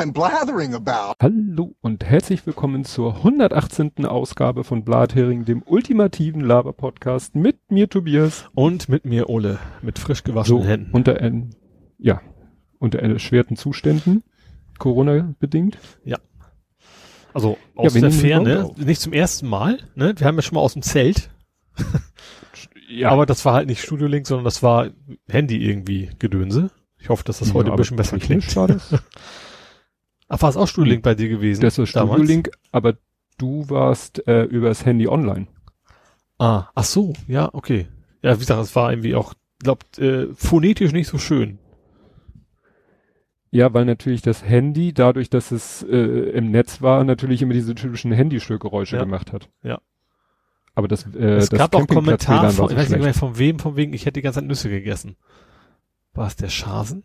I'm 0.00 0.12
blathering 0.14 0.72
about. 0.74 1.12
Hallo 1.20 1.74
und 1.82 2.06
herzlich 2.06 2.46
willkommen 2.46 2.86
zur 2.86 3.16
118. 3.16 4.06
Ausgabe 4.06 4.64
von 4.64 4.82
Blathering, 4.82 5.44
dem 5.44 5.62
ultimativen 5.62 6.40
Laber-Podcast 6.40 7.34
mit 7.34 7.70
mir 7.70 7.86
Tobias. 7.86 8.46
Und 8.54 8.88
mit 8.88 9.04
mir 9.04 9.28
Ole, 9.28 9.58
mit 9.82 9.98
frisch 9.98 10.22
gewaschenen 10.24 10.62
So, 10.62 10.66
Händen. 10.66 10.92
unter, 10.92 11.20
ein, 11.20 11.50
ja, 11.98 12.22
unter 12.78 13.00
erschwerten 13.00 13.56
Zuständen, 13.56 14.22
Corona-bedingt. 14.78 15.76
Also 17.34 17.58
Ja, 17.76 17.82
aus 17.82 17.92
wir 17.94 18.00
der 18.00 18.10
Ferne, 18.10 18.70
nicht 18.78 19.02
zum 19.02 19.12
ersten 19.12 19.48
Mal, 19.48 19.80
ne? 19.96 20.14
Wir 20.16 20.26
haben 20.26 20.36
ja 20.36 20.42
schon 20.42 20.54
mal 20.54 20.62
aus 20.62 20.72
dem 20.72 20.80
Zelt, 20.80 21.28
Ja, 22.88 23.10
aber 23.10 23.26
das 23.26 23.44
war 23.44 23.52
halt 23.52 23.66
nicht 23.66 23.82
Studio 23.82 24.06
Link, 24.06 24.26
sondern 24.26 24.46
das 24.46 24.62
war 24.62 24.88
Handy 25.28 25.58
irgendwie 25.62 26.08
Gedönse. 26.18 26.70
Ich 26.98 27.10
hoffe, 27.10 27.22
dass 27.24 27.40
das 27.40 27.52
heute 27.52 27.68
Ja, 27.68 27.74
ein 27.74 27.76
bisschen 27.76 27.98
besser 27.98 28.18
klingt. 28.18 28.56
war 28.56 28.66
das. 28.66 28.94
Ach, 30.30 30.40
war 30.40 30.48
es 30.48 30.56
auch 30.56 30.68
Studio 30.68 30.92
Link 30.92 31.02
bei 31.02 31.14
dir 31.14 31.28
gewesen? 31.28 31.60
Das 31.60 31.76
ist 31.76 31.94
damals? 31.94 32.14
Studio 32.16 32.32
Link, 32.34 32.50
aber 32.72 32.94
du 33.36 33.68
warst 33.68 34.26
äh, 34.28 34.44
übers 34.44 34.86
Handy 34.86 35.08
online. 35.08 35.48
Ah, 36.38 36.68
ach 36.74 36.84
so, 36.84 37.12
ja, 37.26 37.50
okay. 37.52 37.88
Ja, 38.22 38.36
wie 38.36 38.38
gesagt, 38.40 38.62
es 38.62 38.74
war 38.76 38.92
irgendwie 38.92 39.14
auch, 39.16 39.34
glaub, 39.58 39.84
äh, 39.98 40.28
phonetisch 40.34 40.92
nicht 40.92 41.08
so 41.08 41.18
schön. 41.18 41.58
Ja, 43.50 43.74
weil 43.74 43.84
natürlich 43.84 44.22
das 44.22 44.44
Handy, 44.44 44.92
dadurch, 44.94 45.28
dass 45.28 45.50
es 45.50 45.82
äh, 45.82 45.96
im 45.96 46.52
Netz 46.52 46.80
war, 46.80 47.02
natürlich 47.02 47.42
immer 47.42 47.52
diese 47.52 47.74
typischen 47.74 48.12
Handystörgeräusche 48.12 48.96
Ja. 48.96 49.02
gemacht 49.02 49.32
hat. 49.32 49.50
Ja. 49.64 49.80
Aber 50.76 50.86
das, 50.86 51.04
äh, 51.14 51.18
es 51.36 51.48
das 51.48 51.58
gab 51.58 51.74
auch 51.74 51.88
Kommentar 51.88 52.42
Campingplatz-WLAN 52.42 52.52
von, 52.52 52.64
war 52.66 52.70
ich 52.70 52.78
weiß 52.78 52.90
nicht 52.90 53.02
mehr 53.02 53.14
von 53.14 53.36
wem, 53.38 53.58
von 53.58 53.74
wegen, 53.74 53.92
ich 53.92 54.06
hätte 54.06 54.20
die 54.20 54.22
ganze 54.22 54.38
Zeit 54.38 54.46
Nüsse 54.46 54.70
gegessen. 54.70 55.16
War 56.14 56.28
es 56.28 56.36
der 56.36 56.48
Schasen? 56.48 57.02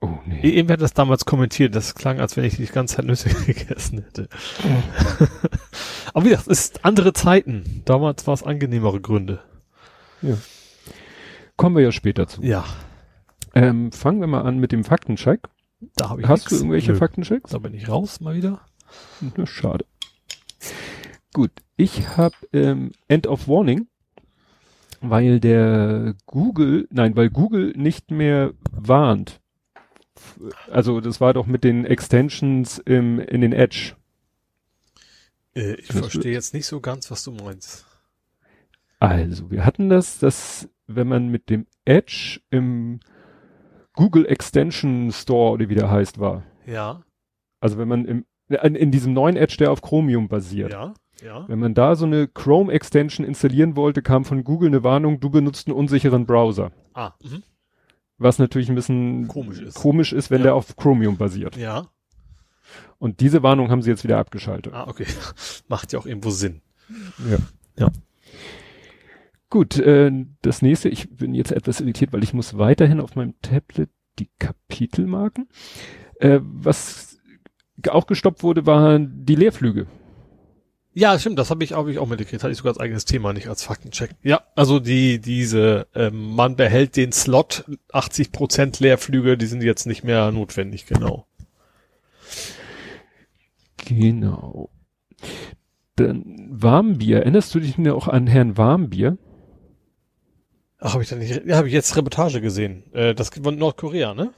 Oh, 0.00 0.18
nee. 0.26 0.40
Irgendwer 0.42 0.74
hat 0.74 0.80
das 0.82 0.94
damals 0.94 1.24
kommentiert, 1.24 1.74
das 1.74 1.94
klang, 1.96 2.20
als 2.20 2.36
wenn 2.36 2.44
ich 2.44 2.56
die 2.56 2.66
ganze 2.66 2.96
Zeit 2.96 3.04
Nüsse 3.06 3.28
gegessen 3.46 4.04
hätte. 4.04 4.28
Aber 6.14 6.24
wie 6.24 6.28
gesagt, 6.30 6.48
es 6.48 6.60
ist 6.60 6.84
andere 6.84 7.12
Zeiten. 7.12 7.82
Damals 7.84 8.26
war 8.26 8.34
es 8.34 8.42
angenehmere 8.44 9.00
Gründe. 9.00 9.40
Kommen 11.56 11.76
wir 11.76 11.82
ja 11.82 11.92
später 11.92 12.26
zu. 12.28 12.42
Ja, 12.42 12.64
Ähm, 13.54 13.90
fangen 13.92 14.20
wir 14.20 14.26
mal 14.28 14.42
an 14.42 14.58
mit 14.58 14.70
dem 14.72 14.84
Faktencheck. 14.84 15.48
da 15.96 16.10
habe 16.10 16.20
ich 16.22 16.28
Hast 16.28 16.42
nix. 16.42 16.50
du 16.50 16.56
irgendwelche 16.56 16.92
Nö. 16.92 16.98
Faktenchecks? 16.98 17.50
Da 17.50 17.58
bin 17.58 17.74
ich 17.74 17.88
raus 17.88 18.20
mal 18.20 18.34
wieder. 18.36 18.60
Na, 19.36 19.46
schade. 19.46 19.84
Gut, 21.32 21.50
ich 21.76 22.16
habe 22.16 22.34
ähm, 22.52 22.92
End 23.08 23.26
of 23.26 23.48
Warning, 23.48 23.86
weil 25.00 25.40
der 25.40 26.14
Google, 26.26 26.86
nein, 26.90 27.16
weil 27.16 27.30
Google 27.30 27.72
nicht 27.76 28.10
mehr 28.10 28.52
warnt. 28.72 29.40
Also 30.70 31.00
das 31.00 31.20
war 31.20 31.34
doch 31.34 31.46
mit 31.46 31.64
den 31.64 31.84
Extensions 31.84 32.78
im, 32.78 33.18
in 33.20 33.40
den 33.40 33.52
Edge. 33.52 33.94
Äh, 35.54 35.74
ich 35.74 35.88
Das- 35.88 35.98
verstehe 35.98 36.32
jetzt 36.32 36.54
nicht 36.54 36.66
so 36.66 36.80
ganz, 36.80 37.10
was 37.10 37.24
du 37.24 37.32
meinst. 37.32 37.86
Also, 39.00 39.50
wir 39.50 39.64
hatten 39.64 39.88
das, 39.88 40.18
dass 40.18 40.68
wenn 40.88 41.06
man 41.06 41.28
mit 41.28 41.50
dem 41.50 41.66
Edge 41.84 42.40
im 42.50 42.98
Google 43.94 44.26
Extension 44.26 45.12
Store 45.12 45.52
oder 45.52 45.68
wie 45.68 45.74
der 45.76 45.90
heißt 45.90 46.18
war, 46.18 46.42
Ja, 46.66 47.02
also 47.60 47.78
wenn 47.78 47.88
man 47.88 48.04
im, 48.06 48.24
in, 48.48 48.74
in 48.74 48.90
diesem 48.90 49.12
neuen 49.12 49.36
Edge, 49.36 49.56
der 49.58 49.70
auf 49.70 49.82
Chromium 49.82 50.28
basiert, 50.28 50.72
ja, 50.72 50.94
ja. 51.22 51.48
wenn 51.48 51.58
man 51.60 51.74
da 51.74 51.94
so 51.94 52.06
eine 52.06 52.26
Chrome 52.28 52.72
Extension 52.72 53.24
installieren 53.26 53.76
wollte, 53.76 54.02
kam 54.02 54.24
von 54.24 54.42
Google 54.42 54.68
eine 54.68 54.82
Warnung, 54.82 55.20
du 55.20 55.30
benutzt 55.30 55.68
einen 55.68 55.76
unsicheren 55.76 56.26
Browser. 56.26 56.72
Ah, 56.94 57.12
mhm. 57.22 57.42
Was 58.18 58.38
natürlich 58.38 58.68
ein 58.68 58.74
bisschen 58.74 59.28
Komisch 59.28 59.60
ist. 59.60 59.74
komisch 59.74 60.12
ist, 60.12 60.30
wenn 60.30 60.38
Ja. 60.40 60.44
der 60.44 60.54
auf 60.56 60.76
Chromium 60.76 61.16
basiert. 61.16 61.56
Ja. 61.56 61.86
Und 62.98 63.20
diese 63.20 63.42
Warnung 63.42 63.70
haben 63.70 63.80
sie 63.82 63.90
jetzt 63.90 64.04
wieder 64.04 64.18
abgeschaltet. 64.18 64.72
Ah, 64.74 64.86
okay. 64.88 65.06
Macht 65.68 65.92
ja 65.92 65.98
auch 65.98 66.06
irgendwo 66.06 66.30
Sinn. 66.30 66.60
Ja. 67.30 67.38
Ja. 67.78 67.90
Gut, 69.50 69.78
äh, 69.78 70.10
das 70.42 70.60
nächste, 70.62 70.88
ich 70.88 71.08
bin 71.16 71.32
jetzt 71.34 71.52
etwas 71.52 71.80
irritiert, 71.80 72.12
weil 72.12 72.22
ich 72.22 72.34
muss 72.34 72.58
weiterhin 72.58 73.00
auf 73.00 73.14
meinem 73.16 73.34
Tablet 73.40 73.88
die 74.18 74.28
Kapitel 74.38 75.06
marken. 75.06 75.48
Äh, 76.20 76.40
was 76.42 77.18
auch 77.88 78.06
gestoppt 78.06 78.42
wurde, 78.42 78.66
waren 78.66 79.24
die 79.24 79.36
Leerflüge. 79.36 79.86
Ja, 80.98 81.16
stimmt, 81.16 81.38
das 81.38 81.50
habe 81.50 81.62
ich, 81.62 81.74
hab 81.74 81.86
ich 81.86 82.00
auch 82.00 82.08
mitgekriegt. 82.08 82.42
Hatte 82.42 82.50
ich 82.50 82.58
sogar 82.58 82.72
als 82.72 82.80
eigenes 82.80 83.04
Thema, 83.04 83.32
nicht 83.32 83.46
als 83.46 83.62
Faktencheck. 83.62 84.16
Ja, 84.24 84.42
also 84.56 84.80
die, 84.80 85.20
diese, 85.20 85.86
ähm, 85.94 86.34
man 86.34 86.56
behält 86.56 86.96
den 86.96 87.12
Slot, 87.12 87.64
80% 87.92 88.82
Leerflüge, 88.82 89.38
die 89.38 89.46
sind 89.46 89.62
jetzt 89.62 89.86
nicht 89.86 90.02
mehr 90.02 90.32
notwendig, 90.32 90.86
genau. 90.86 91.28
Genau. 93.76 94.70
Dann 95.94 96.48
Warmbier. 96.50 97.18
Erinnerst 97.18 97.54
du 97.54 97.60
dich 97.60 97.78
mir 97.78 97.94
auch 97.94 98.08
an 98.08 98.26
Herrn 98.26 98.56
Warmbier? 98.56 99.18
Ach, 100.80 100.94
habe 100.94 101.04
ich 101.04 101.08
da 101.10 101.14
nicht, 101.14 101.46
ja, 101.46 101.58
habe 101.58 101.68
ich 101.68 101.74
jetzt 101.74 101.96
Reportage 101.96 102.40
gesehen. 102.40 102.92
Äh, 102.92 103.14
das 103.14 103.28
von 103.28 103.56
Nordkorea, 103.56 104.14
ne? 104.14 104.32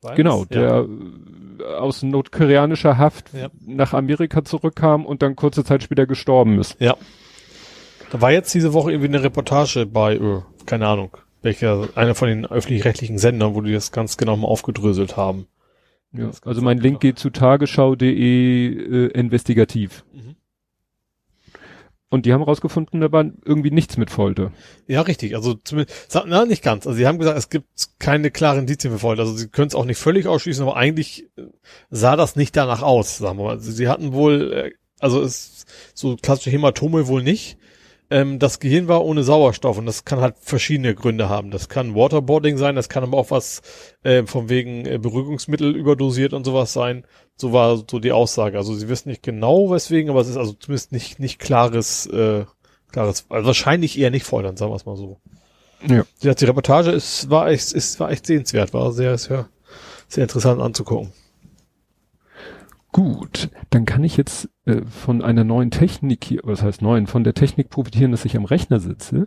War 0.00 0.14
Genau, 0.14 0.46
das? 0.46 0.56
Ja. 0.56 0.86
Aus 1.62 2.02
nordkoreanischer 2.02 2.98
Haft 2.98 3.32
Ja. 3.34 3.48
nach 3.66 3.92
Amerika 3.94 4.44
zurückkam 4.44 5.04
und 5.06 5.22
dann 5.22 5.36
kurze 5.36 5.64
Zeit 5.64 5.82
später 5.82 6.06
gestorben 6.06 6.58
ist. 6.58 6.76
Ja. 6.80 6.96
Da 8.10 8.20
war 8.20 8.32
jetzt 8.32 8.54
diese 8.54 8.72
Woche 8.72 8.90
irgendwie 8.92 9.08
eine 9.08 9.22
Reportage 9.22 9.86
bei, 9.86 10.14
äh, 10.14 10.40
keine 10.66 10.86
Ahnung, 10.86 11.16
welcher, 11.42 11.88
einer 11.94 12.14
von 12.14 12.28
den 12.28 12.46
öffentlich-rechtlichen 12.46 13.18
Sendern, 13.18 13.54
wo 13.54 13.60
die 13.60 13.72
das 13.72 13.92
ganz 13.92 14.16
genau 14.16 14.36
mal 14.36 14.48
aufgedröselt 14.48 15.16
haben. 15.16 15.46
Ja, 16.12 16.30
also 16.44 16.62
mein 16.62 16.78
Link 16.78 17.00
geht 17.00 17.18
zu 17.18 17.28
tagesschau.de 17.28 18.06
äh, 18.08 19.06
investigativ. 19.08 20.04
Mhm. 20.14 20.36
Und 22.10 22.24
die 22.24 22.32
haben 22.32 22.42
rausgefunden, 22.42 23.02
da 23.02 23.12
war 23.12 23.26
irgendwie 23.44 23.70
nichts 23.70 23.98
mit 23.98 24.10
Folter. 24.10 24.50
Ja, 24.86 25.02
richtig. 25.02 25.34
Also 25.34 25.54
zumindest, 25.54 26.08
na, 26.26 26.46
nicht 26.46 26.62
ganz. 26.62 26.86
Also 26.86 26.96
sie 26.96 27.06
haben 27.06 27.18
gesagt, 27.18 27.38
es 27.38 27.50
gibt 27.50 27.68
keine 27.98 28.30
klaren 28.30 28.60
Indizien 28.60 28.92
für 28.92 28.98
Folter. 28.98 29.22
Also 29.22 29.34
sie 29.34 29.48
können 29.48 29.68
es 29.68 29.74
auch 29.74 29.84
nicht 29.84 29.98
völlig 29.98 30.26
ausschließen, 30.26 30.62
aber 30.62 30.76
eigentlich 30.76 31.24
äh, 31.36 31.42
sah 31.90 32.16
das 32.16 32.34
nicht 32.34 32.56
danach 32.56 32.80
aus, 32.82 33.18
sagen 33.18 33.38
wir 33.38 33.44
mal. 33.44 33.50
Also 33.56 33.70
sie 33.70 33.88
hatten 33.88 34.14
wohl, 34.14 34.52
äh, 34.52 34.70
also 35.00 35.20
es 35.20 35.66
so 35.92 36.16
klassische 36.16 36.50
Hämatome 36.50 37.08
wohl 37.08 37.22
nicht. 37.22 37.58
Ähm, 38.10 38.38
das 38.38 38.58
Gehirn 38.58 38.88
war 38.88 39.04
ohne 39.04 39.22
Sauerstoff 39.22 39.78
und 39.78 39.86
das 39.86 40.04
kann 40.04 40.20
halt 40.20 40.36
verschiedene 40.40 40.94
Gründe 40.94 41.28
haben. 41.28 41.50
Das 41.50 41.68
kann 41.68 41.94
Waterboarding 41.94 42.56
sein, 42.56 42.74
das 42.74 42.88
kann 42.88 43.02
aber 43.02 43.18
auch 43.18 43.30
was 43.30 43.60
äh, 44.02 44.24
von 44.24 44.48
wegen 44.48 44.86
äh, 44.86 44.98
Beruhigungsmittel 44.98 45.76
überdosiert 45.76 46.32
und 46.32 46.44
sowas 46.44 46.72
sein. 46.72 47.04
So 47.36 47.52
war 47.52 47.76
so 47.76 47.98
die 47.98 48.12
Aussage. 48.12 48.56
Also 48.56 48.74
sie 48.74 48.88
wissen 48.88 49.10
nicht 49.10 49.22
genau 49.22 49.70
weswegen, 49.70 50.10
aber 50.10 50.20
es 50.20 50.28
ist 50.28 50.36
also 50.36 50.54
zumindest 50.54 50.92
nicht 50.92 51.18
nicht 51.20 51.38
klares 51.38 52.06
äh, 52.06 52.44
klares, 52.90 53.26
also 53.28 53.46
wahrscheinlich 53.46 53.98
eher 53.98 54.10
nicht 54.10 54.24
Foltern, 54.24 54.56
sagen 54.56 54.72
wir 54.72 54.76
es 54.76 54.86
mal 54.86 54.96
so. 54.96 55.20
Ja. 55.86 56.04
Ja, 56.20 56.34
die 56.34 56.44
Reportage 56.44 56.90
ist, 56.90 57.30
war 57.30 57.48
echt, 57.48 57.72
ist, 57.72 58.00
war 58.00 58.10
echt 58.10 58.26
sehenswert, 58.26 58.74
war 58.74 58.92
sehr, 58.92 59.16
sehr, 59.18 59.48
sehr 60.08 60.24
interessant 60.24 60.60
anzugucken. 60.60 61.12
Gut, 62.92 63.50
dann 63.70 63.84
kann 63.84 64.02
ich 64.02 64.16
jetzt 64.16 64.48
äh, 64.64 64.82
von 64.86 65.22
einer 65.22 65.44
neuen 65.44 65.70
Technik 65.70 66.24
hier, 66.24 66.40
was 66.44 66.62
heißt 66.62 66.80
neuen, 66.80 67.06
von 67.06 67.22
der 67.22 67.34
Technik 67.34 67.68
profitieren, 67.68 68.12
dass 68.12 68.24
ich 68.24 68.36
am 68.36 68.46
Rechner 68.46 68.80
sitze, 68.80 69.26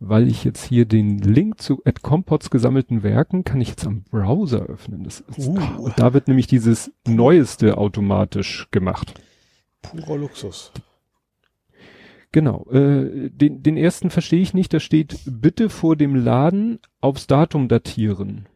weil 0.00 0.28
ich 0.28 0.44
jetzt 0.44 0.64
hier 0.64 0.84
den 0.84 1.18
Link 1.18 1.60
zu 1.60 1.80
Ed 1.84 2.02
Compots 2.02 2.50
gesammelten 2.50 3.02
Werken 3.02 3.44
kann 3.44 3.60
ich 3.60 3.68
jetzt 3.68 3.86
am 3.86 4.02
Browser 4.02 4.62
öffnen. 4.62 5.04
Das 5.04 5.20
ist, 5.20 5.48
Uh. 5.48 5.58
und 5.78 5.98
da 5.98 6.12
wird 6.12 6.28
nämlich 6.28 6.46
dieses 6.46 6.92
Neueste 7.06 7.78
automatisch 7.78 8.68
gemacht. 8.70 9.14
Purer 9.82 10.18
Luxus. 10.18 10.72
Genau. 12.32 12.66
Äh, 12.70 13.30
den, 13.30 13.62
den 13.62 13.76
ersten 13.76 14.10
verstehe 14.10 14.40
ich 14.40 14.54
nicht. 14.54 14.72
Da 14.72 14.80
steht, 14.80 15.18
bitte 15.26 15.68
vor 15.68 15.96
dem 15.96 16.14
Laden 16.14 16.78
aufs 17.00 17.26
Datum 17.26 17.68
datieren. 17.68 18.46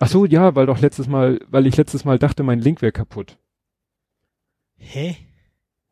Ach 0.00 0.08
so, 0.08 0.24
ja, 0.24 0.54
weil 0.54 0.66
doch 0.66 0.80
letztes 0.80 1.06
Mal, 1.06 1.38
weil 1.48 1.66
ich 1.66 1.76
letztes 1.76 2.04
Mal 2.04 2.18
dachte, 2.18 2.42
mein 2.42 2.58
Link 2.60 2.82
wäre 2.82 2.92
kaputt. 2.92 3.38
Hä? 4.76 5.16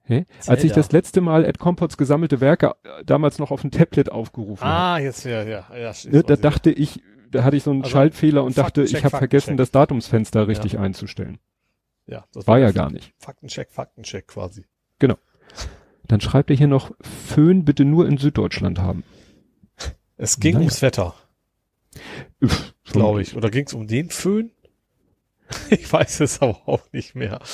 Hä? 0.05 0.27
Als 0.49 0.65
ich 0.65 0.73
das 0.73 0.91
letzte 0.91 1.21
Mal 1.21 1.45
Ed 1.45 1.59
Compots 1.59 1.97
gesammelte 1.97 2.41
Werke 2.41 2.75
äh, 2.83 3.05
damals 3.05 3.39
noch 3.39 3.53
auf 3.53 3.61
dem 3.61 3.71
Tablet 3.71 4.11
aufgerufen 4.11 4.65
habe, 4.67 4.75
Ah, 4.75 4.99
jetzt, 4.99 5.25
ja, 5.25 5.43
ja, 5.45 5.67
ja. 5.77 5.93
ne, 6.11 6.23
da 6.25 6.35
dachte 6.35 6.71
ich, 6.73 7.01
da 7.31 7.45
hatte 7.45 7.57
ich 7.57 7.63
so 7.63 7.71
einen 7.71 7.83
Also, 7.83 7.93
Schaltfehler 7.93 8.43
und 8.43 8.59
dachte, 8.59 8.83
ich 8.83 9.05
habe 9.05 9.17
vergessen, 9.17 9.57
das 9.57 9.71
Datumsfenster 9.71 10.49
richtig 10.49 10.79
einzustellen. 10.79 11.39
ja, 12.07 12.25
das 12.33 12.49
War 12.49 12.59
ja 12.59 12.67
der 12.73 12.75
gar 12.75 12.91
nicht. 12.91 13.15
Faktencheck, 13.19 13.71
Faktencheck 13.71 14.27
quasi. 14.27 14.65
Dann 16.09 16.21
schreibt 16.21 16.51
er 16.51 16.57
hier 16.57 16.67
noch, 16.67 16.91
Föhn 17.01 17.65
bitte 17.65 17.85
nur 17.85 18.09
in 18.09 18.19
Süddeutschland 18.19 18.81
haben. 18.81 19.05
Es 20.17 20.41
ging 20.41 20.55
Naja. 20.55 20.65
ums 20.65 20.83
Wetter, 20.83 21.15
Üff, 22.43 22.70
glaube 22.93 23.23
ich. 23.23 23.37
Oder 23.37 23.51
ging 23.51 23.67
es 23.67 23.75
um 23.75 23.87
den 23.87 24.11
Föhn? 24.11 24.51
Ich 25.71 25.93
weiß 25.93 26.21
es 26.21 26.41
aber 26.43 26.61
auch 26.69 26.83
nicht 26.93 27.15
mehr. 27.15 27.41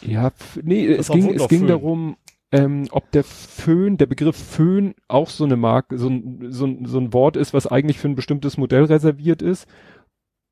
Ja, 0.00 0.30
nee, 0.62 0.86
Das 0.96 1.08
es 1.08 1.12
ging, 1.12 1.34
es 1.34 1.48
ging 1.48 1.60
Föhn. 1.60 1.68
darum, 1.68 2.16
ähm, 2.52 2.86
ob 2.92 3.10
der 3.10 3.24
Föhn, 3.24 3.96
der 3.96 4.06
Begriff 4.06 4.36
Föhn 4.36 4.94
auch 5.08 5.28
so 5.28 5.44
eine 5.44 5.56
Marke, 5.56 5.98
so 5.98 6.08
ein, 6.08 6.52
so 6.52 6.66
ein, 6.66 6.84
so 6.86 6.98
ein 6.98 7.12
Wort 7.12 7.36
ist, 7.36 7.52
was 7.52 7.66
eigentlich 7.66 7.98
für 7.98 8.08
ein 8.08 8.14
bestimmtes 8.14 8.56
Modell 8.56 8.84
reserviert 8.84 9.42
ist. 9.42 9.66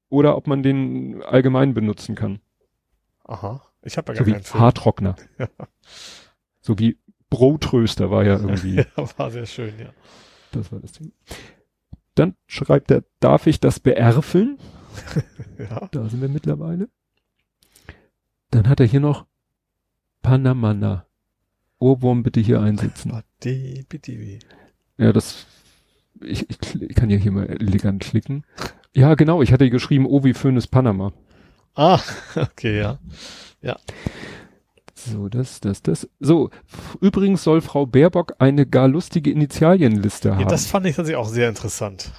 oder 0.08 0.36
ob 0.36 0.46
man 0.48 0.62
den 0.64 1.22
allgemein 1.22 1.74
benutzen 1.74 2.14
kann. 2.16 2.40
Aha. 3.24 3.62
Ich 3.82 3.96
habe 3.96 4.12
ja 4.12 4.18
So 4.18 4.24
gar 4.24 4.26
wie 4.26 4.32
keinen 4.32 4.44
Film. 4.44 4.60
Haartrockner. 4.62 5.16
So 6.60 6.76
wie 6.80 6.98
Brotröster 7.30 8.10
war 8.10 8.24
ja 8.24 8.34
irgendwie. 8.40 8.76
Ja, 8.96 9.18
war 9.18 9.30
sehr 9.30 9.46
schön, 9.46 9.74
ja. 9.78 9.90
Das 10.50 10.72
war 10.72 10.80
das 10.80 10.92
Ding. 10.92 11.12
Dann 12.16 12.34
schreibt 12.46 12.90
er, 12.90 13.04
darf 13.20 13.46
ich 13.46 13.60
das 13.60 13.78
beerfeln? 13.78 14.58
Ja. 15.58 15.88
Da 15.90 16.06
sind 16.08 16.20
wir 16.20 16.28
mittlerweile. 16.28 16.90
Dann 18.50 18.68
hat 18.68 18.78
er 18.78 18.86
hier 18.86 19.00
noch 19.00 19.26
Panamana. 20.20 21.06
Ohrwurm 21.78 22.22
bitte 22.22 22.40
hier 22.40 22.60
einsetzen. 22.60 23.22
Bidi. 23.88 24.40
Ja, 24.98 25.14
das, 25.14 25.46
ich, 26.20 26.48
ich, 26.50 26.82
ich 26.82 26.94
kann 26.94 27.08
ja 27.08 27.16
hier 27.16 27.32
mal 27.32 27.46
elegant 27.46 28.02
klicken. 28.02 28.44
Ja, 28.94 29.14
genau, 29.14 29.40
ich 29.40 29.52
hatte 29.52 29.70
geschrieben, 29.70 30.06
oh, 30.06 30.24
wie 30.24 30.34
schön 30.34 30.58
ist 30.58 30.66
Panama. 30.66 31.12
Ah, 31.74 32.00
okay, 32.36 32.78
ja. 32.80 32.98
So, 34.98 35.28
das, 35.28 35.60
das, 35.60 35.82
das. 35.82 36.08
So, 36.20 36.50
übrigens 37.00 37.42
soll 37.42 37.60
Frau 37.60 37.84
Baerbock 37.84 38.34
eine 38.38 38.66
gar 38.66 38.88
lustige 38.88 39.30
Initialienliste 39.30 40.30
ja. 40.30 40.36
haben. 40.36 40.48
Das 40.48 40.66
fand 40.66 40.86
ich 40.86 40.96
tatsächlich 40.96 41.18
auch 41.18 41.28
sehr 41.28 41.48
interessant. 41.50 42.12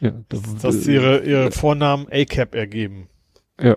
ja, 0.00 0.12
das, 0.28 0.40
Dass 0.60 0.86
äh, 0.86 0.92
ihre, 0.92 1.20
ihre 1.24 1.52
Vornamen 1.52 2.06
ACAP 2.10 2.54
ergeben. 2.54 3.08
Ja. 3.60 3.76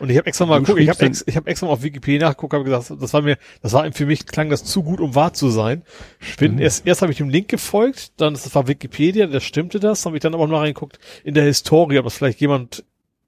Und 0.00 0.10
ich 0.10 0.16
habe 0.18 0.26
extra 0.26 0.46
mal 0.46 0.58
geguckt, 0.58 0.80
ich 0.80 0.88
habe 0.88 1.04
ex, 1.06 1.22
ich 1.26 1.36
hab 1.36 1.46
extra 1.46 1.66
mal 1.66 1.72
auf 1.72 1.82
Wikipedia 1.84 2.28
nachgeguckt, 2.28 2.52
habe 2.52 2.64
gesagt, 2.64 3.00
das 3.00 3.14
war 3.14 3.22
mir, 3.22 3.38
das 3.62 3.72
war 3.72 3.90
für 3.92 4.06
mich 4.06 4.26
klang 4.26 4.50
das 4.50 4.64
zu 4.64 4.82
gut, 4.82 5.00
um 5.00 5.14
wahr 5.14 5.32
zu 5.32 5.48
sein. 5.50 5.84
Ich 6.20 6.36
bin 6.36 6.54
Mhm. 6.54 6.60
erst 6.60 6.84
erst 6.86 7.02
habe 7.02 7.12
ich 7.12 7.18
dem 7.18 7.28
Link 7.28 7.48
gefolgt, 7.48 8.20
dann 8.20 8.34
das 8.34 8.52
war 8.52 8.66
Wikipedia, 8.66 9.28
da 9.28 9.38
stimmte 9.38 9.78
das, 9.78 10.04
habe 10.04 10.16
ich 10.16 10.20
dann 10.20 10.34
aber 10.34 10.48
noch 10.48 10.60
reingeguckt 10.60 10.98
in 11.22 11.34
der 11.34 11.44
Historie, 11.44 11.98
ob 11.98 12.04
das 12.04 12.14
vielleicht 12.14 12.40
jemand 12.40 12.84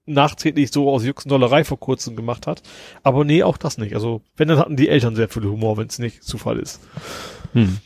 nachträglich 0.07 0.71
so 0.71 0.89
aus 0.89 1.05
Juxendollerei 1.05 1.63
vor 1.63 1.79
kurzem 1.79 2.15
gemacht 2.15 2.47
hat. 2.47 2.63
Aber 3.03 3.23
nee, 3.23 3.43
auch 3.43 3.57
das 3.57 3.77
nicht. 3.77 3.93
Also, 3.93 4.21
wenn, 4.35 4.47
dann 4.47 4.57
hatten 4.57 4.75
die 4.75 4.89
Eltern 4.89 5.15
sehr 5.15 5.29
viel 5.29 5.43
Humor, 5.43 5.77
wenn 5.77 5.87
es 5.87 5.99
nicht 5.99 6.23
Zufall 6.23 6.57
ist. 6.59 6.81
Hm. 7.53 7.77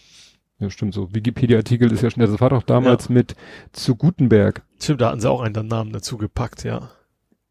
Ja, 0.59 0.69
stimmt 0.69 0.93
so. 0.93 1.13
Wikipedia-Artikel 1.13 1.91
ist 1.91 2.03
ja 2.03 2.11
schnell. 2.11 2.27
Das 2.27 2.39
war 2.39 2.49
doch 2.51 2.63
damals 2.63 3.09
mit 3.09 3.35
zu 3.73 3.95
Gutenberg. 3.95 4.61
Stimmt, 4.79 5.01
da 5.01 5.09
hatten 5.09 5.19
sie 5.19 5.29
auch 5.29 5.41
einen 5.41 5.67
Namen 5.67 5.91
dazu 5.91 6.17
gepackt, 6.17 6.63
ja. 6.63 6.91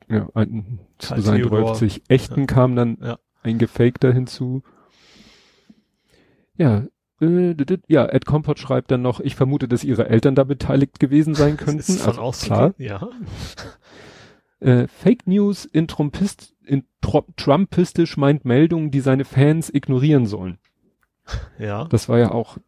Ja, 0.09 0.29
ein, 0.35 0.79
zu 0.99 1.21
sein 1.21 1.41
Theodor. 1.43 1.73
30 1.73 2.03
echten 2.09 2.47
kam 2.47 2.77
dann 2.77 2.99
Ja. 3.03 3.19
ein 3.43 3.59
gefakter 3.59 4.13
hinzu. 4.13 4.63
Ja, 6.57 6.85
äh, 7.21 7.55
ja, 7.89 8.07
Ed 8.07 8.27
Compot 8.27 8.59
schreibt 8.59 8.91
dann 8.91 9.03
noch, 9.03 9.21
ich 9.21 9.35
vermute, 9.35 9.69
dass 9.69 9.85
ihre 9.85 10.09
Eltern 10.09 10.35
da 10.35 10.45
beteiligt 10.45 11.01
gewesen 11.01 11.35
sein 11.35 11.57
könnten. 11.57 11.79
Ist 11.81 12.01
von 12.03 12.19
Also, 12.19 12.47
klar. 12.47 12.75
Ja. 12.79 13.09
Äh, 14.61 14.87
Fake 14.89 15.27
News 15.27 15.65
in, 15.65 15.89
Trumpist, 15.89 16.55
in 16.65 16.85
Trumpistisch 17.37 18.17
meint 18.17 18.45
Meldungen, 18.45 18.91
die 18.91 19.01
seine 19.01 19.25
Fans 19.25 19.73
ignorieren 19.73 20.27
sollen. 20.27 20.59
Ja. 21.59 21.85
Das 21.87 22.09
war 22.09 22.19
ja 22.19 22.31
auch 22.33 22.59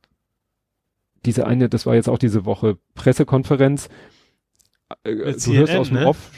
diese 1.25 1.47
eine, 1.47 1.69
das 1.69 1.87
war 1.87 1.95
jetzt 1.95 2.09
auch 2.09 2.19
diese 2.19 2.45
Woche 2.45 2.79
Pressekonferenz. 2.95 3.89
Äh, 5.05 5.15
Mit 5.15 5.47
du 5.47 5.53
hörst 5.53 5.75
aus 5.77 5.89
dem 5.89 5.99
ne? 5.99 6.07
Off, 6.07 6.31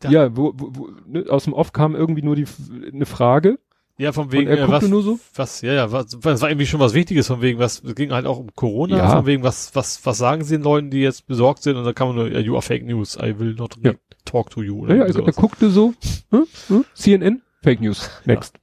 Da- 0.00 0.10
ja, 0.10 0.36
wo, 0.36 0.52
wo, 0.56 0.70
wo, 0.74 0.88
ne, 1.06 1.24
aus 1.28 1.44
dem 1.44 1.52
Off 1.52 1.72
kam 1.72 1.94
irgendwie 1.94 2.22
nur 2.22 2.36
die 2.36 2.44
eine 2.92 3.06
Frage 3.06 3.58
Ja, 3.98 4.12
von 4.12 4.30
wegen, 4.32 4.48
er 4.48 4.58
äh, 4.58 4.68
was, 4.68 4.86
nur 4.88 5.02
so. 5.02 5.18
was, 5.34 5.62
ja, 5.62 5.72
ja, 5.72 5.90
was, 5.92 6.18
was 6.22 6.42
war 6.42 6.50
irgendwie 6.50 6.66
schon 6.66 6.80
was 6.80 6.92
Wichtiges 6.92 7.26
von 7.28 7.40
wegen, 7.40 7.58
was, 7.58 7.82
es 7.82 7.94
ging 7.94 8.12
halt 8.12 8.26
auch 8.26 8.38
um 8.38 8.54
Corona, 8.54 8.98
Ja. 8.98 9.16
von 9.16 9.26
wegen, 9.26 9.42
was, 9.42 9.74
was, 9.74 10.04
was 10.04 10.18
sagen 10.18 10.44
sie 10.44 10.56
den 10.56 10.64
Leuten, 10.64 10.90
die 10.90 10.98
jetzt 11.00 11.26
besorgt 11.26 11.62
sind, 11.62 11.76
und 11.76 11.84
da 11.84 11.92
kann 11.94 12.08
man 12.08 12.16
nur, 12.16 12.30
ja, 12.30 12.40
you 12.40 12.52
are 12.54 12.62
fake 12.62 12.84
news, 12.84 13.16
I 13.16 13.38
will 13.38 13.54
not 13.54 13.76
Ja. 13.82 13.92
Talk 14.26 14.50
to 14.50 14.62
you, 14.62 14.86
Ja, 14.86 14.94
ja, 14.96 15.06
irgendwie 15.06 15.30
er, 15.30 15.32
guckte 15.32 15.70
so, 15.70 15.94
hm, 16.30 16.46
hm, 16.68 16.84
CNN, 16.94 17.42
Fake 17.62 17.80
News, 17.80 18.10
next. 18.26 18.58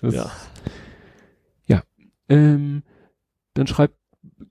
Das, 0.00 0.14
Ja. 0.14 0.32
Ähm, 2.28 2.82
dann 3.54 3.66
schreibt 3.66 3.96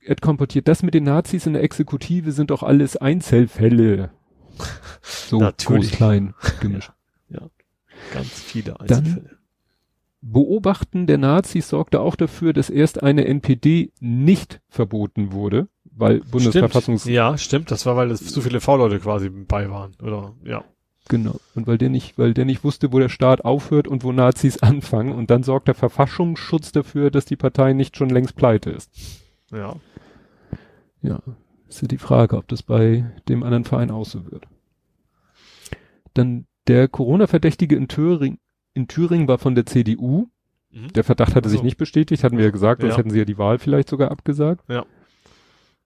Ed 0.01 0.21
komportiert, 0.21 0.67
das 0.67 0.83
mit 0.83 0.93
den 0.93 1.03
Nazis 1.03 1.45
in 1.45 1.53
der 1.53 1.63
Exekutive 1.63 2.31
sind 2.31 2.49
doch 2.49 2.63
alles 2.63 2.97
Einzelfälle. 2.97 4.11
So 5.01 5.39
Natürlich. 5.39 5.91
groß, 5.91 5.97
klein, 5.97 6.33
gemischt. 6.61 6.91
Ganz 8.13 8.29
viele 8.29 8.79
Einzelfälle. 8.79 9.37
Beobachten 10.21 11.05
der 11.05 11.17
Nazis 11.17 11.69
sorgte 11.69 11.99
auch 11.99 12.15
dafür, 12.15 12.53
dass 12.53 12.69
erst 12.69 13.03
eine 13.03 13.25
NPD 13.25 13.91
nicht 13.99 14.61
verboten 14.67 15.31
wurde, 15.31 15.67
weil 15.97 16.19
Bundesverfassungs 16.21 17.01
Stimmt. 17.01 17.15
Ja, 17.15 17.37
stimmt, 17.37 17.71
das 17.71 17.85
war, 17.85 17.95
weil 17.95 18.11
es 18.11 18.25
zu 18.25 18.41
viele 18.41 18.59
V-Leute 18.61 18.99
quasi 18.99 19.29
bei 19.29 19.69
waren, 19.69 19.93
oder, 20.01 20.33
ja. 20.43 20.63
genau 21.09 21.39
und 21.55 21.67
weil 21.67 21.77
der 21.77 21.89
nicht, 21.89 22.17
weil 22.17 22.33
der 22.33 22.45
nicht 22.45 22.63
wusste, 22.63 22.91
wo 22.93 22.99
der 22.99 23.09
Staat 23.09 23.43
aufhört 23.45 23.87
und 23.87 24.03
wo 24.03 24.11
Nazis 24.11 24.57
anfangen 24.61 25.11
und 25.13 25.29
dann 25.31 25.43
sorgt 25.43 25.67
der 25.67 25.75
Verfassungsschutz 25.75 26.71
dafür, 26.71 27.11
dass 27.11 27.25
die 27.25 27.35
Partei 27.35 27.73
nicht 27.73 27.97
schon 27.97 28.09
längst 28.09 28.35
pleite 28.35 28.69
ist. 28.69 28.91
Ja. 29.51 29.75
Ja, 31.01 31.19
ist 31.69 31.81
ja 31.81 31.87
die 31.87 31.97
Frage, 31.97 32.37
ob 32.37 32.47
das 32.47 32.63
bei 32.63 33.05
dem 33.29 33.43
anderen 33.43 33.63
Verein 33.65 33.91
auch 33.91 34.05
so 34.05 34.29
wird. 34.31 34.45
Dann 36.13 36.45
der 36.67 36.87
Corona-Verdächtige 36.87 37.75
in 37.75 37.87
Thüringen, 37.87 38.39
in 38.73 38.87
Thüringen 38.87 39.27
war 39.27 39.37
von 39.37 39.55
der 39.55 39.65
CDU. 39.65 40.27
Mhm. 40.71 40.91
Der 40.93 41.03
Verdacht 41.03 41.35
hatte 41.35 41.49
sich 41.49 41.59
So. 41.59 41.63
nicht 41.65 41.77
bestätigt, 41.77 42.23
hatten 42.23 42.37
wir 42.37 42.45
ja 42.45 42.51
gesagt, 42.51 42.81
sonst 42.81 42.93
Ja. 42.93 42.97
hätten 42.97 43.09
sie 43.11 43.19
ja 43.19 43.25
die 43.25 43.37
Wahl 43.37 43.59
vielleicht 43.59 43.89
sogar 43.89 44.11
abgesagt. 44.11 44.63
Ja. 44.69 44.85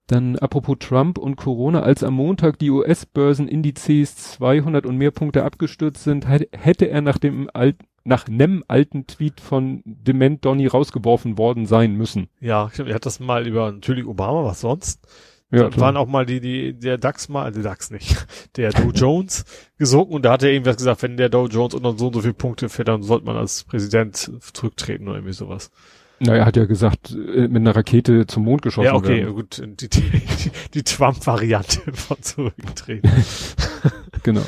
Dann 0.07 0.35
apropos 0.37 0.77
Trump 0.79 1.17
und 1.17 1.35
Corona, 1.37 1.81
als 1.83 2.03
am 2.03 2.15
Montag 2.15 2.59
die 2.59 2.69
US-Börsenindizes 2.69 4.15
200 4.15 4.85
und 4.85 4.97
mehr 4.97 5.11
Punkte 5.11 5.43
abgestürzt 5.43 6.03
sind, 6.03 6.27
hätte- 6.27 6.89
er 6.89 7.01
nach 7.01 7.17
dem 7.17 7.49
alten 7.53 7.85
nach 8.03 8.27
nem 8.27 8.63
alten 8.67 9.05
Tweet 9.05 9.39
von 9.39 9.83
Dement 9.85 10.43
Donny 10.43 10.65
rausgeworfen 10.65 11.37
worden 11.37 11.67
sein 11.67 11.93
müssen. 11.93 12.29
Ja, 12.39 12.67
stimmt, 12.73 12.89
er 12.89 12.95
hat 12.95 13.05
das 13.05 13.19
mal 13.19 13.45
über, 13.47 13.71
natürlich 13.71 14.07
Obama, 14.07 14.43
was 14.43 14.61
sonst? 14.61 15.05
Ja, 15.51 15.69
Dann 15.69 15.79
waren 15.79 15.97
auch 15.97 16.07
mal 16.07 16.25
die, 16.25 16.39
die, 16.41 16.73
der 16.73 16.97
DAX 16.97 17.29
mal, 17.29 17.51
der 17.51 17.61
DAX 17.61 17.91
nicht, 17.91 18.25
der 18.57 18.71
Dow 18.71 18.89
Jones 18.91 19.45
gesunken 19.77 20.15
und 20.15 20.25
da 20.25 20.31
hat 20.31 20.41
er 20.41 20.49
irgendwas 20.51 20.77
gesagt, 20.77 21.03
wenn 21.03 21.15
der 21.15 21.29
Dow 21.29 21.45
Jones 21.45 21.75
unter 21.75 21.95
so 21.95 22.07
und 22.07 22.13
so 22.15 22.21
viele 22.21 22.33
Punkte 22.33 22.69
fährt, 22.69 22.87
dann 22.87 23.03
sollte 23.03 23.25
man 23.27 23.37
als 23.37 23.65
Präsident 23.65 24.15
zurücktreten 24.51 25.07
oder 25.07 25.17
irgendwie 25.17 25.33
sowas. 25.33 25.69
Na, 26.23 26.35
er 26.35 26.45
hat 26.45 26.55
ja 26.55 26.65
gesagt, 26.65 27.11
äh, 27.11 27.47
mit 27.47 27.57
einer 27.57 27.75
Rakete 27.75 28.27
zum 28.27 28.43
Mond 28.43 28.61
geschossen 28.61 28.85
ja, 28.85 28.93
okay, 28.93 29.21
werden. 29.21 29.33
gut, 29.33 29.63
die, 29.81 29.89
die, 29.89 30.03
die, 30.75 30.83
Trump-Variante 30.83 31.91
von 31.93 32.21
zurücktreten. 32.21 33.09
Genau. 34.23 34.45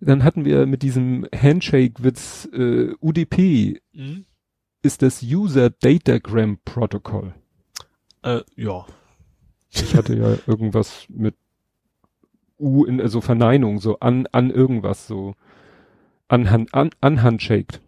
Dann 0.00 0.24
hatten 0.24 0.44
wir 0.44 0.66
mit 0.66 0.82
diesem 0.82 1.28
Handshake-Witz 1.32 2.48
äh, 2.52 2.92
UDP 3.00 3.80
mhm. 3.92 4.24
ist 4.82 5.02
das 5.02 5.22
User 5.22 5.70
Datagram 5.70 6.58
Protocol. 6.64 7.34
äh, 8.24 8.40
ja. 8.56 8.84
Ich 9.70 9.94
hatte 9.94 10.16
ja 10.16 10.38
irgendwas 10.48 11.06
mit 11.08 11.36
U 12.58 12.84
in 12.84 13.00
also 13.00 13.20
Verneinung, 13.20 13.78
so 13.78 14.00
an, 14.00 14.26
an 14.32 14.50
irgendwas, 14.50 15.06
so 15.06 15.36
anhand, 16.26 16.74
an, 16.74 16.90
anhandshaked. 17.00 17.80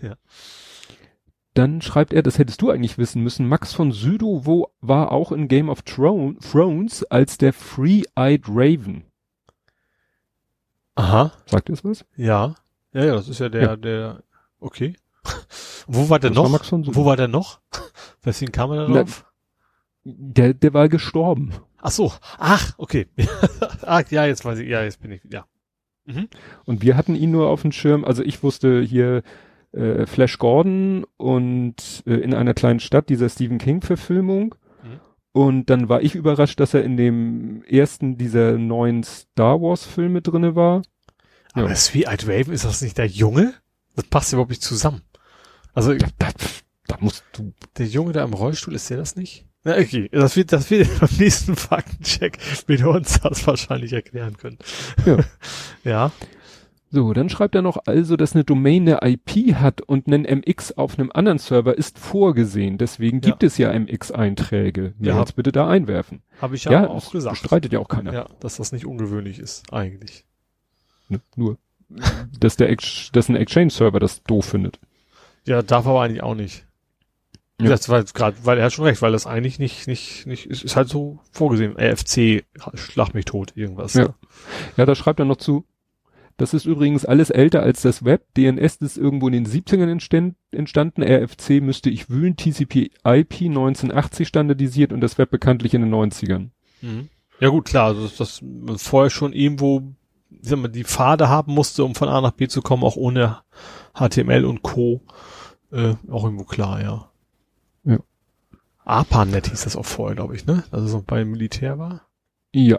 Ja. 0.00 0.16
Dann 1.54 1.82
schreibt 1.82 2.12
er, 2.12 2.22
das 2.22 2.38
hättest 2.38 2.62
du 2.62 2.70
eigentlich 2.70 2.96
wissen 2.96 3.22
müssen, 3.22 3.48
Max 3.48 3.72
von 3.72 3.90
Südow 3.92 4.46
wo, 4.46 4.68
war 4.80 5.10
auch 5.10 5.32
in 5.32 5.48
Game 5.48 5.68
of 5.68 5.82
Thron- 5.82 6.38
Thrones 6.40 7.02
als 7.04 7.38
der 7.38 7.52
Free-Eyed 7.52 8.44
Raven. 8.48 9.04
Aha. 10.94 11.32
Sagt 11.46 11.68
ihr 11.68 11.74
das 11.74 11.84
was? 11.84 12.04
Ja. 12.16 12.54
Ja, 12.92 13.04
ja, 13.04 13.14
das 13.14 13.28
ist 13.28 13.38
ja 13.40 13.48
der, 13.48 13.62
Ja. 13.62 13.76
der, 13.76 14.22
okay. 14.58 14.94
Wo 15.86 16.08
war 16.08 16.18
der 16.18 16.30
Das 16.30 16.36
war 16.36 16.44
noch? 16.44 16.50
Max 16.52 16.68
von 16.68 16.84
Sydow. 16.84 16.96
Wo 16.96 17.04
war 17.04 17.16
der 17.16 17.28
noch? 17.28 17.60
Weswegen 18.22 18.52
kam 18.52 18.70
er 18.72 18.76
da 18.76 18.88
Na, 18.88 18.98
drauf? 19.02 19.24
Der, 20.04 20.54
der 20.54 20.72
war 20.74 20.88
gestorben. 20.88 21.52
Ach 21.78 21.90
so. 21.90 22.12
Ach, 22.38 22.72
okay. 22.78 23.06
Ach, 23.82 24.02
ja, 24.10 24.24
jetzt 24.26 24.44
weiß 24.44 24.58
ich, 24.60 24.68
ja, 24.68 24.82
jetzt 24.82 25.00
bin 25.00 25.12
ich, 25.12 25.22
ja. 25.30 25.46
Mhm. 26.04 26.28
Und 26.64 26.82
wir 26.82 26.96
hatten 26.96 27.14
ihn 27.14 27.30
nur 27.30 27.48
auf 27.48 27.62
dem 27.62 27.72
Schirm, 27.72 28.04
also 28.04 28.22
ich 28.22 28.42
wusste 28.42 28.80
hier 28.82 29.22
äh, 29.72 30.06
Flash 30.06 30.38
Gordon 30.38 31.04
und 31.16 32.02
äh, 32.06 32.14
in 32.14 32.34
einer 32.34 32.54
kleinen 32.54 32.80
Stadt 32.80 33.08
dieser 33.08 33.28
Stephen 33.28 33.58
King 33.58 33.82
Verfilmung. 33.82 34.54
Mhm. 34.82 35.00
Und 35.32 35.70
dann 35.70 35.88
war 35.88 36.02
ich 36.02 36.14
überrascht, 36.14 36.58
dass 36.60 36.74
er 36.74 36.82
in 36.84 36.96
dem 36.96 37.62
ersten 37.64 38.16
dieser 38.18 38.58
neuen 38.58 39.02
Star 39.04 39.60
Wars 39.60 39.84
Filme 39.84 40.22
drinne 40.22 40.56
war. 40.56 40.82
Aber 41.52 41.68
Ja. 41.70 41.76
wie 41.92 42.04
Eyed 42.04 42.26
Raven, 42.28 42.52
ist 42.52 42.64
das 42.64 42.82
nicht 42.82 42.98
der 42.98 43.06
Junge? 43.06 43.54
Das 43.96 44.04
passt 44.06 44.32
überhaupt 44.32 44.50
nicht 44.50 44.62
zusammen. 44.62 45.02
Also, 45.72 45.94
Da, 45.94 46.06
da, 46.18 46.28
da 46.86 46.96
musst 47.00 47.24
du. 47.32 47.52
der 47.78 47.86
Junge 47.86 48.12
da 48.12 48.24
im 48.24 48.32
Rollstuhl, 48.34 48.74
ist 48.74 48.90
der 48.90 48.96
das 48.96 49.14
nicht? 49.16 49.46
Na, 49.62 49.76
okay. 49.76 50.08
Das 50.10 50.36
wird, 50.36 50.52
das 50.52 50.70
wird 50.70 50.88
beim 51.00 51.10
nächsten 51.18 51.54
Faktencheck 51.54 52.38
er 52.66 52.88
uns 52.88 53.20
das 53.20 53.46
wahrscheinlich 53.46 53.92
erklären 53.92 54.36
können. 54.36 54.58
Ja. 55.04 55.18
ja. 55.84 56.12
So, 56.92 57.12
dann 57.12 57.28
schreibt 57.28 57.54
er 57.54 57.62
noch 57.62 57.78
also, 57.86 58.16
dass 58.16 58.34
eine 58.34 58.42
Domain 58.42 58.88
eine 58.88 58.98
IP 59.12 59.54
hat 59.54 59.80
und 59.80 60.08
einen 60.08 60.24
MX 60.24 60.72
auf 60.76 60.98
einem 60.98 61.12
anderen 61.14 61.38
Server 61.38 61.78
ist 61.78 62.00
vorgesehen. 62.00 62.78
Deswegen 62.78 63.20
gibt 63.20 63.44
es 63.44 63.58
ja 63.58 63.72
MX-Einträge. 63.72 64.94
Ja. 64.98 65.16
als 65.18 65.32
bitte 65.32 65.52
da 65.52 65.68
einwerfen. 65.68 66.22
Habe 66.40 66.56
ich 66.56 66.64
ja, 66.64 66.72
Ja, 66.72 66.88
auch 66.88 67.04
das 67.04 67.12
gesagt. 67.12 67.42
bestreitet 67.42 67.72
ja 67.72 67.78
auch 67.78 67.86
keiner. 67.86 68.12
Ja, 68.12 68.26
dass 68.40 68.56
das 68.56 68.72
nicht 68.72 68.86
ungewöhnlich 68.86 69.38
ist, 69.38 69.72
eigentlich. 69.72 70.24
Ne? 71.08 71.20
Nur, 71.36 71.58
dass 72.40 72.56
der 72.56 72.70
Ex 72.70 73.10
dass 73.12 73.28
ein 73.28 73.36
Exchange-Server 73.36 74.00
das 74.00 74.24
doof 74.24 74.46
findet. 74.46 74.80
Ja, 75.46 75.62
darf 75.62 75.86
aber 75.86 76.02
eigentlich 76.02 76.24
auch 76.24 76.34
nicht. 76.34 76.66
Ja. 77.60 77.68
Das 77.68 77.88
war 77.88 78.02
gerade, 78.02 78.36
weil 78.42 78.58
er 78.58 78.64
hat 78.64 78.72
schon 78.72 78.86
recht, 78.86 79.00
weil 79.00 79.12
das 79.12 79.26
eigentlich 79.26 79.60
nicht, 79.60 79.86
nicht, 79.86 80.26
nicht, 80.26 80.46
ist, 80.46 80.64
ist 80.64 80.74
halt 80.76 80.88
so 80.88 81.20
vorgesehen. 81.30 81.76
RFC, 81.78 82.44
schlag 82.74 83.14
mich 83.14 83.26
tot, 83.26 83.52
irgendwas. 83.54 83.94
Ja. 83.94 84.02
ne? 84.06 84.14
Ja, 84.76 84.86
da 84.86 84.94
schreibt 84.96 85.20
er 85.20 85.26
noch 85.26 85.36
zu. 85.36 85.64
Das 86.40 86.54
ist 86.54 86.64
übrigens 86.64 87.04
alles 87.04 87.28
älter 87.28 87.62
als 87.62 87.82
das 87.82 88.02
Web. 88.02 88.24
DNS 88.34 88.76
ist 88.76 88.96
irgendwo 88.96 89.26
in 89.26 89.34
den 89.34 89.46
70ern 89.46 89.90
entstand, 89.90 90.36
entstanden. 90.52 91.02
RFC 91.02 91.60
müsste 91.60 91.90
ich 91.90 92.08
wühlen. 92.08 92.34
TCP 92.34 92.92
IP 93.04 93.42
1980 93.42 94.26
standardisiert 94.26 94.94
und 94.94 95.02
das 95.02 95.18
Web 95.18 95.30
bekanntlich 95.30 95.74
in 95.74 95.82
den 95.82 95.94
90ern. 95.94 96.48
Mhm. 96.80 97.10
Ja 97.40 97.50
gut, 97.50 97.66
klar, 97.66 97.88
also 97.88 98.04
dass 98.04 98.16
das 98.16 98.40
man 98.40 98.78
vorher 98.78 99.10
schon 99.10 99.34
irgendwo 99.34 99.92
ich 100.30 100.48
sag 100.48 100.58
mal, 100.60 100.68
die 100.68 100.84
Pfade 100.84 101.28
haben 101.28 101.52
musste, 101.52 101.84
um 101.84 101.94
von 101.94 102.08
A 102.08 102.22
nach 102.22 102.30
B 102.30 102.48
zu 102.48 102.62
kommen, 102.62 102.84
auch 102.84 102.96
ohne 102.96 103.42
HTML 103.92 104.46
und 104.46 104.62
Co. 104.62 105.02
Äh, 105.70 105.96
auch 106.10 106.24
irgendwo 106.24 106.44
klar, 106.44 106.80
ja. 106.80 107.10
Ja. 107.84 107.98
ARPANET 108.86 109.48
hieß 109.48 109.64
das 109.64 109.76
auch 109.76 109.84
vorher, 109.84 110.16
glaube 110.16 110.36
ich, 110.36 110.46
ne? 110.46 110.64
Also 110.70 110.86
so 110.86 111.04
beim 111.06 111.32
Militär 111.32 111.78
war. 111.78 112.06
Ja. 112.54 112.78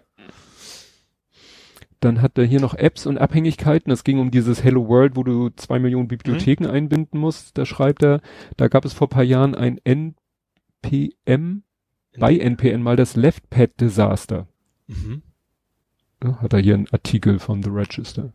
Dann 2.01 2.21
hat 2.21 2.37
er 2.37 2.43
hier 2.45 2.59
noch 2.59 2.73
Apps 2.73 3.05
und 3.05 3.17
Abhängigkeiten. 3.19 3.91
Es 3.91 4.03
ging 4.03 4.19
um 4.19 4.29
dieses 4.31 4.63
Hello 4.63 4.87
World, 4.89 5.15
wo 5.15 5.23
du 5.23 5.49
zwei 5.51 5.79
Millionen 5.79 6.07
Bibliotheken 6.07 6.65
einbinden 6.67 7.19
musst. 7.19 7.57
Da 7.57 7.65
schreibt 7.65 8.03
er, 8.03 8.21
da 8.57 8.67
gab 8.67 8.83
es 8.85 8.93
vor 8.93 9.07
paar 9.07 9.23
Jahren 9.23 9.53
ein 9.55 9.79
NPM, 9.83 11.63
bei 12.17 12.35
NPN 12.37 12.81
mal 12.81 12.95
das 12.95 13.15
Leftpad 13.15 13.79
Desaster. 13.79 14.47
Mhm. 14.87 15.21
Ja, 16.23 16.41
hat 16.41 16.53
er 16.53 16.59
hier 16.59 16.73
einen 16.73 16.87
Artikel 16.91 17.39
von 17.39 17.61
The 17.63 17.69
Register. 17.69 18.33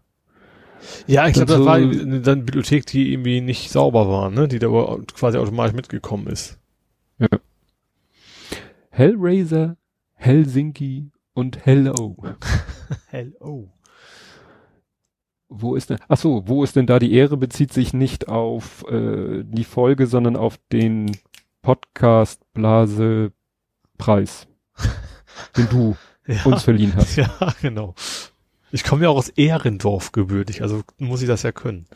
Ja, 1.08 1.26
ich 1.26 1.34
glaube, 1.34 1.46
das 1.48 1.58
so- 1.58 1.64
war 1.66 1.74
eine 1.74 2.20
dann 2.20 2.44
Bibliothek, 2.44 2.86
die 2.86 3.12
irgendwie 3.12 3.40
nicht 3.40 3.70
sauber 3.70 4.08
war, 4.08 4.30
ne? 4.30 4.46
Die 4.46 4.58
da 4.60 4.68
quasi 5.14 5.38
automatisch 5.38 5.74
mitgekommen 5.74 6.28
ist. 6.28 6.58
Hellraiser, 8.90 9.76
Helsinki 10.14 11.10
und 11.34 11.64
Hello. 11.66 12.16
Hello. 13.08 13.68
Wo 15.48 15.76
ist 15.76 15.90
denn, 15.90 15.98
ach 16.08 16.16
so, 16.18 16.42
wo 16.46 16.64
ist 16.64 16.74
denn 16.76 16.86
da 16.86 16.98
die 16.98 17.12
Ehre 17.12 17.36
bezieht 17.36 17.72
sich 17.72 17.92
nicht 17.92 18.28
auf 18.28 18.84
äh, 18.90 19.44
die 19.44 19.64
Folge, 19.64 20.06
sondern 20.08 20.36
auf 20.36 20.58
den 20.72 21.16
Podcast 21.62 22.40
Blase 22.52 23.32
Preis, 23.96 24.48
den 25.56 25.68
du 25.68 25.96
Ja. 26.26 26.42
uns 26.44 26.64
verliehen 26.64 26.94
hast. 26.96 27.16
Ja, 27.16 27.30
genau. 27.62 27.94
Ich 28.72 28.82
komme 28.82 29.04
ja 29.04 29.08
auch 29.10 29.16
aus 29.16 29.28
Ehrendorf 29.28 30.10
gebürtig, 30.10 30.62
also 30.62 30.82
muss 30.98 31.22
ich 31.22 31.28
das 31.28 31.44
ja 31.44 31.52
können. 31.52 31.86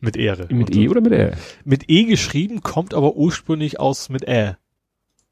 mit 0.00 0.16
Ehre. 0.16 0.46
Mit 0.52 0.74
E 0.74 0.88
oder 0.88 1.02
mit 1.02 1.12
R? 1.12 1.36
Mit 1.64 1.90
E 1.90 2.04
geschrieben, 2.04 2.62
kommt 2.62 2.94
aber 2.94 3.14
ursprünglich 3.16 3.78
aus 3.78 4.08
mit 4.08 4.26
Ä. 4.26 4.56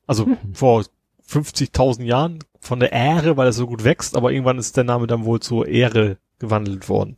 Also 0.06 0.26
Mhm. 0.26 0.36
vor 0.52 0.84
50.000 1.28 2.04
Jahren 2.04 2.38
von 2.60 2.80
der 2.80 2.92
Ehre, 2.92 3.36
weil 3.36 3.48
es 3.48 3.56
so 3.56 3.66
gut 3.66 3.84
wächst, 3.84 4.16
aber 4.16 4.32
irgendwann 4.32 4.58
ist 4.58 4.76
der 4.76 4.84
Name 4.84 5.06
dann 5.06 5.24
wohl 5.24 5.40
zur 5.40 5.66
Ehre 5.66 6.18
gewandelt 6.38 6.88
worden. 6.88 7.16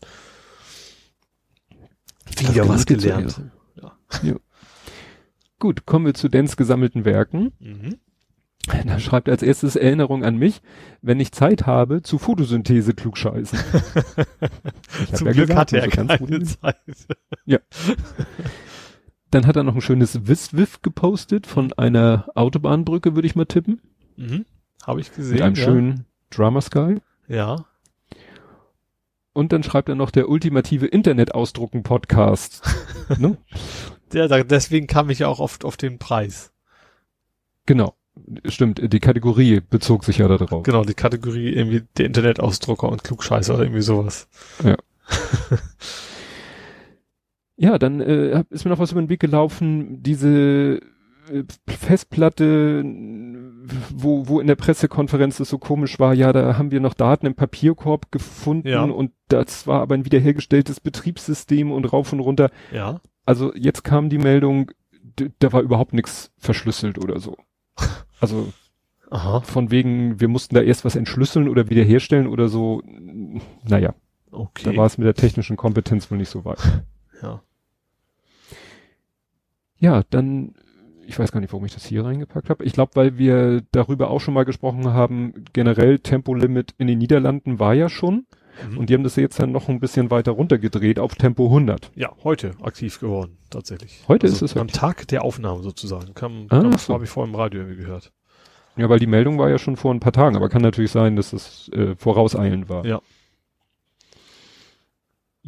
Wieder 2.38 2.68
was 2.68 2.86
gelernt. 2.86 3.40
Ehre. 3.76 3.96
Ja. 4.22 4.36
Gut, 5.58 5.86
kommen 5.86 6.06
wir 6.06 6.14
zu 6.14 6.28
Dens 6.28 6.56
gesammelten 6.56 7.04
Werken. 7.04 7.52
Mhm. 7.58 7.98
Da 8.86 8.98
schreibt 8.98 9.28
er 9.28 9.32
als 9.32 9.42
erstes 9.42 9.76
Erinnerung 9.76 10.24
an 10.24 10.36
mich, 10.36 10.60
wenn 11.00 11.20
ich 11.20 11.32
Zeit 11.32 11.66
habe, 11.66 12.02
zu 12.02 12.18
Photosynthese 12.18 12.92
klugscheißen. 12.92 13.58
Zum 15.14 15.26
ja 15.26 15.32
Glück 15.32 15.48
gesagt, 15.48 15.72
hatte 15.72 15.78
er 15.78 15.84
so 15.84 15.96
ganz 15.96 16.08
keine. 16.08 16.42
Zeit. 16.42 16.76
Dann 19.30 19.46
hat 19.46 19.56
er 19.56 19.62
noch 19.62 19.74
ein 19.74 19.80
schönes 19.80 20.26
Wiswiff 20.26 20.82
gepostet 20.82 21.46
von 21.46 21.72
einer 21.74 22.28
Autobahnbrücke, 22.34 23.14
würde 23.14 23.26
ich 23.26 23.36
mal 23.36 23.46
tippen. 23.46 23.80
Mhm. 24.18 24.44
Habe 24.84 25.00
ich 25.00 25.14
gesehen. 25.14 25.34
Mit 25.34 25.42
einem 25.42 25.54
ja. 25.54 25.64
schönen 25.64 26.06
Drama 26.30 26.60
Sky. 26.60 27.00
Ja. 27.28 27.64
Und 29.32 29.52
dann 29.52 29.62
schreibt 29.62 29.88
er 29.88 29.94
noch 29.94 30.10
der 30.10 30.28
ultimative 30.28 30.86
Internet-Ausdrucken-Podcast. 30.86 32.62
ne? 33.18 33.38
Ja, 34.12 34.26
deswegen 34.42 34.88
kam 34.88 35.10
ich 35.10 35.20
ja 35.20 35.28
auch 35.28 35.38
oft 35.38 35.64
auf 35.64 35.76
den 35.76 35.98
Preis. 35.98 36.52
Genau. 37.66 37.94
Stimmt, 38.46 38.80
die 38.92 38.98
Kategorie 38.98 39.60
bezog 39.60 40.04
sich 40.04 40.18
ja 40.18 40.26
darauf. 40.26 40.64
Genau, 40.64 40.82
die 40.82 40.94
Kategorie 40.94 41.50
irgendwie 41.50 41.84
der 41.96 42.06
Internetausdrucker 42.06 42.88
und 42.88 43.04
Klugscheißer 43.04 43.54
oder 43.54 43.62
irgendwie 43.62 43.82
sowas. 43.82 44.26
Ja, 47.56 47.78
dann 47.78 48.00
äh, 48.00 48.42
ist 48.50 48.64
mir 48.64 48.72
noch 48.72 48.80
was 48.80 48.90
über 48.90 49.00
den 49.00 49.08
Weg 49.08 49.20
gelaufen, 49.20 50.02
diese 50.02 50.80
Festplatte, 51.66 52.82
wo, 53.94 54.28
wo 54.28 54.40
in 54.40 54.46
der 54.46 54.56
Pressekonferenz 54.56 55.40
es 55.40 55.48
so 55.48 55.58
komisch 55.58 55.98
war, 55.98 56.14
ja, 56.14 56.32
da 56.32 56.56
haben 56.58 56.70
wir 56.70 56.80
noch 56.80 56.94
Daten 56.94 57.26
im 57.26 57.34
Papierkorb 57.34 58.10
gefunden 58.12 58.68
Ja. 58.68 58.82
und 58.84 59.12
das 59.28 59.66
war 59.66 59.80
aber 59.82 59.94
ein 59.94 60.04
wiederhergestelltes 60.04 60.80
Betriebssystem 60.80 61.70
und 61.72 61.84
rauf 61.92 62.12
und 62.12 62.20
runter. 62.20 62.50
Ja. 62.72 63.00
Also 63.26 63.54
jetzt 63.54 63.84
kam 63.84 64.08
die 64.08 64.18
Meldung, 64.18 64.70
da 65.38 65.52
war 65.52 65.60
überhaupt 65.62 65.92
nichts 65.92 66.32
verschlüsselt 66.38 66.98
oder 66.98 67.18
so. 67.20 67.36
Also 68.20 68.52
Aha. 69.10 69.40
von 69.40 69.70
wegen, 69.70 70.20
wir 70.20 70.28
mussten 70.28 70.54
da 70.54 70.60
erst 70.62 70.84
was 70.84 70.96
entschlüsseln 70.96 71.48
oder 71.48 71.68
wiederherstellen 71.70 72.26
oder 72.26 72.48
so. 72.48 72.82
Naja, 73.64 73.94
Okay. 74.30 74.64
da 74.70 74.76
war 74.76 74.86
es 74.86 74.98
mit 74.98 75.06
der 75.06 75.14
technischen 75.14 75.56
Kompetenz 75.56 76.10
wohl 76.10 76.18
nicht 76.18 76.28
so 76.30 76.44
weit. 76.44 76.58
ja. 77.22 77.42
Ja, 79.80 80.02
dann, 80.10 80.54
ich 81.08 81.18
weiß 81.18 81.32
gar 81.32 81.40
nicht, 81.40 81.52
warum 81.52 81.64
ich 81.64 81.74
das 81.74 81.86
hier 81.86 82.04
reingepackt 82.04 82.50
habe. 82.50 82.64
Ich 82.64 82.72
glaube, 82.74 82.92
weil 82.94 83.18
wir 83.18 83.62
darüber 83.72 84.10
auch 84.10 84.20
schon 84.20 84.34
mal 84.34 84.44
gesprochen 84.44 84.88
haben, 84.92 85.32
generell 85.52 85.98
Tempolimit 85.98 86.74
in 86.78 86.86
den 86.86 86.98
Niederlanden 86.98 87.58
war 87.58 87.74
ja 87.74 87.88
schon. 87.88 88.26
Mhm. 88.70 88.78
Und 88.78 88.90
die 88.90 88.94
haben 88.94 89.04
das 89.04 89.16
jetzt 89.16 89.38
dann 89.40 89.52
noch 89.52 89.68
ein 89.68 89.80
bisschen 89.80 90.10
weiter 90.10 90.32
runtergedreht 90.32 90.98
auf 90.98 91.14
Tempo 91.14 91.46
100. 91.46 91.90
ja, 91.94 92.10
heute 92.24 92.52
aktiv 92.62 92.98
geworden, 93.00 93.38
tatsächlich. 93.50 94.02
Heute 94.08 94.26
also 94.26 94.44
ist 94.44 94.52
es 94.52 94.56
am. 94.56 94.68
Tag 94.68 95.06
der 95.08 95.22
Aufnahme 95.24 95.62
sozusagen. 95.62 96.12
Kam, 96.14 96.46
Ah, 96.50 96.60
kam 96.60 96.72
so. 96.76 96.92
habe 96.94 97.04
ich 97.04 97.10
vorhin 97.10 97.32
im 97.32 97.40
Radio 97.40 97.60
irgendwie 97.60 97.82
gehört. 97.82 98.12
Ja, 98.76 98.88
weil 98.88 98.98
die 98.98 99.06
Meldung 99.06 99.38
war 99.38 99.48
ja 99.48 99.58
schon 99.58 99.76
vor 99.76 99.92
ein 99.94 100.00
paar 100.00 100.12
Tagen, 100.12 100.36
aber 100.36 100.48
kann 100.48 100.62
natürlich 100.62 100.90
sein, 100.90 101.16
dass 101.16 101.32
es 101.32 101.68
äh, 101.72 101.94
vorauseilend 101.96 102.68
war. 102.68 102.84
Ja. 102.84 103.00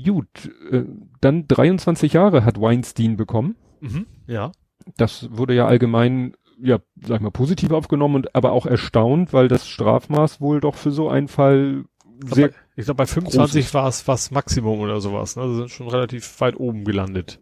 Gut, 0.03 0.29
äh, 0.71 0.85
dann 1.21 1.47
23 1.47 2.13
Jahre 2.15 2.45
hat 2.45 2.61
Weinstein 2.61 3.17
bekommen. 3.17 3.57
Mhm. 3.81 4.07
Ja. 4.27 4.53
Das 4.97 5.29
wurde 5.31 5.55
ja 5.55 5.67
allgemein, 5.67 6.35
ja, 6.61 6.79
sag 7.03 7.17
ich 7.17 7.23
mal, 7.23 7.31
positiv 7.31 7.71
aufgenommen 7.73 8.17
und 8.17 8.35
aber 8.35 8.53
auch 8.53 8.67
erstaunt, 8.67 9.33
weil 9.33 9.49
das 9.49 9.67
Strafmaß 9.69 10.41
wohl 10.41 10.61
doch 10.61 10.75
für 10.75 10.91
so 10.91 11.09
einen 11.09 11.29
Fall 11.29 11.85
Ich 12.25 12.35
sehr, 12.35 12.49
glaube, 12.49 12.55
bei, 12.77 12.81
ich 12.81 12.85
glaub, 12.85 12.97
bei 12.99 13.07
25 13.07 13.75
war 13.75 13.89
es 13.89 14.01
fast 14.01 14.33
Maximum 14.33 14.81
oder 14.81 15.01
sowas. 15.01 15.37
Ne? 15.37 15.43
Also 15.43 15.55
sind 15.57 15.71
schon 15.71 15.89
relativ 15.89 16.41
weit 16.41 16.59
oben 16.59 16.85
gelandet. 16.85 17.41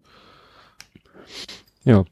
ja. 1.85 2.05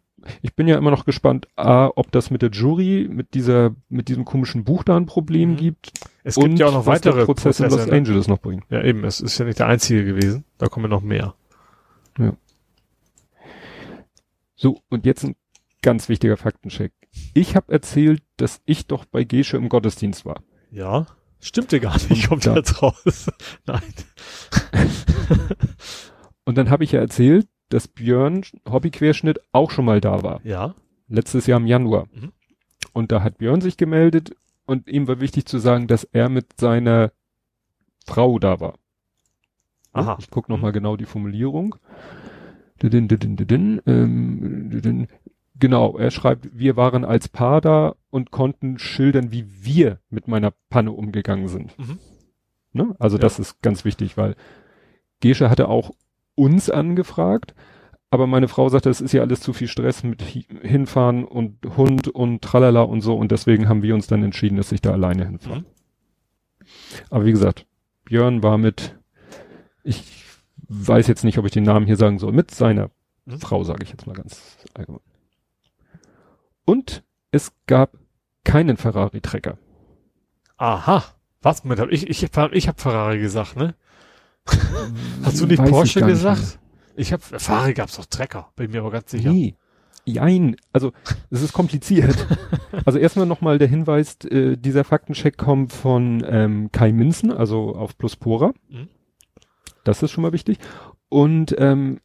Ich 0.43 0.55
bin 0.57 0.67
ja 0.67 0.77
immer 0.77 0.91
noch 0.91 1.05
gespannt, 1.05 1.47
A, 1.55 1.89
ob 1.95 2.11
das 2.11 2.33
mit 2.33 2.43
der 2.43 2.51
Jury, 2.51 3.07
mit 3.09 3.35
dieser, 3.35 3.77
mit 3.89 4.09
diesem 4.09 4.25
komischen 4.25 4.65
Buch 4.65 4.83
da 4.83 4.97
ein 4.97 5.07
Problem 5.07 5.53
Mhm. 5.53 5.57
gibt. 5.57 5.93
Es 6.25 6.37
und 6.37 6.47
gibt 6.47 6.59
ja 6.59 6.67
auch 6.67 6.73
noch 6.73 6.85
was 6.87 6.97
weitere 6.97 7.25
Prozess 7.25 7.61
in 7.61 7.67
Prozesse. 7.67 7.83
Los 7.83 7.87
ne? 7.93 7.97
Angeles 7.97 8.27
noch 8.27 8.39
bringt. 8.41 8.65
Ja, 8.69 8.83
eben. 8.83 9.05
Es 9.05 9.21
ist 9.21 9.39
ja 9.39 9.45
nicht 9.45 9.61
der 9.61 9.69
einzige 9.69 10.05
gewesen. 10.05 10.45
Da 10.59 10.67
kommen 10.67 10.91
noch 10.91 11.01
mehr. 11.01 11.35
So, 14.57 14.81
und 14.89 15.05
jetzt 15.07 15.23
ein 15.25 15.37
ganz 15.83 16.09
wichtiger 16.09 16.37
Faktencheck. 16.37 16.93
Ich 17.35 17.55
habe 17.57 17.73
erzählt, 17.73 18.23
dass 18.37 18.61
ich 18.65 18.87
doch 18.87 19.05
bei 19.05 19.23
Gesche 19.25 19.57
im 19.57 19.69
Gottesdienst 19.69 20.25
war. 20.25 20.43
Ja. 20.71 21.07
Stimmte 21.41 21.79
gar 21.81 21.95
nicht. 22.09 22.29
Kommt 22.29 22.45
Ja. 22.47 22.55
jetzt 22.57 22.83
raus. 22.83 23.27
Nein. 23.67 23.83
Und 26.45 26.57
dann 26.57 26.71
habe 26.71 26.85
ich 26.85 26.93
ja 26.93 27.01
erzählt, 27.01 27.49
dass 27.69 27.89
Björn 27.89 28.43
Hobbyquerschnitt 28.69 29.41
auch 29.53 29.71
schon 29.71 29.85
mal 29.85 30.01
da 30.01 30.23
war. 30.23 30.41
Ja. 30.45 30.75
Letztes 31.09 31.47
Jahr 31.47 31.61
im 31.61 31.67
Januar. 31.67 32.07
Mhm. 32.13 32.33
Und 32.93 33.13
da 33.13 33.23
hat 33.23 33.39
Björn 33.39 33.61
sich 33.61 33.77
gemeldet 33.77 34.35
und 34.65 34.89
ihm 34.89 35.07
war 35.09 35.21
wichtig 35.21 35.47
zu 35.47 35.59
sagen, 35.59 35.87
dass 35.87 36.05
er 36.05 36.29
mit 36.29 36.59
seiner 36.61 37.13
Frau 38.07 38.39
da 38.39 38.61
war. 38.61 38.79
Aha. 39.93 40.17
Ich 40.21 40.31
gucke 40.31 40.51
nochmal 40.51 40.71
Mhm. 40.71 40.75
genau 40.75 40.97
die 40.97 41.05
Formulierung. 41.07 41.77
Didin, 42.83 43.09
didin, 43.09 43.37
didin, 43.37 43.81
ähm. 43.87 45.07
Genau, 45.59 45.97
er 45.97 46.11
schreibt, 46.11 46.51
wir 46.53 46.77
waren 46.77 47.05
als 47.05 47.29
Paar 47.29 47.63
da 47.63 47.95
und 48.11 48.31
konnten 48.31 48.79
schildern, 48.79 49.33
wie 49.33 49.47
wir 49.65 50.01
mit 50.11 50.29
meiner 50.29 50.53
Panne 50.69 50.93
umgegangen 50.93 51.49
sind. 51.49 51.79
Mhm. 51.79 51.99
Ne? 52.75 52.95
Also 52.99 53.17
Ja. 53.17 53.23
das 53.23 53.39
ist 53.39 53.63
ganz 53.63 53.87
wichtig, 53.87 54.19
weil 54.19 54.37
Gesche 55.21 55.49
hatte 55.49 55.69
auch 55.69 55.93
uns 56.35 56.69
angefragt, 56.69 57.55
aber 58.11 58.27
meine 58.27 58.49
Frau 58.49 58.69
sagte, 58.69 58.91
es 58.91 59.01
ist 59.01 59.13
ja 59.13 59.23
alles 59.23 59.41
zu 59.41 59.55
viel 59.55 59.69
Stress 59.69 60.03
mit 60.05 60.21
hinfahren 60.21 61.25
und 61.25 61.57
Hund 61.79 62.09
und 62.09 62.43
tralala 62.43 62.83
und 62.83 63.01
so 63.01 63.17
und 63.17 63.33
deswegen 63.33 63.67
haben 63.67 63.83
wir 63.83 63.95
uns 63.95 64.07
dann 64.09 64.23
entschieden, 64.23 64.57
dass 64.59 64.73
ich 64.73 64.83
da 64.83 64.93
alleine 64.93 65.25
hinfahre. 65.25 65.61
Mhm. 65.61 65.67
Aber 67.09 67.25
wie 67.25 67.33
gesagt, 67.33 67.65
Björn 68.05 68.43
war 68.43 68.59
mit, 68.59 68.99
ich 69.85 70.26
weiß 70.69 71.07
jetzt 71.07 71.25
nicht, 71.25 71.39
ob 71.39 71.47
ich 71.47 71.53
den 71.53 71.65
Namen 71.65 71.87
hier 71.87 71.97
sagen 71.97 72.19
soll, 72.19 72.33
mit 72.33 72.51
seiner 72.51 72.91
mhm. 73.25 73.39
Frau, 73.41 73.65
sage 73.65 73.85
ich 73.85 73.91
jetzt 73.91 74.07
mal 74.07 74.15
ganz 74.15 74.59
allgemein. 74.75 75.01
Und 76.65 77.05
es 77.31 77.53
gab 77.67 77.93
keinen 78.45 78.77
Ferrari-Trecker. 78.77 79.59
Aha. 80.57 81.05
Was? 81.43 81.63
Ich, 81.91 82.09
ich, 82.09 82.23
ich 82.23 82.69
habe 82.69 82.81
Ferrari 82.81 83.19
gesagt, 83.19 83.57
ne? 83.57 83.75
Hast 85.23 85.41
du 85.41 85.47
nicht 85.47 85.59
Weiß 85.59 85.71
Porsche 85.71 86.01
ich 86.01 86.07
gesagt? 86.07 86.41
Nicht 86.41 86.59
ich 86.97 87.13
habe 87.13 87.23
Ferrari 87.23 87.75
gab's 87.75 87.97
doch 87.97 88.07
Trecker, 88.07 88.49
bin 88.57 88.71
mir 88.71 88.81
aber 88.81 88.91
ganz 88.91 89.11
sicher. 89.11 89.31
Nee. 89.31 89.55
Jein, 90.07 90.57
also 90.73 90.93
es 91.31 91.43
ist 91.43 91.53
kompliziert. 91.53 92.27
also 92.85 92.99
erstmal 92.99 93.27
nochmal 93.27 93.59
der 93.59 93.69
Hinweis, 93.69 94.17
äh, 94.25 94.57
dieser 94.57 94.85
Faktencheck 94.85 95.37
kommt 95.37 95.73
von 95.73 96.25
ähm, 96.29 96.71
Kai 96.71 96.93
Minzen, 96.93 97.33
also 97.33 97.75
auf 97.75 97.99
Pluspora. 97.99 98.53
Mhm. 98.69 98.89
Das 99.89 100.03
ist 100.03 100.11
schon 100.11 100.23
mal 100.23 100.33
wichtig. 100.33 100.59
Und 101.09 101.55
ähm, 101.59 102.01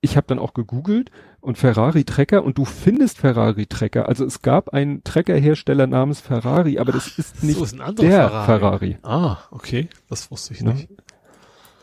ich 0.00 0.16
habe 0.16 0.26
dann 0.26 0.38
auch 0.38 0.54
gegoogelt 0.54 1.10
und 1.40 1.58
Ferrari 1.58 2.04
Trecker 2.04 2.44
und 2.44 2.58
du 2.58 2.64
findest 2.64 3.18
Ferrari 3.18 3.66
Trecker. 3.66 4.08
Also 4.08 4.24
es 4.24 4.42
gab 4.42 4.70
einen 4.70 5.02
Treckerhersteller 5.02 5.86
namens 5.86 6.20
Ferrari, 6.20 6.78
aber 6.78 6.92
das 6.92 7.18
ist 7.18 7.42
nicht 7.42 7.56
so, 7.56 7.64
ist 7.64 7.78
der 7.78 8.28
Ferrari. 8.28 8.46
Ferrari. 8.46 8.98
Ah, 9.02 9.38
okay, 9.50 9.88
das 10.08 10.30
wusste 10.30 10.54
ich 10.54 10.62
nicht. 10.62 10.90
Ne? 10.90 10.96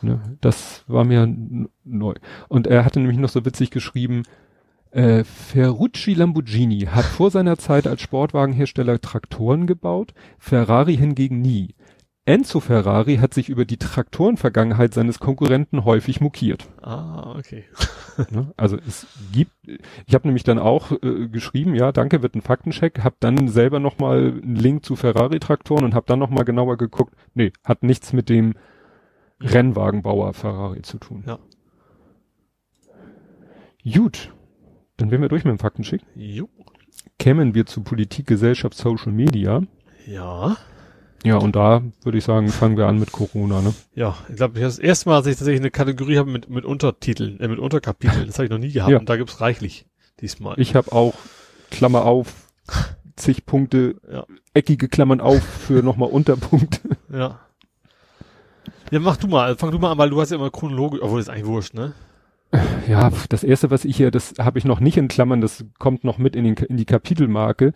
Ne? 0.02 0.38
Das 0.42 0.84
war 0.88 1.04
mir 1.04 1.32
neu. 1.84 2.14
Und 2.48 2.68
er 2.68 2.86
hatte 2.86 3.00
nämlich 3.00 3.20
noch 3.20 3.30
so 3.30 3.46
witzig 3.46 3.72
geschrieben, 3.72 4.24
äh, 4.92 5.24
Ferrucci 5.24 6.14
Lamborghini 6.14 6.82
hat 6.82 7.06
vor 7.06 7.32
seiner 7.32 7.58
Zeit 7.58 7.88
als 7.88 8.02
Sportwagenhersteller 8.02 9.00
Traktoren 9.00 9.66
gebaut, 9.66 10.14
Ferrari 10.38 10.98
hingegen 10.98 11.42
nie. 11.42 11.76
Enzo 12.26 12.60
Ferrari 12.60 13.18
hat 13.18 13.34
sich 13.34 13.50
über 13.50 13.66
die 13.66 13.78
Traktorenvergangenheit 13.78 14.94
seines 14.94 15.20
Konkurrenten 15.20 15.86
häufig 15.86 16.22
mokiert. 16.22 16.68
Ah, 16.82 17.36
okay. 17.36 17.64
ne? 18.30 18.54
Also 18.58 18.78
es 18.88 19.08
gibt, 19.32 19.52
ich 20.06 20.14
habe 20.14 20.28
nämlich 20.28 20.44
dann 20.44 20.60
auch 20.60 20.92
äh, 21.02 21.28
geschrieben, 21.30 21.74
ja, 21.74 21.92
danke, 21.92 22.22
wird 22.22 22.36
ein 22.36 22.44
Faktencheck, 22.44 23.04
habe 23.04 23.16
dann 23.20 23.48
selber 23.48 23.80
nochmal 23.80 24.40
einen 24.44 24.56
Link 24.56 24.86
zu 24.86 24.96
Ferrari-Traktoren 24.96 25.84
und 25.84 25.96
habe 25.96 26.06
dann 26.06 26.20
nochmal 26.20 26.46
genauer 26.46 26.78
geguckt, 26.78 27.16
nee, 27.34 27.54
hat 27.64 27.82
nichts 27.82 28.14
mit 28.14 28.30
dem 28.30 28.54
Rennwagenbauer 29.40 30.34
Ferrari 30.34 30.84
zu 30.84 31.00
tun. 31.00 31.24
Ja. 31.26 31.40
Gut, 33.84 34.32
dann 34.98 35.10
wären 35.10 35.22
wir 35.22 35.30
durch 35.30 35.44
mit 35.44 35.52
dem 35.52 35.60
Faktencheck. 35.60 36.02
Jo. 36.14 36.48
Kämen 37.18 37.56
wir 37.56 37.66
zu 37.66 37.82
Politik, 37.82 38.28
Gesellschaft, 38.28 38.76
Social 38.78 39.12
Media. 39.12 39.64
Ja. 40.06 40.58
Ja, 41.24 41.38
und 41.38 41.56
da 41.56 41.84
würde 42.04 42.18
ich 42.18 42.24
sagen, 42.24 42.50
fangen 42.50 42.78
wir 42.78 42.88
an 42.88 43.00
mit 43.00 43.12
Corona, 43.12 43.62
ne? 43.62 43.74
Ja, 43.94 44.18
ich 44.28 44.38
glaube, 44.38 44.60
das 44.60 44.80
erste 44.80 45.10
Mal, 45.10 45.18
dass 45.18 45.28
ich 45.28 45.36
tatsächlich 45.36 45.62
eine 45.62 45.72
Kategorie 45.72 46.18
habe 46.18 46.32
mit, 46.32 46.50
mit 46.50 46.66
Untertiteln, 46.66 47.40
äh, 47.40 47.48
mit 47.48 47.60
Unterkapiteln. 47.60 48.26
Das 48.26 48.36
habe 48.36 48.46
ich 48.46 48.52
noch 48.52 48.58
nie 48.58 48.72
gehabt 48.72 48.92
ja. 48.92 48.98
und 48.98 49.08
da 49.08 49.18
gibt's 49.18 49.40
reichlich 49.40 49.86
diesmal. 50.20 50.60
Ich 50.60 50.76
habe 50.76 50.92
auch, 50.92 51.14
Klammer 51.70 52.06
auf, 52.06 52.34
zig 53.16 53.46
Punkte, 53.46 53.96
ja. 54.12 54.26
eckige 54.54 54.88
Klammern 54.90 55.22
auf 55.22 55.44
für 55.44 55.84
nochmal 55.84 56.10
Unterpunkte. 56.10 56.98
Ja. 57.14 57.40
Ja, 58.90 59.00
mach 59.00 59.18
du 59.18 59.28
mal, 59.28 59.56
fang 59.56 59.72
du 59.72 59.80
mal 59.80 59.92
an, 59.92 59.98
weil 59.98 60.10
du 60.10 60.20
hast 60.20 60.32
ja 60.32 60.38
immer 60.38 60.52
chronologisch, 60.52 61.02
obwohl 61.02 61.20
das 61.20 61.28
ist 61.28 61.34
eigentlich 61.34 61.46
wurscht, 61.46 61.74
ne? 61.74 61.94
Ja, 62.88 63.10
das 63.30 63.46
erste, 63.46 63.72
was 63.72 63.86
ich 63.86 63.96
hier, 63.96 64.12
das 64.12 64.34
habe 64.38 64.60
ich 64.60 64.66
noch 64.66 64.82
nicht 64.82 64.98
in 64.98 65.08
Klammern, 65.08 65.40
das 65.40 65.64
kommt 65.80 66.04
noch 66.04 66.18
mit 66.18 66.36
in, 66.36 66.44
den, 66.44 66.56
in 66.56 66.76
die 66.76 66.86
Kapitelmarke, 66.86 67.74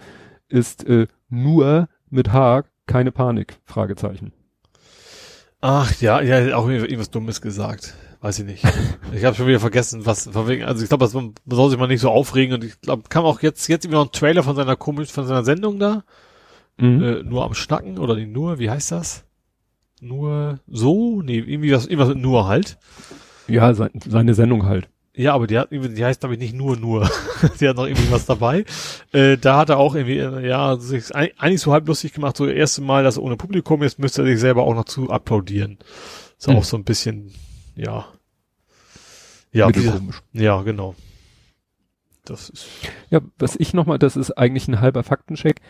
ist 0.49 0.85
äh, 0.87 1.07
nur 1.29 1.87
mit 2.09 2.33
H, 2.33 2.63
keine 2.87 3.11
Panik, 3.11 3.57
Fragezeichen. 3.65 4.33
Ach 5.61 5.93
ja, 5.99 6.21
ja, 6.21 6.55
auch 6.55 6.67
irgendwas 6.67 7.09
Dummes 7.09 7.41
gesagt. 7.41 7.95
Weiß 8.21 8.39
ich 8.39 8.45
nicht. 8.45 8.63
ich 9.13 9.23
habe 9.23 9.35
schon 9.35 9.47
wieder 9.47 9.59
vergessen, 9.59 10.05
was 10.05 10.27
von 10.27 10.47
wegen, 10.47 10.63
also 10.63 10.83
ich 10.83 10.89
glaube, 10.89 11.09
man 11.13 11.33
soll 11.47 11.69
sich 11.69 11.79
mal 11.79 11.87
nicht 11.87 12.01
so 12.01 12.09
aufregen 12.09 12.53
und 12.55 12.63
ich 12.63 12.79
glaube, 12.81 13.03
kam 13.09 13.25
auch 13.25 13.41
jetzt 13.41 13.67
jetzt 13.67 13.85
immer 13.85 13.95
noch 13.95 14.07
ein 14.07 14.11
Trailer 14.11 14.43
von 14.43 14.55
seiner 14.55 14.75
komisch 14.75 15.11
von 15.11 15.25
seiner 15.25 15.43
Sendung 15.43 15.79
da. 15.79 16.03
Mhm. 16.77 17.03
Äh, 17.03 17.23
nur 17.23 17.45
am 17.45 17.53
Schnacken 17.53 17.97
oder 17.99 18.15
nicht 18.15 18.31
nur, 18.31 18.59
wie 18.59 18.69
heißt 18.69 18.91
das? 18.91 19.25
nur 20.01 20.59
so? 20.67 21.21
Nee, 21.21 21.39
irgendwie 21.39 21.71
was, 21.71 21.87
irgendwas 21.87 22.15
nur 22.15 22.47
halt. 22.47 22.77
Ja, 23.47 23.73
sein, 23.73 23.91
seine 24.05 24.33
Sendung 24.33 24.65
halt. 24.65 24.89
Ja, 25.15 25.33
aber 25.33 25.47
die 25.47 25.57
hat 25.57 25.71
die 25.71 26.05
heißt 26.05 26.19
glaube 26.19 26.35
ich 26.35 26.39
nicht 26.39 26.53
nur 26.53 26.77
nur. 26.77 27.09
die 27.59 27.67
hat 27.67 27.77
noch 27.77 27.85
irgendwie 27.85 28.11
was 28.11 28.25
dabei. 28.25 28.65
Äh, 29.13 29.37
da 29.37 29.57
hat 29.57 29.69
er 29.69 29.77
auch 29.77 29.95
irgendwie, 29.95 30.17
äh, 30.17 30.47
ja, 30.47 30.77
sich 30.77 31.15
eigentlich 31.15 31.61
so 31.61 31.71
halb 31.71 31.87
lustig 31.87 32.13
gemacht, 32.13 32.35
so 32.35 32.45
das 32.45 32.55
erste 32.55 32.81
Mal, 32.81 33.03
dass 33.03 33.17
er 33.17 33.23
ohne 33.23 33.37
Publikum 33.37 33.81
ist, 33.83 33.97
müsste 33.97 34.23
er 34.23 34.27
sich 34.27 34.39
selber 34.39 34.63
auch 34.63 34.75
noch 34.75 34.85
zu 34.85 35.09
applaudieren. 35.09 35.79
Ist 36.37 36.47
hm. 36.47 36.57
auch 36.57 36.63
so 36.63 36.77
ein 36.77 36.83
bisschen, 36.83 37.33
ja. 37.75 38.05
Ja, 39.51 39.73
wie, 39.73 39.89
ja, 40.33 40.61
genau. 40.63 40.95
Das 42.25 42.49
ist. 42.49 42.67
Ja, 43.09 43.21
was 43.37 43.55
ich 43.55 43.73
nochmal, 43.73 43.99
das 43.99 44.17
ist 44.17 44.31
eigentlich 44.31 44.67
ein 44.67 44.81
halber 44.81 45.03
Faktencheck. 45.03 45.61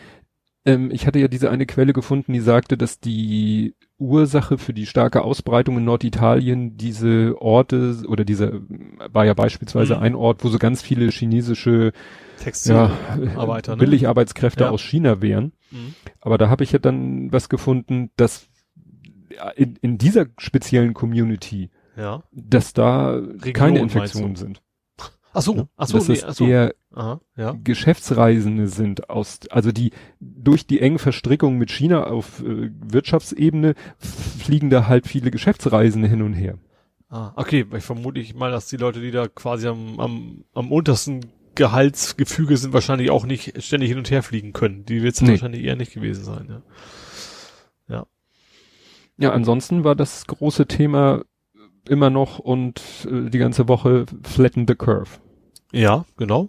Ähm, 0.64 0.90
ich 0.90 1.06
hatte 1.06 1.20
ja 1.20 1.28
diese 1.28 1.50
eine 1.50 1.66
Quelle 1.66 1.92
gefunden, 1.92 2.32
die 2.32 2.40
sagte, 2.40 2.76
dass 2.76 2.98
die 2.98 3.76
Ursache 3.98 4.58
für 4.58 4.74
die 4.74 4.86
starke 4.86 5.22
Ausbreitung 5.22 5.78
in 5.78 5.84
Norditalien 5.84 6.76
diese 6.76 7.40
Orte 7.40 8.02
oder 8.06 8.24
diese 8.24 8.62
war 9.10 9.24
ja 9.24 9.32
beispielsweise 9.32 9.96
mhm. 9.96 10.02
ein 10.02 10.14
Ort, 10.14 10.44
wo 10.44 10.48
so 10.48 10.58
ganz 10.58 10.82
viele 10.82 11.08
chinesische 11.08 11.92
Textilarbeiter, 12.38 13.72
ja, 13.72 13.76
ne? 13.76 13.80
Billigarbeitskräfte 13.80 14.64
ja. 14.64 14.70
aus 14.70 14.82
China 14.82 15.22
wären. 15.22 15.52
Mhm. 15.70 15.94
Aber 16.20 16.36
da 16.36 16.50
habe 16.50 16.62
ich 16.62 16.72
ja 16.72 16.78
dann 16.78 17.32
was 17.32 17.48
gefunden, 17.48 18.10
dass 18.16 18.48
in, 19.56 19.76
in 19.80 19.98
dieser 19.98 20.26
speziellen 20.38 20.94
Community, 20.94 21.70
ja. 21.96 22.22
dass 22.32 22.72
da 22.72 23.14
Region, 23.14 23.52
keine 23.52 23.78
Infektionen 23.80 24.36
sind. 24.36 24.62
Ach 25.36 25.42
so, 25.42 25.54
ja? 25.54 25.68
ach 25.76 25.86
so, 25.86 25.98
dass 25.98 26.08
nee, 26.08 26.22
ach 26.26 26.34
so. 26.34 26.46
eher 26.46 26.74
Aha, 26.94 27.20
ja. 27.36 27.54
Geschäftsreisende 27.62 28.68
sind 28.68 29.10
aus, 29.10 29.40
also 29.50 29.70
die 29.70 29.90
durch 30.18 30.66
die 30.66 30.80
engen 30.80 30.98
Verstrickungen 30.98 31.58
mit 31.58 31.70
China 31.70 32.04
auf 32.04 32.42
äh, 32.42 32.70
Wirtschaftsebene 32.72 33.74
fliegen 33.98 34.70
da 34.70 34.86
halt 34.86 35.06
viele 35.06 35.30
Geschäftsreisende 35.30 36.08
hin 36.08 36.22
und 36.22 36.32
her. 36.32 36.56
Ah, 37.10 37.32
okay, 37.36 37.66
ich 37.76 37.84
vermute 37.84 38.18
ich 38.18 38.34
mal, 38.34 38.50
dass 38.50 38.68
die 38.68 38.78
Leute, 38.78 39.02
die 39.02 39.10
da 39.10 39.28
quasi 39.28 39.68
am, 39.68 40.00
am, 40.00 40.44
am 40.54 40.72
untersten 40.72 41.26
Gehaltsgefüge 41.54 42.56
sind, 42.56 42.72
wahrscheinlich 42.72 43.10
auch 43.10 43.26
nicht 43.26 43.62
ständig 43.62 43.90
hin 43.90 43.98
und 43.98 44.10
her 44.10 44.22
fliegen 44.22 44.54
können. 44.54 44.86
Die 44.86 45.02
wird 45.02 45.16
es 45.16 45.20
nee. 45.20 45.32
wahrscheinlich 45.32 45.64
eher 45.64 45.76
nicht 45.76 45.92
gewesen 45.92 46.24
sein, 46.24 46.46
ja. 46.48 46.62
Ja. 47.94 48.06
Ja, 49.18 49.32
ansonsten 49.32 49.84
war 49.84 49.96
das 49.96 50.26
große 50.26 50.66
Thema 50.66 51.24
immer 51.86 52.08
noch 52.08 52.38
und 52.38 52.80
äh, 53.04 53.28
die 53.28 53.38
ganze 53.38 53.68
Woche 53.68 54.06
flatten 54.22 54.64
the 54.66 54.74
curve. 54.74 55.20
Ja, 55.76 56.06
genau. 56.16 56.48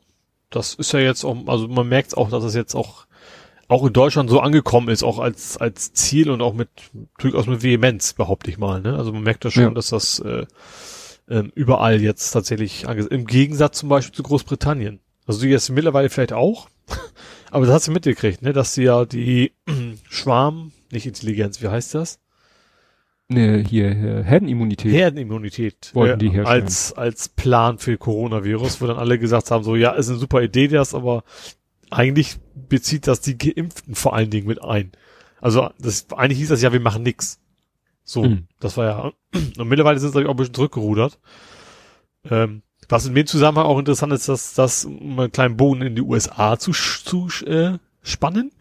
Das 0.50 0.74
ist 0.74 0.94
ja 0.94 1.00
jetzt 1.00 1.26
auch, 1.26 1.36
also 1.48 1.68
man 1.68 1.88
merkt 1.90 2.16
auch, 2.16 2.30
dass 2.30 2.44
es 2.44 2.56
jetzt 2.56 2.76
auch 2.76 3.06
auch 3.68 3.86
in 3.86 3.92
Deutschland 3.92 4.30
so 4.30 4.40
angekommen 4.40 4.88
ist, 4.88 5.04
auch 5.04 5.20
als 5.20 5.58
als 5.58 5.92
Ziel 5.92 6.30
und 6.30 6.42
auch 6.42 6.54
mit 6.54 6.70
durchaus 7.20 7.48
mit 7.48 7.64
Vehemenz, 7.64 8.14
behaupte 8.14 8.50
ich 8.50 8.58
mal. 8.58 8.80
Ne? 8.82 8.98
Also 8.98 9.12
man 9.12 9.24
merkt 9.24 9.44
da 9.44 9.52
schon, 9.52 9.64
ja. 9.64 9.70
dass 9.72 9.90
das 9.90 10.20
äh, 10.20 10.46
äh, 11.28 11.44
überall 11.54 12.02
jetzt 12.02 12.32
tatsächlich 12.32 12.86
im 12.86 13.26
Gegensatz 13.26 13.80
zum 13.80 13.90
Beispiel 13.90 14.16
zu 14.16 14.24
Großbritannien. 14.24 15.02
Also 15.26 15.42
die 15.42 15.48
jetzt 15.48 15.70
mittlerweile 15.70 16.10
vielleicht 16.10 16.32
auch, 16.32 16.70
aber 17.52 17.66
das 17.66 17.76
hast 17.76 17.88
du 17.90 17.92
mitgekriegt, 17.92 18.42
ne, 18.42 18.54
dass 18.54 18.74
sie 18.74 18.84
ja 18.84 19.04
die 19.04 19.52
Schwarm, 20.10 20.72
nicht 20.92 21.06
Intelligenz, 21.06 21.62
wie 21.62 21.68
heißt 21.68 21.94
das? 21.94 22.20
Ne, 23.30 23.58
hier, 23.58 23.94
hier 23.94 24.24
Herdenimmunität. 24.24 24.94
Herdenimmunität. 24.94 25.92
Wollten 25.94 26.20
die 26.20 26.30
herstellen. 26.30 26.64
Als, 26.64 26.94
als 26.94 27.28
Plan 27.28 27.78
für 27.78 27.98
Coronavirus, 27.98 28.80
wo 28.82 28.88
dann 28.88 28.98
alle 28.98 29.20
gesagt 29.20 29.52
haben, 29.52 29.64
so, 29.64 29.76
ja, 29.76 29.92
ist 29.92 30.10
eine 30.10 30.18
super 30.18 30.42
Idee 30.42 30.70
das, 30.70 30.94
aber 30.94 31.24
eigentlich 31.90 32.38
bezieht 32.56 33.06
das 33.06 33.20
die 33.20 33.38
Geimpften 33.38 33.96
vor 33.96 34.16
allen 34.16 34.30
Dingen 34.30 34.48
mit 34.48 34.64
ein. 34.64 34.94
Also, 35.42 35.70
das, 35.78 36.08
eigentlich 36.16 36.40
hieß 36.40 36.50
das 36.50 36.62
ja, 36.62 36.72
wir 36.72 36.80
machen 36.80 37.04
nix. 37.04 37.40
So, 38.04 38.24
mhm. 38.24 38.48
das 38.62 38.78
war 38.78 38.86
ja, 38.86 39.12
und 39.58 39.68
mittlerweile 39.68 40.00
sind 40.00 40.10
sie, 40.10 40.14
glaube 40.14 40.24
ich, 40.24 40.30
auch 40.30 40.34
ein 40.34 40.38
bisschen 40.38 40.54
zurückgerudert. 40.54 41.20
Ähm, 42.30 42.62
was 42.88 43.06
in 43.06 43.16
dem 43.16 43.28
Zusammenhang 43.28 43.66
auch 43.66 43.80
interessant 43.80 44.14
ist, 44.14 44.30
dass 44.30 44.54
das, 44.54 44.86
um 44.86 45.20
einen 45.20 45.32
kleinen 45.32 45.58
Bogen 45.58 45.82
in 45.82 45.96
die 45.96 46.02
USA 46.02 46.58
zu, 46.58 46.72
zu 46.72 47.28
äh, 47.46 47.78
spannen. 48.02 48.52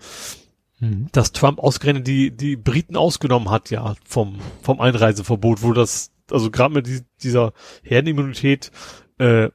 Dass 1.13 1.33
Trump 1.33 1.59
ausgerechnet 1.59 2.07
die, 2.07 2.31
die 2.31 2.57
Briten 2.57 2.97
ausgenommen 2.97 3.51
hat, 3.51 3.71
ja, 3.71 3.95
vom, 4.05 4.39
vom 4.63 4.81
Einreiseverbot, 4.81 5.63
wo 5.63 5.73
das, 5.73 6.11
also 6.31 6.51
gerade 6.51 6.75
mit 6.75 6.87
die, 6.87 7.01
dieser 7.23 7.53
Herdenimmunität, 7.83 8.71
äh, 9.19 9.49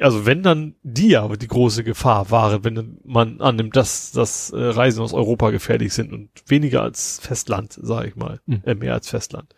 also 0.00 0.26
wenn 0.26 0.42
dann 0.42 0.74
die 0.82 1.08
ja 1.08 1.28
die 1.28 1.46
große 1.46 1.84
Gefahr 1.84 2.30
waren, 2.30 2.64
wenn 2.64 2.98
man 3.04 3.40
annimmt, 3.40 3.76
dass, 3.76 4.10
dass 4.10 4.50
äh, 4.50 4.56
Reisen 4.56 5.02
aus 5.02 5.12
Europa 5.12 5.50
gefährlich 5.50 5.92
sind 5.92 6.12
und 6.12 6.30
weniger 6.46 6.82
als 6.82 7.20
Festland, 7.20 7.78
sage 7.80 8.08
ich 8.08 8.16
mal, 8.16 8.40
mhm. 8.46 8.62
äh, 8.64 8.74
mehr 8.74 8.94
als 8.94 9.08
Festland. 9.08 9.54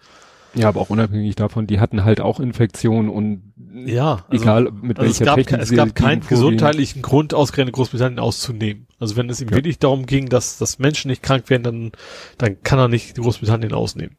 Ja, 0.54 0.68
aber 0.68 0.80
auch 0.80 0.90
unabhängig 0.90 1.36
davon, 1.36 1.66
die 1.66 1.78
hatten 1.78 2.04
halt 2.04 2.20
auch 2.20 2.40
Infektionen 2.40 3.08
und 3.08 3.47
Ja, 3.74 4.24
also, 4.28 4.42
egal 4.42 4.70
mit 4.72 4.98
also 4.98 5.10
es 5.10 5.20
welcher 5.20 5.24
gab, 5.26 5.36
Technik 5.36 5.60
es 5.60 5.70
gab 5.74 5.94
keinen 5.94 6.20
gesundheitlichen 6.26 7.02
Grund, 7.02 7.34
ausgerechnet 7.34 7.74
Großbritannien 7.74 8.18
auszunehmen. 8.18 8.86
Also 8.98 9.16
wenn 9.16 9.28
es 9.30 9.40
ihm 9.40 9.48
Ja. 9.48 9.56
wirklich 9.56 9.78
darum 9.78 10.06
ging, 10.06 10.28
dass, 10.28 10.58
dass 10.58 10.78
Menschen 10.78 11.08
nicht 11.08 11.22
krank 11.22 11.50
werden, 11.50 11.62
dann, 11.62 11.92
dann 12.38 12.62
kann 12.62 12.78
er 12.78 12.88
nicht 12.88 13.16
Großbritannien 13.16 13.72
ausnehmen. 13.72 14.16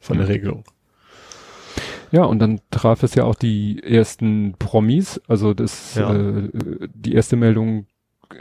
Von 0.00 0.16
der 0.18 0.26
Mhm. 0.26 0.32
Regelung. 0.32 0.64
Ja, 2.10 2.24
und 2.24 2.38
dann 2.38 2.60
traf 2.70 3.02
es 3.02 3.14
ja 3.14 3.24
auch 3.24 3.34
die 3.34 3.82
ersten 3.82 4.54
Promis. 4.58 5.20
Also 5.28 5.54
das, 5.54 5.94
Ja. 5.94 6.14
äh, 6.14 6.48
die 6.94 7.14
erste 7.14 7.36
Meldung, 7.36 7.86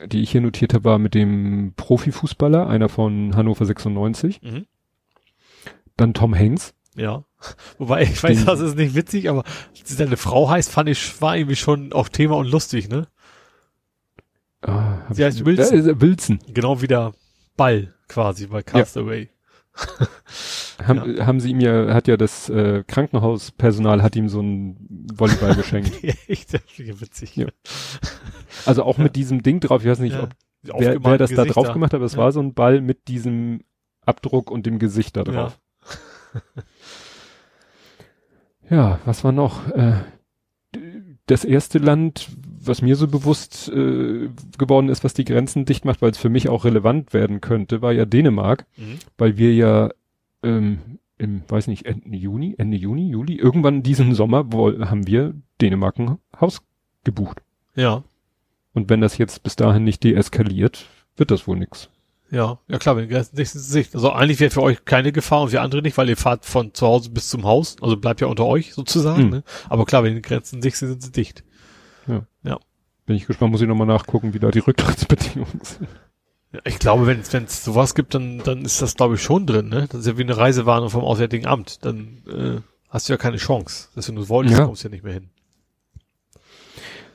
die 0.08 0.22
ich 0.22 0.32
hier 0.32 0.42
notiert 0.42 0.74
habe, 0.74 0.86
war 0.86 1.00
mit 1.00 1.14
dem 1.14 1.74
Profifußballer, 1.76 2.68
einer 2.68 2.90
von 2.90 3.36
Hannover 3.36 3.66
96. 3.66 4.42
Mhm. 4.42 4.66
Dann 5.98 6.14
Tom 6.14 6.34
Hanks. 6.36 6.74
Ja. 6.96 7.24
Wobei, 7.78 8.04
ich 8.04 8.22
weiß, 8.22 8.46
das 8.46 8.60
ist 8.60 8.76
nicht 8.76 8.96
witzig, 8.96 9.30
aber 9.30 9.44
dass 9.80 9.98
seine 9.98 10.18
Frau 10.18 10.50
heißt, 10.50 10.72
fand 10.72 10.90
ich, 10.90 11.22
war 11.22 11.38
irgendwie 11.38 11.56
schon 11.56 11.94
auch 11.94 12.10
Thema 12.10 12.36
und 12.38 12.48
lustig, 12.50 12.90
ne? 12.90 13.08
Ah, 14.62 14.98
Sie 15.12 15.24
heißt 15.24 15.46
Wilson. 15.46 15.88
Äh, 15.88 16.02
Wilson. 16.02 16.40
Genau 16.48 16.82
wie 16.82 16.88
der 16.88 17.14
Ball 17.56 17.94
quasi 18.08 18.48
bei 18.48 18.64
Castaway. 18.64 19.30
Haben, 20.84 21.26
haben 21.26 21.40
sie 21.40 21.50
ihm 21.52 21.60
ja, 21.60 21.94
hat 21.94 22.08
ja 22.08 22.18
das 22.18 22.50
äh, 22.50 22.84
Krankenhauspersonal 22.88 24.04
hat 24.04 24.16
ihm 24.16 24.30
so 24.30 24.40
einen 24.40 25.08
Volleyball 25.16 25.56
geschenkt. 25.56 26.04
Ja, 26.04 26.14
echt, 26.28 26.54
das 26.54 26.62
ist 26.78 27.02
witzig. 27.02 27.36
Ja. 27.36 27.48
Also 28.66 28.84
auch 28.84 28.98
mit 29.00 29.16
diesem 29.16 29.42
Ding 29.42 29.60
drauf, 29.60 29.82
ich 29.84 29.90
weiß 29.90 30.00
nicht, 30.00 30.14
Ja. 30.14 30.30
ob 30.70 30.80
wer, 30.80 31.04
wer 31.04 31.18
das 31.18 31.32
da 31.32 31.44
Gesichter. 31.44 31.54
drauf 31.62 31.74
gemacht 31.74 31.94
hat, 31.94 31.98
aber 31.98 32.06
es 32.06 32.14
Ja. 32.14 32.20
war 32.20 32.32
so 32.32 32.40
ein 32.42 32.54
Ball 32.54 32.82
mit 32.82 33.08
diesem 33.08 33.62
Abdruck 34.06 34.52
und 34.52 34.66
dem 34.68 34.78
Gesicht 34.78 35.18
da 35.18 35.24
drauf. 35.24 35.60
Ja, 38.70 39.00
was 39.06 39.24
war 39.24 39.32
noch? 39.32 39.68
Äh, 39.70 39.94
das 41.28 41.44
erste 41.46 41.78
Land, 41.80 42.30
was 42.60 42.82
mir 42.82 42.96
so 42.96 43.08
bewusst 43.08 43.70
äh, 43.70 44.30
geworden 44.58 44.90
ist, 44.90 45.04
was 45.04 45.14
die 45.14 45.26
Grenzen 45.26 45.66
dicht 45.66 45.86
macht, 45.86 46.02
weil 46.02 46.12
es 46.12 46.18
für 46.18 46.30
mich 46.30 46.50
auch 46.50 46.66
relevant 46.66 47.14
werden 47.14 47.42
könnte, 47.42 47.82
war 47.82 47.92
ja 47.92 48.06
Dänemark, 48.06 48.66
Mhm. 48.78 49.00
weil 49.18 49.38
wir 49.38 49.54
ja 49.54 49.90
ähm, 50.44 50.80
im, 51.18 51.42
weiß 51.48 51.68
nicht, 51.68 51.86
Ende 51.86 52.16
Juni, 52.16 52.56
Ende 52.58 52.78
Juni, 52.78 53.10
Juli, 53.10 53.36
irgendwann 53.36 53.84
diesen 53.84 54.14
Sommer 54.14 54.46
haben 54.90 55.08
wir 55.08 55.34
Dänemark 55.62 55.98
ein 56.00 56.18
Haus 56.40 56.62
gebucht. 57.04 57.42
Ja. 57.76 58.04
Und 58.74 58.90
wenn 58.90 59.02
das 59.02 59.18
jetzt 59.18 59.44
bis 59.44 59.56
dahin 59.56 59.84
nicht 59.84 60.04
deeskaliert, 60.04 60.86
wird 61.16 61.32
das 61.32 61.48
wohl 61.48 61.58
nix. 61.58 61.90
Ja, 62.30 62.60
ja 62.68 62.78
klar, 62.78 62.96
wenn 62.98 63.04
die 63.08 63.14
Grenzen 63.14 63.36
dicht 63.36 63.52
sind, 63.52 63.62
sind 63.62 63.76
dicht. 63.76 63.96
Also 63.96 64.12
eigentlich 64.12 64.40
wäre 64.40 64.52
für 64.52 64.62
euch 64.62 64.84
keine 64.86 65.12
Gefahr 65.12 65.42
und 65.44 65.50
für 65.50 65.62
andere 65.62 65.82
nicht, 65.82 65.98
weil 65.98 66.10
ihr 66.10 66.18
fahrt 66.18 66.46
von 66.46 66.74
zu 66.74 66.86
Hause 66.86 67.10
bis 67.10 67.30
zum 67.30 67.46
Haus, 67.46 67.78
also 67.82 67.96
bleibt 67.98 68.20
ja 68.22 68.28
unter 68.28 68.46
euch 68.46 68.74
sozusagen. 68.74 69.24
Mhm. 69.26 69.30
Ne? 69.30 69.44
Aber 69.70 69.86
klar, 69.86 70.04
wenn 70.04 70.16
die 70.16 70.22
Grenzen 70.22 70.60
dicht 70.62 70.78
sind, 70.78 70.90
sind 70.90 71.04
sie 71.04 71.12
dicht. 71.12 71.44
Bin 73.06 73.16
ich 73.16 73.26
gespannt, 73.26 73.54
muss 73.54 73.62
ich 73.62 73.70
nochmal 73.70 73.88
nachgucken, 73.88 74.34
wie 74.34 74.40
da 74.40 74.52
die 74.52 74.60
Rücktrittsbedingungen 74.60 75.60
sind. 75.64 75.88
Ja, 76.52 76.60
ich 76.66 76.78
glaube, 76.78 77.08
wenn 77.08 77.22
es 77.22 77.64
sowas 77.64 77.96
gibt, 77.96 78.14
dann, 78.14 78.40
dann 78.40 78.66
ist 78.66 78.82
das, 78.82 78.96
glaube 78.96 79.16
ich, 79.16 79.24
schon 79.24 79.48
drin. 79.48 79.70
Ne? 79.70 79.88
Das 79.90 80.02
ist 80.02 80.08
ja 80.08 80.18
wie 80.18 80.24
eine 80.24 80.36
Reisewarnung 80.36 80.90
vom 80.90 81.06
Auswärtigen 81.06 81.46
Amt. 81.48 81.86
Dann 81.86 82.22
äh, 82.28 82.62
hast 82.90 83.08
du 83.08 83.14
ja 83.14 83.18
keine 83.18 83.38
Chance. 83.38 83.88
Dass 83.96 84.10
wenn 84.10 84.16
du 84.16 84.24
es 84.24 84.28
wolltest, 84.30 84.58
Ja. 84.60 84.66
kommst 84.66 84.84
du 84.84 84.90
ja 84.90 84.92
nicht 84.94 85.06
mehr 85.06 85.14
hin. 85.14 85.30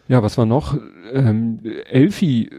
Ja, 0.08 0.22
was 0.22 0.38
war 0.38 0.46
noch? 0.46 0.78
Ähm, 1.12 1.60
Elfi 1.84 2.50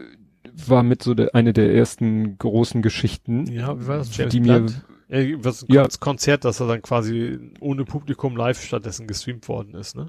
war 0.66 0.82
mit 0.82 1.02
so 1.02 1.14
der, 1.14 1.34
eine 1.34 1.52
der 1.52 1.74
ersten 1.74 2.38
großen 2.38 2.82
Geschichten, 2.82 3.46
Ja, 3.46 3.78
wie 3.80 3.86
war 3.86 3.98
das? 3.98 4.16
James 4.16 4.32
die 4.32 4.40
mir? 4.40 4.66
Ja, 5.08 5.36
was 5.38 5.66
Ja. 5.68 5.86
Konzert, 6.00 6.44
das 6.44 6.60
er 6.60 6.66
dann 6.66 6.82
quasi 6.82 7.38
ohne 7.60 7.84
Publikum 7.84 8.36
live 8.36 8.60
stattdessen 8.60 9.06
gestreamt 9.06 9.48
worden 9.48 9.74
ist, 9.74 9.96
ne? 9.96 10.06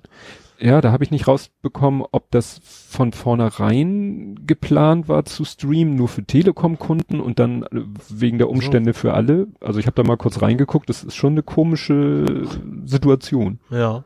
ja, 0.58 0.80
da 0.82 0.92
habe 0.92 1.04
ich 1.04 1.12
nicht 1.12 1.28
rausbekommen, 1.28 2.04
ob 2.12 2.32
das 2.32 2.62
von 2.64 3.12
vornherein 3.12 4.40
geplant 4.46 5.10
war 5.10 5.26
zu 5.26 5.44
streamen, 5.44 5.96
nur 5.96 6.08
für 6.08 6.24
Telekom-Kunden 6.24 7.20
und 7.20 7.40
dann 7.40 7.64
äh, 7.64 7.82
wegen 8.10 8.38
der 8.38 8.50
Umstände 8.50 8.94
für 8.94 9.14
alle. 9.14 9.48
Also 9.60 9.80
ich 9.80 9.86
habe 9.88 10.02
da 10.02 10.08
mal 10.08 10.18
kurz 10.18 10.42
reingeguckt, 10.42 10.90
das 10.90 11.04
ist 11.04 11.16
schon 11.16 11.34
eine 11.34 11.44
komische 11.44 12.46
Situation. 12.86 13.60
Ja. 13.70 14.04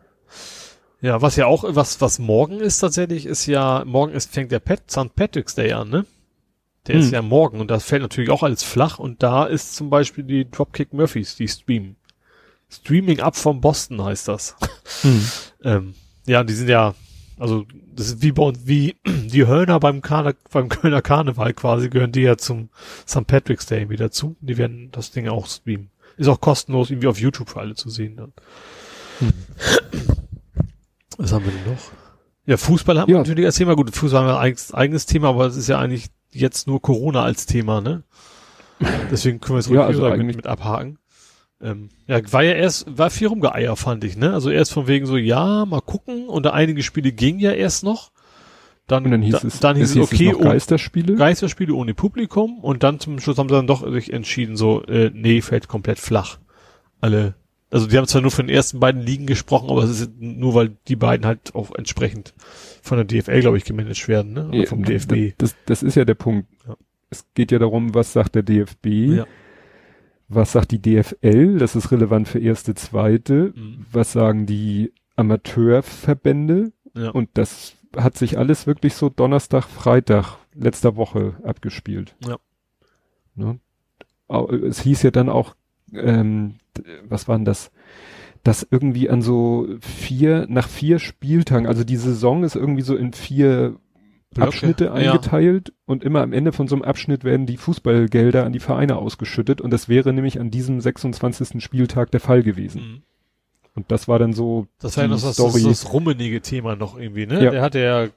Ja, 1.01 1.21
was 1.21 1.37
ja 1.37 1.45
auch, 1.45 1.63
was, 1.67 2.01
was 2.01 2.19
morgen 2.19 2.59
ist 2.59 2.79
tatsächlich, 2.79 3.25
ist 3.25 3.45
ja, 3.45 3.83
morgen 3.85 4.11
ist, 4.11 4.33
fängt 4.33 4.51
der 4.51 4.59
Pat, 4.59 4.91
St. 4.91 5.15
Patrick's 5.15 5.55
Day 5.55 5.71
an, 5.71 5.89
ne? 5.89 6.05
Der 6.89 6.97
ist 6.99 7.05
Hm. 7.07 7.13
ja 7.13 7.21
morgen 7.21 7.61
und 7.61 7.69
das 7.71 7.83
fällt 7.85 8.01
natürlich 8.01 8.29
auch 8.31 8.43
alles 8.43 8.63
flach 8.63 8.99
und 8.99 9.21
da 9.23 9.45
ist 9.45 9.75
zum 9.75 9.89
Beispiel 9.89 10.23
die 10.23 10.49
Dropkick 10.49 10.91
Murphys, 10.93 11.35
die 11.35 11.47
streamen. 11.47 11.95
Streaming 12.69 13.19
up 13.19 13.35
von 13.35 13.61
Boston 13.61 14.03
heißt 14.03 14.27
das. 14.27 14.55
Ähm, 15.63 15.93
ja, 16.25 16.43
die 16.43 16.53
sind 16.53 16.67
ja, 16.69 16.93
also 17.39 17.65
das 17.95 18.07
ist 18.07 18.21
wie 18.21 18.31
bei 18.31 18.43
uns, 18.43 18.59
wie 18.65 18.95
die 19.05 19.45
Hörner 19.47 19.79
beim, 19.79 20.01
Karne, 20.01 20.35
beim 20.51 20.69
Kölner 20.69 21.01
Karneval 21.01 21.53
quasi, 21.53 21.89
gehören 21.89 22.11
die 22.11 22.21
ja 22.21 22.37
zum 22.37 22.69
St. 23.07 23.25
Patrick's 23.27 23.65
Day 23.65 23.89
wieder 23.89 24.11
zu. 24.11 24.35
Die 24.41 24.57
werden 24.57 24.89
das 24.91 25.11
Ding 25.11 25.27
auch 25.29 25.47
streamen. 25.47 25.89
Ist 26.17 26.27
auch 26.27 26.41
kostenlos 26.41 26.89
irgendwie 26.91 27.07
auf 27.07 27.19
YouTube 27.19 27.49
für 27.49 27.59
alle 27.59 27.75
zu 27.75 27.89
sehen 27.89 28.17
dann. 28.17 28.33
Hm. 29.19 29.33
Was 31.17 31.31
haben 31.33 31.45
wir 31.45 31.51
denn 31.51 31.73
noch? 31.73 31.79
Ja, 32.45 32.57
Fußball 32.57 32.99
haben 32.99 33.07
wir 33.07 33.15
Ja. 33.15 33.19
natürlich 33.21 33.45
als 33.45 33.55
Thema. 33.57 33.75
Gut, 33.75 33.95
Fußball 33.95 34.21
haben 34.21 34.27
wir 34.27 34.37
ein 34.37 34.41
eigenes, 34.43 34.73
eigenes 34.73 35.05
Thema, 35.05 35.29
aber 35.29 35.45
es 35.45 35.55
ist 35.55 35.67
ja 35.69 35.79
eigentlich 35.79 36.07
jetzt 36.31 36.67
nur 36.67 36.81
Corona 36.81 37.23
als 37.23 37.45
Thema, 37.45 37.81
ne? 37.81 38.03
Deswegen 39.11 39.39
können 39.39 39.55
wir 39.55 39.59
es 39.59 39.67
ruhig 39.69 39.79
Ja, 39.79 39.85
also 39.85 40.05
eigentlich- 40.05 40.37
mit 40.37 40.47
abhaken. 40.47 40.99
Ähm, 41.61 41.89
ja, 42.07 42.19
war 42.31 42.43
ja 42.43 42.53
erst, 42.53 42.85
war 42.97 43.09
viel 43.09 43.27
rumgeeier, 43.27 43.75
fand 43.75 44.05
ich, 44.05 44.15
ne? 44.15 44.33
Also 44.33 44.49
erst 44.49 44.71
von 44.71 44.87
wegen 44.87 45.05
so, 45.05 45.17
ja, 45.17 45.65
mal 45.65 45.81
gucken, 45.81 46.27
und 46.29 46.47
einige 46.47 46.83
Spiele 46.83 47.11
gingen 47.11 47.39
ja 47.39 47.51
erst 47.51 47.83
noch. 47.83 48.11
Dann, 48.87 49.05
Und 49.05 49.11
dann 49.11 49.21
hieß 49.21 49.39
da, 49.41 49.47
es, 49.47 49.59
dann 49.59 49.75
hieß 49.75 49.89
es, 49.89 49.93
hieß 49.95 50.03
okay, 50.03 50.29
es 50.29 50.35
oh, 50.35 50.39
Geisterspiele. 50.39 51.15
Geisterspiele 51.15 51.73
ohne 51.73 51.93
Publikum 51.93 52.59
und 52.59 52.81
dann 52.81 52.99
zum 52.99 53.19
Schluss 53.19 53.37
haben 53.37 53.49
sie 53.49 53.55
dann 53.55 53.67
doch 53.67 53.87
sich 53.91 54.11
entschieden, 54.13 54.55
so, 54.55 54.83
äh, 54.85 55.11
nee, 55.13 55.41
fällt 55.41 55.67
komplett 55.67 55.99
flach. 55.99 56.39
Alle, 57.01 57.35
also 57.71 57.87
die 57.87 57.97
haben 57.97 58.07
zwar 58.07 58.21
nur 58.21 58.31
von 58.31 58.47
den 58.47 58.55
ersten 58.55 58.79
beiden 58.79 59.01
Ligen 59.01 59.25
gesprochen, 59.27 59.69
aber 59.69 59.83
es 59.83 59.89
ist 60.01 60.11
nur, 60.19 60.53
weil 60.55 60.75
die 60.87 60.95
beiden 60.95 61.25
halt 61.25 61.53
auch 61.55 61.73
entsprechend 61.75 62.33
von 62.81 62.97
der 62.97 63.05
DFL, 63.05 63.41
glaube 63.41 63.57
ich, 63.57 63.65
gemanagt 63.65 64.07
werden, 64.07 64.33
ne? 64.33 64.47
Oder 64.47 64.57
Ja, 64.57 64.65
vom 64.65 64.83
DFB. 64.83 65.33
Das, 65.37 65.55
das 65.65 65.83
ist 65.83 65.95
ja 65.95 66.05
der 66.05 66.15
Punkt. 66.15 66.47
Ja. 66.67 66.75
Es 67.11 67.25
geht 67.35 67.51
ja 67.51 67.59
darum, 67.59 67.93
was 67.93 68.13
sagt 68.13 68.35
der 68.35 68.43
DFB, 68.43 68.85
Ja. 69.17 69.27
was 70.27 70.51
sagt 70.51 70.71
die 70.71 70.81
DFL, 70.81 71.57
das 71.59 71.75
ist 71.75 71.91
relevant 71.91 72.27
für 72.27 72.39
erste, 72.39 72.73
zweite, 72.75 73.53
Mhm. 73.55 73.85
was 73.91 74.11
sagen 74.13 74.45
die 74.45 74.91
Amateurverbände 75.15 76.71
Ja. 76.95 77.09
und 77.11 77.29
das 77.35 77.75
hat 77.97 78.17
sich 78.17 78.37
alles 78.37 78.67
wirklich 78.67 78.93
so 78.93 79.09
Donnerstag, 79.09 79.65
Freitag 79.67 80.37
letzter 80.53 80.95
Woche 80.95 81.35
abgespielt. 81.43 82.15
Ja. 82.25 82.37
Ne? 83.35 83.59
Es 84.67 84.81
hieß 84.81 85.01
ja 85.03 85.11
dann 85.11 85.29
auch, 85.29 85.55
ähm, 85.93 86.55
was 87.07 87.27
waren 87.27 87.45
das? 87.45 87.71
dass 88.43 88.65
irgendwie 88.71 89.09
an 89.09 89.21
so 89.21 89.67
vier, 89.81 90.45
nach 90.47 90.69
vier 90.69 90.99
Spieltagen, 90.99 91.67
also 91.67 91.83
die 91.83 91.97
Saison 91.97 92.45
ist 92.45 92.55
irgendwie 92.55 92.83
so 92.83 92.95
in 92.95 93.11
vier 93.11 93.75
Blöcke. 94.33 94.47
Abschnitte 94.47 94.85
Ja. 94.85 94.93
eingeteilt 94.93 95.73
und 95.85 96.05
immer 96.05 96.21
am 96.21 96.31
Ende 96.31 96.53
von 96.53 96.69
so 96.69 96.75
einem 96.75 96.83
Abschnitt 96.83 97.25
werden 97.25 97.45
die 97.47 97.57
Fußballgelder 97.57 98.45
an 98.45 98.53
die 98.53 98.61
Vereine 98.61 98.95
ausgeschüttet 98.95 99.59
und 99.59 99.71
das 99.71 99.89
wäre 99.89 100.13
nämlich 100.13 100.39
an 100.39 100.51
diesem 100.51 100.79
26. 100.79 101.61
Spieltag 101.61 102.11
der 102.11 102.21
Fall 102.21 102.41
gewesen. 102.41 102.81
Mhm. 102.81 103.01
Und 103.75 103.91
das 103.91 104.07
war 104.07 104.19
dann 104.19 104.31
so 104.31 104.67
Das 104.79 104.95
war 104.95 105.03
ja 105.03 105.09
das, 105.09 105.21
das, 105.23 105.33
Story. 105.33 105.61
das 105.63 105.91
rummenige 105.91 106.39
Thema 106.41 106.77
noch 106.77 106.97
irgendwie, 106.97 107.25
ne? 107.25 107.43
Ja. 107.43 107.51
Der 107.51 107.61
hatte 107.61 107.79
ja 107.79 108.07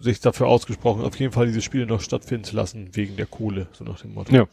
sich 0.00 0.20
dafür 0.20 0.46
ausgesprochen, 0.46 1.02
auf 1.04 1.18
jeden 1.18 1.32
Fall 1.32 1.46
diese 1.48 1.60
Spiele 1.60 1.86
noch 1.86 2.00
stattfinden 2.02 2.44
zu 2.44 2.54
lassen, 2.54 2.90
wegen 2.92 3.16
der 3.16 3.26
Kohle, 3.26 3.66
so 3.72 3.82
nach 3.84 4.00
dem 4.00 4.14
Motto. 4.14 4.32
Ja. 4.32 4.46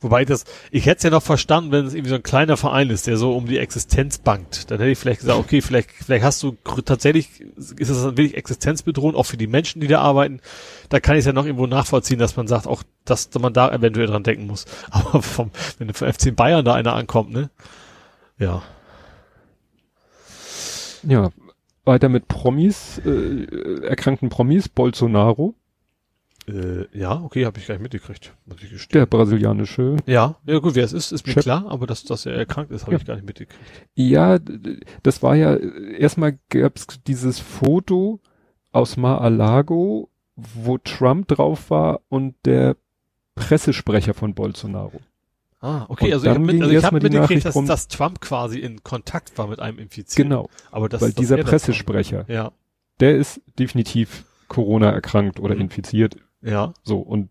Wobei 0.00 0.24
das, 0.24 0.44
ich 0.70 0.86
hätte 0.86 0.98
es 0.98 1.02
ja 1.02 1.10
noch 1.10 1.22
verstanden, 1.22 1.72
wenn 1.72 1.84
es 1.84 1.94
irgendwie 1.94 2.10
so 2.10 2.14
ein 2.14 2.22
kleiner 2.22 2.56
Verein 2.56 2.88
ist, 2.90 3.08
der 3.08 3.16
so 3.16 3.36
um 3.36 3.46
die 3.46 3.58
Existenz 3.58 4.18
bankt. 4.18 4.70
Dann 4.70 4.78
hätte 4.78 4.90
ich 4.90 4.98
vielleicht 4.98 5.20
gesagt, 5.20 5.38
okay, 5.38 5.60
vielleicht, 5.60 5.90
vielleicht 5.90 6.24
hast 6.24 6.42
du 6.42 6.56
tatsächlich, 6.84 7.40
ist 7.56 7.90
das 7.90 8.02
dann 8.02 8.16
wirklich 8.16 8.36
existenzbedrohend, 8.36 9.16
auch 9.16 9.24
für 9.24 9.36
die 9.36 9.48
Menschen, 9.48 9.80
die 9.80 9.88
da 9.88 10.00
arbeiten. 10.00 10.40
Da 10.88 11.00
kann 11.00 11.16
ich 11.16 11.20
es 11.20 11.26
ja 11.26 11.32
noch 11.32 11.46
irgendwo 11.46 11.66
nachvollziehen, 11.66 12.20
dass 12.20 12.36
man 12.36 12.46
sagt, 12.46 12.68
auch, 12.68 12.84
dass 13.04 13.28
man 13.40 13.52
da 13.52 13.72
eventuell 13.72 14.06
dran 14.06 14.22
denken 14.22 14.46
muss. 14.46 14.66
Aber 14.90 15.20
vom, 15.20 15.50
wenn 15.78 15.92
vom 15.92 16.12
FC 16.12 16.34
Bayern 16.34 16.64
da 16.64 16.74
einer 16.74 16.94
ankommt, 16.94 17.32
ne? 17.32 17.50
Ja. 18.38 18.62
Ja, 21.02 21.30
weiter 21.84 22.08
mit 22.08 22.28
Promis, 22.28 23.00
äh, 23.04 23.82
erkrankten 23.82 24.28
Promis, 24.28 24.68
Bolsonaro, 24.68 25.54
Äh, 26.48 26.86
ja, 26.98 27.20
okay, 27.22 27.44
habe 27.44 27.58
ich 27.58 27.66
gleich 27.66 27.78
mitgekriegt. 27.78 28.34
Muss 28.46 28.62
ich 28.62 28.70
gestehen. 28.70 29.00
der 29.00 29.06
brasilianische. 29.06 29.96
Ja, 30.06 30.36
ja 30.46 30.58
gut, 30.58 30.74
wer 30.74 30.84
es 30.84 30.92
ist, 30.92 31.12
ist 31.12 31.26
mir 31.26 31.34
Chef. 31.34 31.42
klar, 31.44 31.66
aber 31.68 31.86
dass, 31.86 32.04
dass 32.04 32.24
er 32.26 32.34
erkrankt 32.34 32.72
ist, 32.72 32.82
habe 32.82 32.92
Ja. 32.92 32.98
ich 32.98 33.04
gar 33.06 33.14
nicht 33.16 33.26
mitgekriegt. 33.26 33.60
Ja, 33.94 34.38
das 35.02 35.22
war 35.22 35.34
ja, 35.36 35.56
erstmal 35.56 36.38
gab's 36.48 36.86
dieses 37.06 37.38
Foto 37.38 38.20
aus 38.72 38.96
Mar-a-Lago, 38.96 40.08
wo 40.36 40.78
Trump 40.78 41.28
drauf 41.28 41.70
war 41.70 42.00
und 42.08 42.34
der 42.44 42.76
Pressesprecher 43.34 44.14
von 44.14 44.34
Bolsonaro. 44.34 45.00
Ah, 45.60 45.86
okay, 45.88 46.06
Und 46.06 46.12
also 46.12 46.26
ich 46.26 46.32
dann 46.32 46.42
habe 46.42 46.52
mit, 46.52 46.62
also 46.62 46.74
ich 46.76 46.84
hab 46.84 46.92
mitgekriegt, 46.92 47.44
dass, 47.44 47.64
dass 47.64 47.88
Trump 47.88 48.20
quasi 48.20 48.60
in 48.60 48.82
Kontakt 48.84 49.36
war 49.38 49.48
mit 49.48 49.58
einem 49.58 49.78
Infizierten. 49.78 50.30
Genau, 50.30 50.48
Aber 50.70 50.88
das, 50.88 51.02
weil 51.02 51.12
dieser 51.12 51.38
er 51.38 51.44
Pressesprecher. 51.44 52.24
Ja, 52.28 52.52
der 53.00 53.16
ist 53.16 53.40
definitiv 53.58 54.24
Corona 54.48 54.90
erkrankt 54.90 55.40
oder 55.40 55.54
Mhm. 55.56 55.62
infiziert. 55.62 56.16
Ja. 56.42 56.72
So, 56.82 56.98
und 56.98 57.30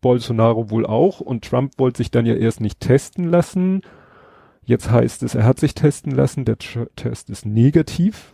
Bolsonaro 0.00 0.70
wohl 0.70 0.86
auch. 0.86 1.20
Und 1.20 1.44
Trump 1.44 1.78
wollte 1.78 1.98
sich 1.98 2.10
dann 2.10 2.26
ja 2.26 2.34
erst 2.34 2.60
nicht 2.60 2.80
testen 2.80 3.30
lassen. 3.30 3.82
Jetzt 4.64 4.90
heißt 4.90 5.22
es, 5.22 5.34
er 5.34 5.44
hat 5.44 5.58
sich 5.58 5.74
testen 5.74 6.12
lassen, 6.12 6.44
der 6.44 6.58
Test 6.58 7.30
ist 7.30 7.46
negativ, 7.46 8.32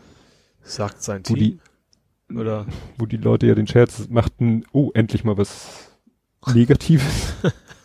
Sagt 0.63 1.03
sein 1.03 1.23
Wo 1.27 1.35
Team. 1.35 1.61
Oder? 2.35 2.67
wo 2.99 3.07
die 3.07 3.17
Leute 3.17 3.47
ja 3.47 3.55
den 3.55 3.67
Scherz 3.67 4.07
machten, 4.11 4.65
oh, 4.73 4.91
endlich 4.93 5.25
mal 5.25 5.39
was 5.39 5.91
Negatives. 6.53 7.35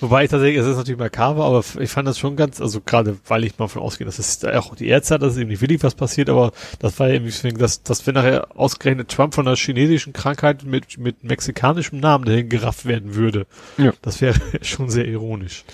Wobei 0.00 0.24
ich 0.24 0.30
tatsächlich, 0.30 0.60
es 0.60 0.66
ist 0.66 0.76
natürlich 0.76 0.98
makaber, 0.98 1.44
aber 1.44 1.64
ich 1.78 1.90
fand 1.90 2.08
das 2.08 2.18
schon 2.18 2.36
ganz, 2.36 2.60
also 2.60 2.80
gerade 2.80 3.16
weil 3.26 3.44
ich 3.44 3.58
mal 3.58 3.68
von 3.68 3.82
ausgehe, 3.82 4.04
dass 4.04 4.18
es 4.18 4.44
auch 4.44 4.74
die 4.74 4.88
Ärzte 4.88 5.14
hat, 5.14 5.22
dass 5.22 5.34
es 5.34 5.38
eben 5.38 5.50
nicht 5.50 5.60
wirklich 5.60 5.82
was 5.82 5.94
passiert, 5.94 6.28
aber 6.28 6.52
das 6.78 6.98
war 6.98 7.08
ja 7.08 7.14
irgendwie, 7.14 7.30
deswegen, 7.30 7.58
dass, 7.58 7.82
dass 7.82 8.06
wenn 8.06 8.14
nachher 8.14 8.48
ausgerechnet 8.56 9.08
Trump 9.08 9.34
von 9.34 9.46
einer 9.46 9.56
chinesischen 9.56 10.12
Krankheit 10.12 10.64
mit, 10.64 10.98
mit 10.98 11.24
mexikanischem 11.24 12.00
Namen 12.00 12.24
dahin 12.24 12.48
gerafft 12.48 12.86
werden 12.86 13.14
würde. 13.14 13.46
Ja. 13.78 13.92
Das 14.02 14.20
wäre 14.20 14.34
schon 14.62 14.90
sehr 14.90 15.06
ironisch. 15.06 15.64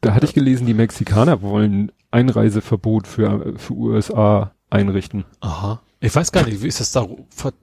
Da 0.00 0.14
hatte 0.14 0.26
ich 0.26 0.34
gelesen, 0.34 0.66
die 0.66 0.74
Mexikaner 0.74 1.42
wollen 1.42 1.92
Einreiseverbot 2.10 3.06
für, 3.06 3.54
für 3.56 3.72
USA 3.72 4.52
einrichten. 4.70 5.24
Aha. 5.40 5.80
Ich 6.00 6.14
weiß 6.14 6.30
gar 6.30 6.44
nicht, 6.44 6.62
wie 6.62 6.68
ist 6.68 6.80
das 6.80 6.92
da? 6.92 7.06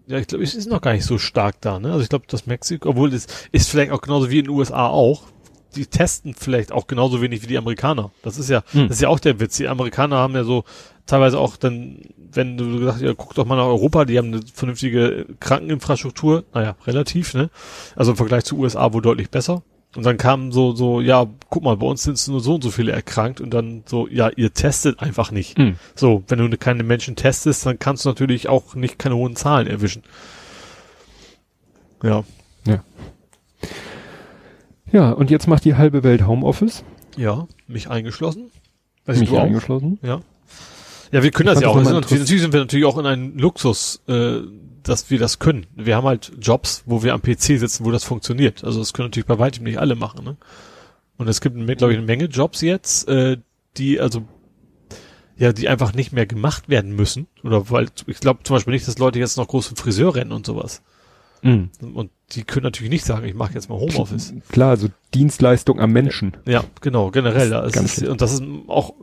Ja, 0.07 0.17
ich 0.17 0.27
glaube, 0.27 0.43
es 0.43 0.55
ist 0.55 0.67
noch 0.67 0.81
gar 0.81 0.93
nicht 0.93 1.05
so 1.05 1.17
stark 1.17 1.61
da, 1.61 1.79
ne? 1.79 1.91
Also 1.91 2.01
ich 2.01 2.09
glaube, 2.09 2.25
das 2.27 2.47
Mexiko, 2.47 2.89
obwohl 2.89 3.13
es 3.13 3.27
ist 3.51 3.69
vielleicht 3.69 3.91
auch 3.91 4.01
genauso 4.01 4.29
wie 4.31 4.39
in 4.39 4.45
den 4.45 4.51
USA 4.51 4.87
auch. 4.87 5.23
Die 5.75 5.85
testen 5.85 6.33
vielleicht 6.35 6.71
auch 6.71 6.87
genauso 6.87 7.21
wenig 7.21 7.41
wie 7.43 7.47
die 7.47 7.57
Amerikaner. 7.57 8.11
Das 8.21 8.37
ist 8.37 8.49
ja, 8.49 8.63
Hm. 8.71 8.87
das 8.87 8.97
ist 8.97 9.01
ja 9.01 9.09
auch 9.09 9.19
der 9.19 9.39
Witz. 9.39 9.57
Die 9.57 9.67
Amerikaner 9.67 10.17
haben 10.17 10.35
ja 10.35 10.43
so 10.43 10.63
teilweise 11.05 11.39
auch 11.39 11.57
dann, 11.57 11.99
wenn 12.31 12.57
du 12.57 12.79
gesagt 12.79 13.01
ja, 13.01 13.13
guck 13.13 13.33
doch 13.33 13.45
mal 13.45 13.55
nach 13.57 13.65
Europa, 13.65 14.05
die 14.05 14.17
haben 14.17 14.27
eine 14.27 14.41
vernünftige 14.53 15.25
Krankeninfrastruktur, 15.39 16.43
naja, 16.53 16.75
relativ, 16.87 17.33
ne? 17.33 17.49
Also 17.95 18.11
im 18.11 18.17
Vergleich 18.17 18.45
zu 18.45 18.57
USA 18.57 18.93
wohl 18.93 19.01
deutlich 19.01 19.29
besser. 19.29 19.63
Und 19.95 20.05
dann 20.07 20.17
kamen 20.17 20.51
so, 20.51 20.73
so, 20.73 21.01
ja, 21.01 21.27
guck 21.49 21.63
mal, 21.63 21.77
bei 21.77 21.85
uns 21.85 22.01
sind 22.01 22.27
nur 22.27 22.39
so 22.39 22.55
und 22.55 22.63
so 22.63 22.71
viele 22.71 22.91
erkrankt 22.91 23.41
und 23.41 23.51
dann 23.51 23.83
so, 23.85 24.07
ja, 24.07 24.29
ihr 24.35 24.51
testet 24.51 25.01
einfach 25.01 25.29
nicht. 25.29 25.57
Hm. 25.57 25.75
So, 25.93 26.23
wenn 26.27 26.39
du 26.39 26.57
keine 26.57 26.81
Menschen 26.83 27.15
testest, 27.15 27.65
dann 27.65 27.77
kannst 27.77 28.03
du 28.05 28.09
natürlich 28.09 28.49
auch 28.49 28.73
nicht 28.73 28.97
keine 28.97 29.15
hohen 29.15 29.35
Zahlen 29.35 29.67
erwischen. 29.67 30.01
Ja. 32.01 32.23
Ja, 34.93 35.11
und 35.11 35.31
jetzt 35.31 35.47
macht 35.47 35.65
die 35.65 35.75
halbe 35.75 36.03
Welt 36.03 36.25
Homeoffice. 36.27 36.83
Ja, 37.17 37.47
mich 37.67 37.89
eingeschlossen. 37.89 38.51
Weiß 39.05 39.19
mich 39.19 39.31
eingeschlossen. 39.31 39.99
Ja. 40.01 40.21
Ja, 41.11 41.21
wir 41.23 41.31
können 41.31 41.49
Ich 41.49 41.55
das 41.55 41.63
ja 41.63 41.69
auch. 41.69 41.75
das 41.77 41.89
natürlich, 41.89 42.21
natürlich 42.21 42.41
sind 42.41 42.53
wir 42.53 42.59
natürlich 42.59 42.85
auch 42.85 42.97
in 42.97 43.05
einem 43.05 43.37
Luxus, 43.37 44.01
äh, 44.07 44.39
dass 44.83 45.09
wir 45.09 45.19
das 45.19 45.39
können. 45.39 45.65
Wir 45.75 45.95
haben 45.95 46.05
halt 46.07 46.31
Jobs, 46.39 46.83
wo 46.85 47.03
wir 47.03 47.13
am 47.13 47.21
PC 47.21 47.59
sitzen, 47.59 47.85
wo 47.85 47.91
das 47.91 48.03
funktioniert. 48.03 48.63
Also 48.63 48.79
das 48.79 48.93
können 48.93 49.07
natürlich 49.07 49.27
bei 49.27 49.39
weitem 49.39 49.63
nicht 49.63 49.79
alle 49.79 49.95
machen. 49.95 50.23
Ne? 50.23 50.37
Und 51.17 51.27
es 51.27 51.41
gibt, 51.41 51.55
glaube 51.55 51.93
ich, 51.93 51.97
eine 51.97 52.05
Menge 52.05 52.25
Jobs 52.25 52.61
jetzt, 52.61 53.07
äh, 53.07 53.37
die 53.77 53.99
also 53.99 54.23
ja, 55.35 55.51
die 55.51 55.67
einfach 55.67 55.93
nicht 55.93 56.13
mehr 56.13 56.27
gemacht 56.27 56.69
werden 56.69 56.95
müssen. 56.95 57.27
Oder 57.43 57.69
weil 57.71 57.87
ich 58.05 58.19
glaube 58.19 58.43
zum 58.43 58.55
Beispiel 58.55 58.73
nicht, 58.73 58.87
dass 58.87 58.99
Leute 58.99 59.17
jetzt 59.19 59.37
noch 59.37 59.47
groß 59.47 59.69
zum 59.69 59.77
Friseur 59.77 60.13
rennen 60.15 60.31
und 60.31 60.45
sowas. 60.45 60.83
Mhm. 61.43 61.69
Und 61.93 62.11
die 62.31 62.43
können 62.43 62.63
natürlich 62.63 62.89
nicht 62.89 63.05
sagen, 63.05 63.25
ich 63.25 63.35
mache 63.35 63.53
jetzt 63.53 63.69
mal 63.69 63.77
Homeoffice. 63.77 64.33
Klar, 64.49 64.71
also 64.71 64.87
Dienstleistung 65.13 65.79
am 65.79 65.91
Menschen. 65.91 66.37
Ja, 66.45 66.63
genau, 66.81 67.11
generell. 67.11 67.49
Da 67.49 67.65
ist 67.65 67.73
Ganz 67.73 67.97
es, 67.97 68.07
und 68.07 68.21
das 68.21 68.33
ist 68.33 68.43
auch 68.67 68.93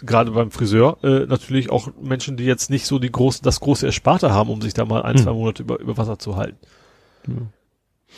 gerade 0.00 0.30
beim 0.30 0.50
Friseur 0.50 0.98
äh, 1.02 1.26
natürlich 1.26 1.70
auch 1.70 1.90
Menschen, 2.00 2.36
die 2.36 2.44
jetzt 2.44 2.70
nicht 2.70 2.86
so 2.86 2.98
die 2.98 3.10
großen, 3.10 3.42
das 3.42 3.60
große 3.60 3.84
Ersparte 3.84 4.32
haben, 4.32 4.48
um 4.48 4.62
sich 4.62 4.74
da 4.74 4.84
mal 4.84 5.02
ein, 5.02 5.16
Hm. 5.16 5.22
zwei 5.24 5.32
Monate 5.32 5.62
über, 5.62 5.80
über 5.80 5.96
Wasser 5.96 6.18
zu 6.18 6.36
halten. 6.36 6.58
Ja. 7.26 7.34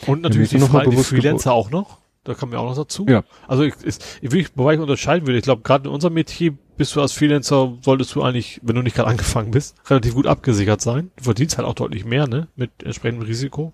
Und 0.07 0.21
natürlich 0.21 0.51
mir 0.53 0.59
die, 0.59 0.63
ist 0.65 0.71
Fre 0.71 0.89
die 0.89 0.95
Freelancer 0.97 1.53
auch 1.53 1.71
noch. 1.71 1.97
Da 2.23 2.35
kommen 2.35 2.51
wir 2.51 2.59
auch 2.59 2.69
noch 2.69 2.75
dazu. 2.75 3.05
Ja. 3.09 3.23
Also 3.47 3.63
ich, 3.63 3.73
ich, 3.83 3.97
ich, 4.21 4.49
wobei 4.55 4.75
ich 4.75 4.79
unterscheiden 4.79 5.25
würde, 5.25 5.39
ich 5.39 5.43
glaube, 5.43 5.63
gerade 5.63 5.89
in 5.89 5.93
unserem 5.93 6.13
Metier 6.13 6.53
bist 6.81 6.95
du 6.95 7.01
als 7.01 7.11
Freelancer, 7.11 7.77
solltest 7.83 8.15
du 8.15 8.23
eigentlich, 8.23 8.59
wenn 8.63 8.75
du 8.75 8.81
nicht 8.81 8.95
gerade 8.95 9.07
angefangen 9.07 9.51
bist, 9.51 9.75
relativ 9.87 10.15
gut 10.15 10.25
abgesichert 10.25 10.81
sein. 10.81 11.11
Du 11.15 11.25
verdienst 11.25 11.59
halt 11.59 11.67
auch 11.67 11.75
deutlich 11.75 12.05
mehr, 12.05 12.27
ne? 12.27 12.47
Mit 12.55 12.71
entsprechendem 12.81 13.27
Risiko. 13.27 13.71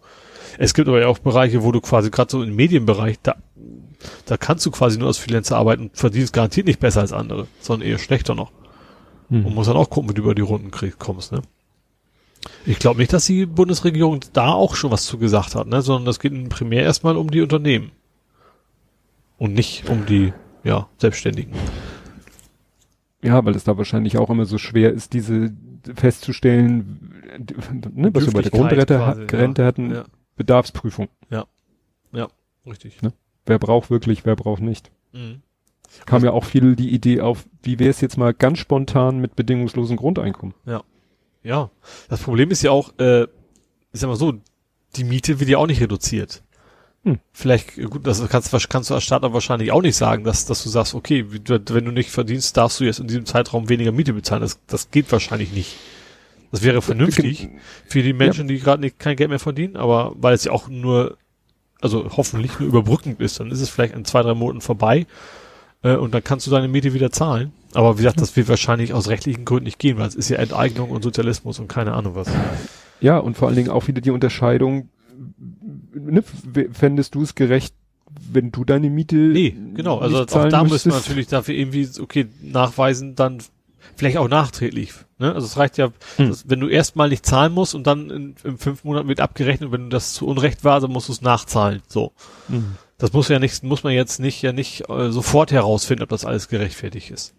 Es 0.58 0.74
gibt 0.74 0.90
aber 0.90 1.00
ja 1.00 1.08
auch 1.08 1.20
Bereiche, 1.20 1.64
wo 1.64 1.72
du 1.72 1.80
quasi 1.80 2.10
gerade 2.10 2.30
so 2.30 2.44
im 2.44 2.54
Medienbereich, 2.54 3.18
da, 3.24 3.38
da 4.26 4.36
kannst 4.36 4.66
du 4.66 4.72
quasi 4.72 4.98
nur 5.00 5.08
als 5.08 5.20
Freelancer 5.20 5.56
arbeiten 5.56 5.84
und 5.84 5.96
verdienst 5.96 6.34
garantiert 6.34 6.68
nicht 6.68 6.82
besser 6.82 7.00
als 7.00 7.14
andere, 7.14 7.48
sondern 7.62 7.88
eher 7.88 7.98
schlechter 7.98 8.36
noch. 8.36 8.52
Mhm. 9.30 9.46
Und 9.46 9.56
muss 9.56 9.68
dann 9.68 9.78
auch 9.78 9.90
gucken, 9.90 10.10
wie 10.10 10.14
du 10.14 10.24
über 10.24 10.36
die 10.36 10.42
Runden 10.42 10.70
kriegst, 10.70 11.00
kommst, 11.00 11.32
ne? 11.32 11.44
Ich 12.66 12.80
glaube 12.80 13.00
nicht, 13.00 13.14
dass 13.14 13.26
die 13.26 13.46
Bundesregierung 13.46 14.20
da 14.34 14.52
auch 14.52 14.76
schon 14.76 14.92
was 14.92 15.06
zu 15.06 15.18
gesagt 15.18 15.56
hat, 15.56 15.68
ne? 15.68 15.82
Sondern 15.82 16.04
das 16.04 16.20
geht 16.20 16.50
primär 16.50 16.84
erstmal 16.84 17.16
um 17.16 17.32
die 17.32 17.42
Unternehmen. 17.42 17.92
Und 19.38 19.54
nicht 19.54 19.90
um 19.90 20.06
die, 20.06 20.34
ja, 20.66 20.90
Selbstständigen. 20.98 21.54
Ja, 23.24 23.44
weil 23.46 23.56
es 23.56 23.64
da 23.64 23.78
wahrscheinlich 23.78 24.18
auch 24.18 24.30
immer 24.30 24.46
so 24.46 24.58
schwer 24.58 24.94
ist, 24.94 25.14
diese 25.14 25.52
festzustellen, 25.96 27.14
ne, 27.94 28.14
was 28.14 28.28
wir 28.28 28.34
bei 28.34 28.42
der 28.42 28.52
Grundrente 28.52 28.98
quasi, 28.98 29.22
Rente 29.36 29.62
ja. 29.64 29.68
hatten, 29.68 29.92
Ja, 29.92 30.06
Bedarfsprüfung. 30.36 31.08
richtig. 32.66 33.02
Wer 33.46 33.60
braucht 33.60 33.90
wirklich, 33.90 34.26
wer 34.26 34.36
braucht 34.36 34.62
nicht. 34.62 34.92
Mhm. 35.14 35.42
Kam 36.06 36.24
ja 36.24 36.32
auch 36.32 36.44
viel 36.44 36.76
die 36.76 36.94
Idee 36.94 37.22
auf, 37.22 37.46
wie 37.64 37.80
wäre 37.80 37.90
es 37.90 38.02
jetzt 38.02 38.18
mal 38.18 38.34
ganz 38.34 38.60
spontan 38.60 39.20
mit 39.20 39.36
bedingungslosem 39.36 39.98
Grundeinkommen? 39.98 40.54
Ja, 41.44 41.72
das 42.10 42.22
Problem 42.22 42.52
ist 42.52 42.62
ja 42.62 42.72
auch, 42.72 42.92
äh, 43.00 43.24
ich 43.24 44.00
sag 44.02 44.10
mal 44.10 44.18
so, 44.18 44.34
die 44.96 45.06
Miete 45.06 45.40
wird 45.40 45.50
ja 45.50 45.58
auch 45.60 45.68
nicht 45.68 45.82
reduziert. 45.82 46.44
Hm. 47.04 47.20
Vielleicht, 47.32 47.76
gut, 47.76 48.06
das 48.06 48.28
kannst, 48.28 48.70
kannst 48.70 48.90
du 48.90 48.94
als 48.94 49.04
Startup 49.04 49.34
wahrscheinlich 49.34 49.72
auch 49.72 49.82
nicht 49.82 49.96
sagen, 49.96 50.24
dass, 50.24 50.46
dass 50.46 50.64
du 50.64 50.70
sagst, 50.70 50.94
okay, 50.94 51.26
wenn 51.30 51.86
du 51.86 51.92
nicht 51.92 52.10
verdienst, 52.10 52.58
darfst 52.58 52.80
du 52.80 52.84
jetzt 52.84 53.00
in 53.00 53.08
diesem 53.08 53.26
Zeitraum 53.26 53.70
weniger 53.70 53.92
Miete 53.92 54.14
bezahlen. 54.14 54.42
Das, 54.42 54.60
das 54.68 54.92
geht 54.92 55.12
wahrscheinlich 55.12 55.52
nicht. 55.54 55.76
Das 56.52 56.64
wäre 56.64 56.82
vernünftig 56.82 57.50
für 57.86 58.04
die 58.04 58.14
Menschen, 58.14 58.48
die 58.48 58.60
gerade 58.60 58.82
nicht 58.82 59.00
kein 59.00 59.16
Geld 59.16 59.30
mehr 59.30 59.40
verdienen, 59.40 59.76
aber 59.76 60.14
weil 60.18 60.34
es 60.34 60.46
ja 60.46 60.52
auch 60.52 60.70
nur, 60.70 61.18
also 61.82 62.10
hoffentlich 62.16 62.60
nur 62.60 62.70
überbrückend 62.70 63.20
ist, 63.20 63.40
dann 63.40 63.52
ist 63.52 63.62
es 63.62 63.70
vielleicht 63.70 63.96
in 63.96 64.06
zwei, 64.06 64.22
drei 64.22 64.34
Monaten 64.34 64.62
vorbei 64.62 65.08
äh, 65.84 65.96
und 65.96 66.14
dann 66.14 66.24
kannst 66.24 66.48
du 66.48 66.52
deine 66.52 66.68
Miete 66.68 66.94
wieder 66.94 67.12
zahlen. 67.12 67.52
Aber 67.74 67.98
wie 67.98 68.04
gesagt, 68.04 68.22
das 68.22 68.36
wird 68.36 68.48
wahrscheinlich 68.48 68.94
aus 68.94 69.10
rechtlichen 69.10 69.46
Gründen 69.46 69.66
nicht 69.66 69.80
gehen, 69.80 69.98
weil 69.98 70.08
es 70.08 70.16
ist 70.16 70.30
ja 70.30 70.38
Enteignung 70.38 70.90
und 70.90 71.04
Sozialismus 71.04 71.60
und 71.60 71.68
keine 71.68 71.94
Ahnung 71.94 72.16
was. 72.16 72.30
Ja, 73.02 73.18
und 73.18 73.38
vor 73.38 73.50
allen 73.50 73.58
Dingen 73.58 73.70
auch 73.70 73.88
wieder 73.88 74.02
die 74.02 74.12
Unterscheidung, 74.12 74.90
ne, 76.00 76.24
fändest 76.72 77.16
du 77.16 77.24
es 77.24 77.36
gerecht, 77.36 77.74
wenn 78.32 78.52
du 78.52 78.64
deine 78.64 78.90
Miete 78.90 79.16
Nee, 79.16 79.56
genau. 79.74 80.00
Also 80.00 80.22
nicht 80.22 80.34
auch 80.36 80.48
da 80.50 80.64
müssen 80.64 80.86
wir 80.90 80.94
müsstest? 80.96 81.08
natürlich 81.10 81.28
dafür 81.28 81.56
irgendwie, 81.56 81.88
okay, 82.00 82.28
nachweisen, 82.42 83.16
dann 83.16 83.40
vielleicht 83.96 84.18
auch 84.18 84.28
nachträglich. 84.30 84.94
Ne? 85.20 85.34
Also 85.34 85.46
es 85.46 85.58
reicht 85.58 85.78
ja, 85.78 85.92
Hm. 86.18 86.30
dass, 86.30 86.50
wenn 86.50 86.60
du 86.60 86.68
erstmal 86.68 87.10
nicht 87.10 87.26
zahlen 87.26 87.54
musst 87.54 87.76
und 87.76 87.86
dann 87.88 88.10
in, 88.10 88.36
in 88.44 88.58
fünf 88.58 88.84
Monaten 88.84 89.08
wird 89.08 89.20
abgerechnet, 89.20 89.72
wenn 89.72 89.90
das 89.90 90.14
zu 90.14 90.28
Unrecht 90.28 90.64
war, 90.64 90.80
dann 90.80 90.92
musst 90.92 91.10
du 91.10 91.14
es 91.14 91.22
nachzahlen. 91.22 91.82
So. 91.88 92.12
Mhm. 92.48 92.76
Das 92.98 93.14
muss 93.14 93.28
ja 93.28 93.40
nicht, 93.40 93.64
muss 93.64 93.84
man 93.84 93.94
jetzt 93.94 94.20
nicht, 94.20 94.42
ja 94.42 94.54
nicht 94.54 94.90
äh, 94.90 95.12
sofort 95.12 95.52
herausfinden, 95.52 96.04
ob 96.04 96.10
das 96.10 96.26
alles 96.26 96.48
gerechtfertigt 96.48 97.12
ist. 97.12 97.34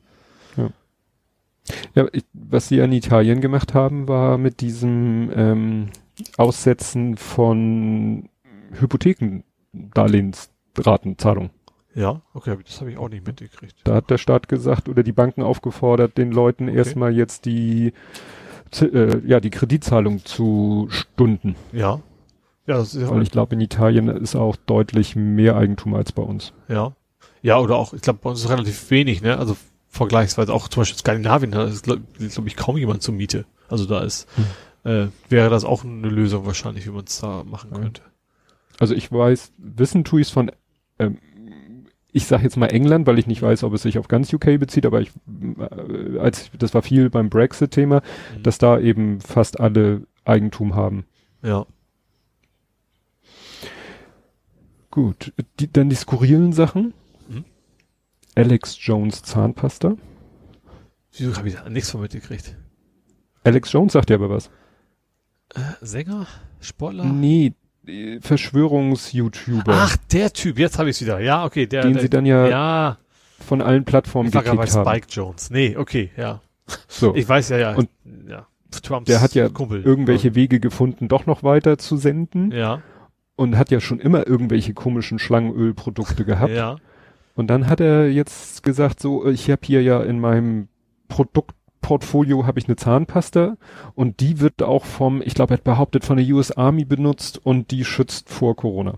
Ja, 1.94 2.06
ich, 2.12 2.24
was 2.32 2.68
sie 2.68 2.78
in 2.78 2.92
Italien 2.92 3.40
gemacht 3.40 3.74
haben, 3.74 4.08
war 4.08 4.38
mit 4.38 4.60
diesem 4.60 5.30
ähm, 5.34 5.88
Aussetzen 6.36 7.16
von 7.16 8.28
Hypothekendarlehensratenzahlung. 8.72 11.50
Ja, 11.94 12.22
okay, 12.34 12.56
das 12.64 12.80
habe 12.80 12.90
ich 12.92 12.98
auch 12.98 13.08
nicht 13.08 13.26
mitgekriegt. 13.26 13.76
Da 13.84 13.94
hat 13.96 14.10
der 14.10 14.18
Staat 14.18 14.48
gesagt 14.48 14.88
oder 14.88 15.02
die 15.02 15.12
Banken 15.12 15.42
aufgefordert, 15.42 16.16
den 16.18 16.30
Leuten 16.30 16.68
erstmal 16.68 17.12
jetzt 17.14 17.44
die 17.46 17.92
äh, 18.80 19.18
ja 19.26 19.40
die 19.40 19.50
Kreditzahlung 19.50 20.24
zu 20.24 20.86
stunden. 20.90 21.56
Ja. 21.72 22.00
Ja, 22.66 22.76
das 22.76 22.94
ist 22.94 23.00
ja, 23.02 23.10
Weil 23.10 23.22
ich 23.22 23.30
glaube, 23.30 23.54
in 23.54 23.62
Italien 23.62 24.08
ist 24.08 24.36
auch 24.36 24.54
deutlich 24.56 25.16
mehr 25.16 25.56
Eigentum 25.56 25.94
als 25.94 26.12
bei 26.12 26.22
uns. 26.22 26.52
ja. 26.68 26.92
Ja, 27.40 27.60
oder 27.60 27.76
auch, 27.76 27.94
ich 27.94 28.02
glaube, 28.02 28.18
bei 28.20 28.30
uns 28.30 28.40
ist 28.42 28.50
relativ 28.50 28.90
wenig, 28.90 29.22
ne? 29.22 29.38
Also 29.38 29.56
vergleichsweise 29.88 30.52
auch 30.52 30.66
zum 30.66 30.80
Beispiel 30.80 30.98
Skandinavien, 30.98 31.52
da 31.52 31.62
ist, 31.64 31.84
glaube 31.84 32.02
glaub 32.18 32.46
ich, 32.48 32.56
kaum 32.56 32.76
jemand 32.76 33.00
zur 33.00 33.14
Miete. 33.14 33.44
Also 33.68 33.86
da 33.86 34.00
ist, 34.00 34.26
äh, 34.82 35.06
wäre 35.28 35.48
das 35.48 35.64
auch 35.64 35.84
eine 35.84 36.08
Lösung 36.08 36.46
wahrscheinlich, 36.46 36.84
wie 36.86 36.90
man 36.90 37.04
es 37.04 37.20
da 37.20 37.44
machen 37.44 37.70
Ja. 37.72 37.78
könnte. 37.78 38.02
Also 38.80 38.94
ich 38.94 39.10
weiß, 39.10 39.52
wissen 39.58 40.04
tue 40.04 40.20
ich 40.20 40.28
es 40.28 40.32
von, 40.32 40.50
ähm, 40.98 41.18
ich 42.12 42.26
sage 42.26 42.44
jetzt 42.44 42.56
mal 42.56 42.66
England, 42.68 43.06
weil 43.06 43.18
ich 43.18 43.26
nicht 43.26 43.42
weiß, 43.42 43.64
ob 43.64 43.72
es 43.74 43.82
sich 43.82 43.98
auf 43.98 44.08
ganz 44.08 44.32
UK 44.32 44.58
bezieht, 44.58 44.86
aber 44.86 45.00
ich, 45.00 45.10
äh, 45.58 46.18
als 46.18 46.50
das 46.58 46.74
war 46.74 46.82
viel 46.82 47.10
beim 47.10 47.28
Brexit-Thema, 47.28 48.02
Mhm. 48.36 48.42
dass 48.42 48.58
da 48.58 48.78
eben 48.78 49.20
fast 49.20 49.60
alle 49.60 50.06
Eigentum 50.24 50.74
haben. 50.74 51.04
Ja. 51.42 51.66
Gut, 54.90 55.32
die, 55.60 55.70
dann 55.72 55.90
die 55.90 55.96
skurrilen 55.96 56.52
Sachen. 56.52 56.94
Mhm. 57.28 57.44
Alex 58.34 58.76
Jones 58.80 59.22
Zahnpasta. 59.22 59.96
Wieso 61.16 61.36
habe 61.36 61.48
ich 61.48 61.54
da 61.54 61.68
nichts 61.68 61.90
von 61.90 62.00
mitgekriegt? 62.00 62.56
Alex 63.44 63.72
Jones 63.72 63.92
sagt 63.92 64.10
ja 64.10 64.16
aber 64.16 64.30
was. 64.30 64.50
Äh, 65.54 65.60
Sänger? 65.80 66.26
Sportler? 66.60 67.04
Nee, 67.04 67.54
Verschwörungs-YouTuber, 68.20 69.72
Ach, 69.72 69.96
der 70.12 70.32
Typ, 70.32 70.58
jetzt 70.58 70.78
habe 70.78 70.90
ich 70.90 70.96
es 70.96 71.02
wieder. 71.02 71.20
Ja, 71.20 71.44
okay, 71.44 71.66
der. 71.66 71.82
den 71.82 71.94
der, 71.94 72.02
sie 72.02 72.10
dann 72.10 72.26
ja, 72.26 72.48
ja, 72.48 72.98
von 73.46 73.62
allen 73.62 73.84
Plattformen 73.84 74.30
gekickt 74.30 74.48
haben. 74.48 74.66
Spike 74.66 75.06
Jones. 75.10 75.50
Nee, 75.50 75.76
okay, 75.76 76.10
ja. 76.16 76.40
So. 76.86 77.14
Ich 77.14 77.28
weiß 77.28 77.48
ja, 77.50 77.58
ja. 77.58 77.74
Und 77.74 77.88
ja. 78.28 78.46
Trumps 78.82 79.06
der 79.06 79.22
hat 79.22 79.34
ja 79.34 79.48
Kumpel. 79.48 79.82
irgendwelche 79.82 80.34
Wege 80.34 80.60
gefunden, 80.60 81.08
doch 81.08 81.24
noch 81.24 81.42
weiter 81.42 81.78
zu 81.78 81.96
senden 81.96 82.50
Ja, 82.50 82.82
und 83.36 83.56
hat 83.56 83.70
ja 83.70 83.80
schon 83.80 84.00
immer 84.00 84.26
irgendwelche 84.26 84.74
komischen 84.74 85.18
Schlangenölprodukte 85.18 86.24
gehabt. 86.24 86.52
ja. 86.52 86.76
Und 87.34 87.46
dann 87.46 87.68
hat 87.68 87.80
er 87.80 88.10
jetzt 88.10 88.64
gesagt, 88.64 88.98
so, 88.98 89.24
ich 89.28 89.48
habe 89.48 89.60
hier 89.64 89.80
ja 89.80 90.02
in 90.02 90.18
meinem 90.18 90.66
Produktportfolio 91.80 92.46
habe 92.46 92.58
ich 92.58 92.66
eine 92.66 92.76
Zahnpasta 92.76 93.56
und 93.94 94.20
die 94.20 94.40
wird 94.40 94.62
auch 94.62 94.84
vom, 94.84 95.22
ich 95.22 95.34
glaube, 95.34 95.54
er 95.54 95.58
hat 95.58 95.64
behauptet, 95.64 96.04
von 96.04 96.16
der 96.16 96.26
US 96.34 96.52
Army 96.52 96.84
benutzt 96.84 97.40
und 97.44 97.70
die 97.70 97.84
schützt 97.84 98.28
vor 98.28 98.56
Corona. 98.56 98.94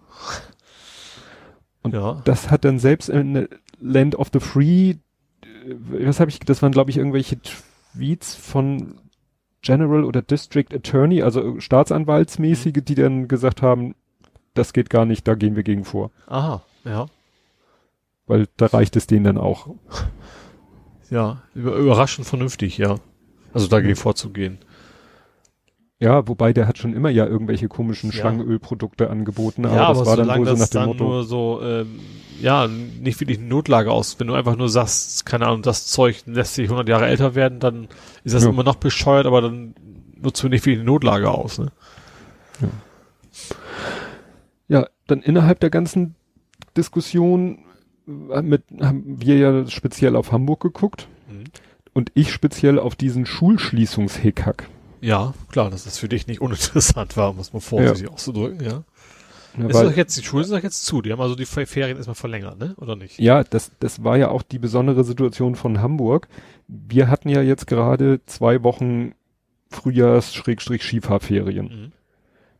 Und 1.83 1.95
ja. 1.95 2.21
Das 2.25 2.51
hat 2.51 2.65
dann 2.65 2.79
selbst 2.79 3.09
in 3.09 3.49
Land 3.81 4.15
of 4.15 4.29
the 4.33 4.41
Free, 4.41 4.91
äh, 4.91 4.97
was 6.07 6.21
habe 6.21 6.31
ich, 6.31 6.41
das 6.41 6.63
waren 6.63 6.73
glaube 6.73 6.91
ich 6.91 6.99
irgendwelche 6.99 7.39
Tweets 7.41 8.35
von 8.35 8.97
General 9.63 10.05
oder 10.05 10.23
District 10.23 10.67
Attorney, 10.73 11.23
also 11.23 11.61
Staatsanwaltsmäßige, 11.61 12.83
die 12.83 12.95
dann 12.95 13.29
gesagt 13.29 13.63
haben, 13.63 13.95
das 14.55 14.73
geht 14.73 14.91
gar 14.91 15.05
nicht, 15.05 15.29
da 15.29 15.35
gehen 15.35 15.57
wir 15.57 15.63
gegen 15.63 15.85
vor. 15.85 16.11
Aha, 16.27 16.63
ja. 16.85 17.07
Weil 18.27 18.47
da 18.57 18.67
reicht 18.67 18.97
es 18.97 19.07
denen 19.07 19.25
dann 19.25 19.39
auch. 19.39 19.69
Ja, 21.11 21.43
über, 21.55 21.75
überraschend 21.77 22.27
vernünftig, 22.27 22.79
ja. 22.79 22.97
Also 23.53 23.67
dagegen 23.67 23.97
vorzugehen. 23.97 24.59
Ja, 25.99 26.27
wobei 26.29 26.53
der 26.55 26.67
hat 26.67 26.79
schon 26.79 26.95
immer 26.95 27.11
ja 27.11 27.27
irgendwelche 27.27 27.69
komischen 27.69 28.11
Ja. 28.11 28.17
Schlangenölprodukte 28.17 29.11
angeboten, 29.11 29.67
aber 29.67 29.75
ja, 29.75 29.89
das 29.89 29.99
aber 29.99 30.07
war 30.07 30.17
dann 30.17 30.25
solange 30.27 30.41
wohl 30.41 30.47
so 30.47 30.53
nach 30.53 30.59
das 30.61 30.71
dem 30.71 30.79
dann 30.81 30.87
Motto. 30.89 31.05
nur 31.05 31.25
so, 31.25 31.61
ähm, 31.63 31.99
ja, 32.41 32.69
nicht 32.69 33.21
wirklich 33.21 33.39
eine 33.39 33.49
Notlage 33.49 33.91
aus. 33.91 34.19
Wenn 34.19 34.29
du 34.29 34.35
einfach 34.35 34.57
nur 34.57 34.69
sagst, 34.71 35.27
keine 35.27 35.47
Ahnung, 35.47 35.61
das 35.63 35.89
Zeug 35.89 36.23
lässt 36.27 36.55
sich 36.55 36.67
100 36.69 36.89
Jahre 36.89 37.07
älter 37.07 37.35
werden, 37.35 37.59
dann 37.61 37.89
ist 38.25 38.35
das 38.35 38.45
Ja. 38.45 38.49
immer 38.51 38.63
noch 38.63 38.77
bescheuert, 38.77 39.27
aber 39.27 39.43
dann 39.43 39.75
nutzt 40.17 40.43
du 40.43 40.49
nicht 40.49 40.65
wirklich 40.65 40.79
eine 40.79 40.87
Notlage 40.87 41.31
aus. 41.31 41.59
Ne? 41.59 41.71
Ja, 44.69 44.87
dann 45.07 45.21
innerhalb 45.21 45.61
der 45.61 45.71
ganzen 45.71 46.15
Diskussion 46.77 47.59
mit, 48.43 48.65
haben 48.81 49.21
wir 49.21 49.37
ja 49.39 49.67
speziell 49.67 50.17
auf 50.17 50.33
Hamburg 50.33 50.61
geguckt 50.61 51.09
Mhm. 51.31 51.45
und 51.95 52.11
ich 52.15 52.33
speziell 52.33 52.79
auf 52.79 52.97
diesen 52.97 53.27
Schulschließungshickhack. 53.27 54.69
Ja, 55.01 55.33
klar, 55.51 55.71
dass 55.71 55.85
das 55.85 55.99
für 55.99 56.09
dich 56.09 56.27
nicht 56.27 56.41
uninteressant 56.41 57.17
war, 57.17 57.33
muss 57.33 57.53
man 57.53 57.63
vorsichtig 57.63 58.09
auszudrücken, 58.11 58.65
ja. 58.65 58.83
Ja, 59.59 59.67
ist 59.67 59.81
doch 59.83 59.97
jetzt, 59.97 60.17
die 60.17 60.23
Schulen 60.23 60.45
sind 60.45 60.57
doch 60.57 60.63
jetzt 60.63 60.85
zu, 60.87 61.03
die 61.03 61.11
haben 61.11 61.21
also 61.21 61.35
die 61.35 61.45
Fe- 61.47 61.67
Ferien 61.67 61.97
erstmal 61.97 62.15
verlängert, 62.15 62.59
ne? 62.61 62.75
Oder 62.77 62.95
nicht? 62.95 63.19
Ja, 63.19 63.43
das, 63.43 63.73
das 63.81 64.05
war 64.05 64.17
ja 64.17 64.29
auch 64.31 64.43
die 64.43 64.61
besondere 64.61 65.03
Situation 65.03 65.57
von 65.57 65.81
Hamburg. 65.81 66.29
Wir 66.69 67.09
hatten 67.09 67.29
ja 67.29 67.43
jetzt 67.43 67.67
gerade 67.67 68.21
zwei 68.27 68.63
Wochen 68.63 69.13
Frühjahrs-Skifahrferien, 69.71 71.67
Mhm. 71.67 71.93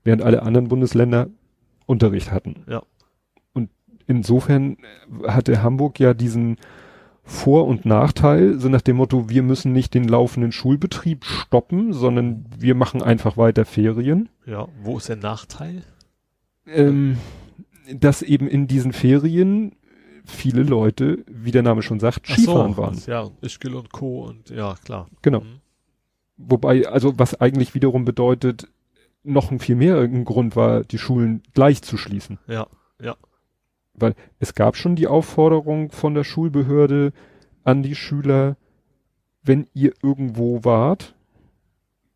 während 0.05 0.23
alle 0.23 0.43
anderen 0.43 0.69
Bundesländer 0.69 1.29
Unterricht 1.87 2.31
hatten. 2.33 2.65
Ja. 2.69 2.83
Insofern 4.11 4.77
hatte 5.27 5.63
Hamburg 5.63 6.01
ja 6.01 6.15
diesen 6.15 6.57
Vor- 7.23 7.67
und 7.67 7.87
Nachteil, 7.87 8.59
so 8.59 8.69
nach 8.69 8.81
dem 8.81 8.97
Motto, 8.97 9.29
wir 9.29 9.43
müssen 9.43 9.73
nicht 9.73 9.95
den 9.95 10.05
laufenden 10.05 10.51
Schulbetrieb 10.51 11.25
stoppen, 11.25 11.93
sondern 11.93 12.45
wir 12.59 12.75
machen 12.75 13.03
einfach 13.03 13.37
weiter 13.37 13.65
Ferien. 13.65 14.29
Ja, 14.47 14.67
wo 14.83 14.99
ist 14.99 15.09
der 15.09 15.17
Nachteil? 15.17 15.85
ähm, 16.67 17.19
dass 17.93 18.23
eben 18.23 18.49
in 18.49 18.67
diesen 18.67 18.93
Ferien 18.93 19.77
viele 20.25 20.63
Leute, 20.63 21.25
wie 21.27 21.51
der 21.51 21.63
Name 21.63 21.83
schon 21.83 22.01
sagt, 22.01 22.27
Skifahren 22.27 22.75
so, 22.75 22.83
waren. 22.83 22.99
Ja, 23.07 23.31
Ischgl 23.41 23.75
und 23.75 23.93
Co. 23.93 24.25
und 24.25 24.51
ja, 24.51 24.75
klar. 24.85 25.09
Genau. 25.23 25.41
Mhm. 25.41 25.61
Wobei, 26.37 26.87
also 26.87 27.19
was 27.19 27.41
eigentlich 27.41 27.75
wiederum 27.75 28.05
bedeutet, 28.05 28.69
noch 29.23 29.51
ein 29.51 29.59
viel 29.59 29.77
mehr 29.77 29.99
ein 29.99 30.25
Grund 30.25 30.57
war, 30.57 30.83
die 30.83 30.99
Schulen 30.99 31.43
gleich 31.53 31.83
zu 31.83 31.97
schließen. 31.97 32.39
Ja, 32.47 32.67
ja. 33.01 33.17
Weil 34.01 34.15
es 34.39 34.55
gab 34.55 34.77
schon 34.77 34.97
die 34.97 35.07
Aufforderung 35.07 35.91
von 35.91 36.15
der 36.15 36.25
Schulbehörde 36.25 37.13
an 37.65 37.83
die 37.83 37.95
Schüler, 37.95 38.57
wenn 39.43 39.67
ihr 39.75 39.93
irgendwo 40.03 40.65
wart, 40.65 41.15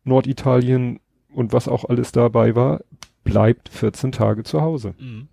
Norditalien 0.03 0.99
und 1.33 1.53
was 1.53 1.67
auch 1.67 1.85
alles 1.85 2.11
dabei 2.11 2.55
war, 2.55 2.81
bleibt 3.23 3.69
14 3.69 4.11
Tage 4.11 4.43
zu 4.43 4.61
Hause. 4.61 4.93
Mhm. 4.99 5.27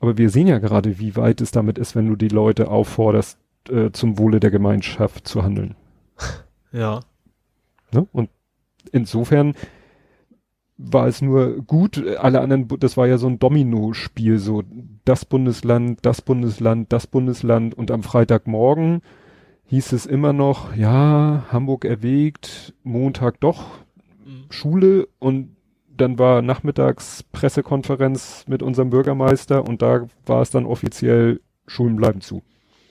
Aber 0.00 0.18
wir 0.18 0.30
sehen 0.30 0.46
ja 0.46 0.58
gerade, 0.58 0.98
wie 0.98 1.16
weit 1.16 1.40
es 1.40 1.50
damit 1.50 1.78
ist, 1.78 1.94
wenn 1.96 2.08
du 2.08 2.16
die 2.16 2.28
Leute 2.28 2.68
aufforderst, 2.68 3.38
äh, 3.70 3.90
zum 3.92 4.18
Wohle 4.18 4.40
der 4.40 4.50
Gemeinschaft 4.50 5.26
zu 5.26 5.42
handeln. 5.42 5.74
Ja. 6.72 7.00
Ne? 7.92 8.06
Und 8.12 8.28
insofern 8.92 9.54
war 10.78 11.06
es 11.06 11.22
nur 11.22 11.62
gut, 11.62 12.04
alle 12.18 12.40
anderen, 12.40 12.68
das 12.80 12.96
war 12.96 13.06
ja 13.06 13.18
so 13.18 13.26
ein 13.28 13.38
Domino-Spiel, 13.38 14.38
so 14.38 14.62
das 15.04 15.24
Bundesland, 15.24 16.00
das 16.02 16.22
Bundesland, 16.22 16.92
das 16.92 17.06
Bundesland 17.06 17.74
und 17.74 17.90
am 17.90 18.02
Freitagmorgen 18.02 19.00
hieß 19.68 19.92
es 19.92 20.06
immer 20.06 20.32
noch, 20.32 20.76
ja, 20.76 21.44
Hamburg 21.50 21.84
erwägt, 21.84 22.74
Montag 22.84 23.40
doch 23.40 23.86
Mhm. 24.26 24.44
Schule 24.50 25.08
und 25.18 25.56
dann 25.96 26.18
war 26.18 26.42
nachmittags 26.42 27.22
Pressekonferenz 27.32 28.44
mit 28.48 28.62
unserem 28.62 28.90
Bürgermeister 28.90 29.64
und 29.64 29.80
da 29.80 30.06
war 30.26 30.42
es 30.42 30.50
dann 30.50 30.66
offiziell, 30.66 31.40
Schulen 31.66 31.96
bleiben 31.96 32.20
zu. 32.20 32.42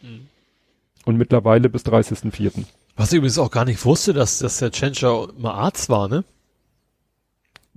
Mhm. 0.01 0.27
Und 1.05 1.17
mittlerweile 1.17 1.69
bis 1.69 1.85
30.04. 1.85 2.65
Was 2.95 3.11
ich 3.11 3.17
übrigens 3.17 3.37
auch 3.37 3.51
gar 3.51 3.65
nicht 3.65 3.83
wusste, 3.85 4.13
dass, 4.13 4.39
dass 4.39 4.57
der 4.57 4.71
Tschentscher 4.71 5.27
mal 5.37 5.51
Arzt 5.51 5.89
war, 5.89 6.07
ne? 6.07 6.23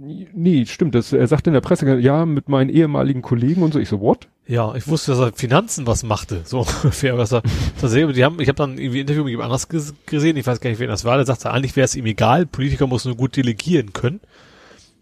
Nee, 0.00 0.64
stimmt, 0.66 0.94
das, 0.94 1.12
er 1.12 1.26
sagte 1.26 1.50
in 1.50 1.54
der 1.54 1.61
Presse, 1.61 1.98
ja, 1.98 2.24
mit 2.24 2.48
meinen 2.48 2.70
ehemaligen 2.70 3.20
Kollegen 3.20 3.62
und 3.62 3.72
so. 3.72 3.80
Ich 3.80 3.88
so, 3.88 4.00
what? 4.00 4.28
Ja, 4.46 4.76
ich 4.76 4.87
wusste, 4.87 5.11
dass 5.11 5.20
er 5.20 5.32
Finanzen 5.32 5.88
was 5.88 6.04
machte, 6.04 6.42
so 6.44 6.61
ungefähr. 6.82 7.18
Was 7.18 7.32
er, 7.32 7.42
tatsächlich, 7.80 8.14
die 8.14 8.24
haben, 8.24 8.38
ich 8.38 8.46
habe 8.46 8.56
dann 8.56 8.78
irgendwie 8.78 8.98
ein 8.98 9.00
Interview 9.00 9.24
mit 9.24 9.32
jemand 9.32 9.46
anders 9.46 9.68
ges 9.68 9.94
gesehen, 10.06 10.37
ich 10.37 10.46
weiß 10.46 10.61
gar 10.61 10.70
nicht, 10.70 10.78
wer 10.78 10.87
das 10.87 11.04
war, 11.04 11.16
der 11.16 11.26
sagte, 11.26 11.50
eigentlich 11.50 11.74
wäre 11.74 11.84
es 11.84 11.96
ihm 11.96 12.06
egal, 12.06 12.46
Politiker 12.46 12.87
muss 12.87 13.06
nur 13.06 13.16
gut 13.16 13.37
delegieren 13.37 13.92
können. 13.92 14.20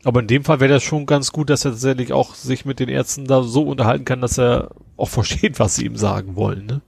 Aber 0.02 0.20
in 0.20 0.28
dem 0.28 0.44
Fall 0.44 0.60
wäre 0.60 0.72
das 0.72 0.82
schon 0.82 1.04
ganz 1.04 1.30
gut, 1.30 1.50
dass 1.50 1.66
er 1.66 1.72
tatsächlich 1.72 2.14
auch 2.14 2.34
sich 2.34 2.64
mit 2.64 2.80
den 2.80 2.88
Ärzten 2.88 3.26
da 3.26 3.42
so 3.42 3.64
unterhalten 3.64 4.06
kann, 4.06 4.22
dass 4.22 4.38
er 4.38 4.70
auch 4.96 5.08
versteht, 5.10 5.58
was 5.58 5.76
sie 5.76 5.84
ihm 5.84 5.96
sagen 5.96 6.36
wollen, 6.36 6.64
ne? 6.64 6.80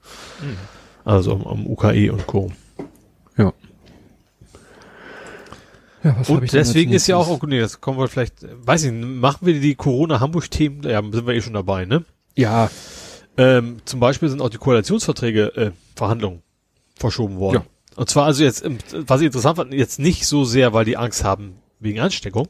Also 1.05 1.35
am, 1.35 1.47
am 1.47 1.67
UKE 1.67 2.11
und 2.11 2.27
Co. 2.27 2.53
Ja. 3.37 3.53
Ja, 6.05 6.17
was 6.19 6.29
Und 6.29 6.53
deswegen 6.53 6.93
ist 6.93 7.07
ja 7.07 7.17
auch, 7.17 7.29
oh, 7.29 7.47
nee, 7.47 7.61
das 7.61 7.81
kommen 7.81 7.99
wir 7.99 8.09
vielleicht, 8.09 8.35
weiß 8.43 8.85
ich, 8.85 8.93
nicht, 8.93 9.09
machen 9.09 9.47
wir 9.47 9.61
die 9.61 9.75
Corona-Hamburg-Themen, 9.75 10.83
ja, 10.83 11.03
sind 11.03 11.27
wir 11.27 11.35
eh 11.35 11.41
schon 11.41 11.55
dabei, 11.55 11.85
ne? 11.85 12.05
Ja, 12.37 12.71
Ähm, 13.39 13.77
zum 13.85 14.01
Beispiel 14.01 14.29
sind 14.29 14.43
auch 14.43 14.51
die 14.51 14.59
Koalitionsverträge, 14.59 15.57
äh, 15.57 15.71
Verhandlungen 15.95 16.43
verschoben 16.97 17.39
worden. 17.39 17.63
Ja. 17.63 17.65
Und 17.95 18.11
zwar 18.11 18.27
also 18.27 18.43
jetzt, 18.43 18.65
ähm, 18.65 18.79
was 18.93 19.21
ich 19.21 19.27
interessant 19.27 19.57
fand, 19.57 19.73
jetzt 19.73 20.01
nicht 20.01 20.27
so 20.27 20.45
sehr, 20.45 20.73
weil 20.73 20.85
die 20.85 20.97
Angst 20.97 21.23
haben 21.23 21.55
wegen 21.79 22.01
Ansteckung, 22.01 22.49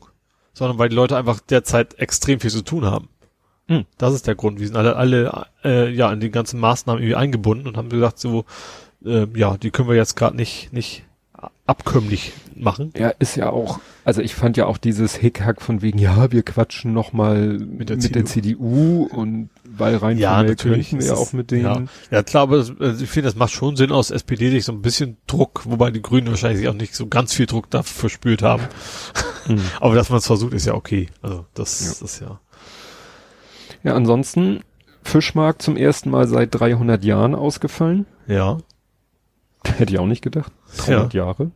sondern 0.55 0.79
weil 0.79 0.89
die 0.89 0.97
Leute 0.97 1.17
einfach 1.17 1.41
derzeit 1.41 1.99
extrem 1.99 2.41
viel 2.41 2.51
zu 2.51 2.63
tun 2.63 2.87
haben. 2.87 3.11
Hm. 3.69 3.85
Das 3.99 4.15
ist 4.15 4.27
der 4.27 4.35
Grund. 4.35 4.61
Wir 4.61 4.67
sind 4.67 4.77
alle, 4.77 4.97
alle 4.97 5.47
äh, 5.63 5.91
ja, 5.91 6.11
in 6.11 6.21
den 6.21 6.33
ganzen 6.33 6.59
Maßnahmen 6.59 7.03
irgendwie 7.03 7.17
eingebunden 7.17 7.69
und 7.69 7.77
haben 7.77 7.91
gesagt, 7.91 8.19
so, 8.19 8.47
äh, 9.05 9.27
ja, 9.37 9.59
die 9.59 9.71
können 9.71 9.91
wir 9.91 9.97
jetzt 9.97 10.17
gerade 10.17 10.37
nicht, 10.37 10.73
nicht 10.73 11.05
abkömmlich 11.69 12.33
machen. 12.57 12.93
ja, 12.97 13.11
ist 13.19 13.37
ja 13.37 13.51
auch, 13.51 13.79
also 14.05 14.21
ich 14.23 14.35
fand 14.35 14.57
ja 14.57 14.67
auch 14.67 14.79
dieses 14.79 15.15
Hickhack 15.15 15.61
von 15.61 15.83
wegen, 15.83 15.99
ja, 15.99 16.33
wir 16.33 16.43
quatschen 16.43 16.93
nochmal 16.93 17.59
mit, 17.59 17.91
der 17.91 17.99
mit 17.99 18.15
der 18.15 18.25
CDU 18.25 19.05
und 19.13 19.51
weil 19.65 19.97
rein 19.97 20.19
Ja, 20.19 20.43
natürlich 20.43 20.91
könnten 20.91 21.05
wir 21.05 21.19
auch 21.19 21.33
mit 21.33 21.51
denen. 21.51 21.63
Ja, 21.65 21.83
ja 22.11 22.23
klar, 22.23 22.45
aber 22.45 22.57
das, 22.57 22.73
also 22.81 23.05
ich 23.05 23.11
finde, 23.11 23.29
das 23.29 23.37
macht 23.37 23.53
schon 23.53 23.77
Sinn 23.77 23.93
aus 23.93 24.11
SPD 24.11 24.51
sich 24.51 24.65
so 24.65 24.73
ein 24.73 24.83
bisschen 24.83 25.19
Druck, 25.27 25.63
wobei 25.67 25.91
die 25.91 26.03
Grünen 26.03 26.29
wahrscheinlich 26.29 26.67
auch 26.69 26.75
nicht 26.75 26.95
so 26.95 27.07
ganz 27.07 27.35
viel 27.35 27.47
Druck 27.47 27.71
dafür 27.71 28.01
verspürt 28.01 28.43
haben. 28.43 28.63
Mhm. 29.47 29.61
Aber 29.81 29.95
dass 29.95 30.09
man 30.09 30.19
es 30.19 30.27
versucht, 30.27 30.55
ist 30.55 30.67
ja 30.67 30.75
okay. 30.75 31.09
Also 31.23 31.45
das, 31.55 31.81
Ja. 31.81 31.89
das 31.89 32.03
ist 32.03 32.21
ja. 32.21 32.41
Ja, 33.85 33.95
ansonsten 33.95 34.61
Fischmarkt 35.03 35.63
zum 35.63 35.77
ersten 35.77 36.11
Mal 36.11 36.27
seit 36.27 36.59
300 36.59 37.05
Jahren 37.05 37.35
ausgefallen. 37.35 38.07
Ja. 38.27 38.59
Hätte 39.65 39.93
ich 39.93 39.99
auch 39.99 40.07
nicht 40.07 40.23
gedacht. 40.23 40.53
300 40.79 41.15
Jahre. 41.15 41.51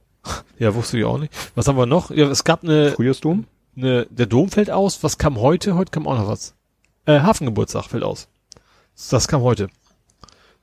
Ja, 0.59 0.75
wusste 0.75 0.99
ich 0.99 1.05
auch 1.05 1.18
nicht. 1.18 1.33
Was 1.55 1.66
haben 1.68 1.77
wir 1.77 1.87
noch? 1.87 2.11
Ja, 2.11 2.29
es 2.29 2.45
gab 2.45 2.62
eine, 2.62 2.93
Frühjahrsdom. 2.93 3.45
eine 3.77 4.07
der 4.11 4.27
Dom 4.27 4.49
fällt 4.49 4.70
aus. 4.70 5.03
Was 5.03 5.18
kam 5.18 5.39
heute? 5.41 5.75
Heute 5.75 5.91
kam 5.91 6.07
auch 6.07 6.16
noch 6.16 6.29
was. 6.29 6.55
Äh, 7.07 7.20
Hafengeburtstag 7.20 7.87
fällt 7.87 8.05
aus. 8.05 8.29
Das 9.11 9.27
kam 9.27 9.43
heute. 9.43 9.68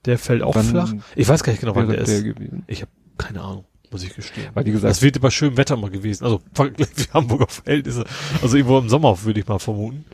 Der 0.05 0.18
fällt 0.18 0.41
auch 0.43 0.55
Wann 0.55 0.66
flach. 0.66 0.93
Ich 1.16 1.28
weiß 1.28 1.43
gar 1.43 1.51
nicht 1.51 1.60
genau, 1.60 1.76
wann 1.76 1.88
der 1.89 2.03
der 2.03 2.16
ist. 2.16 2.24
gewesen. 2.24 2.64
Ich 2.68 2.82
habe 2.82 2.91
keine 3.18 3.41
Ahnung, 3.41 3.66
muss 3.91 4.03
ich 4.03 4.16
gestehen. 4.16 4.47
Weil 4.53 4.66
wie 4.66 4.72
gesagt, 4.72 4.89
Das 4.91 5.01
wird 5.01 5.20
bei 5.20 5.30
schönem 5.30 5.57
Wetter 5.57 5.76
mal 5.76 5.89
gewesen. 5.89 6.24
Also 6.24 6.39
mit 6.78 7.14
Hamburger 7.14 7.47
Verhältnisse. 7.47 8.05
Also 8.41 8.55
irgendwo 8.55 8.78
im 8.78 8.88
Sommer 8.88 9.22
würde 9.24 9.41
ich 9.41 9.47
mal 9.47 9.60
vermuten. 9.60 10.05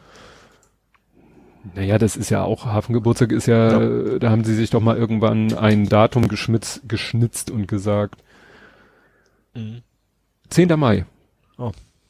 naja, 1.75 1.99
das 1.99 2.15
ist 2.15 2.29
ja 2.31 2.43
auch, 2.43 2.65
Hafengeburtstag 2.65 3.31
ist 3.31 3.45
ja, 3.45 3.79
äh, 3.81 4.17
da 4.19 4.31
haben 4.31 4.43
sie 4.43 4.55
sich 4.55 4.71
doch 4.71 4.81
mal 4.81 4.97
irgendwann 4.97 5.53
ein 5.53 5.87
Datum 5.87 6.27
geschmitz, 6.27 6.81
geschnitzt 6.87 7.51
und 7.51 7.67
gesagt, 7.67 8.23
10. 10.49 10.79
Mai. 10.79 11.05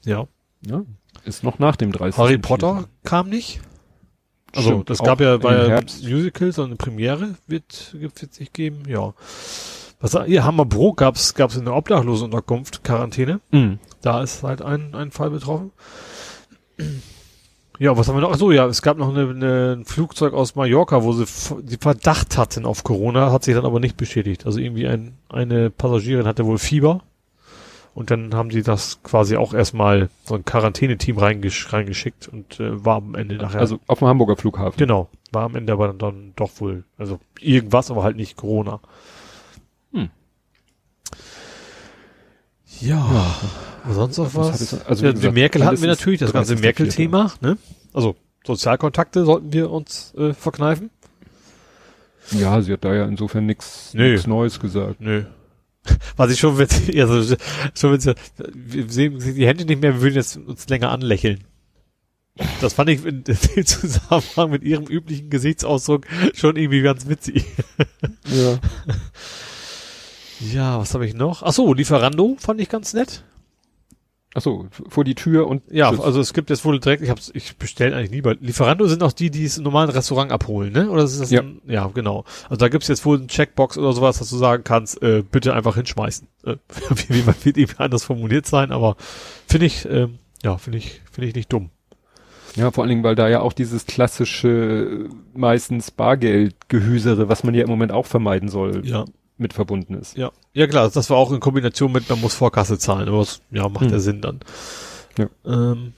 Ja. 0.04 0.28
Ja, 0.68 0.84
ist 1.24 1.43
noch 1.43 1.60
nach 1.60 1.76
dem 1.76 1.91
30. 1.91 2.18
Harry 2.18 2.38
Potter 2.38 2.86
kam 3.04 3.30
nicht. 3.30 3.62
Also 4.54 4.70
Stimmt, 4.70 4.89
das 4.89 5.00
gab 5.00 5.20
ja 5.20 5.38
bei 5.38 5.68
Herbst. 5.68 6.04
Musical 6.04 6.52
so 6.52 6.64
eine 6.64 6.76
Premiere 6.76 7.36
wird 7.48 7.96
wird 8.00 8.34
sich 8.34 8.54
geben. 8.54 8.84
Ja. 8.88 9.14
Was 10.00 10.18
hier 10.26 10.43
Hammerbrook 10.43 10.98
gab's 10.98 11.34
gab's 11.34 11.56
in 11.56 11.66
der 11.66 11.76
Obdachlosenunterkunft 11.76 12.84
Quarantäne. 12.84 13.41
Mhm. 13.52 13.80
Da 14.02 14.22
ist 14.22 14.43
halt 14.43 14.62
ein 14.62 14.96
ein 14.96 15.12
Fall 15.12 15.32
betroffen. 15.32 15.72
Ja, 17.80 17.98
was 17.98 18.08
haben 18.08 18.16
wir 18.16 18.22
noch? 18.22 18.32
Ach 18.32 18.38
so, 18.38 18.52
ja, 18.52 18.66
es 18.68 18.82
gab 18.82 18.98
noch 18.98 19.10
eine, 19.10 19.30
eine, 19.30 19.74
ein 19.78 19.86
Flugzeug 19.86 20.34
aus 20.34 20.56
Mallorca, 20.56 21.04
wo 21.04 21.12
sie 21.12 21.26
die 21.64 21.78
Verdacht 21.78 22.38
hatten 22.38 22.66
auf 22.66 22.86
Corona, 22.86 23.32
hat 23.32 23.43
sich 23.43 23.54
dann 23.54 23.66
aber 23.66 23.82
nicht 23.82 23.98
beschädigt. 23.98 24.46
Also 24.46 24.60
irgendwie 24.60 24.88
ein, 24.88 25.18
eine 25.28 25.70
Passagierin 25.70 26.26
hatte 26.26 26.46
wohl 26.46 26.58
Fieber. 26.58 27.02
Und 27.96 28.12
dann 28.12 28.36
haben 28.36 28.50
die 28.50 28.62
das 28.62 29.02
quasi 29.04 29.38
auch 29.38 29.54
erstmal 29.54 30.10
so 30.26 30.36
ein 30.36 30.43
Quarantäneteam 30.43 31.18
reingesch 31.18 31.72
reingeschickt 31.72 32.28
und 32.28 32.60
äh, 32.60 32.84
war 32.84 32.98
am 32.98 33.16
Ende 33.16 33.38
nachher. 33.38 33.62
Also 33.62 33.80
auf 33.88 34.00
dem 34.00 34.10
Hamburger 34.10 34.36
Flughafen. 34.36 34.78
genau, 34.78 35.08
war 35.32 35.43
am 35.43 35.56
Ende 35.56 35.72
aber 35.72 35.88
dann, 35.88 35.98
dann 35.98 36.34
doch 36.36 36.52
wohl, 36.60 36.84
also 36.98 37.22
irgendwas, 37.39 37.89
aber 37.89 38.04
halt 38.04 38.18
nicht 38.18 38.36
Corona. 38.36 38.82
Hm. 39.93 40.10
Ja, 42.82 43.34
sonst 43.89 44.18
noch 44.18 44.36
Was 44.36 44.74
was? 44.74 44.86
also 44.86 45.06
ja, 45.06 45.14
die 45.14 45.20
gesagt, 45.20 45.34
Merkel 45.34 45.66
hatten 45.66 45.80
wir 45.80 45.88
natürlich, 45.88 46.20
das 46.20 46.34
ganze 46.34 46.56
30.04.. 46.56 46.62
Merkel-Thema, 46.62 47.32
ne? 47.39 47.58
Also 47.93 48.18
Sozialkontakte 48.46 49.24
sollten 49.24 49.54
wir 49.54 49.72
uns 49.72 50.14
äh, 50.18 50.34
verkneifen. 50.34 50.89
Ja, 52.32 52.62
sie 52.62 52.74
hat 52.74 52.84
da 52.84 52.93
ja 52.93 53.06
insofern 53.06 53.46
nichts. 53.46 53.93
Neues 53.93 54.60
gesagt. 54.60 55.00
Nö. 55.00 55.24
Was 56.18 56.32
ich 56.32 56.40
schon 56.40 56.58
witzig, 56.58 57.00
also 57.02 57.36
schon 57.76 57.94
witzig, 57.94 58.16
wir 58.54 58.90
sehen 58.90 59.20
die 59.20 59.48
Hände 59.48 59.66
nicht 59.66 59.82
mehr, 59.82 59.96
wir 59.96 60.02
würden 60.02 60.16
jetzt 60.16 60.38
uns 60.38 60.68
länger 60.70 60.92
anlächeln. 60.92 61.44
Das 62.60 62.74
fand 62.74 62.90
ich 62.90 63.06
in 63.06 63.24
dem 63.26 63.66
Zusammenhang 63.66 64.52
mit 64.52 64.64
ihrem 64.64 64.86
üblichen 64.86 65.30
Gesichtsausdruck 65.30 66.06
schon 66.34 66.58
irgendwie 66.58 66.82
ganz 66.82 67.08
witzig. 67.08 67.46
Ja. 68.26 68.60
Ja, 70.54 70.80
was 70.80 70.94
habe 70.94 71.08
ich 71.08 71.14
noch? 71.14 71.44
Ach 71.44 71.54
so, 71.54 71.74
Lieferando 71.74 72.36
fand 72.40 72.60
ich 72.60 72.68
ganz 72.68 72.94
nett. 72.94 73.24
Achso, 74.36 74.68
vor 74.90 75.04
die 75.06 75.16
Tür 75.16 75.48
und 75.48 75.64
Ja, 75.72 75.90
tschüss. 75.92 76.02
also 76.02 76.20
es 76.20 76.34
gibt 76.34 76.50
jetzt 76.50 76.64
wohl 76.66 76.78
direkt, 76.80 77.02
ich 77.02 77.10
hab's, 77.10 77.32
ich 77.34 77.56
bestelle 77.58 77.96
eigentlich 77.96 78.12
nie 78.12 78.22
bei 78.22 78.34
Lieferando 78.42 78.86
sind 78.86 79.02
auch 79.02 79.14
die, 79.14 79.32
die 79.32 79.46
es 79.46 79.58
im 79.58 79.64
normalen 79.64 79.90
Restaurant 79.90 80.32
abholen, 80.32 80.74
ne? 80.74 80.90
Oder 80.90 81.06
ist 81.06 81.20
das 81.22 81.32
Ja. 81.32 81.42
ein, 81.42 81.62
ja, 81.66 81.88
genau. 81.94 82.26
Also 82.50 82.58
da 82.58 82.68
gibt's 82.68 82.90
jetzt 82.90 83.06
wohl 83.06 83.18
eine 83.18 83.28
Checkbox 83.28 83.78
oder 83.78 83.94
sowas, 83.94 84.20
dass 84.20 84.30
du 84.30 84.36
sagen 84.36 84.64
kannst, 84.66 85.02
äh, 85.02 85.24
bitte 85.24 85.54
einfach 85.54 85.76
hinschmeißen. 85.76 86.28
Äh, 86.46 86.58
wie, 87.08 87.16
wie 87.16 87.22
man 87.24 87.34
wird 87.44 87.58
irgendwie 87.58 87.78
anders 87.80 88.04
formuliert 88.04 88.46
sein, 88.46 88.72
aber 88.74 88.98
finde 89.48 89.68
ich, 89.68 89.88
ähm, 89.90 90.20
ja, 90.44 90.58
finde 90.58 90.80
ich, 90.80 91.02
finde 91.10 91.30
ich 91.30 91.36
nicht 91.36 91.52
dumm. 91.54 91.70
Ja, 92.58 92.72
vor 92.72 92.84
allen 92.84 92.90
Dingen, 92.90 93.04
weil 93.04 93.16
da 93.16 93.28
ja 93.30 93.40
auch 93.40 93.54
dieses 93.54 93.86
klassische, 93.86 94.50
äh, 94.50 95.10
meistens 95.38 95.92
Bargeldgehüsere, 95.92 97.30
was 97.30 97.44
man 97.44 97.54
ja 97.56 97.64
im 97.64 97.70
Moment 97.70 97.92
auch 97.94 98.06
vermeiden 98.06 98.50
soll, 98.50 98.86
Ja. 98.86 99.06
Mit 99.38 99.54
verbunden 99.54 99.94
ist. 99.96 100.18
Ja. 100.18 100.32
Ja 100.54 100.68
klar, 100.68 100.90
das 100.90 101.10
war 101.10 101.18
auch 101.18 101.32
in 101.32 101.40
Kombination 101.40 101.92
mit, 101.92 102.10
man 102.10 102.22
muss 102.22 102.34
Vorkasse 102.36 102.78
zahlen, 102.78 103.08
aber 103.10 103.20
das, 103.20 103.42
ja, 103.52 103.68
macht 103.68 103.86
Hm. 103.86 103.92
ja 103.92 104.00
Sinn 104.00 104.22
dann. 104.22 104.40
Ja. 105.18 105.28
Ähm, 105.46 105.94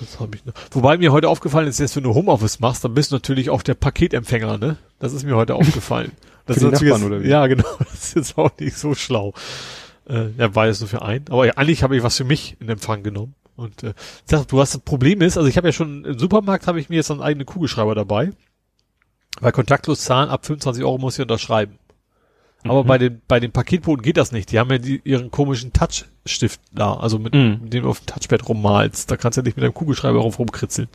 was 0.00 0.18
habe 0.20 0.36
ich 0.36 0.44
noch? 0.44 0.54
Wobei 0.72 0.98
mir 0.98 1.12
heute 1.12 1.28
aufgefallen 1.28 1.68
ist, 1.68 1.78
jetzt 1.78 1.94
wenn 1.96 2.02
du 2.02 2.14
Homeoffice 2.14 2.60
machst, 2.60 2.84
dann 2.84 2.94
bist 2.94 3.10
du 3.12 3.16
natürlich 3.16 3.50
auch 3.50 3.62
der 3.62 3.74
Paketempfänger, 3.74 4.58
ne? 4.58 4.76
Das 4.98 5.12
ist 5.12 5.24
mir 5.24 5.36
heute 5.36 5.54
aufgefallen. 5.54 6.12
Das 6.46 6.58
Für 6.58 6.66
ist 6.66 6.72
natürlich 6.72 6.92
Nachbarn, 6.92 7.10
jetzt, 7.10 7.20
oder 7.20 7.24
wie? 7.24 7.28
Ja, 7.30 7.46
genau. 7.46 7.64
Das 7.78 7.94
ist 7.94 8.16
jetzt 8.16 8.36
auch 8.36 8.50
nicht 8.60 8.76
so 8.76 8.94
schlau. 8.94 9.32
Äh, 10.06 10.26
ja, 10.36 10.54
war 10.54 10.66
jetzt 10.66 10.80
nur 10.80 10.88
für 10.88 11.00
einen. 11.00 11.24
Aber 11.30 11.46
ja, 11.46 11.54
eigentlich 11.54 11.82
habe 11.82 11.96
ich 11.96 12.02
was 12.02 12.18
für 12.18 12.24
mich 12.24 12.58
in 12.60 12.68
Empfang 12.68 13.02
genommen. 13.02 13.34
Und 13.56 13.82
äh, 13.82 13.94
sag, 14.26 14.48
du 14.48 14.60
hast 14.60 14.74
das 14.74 14.82
Problem 14.82 15.22
ist, 15.22 15.38
also 15.38 15.48
ich 15.48 15.56
habe 15.56 15.68
ja 15.68 15.72
schon 15.72 16.04
im 16.04 16.18
Supermarkt 16.18 16.66
habe 16.66 16.78
ich 16.80 16.90
mir 16.90 16.96
jetzt 16.96 17.10
einen 17.10 17.22
eigenen 17.22 17.46
Kugelschreiber 17.46 17.94
dabei. 17.94 18.32
Weil 19.40 19.52
kontaktlos 19.52 20.00
zahlen 20.02 20.28
ab 20.28 20.44
25 20.44 20.84
Euro 20.84 20.98
muss 20.98 21.14
ich 21.14 21.22
unterschreiben. 21.22 21.78
Aber 22.64 22.82
Mhm. 22.82 22.88
bei 22.88 22.98
den, 22.98 23.22
bei 23.28 23.40
den 23.40 23.52
Paketboten 23.52 24.02
geht 24.02 24.16
das 24.16 24.32
nicht. 24.32 24.50
Die 24.50 24.58
haben 24.58 24.70
ja 24.70 24.78
die, 24.78 25.00
ihren 25.04 25.30
komischen 25.30 25.72
Touchstift 25.72 26.60
da, 26.72 26.94
also 26.94 27.18
mit, 27.18 27.34
Mhm. 27.34 27.60
mit 27.62 27.72
dem 27.74 27.84
du 27.84 27.90
auf 27.90 28.00
dem 28.00 28.06
Touchpad 28.06 28.48
rummalst. 28.48 29.10
Da 29.10 29.16
kannst 29.16 29.36
du 29.36 29.42
ja 29.42 29.44
nicht 29.44 29.56
mit 29.56 29.62
deinem 29.64 29.74
Kugelschreiber 29.74 30.18
rum 30.18 30.32
rumkritzeln. 30.32 30.88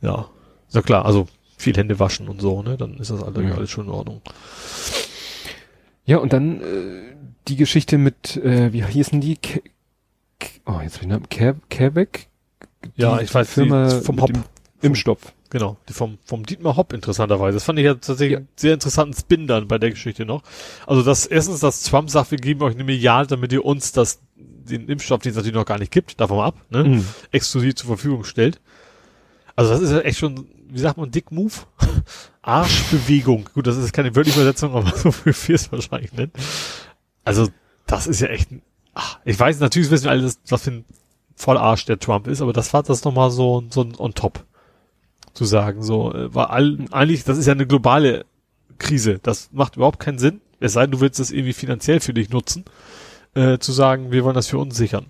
Ja. 0.00 0.28
Ist 0.68 0.74
ja 0.74 0.82
klar, 0.82 1.04
also 1.04 1.26
viel 1.58 1.76
Hände 1.76 1.98
waschen 1.98 2.28
und 2.28 2.40
so, 2.40 2.62
ne? 2.62 2.76
Dann 2.76 2.96
ist 2.98 3.10
das 3.10 3.22
alles, 3.22 3.42
Ja. 3.48 3.54
alles 3.56 3.70
schon 3.70 3.86
in 3.86 3.92
Ordnung. 3.92 4.20
Ja, 6.04 6.18
und 6.18 6.32
dann 6.32 6.60
äh, 6.60 7.14
die 7.48 7.56
Geschichte 7.56 7.98
mit, 7.98 8.36
äh, 8.36 8.72
wie 8.72 8.84
hießen 8.84 9.20
die? 9.20 9.36
Ke 9.36 9.62
Ke 10.38 10.48
oh, 10.66 10.80
jetzt 10.82 11.00
bin 11.00 11.10
ich. 11.10 11.28
Ke 11.28 11.56
Quebec? 11.70 12.28
Ja, 12.94 13.20
ich 13.20 13.34
weiß, 13.34 13.48
Firma 13.50 13.88
vom 13.88 14.20
Hop. 14.20 14.32
dem 14.32 14.44
Impfstoff. 14.82 15.18
Genau, 15.50 15.76
die 15.88 15.92
vom, 15.92 16.18
vom 16.24 16.44
Dietmar 16.44 16.76
Hopp 16.76 16.92
interessanterweise. 16.92 17.54
Das 17.56 17.64
fand 17.64 17.78
ich 17.78 17.84
ja 17.84 17.94
tatsächlich 17.94 18.32
Ja. 18.32 18.38
einen 18.38 18.48
sehr 18.56 18.74
interessanten 18.74 19.14
Spin 19.14 19.46
dann 19.46 19.68
bei 19.68 19.78
der 19.78 19.90
Geschichte 19.90 20.24
noch. 20.26 20.42
Also 20.86 21.02
das 21.02 21.26
erstens, 21.26 21.60
dass 21.60 21.82
Trump 21.84 22.10
sagt, 22.10 22.30
wir 22.32 22.38
geben 22.38 22.62
euch 22.62 22.74
eine 22.74 22.84
Milliarde, 22.84 23.28
damit 23.28 23.52
ihr 23.52 23.64
uns 23.64 23.92
das, 23.92 24.20
den 24.36 24.88
Impfstoff, 24.88 25.22
den 25.22 25.30
es 25.30 25.36
natürlich 25.36 25.54
noch 25.56 25.64
gar 25.64 25.78
nicht 25.78 25.92
gibt, 25.92 26.20
davon 26.20 26.40
ab, 26.40 26.56
ne? 26.70 26.84
Mhm. 26.84 27.06
exklusiv 27.30 27.76
zur 27.76 27.86
Verfügung 27.86 28.24
stellt. 28.24 28.60
Also 29.54 29.70
das 29.72 29.80
ist 29.80 29.90
ja 29.92 30.00
echt 30.00 30.18
schon, 30.18 30.48
wie 30.68 30.78
sagt 30.80 30.98
man, 30.98 31.10
Dick 31.10 31.30
Move? 31.30 31.52
Arschbewegung. 32.42 33.48
Gut, 33.54 33.66
das 33.66 33.76
ist 33.76 33.92
keine 33.92 34.14
wörtliche 34.14 34.38
Übersetzung, 34.40 34.74
aber 34.74 34.92
so 34.96 35.10
viel 35.12 35.54
es 35.54 35.70
wahrscheinlich 35.72 36.12
nennen. 36.12 36.32
Also 37.24 37.48
das 37.86 38.06
ist 38.06 38.20
ja 38.20 38.28
echt, 38.28 38.50
ein, 38.50 38.62
ach, 38.94 39.18
ich 39.24 39.38
weiß, 39.38 39.60
natürlich 39.60 39.90
wissen 39.90 40.04
wir 40.04 40.10
alle, 40.10 40.22
dass- 40.22 40.40
was 40.48 40.62
für 40.62 40.70
ein 40.70 40.84
Vollarsch 41.34 41.84
der 41.84 41.98
Trump 41.98 42.26
ist, 42.28 42.40
aber 42.40 42.52
das 42.52 42.72
war 42.72 42.82
das 42.82 43.04
nochmal 43.04 43.30
so, 43.30 43.62
so 43.70 43.82
ein 43.82 43.94
on 43.98 44.14
top 44.14 44.44
zu 45.36 45.44
sagen. 45.44 45.82
So, 45.82 46.12
äh, 46.12 46.34
war 46.34 46.50
all, 46.50 46.78
eigentlich, 46.90 47.24
das 47.24 47.38
ist 47.38 47.46
ja 47.46 47.52
eine 47.52 47.66
globale 47.66 48.24
Krise. 48.78 49.20
Das 49.22 49.50
macht 49.52 49.76
überhaupt 49.76 50.00
keinen 50.00 50.18
Sinn. 50.18 50.40
Es 50.58 50.72
sei 50.72 50.82
denn, 50.82 50.92
du 50.92 51.00
willst 51.00 51.20
das 51.20 51.30
irgendwie 51.30 51.52
finanziell 51.52 52.00
für 52.00 52.14
dich 52.14 52.30
nutzen, 52.30 52.64
äh, 53.34 53.58
zu 53.58 53.72
sagen, 53.72 54.10
wir 54.10 54.24
wollen 54.24 54.34
das 54.34 54.48
für 54.48 54.58
uns 54.58 54.76
sichern. 54.76 55.06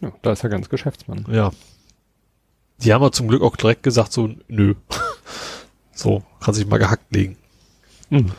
Ja, 0.00 0.12
da 0.22 0.32
ist 0.32 0.44
er 0.44 0.50
ganz 0.50 0.68
Geschäftsmann. 0.68 1.26
Ja. 1.30 1.50
Die 2.78 2.92
haben 2.92 3.02
aber 3.02 3.12
zum 3.12 3.28
Glück 3.28 3.42
auch 3.42 3.56
direkt 3.56 3.82
gesagt, 3.82 4.12
so, 4.12 4.30
nö. 4.48 4.74
so, 5.92 6.22
kann 6.40 6.54
sich 6.54 6.66
mal 6.66 6.78
gehackt 6.78 7.12
legen. 7.14 7.36
Mhm. 8.10 8.32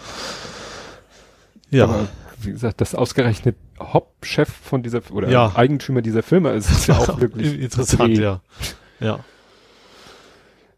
Ja. 1.70 1.86
Aber 1.86 2.08
wie 2.42 2.52
gesagt, 2.52 2.80
das 2.82 2.96
ausgerechnet 2.96 3.58
Hauptchef 3.80 4.48
von 4.50 4.84
dieser 4.84 5.02
oder 5.12 5.30
Ja. 5.30 5.54
Eigentümer 5.56 6.02
dieser 6.02 6.24
Firma 6.24 6.52
ist, 6.52 6.70
ist 6.70 6.88
ja 6.88 6.98
auch 6.98 7.20
wirklich 7.20 7.60
interessant, 7.60 8.18
ja. 8.18 8.42
Ja. 9.00 9.20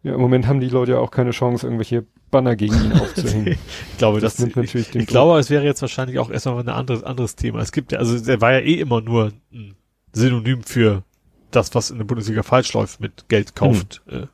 Ja, 0.01 0.13
im 0.15 0.21
Moment 0.21 0.47
haben 0.47 0.61
die 0.61 0.69
Leute 0.69 0.93
ja 0.93 0.99
auch 0.99 1.11
keine 1.11 1.31
Chance, 1.31 1.67
irgendwelche 1.67 2.05
Banner 2.31 2.55
gegen 2.55 2.73
ihn 2.75 2.93
aufzuhängen. 2.99 3.47
Ich 3.91 3.97
glaube, 3.97 4.21
Das 4.21 4.35
das, 4.35 4.45
nimmt 4.45 4.55
natürlich 4.55 4.91
den 4.91 5.01
ich 5.01 5.07
glaube, 5.07 5.37
es 5.39 5.49
wäre 5.49 5.65
jetzt 5.65 5.81
wahrscheinlich 5.81 6.19
auch 6.19 6.29
erstmal 6.29 6.59
ein 6.59 6.69
anderes, 6.69 7.03
anderes 7.03 7.35
Thema. 7.35 7.59
Es 7.59 7.71
gibt 7.71 7.91
ja, 7.91 7.99
also 7.99 8.17
der 8.17 8.39
war 8.39 8.53
ja 8.53 8.59
eh 8.59 8.75
immer 8.75 9.01
nur 9.01 9.33
ein 9.51 9.75
Synonym 10.13 10.63
für 10.63 11.03
das, 11.51 11.75
was 11.75 11.91
in 11.91 11.97
der 11.97 12.05
Bundesliga 12.05 12.43
falsch 12.43 12.71
läuft 12.73 13.01
mit 13.01 13.27
Geld 13.27 13.55
kauft 13.55 14.01
äh, 14.07 14.27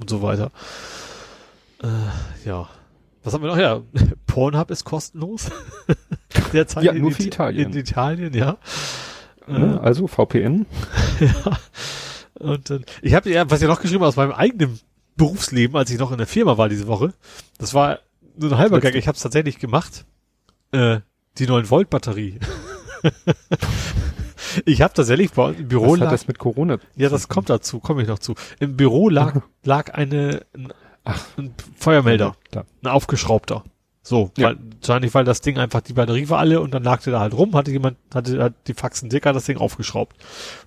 und 0.00 0.08
so 0.08 0.22
weiter. 0.22 0.50
Äh, 1.82 1.88
ja. 2.48 2.68
Was 3.22 3.34
haben 3.34 3.42
wir 3.42 3.48
noch? 3.50 3.58
Ja, 3.58 3.82
Pornhub 4.26 4.70
ist 4.70 4.84
kostenlos. 4.84 5.50
Derzeit 6.52 6.84
Ja, 6.84 6.92
in 6.92 7.02
nur 7.02 7.12
für 7.12 7.22
Italien. 7.24 7.72
In 7.72 7.78
Italien, 7.78 8.32
ja. 8.32 8.56
Ne? 9.46 9.80
Also 9.82 10.06
VPN. 10.06 10.66
ja. 11.20 11.58
Und 12.38 12.70
dann, 12.70 12.84
ich 13.02 13.14
habe 13.14 13.30
ja, 13.30 13.48
was 13.50 13.60
ich 13.60 13.68
noch 13.68 13.80
geschrieben 13.80 14.04
aus 14.04 14.16
meinem 14.16 14.32
eigenen 14.32 14.80
Berufsleben, 15.16 15.76
als 15.76 15.90
ich 15.90 15.98
noch 15.98 16.12
in 16.12 16.18
der 16.18 16.26
Firma 16.26 16.56
war 16.58 16.68
diese 16.68 16.86
Woche, 16.86 17.12
das 17.58 17.74
war 17.74 17.98
nur 18.36 18.52
ein 18.52 18.58
halber 18.58 18.80
Gag, 18.80 18.94
ich 18.94 19.08
habe 19.08 19.16
es 19.16 19.22
tatsächlich 19.22 19.58
gemacht. 19.58 20.04
Äh, 20.72 21.00
die 21.38 21.46
9 21.46 21.68
Volt 21.70 21.90
Batterie. 21.90 22.38
ich 24.64 24.82
habe 24.82 24.94
tatsächlich 24.94 25.32
bei 25.32 25.44
uns 25.48 25.58
im 25.58 25.68
Büro 25.68 25.92
Was 25.92 25.98
lag, 26.00 26.06
hat 26.06 26.12
das 26.14 26.28
mit 26.28 26.38
Corona? 26.38 26.78
ja, 26.96 27.08
das 27.08 27.28
kommt 27.28 27.50
dazu, 27.50 27.80
komme 27.80 28.02
ich 28.02 28.08
noch 28.08 28.18
zu. 28.18 28.34
Im 28.60 28.76
Büro 28.76 29.08
lag 29.08 29.40
lag 29.64 29.92
eine 29.94 30.42
ein, 30.54 30.72
ein 31.36 31.54
Feuermelder, 31.76 32.36
Da. 32.50 32.64
ein 32.82 32.88
aufgeschraubter. 32.88 33.64
So, 34.04 34.30
Ja. 34.36 34.48
weil, 34.48 34.58
wahrscheinlich, 34.80 35.14
weil 35.14 35.24
das 35.24 35.40
Ding 35.40 35.58
einfach, 35.58 35.80
die 35.80 35.92
Batterie 35.92 36.28
war 36.28 36.38
alle 36.38 36.60
und 36.60 36.72
dann 36.74 36.82
lag 36.82 37.02
der 37.02 37.12
da 37.12 37.20
halt 37.20 37.34
rum, 37.34 37.54
hatte 37.54 37.70
jemand, 37.70 37.96
hatte 38.12 38.42
hat 38.42 38.54
die 38.66 38.74
Faxen 38.74 39.08
dicker 39.10 39.32
das 39.32 39.44
Ding 39.44 39.58
aufgeschraubt. 39.58 40.16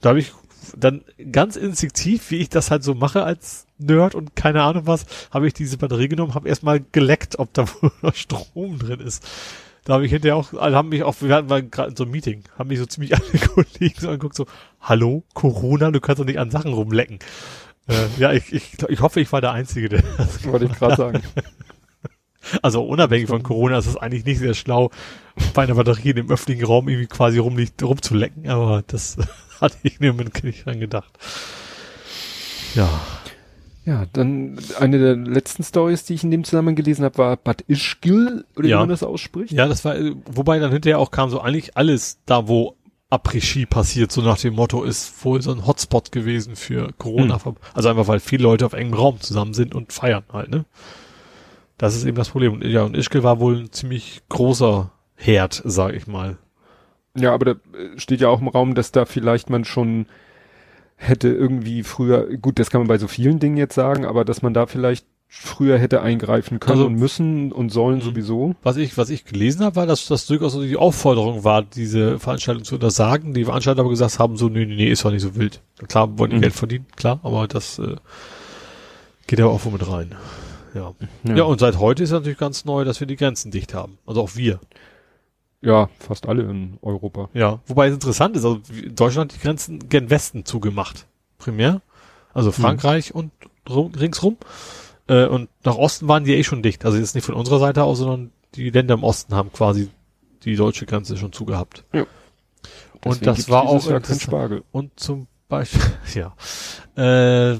Da 0.01 0.09
habe 0.09 0.19
ich, 0.19 0.31
dann 0.75 1.03
ganz 1.31 1.55
instinktiv, 1.57 2.31
wie 2.31 2.37
ich 2.37 2.49
das 2.49 2.71
halt 2.71 2.83
so 2.83 2.95
mache 2.95 3.23
als 3.23 3.64
Nerd 3.78 4.15
und 4.15 4.36
keine 4.36 4.63
Ahnung 4.63 4.88
was, 4.88 5.05
habe 5.32 5.47
ich 5.47 5.53
diese 5.53 5.78
Batterie 5.78 6.07
genommen, 6.07 6.34
habe 6.34 6.47
erstmal 6.47 6.84
geleckt, 6.91 7.39
ob 7.39 7.53
da 7.53 7.67
wohl 7.82 7.91
noch 8.01 8.15
Strom 8.15 8.80
drin 8.80 8.99
ist. 8.99 9.26
Da 9.84 9.93
habe 9.93 10.05
ich 10.05 10.11
hinterher 10.11 10.36
auch, 10.36 10.51
also 10.53 10.76
haben 10.76 10.89
mich 10.89 11.03
auch, 11.03 11.15
wir 11.19 11.36
hatten 11.36 11.47
mal 11.47 11.61
gerade 11.61 11.91
in 11.91 11.95
so 11.95 12.03
einem 12.03 12.11
Meeting, 12.11 12.43
haben 12.57 12.69
mich 12.69 12.80
so 12.80 12.86
ziemlich 12.86 13.13
alle 13.15 13.39
Kollegen 13.39 13.99
so 13.99 14.07
angeguckt, 14.07 14.36
so, 14.36 14.47
hallo, 14.82 15.23
Corona, 15.34 15.91
du 15.91 15.99
kannst 16.01 16.19
doch 16.19 16.26
nicht 16.26 16.39
an 16.39 16.49
Sachen 16.51 16.73
rumlecken. 16.73 17.19
Äh, 17.88 18.07
ja, 18.17 18.34
ich, 18.34 18.51
ich, 18.51 18.82
ich 18.88 19.01
hoffe, 19.01 19.19
ich 19.19 19.32
war 19.32 19.41
der 19.41 19.51
Einzige, 19.51 19.89
der 19.89 20.03
das 20.17 20.43
Wollte 20.47 20.65
ich 20.65 20.73
gerade 20.73 20.95
sagen. 20.95 21.21
Also 22.61 22.84
unabhängig 22.84 23.28
von 23.28 23.43
Corona 23.43 23.78
ist 23.78 23.88
es 23.88 23.97
eigentlich 23.97 24.26
nicht 24.26 24.39
sehr 24.39 24.53
schlau, 24.53 24.91
bei 25.53 25.63
einer 25.63 25.76
Batterie 25.76 26.11
in 26.11 26.15
dem 26.15 26.32
öffentlichen 26.32 26.65
Raum 26.65 26.88
irgendwie 26.88 27.07
quasi 27.07 27.38
rum, 27.39 27.57
rumzulecken, 27.82 28.49
aber 28.49 28.84
das 28.88 29.17
hatte 29.61 29.78
ich 29.84 29.99
mir 29.99 30.13
nicht 30.13 30.65
dran 30.65 30.80
gedacht. 30.80 31.11
Ja. 32.76 32.89
Ja, 33.86 34.05
dann 34.13 34.57
eine 34.79 34.97
der 34.97 35.15
letzten 35.15 35.63
Stories, 35.63 36.03
die 36.05 36.15
ich 36.15 36.23
in 36.23 36.31
dem 36.31 36.43
Zusammenhang 36.43 36.75
gelesen 36.75 37.05
habe, 37.05 37.17
war 37.19 37.38
Bad 37.38 37.63
Ischgl, 37.67 38.43
oder 38.57 38.67
Ja. 38.67 38.77
wie 38.77 38.81
man 38.81 38.89
das 38.89 39.03
ausspricht. 39.03 39.51
Ja, 39.53 39.67
das 39.67 39.86
war, 39.86 39.95
wobei 40.25 40.57
dann 40.59 40.71
hinterher 40.71 40.99
auch 40.99 41.11
kam 41.11 41.29
so 41.29 41.39
eigentlich 41.39 41.77
alles 41.77 42.19
da, 42.25 42.47
wo 42.47 42.75
Après-Ski 43.11 43.67
passiert, 43.67 44.11
so 44.11 44.21
nach 44.21 44.39
dem 44.39 44.55
Motto, 44.55 44.83
ist 44.83 45.23
wohl 45.23 45.39
so 45.41 45.51
ein 45.51 45.67
Hotspot 45.67 46.11
gewesen 46.11 46.55
für 46.55 46.91
Corona. 46.97 47.39
Also 47.75 47.89
einfach, 47.89 48.07
weil 48.07 48.19
viele 48.19 48.43
Leute 48.43 48.65
auf 48.65 48.73
engem 48.73 48.95
Raum 48.95 49.21
zusammen 49.21 49.53
sind 49.53 49.75
und 49.75 49.93
feiern 49.93 50.23
halt, 50.33 50.49
ne? 50.49 50.65
Das 51.77 51.95
ist 51.95 52.05
eben 52.05 52.17
das 52.17 52.29
Problem. 52.29 52.53
Und 52.53 52.63
ja, 52.63 52.81
und 52.83 52.97
Ischgl 52.97 53.21
war 53.21 53.39
wohl 53.39 53.57
ein 53.57 53.71
ziemlich 53.71 54.21
großer 54.29 54.91
Herd, 55.15 55.61
sag 55.65 55.93
ich 55.93 56.07
mal. 56.07 56.38
Ja, 57.15 57.33
aber 57.33 57.45
da 57.45 57.51
äh, 57.51 57.99
steht 57.99 58.21
ja 58.21 58.29
auch 58.29 58.41
im 58.41 58.47
Raum, 58.47 58.73
dass 58.75 58.91
da 58.91 59.05
vielleicht 59.05 59.49
man 59.49 59.63
schon 59.65 60.07
hätte 60.95 61.27
irgendwie 61.29 61.83
früher, 61.83 62.37
gut, 62.37 62.59
das 62.59 62.69
kann 62.69 62.81
man 62.81 62.87
bei 62.87 62.97
so 62.97 63.07
vielen 63.07 63.39
Dingen 63.39 63.57
jetzt 63.57 63.75
sagen, 63.75 64.05
aber 64.05 64.25
dass 64.25 64.41
man 64.41 64.53
da 64.53 64.65
vielleicht 64.65 65.05
früher 65.27 65.77
hätte 65.77 66.01
eingreifen 66.01 66.59
können 66.59 66.77
Also- 66.77 66.85
und 66.85 66.95
müssen 66.95 67.51
und 67.51 67.69
sollen 67.69 67.97
Mhm. 67.97 68.01
sowieso. 68.03 68.55
Was 68.63 68.77
ich, 68.77 68.97
was 68.97 69.09
ich 69.09 69.25
gelesen 69.25 69.65
habe, 69.65 69.75
war, 69.75 69.85
dass 69.85 70.07
das 70.07 70.27
durchaus 70.27 70.57
die 70.59 70.77
Aufforderung 70.77 71.43
war, 71.43 71.63
diese 71.63 72.19
Veranstaltung 72.19 72.63
zu 72.63 72.75
untersagen. 72.75 73.33
Die 73.33 73.43
Veranstalter 73.45 73.81
aber 73.81 73.89
gesagt 73.89 74.19
haben, 74.19 74.37
so, 74.37 74.47
nee, 74.47 74.65
nee, 74.65 74.75
nee, 74.75 74.89
ist 74.89 75.03
doch 75.03 75.11
nicht 75.11 75.23
so 75.23 75.35
wild. 75.35 75.61
Klar, 75.89 76.17
wollen 76.17 76.29
die 76.31 76.37
Mhm. 76.37 76.41
Geld 76.41 76.53
verdienen, 76.53 76.85
klar, 76.95 77.19
aber 77.23 77.47
das 77.47 77.79
äh, 77.79 77.95
geht 79.27 79.39
ja 79.39 79.47
auch 79.47 79.65
wohl 79.65 79.73
mit 79.73 79.89
rein. 79.89 80.15
Ja. 80.73 80.93
Ja, 81.23 81.35
ja, 81.35 81.43
und 81.43 81.59
seit 81.59 81.79
heute 81.79 82.03
ist 82.03 82.11
natürlich 82.11 82.37
ganz 82.37 82.65
neu, 82.65 82.83
dass 82.85 82.99
wir 82.99 83.07
die 83.07 83.15
Grenzen 83.15 83.49
dicht 83.51 83.73
haben. 83.73 83.97
Also 84.05 84.21
auch 84.21 84.35
wir. 84.35 84.59
Ja 85.66 85.89
fast 85.99 86.28
alle 86.28 86.43
in 86.43 86.78
Europa. 86.82 87.30
Ja. 87.34 87.59
Wobei 87.66 87.88
es 87.88 87.93
interessant 87.93 88.36
ist, 88.38 88.45
also 88.45 88.61
Deutschland 88.89 89.32
hat 89.32 89.39
die 89.39 89.43
Grenzen 89.43 89.89
gen 89.89 90.09
Westen 90.09 90.45
zugemacht. 90.45 91.07
Primär. 91.38 91.82
Also 92.34 92.51
Frankreich 92.51 93.13
und 93.13 93.32
rum, 93.70 93.93
ringsrum. 93.93 94.38
Äh, 95.07 95.26
und 95.26 95.49
nach 95.63 95.76
Osten 95.76 96.07
waren 96.07 96.24
die 96.24 96.34
eh 96.34 96.43
schon 96.43 96.63
dicht. 96.63 96.86
Also 96.86 96.97
jetzt 96.97 97.16
nicht 97.16 97.26
von 97.26 97.36
unserer 97.36 97.59
Seite 97.59 97.84
aus, 97.84 97.99
sondern 97.99 98.32
die 98.55 98.70
Länder 98.70 98.95
im 98.95 99.03
Osten 99.03 99.36
haben 99.36 99.51
quasi 99.51 99.89
die 100.43 100.55
deutsche 100.55 100.86
Grenze 100.86 101.18
schon 101.18 101.34
zugehabt. 101.34 101.84
Deswegen 101.91 102.07
Und 103.03 103.26
das 103.26 103.49
war 103.49 103.63
auch 103.63 103.88
Jahr 103.89 103.99
kein. 103.99 104.20
Spargel. 104.20 104.63
Und 104.72 104.99
zum 104.99 105.28
Beispiel, 105.47 105.82
ja. 106.13 106.36
Äh, 107.51 107.59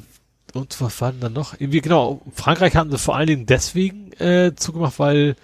und 0.54 0.80
was 0.80 1.02
war 1.02 1.12
denn 1.12 1.22
dann 1.22 1.34
noch? 1.34 1.54
Irgendwie, 1.60 1.82
genau, 1.82 2.22
Frankreich 2.34 2.76
haben 2.76 2.90
sie 2.90 2.98
vor 2.98 3.16
allen 3.16 3.28
Dingen 3.28 3.46
deswegen 3.46 4.14
äh, 4.14 4.54
zugemacht, 4.56 5.00
weil, 5.00 5.36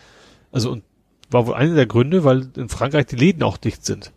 also 0.52 0.72
und 0.72 0.84
war 1.32 1.48
wohl 1.48 1.54
einer 1.54 1.76
der 1.76 1.86
Gründe, 1.86 2.24
weil 2.24 2.50
in 2.56 2.70
Frankreich 2.70 3.08
die 3.08 3.16
Läden 3.16 3.44
auch 3.44 3.58
dicht 3.58 3.86
sind. 3.86 4.12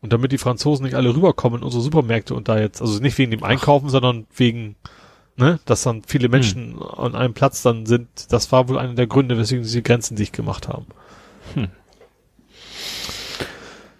Und 0.00 0.12
damit 0.12 0.32
die 0.32 0.38
Franzosen 0.38 0.84
nicht 0.84 0.94
alle 0.94 1.14
rüberkommen 1.14 1.60
in 1.60 1.64
unsere 1.64 1.82
Supermärkte 1.82 2.34
und 2.34 2.48
da 2.48 2.58
jetzt, 2.58 2.82
also 2.82 3.00
nicht 3.00 3.16
wegen 3.16 3.30
dem 3.30 3.42
Einkaufen, 3.42 3.88
sondern 3.88 4.26
wegen, 4.36 4.76
ne, 5.36 5.60
dass 5.64 5.82
dann 5.82 6.02
viele 6.06 6.28
Menschen 6.28 6.80
an 6.82 7.14
einem 7.14 7.32
Platz 7.32 7.62
dann 7.62 7.86
sind, 7.86 8.08
das 8.30 8.52
war 8.52 8.68
wohl 8.68 8.78
einer 8.78 8.94
der 8.94 9.06
Gründe, 9.06 9.38
weswegen 9.38 9.64
sie 9.64 9.78
die 9.78 9.82
Grenzen 9.82 10.16
dicht 10.16 10.34
gemacht 10.34 10.68
haben. 10.68 10.86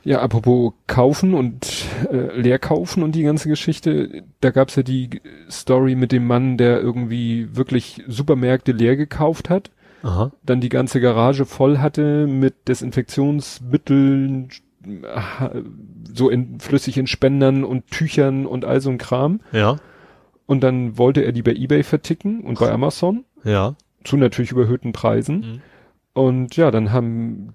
Ja, 0.06 0.20
apropos 0.20 0.74
kaufen 0.86 1.32
und 1.32 1.86
äh, 2.12 2.38
leer 2.38 2.58
kaufen 2.58 3.02
und 3.02 3.12
die 3.12 3.22
ganze 3.22 3.48
Geschichte, 3.48 4.24
da 4.42 4.50
gab's 4.50 4.76
ja 4.76 4.82
die 4.82 5.08
Story 5.50 5.94
mit 5.94 6.12
dem 6.12 6.26
Mann, 6.26 6.58
der 6.58 6.78
irgendwie 6.78 7.56
wirklich 7.56 8.02
Supermärkte 8.06 8.72
leer 8.72 8.96
gekauft 8.96 9.48
hat, 9.48 9.70
Aha. 10.04 10.30
dann 10.42 10.60
die 10.60 10.68
ganze 10.68 11.00
Garage 11.00 11.46
voll 11.46 11.78
hatte 11.78 12.26
mit 12.26 12.68
Desinfektionsmitteln, 12.68 14.50
so 16.12 16.28
in, 16.28 16.60
flüssig 16.60 16.98
in 16.98 17.06
Spendern 17.06 17.64
und 17.64 17.90
Tüchern 17.90 18.44
und 18.44 18.66
all 18.66 18.82
so 18.82 18.90
ein 18.90 18.98
Kram. 18.98 19.40
Ja, 19.50 19.78
Und 20.44 20.62
dann 20.62 20.98
wollte 20.98 21.22
er 21.22 21.32
die 21.32 21.42
bei 21.42 21.54
Ebay 21.54 21.82
verticken 21.82 22.42
und 22.42 22.58
bei 22.58 22.70
Amazon 22.70 23.24
ja. 23.44 23.76
zu 24.04 24.18
natürlich 24.18 24.52
überhöhten 24.52 24.92
Preisen. 24.92 25.36
Mhm. 25.36 25.60
Und 26.12 26.56
ja, 26.56 26.70
dann 26.70 26.92
haben 26.92 27.54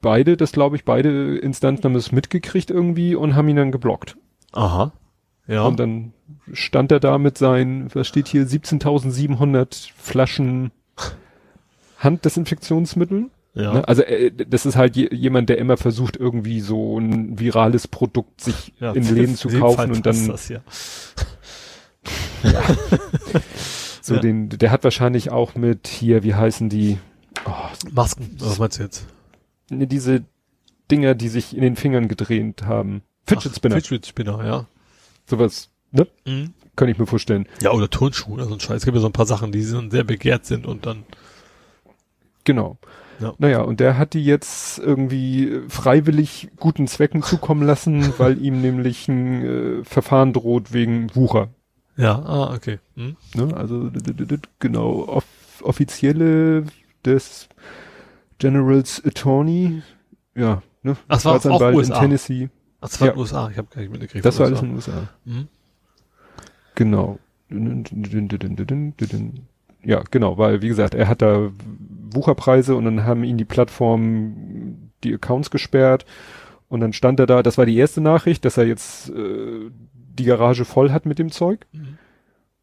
beide, 0.00 0.38
das 0.38 0.52
glaube 0.52 0.76
ich, 0.76 0.86
beide 0.86 1.36
Instanzen 1.36 1.84
haben 1.84 1.94
es 1.96 2.12
mitgekriegt 2.12 2.70
irgendwie 2.70 3.14
und 3.14 3.34
haben 3.34 3.48
ihn 3.48 3.56
dann 3.56 3.72
geblockt. 3.72 4.16
Aha. 4.52 4.92
Ja. 5.46 5.64
Und 5.64 5.78
dann 5.78 6.14
stand 6.52 6.92
er 6.92 7.00
da 7.00 7.18
mit 7.18 7.36
seinen, 7.36 7.94
was 7.94 8.08
steht 8.08 8.28
hier, 8.28 8.46
17.700 8.46 9.90
Flaschen 9.96 10.70
Handdesinfektionsmitteln. 12.00 13.30
ja. 13.54 13.72
Ne? 13.74 13.88
Also 13.88 14.02
äh, 14.02 14.30
das 14.32 14.66
ist 14.66 14.76
halt 14.76 14.96
je, 14.96 15.08
jemand, 15.14 15.48
der 15.48 15.58
immer 15.58 15.76
versucht, 15.76 16.16
irgendwie 16.16 16.60
so 16.60 16.98
ein 16.98 17.38
virales 17.38 17.86
Produkt 17.88 18.40
sich 18.40 18.72
Ja, 18.80 18.92
in 18.92 19.04
Läden 19.14 19.36
zu 19.36 19.48
kaufen 19.48 19.92
und 19.92 20.04
dann 20.06 20.28
das, 20.28 20.48
ja. 20.48 20.60
so 24.02 24.14
Ja. 24.14 24.20
den, 24.20 24.48
der 24.48 24.70
hat 24.70 24.84
wahrscheinlich 24.84 25.30
auch 25.30 25.54
mit 25.54 25.86
hier, 25.86 26.22
wie 26.22 26.34
heißen 26.34 26.68
die, 26.68 26.98
oh, 27.46 27.50
Masken, 27.92 28.36
was 28.38 28.58
meinst 28.58 28.78
du 28.78 28.82
jetzt? 28.82 29.06
ne, 29.70 29.86
diese 29.86 30.24
Dinger, 30.90 31.14
die 31.14 31.28
sich 31.28 31.54
in 31.56 31.62
den 31.62 31.76
Fingern 31.76 32.08
gedreht 32.08 32.62
haben. 32.64 33.02
Fidget 33.26 33.52
Ach, 33.52 33.56
Spinner, 33.56 33.76
Fidget 33.76 34.06
Spinner, 34.06 34.44
ja. 34.44 34.66
sowas, 35.26 35.68
ne? 35.92 36.06
Mhm. 36.26 36.52
Könnte 36.74 36.92
ich 36.92 36.98
mir 36.98 37.06
vorstellen. 37.06 37.46
Ja, 37.62 37.72
oder 37.72 37.88
Turnschuhe 37.90 38.34
oder 38.34 38.46
so 38.46 38.54
ein 38.54 38.60
Scheiß. 38.60 38.78
Es 38.78 38.84
gibt 38.84 38.94
ja 38.96 39.00
so 39.00 39.06
ein 39.08 39.12
paar 39.12 39.26
Sachen, 39.26 39.52
die 39.52 39.62
sind 39.62 39.90
sehr 39.92 40.02
begehrt 40.04 40.46
sind 40.46 40.66
und 40.66 40.86
dann, 40.86 41.04
Genau. 42.44 42.78
Ja. 43.20 43.34
Naja, 43.38 43.60
und 43.60 43.80
der 43.80 43.98
hat 43.98 44.14
die 44.14 44.24
jetzt 44.24 44.78
irgendwie 44.78 45.60
freiwillig 45.68 46.48
guten 46.58 46.86
Zwecken 46.86 47.22
zukommen 47.22 47.62
lassen, 47.66 48.14
weil 48.18 48.40
ihm 48.42 48.60
nämlich 48.62 49.08
ein 49.08 49.44
äh, 49.80 49.84
Verfahren 49.84 50.32
droht 50.32 50.72
wegen 50.72 51.14
Wucher. 51.14 51.48
ja, 51.96 52.18
ah, 52.18 52.54
okay. 52.54 52.78
Mhm. 52.94 53.16
Ne? 53.34 53.54
Also 53.56 53.90
genau, 54.58 55.06
off 55.06 55.24
offizielle 55.62 56.64
des 57.04 57.48
Generals 58.38 59.02
Attorney, 59.04 59.82
ja, 60.34 60.62
ne? 60.82 60.96
Ach, 61.08 61.16
das 61.16 61.24
war 61.26 61.32
auch 61.34 61.40
Staatsanwalt 61.40 61.74
in 61.74 61.78
USA. 61.80 62.00
Tennessee. 62.00 62.48
Ach, 62.80 62.88
das 62.88 63.00
war 63.00 63.08
Ja. 63.08 63.12
in 63.12 63.16
den 63.16 63.20
USA, 63.20 63.50
ich 63.50 63.58
habe 63.58 63.68
gar 63.68 63.80
nicht 63.82 63.92
mitgekriegt. 63.92 64.24
Das 64.24 64.38
war 64.38 64.46
alles 64.46 64.62
in 64.62 64.68
den 64.68 64.76
USA. 64.76 65.08
Mhm. 65.26 65.48
Genau. 66.74 67.18
Ja, 69.82 70.02
genau, 70.10 70.38
weil 70.38 70.62
wie 70.62 70.68
gesagt, 70.68 70.94
er 70.94 71.08
hat 71.08 71.20
da 71.20 71.50
Wucherpreise 72.14 72.74
und 72.76 72.84
dann 72.84 73.04
haben 73.04 73.24
ihn 73.24 73.36
die 73.38 73.44
Plattformen 73.44 74.92
die 75.04 75.14
Accounts 75.14 75.50
gesperrt 75.50 76.04
und 76.68 76.80
dann 76.80 76.92
stand 76.92 77.18
er 77.20 77.26
da, 77.26 77.42
das 77.42 77.58
war 77.58 77.66
die 77.66 77.76
erste 77.76 78.00
Nachricht, 78.00 78.44
dass 78.44 78.56
er 78.56 78.66
jetzt 78.66 79.10
äh, 79.10 79.70
die 79.92 80.24
Garage 80.24 80.64
voll 80.64 80.90
hat 80.92 81.06
mit 81.06 81.18
dem 81.18 81.30
Zeug 81.32 81.66
Mhm. 81.72 81.98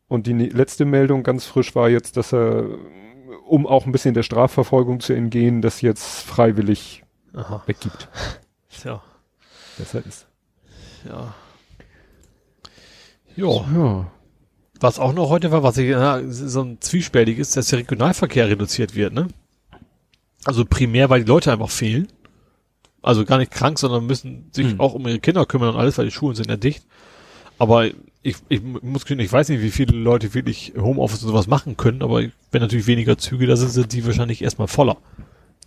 und 0.07 0.27
die 0.27 0.33
ne- 0.33 0.49
letzte 0.49 0.85
Meldung 0.85 1.23
ganz 1.23 1.45
frisch 1.45 1.75
war 1.75 1.89
jetzt, 1.89 2.15
dass 2.17 2.33
er, 2.33 2.65
um 3.47 3.65
auch 3.65 3.85
ein 3.85 3.91
bisschen 3.91 4.13
der 4.13 4.23
Strafverfolgung 4.23 4.99
zu 4.99 5.13
entgehen, 5.13 5.61
das 5.61 5.81
jetzt 5.81 6.21
freiwillig 6.21 7.03
Aha. 7.33 7.63
weggibt. 7.65 8.09
Ja, 8.83 9.01
Besser 9.77 10.05
ist. 10.05 10.27
ja. 11.09 11.33
Jo. 13.35 13.65
Ja. 13.73 14.11
Was 14.79 14.99
auch 14.99 15.13
noch 15.13 15.29
heute 15.29 15.51
war, 15.51 15.63
was 15.63 15.77
ich, 15.77 15.89
ja, 15.89 16.21
so 16.29 16.61
ein 16.61 16.77
zwiespältig 16.81 17.39
ist, 17.39 17.57
dass 17.57 17.67
der 17.67 17.79
Regionalverkehr 17.79 18.47
reduziert 18.47 18.95
wird, 18.95 19.13
ne? 19.13 19.27
Also 20.45 20.65
primär, 20.65 21.09
weil 21.09 21.23
die 21.23 21.27
Leute 21.27 21.51
einfach 21.51 21.69
fehlen. 21.69 22.07
Also 23.01 23.25
gar 23.25 23.37
nicht 23.37 23.51
krank, 23.51 23.79
sondern 23.79 24.05
müssen 24.05 24.49
sich 24.51 24.67
Hm. 24.71 24.79
auch 24.79 24.93
um 24.93 25.07
ihre 25.07 25.19
Kinder 25.19 25.45
kümmern 25.45 25.69
und 25.69 25.79
alles, 25.79 25.97
weil 25.97 26.05
die 26.05 26.11
Schulen 26.11 26.35
sind 26.35 26.49
ja 26.49 26.57
dicht. 26.57 26.83
Aber 27.59 27.85
ich, 28.21 28.35
ich 28.49 28.61
muss 28.61 29.09
ich 29.09 29.31
weiß 29.31 29.49
nicht, 29.49 29.61
wie 29.61 29.71
viele 29.71 29.97
Leute 29.97 30.33
wirklich 30.33 30.73
Homeoffice 30.77 31.23
und 31.23 31.29
sowas 31.29 31.47
machen 31.47 31.77
können, 31.77 32.01
aber 32.03 32.21
wenn 32.51 32.61
natürlich 32.61 32.87
weniger 32.87 33.17
Züge 33.17 33.47
da 33.47 33.55
sind, 33.55 33.69
sind 33.69 33.93
die 33.93 34.05
wahrscheinlich 34.05 34.41
erstmal 34.43 34.67
voller. 34.67 34.97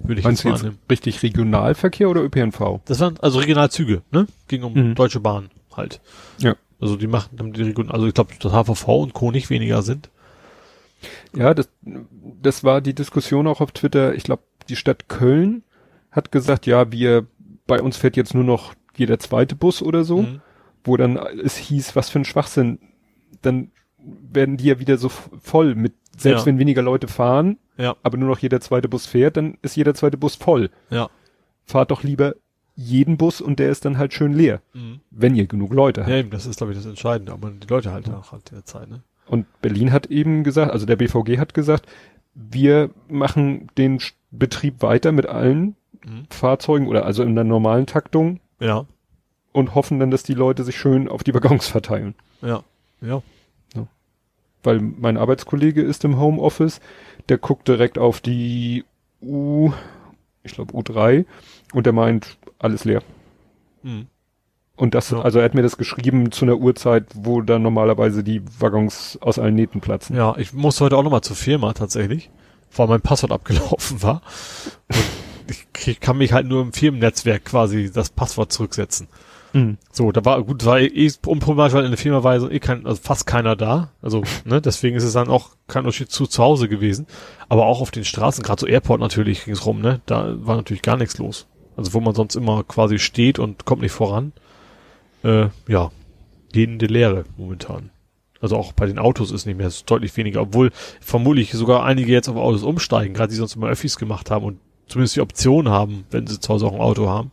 Würde 0.02 0.20
ich 0.20 0.24
Meinst 0.24 0.44
jetzt 0.44 0.52
jetzt 0.52 0.60
annehmen. 0.62 0.78
richtig 0.90 1.22
Regionalverkehr 1.22 2.08
oder 2.08 2.22
ÖPNV? 2.22 2.80
Das 2.84 3.00
waren 3.00 3.18
also 3.20 3.38
Regionalzüge, 3.38 4.02
ne? 4.12 4.26
Ging 4.48 4.62
um 4.62 4.72
Mhm. 4.74 4.94
Deutsche 4.94 5.20
Bahn 5.20 5.50
halt. 5.76 6.00
Ja. 6.38 6.54
Also 6.80 6.96
die 6.96 7.06
machen, 7.06 7.36
damit 7.36 7.56
die 7.56 7.62
Region, 7.62 7.90
also 7.90 8.06
ich 8.06 8.14
glaube, 8.14 8.32
dass 8.40 8.52
HVV 8.52 8.88
und 8.88 9.12
Co. 9.12 9.30
nicht 9.30 9.50
weniger 9.50 9.82
sind. 9.82 10.10
Ja, 11.34 11.54
das, 11.54 11.68
das 12.42 12.64
war 12.64 12.80
die 12.80 12.94
Diskussion 12.94 13.46
auch 13.46 13.60
auf 13.60 13.72
Twitter. 13.72 14.14
Ich 14.14 14.24
glaube, 14.24 14.42
die 14.68 14.76
Stadt 14.76 15.08
Köln 15.08 15.62
hat 16.10 16.32
gesagt, 16.32 16.66
ja, 16.66 16.90
wir, 16.92 17.26
bei 17.66 17.80
uns 17.80 17.96
fährt 17.96 18.16
jetzt 18.16 18.34
nur 18.34 18.44
noch 18.44 18.74
jeder 18.96 19.18
zweite 19.18 19.54
Bus 19.56 19.82
oder 19.82 20.04
so. 20.04 20.22
Mhm. 20.22 20.40
wo 20.82 20.96
dann 20.96 21.16
es 21.18 21.56
hieß, 21.58 21.94
was 21.94 22.08
für 22.08 22.18
ein 22.20 22.24
Schwachsinn, 22.24 22.78
dann 23.42 23.70
werden 23.98 24.56
die 24.56 24.64
ja 24.64 24.78
wieder 24.78 24.96
so 24.96 25.10
voll 25.10 25.74
mit, 25.74 25.92
selbst 26.16 26.40
Ja. 26.42 26.46
wenn 26.46 26.58
weniger 26.58 26.80
Leute 26.80 27.06
fahren, 27.06 27.58
Ja. 27.76 27.96
aber 28.02 28.16
nur 28.16 28.30
noch 28.30 28.38
jeder 28.38 28.62
zweite 28.62 28.88
Bus 28.88 29.04
fährt, 29.04 29.36
dann 29.36 29.58
ist 29.60 29.76
jeder 29.76 29.92
zweite 29.94 30.16
Bus 30.16 30.36
voll. 30.36 30.70
Ja. 30.88 31.10
Fahrt 31.66 31.90
doch 31.90 32.02
lieber 32.02 32.34
jeden 32.76 33.16
Bus 33.16 33.40
und 33.40 33.58
der 33.58 33.70
ist 33.70 33.84
dann 33.84 33.98
halt 33.98 34.12
schön 34.14 34.32
leer, 34.32 34.60
Mhm. 34.72 35.00
wenn 35.10 35.34
ihr 35.34 35.46
genug 35.46 35.72
Leute 35.74 36.02
habt. 36.02 36.10
Ja, 36.10 36.16
eben, 36.18 36.30
das 36.30 36.46
ist, 36.46 36.56
glaube 36.58 36.72
ich, 36.72 36.78
das 36.78 36.86
Entscheidende, 36.86 37.32
ob 37.32 37.42
man 37.42 37.60
die 37.60 37.66
Leute 37.66 37.92
halt 37.92 38.08
auch 38.10 38.32
hat 38.32 38.50
derzeit, 38.50 38.88
ne? 38.88 39.02
Und 39.26 39.46
Berlin 39.62 39.92
hat 39.92 40.06
eben 40.06 40.42
gesagt, 40.44 40.72
also 40.72 40.86
der 40.86 40.96
BVG 40.96 41.38
hat 41.38 41.54
gesagt, 41.54 41.86
wir 42.34 42.90
machen 43.08 43.68
den 43.78 44.00
Betrieb 44.30 44.82
weiter 44.82 45.12
mit 45.12 45.26
allen 45.26 45.76
Mhm. 46.04 46.24
Fahrzeugen 46.30 46.86
oder 46.88 47.04
also 47.04 47.22
in 47.22 47.34
der 47.34 47.44
normalen 47.44 47.84
Taktung 47.86 48.40
Ja. 48.58 48.86
und 49.52 49.74
hoffen 49.74 50.00
dann, 50.00 50.10
dass 50.10 50.22
die 50.22 50.34
Leute 50.34 50.64
sich 50.64 50.76
schön 50.78 51.08
auf 51.08 51.22
die 51.22 51.34
Waggons 51.34 51.68
verteilen. 51.68 52.14
Ja. 52.40 52.62
Ja. 53.02 53.22
Weil 54.62 54.80
mein 54.80 55.16
Arbeitskollege 55.16 55.80
ist 55.80 56.04
im 56.04 56.18
Homeoffice, 56.18 56.80
der 57.30 57.38
guckt 57.38 57.66
direkt 57.66 57.98
auf 57.98 58.20
die 58.20 58.84
U, 59.22 59.72
ich 60.42 60.52
glaube 60.52 60.74
U3 60.74 61.24
und 61.72 61.86
der 61.86 61.92
meint, 61.94 62.36
alles 62.60 62.84
leer. 62.84 63.02
Mhm. 63.82 64.06
Und 64.76 64.94
das, 64.94 65.10
Ja. 65.10 65.20
also 65.20 65.38
er 65.40 65.44
hat 65.44 65.54
mir 65.54 65.62
das 65.62 65.76
geschrieben 65.76 66.32
zu 66.32 66.44
einer 66.46 66.56
Uhrzeit, 66.56 67.04
wo 67.14 67.42
dann 67.42 67.62
normalerweise 67.62 68.24
die 68.24 68.42
Waggons 68.60 69.18
aus 69.20 69.38
allen 69.38 69.54
Nähten 69.54 69.80
platzen. 69.80 70.16
Ja, 70.16 70.36
ich 70.38 70.52
musste 70.54 70.84
heute 70.84 70.96
auch 70.96 71.02
nochmal 71.02 71.20
zur 71.20 71.36
Firma 71.36 71.72
tatsächlich, 71.74 72.30
weil 72.74 72.86
mein 72.86 73.02
Passwort 73.02 73.32
abgelaufen 73.32 74.02
war. 74.02 74.22
Ich, 75.48 75.66
ich 75.86 76.00
kann 76.00 76.16
mich 76.18 76.32
halt 76.32 76.46
nur 76.46 76.62
im 76.62 76.72
Firmennetzwerk 76.72 77.44
quasi 77.44 77.90
das 77.92 78.10
Passwort 78.10 78.52
zurücksetzen. 78.52 79.08
Mhm. 79.52 79.78
So, 79.92 80.12
da 80.12 80.24
war 80.24 80.42
gut, 80.44 80.64
war 80.64 80.78
eh 80.80 81.10
unproblematisch, 81.26 81.74
weil 81.74 81.84
in 81.84 81.90
der 81.90 81.98
Firma 81.98 82.22
war 82.22 82.38
so 82.40 82.48
eh 82.48 82.60
kein, 82.60 82.86
also 82.86 83.00
fast 83.02 83.26
keiner 83.26 83.56
da. 83.56 83.90
Also, 84.00 84.22
ne, 84.44 84.60
deswegen 84.62 84.96
ist 84.96 85.04
es 85.04 85.12
dann 85.12 85.28
auch 85.28 85.50
kein 85.66 85.80
Unterschied 85.82 86.10
zu 86.10 86.26
zu 86.26 86.42
Hause 86.42 86.68
gewesen. 86.68 87.06
Aber 87.48 87.66
auch 87.66 87.80
auf 87.80 87.90
den 87.90 88.04
Straßen, 88.04 88.42
gerade 88.44 88.60
so 88.60 88.66
Airport 88.66 89.00
natürlich 89.00 89.44
ging 89.44 89.52
es 89.54 89.66
rum, 89.66 89.80
ne? 89.80 90.00
Da 90.06 90.36
war 90.46 90.56
natürlich 90.56 90.82
gar 90.82 90.96
nichts 90.96 91.18
los. 91.18 91.46
Also 91.80 91.94
wo 91.94 92.00
man 92.00 92.14
sonst 92.14 92.36
immer 92.36 92.62
quasi 92.62 92.98
steht 92.98 93.38
und 93.38 93.64
kommt 93.64 93.80
nicht 93.80 93.92
voran. 93.92 94.34
Äh, 95.24 95.46
ja, 95.66 95.90
gehende 96.52 96.84
Leere 96.84 97.24
momentan. 97.38 97.88
Also 98.42 98.56
auch 98.58 98.72
bei 98.72 98.84
den 98.84 98.98
Autos 98.98 99.30
ist 99.30 99.46
nicht 99.46 99.56
mehr 99.56 99.66
es 99.66 99.76
ist 99.76 99.90
deutlich 99.90 100.14
weniger, 100.18 100.42
obwohl 100.42 100.72
vermutlich 101.00 101.52
sogar 101.52 101.82
einige 101.84 102.12
jetzt 102.12 102.28
auf 102.28 102.36
Autos 102.36 102.64
umsteigen, 102.64 103.14
gerade 103.14 103.30
die 103.30 103.36
sonst 103.36 103.56
immer 103.56 103.68
Öffis 103.68 103.96
gemacht 103.96 104.30
haben 104.30 104.44
und 104.44 104.60
zumindest 104.88 105.16
die 105.16 105.22
Option 105.22 105.70
haben, 105.70 106.04
wenn 106.10 106.26
sie 106.26 106.38
zu 106.38 106.52
Hause 106.52 106.66
auch 106.66 106.74
ein 106.74 106.80
Auto 106.82 107.08
haben. 107.08 107.32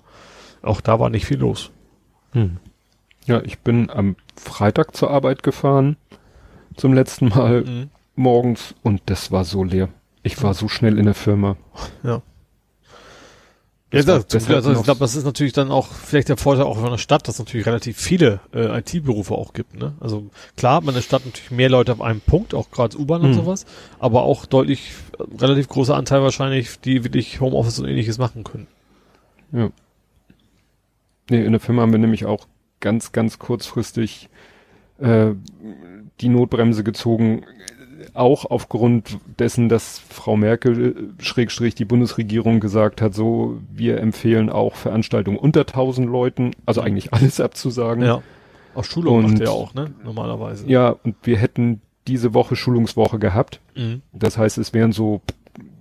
Auch 0.61 0.79
da 0.79 0.97
war 0.97 1.09
nicht 1.09 1.25
viel 1.25 1.39
los. 1.39 1.71
Hm. 2.31 2.57
Ja, 3.25 3.41
ich 3.41 3.59
bin 3.59 3.89
am 3.89 4.15
Freitag 4.37 4.95
zur 4.95 5.11
Arbeit 5.11 5.43
gefahren, 5.43 5.97
zum 6.77 6.93
letzten 6.93 7.27
Mal 7.27 7.63
Mhm. 7.65 7.89
morgens 8.15 8.75
und 8.81 9.01
das 9.07 9.29
war 9.29 9.43
so 9.43 9.65
leer. 9.65 9.89
Ich 10.23 10.41
war 10.41 10.53
so 10.53 10.69
schnell 10.69 10.97
in 10.97 11.03
der 11.05 11.15
Firma. 11.15 11.57
Ja. 12.03 12.21
Das 13.89 14.05
ja, 14.05 14.15
das, 14.15 14.27
deshalb 14.27 14.55
also 14.57 14.73
ich 14.73 14.83
glaube, 14.83 14.99
das 14.99 15.15
ist 15.15 15.23
natürlich 15.23 15.53
dann 15.53 15.71
auch 15.71 15.88
vielleicht 15.88 16.27
der 16.27 16.35
Vorteil 16.35 16.65
auch 16.65 16.77
von 16.77 16.91
der 16.91 16.97
Stadt, 16.97 17.27
dass 17.27 17.35
es 17.35 17.39
natürlich 17.39 17.65
relativ 17.65 17.97
viele 17.97 18.41
äh, 18.53 18.79
IT-Berufe 18.79 19.33
auch 19.33 19.53
gibt. 19.53 19.75
Ne? 19.79 19.93
Also 20.01 20.25
klar 20.57 20.75
hat 20.75 20.83
man 20.83 20.93
in 20.93 20.95
der 20.97 21.03
Stadt 21.03 21.25
natürlich 21.25 21.51
mehr 21.51 21.69
Leute 21.69 21.93
auf 21.93 22.01
einem 22.01 22.19
Punkt, 22.19 22.53
auch 22.53 22.69
gerade 22.69 22.97
U-Bahn 22.97 23.21
und 23.21 23.29
Mhm. 23.29 23.33
sowas, 23.35 23.65
aber 23.99 24.23
auch 24.23 24.45
deutlich 24.45 24.91
äh, 25.17 25.23
relativ 25.41 25.69
großer 25.69 25.95
Anteil 25.95 26.21
wahrscheinlich, 26.21 26.81
die 26.81 27.05
wirklich 27.05 27.39
Homeoffice 27.39 27.79
und 27.79 27.88
ähnliches 27.88 28.17
machen 28.17 28.43
können. 28.43 28.67
Ja. 29.53 29.69
Nee, 31.29 31.45
in 31.45 31.51
der 31.53 31.61
Firma 31.61 31.81
haben 31.83 31.91
wir 31.93 31.99
nämlich 31.99 32.25
auch 32.25 32.45
ganz, 32.81 33.13
ganz 33.13 33.39
kurzfristig 33.39 34.29
äh, 34.99 35.31
die 36.19 36.29
Notbremse 36.29 36.83
gezogen, 36.83 37.45
auch 38.13 38.45
aufgrund 38.45 39.17
dessen, 39.39 39.69
dass 39.69 39.99
Frau 40.09 40.37
Merkel, 40.37 40.95
äh, 41.19 41.23
Schrägstrich, 41.23 41.75
die 41.75 41.85
Bundesregierung 41.85 42.59
gesagt 42.59 43.01
hat, 43.01 43.13
so, 43.13 43.59
wir 43.71 43.99
empfehlen 43.99 44.49
auch 44.49 44.75
Veranstaltungen 44.75 45.37
unter 45.37 45.65
1000 45.65 46.07
Leuten, 46.09 46.51
also 46.65 46.81
eigentlich 46.81 47.13
alles 47.13 47.39
abzusagen. 47.39 48.03
Ja. 48.03 48.21
Auch 48.75 48.83
Schulung 48.83 49.17
Und- 49.25 49.31
macht 49.31 49.41
er 49.41 49.51
auch, 49.51 49.73
ne? 49.73 49.91
Normalerweise. 50.03 50.67
Ja, 50.67 50.89
und 50.89 51.15
wir 51.23 51.37
hätten 51.37 51.81
diese 52.07 52.33
Woche 52.33 52.55
Schulungswoche 52.55 53.19
gehabt. 53.19 53.59
Mhm. 53.75 54.01
Das 54.13 54.37
heißt, 54.37 54.57
es 54.57 54.73
wären 54.73 54.91
so 54.91 55.21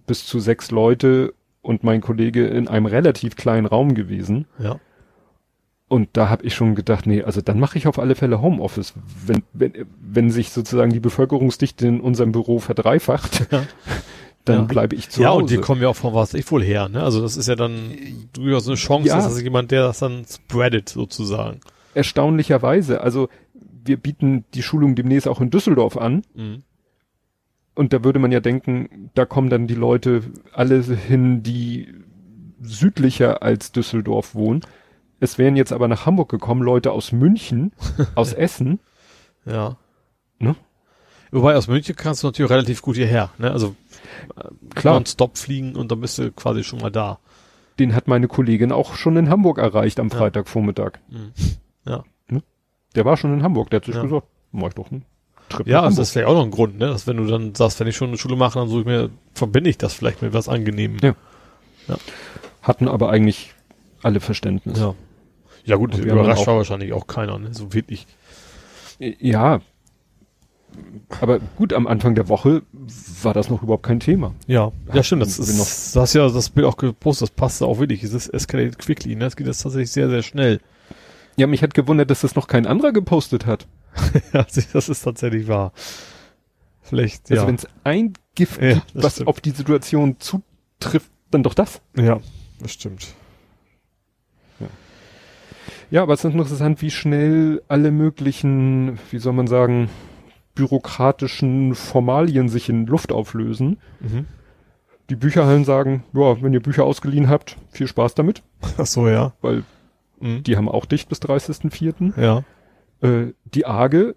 bis 0.07 0.27
zu 0.27 0.41
sechs 0.41 0.71
Leute 0.71 1.35
und 1.63 1.85
mein 1.85 2.01
Kollege 2.01 2.47
in 2.47 2.69
einem 2.69 2.87
relativ 2.87 3.37
kleinen 3.37 3.67
Raum 3.67 3.95
gewesen. 3.95 4.47
Ja. 4.59 4.79
Und 5.89 6.09
da 6.15 6.29
habe 6.29 6.45
ich 6.45 6.55
schon 6.55 6.75
gedacht, 6.75 7.07
nee, 7.07 7.23
also 7.23 7.41
dann 7.41 7.61
mache 7.61 7.79
ich 7.79 7.87
auf 7.87 7.99
alle 8.01 8.17
Fälle 8.17 8.41
Homeoffice. 8.43 8.95
Wenn, 9.25 9.45
wenn, 9.53 9.73
wenn 10.01 10.31
sich 10.31 10.51
sozusagen 10.51 10.93
die 10.93 10.99
Bevölkerungsdichte 11.01 11.87
in 11.87 12.01
unserem 12.01 12.33
Büro 12.33 12.59
verdreifacht, 12.59 13.47
Ja. 13.53 13.65
dann 14.45 14.59
Ja. 14.61 14.63
bleibe 14.65 14.95
ich 14.97 15.11
zu 15.11 15.23
ja, 15.23 15.29
Hause. 15.31 15.43
und 15.43 15.51
die 15.51 15.59
kommen 15.59 15.83
ja 15.83 15.89
auch 15.89 15.97
von 15.97 16.13
was 16.15 16.35
ich 16.35 16.51
wohl 16.53 16.63
her, 16.63 16.89
ne? 16.89 17.03
Also 17.03 17.21
das 17.21 17.37
ist 17.37 17.49
ja 17.49 17.55
dann 17.57 17.91
durchaus 18.33 18.67
eine 18.67 18.77
Chance, 18.77 19.09
Ja. 19.09 19.17
dass 19.17 19.29
das 19.29 19.41
jemand, 19.43 19.71
der 19.73 19.83
das 19.83 19.99
dann 20.01 20.25
spreadet, 20.29 20.89
sozusagen. 20.89 21.61
Erstaunlicherweise, 21.95 23.01
also 23.01 23.29
wir 23.85 23.97
bieten 23.97 24.45
die 24.55 24.63
Schulung 24.63 24.95
demnächst 24.97 25.29
auch 25.29 25.41
in 25.41 25.51
Düsseldorf 25.51 25.97
an. 25.97 26.23
Mhm. 26.35 26.63
Und 27.75 27.93
da 27.93 28.03
würde 28.05 28.19
man 28.19 28.33
ja 28.33 28.41
denken, 28.41 29.11
da 29.15 29.25
kommen 29.25 29.51
dann 29.51 29.67
die 29.67 29.75
Leute 29.75 30.23
alle 30.53 30.83
hin, 30.83 31.43
die 31.43 31.89
südlicher 32.61 33.43
als 33.43 33.71
Düsseldorf 33.73 34.35
wohnen. 34.35 34.63
Es 35.21 35.39
wären 35.39 35.57
jetzt 35.57 35.73
aber 35.73 35.89
nach 35.89 36.05
Hamburg 36.07 36.29
gekommen 36.29 36.63
Leute 36.63 36.93
aus 36.93 37.13
München, 37.13 37.73
aus 38.15 38.33
Essen. 38.33 38.81
Ja. 39.45 39.77
Ne? 40.39 40.55
Wobei 41.31 41.57
aus 41.57 41.69
München 41.69 41.97
kannst 41.97 42.23
du 42.23 42.29
natürlich 42.29 42.51
relativ 42.51 42.83
gut 42.83 42.97
hierher, 42.97 43.31
ne? 43.39 43.51
Also 43.51 43.75
äh, 44.37 44.49
Klar. 44.75 45.03
Stop 45.07 45.39
fliegen 45.39 45.75
und 45.77 45.91
dann 45.91 46.01
bist 46.01 46.19
du 46.19 46.31
quasi 46.33 46.65
schon 46.65 46.81
mal 46.81 46.91
da. 46.91 47.19
Den 47.79 47.95
hat 47.95 48.09
meine 48.09 48.29
Kollegin 48.29 48.73
auch 48.73 48.95
schon 48.95 49.17
in 49.17 49.29
Hamburg 49.29 49.59
erreicht 49.59 49.99
am 50.01 50.09
Ja. 50.09 50.17
Freitagvormittag. 50.17 50.93
Mhm. 51.09 51.33
Ja. 51.87 52.05
Der 52.95 53.05
war 53.05 53.17
schon 53.19 53.35
in 53.35 53.43
Hamburg, 53.43 53.69
der 53.71 53.79
hat 53.81 53.85
sich 53.85 53.95
Ja. 53.95 54.03
gesagt, 54.03 54.27
mach 54.53 54.69
ich 54.69 54.75
doch 54.75 54.91
einen 54.91 55.05
Trip 55.51 55.67
Ja, 55.67 55.83
also 55.83 55.99
das 55.99 56.15
wäre 56.15 56.29
auch 56.29 56.35
noch 56.35 56.45
ein 56.45 56.51
Grund, 56.51 56.79
ne? 56.79 56.87
Dass 56.87 57.07
wenn 57.07 57.19
du 57.19 57.27
dann 57.27 57.55
sagst, 57.55 57.79
wenn 57.79 57.87
ich 57.87 57.97
schon 57.97 58.09
eine 58.09 58.17
Schule 58.19 58.37
mache, 58.37 58.59
dann 58.59 58.69
suche 58.69 58.81
ich 58.81 58.87
mir, 58.87 59.11
verbinde 59.35 59.69
ich 59.69 59.77
das 59.77 59.93
vielleicht 59.93 60.23
mit 60.23 60.33
was 60.33 60.49
Angenehmem. 60.49 60.99
Ja. 61.03 61.15
Hatten 62.63 62.89
aber 62.89 63.11
eigentlich 63.11 63.53
alle 64.03 64.21
Verständnis. 64.21 64.79
Ja. 64.79 64.95
Ja 65.67 65.77
gut, 65.77 65.97
überrascht 65.99 66.43
auch- 66.43 66.47
war 66.47 66.57
wahrscheinlich 66.57 66.93
auch 66.93 67.07
keiner, 67.07 67.39
ne? 67.39 67.53
So 67.53 67.73
wirklich. 67.75 68.07
Ja. 68.99 69.61
Aber 71.21 71.39
gut, 71.57 71.73
am 71.73 71.87
Anfang 71.87 72.15
der 72.15 72.29
Woche 72.29 72.63
war 73.23 73.33
das 73.35 73.49
noch 73.51 73.63
überhaupt 73.63 73.85
kein 73.85 74.01
Thema. 74.01 74.35
Ja, 74.47 74.73
ja 74.93 75.03
stimmt. 75.03 75.23
Das 75.23 75.39
ist, 75.39 75.95
du 75.97 76.01
hast 76.01 76.15
ja 76.15 76.29
das 76.29 76.51
Bild 76.51 76.67
auch 76.67 76.77
gepostet, 76.77 77.29
das 77.31 77.35
passte 77.35 77.67
auch 77.67 77.79
wirklich. 77.79 78.03
Es 78.03 78.13
ist 78.13 78.29
escalated 78.29 78.79
quickly, 78.79 79.17
ne? 79.17 79.27
Es 79.27 79.37
geht 79.37 79.47
jetzt 79.47 79.63
tatsächlich 79.63 79.91
sehr, 79.91 80.09
sehr 80.09 80.23
schnell. 80.23 80.61
Ja, 81.37 81.47
mich 81.47 81.63
hat 81.63 81.75
gewundert, 81.75 82.11
dass 82.11 82.21
das 82.23 82.35
noch 82.35 82.47
kein 82.47 82.67
anderer 82.67 82.93
gepostet 82.93 83.47
hat. 83.47 83.67
ja, 84.33 84.47
das 84.73 84.89
ist 84.89 85.03
tatsächlich 85.03 85.49
wahr. 85.49 85.73
Vielleicht, 86.83 87.31
Also 87.31 87.43
ja. 87.43 87.49
wenn 87.49 87.57
es 87.57 87.67
ein 87.85 88.13
Gift 88.35 88.61
Ja, 88.63 88.75
gibt, 88.75 88.95
das 88.95 89.05
was 89.05 89.13
stimmt. 89.15 89.29
auf 89.29 89.41
die 89.41 89.51
Situation 89.51 90.17
zutrifft, 90.21 91.11
dann 91.31 91.43
doch 91.43 91.55
das. 91.55 91.81
Ja, 91.97 92.21
das 92.61 92.73
stimmt. 92.73 93.07
Ja, 95.91 96.03
aber 96.03 96.15
es 96.15 96.25
ist 96.25 96.33
interessant, 96.33 96.83
wie 96.83 96.91
schnell 96.91 97.63
alle 97.69 97.91
möglichen, 97.91 98.99
wie 99.11 99.19
soll 99.19 99.33
man 99.35 99.47
sagen, 99.47 99.89
bürokratischen 100.55 101.75
Formalien 101.75 102.49
sich 102.49 102.69
in 102.69 102.87
Luft 102.87 103.13
auflösen. 103.13 103.79
Mhm. 104.01 104.27
Die 105.11 105.17
Bücherhallen 105.17 105.65
sagen, 105.65 106.03
ja, 106.13 106.43
wenn 106.43 106.53
ihr 106.53 106.63
Bücher 106.63 106.85
ausgeliehen 106.85 107.29
habt, 107.29 107.57
viel 107.71 107.87
Spaß 107.87 108.15
damit, 108.15 108.43
Ach 108.79 108.87
so, 108.87 109.09
ja. 109.09 109.33
weil 109.41 109.63
Mhm. 110.19 110.43
die 110.45 110.57
haben 110.57 110.69
auch 110.71 110.87
dicht 110.87 111.11
bis 111.11 111.21
30.04. 111.21 112.19
Ja. 112.19 112.43
Äh, 113.07 113.35
die 113.55 113.67
AGE 113.67 114.17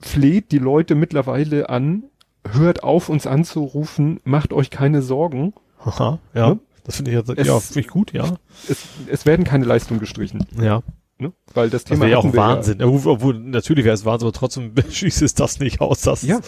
fleht 0.00 0.52
die 0.52 0.58
Leute 0.58 0.94
mittlerweile 0.94 1.68
an, 1.68 2.04
hört 2.50 2.82
auf, 2.82 3.10
uns 3.10 3.26
anzurufen, 3.26 4.20
macht 4.24 4.54
euch 4.54 4.70
keine 4.70 5.02
Sorgen. 5.02 5.52
Haha, 5.84 6.18
ja. 6.34 6.48
Ne? 6.54 6.60
Das 6.84 6.96
finde 6.96 7.10
ich 7.10 7.16
jetzt, 7.18 7.28
Es- 7.38 7.46
ja, 7.46 7.60
finde 7.60 7.80
ich 7.80 7.88
gut, 7.88 8.12
ja. 8.14 8.24
Es, 8.70 8.86
es 9.06 9.26
werden 9.26 9.44
keine 9.44 9.66
Leistungen 9.66 10.00
gestrichen. 10.00 10.46
Ja. 10.58 10.82
Ne? 11.18 11.32
Weil 11.54 11.70
das 11.70 11.84
Das 11.84 11.90
Thema 11.90 12.00
wäre 12.06 12.10
ja 12.12 12.18
auch 12.18 12.34
Wahnsinn. 12.36 12.82
Obwohl, 12.82 13.12
obwohl, 13.12 13.34
natürlich 13.38 13.84
wäre 13.84 13.94
es 13.94 14.04
Wahnsinn, 14.04 14.26
aber 14.28 14.36
trotzdem 14.36 14.72
schließt 14.90 15.22
es 15.22 15.34
das 15.34 15.60
nicht 15.60 15.80
aus, 15.80 16.00
dass, 16.02 16.22
Ja. 16.22 16.40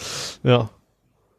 ja, 0.43 0.69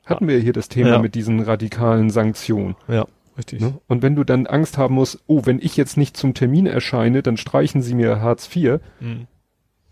hatten 0.06 0.26
wir 0.28 0.38
hier 0.38 0.52
das 0.54 0.68
Thema 0.68 0.90
Ja. 0.92 0.98
mit 0.98 1.14
diesen 1.14 1.40
radikalen 1.40 2.08
Sanktionen. 2.10 2.74
ja, 2.88 3.06
richtig. 3.36 3.60
Ne? 3.60 3.74
Und 3.86 4.02
wenn 4.02 4.16
du 4.16 4.24
dann 4.24 4.46
Angst 4.46 4.78
haben 4.78 4.94
musst, 4.94 5.18
oh, 5.26 5.42
wenn 5.44 5.58
ich 5.60 5.76
jetzt 5.76 5.96
nicht 5.98 6.16
zum 6.16 6.32
Termin 6.34 6.66
erscheine, 6.66 7.22
dann 7.22 7.36
streichen 7.36 7.82
sie 7.82 7.94
mir 7.94 8.20
Hartz 8.22 8.48
IV 8.56 8.80
Mhm. 9.00 9.26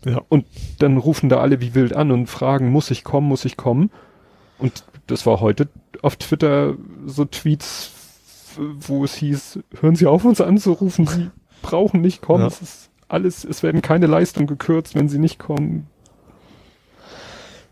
Ja. 0.05 0.21
und 0.29 0.45
dann 0.79 0.97
rufen 0.97 1.29
da 1.29 1.39
alle 1.39 1.59
wie 1.61 1.73
wild 1.75 1.93
an 1.95 2.11
und 2.11 2.27
fragen, 2.27 2.69
muss 2.71 2.89
ich 2.91 3.03
kommen, 3.03 3.27
muss 3.27 3.45
ich 3.45 3.55
kommen? 3.57 3.91
Und 4.59 4.83
das 5.05 5.25
war 5.27 5.39
heute 5.41 5.69
auf 6.01 6.15
Twitter 6.15 6.73
so 7.05 7.25
Tweets, 7.25 7.91
wo 8.57 9.03
es 9.03 9.13
hieß, 9.15 9.59
hören 9.81 9.95
Sie 9.95 10.07
auf, 10.07 10.25
uns 10.25 10.41
anzurufen, 10.41 11.05
Sie 11.05 11.29
brauchen 11.61 12.01
nicht 12.01 12.21
kommen, 12.21 12.41
Ja. 12.41 12.47
es 12.47 12.61
ist 12.61 12.89
alles, 13.07 13.43
es 13.43 13.63
werden 13.63 13.81
keine 13.81 14.07
Leistungen 14.07 14.47
gekürzt, 14.47 14.95
wenn 14.95 15.09
sie 15.09 15.19
nicht 15.19 15.39
kommen. 15.39 15.87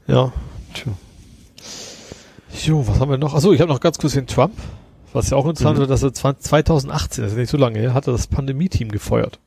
Ja. 0.07 0.31
Tja. 0.73 0.93
Jo, 2.63 2.87
was 2.87 2.99
haben 2.99 3.09
wir 3.09 3.17
noch? 3.17 3.33
Achso, 3.33 3.51
ich 3.51 3.61
habe 3.61 3.71
noch 3.71 3.79
ganz 3.79 3.97
kurz 3.97 4.13
den 4.13 4.27
Trump. 4.27 4.53
Was 5.13 5.29
ja 5.29 5.37
auch 5.37 5.45
interessant 5.45 5.77
mhm. 5.77 5.81
wird, 5.81 5.91
dass 5.91 6.03
er 6.03 6.13
2018, 6.13 7.23
das 7.23 7.33
ist 7.33 7.37
nicht 7.37 7.49
so 7.49 7.57
lange 7.57 7.79
her, 7.79 7.93
hat 7.93 8.07
er 8.07 8.13
das 8.13 8.27
Pandemie-Team 8.27 8.91
gefeuert. 8.91 9.39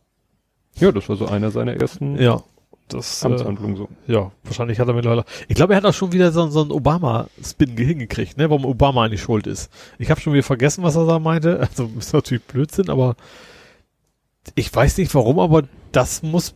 Ja, 0.76 0.92
das 0.92 1.08
war 1.08 1.16
so 1.16 1.26
einer 1.26 1.50
seiner 1.50 1.74
ersten 1.74 2.18
ja, 2.18 2.42
das, 2.88 3.24
Amtshandlungen 3.24 3.74
äh, 3.74 3.78
so. 3.78 3.88
Ja, 4.06 4.32
wahrscheinlich 4.44 4.80
hat 4.80 4.88
er 4.88 4.94
mittlerweile. 4.94 5.24
Ich 5.48 5.56
glaube, 5.56 5.74
er 5.74 5.78
hat 5.78 5.84
auch 5.84 5.94
schon 5.94 6.12
wieder 6.12 6.32
so, 6.32 6.48
so 6.48 6.62
einen 6.62 6.70
Obama-Spin 6.70 7.76
hingekriegt, 7.76 8.38
ne, 8.38 8.48
warum 8.48 8.64
Obama 8.64 9.04
eigentlich 9.04 9.22
schuld 9.22 9.46
ist. 9.46 9.70
Ich 9.98 10.10
habe 10.10 10.20
schon 10.20 10.32
wieder 10.32 10.42
vergessen, 10.42 10.82
was 10.84 10.96
er 10.96 11.06
da 11.06 11.18
meinte. 11.18 11.60
Also 11.60 11.90
ist 11.98 12.12
natürlich 12.12 12.44
Blödsinn, 12.44 12.88
aber 12.88 13.16
ich 14.54 14.74
weiß 14.74 14.96
nicht 14.98 15.14
warum, 15.14 15.38
aber 15.38 15.64
das 15.92 16.22
muss, 16.22 16.54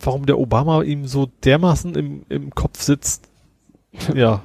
warum 0.00 0.26
der 0.26 0.38
Obama 0.38 0.82
ihm 0.82 1.06
so 1.06 1.30
dermaßen 1.44 1.94
im, 1.94 2.24
im 2.28 2.54
Kopf 2.54 2.80
sitzt. 2.80 3.28
Ja. 4.14 4.42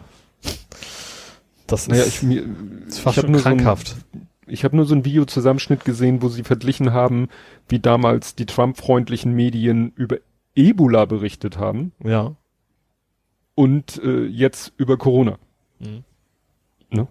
Das 1.67 1.88
naja, 1.88 2.03
ist, 2.03 2.07
ich, 2.07 2.23
mir, 2.23 2.43
ist 2.88 2.99
fast 2.99 3.17
ich 3.17 3.23
schon 3.23 3.36
krankhaft. 3.36 3.88
So 3.88 3.95
ein, 4.13 4.27
ich 4.47 4.63
habe 4.63 4.75
nur 4.75 4.86
so 4.86 4.95
ein 4.95 5.05
Videozusammenschnitt 5.05 5.86
gesehen, 5.86 6.21
wo 6.21 6.27
sie 6.27 6.43
verglichen 6.43 6.91
haben, 6.91 7.29
wie 7.67 7.79
damals 7.79 8.36
die 8.36 8.45
Trump-freundlichen 8.45 9.34
Medien 9.34 9.93
über 9.95 10.17
Ebola 10.55 11.05
berichtet 11.05 11.57
haben. 11.57 11.93
Ja. 12.03 12.36
Und 13.55 14.01
äh, 14.03 14.25
jetzt 14.25 14.73
über 14.77 14.97
Corona. 14.97 15.38
Mhm. 15.79 16.03
Ne? 16.89 17.07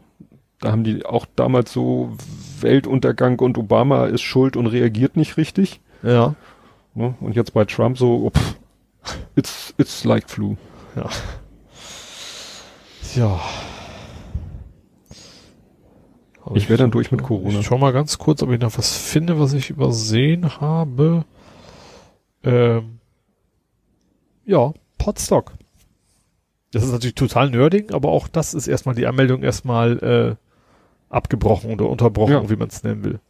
Da 0.60 0.70
haben 0.70 0.84
die 0.84 1.04
auch 1.04 1.26
damals 1.34 1.72
so 1.72 2.16
Weltuntergang 2.60 3.38
und 3.40 3.58
Obama 3.58 4.06
ist 4.06 4.22
schuld 4.22 4.56
und 4.56 4.66
reagiert 4.66 5.16
nicht 5.16 5.36
richtig. 5.36 5.80
Ja. 6.02 6.34
Ne? 6.94 7.14
Und 7.20 7.36
jetzt 7.36 7.52
bei 7.54 7.64
Trump 7.64 7.98
so, 7.98 8.26
oh, 8.26 8.30
pff, 8.30 8.56
it's, 9.34 9.74
it's 9.78 10.04
like 10.04 10.28
flu. 10.28 10.56
Ja. 10.96 11.08
Ja. 13.14 13.40
ich 16.54 16.68
wäre 16.68 16.78
dann 16.78 16.90
durch 16.90 17.12
mit 17.12 17.22
Corona. 17.22 17.60
Ich 17.60 17.66
schau 17.66 17.78
mal 17.78 17.92
ganz 17.92 18.18
kurz, 18.18 18.42
ob 18.42 18.50
ich 18.50 18.60
noch 18.60 18.76
was 18.76 18.96
finde, 18.96 19.38
was 19.38 19.52
ich 19.52 19.70
übersehen 19.70 20.60
habe. 20.60 21.24
Ähm, 22.42 22.98
ja, 24.44 24.72
Podstock. 24.98 25.52
Das 26.72 26.82
ist 26.84 26.92
natürlich 26.92 27.14
total 27.14 27.50
nerding, 27.50 27.90
aber 27.92 28.10
auch 28.10 28.28
das 28.28 28.54
ist 28.54 28.66
erstmal 28.66 28.94
die 28.94 29.06
Anmeldung 29.06 29.42
erstmal 29.42 29.98
äh, 29.98 31.14
abgebrochen 31.14 31.70
oder 31.70 31.88
unterbrochen, 31.88 32.32
ja. 32.32 32.50
wie 32.50 32.56
man 32.56 32.68
es 32.68 32.82
nennen 32.82 33.04
will. 33.04 33.20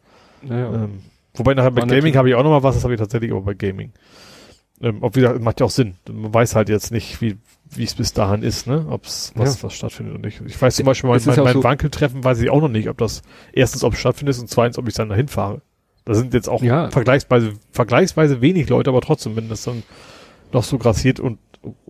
Naja. 0.42 0.84
Ähm, 0.84 1.00
wobei 1.34 1.54
nachher 1.54 1.70
bei 1.70 1.82
Gaming 1.82 2.16
habe 2.16 2.28
ich 2.28 2.34
auch 2.34 2.42
noch 2.42 2.50
mal 2.50 2.62
was, 2.62 2.74
das 2.74 2.84
habe 2.84 2.94
ich 2.94 3.00
tatsächlich 3.00 3.30
aber 3.30 3.42
bei 3.42 3.54
Gaming. 3.54 3.92
Ähm, 4.80 4.98
ob 5.02 5.14
wieder 5.14 5.38
macht 5.38 5.60
ja 5.60 5.66
auch 5.66 5.70
Sinn. 5.70 5.94
Man 6.10 6.34
weiß 6.34 6.56
halt 6.56 6.68
jetzt 6.68 6.90
nicht, 6.90 7.20
wie 7.20 7.38
wie 7.74 7.84
es 7.84 7.94
bis 7.94 8.12
dahin 8.12 8.42
ist, 8.42 8.66
ne? 8.66 8.86
Ob 8.88 9.04
es 9.04 9.32
was, 9.34 9.56
ja. 9.56 9.62
was 9.64 9.74
stattfindet 9.74 10.14
oder 10.14 10.26
nicht. 10.26 10.42
Ich 10.46 10.60
weiß 10.60 10.76
zum 10.76 10.86
Beispiel, 10.86 11.08
mein, 11.08 11.20
mein, 11.24 11.44
mein 11.44 11.52
so 11.54 11.64
Wankeltreffen 11.64 12.22
weiß 12.22 12.40
ich 12.40 12.50
auch 12.50 12.60
noch 12.60 12.68
nicht, 12.68 12.88
ob 12.88 12.98
das 12.98 13.22
erstens, 13.52 13.84
ob 13.84 13.94
es 13.94 14.00
stattfindet 14.00 14.38
und 14.38 14.48
zweitens, 14.48 14.78
ob 14.78 14.88
ich 14.88 14.94
dann 14.94 15.08
dahin 15.08 15.28
fahre. 15.28 15.62
Da 16.04 16.14
sind 16.14 16.34
jetzt 16.34 16.48
auch 16.48 16.62
ja. 16.62 16.90
vergleichsweise, 16.90 17.52
vergleichsweise 17.70 18.40
wenig 18.40 18.68
Leute, 18.68 18.90
aber 18.90 19.00
trotzdem, 19.00 19.36
wenn 19.36 19.48
das 19.48 19.62
dann 19.62 19.82
noch 20.52 20.64
so 20.64 20.78
grassiert 20.78 21.20
und 21.20 21.38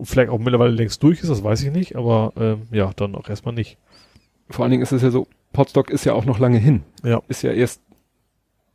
vielleicht 0.01 0.29
auch 0.29 0.37
mittlerweile 0.37 0.71
längst 0.71 1.01
durch 1.01 1.21
ist, 1.21 1.29
das 1.29 1.43
weiß 1.43 1.63
ich 1.63 1.71
nicht, 1.71 1.95
aber 1.95 2.31
ähm, 2.37 2.67
ja, 2.71 2.91
dann 2.95 3.15
auch 3.15 3.27
erstmal 3.27 3.55
nicht. 3.55 3.77
Vor 4.49 4.63
allen 4.63 4.71
Dingen 4.71 4.83
ist 4.83 4.91
es 4.91 5.01
ja 5.01 5.09
so, 5.09 5.27
Potsdok 5.51 5.89
ist 5.89 6.05
ja 6.05 6.13
auch 6.13 6.25
noch 6.25 6.37
lange 6.37 6.59
hin. 6.59 6.83
Ja. 7.03 7.21
Ist 7.27 7.41
ja 7.41 7.51
erst 7.51 7.81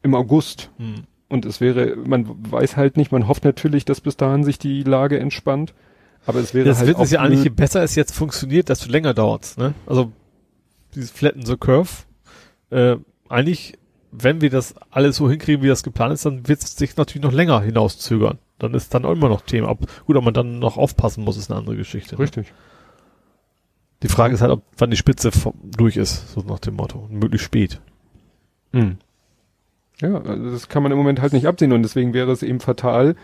im 0.03 0.15
August. 0.15 0.71
Hm. 0.79 1.05
Und 1.29 1.45
es 1.45 1.61
wäre, 1.61 1.97
man 1.97 2.27
weiß 2.51 2.77
halt 2.77 2.97
nicht, 2.97 3.13
man 3.13 3.29
hofft 3.29 3.45
natürlich, 3.45 3.85
dass 3.85 4.01
bis 4.01 4.17
dahin 4.17 4.45
sich 4.45 4.59
die 4.59 4.83
Lage 4.83 5.19
entspannt. 5.19 5.75
Aber 6.27 6.41
es 6.41 6.55
wäre 6.55 6.67
das 6.67 6.79
halt. 6.79 6.95
Das 6.95 7.05
ist 7.05 7.13
ja 7.13 7.21
eigentlich, 7.21 7.45
je 7.45 7.51
besser 7.51 7.83
es 7.83 7.95
jetzt 7.95 8.15
funktioniert, 8.15 8.69
desto 8.69 8.91
länger 8.91 9.15
dauert's, 9.15 9.57
ne? 9.57 9.75
Also, 9.87 10.13
dieses 10.95 11.11
Flatten 11.11 11.45
the 11.45 11.57
Curve, 11.57 11.91
äh, 12.71 12.97
eigentlich, 13.29 13.79
wenn 14.11 14.41
wir 14.41 14.51
das 14.51 14.75
alles 14.91 15.17
so 15.17 15.31
hinkriegen, 15.31 15.63
wie 15.63 15.69
das 15.69 15.83
geplant 15.83 16.15
ist, 16.15 16.25
dann 16.25 16.49
wird 16.49 16.63
es 16.63 16.77
sich 16.77 16.97
natürlich 16.97 17.23
noch 17.23 17.33
länger 17.33 17.61
hinauszögern. 17.61 18.39
Dann 18.59 18.75
ist 18.75 18.93
dann 18.95 19.05
auch 19.05 19.13
immer 19.13 19.29
noch 19.29 19.43
Thema. 19.43 19.69
Ob, 19.69 19.87
gut, 20.07 20.17
ob 20.17 20.25
man 20.25 20.35
dann 20.35 20.59
noch 20.59 20.77
aufpassen 20.77 21.25
muss, 21.25 21.37
ist 21.37 21.51
eine 21.51 21.59
andere 21.59 21.77
Geschichte. 21.77 22.17
Ne? 22.17 22.21
Richtig. 22.21 22.53
Die 24.03 24.09
Frage 24.09 24.35
ist 24.35 24.41
halt, 24.41 24.53
ob 24.53 24.63
wann 24.77 24.91
die 24.91 24.97
Spitze 24.97 25.31
durch 25.63 25.97
ist, 25.97 26.33
so 26.33 26.41
nach 26.41 26.59
dem 26.59 26.75
Motto. 26.75 27.07
Möglichst 27.11 27.45
spät. 27.45 27.81
Mhm. 28.73 28.99
Ja, 30.01 30.21
also 30.21 30.51
das 30.51 30.69
kann 30.69 30.83
man 30.83 30.93
im 30.93 30.99
Moment 30.99 31.21
halt 31.21 31.33
nicht 31.33 31.47
absehen 31.47 31.73
und 31.73 31.83
deswegen 31.83 32.15
wäre 32.15 32.31
es 32.31 32.43
eben 32.43 32.61
fatal, 32.61 33.17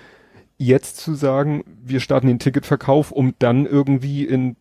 jetzt 0.59 0.97
zu 0.97 1.15
sagen, 1.15 1.65
wir 1.83 2.01
starten 2.01 2.27
den 2.27 2.39
Ticketverkauf, 2.39 3.13
um 3.13 3.35
dann 3.39 3.67
irgendwie 3.67 4.25
in 4.25 4.57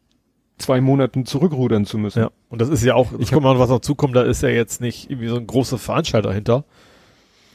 zwei 0.57 0.81
Monaten 0.81 1.25
zurückrudern 1.25 1.85
zu 1.85 1.97
müssen. 1.97 2.19
Ja, 2.19 2.31
und 2.49 2.61
das 2.61 2.69
ist 2.69 2.83
ja 2.83 2.95
auch, 2.95 3.11
ich 3.17 3.31
komme 3.31 3.47
mal, 3.47 3.59
was 3.59 3.69
noch 3.69 3.81
zukommt, 3.81 4.15
da 4.15 4.23
ist 4.23 4.43
ja 4.43 4.49
jetzt 4.49 4.81
nicht 4.81 5.09
irgendwie 5.09 5.27
so 5.27 5.37
ein 5.37 5.47
großer 5.47 5.77
Veranstalter 5.77 6.33
hinter, 6.33 6.65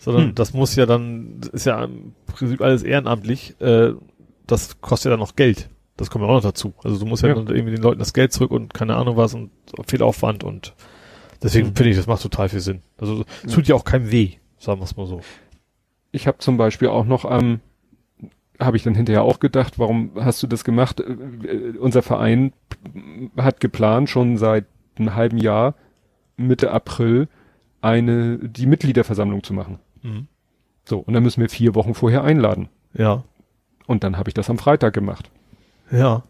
sondern 0.00 0.28
hm. 0.28 0.34
das 0.34 0.52
muss 0.52 0.74
ja 0.76 0.86
dann, 0.86 1.40
ist 1.52 1.66
ja 1.66 1.84
im 1.84 2.12
Prinzip 2.26 2.60
alles 2.60 2.82
ehrenamtlich, 2.82 3.60
äh, 3.60 3.92
das 4.46 4.80
kostet 4.80 5.06
ja 5.06 5.10
dann 5.12 5.20
noch 5.20 5.36
Geld. 5.36 5.68
Das 5.96 6.10
kommt 6.10 6.24
ja 6.24 6.30
auch 6.30 6.34
noch 6.34 6.42
dazu. 6.42 6.74
Also 6.84 6.98
du 6.98 7.06
musst 7.06 7.22
ja, 7.22 7.30
ja. 7.30 7.34
dann 7.34 7.48
irgendwie 7.48 7.74
den 7.74 7.82
Leuten 7.82 7.98
das 7.98 8.12
Geld 8.12 8.32
zurück 8.32 8.52
und 8.52 8.72
keine 8.72 8.94
Ahnung 8.96 9.16
was 9.16 9.34
und 9.34 9.50
viel 9.88 10.02
Aufwand 10.02 10.44
und 10.44 10.74
deswegen 11.42 11.68
hm. 11.68 11.76
finde 11.76 11.90
ich, 11.90 11.96
das 11.96 12.06
macht 12.06 12.22
total 12.22 12.48
viel 12.48 12.60
Sinn. 12.60 12.82
Also 12.98 13.24
es 13.44 13.52
tut 13.52 13.66
ja 13.68 13.74
auch 13.74 13.84
keinem 13.84 14.10
weh, 14.10 14.36
sagen 14.58 14.80
wir 14.80 14.84
es 14.84 14.96
mal 14.96 15.06
so. 15.06 15.20
Ich 16.10 16.26
habe 16.26 16.38
zum 16.38 16.56
Beispiel 16.56 16.88
auch 16.88 17.04
noch 17.04 17.24
am 17.24 17.40
ähm, 17.40 17.60
habe 18.60 18.76
ich 18.76 18.82
dann 18.82 18.94
hinterher 18.94 19.22
auch 19.22 19.38
gedacht, 19.38 19.78
warum 19.78 20.10
hast 20.16 20.42
du 20.42 20.46
das 20.46 20.64
gemacht? 20.64 21.00
Äh, 21.00 21.12
äh, 21.12 21.78
unser 21.78 22.02
Verein 22.02 22.52
hat 23.36 23.60
geplant, 23.60 24.10
schon 24.10 24.36
seit 24.36 24.66
einem 24.98 25.14
halben 25.14 25.38
Jahr, 25.38 25.74
Mitte 26.36 26.72
April, 26.72 27.28
eine, 27.80 28.38
die 28.38 28.66
Mitgliederversammlung 28.66 29.42
zu 29.42 29.54
machen. 29.54 29.78
Mhm. 30.02 30.26
So, 30.84 30.98
und 30.98 31.14
dann 31.14 31.22
müssen 31.22 31.40
wir 31.40 31.48
vier 31.48 31.74
Wochen 31.74 31.94
vorher 31.94 32.24
einladen. 32.24 32.68
Ja. 32.94 33.22
Und 33.86 34.04
dann 34.04 34.16
habe 34.16 34.30
ich 34.30 34.34
das 34.34 34.50
am 34.50 34.58
Freitag 34.58 34.94
gemacht. 34.94 35.30
Ja. 35.90 36.24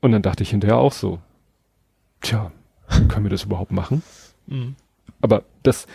Und 0.00 0.12
dann 0.12 0.22
dachte 0.22 0.42
ich 0.42 0.50
hinterher 0.50 0.78
auch 0.78 0.92
so, 0.92 1.18
tja, 2.20 2.52
können 3.08 3.24
wir 3.24 3.30
das 3.30 3.44
überhaupt 3.44 3.72
machen? 3.72 4.02
Mhm. 4.46 4.76
Aber 5.20 5.42
das 5.62 5.86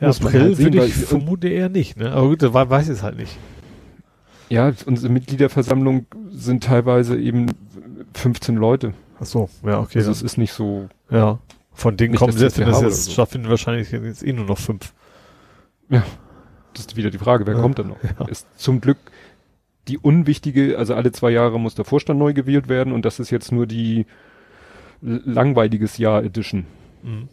ja, 0.00 0.06
muss 0.08 0.24
April 0.24 0.42
halt 0.42 0.56
sehen, 0.56 0.74
würde 0.74 0.86
ich 0.86 0.94
vermute 0.94 1.48
eher 1.48 1.68
nicht, 1.68 1.96
ne? 1.96 2.12
Aber 2.12 2.28
gut, 2.28 2.42
da 2.42 2.52
weiß 2.52 2.88
ich 2.88 2.94
es 2.94 3.02
halt 3.02 3.16
nicht. 3.16 3.36
Ja, 4.48 4.72
unsere 4.86 5.12
Mitgliederversammlung 5.12 6.06
sind 6.30 6.64
teilweise 6.64 7.18
eben 7.18 7.52
15 8.14 8.56
Leute. 8.56 8.94
Ach 9.20 9.26
so, 9.26 9.48
ja, 9.64 9.80
okay. 9.80 9.98
Also 9.98 10.10
es 10.10 10.22
ist 10.22 10.38
nicht 10.38 10.52
so. 10.52 10.88
Ja. 11.10 11.38
Von 11.72 11.96
denen 11.96 12.14
kommen 12.14 12.32
selbst, 12.32 12.58
wenn 12.58 12.66
das 12.66 12.82
jetzt 12.82 13.04
so. 13.04 13.10
stattfindet, 13.12 13.50
wahrscheinlich 13.50 13.90
jetzt 13.90 14.24
eh 14.24 14.32
nur 14.32 14.46
noch 14.46 14.58
fünf. 14.58 14.92
Ja. 15.90 16.02
Das 16.72 16.86
ist 16.86 16.96
wieder 16.96 17.10
die 17.10 17.18
Frage, 17.18 17.46
wer 17.46 17.54
ja, 17.54 17.60
kommt 17.60 17.78
dann 17.78 17.88
noch? 17.88 17.96
Ja. 18.02 18.26
Ist 18.26 18.46
zum 18.56 18.80
Glück 18.80 18.98
die 19.88 19.98
unwichtige, 19.98 20.78
also 20.78 20.94
alle 20.94 21.12
zwei 21.12 21.30
Jahre 21.30 21.58
muss 21.58 21.74
der 21.74 21.84
Vorstand 21.84 22.18
neu 22.18 22.32
gewählt 22.32 22.68
werden 22.68 22.92
und 22.92 23.04
das 23.04 23.20
ist 23.20 23.30
jetzt 23.30 23.52
nur 23.52 23.66
die 23.66 24.06
langweiliges 25.00 25.98
Jahr 25.98 26.22
Edition. 26.22 26.66
Mhm. 27.02 27.28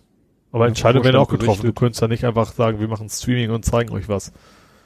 Aber 0.56 0.70
Entscheidungen 0.70 1.04
werden 1.04 1.18
auch 1.18 1.28
getroffen. 1.28 1.64
Berichtet. 1.64 1.70
Du 1.70 1.74
könntest 1.74 2.02
da 2.02 2.08
nicht 2.08 2.24
einfach 2.24 2.54
sagen, 2.54 2.80
wir 2.80 2.88
machen 2.88 3.10
Streaming 3.10 3.52
und 3.52 3.66
zeigen 3.66 3.92
euch 3.92 4.08
was. 4.08 4.32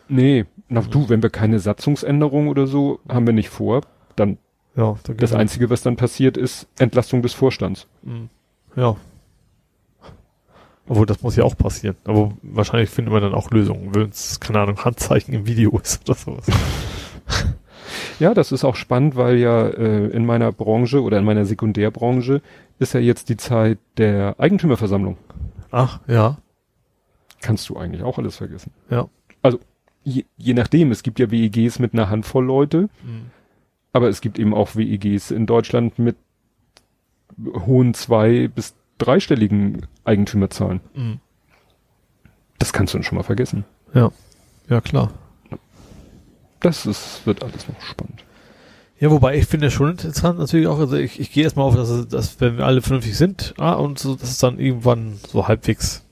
Nee, 0.07 0.45
na 0.67 0.81
du, 0.81 1.09
wenn 1.09 1.21
wir 1.21 1.29
keine 1.29 1.59
Satzungsänderung 1.59 2.47
oder 2.47 2.65
so 2.65 2.99
haben 3.07 3.27
wir 3.27 3.33
nicht 3.33 3.49
vor, 3.49 3.81
dann 4.15 4.39
ja, 4.75 4.95
dann 5.03 5.17
das 5.17 5.33
Einzige, 5.33 5.69
was 5.69 5.83
dann 5.83 5.95
passiert, 5.95 6.37
ist 6.37 6.67
Entlastung 6.79 7.21
des 7.21 7.35
Vorstands. 7.35 7.85
Mhm. 8.01 8.29
Ja. 8.75 8.95
Obwohl, 10.87 11.05
das 11.05 11.21
muss 11.21 11.35
ja 11.35 11.43
auch 11.43 11.55
passieren. 11.55 11.97
Aber 12.05 12.31
wahrscheinlich 12.41 12.89
finden 12.89 13.11
wir 13.11 13.19
dann 13.19 13.35
auch 13.35 13.51
Lösungen, 13.51 13.93
wenn 13.93 14.09
es, 14.09 14.39
keine 14.39 14.61
Ahnung, 14.61 14.83
Handzeichen 14.83 15.35
im 15.35 15.45
Video 15.45 15.77
ist 15.77 16.01
oder 16.09 16.17
sowas. 16.17 16.47
ja, 18.19 18.33
das 18.33 18.51
ist 18.51 18.63
auch 18.63 18.75
spannend, 18.75 19.15
weil 19.15 19.37
ja 19.37 19.67
äh, 19.67 20.07
in 20.07 20.25
meiner 20.25 20.51
Branche 20.51 21.03
oder 21.03 21.19
in 21.19 21.25
meiner 21.25 21.45
Sekundärbranche 21.45 22.41
ist 22.79 22.95
ja 22.95 22.99
jetzt 22.99 23.29
die 23.29 23.37
Zeit 23.37 23.77
der 23.97 24.33
Eigentümerversammlung. 24.39 25.15
Ach, 25.71 25.99
ja. 26.07 26.37
Kannst 27.41 27.69
du 27.69 27.77
eigentlich 27.77 28.03
auch 28.03 28.17
alles 28.17 28.37
vergessen. 28.37 28.71
Ja. 28.89 29.07
Also 29.41 29.59
je, 30.03 30.25
je 30.37 30.53
nachdem, 30.53 30.91
es 30.91 31.03
gibt 31.03 31.19
ja 31.19 31.31
WEGs 31.31 31.79
mit 31.79 31.93
einer 31.93 32.09
Handvoll 32.09 32.45
Leute, 32.45 32.89
mhm. 33.03 33.31
aber 33.93 34.09
es 34.09 34.21
gibt 34.21 34.39
eben 34.39 34.53
auch 34.53 34.75
WEGs 34.75 35.31
in 35.31 35.45
Deutschland 35.45 35.99
mit 35.99 36.17
hohen 37.37 37.93
zwei- 37.93 38.47
bis 38.47 38.75
dreistelligen 38.97 39.87
Eigentümerzahlen. 40.03 40.81
Mhm. 40.93 41.19
Das 42.57 42.73
kannst 42.73 42.93
du 42.93 42.97
dann 42.97 43.03
schon 43.03 43.17
mal 43.17 43.23
vergessen. 43.23 43.63
Ja, 43.93 44.11
ja 44.67 44.81
klar. 44.81 45.13
Das 46.59 46.85
ist, 46.85 47.25
wird 47.25 47.41
alles 47.41 47.67
noch 47.69 47.81
spannend. 47.81 48.25
Ja, 48.99 49.11
wobei 49.11 49.37
ich 49.37 49.45
finde 49.45 49.71
schon 49.71 49.91
interessant 49.91 50.39
natürlich 50.39 50.67
auch, 50.67 50.79
also 50.79 50.97
ich, 50.97 51.19
ich 51.19 51.31
gehe 51.31 51.43
erstmal 51.43 51.65
auf, 51.65 51.75
dass, 51.75 52.07
dass 52.07 52.41
wenn 52.41 52.57
wir 52.57 52.65
alle 52.65 52.81
vernünftig 52.81 53.17
sind, 53.17 53.53
ah, 53.57 53.73
und 53.73 53.97
so, 53.97 54.15
dass 54.15 54.29
es 54.29 54.39
dann 54.39 54.59
irgendwann 54.59 55.19
so 55.27 55.47
halbwegs 55.47 56.03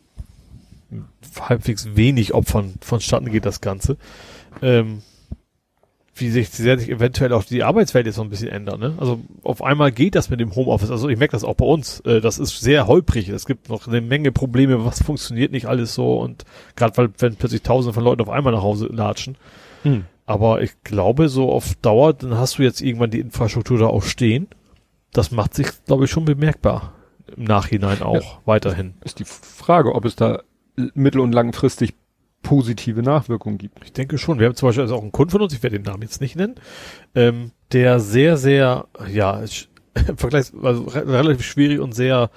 halbwegs 1.39 1.95
wenig 1.95 2.33
Opfern 2.33 2.75
vonstatten 2.81 3.31
geht 3.31 3.45
das 3.45 3.61
Ganze. 3.61 3.97
Ähm, 4.61 5.01
wie 6.15 6.29
sich, 6.29 6.49
sehr 6.49 6.79
sich 6.79 6.89
eventuell 6.89 7.31
auch 7.33 7.43
die 7.43 7.63
Arbeitswelt 7.63 8.07
jetzt 8.07 8.15
so 8.15 8.23
ein 8.23 8.29
bisschen 8.29 8.49
ändert. 8.49 8.79
Ne? 8.79 8.95
Also 8.97 9.21
auf 9.43 9.63
einmal 9.63 9.91
geht 9.91 10.15
das 10.15 10.31
mit 10.31 10.39
dem 10.39 10.55
Homeoffice. 10.55 10.89
Also 10.89 11.09
ich 11.09 11.19
merke 11.19 11.33
das 11.33 11.43
auch 11.43 11.53
bei 11.53 11.65
uns. 11.65 11.99
Äh, 12.01 12.21
das 12.21 12.39
ist 12.39 12.59
sehr 12.59 12.87
holprig. 12.87 13.29
Es 13.29 13.45
gibt 13.45 13.69
noch 13.69 13.87
eine 13.87 14.01
Menge 14.01 14.31
Probleme. 14.31 14.83
Was 14.83 15.03
funktioniert 15.03 15.51
nicht 15.51 15.67
alles 15.67 15.93
so 15.93 16.19
und 16.19 16.43
gerade 16.75 16.97
weil 16.97 17.09
wenn 17.19 17.35
plötzlich 17.35 17.61
Tausende 17.61 17.93
von 17.93 18.03
Leuten 18.03 18.21
auf 18.21 18.29
einmal 18.29 18.53
nach 18.53 18.63
Hause 18.63 18.87
latschen. 18.87 19.35
Hm. 19.83 20.05
Aber 20.27 20.61
ich 20.61 20.71
glaube, 20.83 21.29
so 21.29 21.51
auf 21.51 21.73
Dauer, 21.81 22.13
dann 22.13 22.37
hast 22.37 22.59
du 22.59 22.63
jetzt 22.63 22.81
irgendwann 22.81 23.09
die 23.09 23.21
Infrastruktur 23.21 23.79
da 23.79 23.87
auch 23.87 24.03
stehen. 24.03 24.47
Das 25.13 25.31
macht 25.31 25.55
sich, 25.55 25.67
glaube 25.85 26.05
ich, 26.05 26.11
schon 26.11 26.25
bemerkbar. 26.25 26.93
Im 27.35 27.45
Nachhinein 27.45 28.01
auch 28.01 28.15
Ja. 28.15 28.39
weiterhin. 28.45 28.93
Ist 29.03 29.19
die 29.19 29.25
Frage, 29.25 29.95
ob 29.95 30.05
es 30.05 30.15
da 30.15 30.41
mittel- 30.75 31.21
und 31.21 31.31
langfristig 31.31 31.93
positive 32.43 33.01
Nachwirkungen 33.01 33.57
gibt. 33.57 33.83
Ich 33.83 33.93
denke 33.93 34.17
schon. 34.17 34.39
Wir 34.39 34.47
haben 34.47 34.55
zum 34.55 34.69
Beispiel 34.69 34.83
also 34.83 34.95
auch 34.95 35.01
einen 35.01 35.11
Kunden 35.11 35.31
von 35.31 35.41
uns, 35.41 35.53
ich 35.53 35.63
werde 35.63 35.79
den 35.79 35.85
Namen 35.85 36.03
jetzt 36.03 36.21
nicht 36.21 36.35
nennen, 36.35 36.55
ähm, 37.15 37.51
der 37.71 37.99
sehr, 37.99 38.37
sehr, 38.37 38.85
ja, 39.11 39.41
im 40.07 40.17
Vergleich, 40.17 40.51
also 40.61 40.83
re 40.83 41.07
relativ 41.07 41.45
schwierig 41.45 41.79
und 41.79 41.95
sehr 41.95 42.29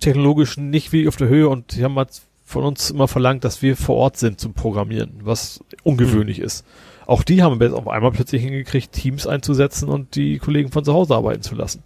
technologisch 0.00 0.56
nicht 0.56 0.92
wie 0.92 1.08
auf 1.08 1.16
der 1.16 1.28
Höhe 1.28 1.48
und 1.48 1.74
die 1.76 1.84
haben 1.84 1.96
halt 1.96 2.10
von 2.44 2.64
uns 2.64 2.90
immer 2.90 3.08
verlangt, 3.08 3.44
dass 3.44 3.60
wir 3.62 3.76
vor 3.76 3.96
Ort 3.96 4.16
sind 4.16 4.40
zum 4.40 4.54
Programmieren, 4.54 5.20
was 5.22 5.62
ungewöhnlich 5.82 6.38
ist. 6.38 6.64
Auch 7.08 7.22
die 7.22 7.42
haben 7.42 7.58
jetzt 7.62 7.72
auf 7.72 7.88
einmal 7.88 8.10
plötzlich 8.12 8.42
hingekriegt, 8.42 8.92
Teams 8.92 9.26
einzusetzen 9.26 9.88
und 9.88 10.14
die 10.14 10.36
Kollegen 10.38 10.70
von 10.70 10.84
zu 10.84 10.92
Hause 10.92 11.14
arbeiten 11.14 11.40
zu 11.40 11.54
lassen. 11.54 11.82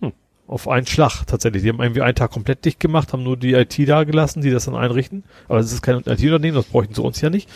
Hm. 0.00 0.12
Auf 0.48 0.66
einen 0.66 0.84
Schlag 0.84 1.24
tatsächlich. 1.28 1.62
Die 1.62 1.68
haben 1.68 1.80
irgendwie 1.80 2.02
einen 2.02 2.16
Tag 2.16 2.32
komplett 2.32 2.64
dicht 2.64 2.80
gemacht, 2.80 3.12
haben 3.12 3.22
nur 3.22 3.36
die 3.36 3.52
IT 3.52 3.78
da 3.88 4.02
gelassen, 4.02 4.42
die 4.42 4.50
das 4.50 4.64
dann 4.64 4.74
einrichten. 4.74 5.22
Aber 5.48 5.60
es 5.60 5.72
ist 5.72 5.80
kein 5.80 5.98
IT-Unternehmen, 5.98 6.56
das 6.56 6.66
bräuchten 6.66 6.92
sie 6.92 7.02
uns 7.02 7.20
ja 7.20 7.30
nicht. 7.30 7.48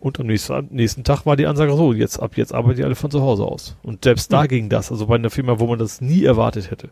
Und 0.00 0.18
am 0.18 0.26
nächsten, 0.26 0.52
am 0.52 0.66
nächsten 0.70 1.04
Tag 1.04 1.26
war 1.26 1.36
die 1.36 1.46
Ansage 1.46 1.76
so, 1.76 1.92
jetzt 1.92 2.18
ab 2.18 2.36
jetzt 2.36 2.52
arbeiten 2.52 2.76
die 2.76 2.82
alle 2.84 2.96
von 2.96 3.12
zu 3.12 3.22
Hause 3.22 3.44
aus. 3.44 3.76
Und 3.84 4.02
selbst 4.02 4.32
da 4.32 4.42
Hm. 4.42 4.48
ging 4.48 4.68
das, 4.68 4.90
also 4.90 5.06
bei 5.06 5.14
einer 5.14 5.30
Firma, 5.30 5.60
wo 5.60 5.68
man 5.68 5.78
das 5.78 6.00
nie 6.00 6.24
erwartet 6.24 6.72
hätte. 6.72 6.90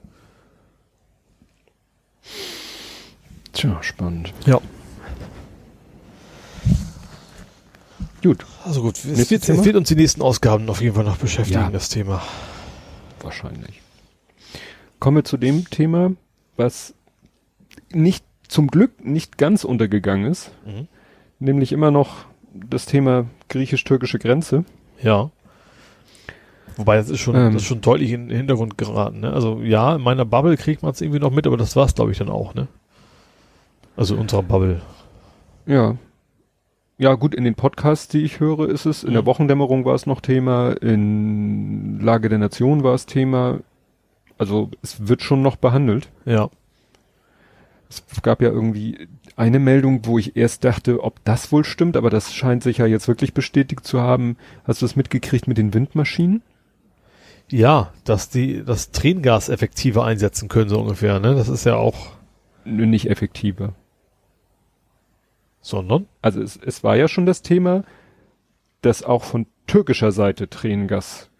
Tja, 3.53 3.82
spannend. 3.82 4.32
Ja. 4.46 4.61
Gut, 8.22 8.44
Also 8.64 8.82
gut, 8.82 8.96
es 9.02 9.30
wird, 9.30 9.48
es 9.48 9.64
wird 9.64 9.76
uns 9.76 9.88
die 9.88 9.94
nächsten 9.96 10.20
Ausgaben 10.20 10.68
auf 10.68 10.82
jeden 10.82 10.94
Fall 10.94 11.04
noch 11.04 11.16
beschäftigen, 11.16 11.60
Ja. 11.60 11.70
das 11.70 11.88
Thema. 11.88 12.22
wahrscheinlich. 13.22 13.80
Kommen 14.98 15.18
wir 15.18 15.24
zu 15.24 15.36
dem 15.36 15.68
Thema, 15.70 16.12
was 16.56 16.94
nicht 17.92 18.24
zum 18.48 18.68
Glück 18.68 19.04
nicht 19.04 19.38
ganz 19.38 19.64
untergegangen 19.64 20.30
ist, 20.30 20.50
Mhm. 20.66 20.88
nämlich 21.38 21.72
immer 21.72 21.90
noch 21.90 22.24
das 22.52 22.84
Thema 22.86 23.26
griechisch-türkische 23.48 24.18
Grenze. 24.18 24.64
Ja. 25.02 25.30
Wobei 26.76 26.96
das 26.96 27.08
ist 27.10 27.20
schon, 27.20 27.34
Ähm. 27.36 27.52
das 27.52 27.62
ist 27.62 27.68
schon 27.68 27.80
deutlich 27.80 28.10
in 28.12 28.28
den 28.28 28.36
Hintergrund 28.36 28.76
geraten. 28.78 29.20
Ne? 29.20 29.32
Also 29.32 29.60
ja, 29.62 29.96
in 29.96 30.02
meiner 30.02 30.24
Bubble 30.24 30.56
kriegt 30.56 30.82
man 30.82 30.92
es 30.92 31.00
irgendwie 31.00 31.20
noch 31.20 31.30
mit, 31.30 31.46
aber 31.46 31.56
das 31.56 31.76
war's, 31.76 31.94
glaube 31.94 32.12
ich, 32.12 32.18
dann 32.18 32.28
auch. 32.30 32.54
Ne? 32.54 32.68
Also 33.96 34.14
in 34.14 34.20
unserer 34.22 34.42
Bubble. 34.42 34.80
Ja. 35.66 35.96
Ja, 37.01 37.14
gut, 37.14 37.34
in 37.34 37.44
den 37.44 37.55
Podcasts, 37.55 38.09
die 38.09 38.20
ich 38.20 38.40
höre, 38.40 38.68
ist 38.68 38.84
es. 38.84 39.05
In 39.05 39.14
der 39.14 39.22
Mhm. 39.22 39.26
Wochendämmerung 39.26 39.86
war 39.86 39.94
es 39.94 40.05
noch 40.05 40.20
Thema, 40.20 40.72
in 40.82 41.98
Lage 41.98 42.28
der 42.28 42.36
Nation 42.36 42.82
war 42.82 42.92
es 42.92 43.07
Thema. 43.07 43.61
Also 44.36 44.70
es 44.82 45.09
wird 45.09 45.22
schon 45.22 45.40
noch 45.40 45.57
behandelt. 45.57 46.11
Ja. 46.26 46.51
Es 47.88 48.05
gab 48.20 48.42
ja 48.42 48.51
irgendwie 48.51 49.09
eine 49.34 49.59
Meldung, 49.59 50.03
wo 50.05 50.18
ich 50.18 50.36
erst 50.36 50.62
dachte, 50.64 51.03
ob 51.03 51.24
das 51.24 51.51
wohl 51.51 51.64
stimmt, 51.64 51.96
aber 51.96 52.11
das 52.11 52.34
scheint 52.34 52.62
sich 52.62 52.76
ja 52.76 52.86
jetzt 52.86 53.09
wirklich 53.09 53.32
bestätigt 53.32 53.86
zu 53.86 54.03
haben. 54.03 54.36
Hast 54.64 54.82
du 54.82 54.86
es 54.86 54.94
mitgekriegt 54.94 55.48
mit 55.48 55.57
den 55.57 55.72
Windmaschinen? 55.72 56.42
Ja, 57.48 57.94
dass 58.05 58.28
die 58.28 58.62
das 58.62 58.90
Tränengas 58.90 59.48
effektiver 59.48 60.05
einsetzen 60.05 60.51
können, 60.51 60.68
so 60.68 60.78
ungefähr, 60.78 61.18
ne? 61.18 61.34
Das 61.34 61.48
ist 61.48 61.64
ja 61.64 61.76
auch. 61.76 62.11
Nicht 62.66 63.09
effektiver. 63.09 63.72
Sondern? 65.61 66.06
Also 66.22 66.40
es, 66.40 66.56
es 66.56 66.82
war 66.84 66.96
ja 66.96 67.08
schon 67.08 67.26
das 67.26 67.42
Thema, 67.42 67.84
dass 68.82 69.02
auch 69.02 69.24
von 69.24 69.46
türkischer 69.66 70.12
Seite 70.12 70.48
Tränengas 70.48 71.30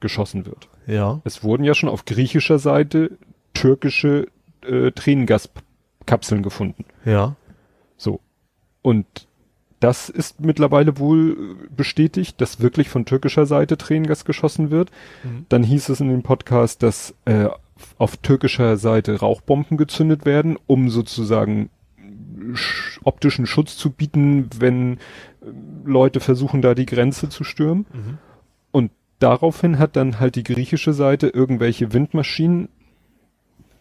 geschossen 0.00 0.46
wird. 0.46 0.68
Ja. 0.86 1.20
Es 1.24 1.42
wurden 1.42 1.64
ja 1.64 1.74
schon 1.74 1.88
auf 1.88 2.04
griechischer 2.04 2.58
Seite 2.58 3.16
türkische 3.54 4.26
äh, 4.62 4.90
Tränengaskapseln 4.90 6.42
gefunden. 6.42 6.84
Ja. 7.04 7.36
So. 7.96 8.20
Und 8.82 9.06
das 9.80 10.08
ist 10.08 10.40
mittlerweile 10.40 10.98
wohl 10.98 11.56
bestätigt, 11.74 12.40
dass 12.40 12.60
wirklich 12.60 12.88
von 12.88 13.04
türkischer 13.04 13.46
Seite 13.46 13.76
Tränengas 13.76 14.24
geschossen 14.24 14.70
wird. 14.70 14.90
Mhm. 15.24 15.46
Dann 15.48 15.64
hieß 15.64 15.88
es 15.88 16.00
in 16.00 16.08
dem 16.08 16.22
Podcast, 16.22 16.82
dass 16.82 17.14
äh, 17.24 17.48
auf 17.98 18.16
türkischer 18.16 18.76
Seite 18.76 19.18
Rauchbomben 19.18 19.76
gezündet 19.76 20.24
werden, 20.24 20.56
um 20.66 20.88
sozusagen 20.88 21.70
optischen 23.04 23.46
Schutz 23.46 23.76
zu 23.76 23.90
bieten, 23.90 24.48
wenn 24.58 24.94
äh, 24.94 24.98
Leute 25.84 26.20
versuchen, 26.20 26.62
da 26.62 26.74
die 26.74 26.86
Grenze 26.86 27.28
zu 27.28 27.44
stürmen. 27.44 27.86
Mhm. 27.92 28.18
Und 28.70 28.90
daraufhin 29.18 29.78
hat 29.78 29.96
dann 29.96 30.20
halt 30.20 30.36
die 30.36 30.42
griechische 30.44 30.92
Seite 30.92 31.28
irgendwelche 31.28 31.92
Windmaschinen, 31.92 32.68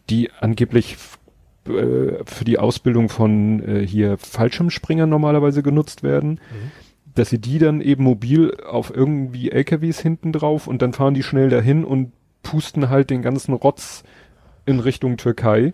die 0.09 0.31
angeblich 0.39 0.97
äh, 1.67 2.23
für 2.25 2.43
die 2.45 2.59
Ausbildung 2.59 3.09
von 3.09 3.63
äh, 3.63 3.85
hier 3.85 4.17
Fallschirmspringern 4.17 5.09
normalerweise 5.09 5.63
genutzt 5.63 6.03
werden, 6.03 6.31
Mhm. 6.31 6.71
dass 7.15 7.29
sie 7.29 7.39
die 7.39 7.59
dann 7.59 7.81
eben 7.81 8.03
mobil 8.03 8.55
auf 8.67 8.93
irgendwie 8.93 9.51
LKWs 9.51 9.99
hinten 9.99 10.31
drauf 10.31 10.67
und 10.67 10.81
dann 10.81 10.93
fahren 10.93 11.13
die 11.13 11.23
schnell 11.23 11.49
dahin 11.49 11.83
und 11.83 12.11
pusten 12.43 12.89
halt 12.89 13.09
den 13.11 13.21
ganzen 13.21 13.53
Rotz 13.53 14.03
in 14.65 14.79
Richtung 14.79 15.17
Türkei. 15.17 15.73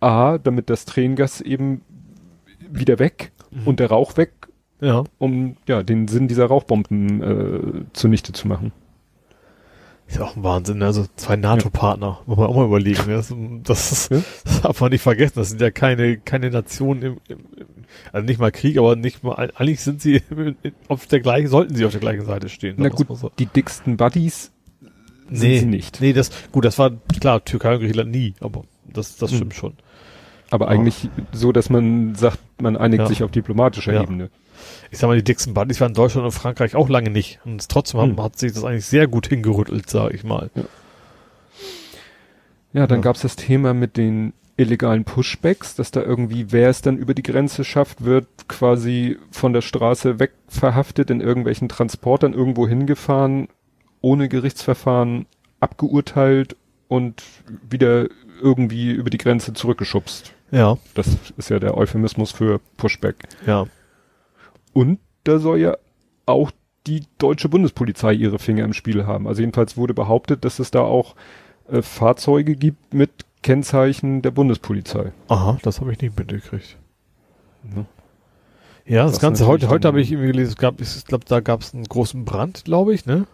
A, 0.00 0.38
damit 0.38 0.70
das 0.70 0.84
Tränengas 0.86 1.40
eben 1.40 1.82
wieder 2.70 2.98
weg 2.98 3.32
Mhm. 3.50 3.66
und 3.66 3.80
der 3.80 3.88
Rauch 3.90 4.16
weg, 4.16 4.32
Ja. 4.80 5.04
um 5.18 5.56
ja 5.66 5.82
den 5.82 6.06
Sinn 6.08 6.28
dieser 6.28 6.46
Rauchbomben 6.46 7.22
äh, 7.22 7.84
zunichte 7.92 8.32
zu 8.32 8.46
machen. 8.48 8.72
Ist 10.06 10.18
ja 10.18 10.24
auch 10.24 10.34
ein 10.36 10.42
Wahnsinn, 10.42 10.78
ne? 10.78 10.86
Also 10.86 11.06
zwei 11.16 11.36
NATO-Partner, 11.36 12.20
muss 12.26 12.36
man 12.36 12.46
auch 12.48 12.56
mal 12.56 12.64
überlegen. 12.66 13.06
Ne? 13.06 13.14
Das, 13.14 13.32
das, 13.64 13.92
ist, 13.92 14.10
Ja. 14.10 14.22
das 14.44 14.60
darf 14.62 14.80
man 14.80 14.90
nicht 14.90 15.02
vergessen. 15.02 15.34
Das 15.36 15.50
sind 15.50 15.60
ja 15.60 15.70
keine, 15.70 16.18
keine 16.18 16.50
Nationen 16.50 17.02
im, 17.02 17.16
im, 17.28 17.38
also 18.12 18.24
nicht 18.26 18.40
mal 18.40 18.50
Krieg, 18.50 18.76
aber 18.78 18.96
nicht 18.96 19.22
mal, 19.22 19.50
eigentlich 19.54 19.80
sind 19.82 20.00
sie 20.02 20.22
auf 20.88 21.06
der 21.06 21.20
gleichen, 21.20 21.48
sollten 21.48 21.74
sie 21.76 21.84
auf 21.84 21.92
der 21.92 22.00
gleichen 22.00 22.24
Seite 22.24 22.48
stehen. 22.48 22.74
Na 22.78 22.88
gut, 22.88 23.06
so. 23.16 23.30
die 23.38 23.46
dicksten 23.46 23.96
Buddies 23.96 24.50
sind 25.30 25.48
Nee, 25.48 25.58
sie 25.58 25.66
nicht. 25.66 26.00
Nee, 26.00 26.12
das, 26.12 26.30
gut, 26.50 26.64
das 26.64 26.76
war 26.78 26.90
klar, 27.20 27.44
Türkei 27.44 27.74
und 27.74 27.80
Griechenland 27.80 28.10
nie, 28.10 28.34
aber 28.40 28.64
das, 28.92 29.16
das 29.16 29.30
Mhm. 29.30 29.36
stimmt 29.36 29.54
schon. 29.54 29.72
Aber 30.50 30.68
eigentlich 30.68 31.08
so, 31.32 31.52
dass 31.52 31.70
man 31.70 32.14
sagt, 32.16 32.38
man 32.60 32.76
einigt 32.76 33.00
Ja. 33.02 33.06
sich 33.06 33.22
auf 33.22 33.30
diplomatischer 33.30 33.92
Ja. 33.94 34.02
Ebene. 34.02 34.30
Ich 34.90 34.98
sag 34.98 35.08
mal, 35.08 35.16
die 35.16 35.22
dicksten 35.24 35.54
Buddies 35.54 35.80
waren 35.80 35.90
in 35.90 35.94
Deutschland 35.94 36.24
und 36.26 36.32
Frankreich 36.32 36.74
auch 36.74 36.88
lange 36.88 37.10
nicht. 37.10 37.38
Und 37.44 37.68
trotzdem 37.68 38.00
Hm. 38.00 38.22
hat, 38.22 38.38
sich 38.38 38.52
das 38.52 38.64
eigentlich 38.64 38.84
sehr 38.86 39.06
gut 39.06 39.28
hingerüttelt, 39.28 39.88
sag 39.88 40.12
ich 40.12 40.24
mal. 40.24 40.50
Ja, 42.72 42.86
dann 42.86 42.98
Ja. 42.98 43.02
gab's 43.02 43.22
das 43.22 43.36
Thema 43.36 43.74
mit 43.74 43.96
den 43.96 44.32
illegalen 44.56 45.04
Pushbacks, 45.04 45.74
dass 45.74 45.90
da 45.90 46.02
irgendwie, 46.02 46.52
wer 46.52 46.68
es 46.68 46.82
dann 46.82 46.98
über 46.98 47.14
die 47.14 47.22
Grenze 47.22 47.64
schafft, 47.64 48.04
wird 48.04 48.26
quasi 48.48 49.16
von 49.30 49.52
der 49.52 49.62
Straße 49.62 50.18
weg 50.18 50.32
verhaftet, 50.48 51.10
in 51.10 51.20
irgendwelchen 51.20 51.68
Transportern 51.68 52.34
irgendwo 52.34 52.68
hingefahren, 52.68 53.48
ohne 54.02 54.28
Gerichtsverfahren 54.28 55.26
abgeurteilt 55.60 56.56
und 56.88 57.22
wieder 57.68 58.06
irgendwie 58.42 58.90
über 58.90 59.08
die 59.10 59.18
Grenze 59.18 59.52
zurückgeschubst. 59.54 60.34
Ja, 60.50 60.78
Das 60.94 61.16
ist 61.36 61.48
ja 61.50 61.58
der 61.58 61.76
Euphemismus 61.76 62.32
für 62.32 62.60
Pushback. 62.76 63.16
ja. 63.46 63.66
Und 64.72 65.00
da 65.24 65.38
soll 65.40 65.58
ja 65.58 65.76
auch 66.26 66.50
die 66.86 67.02
deutsche 67.18 67.48
Bundespolizei 67.48 68.12
ihre 68.12 68.38
Finger 68.38 68.64
im 68.64 68.72
Spiel 68.72 69.04
haben. 69.04 69.26
Also 69.26 69.40
jedenfalls 69.42 69.76
wurde 69.76 69.94
behauptet, 69.94 70.44
dass 70.44 70.60
es 70.60 70.70
da 70.70 70.80
auch 70.80 71.16
äh, 71.70 71.82
Fahrzeuge 71.82 72.54
gibt 72.54 72.94
mit 72.94 73.10
Kennzeichen 73.42 74.22
der 74.22 74.30
Bundespolizei. 74.30 75.12
Aha, 75.28 75.58
das 75.62 75.80
habe 75.80 75.92
ich 75.92 76.00
nicht 76.00 76.16
mitgekriegt. 76.18 76.76
Ne? 77.64 77.84
Ja, 78.86 79.02
das, 79.02 79.12
Das 79.14 79.20
Ganze, 79.20 79.46
heute, 79.46 79.68
heute 79.68 79.88
habe 79.88 80.00
ich 80.00 80.10
irgendwie 80.12 80.28
gelesen, 80.32 80.50
es 80.50 80.56
gab, 80.56 80.80
ich 80.80 81.04
glaube, 81.04 81.24
da 81.26 81.40
gab 81.40 81.62
es 81.62 81.74
einen 81.74 81.84
großen 81.84 82.24
Brand, 82.24 82.64
glaube 82.64 82.94
ich, 82.94 83.06
ne? 83.06 83.26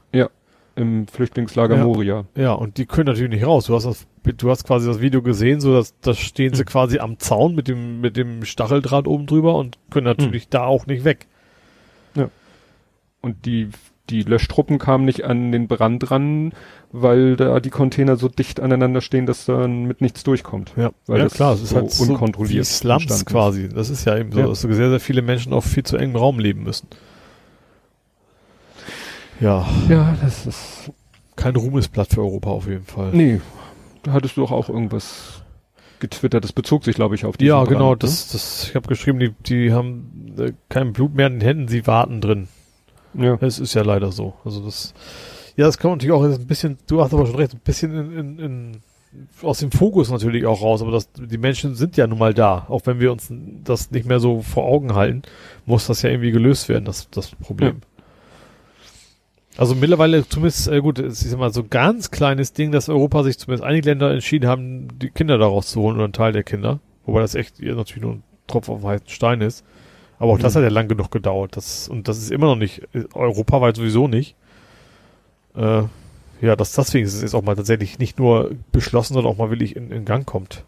Im 0.77 1.09
Flüchtlingslager 1.09 1.77
Ja. 1.77 1.85
Moria. 1.85 2.25
Ja, 2.37 2.53
und 2.53 2.77
die 2.77 2.87
können 2.87 3.07
natürlich 3.07 3.31
nicht 3.31 3.47
raus. 3.47 3.67
Du 3.67 3.75
hast 3.75 3.85
das, 3.85 4.07
du 4.37 4.51
hast 4.51 4.65
quasi 4.65 4.87
das 4.87 5.01
Video 5.01 5.23
gesehen, 5.23 5.61
so 5.61 5.73
dass 5.73 5.99
da 6.01 6.13
stehen 6.15 6.53
sie 6.55 6.61
Hm. 6.61 6.67
quasi 6.67 6.99
am 6.99 7.19
Zaun 7.19 7.55
mit 7.55 7.67
dem 7.67 8.01
mit 8.01 8.17
dem 8.17 8.45
Stacheldraht 8.45 9.07
oben 9.09 9.27
drüber 9.27 9.55
und 9.57 9.79
können 9.91 10.05
natürlich 10.07 10.45
Hm. 10.45 10.51
da 10.51 10.65
auch 10.67 10.87
nicht 10.87 11.05
weg. 11.05 11.27
Und 13.23 13.45
die, 13.45 13.71
die 14.09 14.23
Löschtruppen 14.23 14.79
kamen 14.79 15.05
nicht 15.05 15.25
an 15.25 15.51
den 15.51 15.67
Brand 15.67 16.11
ran, 16.13 16.53
weil 16.93 17.35
da 17.35 17.59
die 17.59 17.71
Container 17.71 18.15
so 18.17 18.29
dicht 18.29 18.61
aneinander 18.61 19.01
stehen, 19.01 19.27
dass 19.27 19.47
dann 19.47 19.85
mit 19.87 20.01
nichts 20.01 20.23
durchkommt. 20.23 20.73
Ja, 20.77 20.91
Weil 21.07 21.19
ja 21.19 21.25
das 21.25 21.35
klar, 21.35 21.55
es 21.55 21.63
ist 21.63 21.71
so 21.71 21.77
halt 21.77 21.91
so 21.91 22.05
unkontrolliert 22.05 22.61
wie 22.61 22.65
Slums 22.65 23.25
quasi. 23.27 23.69
Das 23.69 23.91
ist 23.91 24.05
ja 24.05 24.17
eben 24.17 24.31
so, 24.31 24.39
Ja. 24.41 24.47
dass 24.47 24.61
so 24.61 24.73
sehr, 24.73 24.91
sehr 24.91 25.01
viele 25.01 25.23
Menschen 25.23 25.53
auf 25.53 25.65
viel 25.65 25.83
zu 25.83 25.97
engem 25.97 26.17
Raum 26.17 26.39
leben 26.39 26.63
müssen. 26.63 26.87
Ja, 29.41 29.67
Ja, 29.89 30.17
das 30.23 30.47
ist. 30.47 30.91
kein 31.37 31.57
Ruhmesblatt 31.57 32.09
für 32.09 32.21
Europa 32.21 32.51
auf 32.51 32.67
jeden 32.67 32.85
Fall. 32.85 33.11
Nee, 33.13 33.41
da 34.03 34.13
hattest 34.13 34.37
du 34.37 34.41
doch 34.43 34.53
auch 34.53 34.69
irgendwas 34.69 35.43
getwittert. 36.01 36.45
Das 36.45 36.53
bezog 36.53 36.85
sich, 36.85 36.95
glaube 36.95 37.15
ich, 37.15 37.25
auf 37.25 37.37
diesen 37.37 37.49
Ja, 37.49 37.65
genau, 37.65 37.91
Brand, 37.91 38.03
ne? 38.03 38.09
das, 38.09 38.29
das, 38.33 38.69
ich 38.69 38.75
habe 38.75 38.89
geschrieben, 38.89 39.19
die, 39.19 39.33
die 39.47 39.73
haben 39.73 40.35
äh, 40.39 40.53
kein 40.69 40.93
Blut 40.93 41.15
mehr 41.15 41.27
in 41.27 41.35
den 41.35 41.41
Händen, 41.43 41.69
sie 41.69 41.87
warten 41.87 42.21
drin. 42.21 42.49
Ja. 43.15 43.39
Es 43.41 43.59
ist 43.59 43.75
ja 43.75 43.83
leider 43.83 44.13
so. 44.13 44.35
Also 44.45 44.63
das, 44.65 44.93
ja, 45.57 45.65
das 45.67 45.79
kommt 45.79 45.97
natürlich 45.97 46.13
auch 46.13 46.25
jetzt 46.27 46.41
ein 46.41 46.47
bisschen, 46.47 46.79
du 46.87 47.03
hast 47.03 47.15
aber 47.15 47.27
schon 47.27 47.37
recht, 47.37 47.55
ein 47.55 47.61
bisschen 47.65 47.95
in, 47.95 48.19
in, 48.19 48.39
in, 48.39 48.73
aus 49.43 49.59
dem 49.61 49.71
Fokus 49.73 50.11
natürlich 50.11 50.45
auch 50.45 50.61
raus, 50.61 50.83
aber 50.83 50.91
das, 50.93 51.09
die 51.13 51.39
Menschen 51.39 51.75
sind 51.75 51.97
ja 51.97 52.07
nun 52.07 52.19
mal 52.19 52.35
da. 52.35 52.67
Auch 52.69 52.83
wenn 52.85 53.01
wir 53.01 53.11
uns 53.13 53.33
das 53.65 53.91
nicht 53.91 54.07
mehr 54.07 54.21
so 54.21 54.43
vor 54.43 54.65
Augen 54.65 54.95
halten, 54.95 55.23
muss 55.65 55.87
das 55.87 56.03
ja 56.03 56.11
irgendwie 56.11 56.31
gelöst 56.33 56.69
werden, 56.69 56.85
das, 56.85 57.09
das 57.11 57.31
Problem. 57.37 57.81
Also 59.59 59.75
mittlerweile 59.75 60.29
zumindest, 60.29 60.69
äh, 60.69 60.81
gut, 60.81 60.99
es 60.99 61.23
ist 61.23 61.33
immer 61.33 61.51
so 61.51 61.63
ein 61.63 61.71
ganz 61.71 62.11
kleines 62.11 62.53
Ding, 62.53 62.73
dass 62.73 62.89
Europa 62.89 63.23
sich 63.23 63.39
zumindest 63.39 63.65
einige 63.65 63.89
Länder 63.89 64.11
entschieden 64.13 64.49
haben, 64.49 64.89
die 64.99 65.09
Kinder 65.11 65.39
daraus 65.39 65.69
zu 65.71 65.81
holen 65.81 65.97
oder 65.97 66.05
einen 66.05 66.13
Teil 66.13 66.33
der 66.33 66.43
Kinder. 66.43 66.81
Wobei 67.07 67.21
das 67.21 67.35
echt 67.35 67.61
natürlich 67.61 68.03
nur 68.03 68.13
ein 68.15 68.23
Tropf 68.47 68.69
auf 68.69 68.81
den 68.81 68.89
heißen 68.89 69.09
Stein 69.09 69.41
ist. 69.41 69.65
Aber 70.19 70.33
auch 70.33 70.39
das 70.39 70.55
Mhm. 70.55 70.59
hat 70.59 70.65
ja 70.65 70.71
lang 70.71 70.89
genug 70.89 71.11
gedauert. 71.11 71.57
Das, 71.57 71.89
und 71.89 72.09
das 72.09 72.19
ist 72.19 72.31
immer 72.31 72.47
noch 72.47 72.57
nicht, 72.57 72.83
äh, 72.95 73.05
europaweit 73.15 73.77
sowieso 73.77 74.09
nicht. 74.09 74.35
Äh, 75.55 75.83
ja, 76.43 76.55
das, 76.57 76.73
deswegen 76.73 77.07
ist 77.07 77.15
es 77.15 77.23
jetzt 77.23 77.35
auch 77.35 77.43
mal 77.43 77.57
tatsächlich 77.57 77.99
nicht 77.99 78.19
nur 78.19 78.51
beschlossen, 78.73 79.15
sondern 79.15 79.33
auch 79.33 79.39
mal 79.39 79.51
wirklich 79.51 79.75
in, 79.75 79.91
in 79.91 80.05
Gang 80.05 80.27
kommt. 80.27 80.65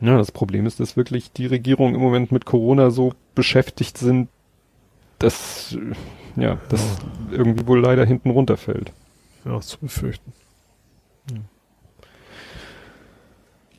Ja, 0.00 0.16
das 0.16 0.30
Problem 0.32 0.66
ist, 0.66 0.80
dass 0.80 0.96
wirklich 0.96 1.32
die 1.32 1.46
Regierung 1.46 1.94
im 1.94 2.00
Moment 2.00 2.32
mit 2.32 2.44
Corona 2.46 2.90
so 2.90 3.12
beschäftigt 3.34 3.98
sind, 3.98 4.28
dass, 5.18 5.74
äh, 5.74 6.40
ja, 6.40 6.58
das 6.68 6.98
irgendwie 7.30 7.66
wohl 7.66 7.80
leider 7.80 8.04
hinten 8.04 8.30
runterfällt. 8.30 8.92
Ja, 9.44 9.60
zu 9.60 9.78
befürchten. 9.78 10.32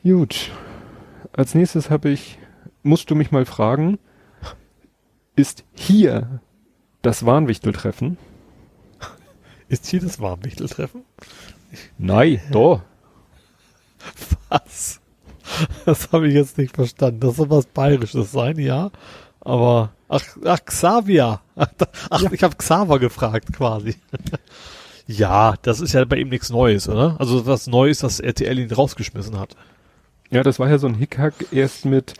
Gut. 0.02 0.50
Als 1.32 1.54
nächstes 1.54 1.90
habe 1.90 2.08
ich, 2.08 2.38
musst 2.82 3.10
du 3.10 3.14
mich 3.14 3.30
mal 3.30 3.44
fragen, 3.44 3.98
ist 5.36 5.64
hier 5.74 6.40
das 7.02 7.26
Warnwichteltreffen? 7.26 8.16
Ist 9.68 9.86
hier 9.86 10.00
das 10.00 10.18
Warmwichteltreffen? 10.18 11.04
Nein, 11.98 12.40
doch. 12.50 12.82
Was? 14.48 15.00
Das 15.84 16.12
habe 16.12 16.28
ich 16.28 16.34
jetzt 16.34 16.58
nicht 16.58 16.74
verstanden. 16.74 17.20
Das 17.20 17.36
soll 17.36 17.50
was 17.50 17.66
Bayerisches 17.66 18.32
sein, 18.32 18.58
ja. 18.58 18.90
Aber, 19.40 19.92
ach, 20.08 20.24
ach, 20.44 20.64
Xavier. 20.64 21.40
Ach, 21.56 21.68
ach 22.10 22.22
ich 22.32 22.42
habe 22.42 22.56
Xaver 22.56 22.98
gefragt, 22.98 23.52
quasi. 23.52 23.96
ja, 25.06 25.54
das 25.62 25.80
ist 25.80 25.92
ja 25.92 26.04
bei 26.04 26.16
ihm 26.16 26.28
nichts 26.28 26.50
Neues, 26.50 26.88
oder? 26.88 27.16
Also 27.18 27.46
was 27.46 27.66
Neues, 27.66 27.98
dass 27.98 28.20
RTL 28.20 28.58
ihn 28.58 28.70
rausgeschmissen 28.70 29.38
hat. 29.38 29.56
Ja, 30.30 30.42
das 30.42 30.58
war 30.58 30.68
ja 30.68 30.78
so 30.78 30.86
ein 30.86 30.94
Hickhack 30.94 31.46
erst 31.50 31.84
mit, 31.84 32.14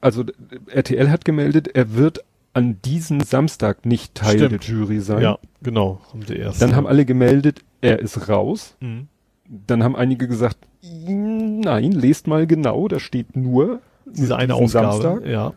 also 0.00 0.24
RTL 0.68 1.10
hat 1.10 1.24
gemeldet, 1.24 1.68
er 1.74 1.94
wird 1.94 2.24
an 2.52 2.80
diesem 2.82 3.20
Samstag 3.20 3.86
nicht 3.86 4.14
Teil 4.14 4.38
Stimmt. 4.38 4.52
der 4.52 4.60
Jury 4.60 5.00
sein. 5.00 5.22
Ja, 5.22 5.38
genau. 5.62 6.00
Haben 6.12 6.22
sie 6.22 6.36
erst. 6.36 6.60
Dann 6.60 6.74
haben 6.76 6.86
alle 6.86 7.04
gemeldet, 7.04 7.60
er 7.80 7.98
ist 8.00 8.28
raus. 8.28 8.76
Mhm. 8.80 9.08
Dann 9.66 9.82
haben 9.82 9.96
einige 9.96 10.28
gesagt, 10.28 10.58
nein, 10.82 11.92
lest 11.92 12.26
mal 12.26 12.46
genau, 12.46 12.86
da 12.88 13.00
steht 13.00 13.36
nur 13.36 13.80
diese 14.04 14.36
eine 14.36 14.54
Ausgabe. 14.54 15.02
Samstag. 15.02 15.26
Ja. 15.26 15.54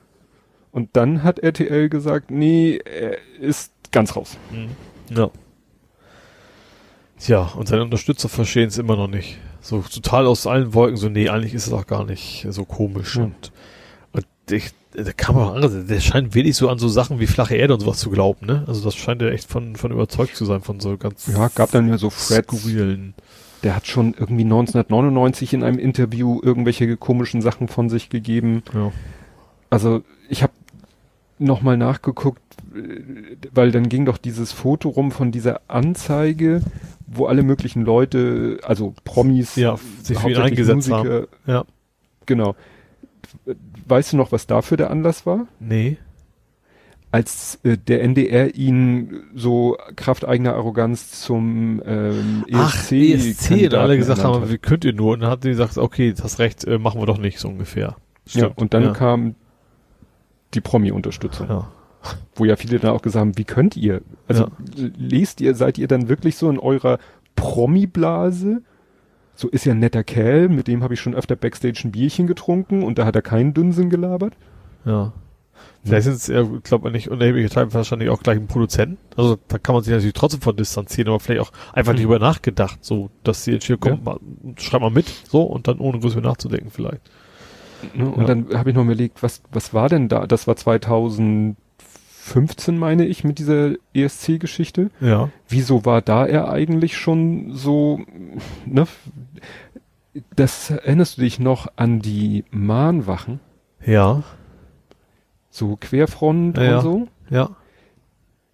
Und 0.71 0.89
dann 0.93 1.23
hat 1.23 1.39
RTL 1.39 1.89
gesagt, 1.89 2.31
nee, 2.31 2.79
er 2.83 3.17
ist 3.39 3.73
ganz 3.91 4.15
raus. 4.15 4.37
Mhm. 4.51 5.15
Ja. 5.15 5.29
Tja, 7.19 7.51
und 7.55 7.67
seine 7.67 7.83
Unterstützer 7.83 8.29
verstehen 8.29 8.69
es 8.69 8.77
immer 8.77 8.95
noch 8.95 9.07
nicht. 9.07 9.37
So 9.61 9.81
total 9.81 10.25
aus 10.25 10.47
allen 10.47 10.73
Wolken, 10.73 10.97
so, 10.97 11.07
nee, 11.09 11.29
eigentlich 11.29 11.53
ist 11.53 11.67
es 11.67 11.73
auch 11.73 11.85
gar 11.85 12.03
nicht 12.03 12.47
so 12.49 12.65
komisch. 12.65 13.17
Ja. 13.17 13.23
Und, 13.25 13.51
und 14.13 14.25
ich, 14.49 14.71
da 14.93 15.11
kann 15.13 15.35
man 15.35 15.49
auch 15.49 15.53
andere, 15.55 15.83
der 15.83 15.99
scheint 15.99 16.33
wenig 16.33 16.55
so 16.55 16.67
an 16.69 16.79
so 16.79 16.87
Sachen 16.87 17.19
wie 17.19 17.27
flache 17.27 17.55
Erde 17.55 17.75
und 17.75 17.81
sowas 17.81 17.99
zu 17.99 18.09
glauben, 18.09 18.47
ne? 18.47 18.63
Also 18.65 18.83
das 18.83 18.95
scheint 18.95 19.21
er 19.21 19.31
echt 19.31 19.47
von, 19.49 19.75
von 19.75 19.91
überzeugt 19.91 20.35
zu 20.35 20.45
sein, 20.45 20.61
von 20.61 20.79
so 20.79 20.97
ganz 20.97 21.27
Ja, 21.27 21.49
gab 21.53 21.69
dann 21.71 21.89
ja 21.89 21.97
so 21.99 22.09
Threads. 22.09 22.47
skurrilen. 22.47 23.13
Der 23.61 23.75
hat 23.75 23.85
schon 23.85 24.15
irgendwie 24.17 24.43
1999 24.45 25.53
in 25.53 25.63
einem 25.63 25.77
Interview 25.77 26.39
irgendwelche 26.41 26.97
komischen 26.97 27.43
Sachen 27.43 27.67
von 27.67 27.89
sich 27.89 28.09
gegeben. 28.09 28.63
Ja. 28.73 28.91
Also 29.69 30.01
ich 30.27 30.41
habe 30.41 30.53
nochmal 31.41 31.77
nachgeguckt, 31.77 32.41
äh, 32.75 33.37
weil 33.53 33.71
dann 33.71 33.89
ging 33.89 34.05
doch 34.05 34.17
dieses 34.17 34.51
Foto 34.51 34.89
rum 34.89 35.11
von 35.11 35.31
dieser 35.31 35.61
Anzeige, 35.67 36.61
wo 37.07 37.25
alle 37.25 37.43
möglichen 37.43 37.83
Leute, 37.83 38.59
also 38.63 38.93
Promis, 39.03 39.55
Ja, 39.55 39.77
sich 40.01 40.17
für 40.17 40.29
ihn 40.29 40.37
eingesetzt 40.37 40.89
Musiker, 40.89 41.27
Ja. 41.45 41.65
Genau. 42.25 42.55
Weißt 43.87 44.13
du 44.13 44.17
noch, 44.17 44.31
was 44.31 44.47
dafür 44.47 44.77
der 44.77 44.89
Anlass 44.91 45.25
war? 45.25 45.47
Nee. 45.59 45.97
Als 47.11 47.59
äh, 47.63 47.77
der 47.77 48.03
NDR 48.03 48.55
ihn 48.55 49.23
so 49.35 49.77
kraft 49.97 50.25
eigener 50.25 50.53
Arroganz 50.53 51.21
zum 51.21 51.81
ähm, 51.85 52.45
ESC, 52.47 52.53
Ach, 52.55 52.91
ESC, 52.91 53.51
und 53.51 53.73
alle 53.73 53.97
gesagt 53.97 54.23
haben, 54.23 54.43
hat. 54.43 54.51
wie 54.51 54.57
könnt 54.57 54.85
ihr 54.85 54.93
nur? 54.93 55.13
Und 55.13 55.21
dann 55.21 55.29
hat 55.29 55.43
sie 55.43 55.49
gesagt, 55.49 55.77
okay, 55.77 56.13
hast 56.21 56.39
recht, 56.39 56.63
äh, 56.63 56.77
machen 56.77 57.01
wir 57.01 57.05
doch 57.05 57.17
nicht, 57.17 57.39
so 57.39 57.49
ungefähr. 57.49 57.97
Ja, 58.29 58.47
und 58.55 58.73
dann 58.73 58.83
ja. 58.83 58.91
kam 58.93 59.35
die 60.53 60.61
Promi-Unterstützung, 60.61 61.47
ja. 61.49 61.67
wo 62.35 62.45
ja 62.45 62.55
viele 62.55 62.79
dann 62.79 62.91
auch 62.91 63.01
gesagt 63.01 63.21
haben, 63.21 63.37
wie 63.37 63.43
könnt 63.45 63.75
ihr? 63.77 64.01
Also 64.27 64.45
l- 64.77 64.93
lest 64.97 65.41
ihr, 65.41 65.55
seid 65.55 65.77
ihr 65.77 65.87
dann 65.87 66.09
wirklich 66.09 66.35
so 66.35 66.49
in 66.49 66.59
eurer 66.59 66.97
Promi-Blase? 67.35 68.61
So 69.35 69.47
ist 69.49 69.65
ja 69.65 69.73
ein 69.73 69.79
netter 69.79 70.03
Kerl, 70.03 70.49
mit 70.49 70.67
dem 70.67 70.83
habe 70.83 70.93
ich 70.93 70.99
schon 70.99 71.15
öfter 71.15 71.35
Backstage 71.35 71.81
ein 71.85 71.91
Bierchen 71.91 72.27
getrunken 72.27 72.83
und 72.83 72.97
da 72.97 73.05
hat 73.05 73.15
er 73.15 73.21
keinen 73.21 73.53
Dünnsinn 73.53 73.89
gelabert. 73.89 74.33
Ja. 74.85 75.13
Vielleicht 75.83 76.03
sind 76.05 76.13
es, 76.15 76.27
ja, 76.27 76.41
glaube 76.63 76.87
ich, 76.89 76.93
nicht 76.93 77.09
unerhebliche 77.09 77.49
Teil 77.49 77.71
wahrscheinlich 77.73 78.09
auch 78.09 78.21
gleich 78.23 78.37
ein 78.37 78.47
Produzent. 78.47 78.97
Also 79.15 79.37
da 79.47 79.57
kann 79.59 79.73
man 79.75 79.83
sich 79.83 79.91
natürlich 79.93 80.13
trotzdem 80.13 80.41
von 80.41 80.55
distanzieren, 80.55 81.09
aber 81.09 81.19
vielleicht 81.19 81.41
auch 81.41 81.51
einfach 81.73 81.93
nicht 81.93 82.01
Mhm. 82.03 82.07
drüber 82.09 82.19
nachgedacht, 82.19 82.79
so 82.83 83.09
dass 83.23 83.43
sie 83.45 83.51
jetzt 83.53 83.65
hier 83.65 83.77
kommt, 83.77 83.99
Ja. 84.05 84.13
mal, 84.13 84.19
schreib 84.57 84.81
mal 84.81 84.89
mit, 84.91 85.07
so 85.29 85.43
und 85.43 85.67
dann 85.67 85.79
ohne 85.79 85.99
größer 85.99 86.21
nachzudenken 86.21 86.71
vielleicht. 86.71 87.01
Ne? 87.93 88.09
Und 88.09 88.21
Ja. 88.21 88.27
dann 88.27 88.47
habe 88.53 88.69
ich 88.69 88.75
noch 88.75 88.83
überlegt, 88.83 89.23
was, 89.23 89.41
was 89.51 89.73
war 89.73 89.89
denn 89.89 90.07
da? 90.09 90.27
Das 90.27 90.47
war 90.47 90.55
2015, 90.55 91.55
meine 92.77 93.05
ich, 93.05 93.23
mit 93.23 93.39
dieser 93.39 93.73
ESC-Geschichte. 93.93 94.89
Ja. 94.99 95.29
Wieso 95.47 95.85
war 95.85 96.01
da 96.01 96.25
er 96.25 96.49
eigentlich 96.49 96.97
schon 96.97 97.53
so, 97.53 97.99
ne? 98.65 98.87
Das 100.35 100.69
erinnerst 100.69 101.17
du 101.17 101.21
dich 101.21 101.39
noch 101.39 101.67
an 101.77 101.99
die 101.99 102.43
Mahnwachen? 102.51 103.39
Ja. 103.85 104.23
So 105.49 105.77
Querfront 105.79 106.57
Ja, 106.57 106.77
und 106.77 106.81
so? 106.83 107.07
Ja. 107.29 107.51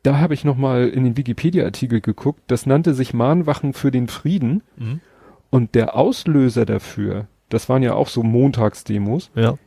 Da 0.03 0.19
habe 0.19 0.35
ich 0.35 0.45
noch 0.45 0.55
mal 0.55 0.87
in 0.87 1.03
den 1.03 1.17
Wikipedia-Artikel 1.17 1.99
geguckt. 1.99 2.41
Das 2.47 2.65
nannte 2.65 2.93
sich 2.93 3.13
Mahnwachen 3.13 3.73
für 3.73 3.91
den 3.91 4.07
Frieden. 4.07 4.61
Mhm. 4.77 5.01
Und 5.49 5.75
der 5.75 5.95
Auslöser 5.95 6.65
dafür, 6.65 7.27
das 7.49 7.69
waren 7.69 7.83
ja 7.83 7.93
auch 7.93 8.07
so 8.07 8.23
Montagsdemos, 8.23 9.31
Ja. 9.35 9.57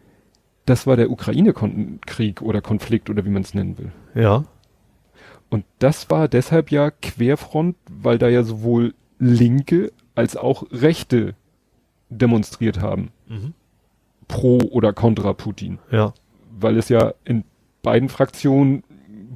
das 0.67 0.87
war 0.87 0.97
der 0.97 1.11
Ukraine-Krieg 1.11 2.43
oder 2.43 2.61
Konflikt 2.61 3.11
oder 3.11 3.25
wie 3.25 3.31
man 3.31 3.43
es 3.43 3.55
nennen 3.55 3.79
will. 3.79 3.93
Ja. 4.15 4.45
Und 5.49 5.65
das 5.81 6.11
war 6.11 6.29
deshalb 6.29 6.71
ja 6.71 6.91
Querfront, 6.91 7.77
weil 7.91 8.19
da 8.19 8.29
ja 8.29 8.43
sowohl 8.45 8.95
Linke 9.19 9.93
als 10.15 10.37
auch 10.37 10.65
Rechte 10.71 11.35
demonstriert 12.09 12.81
haben. 12.81 13.11
Mhm. 13.29 13.55
Pro 14.29 14.59
oder 14.71 14.93
contra 14.93 15.33
Putin. 15.33 15.79
Ja. 15.91 16.15
Weil 16.59 16.77
es 16.77 16.89
ja 16.89 17.15
in 17.25 17.45
beiden 17.83 18.09
Fraktionen 18.09 18.85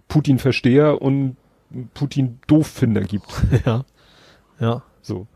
Putin-Versteher 0.09 1.01
und 1.03 1.36
Putin-Dooffinder 1.95 3.01
gibt. 3.03 3.26
Ja. 3.66 3.84
Ja. 4.61 4.82
So. 5.03 5.26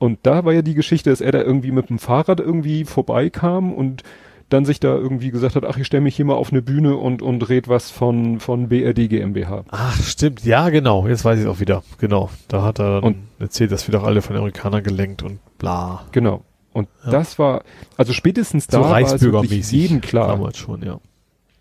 Und 0.00 0.18
da 0.24 0.44
war 0.44 0.52
ja 0.52 0.62
die 0.62 0.74
Geschichte, 0.74 1.10
dass 1.10 1.20
er 1.20 1.30
da 1.30 1.40
irgendwie 1.42 1.70
mit 1.70 1.88
dem 1.90 2.00
Fahrrad 2.00 2.40
irgendwie 2.40 2.84
vorbeikam 2.84 3.72
und 3.72 4.02
dann 4.48 4.64
sich 4.64 4.80
da 4.80 4.88
irgendwie 4.96 5.30
gesagt 5.30 5.54
hat, 5.54 5.64
ach, 5.64 5.76
ich 5.76 5.86
stelle 5.86 6.00
mich 6.00 6.16
hier 6.16 6.24
mal 6.24 6.34
auf 6.34 6.50
eine 6.50 6.60
Bühne 6.62 6.96
und, 6.96 7.22
und 7.22 7.48
red 7.48 7.68
was 7.68 7.92
von, 7.92 8.40
von 8.40 8.68
BRD 8.68 9.08
GmbH. 9.08 9.64
Ach, 9.70 10.02
stimmt. 10.02 10.44
Ja, 10.44 10.70
genau. 10.70 11.06
Jetzt 11.06 11.24
weiß 11.24 11.38
ich 11.38 11.44
es 11.44 11.48
auch 11.50 11.60
wieder. 11.60 11.84
Genau. 11.98 12.30
Da 12.48 12.62
hat 12.62 12.80
er 12.80 13.04
Und- 13.04 13.18
erzählt, 13.38 13.70
dass 13.70 13.86
wir 13.86 13.92
doch 13.92 14.02
alle 14.02 14.22
von 14.22 14.34
Amerikanern 14.34 14.82
gelenkt 14.82 15.22
und 15.22 15.38
bla. 15.58 16.02
Genau. 16.10 16.42
Und 16.72 16.88
Ja. 17.04 17.10
das 17.12 17.38
war, 17.38 17.62
also 17.96 18.12
spätestens 18.12 18.66
da 18.66 18.82
so 18.82 18.88
war 18.90 19.00
es 19.00 19.20
wirklich 19.22 19.70
jedem 19.70 20.00
klar. 20.00 20.26
Damals 20.28 20.56
schon, 20.58 20.82
ja. 20.82 20.98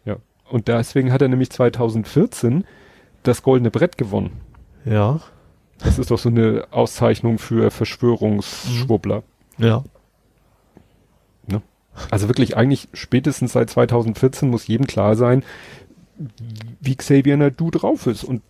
Ja. 0.06 0.16
Und 0.50 0.68
deswegen 0.68 1.12
hat 1.12 1.22
er 1.22 1.28
nämlich 1.28 1.52
2014 1.52 2.64
das 3.22 3.44
Goldene 3.44 3.70
Brett 3.70 3.98
gewonnen. 3.98 4.32
Ja. 4.86 5.20
Das 5.80 5.98
ist 5.98 6.12
doch 6.12 6.20
so 6.20 6.30
eine 6.30 6.68
Auszeichnung 6.72 7.40
für 7.40 7.72
Verschwörungsschwurbler. 7.72 9.24
Ja. 9.58 9.84
Also 12.12 12.28
wirklich 12.28 12.56
eigentlich 12.58 12.88
spätestens 12.94 13.54
seit 13.54 13.70
2014 13.70 14.50
muss 14.50 14.68
jedem 14.68 14.88
klar 14.88 15.16
sein, 15.16 15.44
wie 16.80 16.96
Xavier 16.96 17.38
Nadu 17.38 17.72
drauf 17.72 18.08
ist. 18.08 18.24
Und 18.24 18.42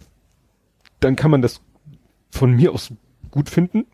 dann 1.00 1.16
kann 1.16 1.32
man 1.32 1.42
das 1.42 1.62
von 2.32 2.52
mir 2.52 2.72
aus 2.74 2.92
gut 3.32 3.50
finden. 3.50 3.86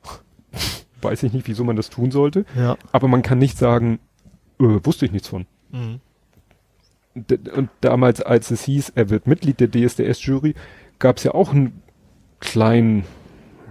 Weiß 1.02 1.24
ich 1.24 1.34
nicht, 1.34 1.48
wieso 1.48 1.64
man 1.64 1.76
das 1.76 1.90
tun 1.90 2.12
sollte. 2.12 2.46
Ja. 2.56 2.78
Aber 2.92 3.08
man 3.08 3.22
kann 3.22 3.38
nicht 3.38 3.58
sagen, 3.58 4.00
äh, 4.60 4.80
wusste 4.84 5.06
ich 5.06 5.12
nichts 5.12 5.28
von. 5.28 5.46
Mhm. 5.72 6.00
Und 7.16 7.70
damals, 7.80 8.22
als 8.22 8.52
es 8.52 8.64
hieß, 8.64 8.92
er 8.96 9.10
wird 9.10 9.26
Mitglied 9.26 9.62
der 9.62 9.72
DSDS-Jury, 9.72 10.54
gab 11.00 11.18
es 11.18 11.24
ja 11.24 11.34
auch 11.34 11.54
einen 11.54 11.82
kleinen 12.42 13.06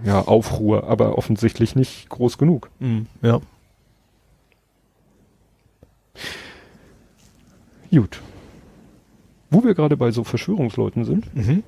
ja, 0.05 0.21
Aufruhr, 0.21 0.85
aber 0.87 1.17
offensichtlich 1.17 1.75
nicht 1.75 2.09
groß 2.09 2.37
genug. 2.37 2.69
Mhm. 2.79 3.07
Ja. 3.21 3.41
Gut. 7.91 8.21
Wo 9.49 9.63
wir 9.63 9.73
gerade 9.73 9.95
bei 9.97 10.11
so 10.11 10.23
Verschwörungsleuten 10.23 11.05
sind, 11.05 11.33
Mhm. 11.35 11.63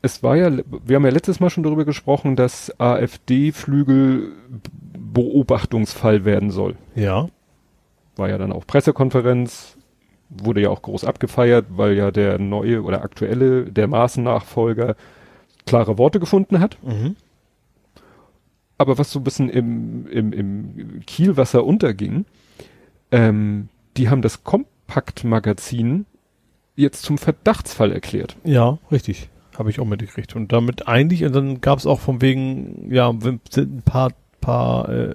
es 0.00 0.22
war 0.22 0.36
ja, 0.36 0.50
wir 0.84 0.96
haben 0.96 1.04
ja 1.04 1.10
letztes 1.10 1.40
Mal 1.40 1.50
schon 1.50 1.62
darüber 1.62 1.84
gesprochen, 1.84 2.36
dass 2.36 2.72
AfD-Flügel 2.80 4.32
Beobachtungsfall 4.98 6.24
werden 6.24 6.50
soll. 6.50 6.76
Ja. 6.94 7.28
War 8.16 8.28
ja 8.30 8.38
dann 8.38 8.52
auch 8.52 8.66
Pressekonferenz, 8.66 9.76
wurde 10.30 10.62
ja 10.62 10.70
auch 10.70 10.80
groß 10.82 11.04
abgefeiert, 11.04 11.66
weil 11.70 11.94
ja 11.94 12.10
der 12.10 12.38
neue 12.38 12.82
oder 12.82 13.02
aktuelle, 13.02 13.64
der 13.70 13.88
Maßennachfolger 13.88 14.96
klare 15.66 15.98
Worte 15.98 16.20
gefunden 16.20 16.60
hat. 16.60 16.78
Mhm. 16.82 17.16
Aber 18.78 18.98
was 18.98 19.12
so 19.12 19.20
ein 19.20 19.24
bisschen 19.24 19.48
im, 19.48 20.06
im, 20.08 20.32
im 20.32 21.00
Kielwasser 21.06 21.64
unterging, 21.64 22.24
ähm, 23.10 23.68
die 23.96 24.08
haben 24.08 24.22
das 24.22 24.42
Kompakt-Magazin 24.42 26.06
jetzt 26.74 27.02
zum 27.02 27.18
Verdachtsfall 27.18 27.92
erklärt. 27.92 28.36
Ja, 28.44 28.78
richtig. 28.90 29.28
Habe 29.56 29.70
ich 29.70 29.78
auch 29.78 29.84
mitgekriegt. 29.84 30.34
Und 30.34 30.50
damit 30.50 30.88
eigentlich, 30.88 31.24
und 31.24 31.34
dann 31.34 31.60
gab 31.60 31.78
es 31.78 31.86
auch 31.86 32.00
von 32.00 32.22
wegen, 32.22 32.90
ja, 32.90 33.12
sind 33.50 33.76
ein 33.76 33.82
paar, 33.84 34.12
paar 34.40 34.88
äh, 34.88 35.14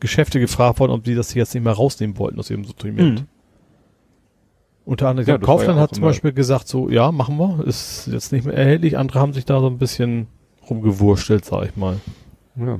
Geschäfte 0.00 0.40
gefragt 0.40 0.80
worden, 0.80 0.92
ob 0.92 1.04
die 1.04 1.14
das 1.14 1.34
jetzt 1.34 1.54
nicht 1.54 1.64
mehr 1.64 1.72
rausnehmen 1.72 2.16
wollten 2.18 2.38
aus 2.38 2.50
ihrem 2.50 2.64
Sortiment. 2.64 3.20
Mhm. 3.20 3.26
Unter 4.86 5.08
anderem, 5.08 5.26
Ja, 5.26 5.38
Kaufland 5.38 5.76
ja 5.78 5.82
hat 5.82 5.94
zum 5.94 6.02
Beispiel 6.04 6.32
gesagt, 6.32 6.68
so, 6.68 6.90
ja, 6.90 7.10
machen 7.10 7.38
wir, 7.38 7.64
ist 7.66 8.06
jetzt 8.12 8.32
nicht 8.32 8.44
mehr 8.44 8.54
erhältlich. 8.54 8.98
Andere 8.98 9.18
haben 9.20 9.32
sich 9.32 9.44
da 9.46 9.58
so 9.60 9.66
ein 9.68 9.78
bisschen 9.78 10.26
rumgewurstelt, 10.68 11.44
sag 11.44 11.64
ich 11.66 11.76
mal. 11.76 11.96
Ja. 12.56 12.78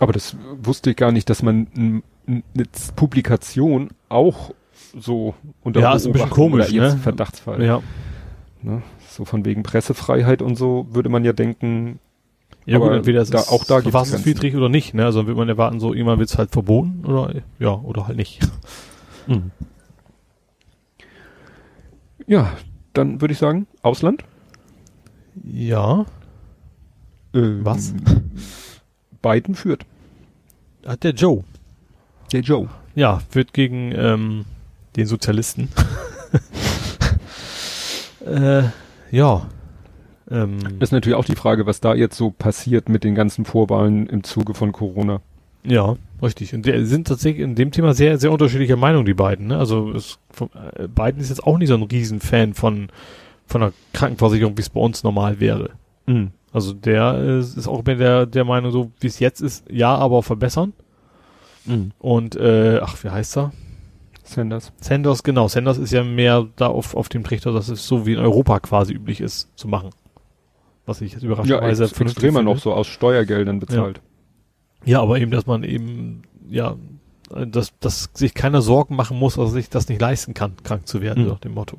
Aber 0.00 0.12
das 0.12 0.36
wusste 0.62 0.90
ich 0.90 0.96
gar 0.96 1.10
nicht, 1.12 1.28
dass 1.28 1.42
man 1.42 2.02
eine 2.26 2.64
Publikation 2.94 3.90
auch 4.08 4.52
so 4.98 5.34
unter 5.62 5.80
Ja, 5.80 5.94
ist 5.94 6.06
ein 6.06 6.12
bisschen 6.12 6.30
komisch, 6.30 6.72
ne? 6.72 6.96
Verdachtsfall. 7.02 7.62
Ja. 7.64 7.82
Ne? 8.62 8.82
So 9.08 9.24
von 9.24 9.44
wegen 9.44 9.62
Pressefreiheit 9.64 10.40
und 10.42 10.56
so 10.56 10.86
würde 10.90 11.08
man 11.08 11.24
ja 11.24 11.32
denken, 11.32 11.98
Ja, 12.64 12.78
gut, 12.78 12.92
entweder 12.92 13.22
es 13.22 13.30
da- 13.30 13.40
ist 13.40 13.50
auch 13.50 13.64
da 13.64 13.80
verfassungswidrig 13.80 14.54
oder 14.54 14.68
nicht, 14.68 14.94
ne? 14.94 15.04
Also 15.04 15.20
dann 15.20 15.26
wird 15.26 15.36
man 15.36 15.48
erwarten, 15.48 15.80
so 15.80 15.92
irgendwann 15.94 16.18
wird 16.20 16.30
es 16.30 16.38
halt 16.38 16.50
verboten 16.50 17.04
oder 17.04 17.34
ja, 17.58 17.72
oder 17.72 18.06
halt 18.06 18.16
nicht. 18.16 18.40
Ja, 22.26 22.52
dann 22.92 23.20
würde 23.20 23.32
ich 23.32 23.38
sagen, 23.38 23.66
Ausland. 23.82 24.24
Ja. 25.44 26.06
Ähm, 27.34 27.64
Was? 27.64 27.94
Biden 29.22 29.54
führt. 29.54 29.84
Hat 30.86 31.04
der 31.04 31.12
Joe. 31.12 31.44
Der 32.32 32.40
Joe. 32.40 32.68
Ja, 32.94 33.20
wird 33.32 33.52
gegen 33.52 33.92
ähm, 33.94 34.44
den 34.96 35.06
Sozialisten. 35.06 35.68
äh, 38.26 38.64
ja. 39.10 39.46
Ähm, 40.30 40.58
Das 40.78 40.88
ist 40.88 40.92
natürlich 40.92 41.16
auch 41.16 41.24
die 41.24 41.36
Frage, 41.36 41.66
was 41.66 41.80
da 41.80 41.94
jetzt 41.94 42.16
so 42.16 42.30
passiert 42.30 42.88
mit 42.88 43.04
den 43.04 43.14
ganzen 43.14 43.44
Vorwahlen 43.44 44.06
im 44.08 44.24
Zuge 44.24 44.54
von 44.54 44.72
Corona. 44.72 45.20
ja, 45.64 45.96
richtig. 46.22 46.54
Und 46.54 46.66
die 46.66 46.84
sind 46.84 47.08
tatsächlich 47.08 47.42
in 47.42 47.54
dem 47.54 47.70
Thema 47.70 47.94
sehr, 47.94 48.18
sehr 48.18 48.32
unterschiedlicher 48.32 48.76
Meinung, 48.76 49.04
die 49.04 49.14
beiden. 49.14 49.48
Ne? 49.48 49.58
Also 49.58 49.90
es, 49.92 50.18
von, 50.30 50.50
äh, 50.76 50.88
Biden 50.88 51.20
ist 51.20 51.28
jetzt 51.28 51.44
auch 51.44 51.58
nicht 51.58 51.68
so 51.68 51.74
ein 51.74 51.82
Riesenfan 51.82 52.54
von, 52.54 52.88
von 53.46 53.62
einer 53.62 53.72
Krankenversicherung, 53.92 54.56
wie 54.56 54.62
es 54.62 54.70
bei 54.70 54.80
uns 54.80 55.02
normal 55.02 55.40
wäre. 55.40 55.70
Also 56.52 56.72
der 56.72 57.14
äh, 57.14 57.38
ist 57.40 57.68
auch 57.68 57.84
mehr 57.84 57.96
der, 57.96 58.26
der 58.26 58.44
Meinung, 58.44 58.70
so 58.70 58.90
wie 59.00 59.06
es 59.06 59.18
jetzt 59.18 59.40
ist, 59.40 59.64
ja, 59.70 59.94
aber 59.94 60.22
verbessern. 60.22 60.72
Und 61.98 62.36
äh, 62.36 62.80
ach, 62.82 62.96
wie 63.04 63.10
heißt 63.10 63.36
er? 63.36 63.52
Sanders. 64.24 64.72
Sanders, 64.80 65.22
genau. 65.22 65.48
Sanders 65.48 65.78
ist 65.78 65.92
ja 65.92 66.04
mehr 66.04 66.46
da 66.56 66.68
auf, 66.68 66.94
auf 66.94 67.08
dem 67.08 67.24
Trichter, 67.24 67.52
dass 67.52 67.68
es 67.68 67.86
so 67.86 68.06
wie 68.06 68.12
in 68.14 68.18
Europa 68.18 68.60
quasi 68.60 68.92
üblich 68.94 69.20
ist, 69.20 69.50
zu 69.56 69.68
machen. 69.68 69.90
Was 70.86 71.00
ich 71.00 71.12
jetzt 71.12 71.22
Ja, 71.22 71.28
überraschenderweise 71.28 71.84
ex 71.84 72.00
extremer 72.00 72.42
noch 72.42 72.58
so 72.58 72.72
aus 72.72 72.86
Steuergeldern 72.86 73.60
bezahlt. 73.60 73.98
Ja, 73.98 74.02
aber 74.86 75.18
eben, 75.20 75.30
dass 75.30 75.46
man 75.46 75.64
eben, 75.64 76.22
ja, 76.48 76.76
dass, 77.30 77.78
dass 77.78 78.10
sich 78.14 78.34
keiner 78.34 78.62
Sorgen 78.62 78.96
machen 78.96 79.18
muss, 79.18 79.34
dass 79.34 79.50
er 79.50 79.52
sich 79.52 79.68
das 79.68 79.88
nicht 79.88 80.00
leisten 80.00 80.34
kann, 80.34 80.54
krank 80.62 80.86
zu 80.88 81.00
werden, 81.02 81.24
Mhm. 81.24 81.28
nach 81.30 81.40
dem 81.40 81.52
Motto. 81.54 81.78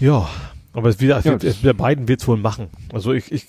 Ja, 0.00 0.28
aber 0.72 0.88
es 0.88 1.00
wieder, 1.00 1.20
Ja, 1.20 1.34
es, 1.34 1.44
es, 1.44 1.62
der 1.62 1.72
beiden 1.74 2.08
wird's 2.08 2.26
wohl 2.28 2.36
machen. 2.36 2.68
Also 2.92 3.12
ich, 3.12 3.32
ich, 3.32 3.46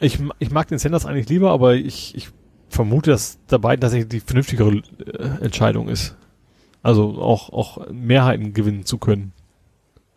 ich, 0.00 0.18
ich 0.38 0.50
mag 0.50 0.68
den 0.68 0.78
Sanders 0.78 1.06
eigentlich 1.06 1.28
lieber, 1.28 1.50
aber 1.50 1.74
ich, 1.74 2.14
ich 2.14 2.30
vermute, 2.68 3.10
dass 3.10 3.38
der 3.46 3.58
beiden 3.58 3.80
tatsächlich 3.80 4.08
die 4.08 4.20
vernünftigere 4.20 4.70
äh, 5.06 5.44
Entscheidung 5.44 5.88
ist. 5.88 6.16
Also 6.82 7.20
auch, 7.20 7.50
auch 7.52 7.90
Mehrheiten 7.90 8.52
gewinnen 8.54 8.84
zu 8.84 8.98
können. 8.98 9.32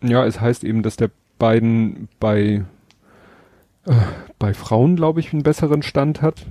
Ja, 0.04 0.26
es 0.26 0.40
heißt 0.40 0.64
eben, 0.64 0.84
dass 0.84 0.96
der 0.96 1.10
Biden 1.40 2.08
bei, 2.20 2.64
äh, 3.86 3.94
bei 4.40 4.54
Frauen, 4.54 4.96
glaube 4.96 5.20
ich, 5.20 5.34
einen 5.34 5.44
besseren 5.44 5.82
Stand 5.82 6.22
hat. 6.22 6.46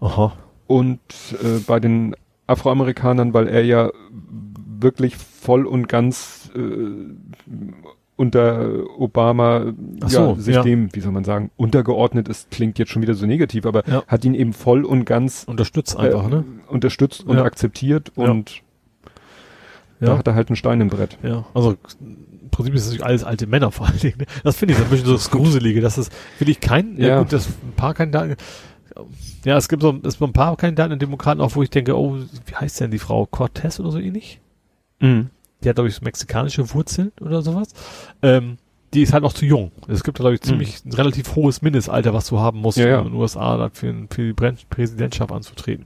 Aha. 0.00 0.32
Und 0.66 1.00
äh, 1.42 1.58
bei 1.66 1.80
den 1.80 2.14
Afroamerikanern, 2.46 3.34
weil 3.34 3.48
er 3.48 3.64
ja 3.64 3.90
wirklich 4.78 5.16
voll 5.16 5.66
und 5.66 5.88
ganz 5.88 6.50
äh, 6.54 6.60
unter 8.16 8.98
Obama 8.98 9.72
Ach 10.00 10.10
ja, 10.10 10.34
so, 10.34 10.34
sich 10.36 10.54
ja. 10.54 10.62
dem, 10.62 10.88
wie 10.94 11.00
soll 11.00 11.12
man 11.12 11.24
sagen, 11.24 11.50
untergeordnet 11.56 12.28
ist, 12.28 12.50
klingt 12.50 12.78
jetzt 12.78 12.90
schon 12.90 13.02
wieder 13.02 13.14
so 13.14 13.26
negativ, 13.26 13.66
aber 13.66 13.86
Ja. 13.86 14.02
hat 14.08 14.24
ihn 14.24 14.34
eben 14.34 14.52
voll 14.52 14.84
und 14.84 15.04
ganz 15.04 15.44
Unterstützt 15.44 15.96
einfach, 15.96 16.26
äh, 16.26 16.30
ne? 16.30 16.44
unterstützt 16.68 17.26
und 17.26 17.38
akzeptiert 17.38 18.12
und 18.16 18.62
da 20.00 20.18
hat 20.18 20.26
er 20.26 20.34
halt 20.34 20.48
einen 20.48 20.56
Stein 20.56 20.80
im 20.80 20.88
Brett. 20.88 21.18
Ja, 21.22 21.46
also 21.54 21.76
Prinzip 22.56 22.74
ist 22.74 22.82
es 22.82 22.86
natürlich 22.88 23.06
alles 23.06 23.24
alte 23.24 23.46
Männer 23.46 23.70
vor 23.70 23.86
allen 23.86 23.98
Dingen. 23.98 24.18
Ne? 24.18 24.26
Das 24.44 24.56
finde 24.56 24.72
ich 24.72 24.78
so 24.78 24.84
ein 24.84 24.90
bisschen 24.90 25.06
so 25.06 25.12
das 25.14 25.30
Gruselige. 25.30 25.80
Das 25.80 25.98
ist, 25.98 26.12
finde 26.38 26.50
ich 26.52 26.60
kein, 26.60 26.96
ja, 26.98 27.08
Ja. 27.08 27.18
gut, 27.20 27.32
das 27.32 27.46
ein 27.46 27.72
paar 27.76 27.94
Kandidaten, 27.94 28.36
ja, 29.44 29.56
es 29.56 29.68
gibt 29.68 29.82
so, 29.82 29.90
es 30.04 30.18
gibt 30.18 30.22
ein 30.30 30.32
paar 30.32 30.56
Kandidaten 30.56 30.92
in 30.92 30.98
Demokraten 30.98 31.40
auch, 31.40 31.54
wo 31.54 31.62
ich 31.62 31.70
denke, 31.70 31.96
oh, 31.96 32.16
wie 32.46 32.54
heißt 32.54 32.80
denn 32.80 32.90
die 32.90 32.98
Frau? 32.98 33.26
Cortez 33.26 33.78
oder 33.78 33.90
so 33.92 33.98
ähnlich? 33.98 34.40
Die 35.00 35.68
hat, 35.68 35.76
glaube 35.76 35.88
ich, 35.88 35.94
so 35.94 36.00
mexikanische 36.02 36.72
Wurzeln 36.72 37.12
oder 37.20 37.42
sowas. 37.42 37.68
Ähm, 38.22 38.56
die 38.94 39.02
ist 39.02 39.12
halt 39.12 39.22
noch 39.22 39.34
zu 39.34 39.44
jung. 39.44 39.72
Es 39.88 40.02
gibt, 40.04 40.16
glaube 40.18 40.34
ich, 40.34 40.40
ziemlich 40.40 40.82
ein 40.86 40.92
relativ 40.92 41.36
hohes 41.36 41.60
Mindestalter, 41.60 42.14
was 42.14 42.28
du 42.28 42.38
haben 42.40 42.60
musst, 42.60 42.78
Ja, 42.78 42.88
ja. 42.88 42.98
um 43.00 43.08
in 43.08 43.12
den 43.12 43.20
USA 43.20 43.68
für, 43.74 43.94
für 44.10 44.32
die 44.32 44.54
Präsidentschaft 44.70 45.30
anzutreten. 45.32 45.84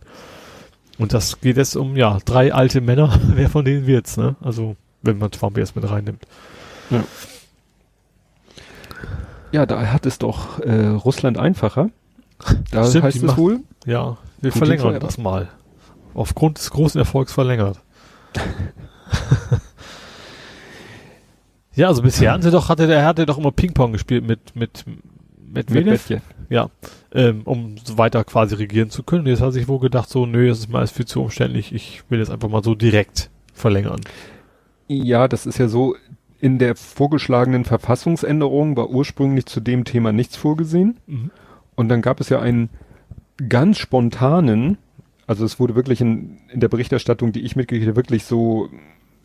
Und 0.98 1.12
das 1.12 1.40
geht 1.40 1.56
jetzt 1.56 1.76
um, 1.76 1.96
ja, 1.96 2.18
drei 2.24 2.52
alte 2.54 2.80
Männer. 2.80 3.18
Wer 3.34 3.48
von 3.50 3.64
denen 3.64 3.86
wird's, 3.88 4.16
ne? 4.16 4.36
Also, 4.40 4.76
wenn 5.02 5.18
man 5.18 5.30
Trump 5.32 5.56
jetzt 5.58 5.74
mit 5.74 5.90
reinnimmt. 5.90 6.22
Ja, 9.52 9.66
da 9.66 9.86
hat 9.92 10.06
es 10.06 10.18
doch 10.18 10.60
äh, 10.60 10.86
Russland 10.86 11.38
einfacher. 11.38 11.90
Da 12.70 12.86
Stimmt, 12.88 13.04
heißt 13.04 13.16
es 13.18 13.22
macht- 13.22 13.36
wohl, 13.38 13.60
Ja, 13.84 14.16
wir 14.40 14.50
Putin 14.52 14.58
verlängern 14.78 15.00
das 15.00 15.18
mal. 15.18 15.48
Aufgrund 16.14 16.58
des 16.58 16.70
großen 16.70 16.98
Erfolgs 16.98 17.32
verlängert. 17.32 17.80
ja, 21.74 21.88
also 21.88 22.02
bisher 22.02 22.32
hatten 22.32 22.42
sie 22.42 22.50
doch, 22.50 22.68
hatte 22.68 22.86
der 22.86 23.04
hatte 23.04 23.26
doch 23.26 23.38
immer 23.38 23.52
Ping-Pong 23.52 23.92
gespielt 23.92 24.26
mit, 24.26 24.54
mit, 24.56 24.84
mit 25.52 25.70
mit 25.70 26.22
ja, 26.48 26.68
ähm, 27.12 27.42
um 27.44 27.76
weiter 27.96 28.24
quasi 28.24 28.54
regieren 28.56 28.90
zu 28.90 29.02
können. 29.04 29.26
Jetzt 29.26 29.40
hat 29.40 29.52
sich 29.52 29.68
wohl 29.68 29.78
gedacht, 29.80 30.08
so, 30.08 30.26
nö, 30.26 30.48
das 30.48 30.58
ist 30.60 30.68
mir 30.68 30.78
alles 30.78 30.90
viel 30.90 31.06
zu 31.06 31.22
umständlich, 31.22 31.72
ich 31.72 32.02
will 32.08 32.18
jetzt 32.18 32.30
einfach 32.30 32.48
mal 32.48 32.62
so 32.64 32.74
direkt 32.74 33.30
verlängern. 33.54 34.00
Ja, 34.88 35.28
das 35.28 35.46
ist 35.46 35.58
ja 35.58 35.68
so, 35.68 35.94
in 36.40 36.58
der 36.58 36.76
vorgeschlagenen 36.76 37.64
Verfassungsänderung 37.64 38.76
war 38.76 38.90
ursprünglich 38.90 39.46
zu 39.46 39.60
dem 39.60 39.84
Thema 39.84 40.12
nichts 40.12 40.36
vorgesehen. 40.36 40.98
Mhm. 41.06 41.30
Und 41.74 41.88
dann 41.88 42.02
gab 42.02 42.20
es 42.20 42.28
ja 42.28 42.40
einen 42.40 42.70
ganz 43.48 43.78
spontanen, 43.78 44.78
also 45.26 45.44
es 45.44 45.60
wurde 45.60 45.74
wirklich 45.74 46.00
in, 46.00 46.38
in 46.48 46.60
der 46.60 46.68
Berichterstattung, 46.68 47.32
die 47.32 47.40
ich 47.40 47.56
mitgekriegt 47.56 47.86
habe, 47.88 47.96
wirklich 47.96 48.24
so 48.24 48.68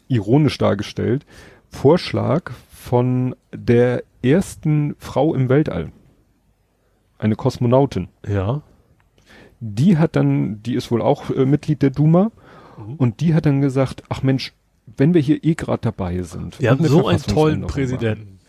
ironisch 0.08 0.58
dargestellt, 0.58 1.26
Vorschlag 1.70 2.52
von 2.72 3.36
der 3.54 4.04
ersten 4.22 4.96
Frau 5.00 5.34
im 5.34 5.50
Weltall. 5.50 5.92
Eine 7.18 7.36
Kosmonautin. 7.36 8.10
Ja. 8.28 8.62
Die 9.60 9.98
hat 9.98 10.16
dann, 10.16 10.62
die 10.64 10.76
ist 10.76 10.92
wohl 10.92 11.02
auch 11.02 11.30
äh, 11.30 11.46
Mitglied 11.46 11.82
der 11.82 11.90
Duma, 11.90 12.32
Mhm. 12.78 12.96
und 12.96 13.22
die 13.22 13.34
hat 13.34 13.46
dann 13.46 13.62
gesagt, 13.62 14.04
ach 14.10 14.24
Mensch, 14.24 14.54
wenn 14.98 15.14
wir 15.14 15.22
hier 15.22 15.44
eh 15.44 15.56
gerade 15.56 15.82
dabei 15.82 16.22
sind. 16.22 16.60
Wir 16.60 16.72
haben 16.72 16.86
so 16.86 17.08
einen 17.08 17.22
tollen 17.22 17.68
Präsidenten. 17.68 18.40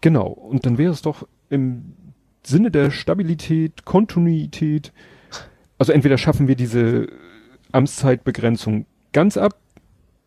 Genau. 0.00 0.28
Und 0.28 0.66
dann 0.66 0.78
wäre 0.78 0.92
es 0.92 1.02
doch 1.02 1.26
im 1.48 1.94
Sinne 2.42 2.70
der 2.70 2.90
Stabilität, 2.90 3.84
Kontinuität, 3.84 4.92
also 5.78 5.92
entweder 5.92 6.18
schaffen 6.18 6.48
wir 6.48 6.56
diese 6.56 7.08
Amtszeitbegrenzung 7.72 8.86
ganz 9.12 9.36
ab 9.36 9.58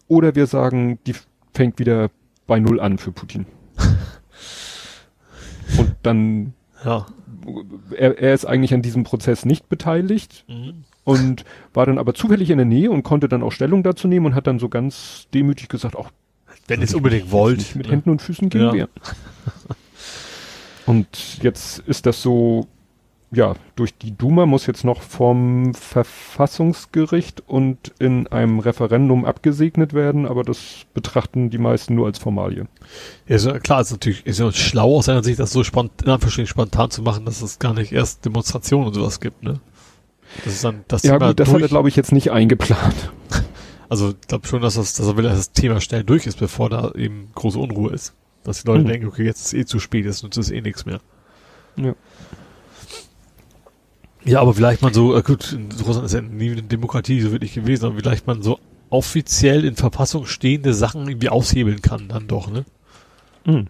oder 0.07 0.35
wir 0.35 0.47
sagen, 0.47 0.99
die 1.05 1.15
fängt 1.53 1.79
wieder 1.79 2.09
bei 2.47 2.59
Null 2.59 2.79
an 2.79 2.97
für 2.97 3.11
Putin. 3.11 3.45
Und 5.77 5.95
dann, 6.03 6.53
Ja. 6.83 7.05
er, 7.95 8.17
er 8.19 8.33
ist 8.33 8.45
eigentlich 8.45 8.73
an 8.73 8.81
diesem 8.81 9.03
Prozess 9.03 9.45
nicht 9.45 9.69
beteiligt 9.69 10.45
Mhm. 10.47 10.83
Und 11.03 11.43
war 11.73 11.85
dann 11.85 11.97
aber 11.97 12.13
zufällig 12.13 12.49
in 12.49 12.57
der 12.57 12.65
Nähe 12.65 12.89
und 12.91 13.03
konnte 13.03 13.27
dann 13.27 13.43
auch 13.43 13.51
Stellung 13.51 13.83
dazu 13.83 14.07
nehmen 14.07 14.25
und 14.27 14.35
hat 14.35 14.47
dann 14.47 14.59
so 14.59 14.69
ganz 14.69 15.27
demütig 15.33 15.69
gesagt, 15.69 15.95
auch 15.95 16.11
Wenn 16.67 16.81
es 16.81 16.93
unbedingt 16.93 17.31
wollt. 17.31 17.75
mit 17.75 17.87
ne? 17.87 17.91
Händen 17.93 18.09
und 18.09 18.21
Füßen 18.21 18.49
gegen 18.49 18.63
Ja. 18.65 18.73
wehren. 18.73 18.89
Und 20.85 21.41
jetzt 21.41 21.79
ist 21.79 22.05
das 22.05 22.21
so, 22.21 22.67
ja, 23.31 23.55
durch 23.75 23.97
die 23.97 24.15
Duma 24.15 24.45
muss 24.45 24.65
jetzt 24.67 24.83
noch 24.83 25.01
vom 25.01 25.73
Verfassungsgericht 25.73 27.41
und 27.47 27.93
in 27.99 28.27
einem 28.27 28.59
Referendum 28.59 29.25
abgesegnet 29.25 29.93
werden, 29.93 30.27
aber 30.27 30.43
das 30.43 30.85
betrachten 30.93 31.49
die 31.49 31.57
meisten 31.57 31.95
nur 31.95 32.05
als 32.07 32.19
Formalie. 32.19 32.67
Ja, 33.27 33.39
so, 33.39 33.53
klar, 33.53 33.81
ist 33.81 33.91
natürlich 33.91 34.25
ist 34.25 34.39
ja 34.39 34.51
schlau 34.51 34.97
aus 34.97 35.05
seiner 35.05 35.23
Sicht, 35.23 35.39
das 35.39 35.51
so 35.51 35.63
spontan, 35.63 36.05
in 36.05 36.11
Anführungsstrichen 36.11 36.47
spontan 36.47 36.91
zu 36.91 37.01
machen, 37.01 37.25
dass 37.25 37.41
es 37.41 37.59
gar 37.59 37.73
nicht 37.73 37.91
erst 37.93 38.25
Demonstrationen 38.25 38.87
und 38.87 38.93
sowas 38.93 39.19
gibt, 39.19 39.41
ne? 39.41 39.59
Das 40.43 40.53
ist 40.53 40.63
dann, 40.63 40.83
das 40.87 41.03
Ja 41.03 41.13
Thema 41.13 41.29
gut, 41.29 41.39
das 41.39 41.47
hat 41.47 41.55
er 41.55 41.59
durch, 41.59 41.69
glaube 41.69 41.89
ich 41.89 41.95
jetzt 41.95 42.11
nicht 42.11 42.31
eingeplant. 42.31 43.11
also 43.89 44.09
ich 44.09 44.27
glaube 44.27 44.47
schon, 44.47 44.61
dass, 44.61 44.75
das, 44.75 44.93
dass 44.93 45.07
er 45.07 45.17
will, 45.17 45.23
dass 45.23 45.37
das 45.37 45.51
Thema 45.51 45.79
schnell 45.81 46.03
durch 46.03 46.25
ist, 46.25 46.39
bevor 46.39 46.69
da 46.69 46.91
eben 46.95 47.29
große 47.35 47.59
Unruhe 47.59 47.91
ist. 47.91 48.13
Dass 48.43 48.61
die 48.61 48.67
Leute 48.67 48.83
Mhm. 48.83 48.87
denken, 48.87 49.07
okay, 49.07 49.23
jetzt 49.23 49.45
ist 49.45 49.53
eh 49.53 49.65
zu 49.65 49.79
spät, 49.79 50.05
jetzt 50.05 50.23
nutzt 50.23 50.37
es 50.37 50.51
eh 50.51 50.61
nichts 50.61 50.85
mehr. 50.85 50.99
Ja. 51.77 51.95
Ja, 54.25 54.41
aber 54.41 54.53
vielleicht 54.53 54.81
man 54.81 54.93
so, 54.93 55.15
äh, 55.15 55.21
gut, 55.21 55.51
in 55.51 55.69
Russland 55.85 56.05
ist 56.05 56.13
ja 56.13 56.21
nie 56.21 56.51
eine 56.51 56.63
Demokratie 56.63 57.19
so 57.21 57.31
wirklich 57.31 57.53
gewesen, 57.53 57.85
aber 57.85 57.95
vielleicht 57.95 58.25
man 58.25 58.41
so 58.41 58.57
offiziell 58.89 59.65
in 59.65 59.75
Verfassung 59.75 60.25
stehende 60.25 60.73
Sachen 60.73 61.07
irgendwie 61.07 61.29
aushebeln 61.29 61.81
kann, 61.81 62.07
dann 62.07 62.27
doch, 62.27 62.49
ne? 62.49 62.63
Mhm. 63.45 63.67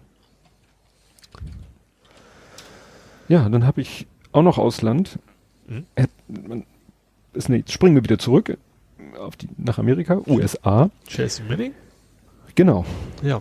Ja, 3.28 3.48
dann 3.48 3.66
habe 3.66 3.80
ich 3.80 4.06
auch 4.32 4.42
noch 4.42 4.58
Ausland. 4.58 5.18
Mhm. 5.66 5.84
Äh, 5.94 6.06
man- 6.28 6.64
Ist, 7.32 7.48
nee, 7.48 7.56
jetzt 7.58 7.72
springen 7.72 7.94
wir 7.96 8.04
wieder 8.04 8.18
zurück 8.18 8.56
auf 9.18 9.36
die, 9.36 9.48
nach 9.56 9.78
Amerika, 9.78 10.20
USA. 10.26 10.90
Chelsea 11.08 11.44
Manning? 11.48 11.72
Genau. 12.54 12.84
Ja. 13.22 13.40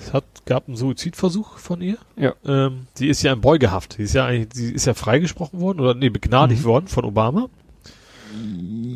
Es 0.00 0.12
hat, 0.12 0.24
gab 0.46 0.68
einen 0.68 0.76
Suizidversuch 0.76 1.58
von 1.58 1.80
ihr. 1.80 1.96
Ja. 2.16 2.34
Ähm, 2.44 2.86
sie 2.94 3.08
ist 3.08 3.22
ja 3.22 3.32
in 3.32 3.40
Beugehaft. 3.40 3.94
Sie 3.94 4.04
ist 4.04 4.14
ja 4.14 4.24
eigentlich, 4.26 4.48
sie 4.54 4.72
ist 4.72 4.86
ja 4.86 4.94
freigesprochen 4.94 5.58
worden 5.60 5.80
oder 5.80 5.94
nee, 5.94 6.08
begnadigt 6.10 6.60
Mhm. 6.62 6.66
worden 6.66 6.86
von 6.86 7.04
Obama. 7.04 7.48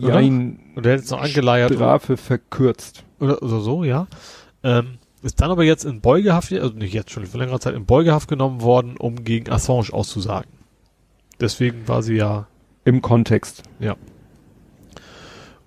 Ja, 0.01 0.17
ein 0.17 0.61
Und 0.77 0.85
der 0.85 0.93
hat 0.95 1.01
jetzt 1.01 1.11
noch 1.11 1.21
angeleiert 1.23 1.73
Strafe 1.75 2.17
verkürzt. 2.17 3.03
oder, 3.19 3.43
oder 3.43 3.61
so, 3.61 3.83
ja. 3.83 4.07
Ähm, 4.63 4.99
ist 5.23 5.41
dann 5.41 5.51
aber 5.51 5.65
jetzt 5.65 5.85
in 5.85 6.01
Beugehaft, 6.01 6.53
also 6.53 6.75
nicht 6.77 6.93
jetzt 6.93 7.11
schon, 7.11 7.25
vor 7.27 7.41
längerer 7.41 7.59
Zeit 7.61 7.75
in 7.75 7.87
Beugehaft 7.87 8.29
genommen 8.29 8.61
worden, 8.61 8.97
um 8.97 9.25
gegen 9.25 9.51
Assange 9.51 9.93
auszusagen. 9.93 10.51
Deswegen 11.43 11.87
war 11.89 12.03
sie 12.03 12.15
ja 12.15 12.47
Im 12.85 13.03
Kontext. 13.03 13.63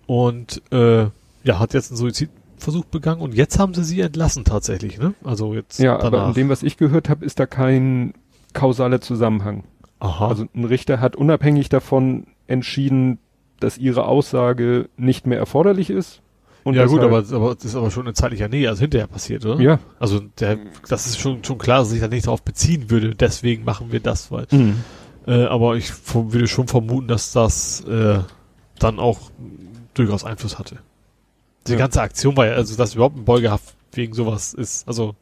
und 0.07 0.61
äh, 0.71 1.03
ja, 1.43 1.59
hat 1.59 1.73
jetzt 1.73 1.91
einen 1.91 1.97
Suizidversuch 1.97 2.85
begangen 2.85 3.21
und 3.21 3.33
jetzt 3.33 3.59
haben 3.59 3.73
sie 3.73 3.83
sie 3.83 4.01
entlassen 4.01 4.43
tatsächlich, 4.45 4.97
ne? 4.99 5.13
Also 5.23 5.53
jetzt 5.53 5.79
Ja, 5.79 5.95
aber 5.99 6.11
danach. 6.11 6.27
in 6.29 6.33
dem, 6.35 6.49
was 6.49 6.63
ich 6.63 6.77
gehört 6.77 7.09
habe, 7.09 7.25
ist 7.25 7.39
da 7.39 7.45
kein 7.45 8.13
kausaler 8.53 9.01
Zusammenhang. 9.01 9.63
Aha. 9.99 10.27
Also 10.27 10.45
ein 10.53 10.65
Richter 10.65 10.99
hat 10.99 11.15
unabhängig 11.15 11.69
davon 11.69 12.27
entschieden, 12.47 13.19
dass 13.59 13.77
ihre 13.77 14.05
Aussage 14.05 14.89
nicht 14.97 15.25
mehr 15.27 15.37
erforderlich 15.39 15.89
ist. 15.89 16.21
Und 16.63 16.73
ja 16.73 16.85
gut, 16.87 17.01
aber, 17.01 17.17
aber 17.31 17.53
das 17.55 17.63
ist 17.65 17.75
aber 17.75 17.91
schon 17.91 18.07
in 18.07 18.15
zeitlicher 18.15 18.47
Nähe, 18.47 18.69
also 18.69 18.81
hinterher 18.81 19.07
passiert, 19.07 19.45
oder? 19.45 19.61
Ja. 19.61 19.79
Also 19.99 20.19
der, 20.39 20.57
das 20.89 21.05
ist 21.05 21.19
schon 21.19 21.43
schon 21.43 21.59
klar, 21.59 21.79
dass 21.79 21.91
sich 21.91 22.01
da 22.01 22.07
nicht 22.07 22.25
darauf 22.25 22.41
beziehen 22.41 22.89
würde. 22.89 23.13
Deswegen 23.13 23.63
machen 23.63 23.91
wir 23.91 23.99
das, 23.99 24.31
weil. 24.31 24.47
Mhm. 24.51 24.77
Äh, 25.27 25.45
aber 25.45 25.75
ich 25.75 25.91
würde 26.13 26.47
schon 26.47 26.67
vermuten, 26.67 27.07
dass 27.07 27.31
das 27.31 27.81
äh, 27.81 28.19
dann 28.79 28.99
auch 28.99 29.31
durchaus 29.93 30.23
Einfluss 30.23 30.59
hatte. 30.59 30.77
Die 31.67 31.71
Ja. 31.73 31.77
ganze 31.77 32.01
Aktion 32.01 32.37
war 32.37 32.45
ja, 32.45 32.53
also 32.53 32.75
dass 32.75 32.93
überhaupt 32.95 33.17
ein 33.17 33.25
Beugehaft 33.25 33.73
wegen 33.93 34.13
sowas 34.13 34.53
ist. 34.53 34.87
Also 34.87 35.15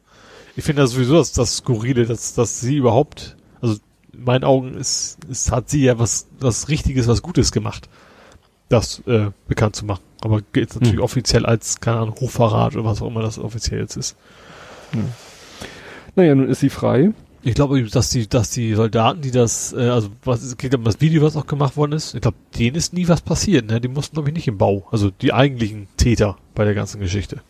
ich 0.56 0.64
finde 0.64 0.82
das 0.82 0.90
sowieso 0.92 1.14
das, 1.14 1.32
das 1.32 1.56
Skurrile, 1.58 2.06
dass, 2.06 2.34
dass 2.34 2.60
sie 2.60 2.76
überhaupt, 2.76 3.36
also 3.62 3.76
in 4.12 4.24
meinen 4.24 4.44
Augen 4.44 4.74
ist, 4.74 5.16
ist 5.30 5.50
hat 5.50 5.70
sie 5.70 5.82
ja 5.84 5.98
was, 5.98 6.26
was 6.38 6.68
Richtiges, 6.68 7.08
was 7.08 7.22
Gutes 7.22 7.50
gemacht, 7.50 7.88
das 8.68 9.00
äh, 9.06 9.30
bekannt 9.48 9.74
zu 9.76 9.84
machen. 9.86 10.02
Aber 10.20 10.40
gilt 10.52 10.74
natürlich 10.74 10.96
Mhm. 10.96 11.02
offiziell 11.02 11.46
als, 11.46 11.80
keine 11.80 11.98
Ahnung, 12.00 12.14
Hochverrat 12.20 12.74
oder 12.76 12.84
was 12.84 13.00
auch 13.02 13.08
immer 13.08 13.22
das 13.22 13.38
offiziell 13.38 13.80
jetzt 13.80 13.96
ist. 13.96 14.16
Naja, 16.16 16.34
nun 16.34 16.48
ist 16.48 16.60
sie 16.60 16.70
frei. 16.70 17.10
Ich 17.46 17.54
glaube, 17.54 17.82
dass 17.82 18.08
die, 18.08 18.26
dass 18.26 18.50
die 18.50 18.72
Soldaten, 18.72 19.20
die 19.20 19.30
das, 19.30 19.74
äh, 19.74 19.88
also 19.88 20.08
was 20.24 20.42
es 20.42 20.56
geht 20.56 20.74
um 20.74 20.82
das 20.82 21.02
Video, 21.02 21.22
was 21.22 21.36
auch 21.36 21.46
gemacht 21.46 21.76
worden 21.76 21.92
ist, 21.92 22.14
ich 22.14 22.22
glaube, 22.22 22.38
denen 22.58 22.74
ist 22.74 22.94
nie 22.94 23.06
was 23.06 23.20
passiert, 23.20 23.66
ne? 23.66 23.82
Die 23.82 23.88
mussten, 23.88 24.14
glaube 24.14 24.30
ich, 24.30 24.34
nicht 24.34 24.48
im 24.48 24.56
Bau. 24.56 24.88
Also 24.90 25.10
die 25.10 25.34
eigentlichen 25.34 25.86
Täter 25.98 26.38
bei 26.54 26.64
der 26.64 26.74
ganzen 26.74 27.00
Geschichte. 27.00 27.42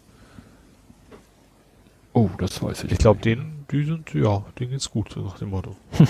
Oh, 2.12 2.28
das 2.38 2.60
weiß 2.60 2.84
ich. 2.84 2.92
Ich 2.92 2.98
glaube, 2.98 3.20
denen, 3.20 3.66
die 3.70 3.84
sind, 3.84 4.12
ja, 4.14 4.44
denen 4.58 4.72
geht's 4.72 4.90
gut, 4.90 5.12
so 5.12 5.20
nach 5.20 5.38
dem 5.38 5.50
Motto. 5.50 5.76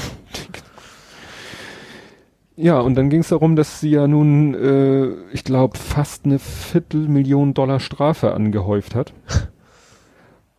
Ja, 2.56 2.78
und 2.78 2.94
dann 2.94 3.10
ging 3.10 3.20
es 3.20 3.30
darum, 3.30 3.56
dass 3.56 3.80
sie 3.80 3.90
ja 3.90 4.06
nun, 4.06 4.54
äh, 4.54 5.08
ich 5.32 5.42
glaube, 5.42 5.76
fast 5.76 6.24
eine 6.24 6.38
Viertelmillion 6.38 7.52
Dollar 7.52 7.80
Strafe 7.80 8.32
angehäuft 8.32 8.94
hat. 8.94 9.12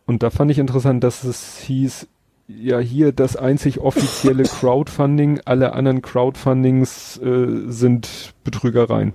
Und 0.04 0.22
da 0.22 0.28
fand 0.30 0.50
ich 0.50 0.58
interessant, 0.58 1.02
dass 1.02 1.24
es 1.24 1.58
hieß, 1.58 2.06
ja 2.48 2.78
hier 2.78 3.12
das 3.12 3.36
einzig 3.36 3.78
offizielle 3.80 4.42
Crowdfunding, 4.60 5.40
alle 5.44 5.72
anderen 5.72 6.02
Crowdfundings 6.02 7.18
äh, 7.18 7.64
sind 7.70 8.34
Betrügereien. 8.44 9.12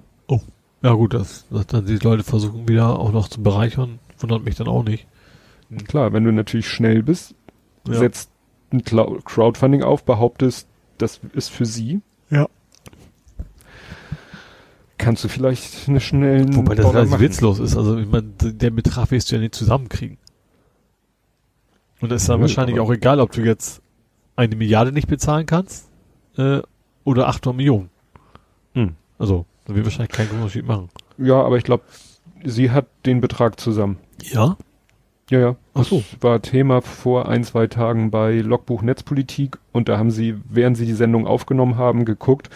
Ja 0.84 0.94
gut, 0.94 1.14
dass, 1.14 1.46
dass 1.52 1.68
dann 1.68 1.86
die 1.86 1.98
Leute 1.98 2.24
versuchen 2.24 2.68
wieder 2.68 2.98
auch 2.98 3.12
noch 3.12 3.28
zu 3.28 3.44
bereichern, 3.44 4.00
wundert 4.18 4.44
mich 4.44 4.56
dann 4.56 4.68
auch 4.68 4.84
nicht. 4.84 5.06
Klar, 5.88 6.12
wenn 6.12 6.24
du 6.24 6.32
natürlich 6.32 6.68
schnell 6.68 7.04
bist, 7.04 7.36
Ja. 7.88 8.00
setzt 8.00 8.32
ein 8.74 8.84
Crowdfunding 8.84 9.84
auf, 9.84 10.04
behauptest, 10.06 10.68
das 10.98 11.20
ist 11.34 11.50
für 11.50 11.68
sie, 11.68 12.02
Ja. 12.32 12.48
kannst 14.98 15.24
du 15.24 15.28
vielleicht 15.28 15.88
eine 15.88 16.00
schnellen 16.00 16.56
Wobei 16.56 16.76
das 16.76 16.92
machen. 17.10 17.20
witzlos 17.20 17.60
ist. 17.60 17.76
Also 17.78 17.98
ich 17.98 18.08
meine, 18.10 18.28
der 18.40 18.72
Betrag 18.72 19.12
wirst 19.12 19.32
du 19.32 19.36
ja 19.36 19.42
nicht 19.42 19.54
zusammenkriegen. 19.56 20.18
Und 22.02 22.12
es 22.12 22.24
ist 22.24 22.30
dann 22.30 22.38
Nö, 22.40 22.44
wahrscheinlich 22.44 22.80
auch 22.80 22.92
egal, 22.92 23.20
ob 23.20 23.32
du 23.32 23.42
jetzt 23.42 23.82
eine 24.36 24.56
Milliarde 24.56 24.92
nicht 24.92 25.08
bezahlen 25.08 25.46
kannst 25.46 25.90
äh, 26.38 26.62
oder 27.04 27.28
800 27.28 27.56
Millionen. 27.56 27.90
Hm. 28.74 28.96
Also, 29.20 29.46
da 29.66 29.76
wird 29.76 29.86
wahrscheinlich 29.86 30.12
keinen 30.12 30.32
Unterschied 30.32 30.66
machen. 30.66 30.90
Ja, 31.18 31.42
aber 31.42 31.58
ich 31.58 31.64
glaube, 31.64 31.84
sie 32.44 32.72
hat 32.72 32.88
den 33.06 33.22
Betrag 33.22 33.60
zusammen. 33.60 33.98
Ja? 34.24 34.58
Ja, 35.30 35.40
ja. 35.40 35.56
Ach 35.74 35.80
Das 35.82 35.90
so. 35.90 36.04
war 36.20 36.42
Thema 36.42 36.82
vor 36.82 37.30
ein, 37.30 37.44
zwei 37.44 37.68
Tagen 37.68 38.12
bei 38.12 38.40
Logbuch 38.40 38.82
Netzpolitik 38.82 39.60
und 39.72 39.88
da 39.88 39.98
haben 39.98 40.12
sie, 40.12 40.36
während 40.50 40.76
sie 40.78 40.86
die 40.86 40.94
Sendung 40.94 41.28
aufgenommen 41.28 41.78
haben, 41.78 42.04
geguckt 42.04 42.50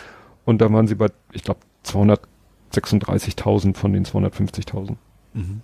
und 0.43 0.59
da 0.59 0.71
waren 0.73 0.87
sie 0.87 0.95
bei, 0.95 1.07
ich 1.31 1.43
glaube, 1.43 1.59
236.000 1.85 3.75
von 3.77 3.93
den 3.93 4.05
250.000. 4.05 4.95
Mhm. 5.33 5.61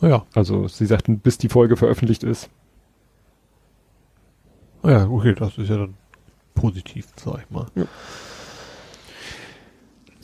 Naja, 0.00 0.24
Also 0.34 0.68
sie 0.68 0.86
sagten, 0.86 1.18
bis 1.18 1.38
die 1.38 1.48
Folge 1.48 1.76
veröffentlicht 1.76 2.22
ist. 2.22 2.48
Naja, 4.86 5.08
okay, 5.08 5.34
das 5.34 5.58
ist 5.58 5.68
ja 5.68 5.76
dann 5.76 5.94
positiv, 6.54 7.06
sag 7.16 7.40
ich 7.42 7.50
mal. 7.50 7.66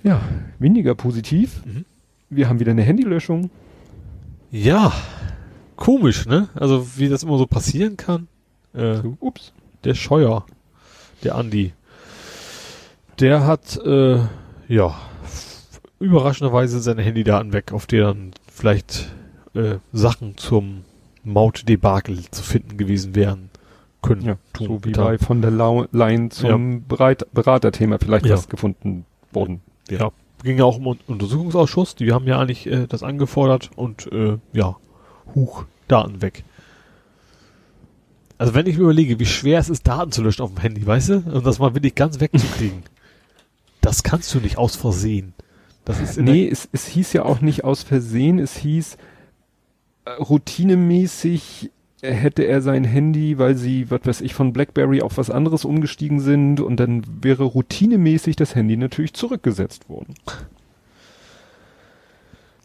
Ja, 0.03 0.21
weniger 0.59 0.95
positiv. 0.95 1.65
Mhm. 1.65 1.85
Wir 2.31 2.49
haben 2.49 2.61
wieder 2.61 2.71
eine 2.73 2.87
Handylöschung. 2.87 3.51
Ja, 4.51 4.93
komisch, 5.77 6.27
ne? 6.27 6.49
Also, 6.55 6.97
wie 6.97 7.09
das 7.09 7.23
immer 7.23 7.39
so 7.39 7.47
passieren 7.47 7.97
kann. 7.97 8.29
Äh, 8.75 8.97
So, 9.03 9.17
ups. 9.21 9.53
der 9.85 9.95
Scheuer, 9.95 10.47
der 11.25 11.35
Andi, 11.35 11.73
der 13.21 13.47
hat, 13.47 13.77
äh, 13.85 14.19
ja, 14.69 14.95
überraschenderweise 16.01 16.81
seine 16.81 17.03
Handydaten 17.03 17.53
weg, 17.53 17.73
auf 17.73 17.87
denen 17.87 18.33
vielleicht 18.51 19.13
äh, 19.55 19.77
Sachen 19.93 20.37
zum 20.37 20.85
Mautdebakel 21.23 22.31
zu 22.31 22.43
finden 22.43 22.77
gewesen 22.77 23.15
wären 23.15 23.52
können. 24.03 24.23
Ja, 24.23 24.37
tun, 24.53 24.67
so 24.67 24.75
wie 24.85 24.89
getan. 24.93 25.05
bei 25.05 25.19
von 25.19 25.41
der 25.43 25.51
Leyen 25.93 26.31
zum 26.31 26.87
Bereit 26.87 27.27
Beraterthema 27.33 27.99
vielleicht 27.99 28.27
Ja. 28.27 28.35
was 28.37 28.49
gefunden 28.49 29.05
worden. 29.33 29.61
Ja, 29.89 30.11
ging 30.43 30.59
ja 30.59 30.65
auch 30.65 30.77
um 30.79 30.87
Un- 30.89 30.99
Untersuchungsausschuss, 31.07 31.95
die 31.95 32.13
haben 32.13 32.27
ja 32.27 32.39
eigentlich 32.41 32.67
äh, 32.67 32.87
das 32.87 33.03
angefordert 33.03 33.71
und 33.77 34.11
äh, 34.13 34.39
ja, 34.53 34.77
Huch, 35.35 35.65
Daten 35.89 36.21
weg. 36.21 36.45
Also 38.39 38.55
wenn 38.55 38.67
ich 38.67 38.77
mir 38.77 38.85
überlege, 38.85 39.19
wie 39.21 39.27
schwer 39.27 39.61
es 39.61 39.69
ist, 39.71 39.87
Daten 39.87 40.11
zu 40.11 40.23
löschen 40.23 40.43
auf 40.43 40.53
dem 40.53 40.61
Handy, 40.61 40.85
weißt 40.85 41.09
du? 41.11 41.15
Und 41.33 41.47
das 41.47 41.59
mal 41.61 41.75
wirklich 41.75 41.95
ganz 41.95 42.19
wegzukriegen. 42.19 42.83
das 43.81 44.03
kannst 44.03 44.35
du 44.35 44.41
nicht 44.41 44.59
aus 44.59 44.75
Versehen. 44.77 45.33
Das 45.85 46.01
ist 46.01 46.19
nee, 46.19 46.49
es, 46.49 46.69
es 46.73 46.87
hieß 46.87 47.13
ja 47.13 47.25
auch 47.25 47.41
nicht 47.41 47.65
aus 47.65 47.83
Versehen, 47.83 48.39
es 48.39 48.57
hieß 48.57 48.97
äh, 50.07 50.11
routinemäßig 50.13 51.71
hätte 52.03 52.43
er 52.43 52.61
sein 52.63 52.85
Handy, 52.85 53.39
weil 53.39 53.57
sie, 53.57 53.91
was 53.91 54.01
weiß 54.05 54.21
ich, 54.23 54.35
von 54.35 54.53
BlackBerry 54.53 55.03
auf 55.03 55.19
was 55.19 55.31
anderes 55.31 55.65
umgestiegen 55.65 56.19
sind 56.21 56.61
und 56.61 56.79
dann 56.79 57.05
wäre 57.23 57.45
routinemäßig 57.45 58.37
das 58.37 58.55
Handy 58.55 58.77
natürlich 58.77 59.15
zurückgesetzt 59.15 59.89
worden. 59.89 60.15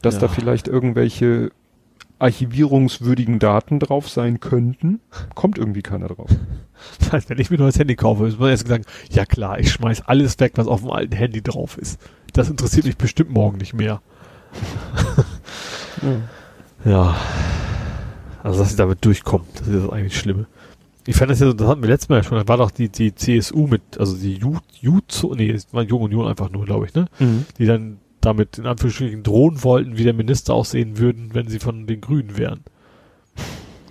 Dass 0.02 0.16
ja. 0.16 0.22
da 0.22 0.28
vielleicht 0.28 0.68
irgendwelche 0.68 1.52
archivierungswürdigen 2.20 3.38
Daten 3.38 3.80
drauf 3.80 4.10
sein 4.10 4.40
könnten, 4.40 5.02
kommt 5.36 5.60
irgendwie 5.60 5.84
keiner 5.84 6.08
drauf. 6.08 6.30
Das 7.00 7.12
heißt, 7.12 7.30
wenn 7.32 7.40
ich 7.40 7.50
mir 7.50 7.58
ein 7.58 7.62
neues 7.62 7.80
Handy 7.80 7.96
kaufe, 7.96 8.28
ist 8.28 8.40
man 8.40 8.52
erst 8.52 8.66
gesagt, 8.66 8.86
ja 9.10 9.26
klar, 9.26 9.60
ich 9.60 9.72
schmeiß 9.72 10.04
alles 10.04 10.40
weg, 10.40 10.54
was 10.58 10.68
auf 10.68 10.82
dem 10.82 10.92
alten 10.92 11.16
Handy 11.16 11.42
drauf 11.42 11.76
ist. 11.76 12.00
Das 12.34 12.52
interessiert 12.52 12.86
mich 12.86 12.98
bestimmt 12.98 13.32
morgen 13.32 13.58
nicht 13.58 13.74
mehr. 13.74 14.00
ja. 16.84 16.92
ja. 16.92 17.16
Also, 18.48 18.60
dass 18.60 18.70
sie 18.70 18.78
damit 18.78 19.04
durchkommen, 19.04 19.46
das 19.56 19.68
ist 19.68 19.84
das 19.84 19.92
eigentlich 19.92 20.18
Schlimme. 20.18 20.48
Ich 21.06 21.18
fand 21.18 21.30
das 21.30 21.42
ja 21.42 21.48
so, 21.48 21.54
das 21.54 21.68
hatten 21.68 21.82
wir 21.82 21.90
letztes 21.90 22.08
Mal 22.08 22.18
ja 22.18 22.24
schon, 22.24 22.38
da 22.38 22.48
war 22.48 22.56
doch 22.56 22.72
die, 22.72 22.88
die 22.88 23.14
CSU 23.14 23.68
mit, 23.68 23.82
also 24.00 24.16
die 24.16 24.36
Ju, 24.36 24.60
Ju 24.80 25.02
nee, 25.36 25.52
es 25.52 25.74
war 25.74 25.84
Junge 25.84 26.06
Union 26.06 26.28
einfach 26.28 26.50
nur, 26.50 26.64
glaube 26.64 26.86
ich, 26.86 26.94
ne? 26.94 27.08
Mhm. 27.20 27.46
Die 27.58 27.66
dann 27.66 27.98
damit 28.22 28.58
in 28.58 28.66
Anführungsstrichen 28.66 29.22
drohen 29.22 29.66
wollten, 29.66 29.98
wie 29.98 30.06
der 30.06 30.14
Minister 30.14 30.54
aussehen 30.54 30.98
würden, 30.98 31.32
wenn 31.34 31.50
sie 31.50 31.60
von 31.60 31.88
den 31.88 32.00
Grünen 32.00 32.38
wären. 32.38 32.62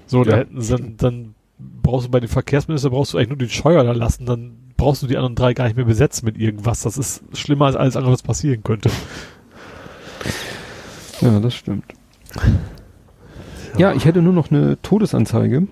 So, 0.06 0.24
ja. 0.24 0.30
da 0.30 0.36
hätten 0.38 0.62
sie 0.62 0.74
dann, 0.74 0.96
dann 0.96 1.34
brauchst 1.58 2.06
du 2.06 2.10
bei 2.10 2.20
dem 2.20 2.30
Verkehrsminister 2.30 2.88
brauchst 2.88 3.12
du 3.12 3.18
eigentlich 3.18 3.28
nur 3.28 3.38
den 3.38 3.50
Scheuer 3.50 3.84
da 3.84 3.92
lassen, 3.92 4.24
dann 4.24 4.56
brauchst 4.78 5.02
du 5.02 5.06
die 5.06 5.18
anderen 5.18 5.34
drei 5.34 5.52
gar 5.52 5.64
nicht 5.64 5.76
mehr 5.76 5.84
besetzen 5.84 6.24
mit 6.24 6.38
irgendwas. 6.38 6.80
Das 6.80 6.96
ist 6.96 7.22
schlimmer 7.34 7.66
als 7.66 7.76
alles 7.76 7.96
andere, 7.96 8.14
was 8.14 8.22
passieren 8.22 8.62
könnte. 8.62 8.88
Ja, 11.20 11.40
das 11.40 11.54
stimmt. 11.54 11.84
Ja, 13.78 13.92
ich 13.92 14.06
hätte 14.06 14.22
nur 14.22 14.32
noch 14.32 14.50
eine 14.50 14.80
Todesanzeige. 14.80 15.66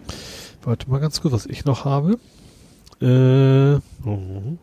Warte 0.62 0.90
mal 0.90 1.00
ganz 1.00 1.22
kurz, 1.22 1.32
was 1.32 1.46
ich 1.46 1.64
noch 1.64 1.86
habe. 1.86 2.18
Äh, 3.00 3.80
oh. 4.06 4.58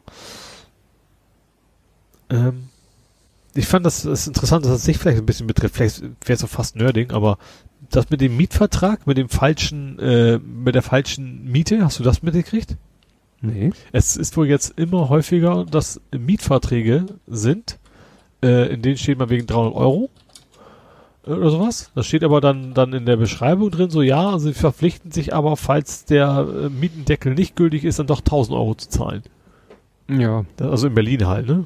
ähm, 2.30 2.70
ich 3.56 3.68
fand 3.68 3.86
das, 3.86 4.04
das 4.04 4.28
interessant, 4.28 4.66
dass 4.66 4.72
es 4.72 4.84
sich 4.84 4.98
vielleicht 4.98 5.18
ein 5.18 5.26
bisschen 5.26 5.48
betrifft. 5.48 5.76
Vielleicht 5.76 6.02
wäre 6.02 6.34
es 6.34 6.44
auch 6.44 6.50
fast 6.50 6.76
Nerding, 6.76 7.12
aber 7.12 7.38
das 7.90 8.10
mit 8.12 8.22
dem 8.22 8.38
Mietvertrag, 8.38 9.08
mit 9.08 9.18
dem 9.18 9.28
falschen, 9.28 9.98
äh, 10.00 10.38
mit 10.38 10.76
der 10.76 10.84
falschen 10.84 11.44
Miete, 11.52 11.84
hast 11.84 12.00
du 12.00 12.04
das 12.04 12.22
mitgekriegt? 12.22 12.78
Nee. 13.42 13.72
Es 13.92 14.18
ist 14.18 14.38
wohl 14.38 14.48
jetzt 14.48 14.78
immer 14.78 15.10
häufiger, 15.10 15.66
dass 15.66 16.00
Mietverträge 16.16 17.08
sind, 17.26 17.80
äh, 18.44 18.72
in 18.72 18.84
denen 18.84 18.98
steht 18.98 19.18
man 19.18 19.30
wegen 19.30 19.48
300 19.48 19.74
Euro 19.76 20.10
oder 21.26 21.50
sowas. 21.50 21.92
Das 21.96 22.08
steht 22.08 22.24
aber 22.24 22.42
dann, 22.42 22.74
dann 22.74 22.94
in 22.94 23.06
der 23.06 23.18
Beschreibung 23.18 23.72
drin, 23.72 23.90
so 23.90 24.02
ja, 24.02 24.40
sie 24.40 24.54
verpflichten 24.54 25.12
sich 25.12 25.34
aber, 25.34 25.58
falls 25.58 26.06
der 26.06 26.48
äh, 26.48 26.70
Mietendeckel 26.70 27.34
nicht 27.34 27.56
gültig 27.56 27.84
ist, 27.84 28.00
dann 28.00 28.08
doch 28.08 28.20
1000 28.20 28.58
Euro 28.58 28.76
zu 28.76 28.90
zahlen. 28.90 29.24
Ja. 30.10 30.46
Also 30.60 30.88
in 30.88 30.96
Berlin 30.96 31.28
halt, 31.28 31.48
ne? 31.48 31.66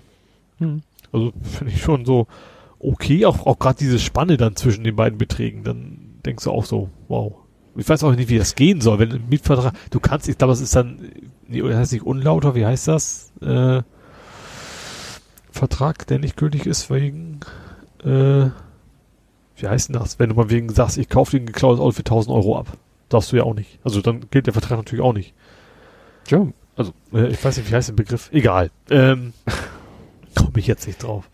Hm. 0.59 0.81
Also 1.11 1.31
finde 1.41 1.73
ich 1.73 1.81
schon 1.81 2.05
so 2.05 2.27
okay, 2.85 3.25
auch, 3.25 3.45
auch 3.45 3.59
gerade 3.59 3.77
diese 3.77 3.99
Spanne 3.99 4.37
dann 4.37 4.55
zwischen 4.55 4.83
den 4.83 4.95
beiden 4.95 5.17
Beträgen, 5.17 5.63
dann 5.63 5.97
denkst 6.25 6.43
du 6.43 6.51
auch 6.51 6.65
so, 6.65 6.89
wow. 7.07 7.33
Ich 7.77 7.89
weiß 7.89 8.03
auch 8.03 8.15
nicht, 8.15 8.29
wie 8.29 8.37
das 8.37 8.55
gehen 8.55 8.79
soll, 8.79 8.99
wenn 8.99 9.11
ein 9.11 9.29
Mietvertrag, 9.29 9.73
du 9.91 9.99
kannst, 9.99 10.29
ich 10.29 10.37
glaube, 10.37 10.53
es 10.53 10.61
ist 10.61 10.75
dann, 10.75 11.11
nee, 11.47 11.61
heißt 11.61 11.91
nicht 11.91 12.05
unlauter, 12.05 12.55
wie 12.55 12.65
heißt 12.65 12.87
das? 12.87 13.33
Äh, 13.41 13.81
Vertrag, 15.51 16.07
der 16.07 16.19
nicht 16.19 16.37
gültig 16.37 16.65
ist 16.65 16.89
wegen, 16.89 17.41
äh, 18.03 18.49
wie 19.57 19.67
heißt 19.67 19.89
denn 19.89 19.99
das? 19.99 20.19
Wenn 20.19 20.29
du 20.29 20.35
mal 20.35 20.49
wegen 20.49 20.69
sagst, 20.69 20.97
ich 20.97 21.09
kaufe 21.09 21.31
dir 21.31 21.43
ein 21.43 21.47
geklautes 21.47 21.79
Auto 21.79 21.91
für 21.91 21.99
1000 21.99 22.35
Euro 22.35 22.57
ab. 22.57 22.77
Darfst 23.09 23.31
du 23.31 23.37
ja 23.37 23.43
auch 23.43 23.53
nicht. 23.53 23.79
Also 23.83 24.01
dann 24.01 24.25
gilt 24.31 24.47
der 24.47 24.53
Vertrag 24.53 24.77
natürlich 24.77 25.03
auch 25.03 25.13
nicht. 25.13 25.33
Tja, 26.25 26.47
also, 26.75 26.93
äh, 27.13 27.27
ich 27.27 27.43
weiß 27.43 27.57
nicht, 27.57 27.69
wie 27.69 27.75
heißt 27.75 27.89
der 27.89 27.93
Begriff? 27.93 28.29
Egal. 28.31 28.71
Ähm, 28.89 29.33
komme 30.35 30.57
ich 30.57 30.67
jetzt 30.67 30.87
nicht 30.87 31.01
drauf. 31.03 31.29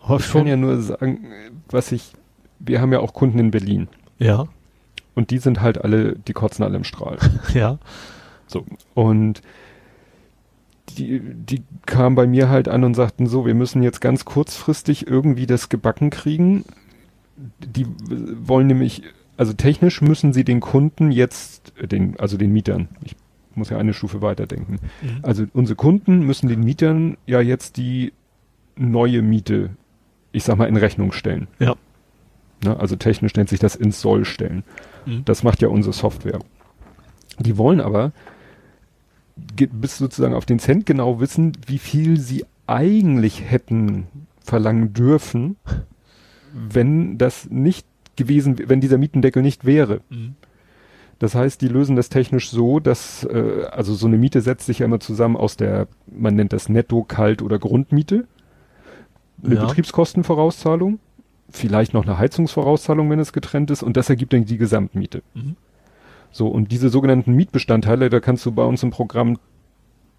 Aber 0.00 0.18
ich 0.18 0.30
kann 0.30 0.46
ja 0.46 0.56
nur 0.56 0.80
sagen, 0.80 1.24
was 1.70 1.92
ich, 1.92 2.12
wir 2.58 2.80
haben 2.80 2.92
ja 2.92 3.00
auch 3.00 3.14
Kunden 3.14 3.38
in 3.38 3.50
Berlin. 3.50 3.88
Ja. 4.18 4.48
Und 5.14 5.30
die 5.30 5.38
sind 5.38 5.60
halt 5.60 5.78
alle, 5.82 6.16
die 6.16 6.32
kotzen 6.32 6.64
alle 6.64 6.76
im 6.76 6.84
Strahl. 6.84 7.18
ja. 7.54 7.78
So. 8.46 8.64
Und 8.94 9.42
die, 10.90 11.20
die 11.20 11.62
kamen 11.86 12.16
bei 12.16 12.26
mir 12.26 12.48
halt 12.48 12.68
an 12.68 12.84
und 12.84 12.94
sagten 12.94 13.26
so, 13.26 13.46
wir 13.46 13.54
müssen 13.54 13.82
jetzt 13.82 14.00
ganz 14.00 14.24
kurzfristig 14.24 15.06
irgendwie 15.06 15.46
das 15.46 15.68
gebacken 15.68 16.10
kriegen. 16.10 16.64
Die 17.58 17.86
wollen 18.46 18.66
nämlich, 18.66 19.02
also 19.36 19.52
technisch 19.52 20.00
müssen 20.00 20.32
sie 20.32 20.44
den 20.44 20.60
Kunden 20.60 21.10
jetzt, 21.10 21.72
den, 21.80 22.18
also 22.18 22.36
den 22.36 22.52
Mietern, 22.52 22.88
ich 23.02 23.16
muss 23.54 23.70
ja 23.70 23.78
eine 23.78 23.94
Stufe 23.94 24.22
weiterdenken. 24.22 24.78
Mhm. 25.02 25.18
Also 25.22 25.44
unsere 25.52 25.76
Kunden 25.76 26.20
müssen 26.26 26.48
den 26.48 26.60
Mietern 26.60 27.16
ja 27.26 27.40
jetzt 27.40 27.76
die 27.76 28.12
neue 28.76 29.22
Miete, 29.22 29.70
ich 30.32 30.44
sag 30.44 30.56
mal, 30.56 30.66
in 30.66 30.76
Rechnung 30.76 31.12
stellen. 31.12 31.48
Ja. 31.58 31.74
Ne, 32.64 32.78
also 32.78 32.96
technisch 32.96 33.34
nennt 33.34 33.48
sich 33.48 33.60
das 33.60 33.74
ins 33.74 34.00
Soll 34.00 34.24
stellen. 34.24 34.64
Mhm. 35.06 35.24
Das 35.24 35.42
macht 35.42 35.62
ja 35.62 35.68
unsere 35.68 35.92
Software. 35.92 36.38
Die 37.38 37.58
wollen 37.58 37.80
aber 37.80 38.12
bis 39.36 39.98
sozusagen 39.98 40.34
auf 40.34 40.46
den 40.46 40.58
Cent 40.58 40.86
genau 40.86 41.20
wissen, 41.20 41.52
wie 41.66 41.78
viel 41.78 42.20
sie 42.20 42.44
eigentlich 42.66 43.50
hätten 43.50 44.06
verlangen 44.44 44.92
dürfen, 44.92 45.56
wenn 46.52 47.18
das 47.18 47.48
nicht 47.50 47.86
gewesen, 48.16 48.56
wenn 48.66 48.80
dieser 48.80 48.98
Mietendeckel 48.98 49.42
nicht 49.42 49.64
wäre. 49.64 50.00
Mhm. 50.10 50.34
Das 51.18 51.34
heißt, 51.34 51.60
die 51.60 51.68
lösen 51.68 51.94
das 51.94 52.08
technisch 52.08 52.50
so, 52.50 52.80
dass, 52.80 53.24
äh, 53.24 53.66
also 53.70 53.94
so 53.94 54.06
eine 54.06 54.18
Miete 54.18 54.40
setzt 54.40 54.66
sich 54.66 54.80
ja 54.80 54.86
immer 54.86 55.00
zusammen 55.00 55.36
aus 55.36 55.56
der, 55.56 55.86
man 56.10 56.34
nennt 56.34 56.52
das 56.52 56.68
Netto, 56.68 57.04
Kalt 57.04 57.42
oder 57.42 57.58
Grundmiete 57.58 58.26
eine 59.44 59.54
ja. 59.56 59.64
Betriebskostenvorauszahlung, 59.66 60.98
vielleicht 61.50 61.94
noch 61.94 62.04
eine 62.04 62.18
Heizungsvorauszahlung, 62.18 63.10
wenn 63.10 63.18
es 63.18 63.32
getrennt 63.32 63.70
ist, 63.70 63.82
und 63.82 63.96
das 63.96 64.10
ergibt 64.10 64.32
dann 64.32 64.44
die 64.44 64.58
Gesamtmiete. 64.58 65.22
Mhm. 65.34 65.56
So, 66.30 66.48
und 66.48 66.72
diese 66.72 66.88
sogenannten 66.88 67.34
Mietbestandteile, 67.34 68.08
da 68.08 68.20
kannst 68.20 68.46
du 68.46 68.52
bei 68.52 68.64
uns 68.64 68.82
im 68.82 68.90
Programm 68.90 69.38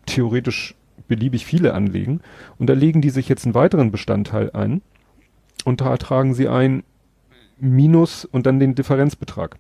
theoretisch 0.06 0.76
beliebig 1.08 1.46
viele 1.46 1.74
anlegen. 1.74 2.22
Und 2.60 2.68
da 2.68 2.74
legen 2.74 3.02
die 3.02 3.10
sich 3.10 3.28
jetzt 3.30 3.46
einen 3.46 3.56
weiteren 3.56 3.92
Bestandteil 3.92 4.52
ein 4.52 4.82
und 5.64 5.82
da 5.82 5.98
tragen 5.98 6.34
sie 6.34 6.48
ein 6.48 6.84
Minus 7.60 8.26
und 8.26 8.46
dann 8.46 8.60
den 8.60 8.76
Differenzbetrag. 8.76 9.58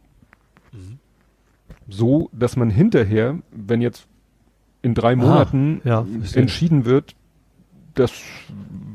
Mhm. 0.71 0.99
So, 1.88 2.30
dass 2.34 2.55
man 2.55 2.69
hinterher, 2.69 3.39
wenn 3.51 3.81
jetzt 3.81 4.07
in 4.81 4.93
drei 4.93 5.15
Monaten 5.15 5.81
ah, 5.85 5.88
ja, 5.88 6.07
entschieden 6.34 6.85
wird, 6.85 7.15
das 7.93 8.11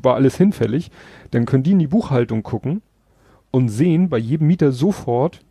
war 0.01 0.15
alles 0.15 0.37
hinfällig, 0.37 0.91
dann 1.31 1.45
können 1.45 1.63
die 1.63 1.71
in 1.71 1.79
die 1.79 1.87
Buchhaltung 1.87 2.43
gucken 2.43 2.81
und 3.51 3.69
sehen 3.69 4.09
bei 4.09 4.17
jedem 4.17 4.47
Mieter 4.47 4.71
sofort, 4.71 5.43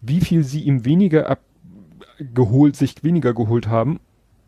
wie 0.00 0.20
viel 0.20 0.44
sie 0.44 0.62
ihm 0.62 0.84
weniger 0.84 1.28
abgeholt, 1.28 2.76
sich 2.76 3.02
weniger 3.02 3.34
geholt 3.34 3.66
haben 3.66 3.98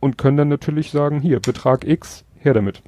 und 0.01 0.19
können 0.19 0.37
dann 0.37 0.49
natürlich 0.49 0.91
sagen, 0.91 1.21
hier, 1.21 1.41
Betrag 1.41 1.87
X, 1.87 2.25
her 2.37 2.55
damit. 2.55 2.83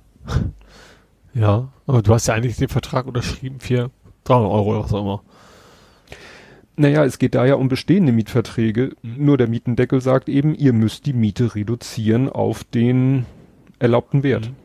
Ja, 1.32 1.68
aber 1.90 2.02
du 2.02 2.14
hast 2.14 2.28
ja 2.28 2.34
eigentlich 2.34 2.56
den 2.56 2.68
Vertrag 2.68 3.06
unterschrieben 3.06 3.58
für 3.58 3.90
300 4.22 4.52
Euro 4.52 4.70
oder 4.70 4.84
was 4.84 4.94
auch 4.94 5.00
immer. 5.00 5.22
Naja, 6.76 7.04
es 7.04 7.18
geht 7.18 7.34
da 7.34 7.44
ja 7.44 7.56
um 7.56 7.68
bestehende 7.68 8.12
Mietverträge. 8.12 8.92
Mhm. 9.02 9.24
Nur 9.24 9.36
der 9.36 9.48
Mietendeckel 9.48 10.00
sagt 10.00 10.28
eben, 10.28 10.54
ihr 10.54 10.72
müsst 10.72 11.06
die 11.06 11.12
Miete 11.12 11.56
reduzieren 11.56 12.28
auf 12.28 12.62
den 12.62 13.26
erlaubten 13.80 14.22
Wert. 14.22 14.50
Mhm. 14.50 14.56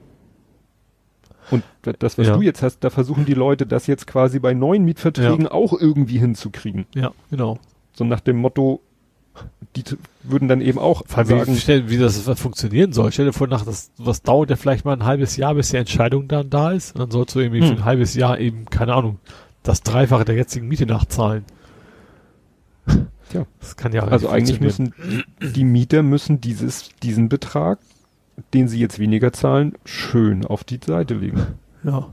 Und 1.50 1.64
das, 1.98 2.20
was 2.20 2.28
ja. 2.28 2.36
du 2.36 2.44
jetzt 2.44 2.62
hast, 2.62 2.82
da 2.82 2.92
versuchen 2.92 3.26
die 3.26 3.34
Leute 3.34 3.66
das 3.66 3.88
jetzt 3.88 4.06
quasi 4.06 4.38
bei 4.38 4.54
neuen 4.54 4.86
Mietverträgen 4.86 5.46
ja. 5.46 5.52
auch 5.52 5.74
irgendwie 5.74 6.20
hinzukriegen. 6.20 6.86
Ja, 6.94 7.12
genau. 7.32 7.58
So 7.94 8.04
nach 8.04 8.20
dem 8.20 8.38
Motto, 8.38 8.82
die 9.76 9.84
würden 10.24 10.48
dann 10.48 10.62
eben 10.62 10.80
auch 10.80 11.04
Weil 11.10 11.26
sagen, 11.26 11.54
wie, 11.56 11.60
stell, 11.60 11.90
wie 11.90 11.98
das 11.98 12.18
funktionieren 12.40 12.94
soll. 12.94 13.12
Stell 13.12 13.26
dir 13.26 13.34
vor, 13.34 13.48
nach 13.48 13.66
das, 13.66 13.92
was 13.98 14.22
dauert 14.22 14.50
ja 14.50 14.56
vielleicht 14.56 14.86
mal 14.86 14.94
ein 14.94 15.04
halbes 15.04 15.36
Jahr, 15.36 15.56
bis 15.56 15.70
die 15.70 15.78
Entscheidung 15.78 16.28
dann 16.28 16.50
da 16.50 16.72
ist. 16.72 16.96
Und 16.96 17.00
dann 17.00 17.12
sollst 17.12 17.36
du 17.36 17.40
irgendwie 17.40 17.62
hm. 17.62 17.68
für 17.68 17.74
ein 17.74 17.86
halbes 17.86 18.16
Jahr 18.16 18.40
eben, 18.40 18.66
keine 18.66 18.94
Ahnung, 18.94 19.20
das 19.64 19.84
Dreifache 19.84 20.26
der 20.26 20.36
jetzigen 20.36 20.68
Miete 20.68 20.86
nachzahlen. 20.86 21.44
Ja. 23.34 23.46
Das 23.60 23.76
kann 23.76 23.92
ja 23.92 24.04
Also 24.04 24.30
eigentlich 24.30 24.62
müssen, 24.62 24.94
die 25.42 25.64
Mieter 25.64 26.04
müssen 26.04 26.40
dieses, 26.42 26.90
diesen 27.02 27.28
Betrag 27.28 27.80
den 28.54 28.68
sie 28.68 28.80
jetzt 28.80 29.00
weniger 29.00 29.34
zahlen, 29.34 29.74
schön 29.86 30.46
auf 30.46 30.64
die 30.64 30.80
Seite 30.84 31.16
legen. 31.16 31.42
Ja. 31.84 32.12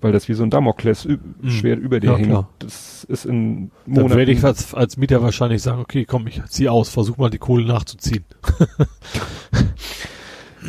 Weil 0.00 0.12
das 0.12 0.28
wie 0.28 0.34
so 0.34 0.44
ein 0.44 0.50
Damoklesschwert 0.50 1.78
über 1.80 2.00
dir 2.00 2.12
Ja, 2.12 2.16
hängt. 2.16 2.28
klar. 2.28 2.48
Das 2.60 3.04
ist 3.04 3.24
in 3.26 3.70
Dann 3.86 4.10
werde 4.10 4.30
ich 4.32 4.44
als, 4.44 4.74
als 4.74 4.96
Mieter 4.96 5.22
wahrscheinlich 5.22 5.62
sagen, 5.62 5.80
okay, 5.80 6.04
komm, 6.04 6.26
ich 6.26 6.42
zieh 6.46 6.68
aus, 6.68 6.88
versuch 6.88 7.16
mal 7.16 7.30
die 7.30 7.38
Kohle 7.38 7.66
nachzuziehen. 7.66 8.24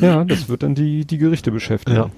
ja, 0.01 0.23
das 0.25 0.49
wird 0.49 0.63
dann 0.63 0.75
die, 0.75 1.05
die 1.05 1.17
Gerichte 1.17 1.51
beschäftigen. 1.51 1.97
Ja. 1.97 2.09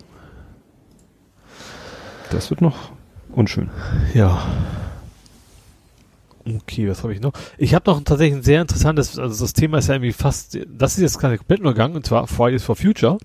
Das 2.30 2.50
wird 2.50 2.62
noch 2.62 2.92
unschön. 3.34 3.70
Ja. 4.14 4.42
Okay, 6.46 6.90
was 6.90 7.04
habe 7.04 7.14
ich 7.14 7.22
noch? 7.22 7.34
Ich 7.58 7.74
habe 7.76 7.90
noch 7.90 8.02
tatsächlich 8.04 8.40
ein 8.40 8.44
sehr 8.44 8.62
interessantes, 8.62 9.20
also 9.20 9.44
das 9.44 9.54
Thema 9.54 9.78
ist 9.78 9.88
ja 9.88 9.96
irgendwie 9.96 10.14
fast, 10.14 10.58
das 10.68 10.96
ist 10.96 11.02
jetzt 11.02 11.20
gerade 11.20 11.38
komplett 11.38 11.60
übergangen, 11.60 11.96
und 11.96 12.06
zwar 12.06 12.26
Fridays 12.28 12.64
for 12.64 12.76
Future. 12.76 13.18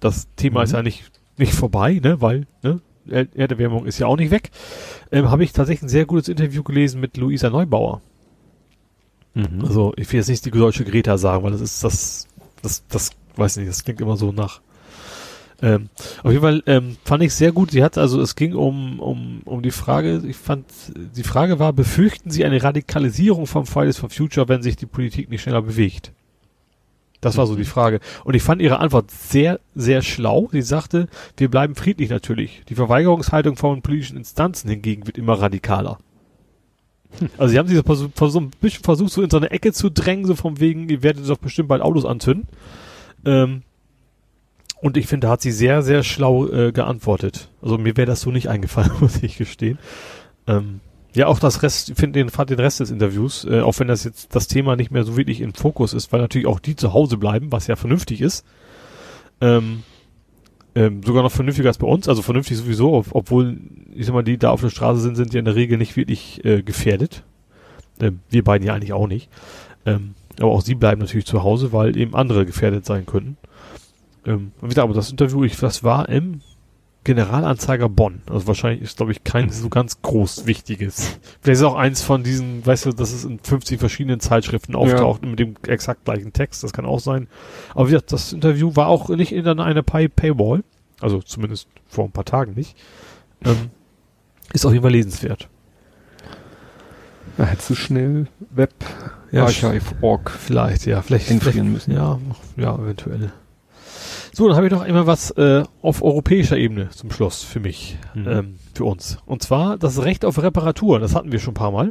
Das 0.00 0.26
Thema 0.36 0.60
Mhm. 0.60 0.64
ist 0.64 0.72
ja 0.72 0.82
nicht, 0.82 1.10
nicht 1.38 1.54
vorbei, 1.54 2.00
ne, 2.02 2.20
weil, 2.20 2.46
ne, 2.62 2.80
Er- 3.10 3.34
Erderwärmung 3.34 3.86
ist 3.86 3.98
ja 3.98 4.06
auch 4.06 4.18
nicht 4.18 4.30
weg. 4.30 4.50
Ähm, 5.10 5.30
habe 5.30 5.42
ich 5.42 5.52
tatsächlich 5.52 5.84
ein 5.84 5.88
sehr 5.88 6.04
gutes 6.04 6.28
Interview 6.28 6.62
gelesen 6.62 7.00
mit 7.00 7.16
Luisa 7.16 7.48
Neubauer. 7.48 8.02
Mhm. 9.34 9.64
Also, 9.64 9.94
ich 9.96 10.12
will 10.12 10.18
jetzt 10.18 10.28
nicht 10.28 10.44
die 10.44 10.50
deutsche 10.50 10.84
Greta 10.84 11.16
sagen, 11.16 11.42
weil 11.42 11.52
das 11.52 11.62
ist 11.62 11.82
das, 11.82 12.28
das, 12.60 12.86
das, 12.88 13.10
weiß 13.36 13.56
nicht, 13.56 13.68
das 13.68 13.82
klingt 13.84 14.00
immer 14.00 14.16
so 14.16 14.32
nach. 14.32 14.60
Ähm, 15.60 15.88
auf 16.22 16.30
jeden 16.30 16.42
Fall 16.42 16.62
ähm, 16.66 16.98
fand 17.04 17.22
ich 17.22 17.34
sehr 17.34 17.50
gut. 17.52 17.70
Sie 17.70 17.82
hat 17.82 17.98
also, 17.98 18.20
es 18.20 18.36
ging 18.36 18.54
um, 18.54 19.00
um, 19.00 19.40
um 19.44 19.62
die 19.62 19.70
Frage, 19.70 20.22
ich 20.26 20.36
fand, 20.36 20.66
die 21.16 21.24
Frage 21.24 21.58
war, 21.58 21.72
befürchten 21.72 22.30
Sie 22.30 22.44
eine 22.44 22.62
Radikalisierung 22.62 23.46
vom 23.46 23.66
Fridays 23.66 23.96
for 23.96 24.10
Future, 24.10 24.48
wenn 24.48 24.62
sich 24.62 24.76
die 24.76 24.86
Politik 24.86 25.30
nicht 25.30 25.42
schneller 25.42 25.62
bewegt? 25.62 26.12
Das 27.20 27.36
war 27.36 27.46
so 27.46 27.56
die 27.56 27.64
Frage. 27.64 28.00
Und 28.24 28.34
ich 28.34 28.42
fand 28.42 28.62
ihre 28.62 28.78
Antwort 28.78 29.10
sehr, 29.10 29.58
sehr 29.74 30.02
schlau. 30.02 30.48
Sie 30.52 30.62
sagte, 30.62 31.08
wir 31.36 31.50
bleiben 31.50 31.74
friedlich 31.74 32.10
natürlich. 32.10 32.62
Die 32.68 32.76
Verweigerungshaltung 32.76 33.56
von 33.56 33.82
politischen 33.82 34.16
Instanzen 34.16 34.70
hingegen 34.70 35.06
wird 35.06 35.18
immer 35.18 35.34
radikaler. 35.34 35.98
Also 37.36 37.52
sie 37.52 37.58
haben 37.58 37.68
sich 37.68 37.80
so 37.84 38.28
so 38.28 38.40
ein 38.40 38.50
bisschen 38.60 38.84
versucht, 38.84 39.12
so 39.12 39.22
in 39.22 39.30
so 39.30 39.38
eine 39.38 39.50
Ecke 39.50 39.72
zu 39.72 39.90
drängen, 39.90 40.26
so 40.26 40.36
vom 40.36 40.60
wegen, 40.60 40.88
ihr 40.88 41.02
werdet 41.02 41.28
doch 41.28 41.38
bestimmt 41.38 41.68
bald 41.68 41.82
Autos 41.82 42.04
anzünden. 42.04 42.46
Ähm, 43.24 43.62
und 44.80 44.96
ich 44.96 45.06
finde, 45.06 45.26
da 45.26 45.32
hat 45.32 45.40
sie 45.40 45.50
sehr, 45.50 45.82
sehr 45.82 46.04
schlau 46.04 46.46
äh, 46.46 46.70
geantwortet. 46.70 47.48
Also 47.60 47.78
mir 47.78 47.96
wäre 47.96 48.06
das 48.06 48.20
so 48.20 48.30
nicht 48.30 48.48
eingefallen, 48.48 48.92
muss 49.00 49.22
ich 49.22 49.38
gestehen. 49.38 49.78
Ähm, 50.46 50.80
ja, 51.14 51.26
auch 51.26 51.38
das 51.38 51.62
Rest, 51.62 51.92
finde 51.96 52.20
den, 52.20 52.28
fand 52.28 52.50
den 52.50 52.60
Rest 52.60 52.80
des 52.80 52.90
Interviews, 52.90 53.44
äh, 53.44 53.60
auch 53.60 53.78
wenn 53.78 53.88
das 53.88 54.04
jetzt 54.04 54.34
das 54.34 54.46
Thema 54.46 54.76
nicht 54.76 54.90
mehr 54.90 55.04
so 55.04 55.16
wirklich 55.16 55.40
im 55.40 55.54
Fokus 55.54 55.94
ist, 55.94 56.12
weil 56.12 56.20
natürlich 56.20 56.46
auch 56.46 56.60
die 56.60 56.76
zu 56.76 56.92
Hause 56.92 57.16
bleiben, 57.16 57.50
was 57.50 57.66
ja 57.66 57.76
vernünftig 57.76 58.20
ist. 58.20 58.44
Ähm, 59.40 59.82
ähm, 60.74 61.02
sogar 61.02 61.22
noch 61.22 61.32
vernünftiger 61.32 61.68
als 61.68 61.78
bei 61.78 61.86
uns, 61.86 62.08
also 62.08 62.22
vernünftig 62.22 62.56
sowieso, 62.58 62.92
ob, 62.92 63.06
obwohl, 63.12 63.58
ich 63.94 64.06
sag 64.06 64.14
mal, 64.14 64.22
die 64.22 64.38
da 64.38 64.50
auf 64.50 64.60
der 64.60 64.68
Straße 64.70 65.00
sind, 65.00 65.16
sind 65.16 65.32
ja 65.32 65.38
in 65.38 65.44
der 65.44 65.54
Regel 65.54 65.78
nicht 65.78 65.96
wirklich 65.96 66.44
äh, 66.44 66.62
gefährdet. 66.62 67.24
Ähm, 68.00 68.20
wir 68.28 68.44
beiden 68.44 68.66
ja 68.66 68.74
eigentlich 68.74 68.92
auch 68.92 69.08
nicht. 69.08 69.30
Ähm, 69.86 70.14
aber 70.38 70.50
auch 70.50 70.60
sie 70.60 70.74
bleiben 70.74 71.00
natürlich 71.00 71.26
zu 71.26 71.42
Hause, 71.42 71.72
weil 71.72 71.96
eben 71.96 72.14
andere 72.14 72.46
gefährdet 72.46 72.84
sein 72.84 73.06
könnten. 73.06 73.38
Ähm, 74.26 74.52
wie 74.60 74.68
gesagt, 74.68 74.84
aber 74.84 74.94
das 74.94 75.10
Interview, 75.10 75.42
ich, 75.42 75.56
das 75.56 75.82
war 75.82 76.08
im 76.08 76.42
Generalanzeiger 77.08 77.88
Bonn. 77.88 78.20
Also 78.28 78.46
wahrscheinlich 78.46 78.82
ist, 78.82 78.98
glaube 78.98 79.12
ich, 79.12 79.24
kein 79.24 79.48
so 79.48 79.70
ganz 79.70 80.02
groß 80.02 80.44
wichtiges. 80.44 81.18
Vielleicht 81.40 81.60
ist 81.60 81.66
auch 81.66 81.74
eins 81.74 82.02
von 82.02 82.22
diesen, 82.22 82.66
weißt 82.66 82.84
du, 82.84 82.92
dass 82.92 83.14
es 83.14 83.24
in 83.24 83.38
50 83.38 83.80
verschiedenen 83.80 84.20
Zeitschriften 84.20 84.74
auftaucht 84.76 85.24
mit 85.24 85.38
dem 85.38 85.54
exakt 85.66 86.04
gleichen 86.04 86.34
Text. 86.34 86.62
Das 86.62 86.74
kann 86.74 86.84
auch 86.84 87.00
sein. 87.00 87.26
Aber 87.70 87.86
wie 87.86 87.92
gesagt, 87.92 88.12
das 88.12 88.34
Interview 88.34 88.76
war 88.76 88.88
auch 88.88 89.08
nicht 89.08 89.32
in 89.32 89.46
einer 89.48 89.82
Pay 89.82 90.08
Paywall. 90.08 90.64
Also 91.00 91.22
zumindest 91.22 91.68
vor 91.86 92.04
ein 92.04 92.12
paar 92.12 92.26
Tagen 92.26 92.52
nicht. 92.52 92.76
Ähm, 93.42 93.70
ist 94.52 94.66
auf 94.66 94.72
jeden 94.72 94.82
Fall 94.82 94.92
lesenswert. 94.92 95.48
Da 97.38 97.44
hättest 97.46 97.70
du 97.70 97.74
schnell 97.74 98.26
Web 98.50 98.74
Ja, 99.30 99.44
Archive.org 99.44 100.30
Vielleicht, 100.30 100.84
ja, 100.84 101.00
vielleicht. 101.00 101.30
entfrieren 101.30 101.72
müssen. 101.72 101.92
ja, 101.94 102.18
ja, 102.58 102.74
eventuell. 102.74 103.32
So, 104.38 104.46
dann 104.46 104.56
habe 104.56 104.68
ich 104.68 104.72
noch 104.72 104.82
einmal 104.82 105.08
was 105.08 105.32
äh, 105.32 105.64
auf 105.82 106.00
europäischer 106.00 106.56
Ebene 106.56 106.90
zum 106.90 107.10
Schluss 107.10 107.42
für 107.42 107.58
mich, 107.58 107.98
Mhm. 108.14 108.28
ähm, 108.28 108.54
für 108.72 108.84
uns. 108.84 109.18
Und 109.26 109.42
zwar 109.42 109.76
das 109.76 110.04
Recht 110.04 110.24
auf 110.24 110.40
Reparatur. 110.40 111.00
Das 111.00 111.16
hatten 111.16 111.32
wir 111.32 111.40
schon 111.40 111.54
ein 111.54 111.54
paar 111.54 111.72
Mal. 111.72 111.90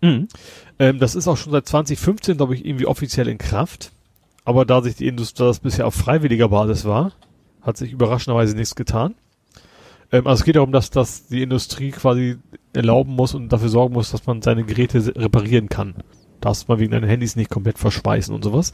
Mhm. 0.00 0.28
Ähm, 0.78 1.00
das 1.00 1.16
ist 1.16 1.26
auch 1.26 1.36
schon 1.36 1.50
seit 1.50 1.66
2015, 1.66 2.36
glaube 2.36 2.54
ich, 2.54 2.64
irgendwie 2.64 2.86
offiziell 2.86 3.26
in 3.26 3.36
Kraft. 3.36 3.90
Aber 4.44 4.64
da 4.64 4.80
sich 4.80 4.94
die 4.94 5.08
Industrie 5.08 5.42
das 5.42 5.58
bisher 5.58 5.88
auf 5.88 5.96
freiwilliger 5.96 6.50
Basis 6.50 6.84
war, 6.84 7.14
hat 7.62 7.76
sich 7.76 7.90
überraschenderweise 7.90 8.54
nichts 8.54 8.76
getan. 8.76 9.16
Ähm, 10.12 10.28
also 10.28 10.42
es 10.42 10.44
geht 10.44 10.54
darum, 10.54 10.70
dass, 10.70 10.90
dass 10.90 11.26
die 11.26 11.42
Industrie 11.42 11.90
quasi 11.90 12.36
erlauben 12.74 13.16
muss 13.16 13.34
und 13.34 13.48
dafür 13.52 13.70
sorgen 13.70 13.94
muss, 13.94 14.12
dass 14.12 14.24
man 14.24 14.40
seine 14.40 14.62
Geräte 14.62 15.16
reparieren 15.16 15.68
kann. 15.68 15.96
Darfst 16.40 16.68
man 16.68 16.78
wegen 16.78 16.92
deinen 16.92 17.08
Handys 17.08 17.34
nicht 17.34 17.50
komplett 17.50 17.78
verschweißen 17.78 18.32
und 18.32 18.44
sowas. 18.44 18.72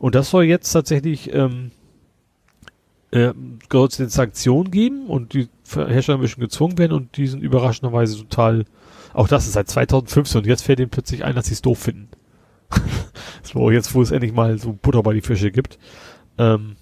Und 0.00 0.14
das 0.14 0.28
soll 0.28 0.44
jetzt 0.44 0.70
tatsächlich 0.70 1.32
ähm, 1.32 1.70
äh, 3.12 3.32
soll 3.70 3.90
Sanktionen 3.90 4.70
geben 4.70 5.06
und 5.06 5.32
die 5.32 5.48
Hersteller 5.74 6.18
müssen 6.18 6.40
gezwungen 6.40 6.78
werden 6.78 6.92
und 6.92 7.16
die 7.16 7.26
sind 7.26 7.42
überraschenderweise 7.42 8.18
total 8.18 8.64
auch 9.14 9.28
das 9.28 9.46
ist 9.46 9.52
seit 9.52 9.68
2015 9.68 10.40
und 10.40 10.46
jetzt 10.46 10.62
fällt 10.62 10.80
ihnen 10.80 10.90
plötzlich 10.90 11.24
ein, 11.24 11.34
dass 11.34 11.46
sie 11.46 11.54
es 11.54 11.62
doof 11.62 11.78
finden. 11.78 12.08
so, 13.42 13.70
jetzt 13.70 13.94
wo 13.94 14.02
es 14.02 14.10
endlich 14.10 14.32
mal 14.32 14.58
so 14.58 14.72
Butter 14.72 15.02
bei 15.02 15.12
die 15.12 15.20
Fische 15.20 15.50
gibt. 15.50 15.78
Ähm, 16.38 16.76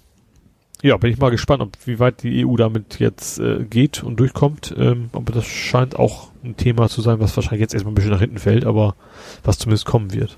ja, 0.81 0.97
bin 0.97 1.11
ich 1.11 1.19
mal 1.19 1.29
gespannt, 1.29 1.61
ob 1.61 1.71
wie 1.85 1.99
weit 1.99 2.23
die 2.23 2.45
EU 2.45 2.55
damit 2.55 2.99
jetzt 2.99 3.39
äh, 3.39 3.65
geht 3.65 4.01
und 4.03 4.19
durchkommt. 4.19 4.73
Ähm, 4.77 5.09
aber 5.11 5.33
das 5.33 5.45
scheint 5.45 5.97
auch 5.97 6.31
ein 6.43 6.57
Thema 6.57 6.89
zu 6.89 7.01
sein, 7.01 7.19
was 7.19 7.35
wahrscheinlich 7.35 7.61
jetzt 7.61 7.73
erstmal 7.73 7.91
ein 7.91 7.95
bisschen 7.95 8.11
nach 8.11 8.21
hinten 8.21 8.39
fällt, 8.39 8.65
aber 8.65 8.95
was 9.43 9.59
zumindest 9.59 9.85
kommen 9.85 10.13
wird. 10.13 10.37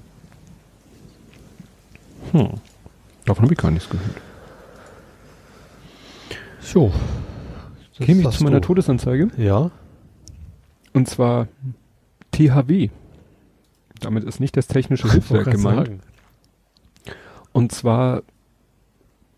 Hm. 2.32 2.50
Davon 3.26 3.44
habe 3.44 3.54
ich 3.54 3.60
gar 3.60 3.72
nichts 3.72 3.90
gehört. 3.90 4.33
So. 6.64 6.92
Käme 8.00 8.22
ich 8.22 8.30
zu 8.30 8.44
meiner 8.44 8.62
du. 8.62 8.68
Todesanzeige. 8.68 9.30
Ja. 9.38 9.72
Und 10.94 11.08
zwar 11.08 11.48
THW. 12.32 12.90
Damit 14.00 14.24
ist 14.24 14.40
nicht 14.40 14.58
das 14.58 14.68
technische 14.68 15.10
Hilfswerk 15.12 15.52
gemeint. 15.52 15.88
sagen. 15.88 16.00
Und 17.52 17.72
zwar 17.72 18.24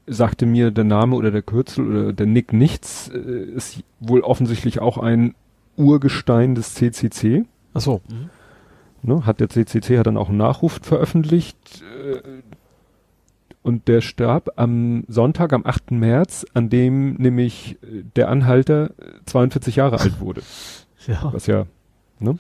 sagte 0.07 0.45
mir 0.45 0.71
der 0.71 0.83
Name 0.83 1.15
oder 1.15 1.31
der 1.31 1.41
Kürzel 1.41 1.87
oder 1.87 2.13
der 2.13 2.25
Nick 2.27 2.53
nichts, 2.53 3.09
äh, 3.09 3.17
ist 3.17 3.83
wohl 3.99 4.21
offensichtlich 4.21 4.79
auch 4.79 4.97
ein 4.97 5.35
Urgestein 5.77 6.55
des 6.55 6.75
CCC. 6.75 7.45
Ach 7.73 7.81
so. 7.81 8.01
Mhm. 8.09 8.29
Ne? 9.01 9.25
Hat 9.25 9.39
der 9.39 9.49
CCC 9.49 9.97
hat 9.99 10.07
dann 10.07 10.17
auch 10.17 10.29
einen 10.29 10.37
Nachruf 10.37 10.79
veröffentlicht 10.81 11.57
äh, 11.81 12.21
und 13.65 13.87
der 13.87 14.01
starb 14.01 14.51
am 14.57 15.05
Sonntag, 15.07 15.51
am 15.51 15.65
8. 15.65 15.89
März, 15.89 16.45
an 16.53 16.69
dem 16.69 17.15
nämlich 17.15 17.79
äh, 17.81 18.03
der 18.15 18.29
Anhalter 18.29 18.91
äh, 18.99 19.25
42 19.25 19.77
Jahre 19.77 19.99
alt 19.99 20.19
wurde. 20.19 20.41
Ja. 21.07 21.29
was 21.31 21.45
ja, 21.45 21.67
ne? 22.19 22.39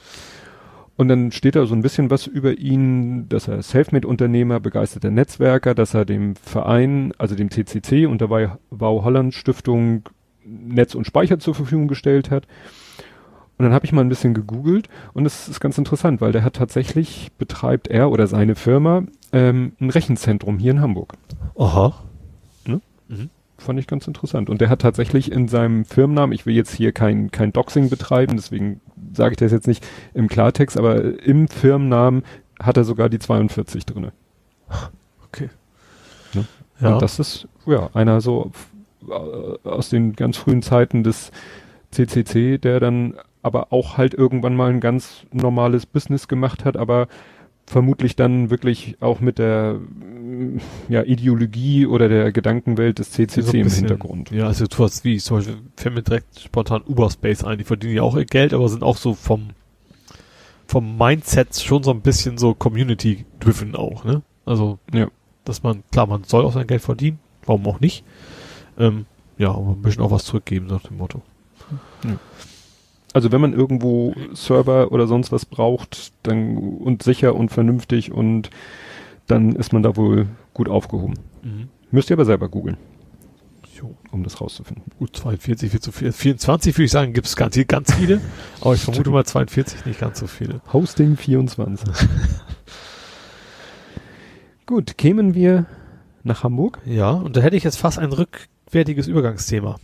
Und 0.95 1.07
dann 1.07 1.31
steht 1.31 1.55
da 1.55 1.67
so 1.67 1.75
ein 1.75 1.83
bisschen 1.83 2.09
was 2.09 2.25
über 2.25 2.57
ihn, 2.57 3.29
dass 3.29 3.47
er 3.47 3.61
Selfmade-Unternehmer, 3.61 4.59
begeisterter 4.59 5.11
Netzwerker, 5.11 5.75
dass 5.75 5.93
er 5.93 6.03
dem 6.03 6.35
Verein, 6.35 7.13
also 7.19 7.35
dem 7.35 7.51
CCC 7.51 8.07
und 8.07 8.21
der 8.21 8.31
Wau 8.31 9.03
Holland 9.03 9.35
Stiftung 9.35 10.09
Netz 10.43 10.95
und 10.95 11.05
Speicher 11.05 11.37
zur 11.37 11.53
Verfügung 11.53 11.87
gestellt 11.87 12.31
hat. 12.31 12.47
Und 13.57 13.63
dann 13.63 13.73
habe 13.73 13.85
ich 13.85 13.93
mal 13.93 14.01
ein 14.01 14.09
bisschen 14.09 14.33
gegoogelt 14.33 14.89
und 15.13 15.25
es 15.25 15.47
ist 15.47 15.61
ganz 15.61 15.77
interessant, 15.77 16.19
weil 16.19 16.33
der 16.33 16.43
hat 16.43 16.55
tatsächlich, 16.55 17.31
betreibt 17.37 17.87
er 17.87 18.11
oder 18.11 18.27
seine 18.27 18.55
Firma 18.55 19.03
ähm, 19.31 19.73
ein 19.79 19.89
Rechenzentrum 19.89 20.59
hier 20.59 20.71
in 20.71 20.81
Hamburg. 20.81 21.13
Aha. 21.57 21.93
Fand 23.57 23.79
ich 23.79 23.87
ganz 23.87 24.05
interessant. 24.07 24.49
Und 24.49 24.59
der 24.59 24.69
hat 24.69 24.81
tatsächlich 24.81 25.31
in 25.31 25.47
seinem 25.47 25.85
Firmennamen, 25.85 26.33
ich 26.33 26.45
will 26.45 26.53
jetzt 26.53 26.73
hier 26.73 26.91
kein, 26.91 27.31
kein 27.31 27.53
Doxing 27.53 27.89
betreiben, 27.89 28.35
deswegen 28.35 28.81
sage 29.13 29.31
ich 29.31 29.37
das 29.37 29.51
jetzt 29.51 29.67
nicht 29.67 29.85
im 30.13 30.27
Klartext, 30.27 30.77
aber 30.77 31.23
im 31.23 31.47
Firmennamen 31.47 32.23
hat 32.61 32.75
er 32.75 32.83
sogar 32.83 33.07
die 33.07 33.19
42 33.19 33.85
drinne. 33.85 34.11
Okay. 35.27 35.49
Ne? 36.33 36.45
Ja. 36.81 36.93
Und 36.93 37.01
das 37.01 37.19
ist, 37.19 37.47
ja, 37.65 37.89
einer 37.93 38.19
so 38.19 38.51
äh, 39.07 39.67
aus 39.67 39.89
den 39.89 40.13
ganz 40.13 40.35
frühen 40.37 40.61
Zeiten 40.61 41.03
des 41.03 41.31
CCC, 41.95 42.57
der 42.57 42.79
dann 42.79 43.15
aber 43.41 43.71
auch 43.71 43.97
halt 43.97 44.13
irgendwann 44.13 44.55
mal 44.55 44.69
ein 44.71 44.79
ganz 44.79 45.25
normales 45.31 45.85
Business 45.85 46.27
gemacht 46.27 46.65
hat, 46.65 46.77
aber 46.77 47.07
vermutlich 47.67 48.15
dann 48.15 48.49
wirklich 48.51 48.97
auch 49.01 49.19
mit 49.21 49.39
der 49.39 49.75
mm, 49.79 50.59
ja, 50.89 51.01
Ideologie 51.03 51.87
oder 51.87 52.07
der 52.09 52.31
Gedankenwelt 52.31 52.99
des 52.99 53.11
CCC 53.11 53.41
So 53.41 53.53
im 53.57 53.63
bisschen- 53.63 53.87
Hintergrund. 53.87 54.29
Ja, 54.31 54.45
also 54.47 54.65
du 54.67 54.83
hast 54.83 55.03
wie, 55.03 55.17
zum 55.17 55.37
Beispiel 55.37 55.57
fällt 55.75 55.95
mir 55.95 56.03
direkt 56.03 56.39
spontan 56.39 56.83
Uberspace 56.85 57.43
ein. 57.43 57.57
Die 57.57 57.63
verdienen 57.63 57.95
ja 57.95 58.01
auch 58.03 58.15
ihr 58.17 58.25
Geld, 58.25 58.53
aber 58.53 58.69
sind 58.69 58.83
auch 58.83 58.97
so 58.97 59.13
vom, 59.15 59.49
vom 60.67 60.97
Mindset 60.97 61.55
schon 61.59 61.81
so 61.83 61.91
ein 61.91 62.01
bisschen 62.01 62.37
so 62.37 62.53
Community-driven 62.53 63.75
auch, 63.75 64.03
ne? 64.03 64.21
Also, 64.45 64.77
Ja. 64.93 65.07
dass 65.43 65.63
man, 65.63 65.83
klar, 65.91 66.05
man 66.07 66.23
soll 66.23 66.45
auch 66.45 66.53
sein 66.53 66.67
Geld 66.67 66.81
verdienen, 66.81 67.19
warum 67.45 67.65
auch 67.67 67.79
nicht? 67.79 68.03
Ähm, 68.77 69.05
ja, 69.37 69.49
aber 69.49 69.71
ein 69.71 69.81
bisschen 69.81 70.03
auch 70.03 70.11
was 70.11 70.25
zurückgeben, 70.25 70.67
nach 70.67 70.83
dem 70.83 70.97
Motto. 70.97 71.21
Also 73.13 73.31
wenn 73.31 73.39
man 73.39 73.53
irgendwo 73.53 74.13
Server 74.33 74.91
oder 74.91 75.07
sonst 75.07 75.31
was 75.31 75.45
braucht, 75.45 76.11
dann 76.23 76.57
und 76.57 77.01
sicher 77.01 77.35
und 77.35 77.49
vernünftig 77.49 78.11
und 78.11 78.49
dann 79.27 79.55
ist 79.55 79.73
man 79.73 79.83
da 79.83 79.95
wohl 79.95 80.27
gut 80.53 80.69
aufgehoben. 80.69 81.15
Mhm. 81.41 81.69
Müsst 81.91 82.09
ihr 82.09 82.15
aber 82.15 82.25
selber 82.25 82.49
googeln, 82.49 82.77
um 84.11 84.23
das 84.23 84.41
rauszufinden. 84.41 84.83
Gut, 84.99 85.15
42 85.15 85.71
wird 85.71 85.83
zu 85.83 85.91
viel. 85.91 86.11
24 86.11 86.75
würde 86.75 86.83
ich 86.83 86.91
sagen, 86.91 87.13
gibt 87.13 87.27
es 87.27 87.35
ganz, 87.35 87.57
ganz 87.67 87.93
viele. 87.93 88.21
Aber 88.61 88.73
ich 88.73 88.81
vermute 88.81 89.09
mal 89.09 89.25
42 89.25 89.85
nicht 89.85 89.99
ganz 89.99 90.19
so 90.19 90.27
viele. 90.27 90.61
Hosting 90.73 91.15
24. 91.15 91.87
gut, 94.65 94.97
kämen 94.97 95.35
wir 95.35 95.67
nach 96.23 96.43
Hamburg? 96.43 96.79
Ja, 96.85 97.11
und 97.11 97.37
da 97.37 97.41
hätte 97.41 97.55
ich 97.55 97.63
jetzt 97.63 97.77
fast 97.77 97.99
ein 97.99 98.11
rückwärtiges 98.11 99.07
Übergangsthema. 99.07 99.77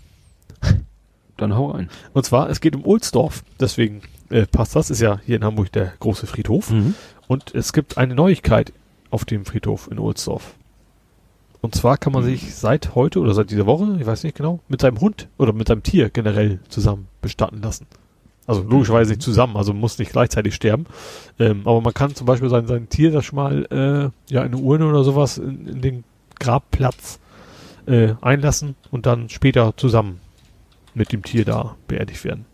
Dann 1.41 1.55
hau 1.55 1.71
ein. 1.71 1.89
Und 2.13 2.25
zwar, 2.25 2.49
es 2.49 2.61
geht 2.61 2.75
um 2.75 2.85
Ohlsdorf. 2.85 3.43
Deswegen 3.59 4.01
äh, 4.29 4.45
passt 4.45 4.75
das. 4.75 4.89
Ist 4.89 5.01
ja 5.01 5.19
hier 5.25 5.35
in 5.37 5.43
Hamburg 5.43 5.71
der 5.71 5.93
große 5.99 6.27
Friedhof. 6.27 6.71
Und 7.27 7.55
es 7.55 7.73
gibt 7.73 7.97
eine 7.97 8.13
Neuigkeit 8.15 8.71
auf 9.09 9.25
dem 9.25 9.43
Friedhof 9.45 9.89
in 9.91 9.99
Ohlsdorf. 9.99 10.53
Und 11.61 11.75
zwar 11.75 11.97
kann 11.97 12.13
man 12.13 12.23
Mhm. 12.23 12.27
sich 12.29 12.55
seit 12.55 12.95
heute 12.95 13.19
oder 13.19 13.33
seit 13.33 13.51
dieser 13.51 13.65
Woche, 13.65 13.97
ich 13.99 14.05
weiß 14.05 14.23
nicht 14.23 14.35
genau, 14.37 14.59
mit 14.67 14.81
seinem 14.81 14.99
Hund 15.01 15.27
oder 15.37 15.53
mit 15.53 15.67
seinem 15.67 15.83
Tier 15.83 16.09
generell 16.09 16.59
zusammen 16.69 17.07
bestatten 17.21 17.61
lassen. 17.61 17.85
Also 18.47 18.63
logischerweise 18.63 19.11
nicht 19.11 19.21
zusammen, 19.21 19.55
also 19.57 19.73
muss 19.73 19.99
nicht 19.99 20.11
gleichzeitig 20.11 20.55
sterben. 20.55 20.85
Ähm, 21.39 21.61
aber 21.65 21.81
man 21.81 21.93
kann 21.93 22.15
zum 22.15 22.25
Beispiel 22.25 22.49
sein, 22.49 22.65
sein 22.67 22.89
Tier 22.89 23.11
das 23.11 23.25
schon 23.25 23.35
mal 23.35 23.65
äh, 23.71 24.33
ja, 24.33 24.41
in 24.41 24.53
eine 24.53 24.57
Urne 24.57 24.87
oder 24.87 25.03
sowas 25.03 25.37
in, 25.37 25.67
in 25.67 25.81
den 25.81 26.03
Grabplatz 26.39 27.19
äh, 27.85 28.13
einlassen 28.21 28.75
und 28.89 29.05
dann 29.05 29.29
später 29.29 29.75
zusammen 29.77 30.20
mit 30.93 31.11
dem 31.11 31.23
Tier 31.23 31.45
da 31.45 31.75
beerdigt 31.87 32.23
werden. 32.23 32.45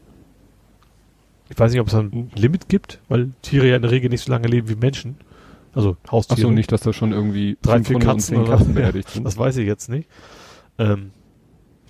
Ich 1.49 1.57
weiß 1.57 1.71
nicht, 1.71 1.81
ob 1.81 1.87
es 1.87 1.95
ein 1.95 2.31
Limit 2.35 2.67
gibt, 2.67 2.99
weil 3.07 3.31
Tiere 3.41 3.67
ja 3.67 3.75
in 3.77 3.81
der 3.81 3.91
Regel 3.91 4.09
nicht 4.09 4.21
so 4.21 4.31
lange 4.31 4.47
leben 4.47 4.69
wie 4.69 4.75
Menschen. 4.75 5.15
Also 5.73 5.95
Haustiere. 6.11 6.41
Achso, 6.41 6.51
nicht, 6.51 6.71
dass 6.71 6.81
da 6.81 6.91
schon 6.91 7.13
irgendwie 7.13 7.57
Drei, 7.61 7.77
vier 7.83 7.99
500 7.99 8.01
und 8.01 8.01
Katzen 8.01 8.35
10 8.35 8.41
oder- 8.41 8.57
Katzen 8.57 8.73
beerdigt 8.75 9.09
sind. 9.09 9.23
Das 9.23 9.37
weiß 9.37 9.57
ich 9.57 9.67
jetzt 9.67 9.89
nicht. 9.89 10.09
Ähm, 10.77 11.11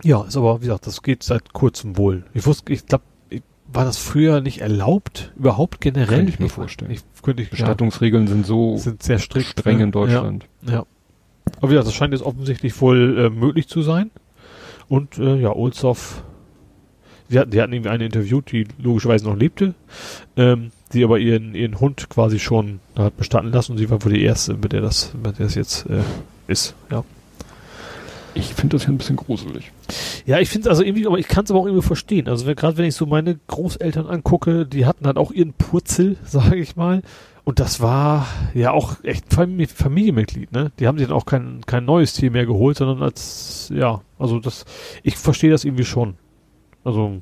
ja, 0.04 0.24
ist 0.24 0.38
aber, 0.38 0.62
wie 0.62 0.66
gesagt, 0.66 0.86
das 0.88 1.02
geht 1.02 1.24
seit 1.24 1.54
kurzem 1.54 1.98
wohl. 1.98 2.26
Ich 2.34 2.46
wusste, 2.46 2.72
ich 2.72 2.86
glaube, 2.86 3.04
war 3.72 3.86
das 3.86 3.98
früher 3.98 4.42
nicht 4.42 4.62
erlaubt? 4.62 5.34
Überhaupt 5.36 5.82
generell? 5.82 6.18
Könnte 6.18 6.32
ich 6.32 6.40
mir 6.40 6.50
vorstellen. 6.50 6.92
Ich, 6.92 7.02
könnte 7.22 7.44
ich, 7.44 7.50
Bestattungsregeln 7.50 8.28
sind 8.28 8.46
so 8.46 8.74
ja, 8.74 8.78
sind 8.78 9.04
sehr 9.04 9.20
strikt. 9.20 9.48
streng 9.48 9.78
ne? 9.78 9.84
in 9.86 9.92
Deutschland. 9.92 10.46
Ja, 10.66 10.72
ja. 10.72 10.86
Aber 11.58 11.70
gesagt, 11.70 11.88
das 11.88 11.94
scheint 11.94 12.14
jetzt 12.14 12.24
offensichtlich 12.24 12.80
wohl 12.82 13.18
äh, 13.18 13.30
möglich 13.30 13.68
zu 13.68 13.82
sein. 13.82 14.12
Und 14.88 15.18
äh, 15.18 15.36
ja, 15.38 15.54
Olshoff, 15.54 16.24
die 17.30 17.40
hatten, 17.40 17.52
die 17.52 17.62
hatten 17.62 17.74
irgendwie 17.74 17.90
eine 17.90 18.06
interviewt, 18.06 18.52
die 18.52 18.68
logischerweise 18.82 19.26
noch 19.26 19.36
lebte, 19.36 19.74
ähm, 20.36 20.72
die 20.94 21.04
aber 21.04 21.20
ihren, 21.20 21.56
ihren 21.56 21.80
Hund 21.80 22.10
quasi 22.10 22.40
schon 22.40 22.80
hat 22.96 23.18
bestatten 23.18 23.52
lassen 23.52 23.74
und 23.74 23.78
sie 23.78 23.90
war 23.90 24.04
wohl 24.04 24.14
die 24.14 24.24
erste, 24.24 24.56
mit 24.56 24.72
der 24.72 24.82
das, 24.82 25.14
mit 25.14 25.40
der 25.40 25.46
das 25.48 25.56
jetzt 25.56 25.86
äh, 25.90 26.02
ist. 26.48 26.76
Ja. 26.92 27.04
Ich 28.34 28.54
finde 28.54 28.78
das 28.78 28.84
ja 28.84 28.90
ein 28.90 28.98
bisschen 28.98 29.16
gruselig. 29.16 29.72
Ja, 30.26 30.40
ich 30.40 30.50
finde 30.50 30.68
es 30.68 30.70
also 30.70 30.84
irgendwie, 30.84 31.08
aber 31.08 31.18
ich 31.18 31.28
kann 31.28 31.46
es 31.46 31.52
aber 31.52 31.60
auch 31.60 31.66
irgendwie 31.66 31.86
verstehen. 31.86 32.28
Also 32.28 32.46
gerade 32.54 32.78
wenn 32.78 32.86
ich 32.86 32.96
so 32.96 33.08
meine 33.08 33.40
Großeltern 33.48 34.06
angucke, 34.06 34.66
die 34.68 34.86
hatten 34.86 35.08
halt 35.08 35.18
auch 35.18 35.32
ihren 35.32 35.54
Purzel, 35.54 36.18
sage 36.24 36.58
ich 36.58 36.76
mal. 36.76 37.02
Und 37.44 37.60
das 37.60 37.80
war 37.80 38.28
ja 38.54 38.72
auch 38.72 39.04
echt 39.04 39.34
Familienmitglied, 39.34 40.52
ne? 40.52 40.72
Die 40.80 40.88
haben 40.88 40.98
sich 40.98 41.08
dann 41.08 41.16
auch 41.16 41.26
kein, 41.26 41.62
kein 41.66 41.86
neues 41.86 42.12
Tier 42.14 42.30
mehr 42.30 42.46
geholt, 42.46 42.78
sondern 42.78 43.02
als, 43.02 43.72
ja, 43.74 44.02
also 44.20 44.40
das, 44.40 44.66
ich 45.02 45.16
verstehe 45.16 45.50
das 45.50 45.64
irgendwie 45.64 45.86
schon. 45.86 46.16
Also, 46.88 47.22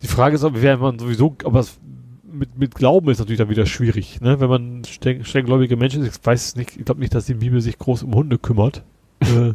die 0.00 0.06
Frage 0.06 0.36
ist 0.36 0.46
wer 0.48 0.76
man 0.76 1.00
sowieso, 1.00 1.34
aber 1.42 1.58
es, 1.58 1.76
mit, 2.22 2.56
mit 2.56 2.76
Glauben 2.76 3.10
ist 3.10 3.18
natürlich 3.18 3.38
dann 3.38 3.48
wieder 3.50 3.66
schwierig, 3.66 4.20
ne? 4.20 4.38
Wenn 4.38 4.48
man 4.48 4.84
streng, 4.84 5.24
strenggläubige 5.24 5.76
Menschen 5.76 6.04
ist, 6.04 6.20
ich 6.20 6.24
weiß 6.24 6.46
es 6.46 6.54
nicht, 6.54 6.76
ich 6.76 6.84
glaube 6.84 7.00
nicht, 7.00 7.12
dass 7.16 7.26
die 7.26 7.34
Bibel 7.34 7.60
sich 7.60 7.78
groß 7.78 8.04
um 8.04 8.14
Hunde 8.14 8.38
kümmert. 8.38 8.84
äh, 9.22 9.54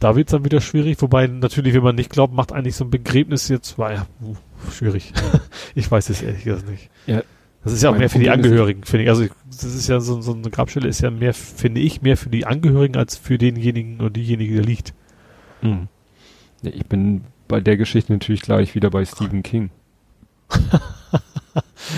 da 0.00 0.16
wird's 0.16 0.32
dann 0.32 0.44
wieder 0.44 0.60
schwierig, 0.60 1.00
wobei 1.00 1.26
natürlich, 1.28 1.72
wenn 1.72 1.82
man 1.82 1.94
nicht 1.96 2.10
glaubt, 2.10 2.34
macht 2.34 2.52
eigentlich 2.52 2.76
so 2.76 2.84
ein 2.84 2.90
Begräbnis 2.90 3.48
jetzt, 3.48 3.78
war 3.78 3.94
ja, 3.94 4.06
uh, 4.22 4.36
schwierig. 4.70 5.14
ich 5.74 5.90
weiß 5.90 6.10
es 6.10 6.20
ehrlich 6.20 6.44
gesagt 6.44 6.68
nicht. 6.68 6.90
Ja. 7.06 7.22
Das 7.64 7.72
ist 7.72 7.82
ja 7.82 7.88
auch 7.88 7.96
mehr 7.96 8.10
für 8.10 8.18
die 8.18 8.28
Angehörigen, 8.28 8.84
finde 8.84 9.04
ich. 9.04 9.08
Also 9.08 9.22
ich- 9.22 9.32
das 9.46 9.64
ist 9.64 9.88
ja 9.88 9.98
so, 10.00 10.20
so 10.20 10.34
eine 10.34 10.50
Grabstelle 10.50 10.86
ist 10.86 11.00
ja 11.00 11.10
mehr, 11.10 11.32
finde 11.32 11.80
ich, 11.80 12.02
mehr 12.02 12.18
für 12.18 12.28
die 12.28 12.44
Angehörigen 12.44 12.98
als 12.98 13.16
für 13.16 13.38
denjenigen 13.38 13.98
oder 14.00 14.10
diejenige, 14.10 14.56
der 14.56 14.64
liegt. 14.64 14.92
Mhm. 15.62 15.88
Ja, 16.62 16.70
ich 16.74 16.86
bin 16.86 17.22
bei 17.46 17.60
der 17.60 17.76
Geschichte 17.76 18.12
natürlich 18.12 18.42
gleich 18.42 18.74
wieder 18.74 18.90
bei 18.90 19.04
Stephen 19.04 19.42
King. 19.42 19.70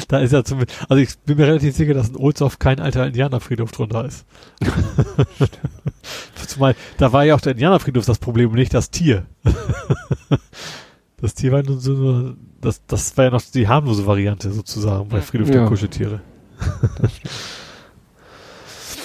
Da 0.08 0.18
ist 0.20 0.32
ja 0.32 0.44
zum, 0.44 0.60
also 0.88 1.02
ich 1.02 1.18
bin 1.20 1.36
mir 1.36 1.46
relativ 1.46 1.74
sicher, 1.74 1.94
dass 1.94 2.10
in 2.10 2.16
Ohlsdorf 2.16 2.58
kein 2.58 2.78
alter 2.80 3.06
Indianerfriedhof 3.06 3.72
drunter 3.72 4.04
ist. 4.04 4.24
Zumal, 6.46 6.76
da 6.96 7.12
war 7.12 7.24
ja 7.24 7.34
auch 7.34 7.40
der 7.40 7.52
Indianerfriedhof 7.52 8.06
das 8.06 8.18
Problem 8.18 8.50
und 8.50 8.54
nicht 8.56 8.72
das 8.72 8.90
Tier. 8.90 9.26
das 11.20 11.34
Tier 11.34 11.52
war 11.52 11.62
nur 11.62 11.80
so, 11.80 11.92
nur- 11.92 12.36
das, 12.60 12.84
das 12.86 13.16
war 13.16 13.24
ja 13.26 13.30
noch 13.30 13.42
die 13.42 13.66
harmlose 13.68 14.06
Variante 14.06 14.52
sozusagen 14.52 15.08
bei 15.08 15.20
Friedhof 15.20 15.50
der 15.50 15.62
Ja. 15.62 15.66
Kuscheltiere. 15.68 16.20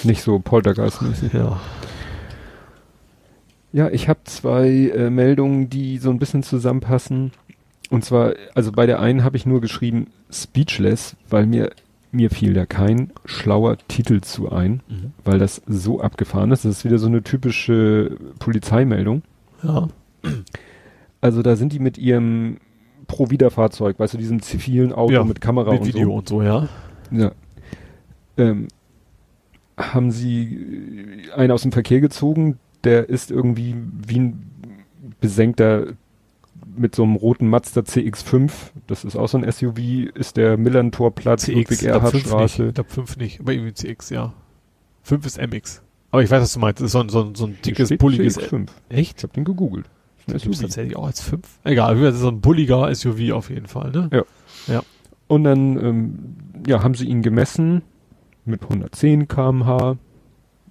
Nicht 0.03 0.21
so 0.21 0.39
poltergeistmäßig. 0.39 1.33
Ja. 1.33 1.59
Ja, 3.75 3.89
ich 3.89 4.07
habe 4.07 4.19
zwei 4.23 4.69
äh, 4.95 5.09
Meldungen, 5.09 5.69
die 5.69 5.97
so 5.97 6.09
ein 6.09 6.17
bisschen 6.17 6.43
zusammenpassen. 6.43 7.31
Und 7.89 8.05
zwar, 8.05 8.33
also 8.53 8.71
bei 8.71 8.85
der 8.85 9.01
einen 9.01 9.25
habe 9.25 9.35
ich 9.35 9.45
nur 9.45 9.59
geschrieben 9.59 10.07
Speechless, 10.31 11.17
weil 11.29 11.45
mir 11.45 11.71
mir 12.11 12.29
fiel 12.29 12.53
da 12.53 12.65
kein 12.65 13.11
schlauer 13.25 13.77
Titel 13.89 14.21
zu 14.21 14.49
ein, 14.49 14.81
Mhm. 14.87 15.11
weil 15.25 15.37
das 15.39 15.61
so 15.67 15.99
abgefahren 15.99 16.51
ist. 16.53 16.63
Das 16.63 16.77
ist 16.77 16.85
wieder 16.85 16.97
so 16.99 17.07
eine 17.07 17.21
typische 17.23 18.15
Polizeimeldung. 18.39 19.21
Ja. 19.61 19.89
Also 21.19 21.41
da 21.41 21.57
sind 21.57 21.73
die 21.73 21.79
mit 21.79 21.97
ihrem 21.97 22.57
Pro-Wieder-Fahrzeug, 23.07 23.99
weißt 23.99 24.13
du, 24.13 24.17
diesem 24.17 24.41
zivilen 24.41 24.93
Auto 24.93 25.11
Ja, 25.11 25.25
mit 25.25 25.41
Kamera 25.41 25.71
Mit 25.71 25.81
und 25.81 25.87
Video 25.87 26.07
so. 26.07 26.13
und 26.15 26.29
so, 26.29 26.41
ja. 26.41 26.69
Ja. 27.11 27.31
Ähm, 28.37 28.69
haben 29.77 30.11
sie 30.11 31.25
äh, 31.27 31.31
einen 31.33 31.51
aus 31.51 31.63
dem 31.63 31.73
Verkehr 31.73 31.99
gezogen, 31.99 32.59
der 32.85 33.09
ist 33.09 33.31
irgendwie 33.31 33.75
wie 34.07 34.19
ein 34.19 34.51
besenkter 35.19 35.87
mit 36.77 36.95
so 36.95 37.03
einem 37.03 37.15
roten 37.15 37.49
Mazda 37.49 37.81
CX5, 37.81 38.51
das 38.87 39.03
ist 39.05 39.15
auch 39.15 39.27
so 39.27 39.37
ein 39.37 39.49
SUV, 39.49 39.77
ist 40.13 40.37
der 40.37 40.57
Millantorplatz, 40.57 41.43
CX, 41.43 41.71
ich 41.71 41.79
glaub, 41.79 42.01
5 42.01 42.13
nicht. 42.13 42.25
Ludwig-Erhard-Straße. 42.25 42.67
Ich 42.67 42.73
glaube 42.73 42.89
5 42.89 43.17
nicht, 43.17 43.39
aber 43.39 43.53
irgendwie 43.53 43.73
CX, 43.73 44.09
ja. 44.09 44.33
5 45.03 45.25
ist 45.25 45.37
MX. 45.41 45.81
Aber 46.11 46.23
ich 46.23 46.31
weiß, 46.31 46.41
was 46.41 46.53
du 46.53 46.59
meinst. 46.59 46.81
Das 46.81 46.87
ist 46.87 46.91
so 46.93 46.99
ein, 46.99 47.09
so 47.09 47.23
ein, 47.23 47.35
so 47.35 47.45
ein 47.45 47.57
dickes, 47.63 47.89
steht 47.89 47.99
bulliges. 47.99 48.39
CX5. 48.39 48.69
Echt? 48.89 49.17
Ich 49.17 49.23
habe 49.23 49.33
den 49.33 49.43
gegoogelt. 49.43 49.85
Ist 50.27 50.45
ein 50.45 50.51
Gibt 50.51 50.61
tatsächlich 50.61 50.95
auch 50.95 51.05
als 51.05 51.21
5? 51.21 51.41
Egal, 51.63 51.99
das 51.99 52.15
ist 52.15 52.21
so 52.21 52.29
ein 52.29 52.41
bulliger 52.41 52.93
SUV 52.93 53.31
auf 53.31 53.49
jeden 53.49 53.67
Fall, 53.67 53.91
ne? 53.91 54.09
Und 55.27 55.43
dann 55.43 55.77
ähm, 55.83 56.19
ja, 56.67 56.83
haben 56.83 56.95
sie 56.95 57.05
ihn 57.05 57.21
gemessen 57.21 57.81
mit 58.45 58.63
110 58.63 59.27
km/h 59.27 59.97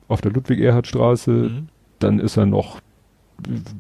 auf 0.08 0.20
der 0.20 0.32
Ludwig-Erhard-Straße. 0.32 1.30
Mhm. 1.30 1.68
Dann 1.98 2.18
ist 2.18 2.36
er 2.36 2.46
noch 2.46 2.80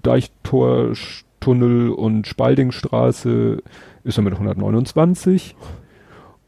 Deichtortunnel 0.02 1.90
und 1.90 2.26
Spaldingstraße 2.26 3.62
ist 4.04 4.18
er 4.18 4.22
mit 4.22 4.32
129 4.34 5.56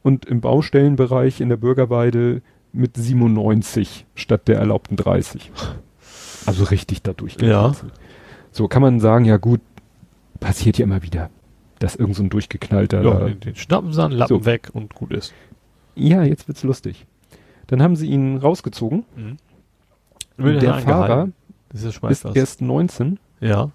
und 0.03 0.27
im 0.27 0.41
Baustellenbereich 0.41 1.41
in 1.41 1.49
der 1.49 1.57
Bürgerweide 1.57 2.43
mit 2.73 2.97
97 2.97 4.07
statt 4.15 4.49
der 4.49 4.59
erlaubten 4.59 4.97
30. 4.97 5.51
Also 6.47 6.65
richtig 6.65 7.03
dadurch. 7.03 7.37
Ja. 7.41 7.73
So 8.53 8.69
kann 8.69 8.83
man 8.83 9.01
sagen, 9.01 9.25
ja 9.25 9.37
gut, 9.37 9.61
passiert 10.41 10.79
ja 10.79 10.85
immer 10.85 11.03
wieder, 11.03 11.31
dass 11.79 11.97
irgend 11.97 12.17
so 12.17 12.23
ein 12.23 12.29
durchgeknallter 12.31 13.03
Ja, 13.03 13.29
den 13.29 13.57
schnappen 13.57 13.93
sie 13.93 14.03
an, 14.03 14.13
Lappen 14.13 14.39
So. 14.41 14.45
weg 14.45 14.71
und 14.73 14.95
gut 14.95 15.13
ist. 15.13 15.33
ja, 15.95 16.23
jetzt 16.23 16.49
wird's 16.49 16.63
lustig. 16.63 17.07
Dann 17.67 17.83
haben 17.83 17.97
sie 17.97 18.07
ihn 18.09 18.37
rausgezogen. 18.37 19.05
Mhm. 19.17 19.37
Der 20.61 20.75
Fahrer 20.75 21.29
Ist 21.85 22.01
ja 22.03 22.09
ist 22.09 22.25
erst 22.37 22.61
19 22.63 23.19
Ja. 23.41 23.71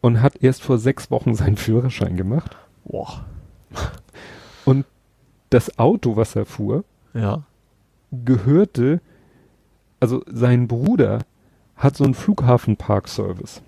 und 0.00 0.20
hat 0.22 0.36
erst 0.42 0.62
vor 0.62 0.78
sechs 0.78 1.10
Wochen 1.10 1.34
seinen 1.34 1.56
Führerschein 1.56 2.16
gemacht. 2.16 2.56
Boah. 2.84 3.24
Das 5.50 5.78
Auto, 5.78 6.16
was 6.16 6.36
er 6.36 6.44
fuhr, 6.44 6.84
Ja. 7.14 7.42
gehörte, 8.12 9.00
also 9.98 10.22
sein 10.30 10.68
Bruder 10.68 11.20
hat 11.74 11.96
so 11.96 12.04
einen 12.04 12.12
Flughafenparkservice. 12.12 13.62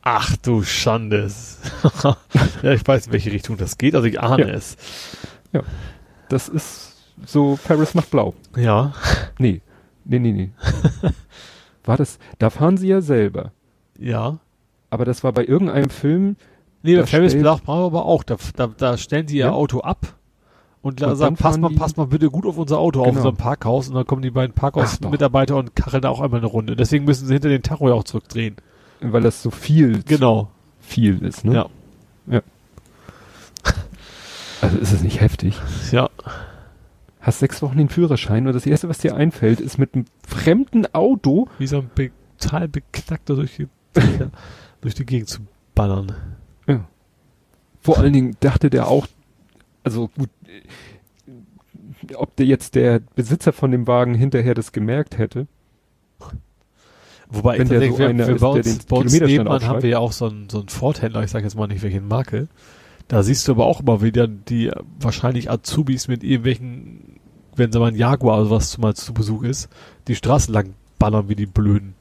Ach 0.00 0.34
du 0.38 0.62
Schande. 0.62 1.30
ja, 2.62 2.72
ich 2.72 2.86
weiß, 2.88 3.08
in 3.08 3.12
welche 3.12 3.32
Richtung 3.32 3.58
das 3.58 3.76
geht, 3.76 3.94
also 3.94 4.06
ich 4.06 4.18
ahne 4.20 4.48
Ja. 4.48 4.54
es. 4.54 4.78
Das 6.30 6.48
ist 6.48 6.94
so 7.26 7.58
Paris 7.62 7.92
macht 7.94 8.10
blau. 8.10 8.32
Ja. 8.56 8.94
Nee, 9.38 9.60
nee, 10.04 10.18
nee, 10.18 10.32
nee. 10.32 10.50
War 11.86 11.96
das, 11.96 12.18
da 12.38 12.50
fahren 12.50 12.76
sie 12.76 12.88
ja 12.88 13.00
selber. 13.00 13.52
Ja. 13.98 14.38
aber 14.90 15.04
das 15.06 15.24
war 15.24 15.32
bei 15.32 15.44
irgendeinem 15.44 15.88
Film, 15.90 16.36
Nee, 16.82 16.96
bei 16.96 17.06
Ferris 17.06 17.32
Bueller 17.34 17.58
brauchen 17.64 17.80
wir 17.80 17.86
aber 17.86 18.04
auch. 18.04 18.22
Da, 18.22 18.36
da, 18.54 18.66
da 18.68 18.96
stellen 18.98 19.26
ihr 19.28 19.46
Ja. 19.46 19.50
Auto 19.52 19.80
ab 19.80 20.14
und, 20.82 21.02
Und 21.02 21.16
sagen, 21.16 21.34
dann 21.34 21.34
pass 21.36 21.52
fahren 21.54 21.60
mal, 21.62 21.68
die- 21.70 21.74
pass 21.76 21.96
mal 21.96 22.06
bitte 22.06 22.30
gut 22.30 22.46
auf 22.46 22.58
unser 22.58 22.78
Auto, 22.78 23.00
auf 23.00 23.06
Genau. 23.06 23.18
unserem 23.18 23.36
Parkhaus. 23.36 23.88
Und 23.88 23.94
dann 23.96 24.06
kommen 24.06 24.22
die 24.22 24.30
beiden. 24.30 24.54
Parkhaus-Mitarbeiter 24.54 25.56
und 25.56 25.74
kacheln 25.74 26.02
da 26.02 26.10
auch 26.10 26.20
einmal 26.20 26.38
eine 26.40 26.46
Runde. 26.46 26.76
Deswegen 26.76 27.04
müssen 27.04 27.26
sie 27.26 27.32
hinter 27.32 27.48
den 27.48 27.62
Tacho 27.62 27.88
ja 27.88 27.94
auch 27.94 28.04
zurückdrehen. 28.04 28.56
weil 29.00 29.22
das 29.22 29.42
so 29.42 29.50
viel, 29.50 30.02
Genau. 30.04 30.48
viel 30.80 31.24
ist, 31.24 31.44
ne? 31.44 31.54
Ja. 31.54 31.66
ja. 32.28 32.40
Also 34.60 34.78
ist 34.78 34.92
es 34.92 35.02
nicht 35.02 35.20
heftig? 35.20 35.58
Ja. 35.92 36.08
Hast 37.26 37.40
sechs 37.40 37.60
Wochen 37.60 37.76
den 37.76 37.88
Führerschein 37.88 38.46
und 38.46 38.52
das 38.52 38.66
erste, 38.66 38.88
was 38.88 38.98
dir 38.98 39.16
einfällt, 39.16 39.60
ist 39.60 39.78
mit 39.78 39.94
einem 39.94 40.04
fremden 40.24 40.86
Auto 40.94 41.48
Wie 41.58 41.66
so 41.66 41.78
ein 41.78 41.90
be 41.92 42.12
total 42.38 42.68
beknackter 42.68 43.34
durch 43.34 43.56
die, 43.56 43.66
durch 44.80 44.94
die 44.94 45.06
Gegend 45.06 45.28
zu 45.28 45.40
ballern. 45.74 46.14
Vor 47.80 47.98
allen 47.98 48.12
Dingen 48.12 48.36
dachte 48.40 48.68
der 48.68 48.88
auch, 48.88 49.06
also 49.84 50.08
gut, 50.18 50.28
äh, 50.46 52.14
ob 52.14 52.34
der 52.34 52.46
jetzt 52.46 52.74
der 52.74 53.00
Besitzer 53.14 53.52
von 53.52 53.70
dem 53.70 53.86
Wagen 53.86 54.14
hinterher 54.14 54.54
das 54.54 54.72
gemerkt 54.72 55.18
hätte. 55.18 55.46
Wobei 57.28 57.58
Wenn 57.58 57.68
der 57.68 57.88
so 57.88 57.98
wir, 57.98 58.08
einer 58.08 58.26
wir 58.26 58.34
ist, 58.34 58.40
bei 58.40 58.48
der 58.48 58.56
uns, 58.56 58.78
den 58.78 58.88
bei 58.88 58.96
uns 58.96 59.20
nebenan 59.20 59.64
haben 59.64 59.82
wir 59.82 59.90
ja 59.90 59.98
auch 60.00 60.10
so 60.10 60.26
einen, 60.26 60.48
so 60.48 60.58
einen 60.58 60.68
Ford-Händler, 60.68 61.22
ich 61.22 61.30
sage 61.30 61.44
jetzt 61.44 61.56
mal 61.56 61.68
nicht 61.68 61.82
welche 61.82 62.00
Marke. 62.00 62.48
Da 63.06 63.22
siehst 63.22 63.46
du 63.46 63.52
aber 63.52 63.66
auch 63.66 63.80
immer 63.80 64.02
wieder 64.02 64.26
die 64.26 64.66
äh, 64.66 64.72
wahrscheinlich 64.98 65.48
Azubis 65.48 66.08
mit 66.08 66.24
irgendwelchen, 66.24 67.05
wenn 67.56 67.72
sie 67.72 67.78
mal 67.78 67.88
ein 67.88 67.96
Jaguar 67.96 68.40
oder 68.40 68.50
was 68.50 68.78
mal 68.78 68.94
zu 68.94 69.12
Besuch 69.14 69.42
ist, 69.42 69.68
die 70.08 70.14
Straßen 70.16 70.52
lang 70.52 70.74
ballern 70.98 71.28
wie 71.28 71.36
die 71.36 71.46
Blöden. 71.46 71.94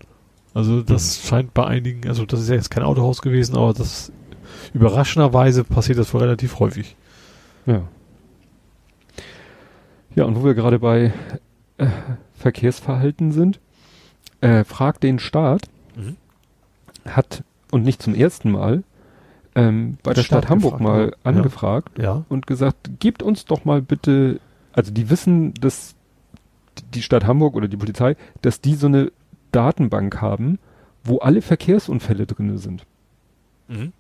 Also 0.53 0.81
das 0.81 1.23
Mhm. 1.23 1.27
scheint 1.27 1.53
bei 1.53 1.65
einigen, 1.65 2.07
also 2.07 2.25
das 2.25 2.39
ist 2.41 2.49
ja 2.49 2.55
jetzt 2.55 2.69
kein 2.71 2.83
Autohaus 2.83 3.21
gewesen, 3.21 3.55
aber 3.57 3.73
das 3.73 4.11
überraschenderweise 4.73 5.63
passiert 5.63 5.97
das 5.97 6.13
wohl 6.13 6.21
relativ 6.21 6.59
häufig. 6.59 6.95
Ja. 7.65 7.81
Ja, 10.15 10.23
und 10.25 10.35
wo 10.39 10.45
wir 10.45 10.53
gerade 10.53 10.79
bei 10.79 11.13
äh, 11.77 11.87
Verkehrsverhalten 12.35 13.31
sind, 13.33 13.59
äh, 14.41 14.63
fragt 14.63 15.03
den 15.03 15.19
Staat, 15.19 15.63
Mhm. 15.97 16.15
hat, 17.05 17.43
und 17.71 17.83
nicht 17.83 18.01
zum 18.01 18.15
ersten 18.15 18.51
Mal, 18.51 18.83
ähm, 19.55 19.97
bei 20.03 20.13
der 20.13 20.23
Staat 20.23 20.43
Stadt 20.43 20.49
Hamburg 20.51 20.77
gefragt, 20.77 20.83
mal 20.83 21.05
ja. 21.07 21.15
angefragt 21.23 21.99
Ja. 21.99 22.23
und 22.29 22.47
gesagt, 22.47 22.91
gebt 22.99 23.23
uns 23.23 23.45
doch 23.45 23.65
mal 23.65 23.81
bitte, 23.81 24.39
also 24.75 24.91
die 24.91 25.09
wissen, 25.09 25.53
dass 25.55 25.95
die 26.93 27.01
Stadt 27.01 27.25
Hamburg 27.25 27.55
oder 27.55 27.67
die 27.67 27.77
Polizei, 27.77 28.15
dass 28.41 28.59
die 28.61 28.75
so 28.75 28.87
eine 28.87 29.11
Datenbank 29.51 30.21
haben, 30.21 30.59
wo 31.03 31.19
alle 31.19 31.41
Verkehrsunfälle 31.41 32.25
drinne 32.25 32.57
sind. 32.57 32.85
Mhm. 33.67 33.93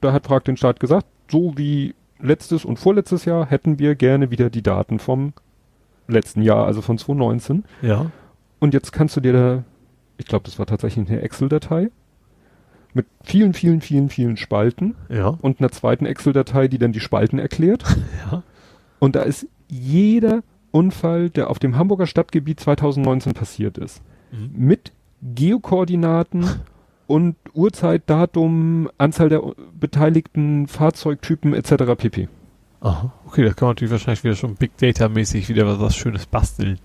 Da 0.00 0.12
hat 0.12 0.24
Prag 0.24 0.40
den 0.40 0.56
Staat 0.56 0.80
gesagt, 0.80 1.06
so 1.30 1.56
wie 1.56 1.94
letztes 2.18 2.64
und 2.64 2.76
vorletztes 2.76 3.24
Jahr 3.24 3.46
hätten 3.46 3.78
wir 3.78 3.94
gerne 3.94 4.32
wieder 4.32 4.50
die 4.50 4.62
Daten 4.62 4.98
vom 4.98 5.32
letzten 6.08 6.42
Jahr, 6.42 6.66
also 6.66 6.82
von 6.82 6.98
2019. 6.98 7.62
Ja. 7.82 8.10
Und 8.58 8.74
jetzt 8.74 8.92
kannst 8.92 9.16
du 9.16 9.20
dir 9.20 9.32
da, 9.32 9.64
ich 10.18 10.26
glaube, 10.26 10.44
das 10.44 10.58
war 10.58 10.66
tatsächlich 10.66 11.08
eine 11.08 11.20
Excel-Datei 11.20 11.90
mit 12.94 13.06
vielen, 13.22 13.54
vielen, 13.54 13.80
vielen, 13.80 14.08
vielen 14.08 14.36
Spalten 14.36 14.96
Ja. 15.08 15.28
und 15.40 15.60
einer 15.60 15.70
zweiten 15.70 16.04
Excel-Datei, 16.04 16.66
die 16.66 16.78
dann 16.78 16.92
die 16.92 16.98
Spalten 17.00 17.38
erklärt. 17.38 17.84
Ja. 18.30 18.42
Und 18.98 19.14
da 19.14 19.22
ist 19.22 19.46
jeder 19.72 20.42
Unfall, 20.70 21.30
der 21.30 21.50
auf 21.50 21.58
dem 21.58 21.76
Hamburger 21.76 22.06
Stadtgebiet 22.06 22.60
2019 22.60 23.32
passiert 23.32 23.78
ist, 23.78 24.02
Mhm. 24.30 24.50
mit 24.54 24.92
Geokoordinaten 25.22 26.46
und 27.06 27.36
Uhrzeit, 27.54 28.02
Datum, 28.06 28.88
Anzahl 28.98 29.28
der 29.28 29.42
beteiligten 29.78 30.66
Fahrzeugtypen 30.68 31.52
etc. 31.54 31.94
pp. 31.96 32.28
Aha. 32.80 33.12
Okay, 33.26 33.44
da 33.44 33.52
kann 33.52 33.66
man 33.66 33.70
natürlich 33.72 33.92
wahrscheinlich 33.92 34.24
wieder 34.24 34.34
schon 34.34 34.54
Big 34.56 34.76
Data 34.78 35.08
mäßig 35.08 35.48
wieder 35.48 35.66
was, 35.66 35.78
was 35.80 35.96
Schönes 35.96 36.26
basteln. 36.26 36.78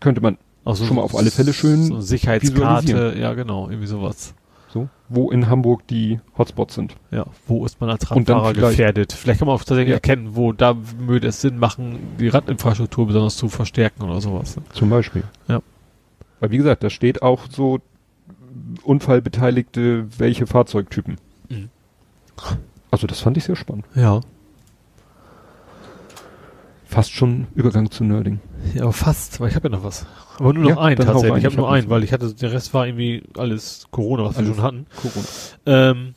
Könnte 0.00 0.20
man 0.20 0.38
Also 0.64 0.84
Schon 0.86 0.96
mal 0.96 1.02
auf 1.02 1.14
alle 1.16 1.30
Fälle 1.30 1.52
schön 1.52 1.82
so 1.84 2.00
Sicherheitskarte, 2.00 3.14
ja 3.18 3.34
genau, 3.34 3.68
irgendwie 3.68 3.86
sowas. 3.86 4.34
So, 4.74 4.88
wo 5.08 5.30
in 5.30 5.48
Hamburg 5.48 5.86
die 5.88 6.20
Hotspots 6.36 6.74
sind. 6.74 6.94
Ja, 7.10 7.24
wo 7.46 7.64
ist 7.64 7.80
man 7.80 7.88
als 7.88 8.10
Radfahrer 8.10 8.52
vielleicht- 8.52 8.70
gefährdet? 8.76 9.12
Vielleicht 9.12 9.38
kann 9.38 9.46
man 9.46 9.54
auch 9.54 9.60
tatsächlich 9.60 9.88
Ja. 9.88 9.94
erkennen, 9.94 10.36
wo 10.36 10.52
da 10.52 10.76
würde 10.98 11.28
es 11.28 11.40
Sinn 11.40 11.58
machen, 11.58 11.98
die 12.20 12.28
Radinfrastruktur 12.28 13.06
besonders 13.06 13.36
zu 13.36 13.48
verstärken 13.48 14.02
oder 14.02 14.20
sowas. 14.20 14.56
ne? 14.56 14.62
Zum 14.74 14.90
Beispiel. 14.90 15.22
Ja. 15.48 15.60
Weil 16.40 16.50
wie 16.50 16.58
gesagt, 16.58 16.82
da 16.82 16.90
steht 16.90 17.22
auch 17.22 17.42
so 17.48 17.78
Unfallbeteiligte, 18.82 20.06
welche 20.18 20.46
Fahrzeugtypen. 20.46 21.16
Mhm. 21.48 21.70
Also 22.90 23.06
das 23.06 23.20
fand 23.20 23.36
ich 23.36 23.44
sehr 23.44 23.56
spannend. 23.56 23.84
Ja. 23.94 24.20
Fast 26.94 27.10
schon 27.12 27.48
Übergang 27.56 27.90
zu 27.90 28.04
Nerding. 28.04 28.38
Ja, 28.72 28.82
aber 28.84 28.92
fast, 28.92 29.40
weil 29.40 29.48
ich 29.48 29.56
habe 29.56 29.68
ja 29.68 29.76
noch 29.76 29.82
was. 29.82 30.06
Aber 30.38 30.52
nur 30.52 30.62
noch 30.62 30.70
Ja, 30.70 30.78
einen 30.78 30.96
tatsächlich. 30.96 31.38
Ich 31.38 31.44
habe 31.44 31.56
nur 31.56 31.68
einen, 31.72 31.90
weil 31.90 32.04
ich 32.04 32.12
hatte, 32.12 32.32
der 32.32 32.52
Rest 32.52 32.72
war 32.72 32.86
irgendwie 32.86 33.24
alles 33.36 33.86
Corona, 33.90 34.24
was 34.26 34.36
wir 34.36 34.44
Alles. 34.44 34.54
schon 34.54 34.62
hatten. 34.64 34.86
Corona. 35.02 35.26
Ähm, 35.66 36.14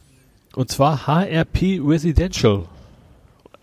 und 0.55 0.69
zwar 0.69 1.07
HRP 1.07 1.79
Residential. 1.83 2.65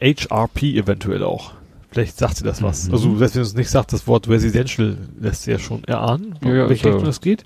HRP 0.01 0.63
eventuell 0.75 1.23
auch. 1.23 1.53
Vielleicht 1.93 2.19
sagt 2.19 2.37
sie 2.39 2.43
das 2.45 2.63
was. 2.65 2.89
Mhm. 2.89 2.95
Also, 2.95 3.17
selbst 3.17 3.37
wenn 3.37 3.43
es 3.43 3.55
nicht 3.55 3.71
sagt, 3.71 3.93
das 3.93 4.09
Wort 4.09 4.29
Residential 4.29 4.99
lässt 5.21 5.45
sie 5.45 5.53
ja 5.53 5.61
schon 5.61 5.85
erahnen, 5.85 6.35
Ja, 6.43 6.53
ja, 6.53 6.63
in 6.65 6.69
welche 6.71 6.89
Richtung 6.89 7.05
das 7.05 7.21
geht. 7.21 7.45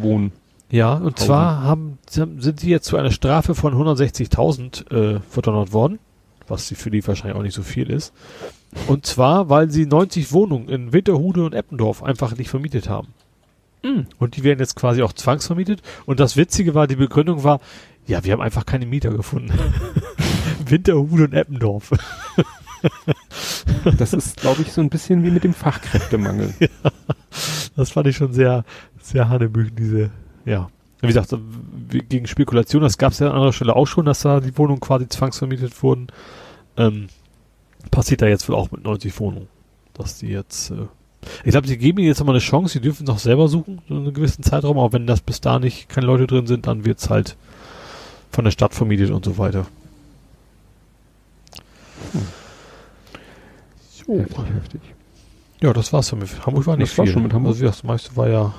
Wohnen. 0.00 0.32
Ja, 0.68 0.94
und 0.94 1.14
Hausen. 1.14 1.26
zwar 1.26 1.62
haben, 1.62 1.98
sind 2.08 2.62
die 2.62 2.68
jetzt 2.70 2.86
zu 2.86 2.96
einer 2.96 3.12
Strafe 3.12 3.54
von 3.54 3.72
160.000 3.72 4.90
äh, 4.90 5.20
verdonnert 5.30 5.72
worden, 5.72 6.00
was 6.48 6.66
sie 6.66 6.74
für 6.74 6.90
die 6.90 7.06
wahrscheinlich 7.06 7.36
auch 7.38 7.42
nicht 7.44 7.54
so 7.54 7.62
viel 7.62 7.88
ist. 7.88 8.12
Und 8.86 9.06
zwar, 9.06 9.48
weil 9.48 9.70
sie 9.70 9.86
90 9.86 10.32
Wohnungen 10.32 10.68
in 10.68 10.92
Winterhude 10.92 11.44
und 11.44 11.54
Eppendorf 11.54 12.02
einfach 12.02 12.36
nicht 12.36 12.50
vermietet 12.50 12.88
haben. 12.88 13.08
Mhm. 13.82 14.06
Und 14.18 14.36
die 14.36 14.44
werden 14.44 14.60
jetzt 14.60 14.76
quasi 14.76 15.02
auch 15.02 15.12
zwangsvermietet. 15.12 15.82
Und 16.06 16.20
das 16.20 16.36
Witzige 16.36 16.74
war, 16.74 16.86
die 16.86 16.96
Begründung 16.96 17.44
war, 17.44 17.60
ja, 18.06 18.24
wir 18.24 18.32
haben 18.32 18.40
einfach 18.40 18.66
keine 18.66 18.86
Mieter 18.86 19.10
gefunden. 19.10 19.52
Winterhude 20.66 21.24
und 21.24 21.34
Eppendorf. 21.34 21.92
Das 23.98 24.14
ist, 24.14 24.38
glaube 24.38 24.62
ich, 24.62 24.72
so 24.72 24.80
ein 24.80 24.88
bisschen 24.88 25.22
wie 25.22 25.30
mit 25.30 25.44
dem 25.44 25.52
Fachkräftemangel. 25.52 26.54
Das 27.76 27.90
fand 27.90 28.08
ich 28.08 28.16
schon 28.16 28.32
sehr, 28.32 28.64
sehr 29.00 29.28
hanebüchen, 29.28 29.76
diese, 29.76 30.10
ja. 30.44 30.68
Wie 31.00 31.06
gesagt, 31.06 31.34
gegen 32.08 32.26
Spekulation, 32.26 32.82
das 32.82 32.98
gab 32.98 33.12
es 33.12 33.20
ja 33.20 33.28
an 33.28 33.34
anderer 33.34 33.52
Stelle 33.52 33.76
auch 33.76 33.86
schon, 33.86 34.06
dass 34.06 34.20
da 34.20 34.40
die 34.40 34.56
Wohnungen 34.58 34.80
quasi 34.80 35.08
zwangsvermietet 35.08 35.82
wurden. 35.82 36.08
Ähm, 36.76 37.06
passiert 37.90 38.22
da 38.22 38.26
jetzt 38.26 38.48
wohl 38.48 38.54
auch 38.56 38.70
mit 38.70 38.84
90 38.84 39.18
Wohnungen. 39.20 39.48
Dass 39.94 40.18
die 40.18 40.28
jetzt, 40.28 40.70
äh, 40.70 40.86
ich 41.44 41.50
glaube, 41.50 41.66
sie 41.68 41.76
geben 41.76 41.98
ihnen 41.98 42.08
jetzt 42.08 42.18
nochmal 42.20 42.34
eine 42.36 42.40
Chance, 42.40 42.72
sie 42.74 42.80
dürfen 42.80 43.02
es 43.04 43.08
noch 43.08 43.18
selber 43.18 43.48
suchen, 43.48 43.80
so 43.88 43.94
einen 43.94 44.14
gewissen 44.14 44.42
Zeitraum, 44.42 44.78
aber 44.78 44.92
wenn 44.92 45.06
das 45.06 45.20
bis 45.20 45.40
da 45.40 45.58
nicht 45.58 45.88
keine 45.88 46.06
Leute 46.06 46.26
drin 46.26 46.46
sind, 46.46 46.66
dann 46.66 46.84
wird's 46.84 47.10
halt 47.10 47.36
von 48.30 48.44
der 48.44 48.52
Stadt 48.52 48.74
vermietet 48.74 49.10
und 49.10 49.24
so 49.24 49.36
weiter. 49.38 49.66
So. 54.06 54.18
Heftig, 54.18 54.38
heftig. 54.54 54.80
Ja, 55.60 55.72
das 55.72 55.92
war's 55.92 56.08
dann 56.08 56.20
mit 56.20 56.46
Hamburg 56.46 56.66
war 56.66 56.76
nicht 56.76 56.96
Das 56.96 57.04
viel. 57.04 57.12
schon 57.12 57.22
mit 57.22 57.34
Hamburg. 57.34 57.52
Also, 57.52 57.66
das 57.66 57.84
meiste 57.84 58.16
war 58.16 58.28
ja, 58.28 58.54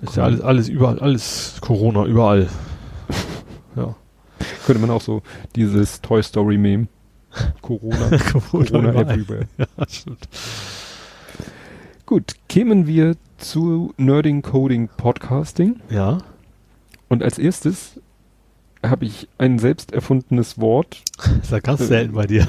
ist 0.00 0.16
ja 0.16 0.24
alles, 0.24 0.40
alles 0.40 0.68
überall, 0.68 0.98
alles 0.98 1.56
Corona, 1.60 2.04
überall. 2.06 2.48
ja. 3.76 3.94
Könnte 4.64 4.80
man 4.80 4.90
auch 4.90 5.02
so 5.02 5.22
dieses 5.56 6.00
Toy 6.00 6.22
Story 6.22 6.56
Meme. 6.56 6.86
Corona, 7.62 8.18
Corona 8.18 8.90
überall. 8.90 9.10
everywhere. 9.10 9.46
Ja, 9.58 9.66
stimmt. 9.88 10.28
Gut, 12.06 12.34
kämen 12.48 12.86
wir 12.86 13.16
zu 13.36 13.92
Nerding 13.98 14.42
Coding 14.42 14.88
Podcasting. 14.96 15.80
Ja. 15.90 16.18
Und 17.08 17.22
als 17.22 17.38
erstes 17.38 18.00
habe 18.84 19.04
ich 19.04 19.28
ein 19.38 19.58
selbst 19.58 19.92
erfundenes 19.92 20.58
Wort, 20.58 21.02
Das 21.18 21.36
ist 21.44 21.50
ja 21.52 21.58
ganz 21.60 21.86
selten 21.86 22.14
bei 22.14 22.26
dir. 22.26 22.46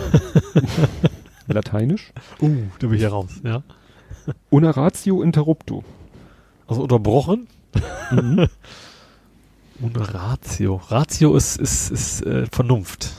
lateinisch, 1.47 2.11
Uh, 2.41 2.55
da 2.79 2.87
bin 2.87 2.95
ich 2.95 3.01
ja 3.01 3.09
raus, 3.09 3.31
ja. 3.43 3.63
una 4.49 4.69
ratio 4.71 5.21
interrupto. 5.23 5.83
Also 6.67 6.83
unterbrochen. 6.83 7.47
Mhm. 8.11 8.47
Ohne 9.81 10.13
Ratio. 10.13 10.75
Ratio 10.89 11.35
ist, 11.35 11.57
ist, 11.57 11.89
ist 11.91 12.21
äh, 12.25 12.45
Vernunft. 12.51 13.11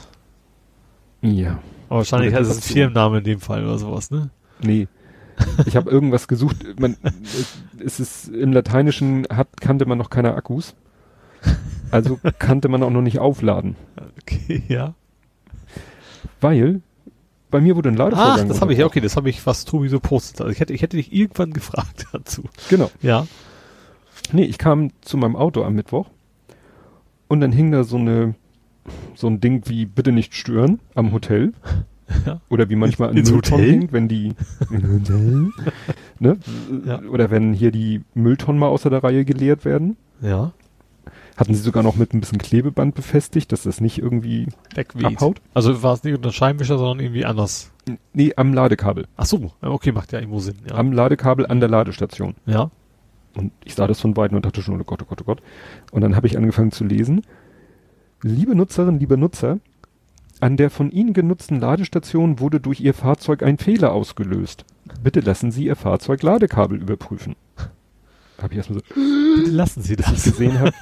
Ja, 1.22 1.58
Aber 1.88 1.98
wahrscheinlich 1.98 2.34
heißt 2.34 2.50
es 2.50 2.58
ein. 2.58 2.62
Firmenname 2.62 3.18
in 3.18 3.24
dem 3.24 3.40
Fall 3.40 3.64
oder 3.64 3.78
sowas, 3.78 4.10
ne? 4.10 4.30
nee. 4.62 4.88
Ich 5.64 5.74
habe 5.74 5.90
irgendwas 5.90 6.28
gesucht. 6.28 6.56
Man, 6.78 6.96
es 7.82 7.98
ist 7.98 8.28
im 8.28 8.52
Lateinischen 8.52 9.26
hat 9.30 9.48
kannte 9.60 9.86
man 9.86 9.96
noch 9.96 10.10
keine 10.10 10.34
Akkus, 10.34 10.74
also 11.90 12.18
kannte 12.38 12.68
man 12.68 12.82
auch 12.82 12.90
noch 12.90 13.00
nicht 13.00 13.18
aufladen, 13.20 13.76
Okay, 14.20 14.62
ja. 14.68 14.92
weil 16.42 16.82
bei 17.50 17.60
mir 17.60 17.74
wurde 17.74 17.88
ein 17.88 17.94
Ach, 17.94 17.98
Ladevorgang. 18.10 18.48
das 18.48 18.60
habe 18.60 18.74
ich, 18.74 18.84
okay, 18.84 19.00
das 19.00 19.16
habe 19.16 19.30
ich, 19.30 19.44
was 19.46 19.64
Tobi 19.64 19.88
so 19.88 19.98
postet. 19.98 20.42
Also 20.42 20.52
ich 20.52 20.60
hätte, 20.60 20.72
ich 20.74 20.82
hätte 20.82 20.96
dich 20.98 21.10
irgendwann 21.12 21.52
gefragt 21.54 22.06
dazu. 22.12 22.42
Genau. 22.68 22.90
Ja. 23.00 23.26
Nee, 24.32 24.44
ich 24.44 24.58
kam 24.58 24.90
zu 25.00 25.16
meinem 25.16 25.34
Auto 25.36 25.64
am 25.64 25.74
Mittwoch 25.74 26.06
Und 27.28 27.40
dann 27.40 27.50
hing 27.50 27.72
da 27.72 27.82
so 27.82 27.96
eine, 27.96 28.34
so 29.14 29.26
ein 29.26 29.40
Ding 29.40 29.62
wie 29.66 29.86
bitte 29.86 30.12
nicht 30.12 30.34
stören 30.34 30.80
am 30.94 31.12
Hotel. 31.12 31.52
Ja. 32.26 32.40
Oder 32.48 32.68
wie 32.68 32.74
manchmal 32.74 33.10
ein 33.10 33.16
Ins 33.18 33.30
Müllton 33.30 33.52
Hotel? 33.58 33.70
hängt, 33.70 33.92
wenn 33.92 34.08
die, 34.08 34.34
ne? 36.18 36.38
Ja. 36.84 37.00
Oder 37.02 37.30
wenn 37.30 37.52
hier 37.52 37.70
die 37.70 38.02
Mülltonnen 38.14 38.58
mal 38.58 38.66
außer 38.66 38.90
der 38.90 39.04
Reihe 39.04 39.24
geleert 39.24 39.64
werden. 39.64 39.96
Ja. 40.20 40.50
Hatten 41.36 41.54
sie 41.54 41.60
sogar 41.60 41.84
noch 41.84 41.94
mit 41.94 42.12
ein 42.12 42.18
bisschen 42.20 42.38
Klebeband 42.38 42.96
befestigt, 42.96 43.52
dass 43.52 43.62
das 43.62 43.80
nicht 43.80 43.98
irgendwie 43.98 44.48
Wegweht. 44.74 45.04
abhaut. 45.06 45.40
Also 45.54 45.84
war 45.84 45.94
es 45.94 46.02
nicht 46.02 46.14
unter 46.16 46.32
Scheinwischer, 46.32 46.78
sondern 46.78 46.98
irgendwie 46.98 47.24
anders. 47.24 47.70
Nee, 48.12 48.32
am 48.34 48.52
Ladekabel. 48.54 49.06
Ach 49.16 49.26
so, 49.26 49.52
okay, 49.62 49.92
macht 49.92 50.10
ja 50.12 50.18
irgendwo 50.18 50.40
Sinn. 50.40 50.56
Ja. 50.68 50.74
Am 50.74 50.90
Ladekabel 50.92 51.46
an 51.46 51.60
der 51.60 51.68
Ladestation. 51.68 52.34
ja. 52.46 52.70
Und 53.36 53.52
ich 53.64 53.76
sah 53.76 53.86
das 53.86 54.00
von 54.00 54.16
Weitem 54.16 54.34
und 54.34 54.44
dachte 54.44 54.60
schon, 54.60 54.80
oh 54.80 54.82
Gott, 54.84 55.00
oh 55.02 55.06
Gott, 55.08 55.20
oh 55.22 55.24
Gott. 55.24 55.40
Und 55.92 56.00
dann 56.00 56.16
habe 56.16 56.26
ich 56.26 56.36
angefangen 56.36 56.72
zu 56.72 56.82
lesen. 56.82 57.22
Liebe 58.22 58.54
Nutzerinnen, 58.54 59.00
liebe 59.00 59.16
Nutzer, 59.16 59.58
an 60.40 60.56
der 60.56 60.70
von 60.70 60.90
Ihnen 60.90 61.12
genutzten 61.12 61.60
Ladestation 61.60 62.38
wurde 62.40 62.60
durch 62.60 62.80
Ihr 62.80 62.94
Fahrzeug 62.94 63.42
ein 63.42 63.58
Fehler 63.58 63.92
ausgelöst. 63.92 64.64
Bitte 65.02 65.20
lassen 65.20 65.50
Sie 65.50 65.64
Ihr 65.66 65.76
Fahrzeug 65.76 66.22
Ladekabel 66.22 66.80
überprüfen. 66.80 67.36
Habe 68.40 68.52
ich 68.54 68.58
erstmal 68.58 68.80
so 68.80 68.84
Bitte 69.36 69.50
lassen 69.50 69.82
Sie 69.82 69.96
das. 69.96 70.24
gesehen 70.24 70.58
habe. 70.60 70.72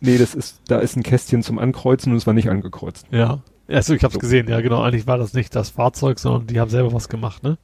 nee, 0.00 0.18
das 0.18 0.34
ist, 0.34 0.60
da 0.68 0.78
ist 0.78 0.96
ein 0.96 1.02
Kästchen 1.02 1.42
zum 1.42 1.58
Ankreuzen 1.58 2.12
und 2.12 2.18
es 2.18 2.26
war 2.26 2.34
nicht 2.34 2.48
angekreuzt. 2.48 3.06
Ja. 3.10 3.40
Also 3.66 3.94
ich 3.94 4.04
hab's 4.04 4.14
So. 4.14 4.20
gesehen, 4.20 4.48
ja 4.48 4.60
genau. 4.60 4.82
Eigentlich 4.82 5.06
war 5.06 5.18
das 5.18 5.32
nicht 5.34 5.54
das 5.56 5.70
Fahrzeug, 5.70 6.18
sondern 6.18 6.46
die 6.46 6.60
haben 6.60 6.70
selber 6.70 6.92
was 6.92 7.08
gemacht, 7.08 7.42
ne? 7.42 7.58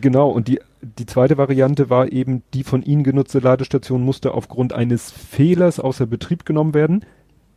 Genau, 0.00 0.28
und 0.30 0.48
die, 0.48 0.60
die 0.82 1.06
zweite 1.06 1.38
Variante 1.38 1.88
war 1.90 2.10
eben, 2.12 2.42
die 2.54 2.64
von 2.64 2.82
Ihnen 2.82 3.04
genutzte 3.04 3.38
Ladestation 3.38 4.02
musste 4.02 4.34
aufgrund 4.34 4.72
eines 4.72 5.10
Fehlers 5.12 5.78
außer 5.80 6.06
Betrieb 6.06 6.44
genommen 6.44 6.74
werden. 6.74 7.04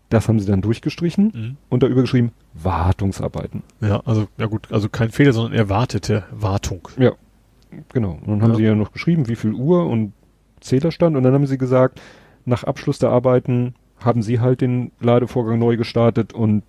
Das 0.09 0.27
haben 0.27 0.39
sie 0.39 0.47
dann 0.47 0.61
durchgestrichen 0.61 1.31
Mhm. 1.33 1.57
und 1.69 1.83
da 1.83 1.87
übergeschrieben 1.87 2.31
Wartungsarbeiten. 2.55 3.61
Ja, 3.81 4.01
also, 4.05 4.27
ja 4.37 4.47
gut, 4.47 4.71
also 4.71 4.89
kein 4.89 5.09
Fehler, 5.11 5.33
sondern 5.33 5.53
erwartete 5.53 6.23
Wartung. 6.31 6.87
Genau. 7.93 8.13
Und 8.13 8.27
dann 8.27 8.41
haben 8.41 8.51
Ja. 8.51 8.55
sie 8.57 8.63
ja 8.63 8.75
noch 8.75 8.91
geschrieben, 8.91 9.27
wie 9.27 9.35
viel 9.35 9.53
Uhr 9.53 9.85
und 9.85 10.13
Zählerstand 10.61 11.15
und 11.15 11.23
dann 11.23 11.33
haben 11.33 11.45
sie 11.45 11.57
gesagt, 11.59 12.01
nach 12.45 12.63
Abschluss 12.63 12.97
der 12.99 13.09
Arbeiten 13.11 13.75
haben 13.99 14.21
sie 14.23 14.39
halt 14.39 14.61
den 14.61 14.91
Ladevorgang 14.99 15.59
neu 15.59 15.77
gestartet 15.77 16.33
und 16.33 16.63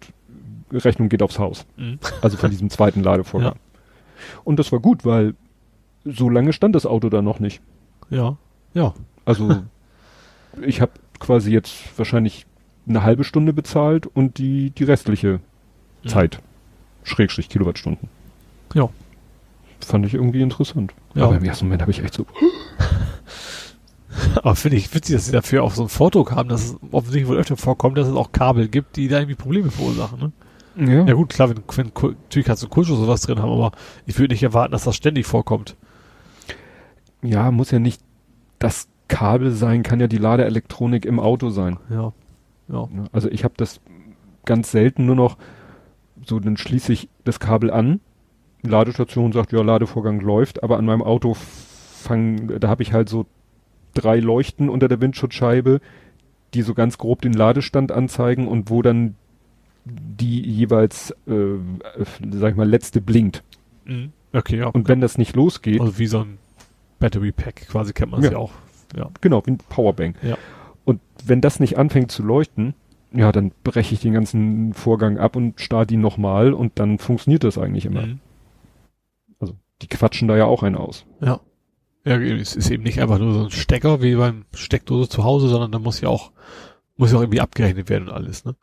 Rechnung 0.73 1.09
geht 1.09 1.23
aufs 1.23 1.39
Haus. 1.39 1.65
Mhm. 1.77 1.99
Also 2.21 2.37
von 2.37 2.51
diesem 2.51 2.69
zweiten 2.71 3.03
Ladevorgang. 3.03 3.55
Und 4.45 4.59
das 4.59 4.71
war 4.71 4.79
gut, 4.81 5.05
weil 5.07 5.35
so 6.05 6.29
lange 6.29 6.53
stand 6.53 6.75
das 6.75 6.85
Auto 6.87 7.09
da 7.09 7.23
noch 7.23 7.41
nicht. 7.41 7.63
Ja. 8.11 8.37
Ja. 8.75 8.93
Also 9.25 9.63
ich 10.61 10.81
habe 10.83 10.93
quasi 11.19 11.51
jetzt 11.53 11.97
wahrscheinlich 11.99 12.47
eine 12.91 13.03
halbe 13.03 13.25
Stunde 13.25 13.53
bezahlt 13.53 14.07
und 14.07 14.39
die, 14.39 14.71
die 14.71 14.85
restliche 14.85 15.41
Mhm. 16.03 16.09
Zeit. 16.09 16.39
Schrägstrich 17.03 17.49
Kilowattstunden. 17.49 18.09
Ja. 18.75 18.89
Fand 19.85 20.07
ich 20.07 20.15
irgendwie 20.15 20.41
interessant. 20.43 20.93
Ja. 21.15 21.25
Aber 21.25 21.37
im 21.37 21.45
ersten 21.45 21.67
Moment 21.67 21.83
habe 21.83 21.91
ich 21.91 22.03
echt 22.03 22.15
so, 22.15 22.27
Aber 24.43 24.57
finde 24.57 24.77
ich 24.77 24.93
witzig, 24.95 25.15
dass 25.17 25.27
sie 25.27 25.33
dafür 25.33 25.63
auch 25.63 25.73
so 25.73 25.83
ein 25.83 25.89
Vordruck 25.89 26.33
haben, 26.33 26.49
dass 26.49 26.65
es 26.65 26.77
offensichtlich 26.91 27.29
wohl 27.29 27.37
öfter 27.39 27.57
vorkommt, 27.57 27.97
dass 27.97 28.09
es 28.09 28.15
auch 28.15 28.33
Kabel 28.33 28.69
gibt, 28.69 28.97
die 28.97 29.09
da 29.09 29.19
irgendwie 29.19 29.37
Probleme 29.37 29.71
verursachen, 29.71 30.19
ne? 30.19 30.33
ja, 30.93 31.05
Ja 31.07 31.15
gut, 31.15 31.31
klar, 31.31 31.49
wenn, 31.51 31.63
wenn 31.77 31.93
natürlich 31.95 32.47
kannst 32.47 32.63
du 32.63 32.69
Kultschuss 32.69 32.97
oder 32.99 33.07
sowas 33.07 33.21
drin 33.23 33.39
haben, 33.41 33.51
aber 33.53 33.73
ich 34.07 34.19
würde 34.19 34.35
nicht 34.35 34.43
erwarten, 34.43 34.73
dass 34.73 34.85
das 34.85 34.97
ständig 34.97 35.27
vorkommt. 35.27 35.77
ja, 37.23 37.51
muss 37.51 37.71
ja 37.71 37.79
nicht 37.79 38.01
das 38.59 38.89
Kabel 39.09 39.53
sein, 39.53 39.83
kann 39.83 40.01
ja 40.01 40.07
die 40.07 40.19
Ladeelektronik 40.19 41.05
im 41.05 41.21
Auto 41.21 41.51
sein. 41.51 41.79
Ja. 41.91 42.13
Ja. 42.71 42.87
Ne? 42.91 43.05
Also 43.13 43.29
ich 43.31 43.45
habe 43.45 43.55
das 43.57 43.81
ganz 44.45 44.71
selten 44.71 45.07
nur 45.07 45.17
noch 45.17 45.37
so, 46.25 46.39
dann 46.39 46.57
schließe 46.57 46.93
ich 46.93 47.09
das 47.25 47.41
Kabel 47.41 47.71
an, 47.71 48.01
Ladestation 48.63 49.33
sagt, 49.33 49.53
ja, 49.53 49.63
Ladevorgang 49.63 50.21
läuft, 50.21 50.63
aber 50.63 50.77
an 50.79 50.85
meinem 50.85 51.03
Auto 51.03 51.35
fang, 51.35 52.59
da 52.61 52.69
habe 52.69 52.83
ich 52.83 52.93
halt 52.93 53.09
so 53.09 53.27
drei 53.95 54.19
Leuchten 54.21 54.69
unter 54.69 54.87
der 54.89 55.01
Windschutzscheibe, 55.01 55.81
die 56.55 56.63
so 56.63 56.75
ganz 56.75 56.99
grob 56.99 57.23
den 57.23 57.33
Ladestand 57.33 57.91
anzeigen 57.93 58.49
und 58.49 58.71
wo 58.71 58.83
dann 58.83 59.15
die 59.87 60.43
jeweils, 60.43 61.13
äh, 61.27 61.57
sag 62.33 62.51
ich 62.51 62.57
mal, 62.57 62.69
letzte 62.69 63.01
blinkt. 63.01 63.43
Mhm. 63.87 64.13
Okay, 64.33 64.59
ja. 64.59 64.67
Und 64.67 64.89
wenn 64.89 65.01
das 65.01 65.17
nicht 65.19 65.35
losgeht, 65.35 65.81
Also 65.81 65.99
wie 65.99 66.07
so 66.07 66.21
ein 66.21 66.39
Battery 66.99 67.33
Pack 67.33 67.67
quasi 67.69 67.93
kennt 67.93 68.13
man 68.13 68.23
Ja. 68.23 68.31
sie 68.31 68.37
auch. 68.37 68.53
Ja. 68.95 69.09
genau, 69.21 69.43
wie 69.47 69.53
ein 69.53 69.59
Powerbank. 69.59 70.17
Ja. 70.23 70.37
Und 70.85 71.01
wenn 71.25 71.41
das 71.41 71.61
nicht 71.61 71.79
anfängt 71.79 72.11
zu 72.11 72.23
leuchten, 72.23 72.75
ja, 73.13 73.33
dann 73.33 73.53
breche 73.65 73.95
ich 73.95 74.01
den 74.01 74.13
ganzen 74.13 74.73
Vorgang 74.73 75.19
ab 75.19 75.37
und 75.37 75.61
starte 75.61 75.95
ihn 75.95 76.01
nochmal 76.01 76.53
und 76.53 76.79
dann 76.79 76.99
funktioniert 76.99 77.45
das 77.45 77.59
eigentlich 77.59 77.87
immer. 77.87 78.07
Mhm. 78.07 78.21
Also, 79.41 79.55
die 79.83 79.89
quatschen 79.89 80.29
da 80.29 80.37
ja 80.37 80.45
auch 80.45 80.63
einen 80.63 80.77
aus. 80.77 81.05
Ja. 81.21 81.41
Ja, 82.05 82.19
es 82.19 82.57
ist 82.57 82.71
eben 82.71 82.83
nicht 82.83 83.01
einfach 83.01 83.19
nur 83.19 83.35
so 83.35 83.45
ein 83.45 83.51
Stecker 83.51 84.01
wie 84.01 84.15
beim 84.15 84.47
Steckdose 84.55 85.11
zu 85.11 85.23
Hause, 85.25 85.49
sondern 85.49 85.71
da 85.71 85.79
muss 85.79 86.01
ja 86.01 86.09
auch, 86.09 86.33
muss 86.97 87.13
ja 87.13 87.19
auch 87.19 87.23
irgendwie 87.23 87.43
abgerechnet 87.43 87.91
werden 87.91 88.09
und 88.09 88.15
alles, 88.15 88.45
ne? 88.47 88.55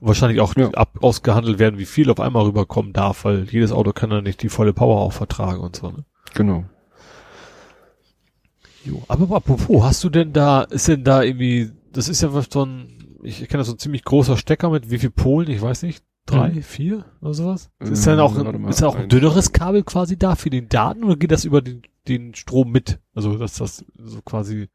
Und 0.00 0.08
wahrscheinlich 0.08 0.40
auch 0.40 0.56
Ja. 0.56 0.70
ab, 0.70 0.96
ausgehandelt 1.02 1.58
werden, 1.58 1.78
wie 1.78 1.84
viel 1.84 2.10
auf 2.10 2.18
einmal 2.18 2.44
rüberkommen 2.44 2.94
darf, 2.94 3.26
weil 3.26 3.44
jedes 3.50 3.72
Auto 3.72 3.92
kann 3.92 4.08
dann 4.08 4.24
nicht 4.24 4.42
die 4.42 4.48
volle 4.48 4.72
Power 4.72 5.00
auch 5.00 5.12
vertragen 5.12 5.60
und 5.60 5.76
so, 5.76 5.90
ne? 5.90 6.04
Genau. 6.34 6.64
Jo. 8.84 9.02
Aber 9.08 9.36
apropos, 9.36 9.82
hast 9.82 10.02
du 10.04 10.10
denn 10.10 10.32
da, 10.32 10.62
ist 10.62 10.88
denn 10.88 11.04
da 11.04 11.22
irgendwie, 11.22 11.70
das 11.92 12.08
ist 12.08 12.22
ja 12.22 12.32
was 12.34 12.48
so 12.52 12.64
ein, 12.64 13.18
ich 13.22 13.38
kenne 13.48 13.58
das 13.60 13.68
so 13.68 13.74
ein 13.74 13.78
ziemlich 13.78 14.04
großer 14.04 14.36
Stecker 14.36 14.70
mit 14.70 14.90
wie 14.90 14.98
viel 14.98 15.10
Polen, 15.10 15.48
ich 15.50 15.62
weiß 15.62 15.82
nicht, 15.82 16.02
drei, 16.26 16.50
Hm. 16.52 16.62
vier 16.62 17.04
oder 17.20 17.34
sowas? 17.34 17.70
Ähm, 17.80 17.92
ist 17.92 18.06
dann 18.06 18.20
auch, 18.20 18.36
ein, 18.36 18.64
ist 18.64 18.82
da 18.82 18.86
auch 18.88 18.96
ein 18.96 19.08
dünneres. 19.08 19.52
Kabel 19.52 19.82
quasi 19.84 20.16
da 20.16 20.34
für 20.34 20.50
den 20.50 20.68
Daten 20.68 21.04
oder 21.04 21.16
geht 21.16 21.30
das 21.32 21.44
über 21.44 21.62
den, 21.62 21.82
den 22.08 22.34
Strom 22.34 22.70
mit? 22.72 23.00
Also, 23.14 23.36
dass 23.38 23.54
das 23.54 23.84
so 23.98 24.20
quasi 24.22 24.68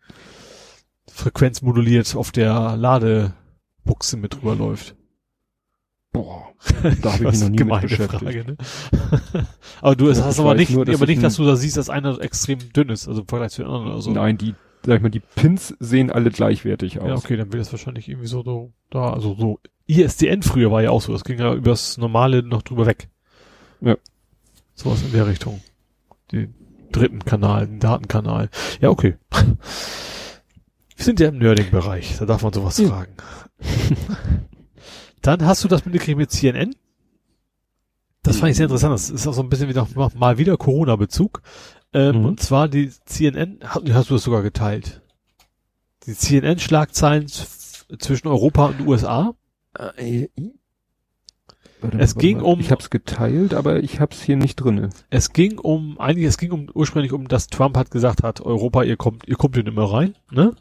frequenzmoduliert 1.10 2.16
auf 2.16 2.32
der 2.32 2.76
Ladebuchse 2.78 4.18
mit 4.18 4.36
drüber 4.36 4.56
läuft. 4.56 4.96
Boah, 6.14 6.48
da 7.02 7.14
habe 7.14 7.26
ich 7.26 7.32
mich 7.32 7.40
noch 7.42 7.46
nie 7.46 7.50
mit 7.50 7.58
Gemeine 7.60 7.88
beschäftigt. 7.88 8.24
Frage, 8.24 8.44
ne? 8.46 8.58
aber 9.82 9.96
du 9.96 10.10
Ja, 10.10 10.24
hast 10.26 10.40
aber 10.40 10.56
nicht, 10.56 10.72
nur, 10.72 10.86
dass 10.86 10.96
aber 10.96 11.04
ich 11.04 11.10
nicht, 11.10 11.24
dass 11.24 11.36
du 11.36 11.46
da 11.46 11.56
siehst, 11.56 11.78
dass 11.78 11.90
einer 11.90 12.20
extrem 12.22 12.60
dünn 12.74 12.90
ist, 12.90 13.08
also 13.08 13.22
im 13.22 13.28
Vergleich 13.28 13.52
zu 13.52 13.62
den 13.62 13.68
anderen 13.72 13.88
oder 13.92 14.02
so. 14.02 14.12
Nein, 14.12 14.38
die, 14.38 14.56
sag 14.86 14.96
ich 14.98 15.02
mal, 15.02 15.10
die 15.10 15.20
Pins 15.20 15.76
sehen 15.80 16.10
alle 16.12 16.32
gleichwertig 16.32 17.00
aus. 17.00 17.08
Ja, 17.08 17.16
okay, 17.16 17.36
dann 17.38 17.52
wird 17.52 17.62
das 17.62 17.72
wahrscheinlich 17.72 18.08
irgendwie 18.10 18.28
so, 18.28 18.44
so 18.44 18.72
da, 18.90 19.12
also 19.14 19.36
so 19.36 19.60
ISDN 19.86 20.42
früher 20.44 20.72
war 20.72 20.82
ja 20.82 20.90
auch 20.92 21.02
so, 21.02 21.12
das 21.14 21.24
ging 21.24 21.40
ja 21.40 21.54
übers 21.54 21.98
normale 21.98 22.42
noch 22.44 22.62
drüber 22.62 22.86
weg. 22.86 23.10
Ja. 23.82 23.96
Sowas 24.76 25.02
in 25.04 25.12
der 25.12 25.28
Richtung. 25.28 25.62
Den 26.32 26.54
dritten 26.92 27.24
Kanal, 27.26 27.68
den 27.68 27.80
Datenkanal. 27.80 28.50
Ja, 28.82 28.90
okay. 28.90 29.16
Wir 30.96 31.06
sind 31.06 31.20
ja 31.20 31.28
im 31.30 31.38
Nerding-Bereich, 31.38 32.18
da 32.18 32.26
darf 32.26 32.42
man 32.44 32.54
sowas 32.54 32.78
Ja. 32.80 32.88
fragen. 32.88 33.14
Dann 35.22 35.46
hast 35.46 35.64
du 35.64 35.68
das 35.68 35.86
mitgekriegt 35.86 36.18
mit 36.18 36.32
CNN? 36.32 36.76
Das 38.24 38.38
fand 38.38 38.52
ich 38.52 38.58
sehr 38.58 38.66
interessant. 38.66 38.94
Das 38.94 39.10
ist 39.10 39.26
auch 39.28 39.34
so 39.34 39.42
ein 39.42 39.50
bisschen 39.50 39.70
wieder 39.70 39.88
mal 40.16 40.38
wieder 40.38 40.58
Corona-Bezug. 40.58 41.42
Ähm, 41.94 42.20
Mhm. 42.20 42.26
Und 42.26 42.40
zwar 42.42 42.68
die 42.68 42.92
CNN, 43.06 43.60
hast, 43.64 44.10
du 44.10 44.14
das 44.16 44.24
sogar 44.24 44.44
geteilt? 44.44 45.02
Die 46.06 46.14
CNN-Schlagzeilen 46.14 47.28
zwischen 47.28 48.28
Europa 48.28 48.68
und 48.68 48.86
USA. 48.88 49.34
Äh, 49.98 50.28
Warte, 51.80 52.00
Es 52.00 52.16
warte 52.16 52.28
ging 52.28 52.38
mal. 52.38 52.44
um- 52.44 52.60
Ich 52.60 52.72
hab's 52.72 52.90
geteilt, 52.90 53.54
aber 53.54 53.84
ich 53.84 54.00
hab's 54.00 54.22
hier 54.22 54.36
nicht 54.36 54.56
drinne. 54.56 54.90
Es 55.12 55.32
ging 55.32 55.60
um, 55.60 56.00
eigentlich, 56.00 56.26
es 56.26 56.38
ging 56.40 56.52
um, 56.52 56.70
ursprünglich 56.74 57.14
um, 57.14 57.28
dass 57.28 57.48
Trump 57.48 57.78
hat 57.78 57.92
gesagt 57.92 58.24
hat, 58.24 58.42
Europa, 58.42 58.82
ihr 58.84 58.98
kommt, 58.98 59.28
ihr 59.28 59.36
kommt 59.36 59.56
hier 59.56 59.64
nicht 59.64 59.76
mehr 59.76 59.86
rein, 59.86 60.16
ne? 60.32 60.56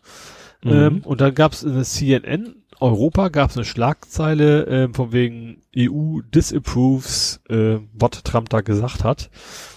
Mhm. 0.63 0.71
Ähm, 0.71 1.01
und 1.05 1.21
dann 1.23 1.35
gab 1.35 1.53
es 1.55 1.63
in 1.63 1.73
der 1.75 1.85
CNN 1.85 2.57
Europa 2.81 3.29
gab 3.29 3.51
es 3.51 3.57
eine 3.57 3.65
Schlagzeile 3.65 4.65
ähm, 4.65 4.95
von 4.95 5.13
wegen 5.13 5.63
EU 5.77 6.21
disapproves, 6.35 7.41
äh, 7.49 7.79
was 7.93 8.23
Trump 8.23 8.49
da 8.51 8.61
gesagt 8.61 9.05
hat. 9.05 9.31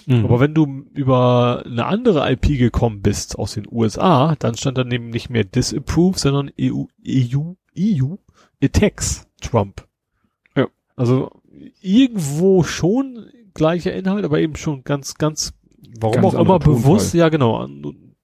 Mhm. 0.05 0.25
Aber 0.25 0.39
wenn 0.39 0.53
du 0.53 0.85
über 0.93 1.63
eine 1.65 1.85
andere 1.85 2.31
IP 2.31 2.57
gekommen 2.57 3.01
bist 3.01 3.37
aus 3.37 3.53
den 3.53 3.67
USA, 3.71 4.35
dann 4.39 4.55
stand 4.57 4.77
da 4.77 4.83
neben 4.83 5.09
nicht 5.09 5.29
mehr 5.29 5.43
disapprove, 5.43 6.17
sondern 6.19 6.51
EU, 6.59 6.83
EU, 7.07 7.53
EU 7.77 8.15
attacks 8.63 9.27
Trump. 9.41 9.87
Ja. 10.55 10.67
Also 10.95 11.29
irgendwo 11.81 12.63
schon 12.63 13.27
gleicher 13.53 13.93
Inhalt, 13.93 14.25
aber 14.25 14.39
eben 14.39 14.55
schon 14.55 14.83
ganz, 14.83 15.15
ganz, 15.15 15.53
warum 15.99 16.21
Ganz 16.21 16.25
auch 16.27 16.33
immer 16.41 16.59
Tonfall. 16.59 16.73
bewusst, 16.75 17.13
ja 17.13 17.29
genau, 17.29 17.57
an- 17.57 18.15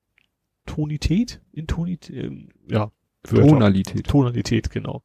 Tonität, 0.65 1.41
Intonität, 1.51 2.15
ähm, 2.15 2.49
ja, 2.67 2.91
Wörter. 3.31 3.47
Tonalität. 3.47 4.07
Tonalität, 4.07 4.69
genau. 4.71 5.01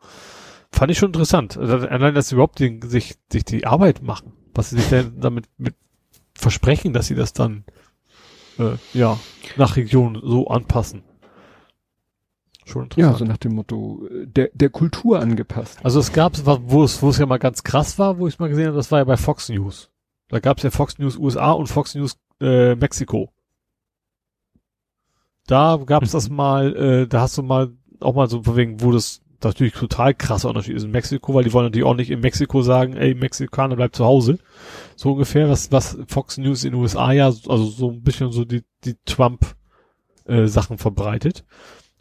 Fand 0.73 0.91
ich 0.93 0.99
schon 0.99 1.09
interessant. 1.09 1.57
Also 1.57 1.87
allein, 1.89 2.15
dass 2.15 2.29
sie 2.29 2.35
überhaupt 2.37 2.61
den, 2.61 2.81
sich, 2.83 3.17
sich 3.31 3.45
die 3.45 3.67
Arbeit 3.67 4.03
machen, 4.03 4.33
was 4.55 4.71
sie 4.71 4.77
sich 4.77 4.89
denn 4.89 5.21
damit 5.21 5.47
mit 5.59 5.75
versprechen, 6.35 6.93
dass 6.93 7.07
sie 7.07 7.15
das 7.15 7.33
dann 7.33 7.65
äh, 8.59 8.77
ja 8.95 9.19
nach 9.57 9.77
Region 9.77 10.21
so 10.23 10.47
anpassen. 10.49 11.03
Schon 12.65 12.89
Ja, 12.95 13.15
so 13.15 13.25
nach 13.25 13.39
dem 13.39 13.55
Motto, 13.57 14.07
der, 14.11 14.51
der 14.55 14.71
Kultur 14.71 15.19
angepasst. 15.19 15.81
Also 15.83 15.99
es 15.99 16.13
gab, 16.13 16.35
wo 16.45 16.85
es, 16.85 17.03
wo 17.03 17.09
es 17.09 17.19
ja 17.19 17.27
mal 17.27 17.39
ganz 17.39 17.65
krass 17.65 17.99
war, 17.99 18.19
wo 18.19 18.29
ich 18.29 18.35
es 18.35 18.39
mal 18.39 18.49
gesehen 18.49 18.67
habe, 18.67 18.77
das 18.77 18.93
war 18.93 19.01
ja 19.01 19.05
bei 19.05 19.17
Fox 19.17 19.49
News. 19.49 19.91
Da 20.29 20.39
gab 20.39 20.59
es 20.59 20.63
ja 20.63 20.71
Fox 20.71 20.99
News 20.99 21.17
USA 21.17 21.51
und 21.51 21.67
Fox 21.67 21.97
News 21.97 22.17
äh, 22.41 22.77
Mexiko. 22.77 23.33
Da 25.47 25.79
gab 25.85 26.05
es 26.05 26.13
Mhm. 26.13 26.17
das 26.17 26.29
mal, 26.31 26.77
äh, 26.77 27.07
da 27.09 27.23
hast 27.23 27.37
du 27.39 27.43
mal 27.43 27.73
auch 28.03 28.15
mal 28.15 28.29
so 28.29 28.43
von 28.43 28.57
wegen, 28.57 28.81
wo 28.81 28.93
das 28.93 29.23
natürlich 29.43 29.73
total 29.73 30.15
krasser 30.15 30.49
Unterschied 30.49 30.77
ist 30.77 30.85
in 30.85 30.91
Mexiko, 30.91 31.35
weil 31.35 31.45
die 31.45 31.53
wollen 31.53 31.67
natürlich 31.67 31.87
auch 31.87 31.95
nicht 31.95 32.11
in 32.11 32.21
Mexiko 32.21 32.63
sagen, 32.63 32.97
ey, 32.97 33.15
Mexikaner 33.15 33.77
bleibt 33.77 33.97
zu 33.97 34.05
Hause. 34.05 34.39
So 34.97 35.13
ungefähr, 35.13 35.49
was, 35.49 35.73
was 35.73 35.99
Fox 36.09 36.37
News 36.37 36.65
in 36.65 36.73
den 36.73 36.81
USA 36.81 37.13
ja, 37.13 37.27
also 37.27 37.65
so 37.65 37.91
ein 37.91 38.03
bisschen 38.03 38.33
so 38.33 38.45
die, 38.45 38.65
die 38.85 38.97
Trump 39.05 39.55
äh, 40.27 40.47
Sachen 40.47 40.79
verbreitet. 40.79 41.45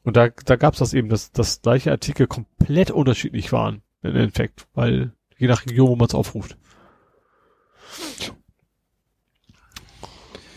Und 0.04 0.18
da, 0.18 0.30
da 0.30 0.56
gab 0.56 0.74
es 0.74 0.80
das 0.80 0.94
eben, 0.94 1.10
dass, 1.10 1.32
dass 1.32 1.62
gleiche 1.62 1.92
Artikel 1.92 2.28
komplett 2.28 2.92
unterschiedlich 2.92 3.52
waren, 3.52 3.82
im 4.02 4.16
Endeffekt, 4.16 4.68
weil 4.74 5.14
je 5.38 5.48
nach 5.48 5.66
Region, 5.66 5.90
wo 5.90 5.96
man 5.96 6.08
es 6.08 6.16
aufruft. 6.16 6.58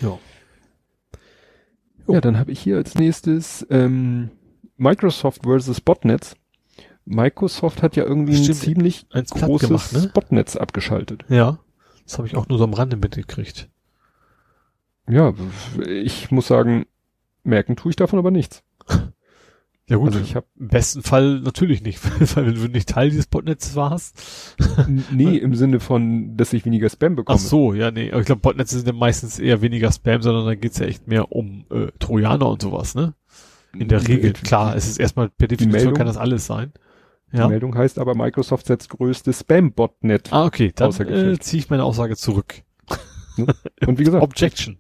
Ja. 0.01 0.19
Ja, 2.09 2.21
dann 2.21 2.39
habe 2.39 2.51
ich 2.51 2.61
hier 2.61 2.77
als 2.77 2.97
nächstes 2.97 3.67
ähm, 3.71 4.31
Microsoft 4.77 5.43
versus 5.45 5.81
Botnets. 5.81 6.37
Microsoft 7.05 7.83
hat 7.83 7.97
ja 7.97 8.05
irgendwie 8.05 8.37
ein 8.37 8.43
Stimmt, 8.45 8.59
ziemlich 8.59 9.07
eins 9.11 9.31
platt 9.31 9.49
großes 9.49 9.69
gemacht, 9.69 9.93
ne? 9.93 10.11
Botnetz 10.15 10.57
abgeschaltet. 10.57 11.25
Ja. 11.29 11.59
Das 12.05 12.19
habe 12.19 12.29
ich 12.29 12.37
auch 12.37 12.49
nur 12.49 12.59
so 12.59 12.65
am 12.65 12.75
Rande 12.75 12.97
mitgekriegt. 12.97 13.69
Ja, 15.09 15.35
ich 15.87 16.31
muss 16.31 16.47
sagen, 16.47 16.87
merken 17.43 17.77
tue 17.77 17.91
ich 17.91 17.97
davon 17.97 18.19
aber 18.19 18.31
nichts. 18.31 18.63
Ja 19.89 19.97
gut, 19.97 20.13
Also 20.13 20.21
ich 20.21 20.37
habe 20.37 20.47
im 20.59 20.69
besten 20.69 21.03
Fall 21.03 21.41
natürlich 21.41 21.83
nicht, 21.83 22.01
weil 22.37 22.47
wenn 22.47 22.55
du 22.55 22.69
nicht 22.69 22.89
Teil 22.89 23.11
dieses 23.11 23.27
Botnetzes 23.27 23.75
warst. 23.75 24.57
nee 25.11 25.37
im 25.37 25.57
Sinne 25.57 25.81
von, 25.81 26.37
dass 26.37 26.53
ich 26.53 26.65
weniger 26.65 26.89
Spam 26.89 27.13
Ach 27.13 27.17
bekomme. 27.17 27.39
so, 27.41 27.75
ja, 27.75 27.91
nee. 27.91 28.11
Aber 28.11 28.21
ich 28.21 28.27
glaube, 28.27 28.41
Botnetze 28.41 28.77
sind 28.77 28.87
ja 28.87 28.93
meistens 28.93 29.41
eher 29.41 29.61
weniger 29.61 29.91
Spam, 29.91 30.23
sondern 30.23 30.47
da 30.47 30.55
geht's 30.55 30.79
ja 30.79 30.87
echt 30.87 31.09
mehr 31.09 31.33
um 31.33 31.67
äh, 31.71 31.89
Trojaner 31.99 32.49
und 32.49 32.63
sowas, 32.63 32.95
ne? 32.95 33.15
In 33.77 33.89
der 33.89 34.07
Regel. 34.07 34.33
Klar, 34.35 34.77
es 34.77 34.87
ist 34.89 35.01
erstmal 35.01 35.29
per 35.31 35.49
Definition 35.49 35.73
Meldung- 35.83 35.95
kann 35.95 36.07
das 36.07 36.17
alles 36.17 36.47
sein. 36.47 36.73
Die 37.33 37.39
Ja. 37.39 37.49
Meldung 37.49 37.75
heißt 37.75 37.99
aber, 37.99 38.15
Microsoft 38.15 38.67
setzt 38.67 38.91
größte 38.91 39.33
Spam-Botnet. 39.33 40.33
Ah, 40.33 40.45
okay, 40.45 40.73
dann 40.75 40.91
äh, 40.93 41.39
ziehe 41.39 41.61
ich 41.63 41.71
meine 41.71 41.85
Aussage 41.85 42.17
zurück. 42.17 42.63
Und 43.87 43.99
wie 43.99 44.05
gesagt, 44.05 44.23
Objection. 44.23 44.79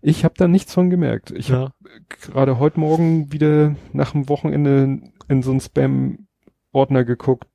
ich 0.00 0.24
habe 0.24 0.34
da 0.36 0.46
nichts 0.46 0.72
von 0.72 0.88
gemerkt. 0.90 1.32
Ich 1.32 1.50
habe 1.50 1.72
Ja. 1.84 1.98
gerade 2.20 2.60
heute 2.60 2.78
Morgen 2.78 3.32
wieder 3.32 3.74
nach 3.92 4.12
dem 4.12 4.28
Wochenende 4.28 5.00
in 5.28 5.42
so 5.42 5.50
einen 5.50 5.60
Spam-Ordner 5.60 7.04
geguckt 7.04 7.48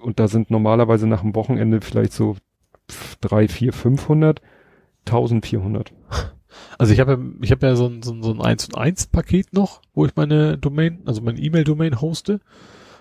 und 0.00 0.18
da 0.18 0.26
sind 0.26 0.50
normalerweise 0.50 1.06
nach 1.06 1.20
dem 1.20 1.36
Wochenende 1.36 1.80
vielleicht 1.80 2.12
so 2.12 2.36
drei, 3.20 3.46
vier, 3.46 3.72
500, 3.72 4.40
1400. 5.06 5.92
Also 6.78 6.92
ich 6.92 7.00
habe 7.00 7.12
ja, 7.12 7.18
ich 7.40 7.50
habe 7.50 7.66
ja 7.66 7.76
so 7.76 7.86
ein, 7.86 8.02
so 8.02 8.12
ein, 8.12 8.22
so 8.22 8.32
ein 8.32 8.40
1 8.40 8.66
und 8.66 8.78
1 8.78 9.06
Paket 9.08 9.52
noch, 9.52 9.80
wo 9.94 10.06
ich 10.06 10.16
meine 10.16 10.58
Domain, 10.58 11.02
also 11.06 11.20
meine 11.22 11.40
E-Mail-Domain 11.40 12.00
hoste. 12.00 12.40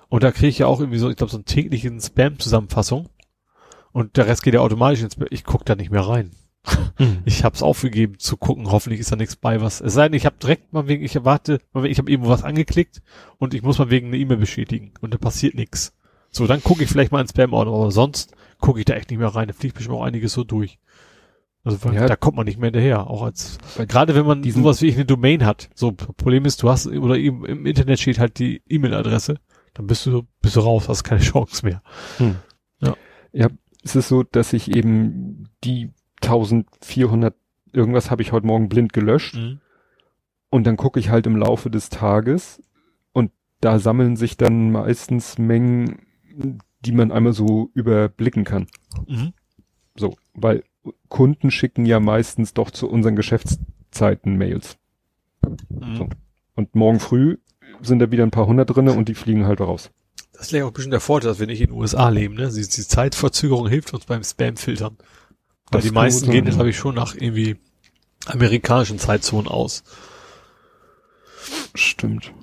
Und 0.09 0.23
da 0.23 0.31
kriege 0.31 0.49
ich 0.49 0.59
ja 0.59 0.67
auch 0.67 0.79
irgendwie 0.79 0.99
so, 0.99 1.09
ich 1.09 1.15
glaube, 1.15 1.31
so 1.31 1.37
einen 1.37 1.45
täglichen 1.45 1.99
Spam-Zusammenfassung. 1.99 3.09
Und 3.93 4.17
der 4.17 4.27
Rest 4.27 4.43
geht 4.43 4.53
ja 4.53 4.59
automatisch 4.61 5.01
ins 5.01 5.13
Spam. 5.13 5.27
Ich 5.31 5.43
guck 5.43 5.65
da 5.65 5.75
nicht 5.75 5.91
mehr 5.91 6.01
rein. 6.01 6.31
Ich 7.25 7.43
habe 7.43 7.55
es 7.55 7.63
aufgegeben 7.63 8.19
zu 8.19 8.37
gucken, 8.37 8.71
hoffentlich 8.71 8.99
ist 8.99 9.11
da 9.11 9.15
nichts 9.15 9.35
bei, 9.35 9.61
was. 9.61 9.81
Es 9.81 9.93
sei 9.93 10.07
denn, 10.07 10.17
ich 10.17 10.25
habe 10.25 10.35
direkt 10.39 10.73
mal 10.73 10.87
wegen, 10.87 11.03
ich 11.03 11.15
erwarte, 11.15 11.59
ich 11.83 11.97
habe 11.97 12.11
irgendwo 12.11 12.29
was 12.29 12.43
angeklickt 12.43 13.01
und 13.37 13.53
ich 13.53 13.63
muss 13.63 13.79
mal 13.79 13.89
wegen 13.89 14.07
eine 14.07 14.17
E-Mail 14.17 14.37
bestätigen 14.37 14.93
und 15.01 15.13
da 15.13 15.17
passiert 15.17 15.55
nichts. 15.55 15.95
So, 16.29 16.45
dann 16.47 16.63
gucke 16.63 16.83
ich 16.83 16.89
vielleicht 16.89 17.11
mal 17.11 17.21
ins 17.21 17.31
Spam-Ordner, 17.31 17.73
aber 17.73 17.91
sonst 17.91 18.35
gucke 18.59 18.79
ich 18.79 18.85
da 18.85 18.93
echt 18.93 19.09
nicht 19.09 19.19
mehr 19.19 19.29
rein. 19.29 19.47
Da 19.47 19.53
fliegt 19.53 19.75
bestimmt 19.75 19.97
auch 19.97 20.03
einiges 20.03 20.33
so 20.33 20.43
durch. 20.43 20.79
Also 21.63 21.89
Ja. 21.91 22.07
da 22.07 22.15
kommt 22.15 22.37
man 22.37 22.45
nicht 22.45 22.57
mehr 22.57 22.67
hinterher, 22.67 23.07
auch 23.07 23.21
als 23.21 23.57
gerade 23.87 24.15
wenn 24.15 24.25
man 24.25 24.43
sowas 24.43 24.81
wie 24.81 24.87
ich 24.87 24.95
eine 24.95 25.05
Domain 25.05 25.45
hat. 25.45 25.69
So 25.75 25.91
Problem 25.91 26.45
ist, 26.45 26.63
du 26.63 26.69
hast 26.69 26.87
oder 26.87 27.17
im, 27.17 27.45
im 27.45 27.65
Internet 27.67 27.99
steht 27.99 28.17
halt 28.19 28.39
die 28.39 28.61
E-Mail-Adresse, 28.67 29.35
dann 29.75 29.85
bist 29.87 30.05
du 30.07 30.23
bist 30.41 30.55
du 30.55 30.61
raus, 30.61 30.89
hast 30.89 31.03
keine 31.03 31.21
Chance 31.31 31.65
mehr. 31.65 31.81
Es 33.83 33.95
ist 33.95 34.09
so, 34.09 34.21
dass 34.21 34.53
ich 34.53 34.75
eben 34.75 35.49
die 35.63 35.89
1400 36.21 37.33
irgendwas 37.73 38.11
habe 38.11 38.21
ich 38.21 38.31
heute 38.31 38.45
Morgen 38.45 38.69
blind 38.69 38.93
gelöscht 38.93 39.35
und 40.49 40.67
dann 40.67 40.77
gucke 40.77 40.99
ich 40.99 41.09
halt 41.09 41.25
im 41.25 41.35
Laufe 41.35 41.69
des 41.71 41.89
Tages 41.89 42.61
und 43.11 43.31
da 43.59 43.79
sammeln 43.79 44.15
sich 44.17 44.37
dann 44.37 44.71
meistens 44.71 45.37
Mengen, 45.39 45.99
die 46.85 46.91
man 46.91 47.11
einmal 47.11 47.33
so 47.33 47.71
überblicken 47.73 48.43
kann. 48.43 48.67
Mhm. 49.07 49.33
So, 49.95 50.15
weil 50.33 50.63
Kunden 51.09 51.51
schicken 51.51 51.85
ja 51.85 51.99
meistens 51.99 52.53
doch 52.53 52.71
zu 52.71 52.89
unseren 52.89 53.15
Geschäftszeiten 53.15 54.37
Mails. 54.37 54.77
Mhm. 55.69 55.95
So. 55.95 56.09
Und 56.55 56.75
morgen 56.75 56.99
früh 56.99 57.37
sind 57.81 57.99
da 57.99 58.11
wieder 58.11 58.23
ein 58.23 58.31
paar 58.31 58.47
hundert 58.47 58.75
drinne 58.75 58.93
und 58.93 59.09
die 59.09 59.15
fliegen 59.15 59.45
halt 59.45 59.61
raus. 59.61 59.91
Das 60.33 60.43
ist 60.43 60.49
vielleicht 60.49 60.63
auch 60.63 60.69
ein 60.69 60.73
bisschen 60.73 60.91
der 60.91 60.99
Vorteil, 60.99 61.29
dass 61.29 61.39
wir 61.39 61.47
nicht 61.47 61.61
in 61.61 61.67
den 61.67 61.77
USA 61.77 62.09
leben, 62.09 62.35
ne? 62.35 62.49
Die, 62.49 62.61
die 62.61 62.87
Zeitverzögerung 62.87 63.67
hilft 63.67 63.93
uns 63.93 64.05
beim 64.05 64.23
Spam-Filtern. 64.23 64.97
Weil 65.71 65.81
die 65.81 65.91
meisten 65.91 66.25
gehen 66.31 66.31
sein, 66.31 66.45
jetzt, 66.45 66.53
ja. 66.53 66.57
glaube 66.57 66.69
ich, 66.69 66.77
schon 66.77 66.95
nach 66.95 67.15
irgendwie 67.15 67.57
amerikanischen 68.25 68.99
Zeitzonen 68.99 69.47
aus. 69.47 69.83
Stimmt. 71.73 72.33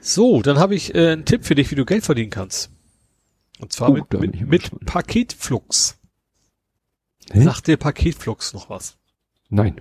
So, 0.00 0.40
dann 0.40 0.58
habe 0.58 0.74
ich 0.74 0.94
äh, 0.94 1.10
einen 1.12 1.24
Tipp 1.24 1.44
für 1.44 1.54
dich, 1.54 1.70
wie 1.70 1.74
du 1.74 1.84
Geld 1.84 2.04
verdienen 2.04 2.30
kannst. 2.30 2.70
Und 3.58 3.72
zwar 3.72 3.90
Oh, 3.90 3.92
mit, 3.92 4.12
mit, 4.12 4.48
mit. 4.48 4.86
Paketflux. 4.86 5.97
Hä? 7.30 7.42
Sagt 7.42 7.66
dir 7.66 7.76
Paketflux 7.76 8.52
noch 8.54 8.70
was? 8.70 8.96
Nein. 9.50 9.80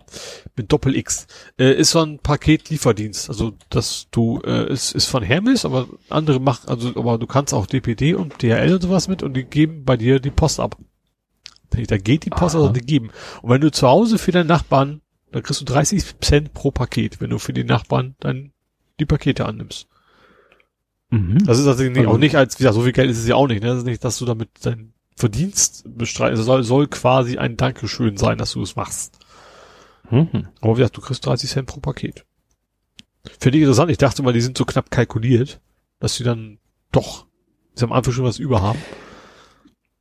mit 0.55 0.71
Doppel 0.71 0.95
X. 0.95 1.27
Äh, 1.59 1.73
ist 1.73 1.91
so 1.91 1.99
ein 2.01 2.19
Paketlieferdienst. 2.19 3.27
Also, 3.29 3.53
dass 3.69 4.07
du, 4.11 4.39
äh, 4.45 4.63
es 4.71 4.93
ist 4.93 5.07
von 5.07 5.23
Hermes, 5.23 5.65
aber 5.65 5.87
andere 6.09 6.39
machen, 6.39 6.69
also, 6.69 6.95
aber 6.95 7.17
du 7.17 7.27
kannst 7.27 7.53
auch 7.53 7.65
DPD 7.65 8.13
und 8.15 8.41
DHL 8.41 8.75
und 8.75 8.81
sowas 8.81 9.09
mit 9.09 9.23
und 9.23 9.33
die 9.33 9.43
geben 9.43 9.83
bei 9.83 9.97
dir 9.97 10.21
die 10.21 10.31
Post 10.31 10.61
ab. 10.61 10.77
Da 11.69 11.97
geht 11.97 12.23
die 12.23 12.29
Post, 12.29 12.55
Aha. 12.55 12.61
also 12.63 12.73
die 12.73 12.79
geben. 12.79 13.11
Und 13.41 13.49
wenn 13.49 13.59
du 13.59 13.69
zu 13.69 13.87
Hause 13.89 14.17
für 14.17 14.31
deinen 14.31 14.47
Nachbarn, 14.47 15.01
dann 15.33 15.43
kriegst 15.43 15.59
du 15.59 15.65
30 15.65 16.17
Cent 16.21 16.53
pro 16.53 16.71
Paket, 16.71 17.19
wenn 17.19 17.29
du 17.29 17.37
für 17.37 17.51
die 17.51 17.65
Nachbarn 17.65 18.15
dann 18.21 18.53
die 19.01 19.05
Pakete 19.05 19.45
annimmst. 19.45 19.87
Mhm. 21.09 21.39
Das 21.45 21.59
ist 21.59 21.67
also 21.67 21.83
nicht, 21.83 21.97
Also- 21.97 22.09
auch 22.11 22.17
nicht 22.17 22.35
als, 22.35 22.55
wie 22.55 22.63
gesagt, 22.63 22.75
so 22.75 22.83
viel 22.83 22.93
Geld 22.93 23.09
ist 23.11 23.17
es 23.19 23.27
ja 23.27 23.35
auch 23.35 23.47
nicht, 23.47 23.61
ne? 23.61 23.67
Das 23.69 23.79
ist 23.79 23.85
nicht, 23.85 24.03
dass 24.03 24.17
du 24.17 24.23
damit 24.25 24.49
dein 24.61 24.93
Verdienst 25.18 25.84
bestreitest. 25.98 26.41
Es 26.41 26.45
soll, 26.45 26.64
soll 26.64 26.88
quasi 26.88 27.38
ein 27.39 27.57
Dankeschön 27.57 28.18
sein, 28.18 28.38
dass 28.38 28.52
du 28.53 28.61
es 28.61 28.76
machst. 28.76 29.18
Mhm. 30.11 30.48
Aber 30.61 30.76
wie 30.76 30.80
gesagt, 30.81 30.95
du 30.95 31.02
kriegst 31.02 31.26
30 31.26 31.49
Cent 31.49 31.68
pro 31.68 31.80
Paket. 31.80 32.23
Finde 33.39 33.57
ich 33.57 33.64
interessant. 33.64 33.89
Ich 33.89 33.98
dachte 33.98 34.22
mal, 34.22 34.31
die 34.31 34.41
sind 34.41 34.57
so 34.57 34.64
knapp 34.64 34.91
kalkuliert, 34.91 35.60
dass 35.99 36.15
sie 36.15 36.23
dann 36.23 36.60
doch, 36.91 37.26
sie 37.73 37.84
am 37.84 37.91
Anfang 37.91 38.14
schon 38.14 38.26
was 38.26 38.38
über 38.38 38.61
haben. 38.61 38.80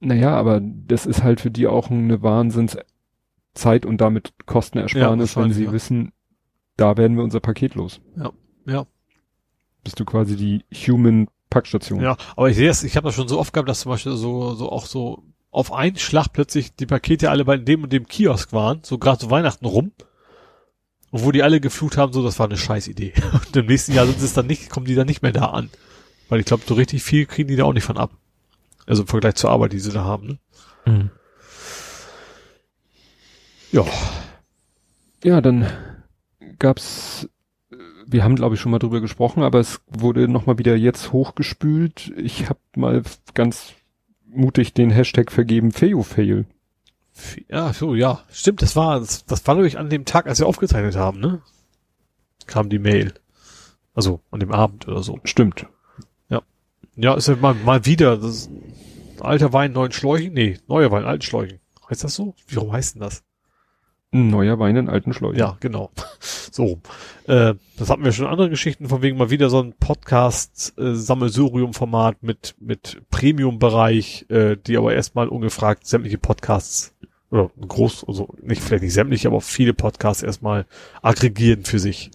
Naja, 0.01 0.37
aber 0.37 0.61
das 0.61 1.07
ist 1.07 1.23
halt 1.23 1.41
für 1.41 1.51
die 1.51 1.67
auch 1.67 1.91
eine 1.91 2.23
Wahnsinnszeit 2.23 3.87
und 3.87 3.97
damit 4.03 4.35
Kostenersparnis, 4.45 5.35
Ja, 5.35 5.43
wenn 5.43 5.53
sie 5.53 5.65
ja. 5.65 5.73
wissen, 5.73 6.13
da 6.77 6.99
werden 6.99 7.17
wir 7.17 7.25
unser 7.25 7.41
Paket 7.41 7.75
los. 7.75 8.03
Ja, 8.17 8.33
ja. 8.67 8.87
Bist 9.83 9.99
du 9.99 10.05
quasi 10.05 10.37
die 10.37 10.65
Human 10.87 11.29
Packstation. 11.57 12.03
Ja, 12.03 12.17
aber 12.37 12.51
ich 12.51 12.57
sehe 12.57 12.69
es, 12.69 12.83
ich 12.83 12.97
habe 12.97 13.07
das 13.09 13.15
schon 13.15 13.29
so 13.29 13.39
oft 13.39 13.53
gehabt, 13.53 13.69
dass 13.69 13.81
zum 13.81 13.93
Beispiel 13.93 14.17
so, 14.17 14.55
so 14.55 14.71
auch 14.71 14.85
so 14.85 15.23
auf 15.51 15.73
einen 15.73 15.97
Schlag 15.97 16.29
plötzlich 16.35 16.75
die 16.77 16.85
Pakete 16.85 17.31
alle 17.31 17.47
bei 17.47 17.57
dem 17.57 17.83
und 17.83 17.93
dem 17.93 18.07
Kiosk 18.07 18.53
waren, 18.53 18.81
so 18.83 18.99
gerade 18.99 19.19
zu 19.19 19.31
Weihnachten 19.31 19.65
rum. 19.65 19.93
Und 21.11 21.25
wo 21.25 21.33
die 21.33 21.43
alle 21.43 21.61
geflucht 21.61 21.97
haben, 21.97 22.13
so, 22.13 22.23
das 22.23 22.39
war 22.39 22.47
eine 22.47 22.59
scheiß 22.59 22.89
Idee. 22.89 23.15
Und 23.33 23.57
im 23.57 23.67
nächsten 23.67 23.93
Jahr 23.93 24.07
sind 24.07 24.21
es 24.21 24.35
dann 24.35 24.47
nicht, 24.47 24.69
kommen 24.69 24.87
die 24.87 24.95
dann 24.95 25.07
nicht 25.07 25.23
mehr 25.23 25.33
da 25.33 25.47
an. 25.47 25.71
Weil 26.29 26.41
ich 26.41 26.47
glaube, 26.47 26.65
so 26.67 26.75
richtig 26.75 27.03
viel 27.03 27.25
kriegen 27.27 27.49
die 27.49 27.57
da 27.57 27.65
auch 27.65 27.73
nicht 27.73 27.85
von 27.85 27.97
ab. 27.97 28.11
Also 28.87 29.03
im 29.03 29.09
Vergleich 29.09 29.37
zur 29.37 29.51
Arbeit, 29.51 29.73
die 29.73 29.79
sie 29.79 29.93
da 29.93 30.05
haben, 30.05 30.27
ne? 30.27 30.39
Mhm. 30.85 31.11
Ja. 33.73 33.85
Ja, 35.23 35.41
dann 35.41 35.67
gab's, 36.59 37.29
wir 38.07 38.25
haben 38.25 38.37
glaube 38.37 38.55
ich 38.55 38.61
schon 38.61 38.73
mal 38.73 38.79
drüber 38.79 39.01
gesprochen, 39.01 39.43
aber 39.43 39.61
es 39.61 39.81
wurde 39.87 40.29
nochmal 40.29 40.59
wieder 40.59 40.77
jetzt 40.77 41.13
hochgespült. 41.13 42.13
Ich 42.17 42.49
habe 42.49 42.61
mal 42.77 43.03
ganz 43.35 43.73
mutig 44.27 44.73
den 44.73 44.91
Hashtag 44.91 45.33
vergeben, 45.33 45.73
Fail. 45.73 46.47
Ja, 47.49 47.73
so, 47.73 47.95
ja. 47.95 48.21
Stimmt, 48.31 48.63
das 48.63 48.77
war, 48.77 49.01
das, 49.01 49.25
das 49.25 49.47
war, 49.47 49.55
glaube 49.55 49.69
ich, 49.69 49.79
an 49.79 49.89
dem 49.89 50.05
Tag, 50.05 50.27
als 50.27 50.39
wir 50.39 50.47
aufgezeichnet 50.47 50.97
haben, 50.97 51.19
ne? 51.19 51.41
Kam 52.47 52.69
die 52.69 52.79
Mail. 52.79 53.15
Also, 53.95 54.21
an 54.31 54.41
dem 54.41 54.53
Abend 54.53 54.87
oder 54.87 55.03
so. 55.03 55.19
Stimmt. 55.25 55.67
Ja, 56.97 57.13
ist 57.15 57.29
ja 57.29 57.37
mal, 57.37 57.55
mal 57.55 57.85
wieder, 57.85 58.17
das 58.17 58.49
alter 59.21 59.53
Wein, 59.53 59.73
neuen 59.73 59.93
Schläuchen? 59.93 60.33
Nee, 60.33 60.59
neuer 60.67 60.91
Wein, 60.91 61.05
alten 61.05 61.23
Schläuchen. 61.23 61.61
Heißt 61.91 62.05
das 62.05 62.15
so? 62.15 62.35
Wie, 62.49 62.57
warum 62.57 62.73
heißt 62.73 62.95
denn 62.95 63.03
das? 63.03 63.23
Neuer 64.17 64.59
Wein 64.59 64.77
in 64.77 64.89
alten 64.89 65.13
Schläuchen. 65.13 65.39
Ja, 65.39 65.57
genau. 65.61 65.91
So, 66.57 66.81
äh, 67.27 67.55
das 67.77 67.91
hatten 67.91 68.03
wir 68.03 68.13
schon 68.13 68.27
andere 68.27 68.49
Geschichten, 68.49 68.89
von 68.89 69.03
wegen 69.03 69.19
mal 69.19 69.29
wieder 69.29 69.51
so 69.51 69.61
ein 69.61 69.75
Podcast-Sammelsurium-Format 69.79 72.23
mit, 72.23 72.55
mit 72.59 73.03
Premium-Bereich, 73.11 74.25
äh, 74.31 74.57
die 74.57 74.79
aber 74.79 74.95
erstmal 74.95 75.29
ungefragt 75.29 75.87
sämtliche 75.87 76.17
Podcasts 76.17 76.95
oder 77.31 77.51
groß, 77.61 78.09
also 78.09 78.35
nicht 78.41 78.63
vielleicht 78.63 78.85
nicht 78.85 78.95
sämtliche, 78.95 79.29
aber 79.29 79.43
viele 79.43 79.75
Podcasts 79.75 80.23
erstmal 80.23 80.65
aggregieren 81.03 81.67
für 81.67 81.79
sich. 81.79 82.11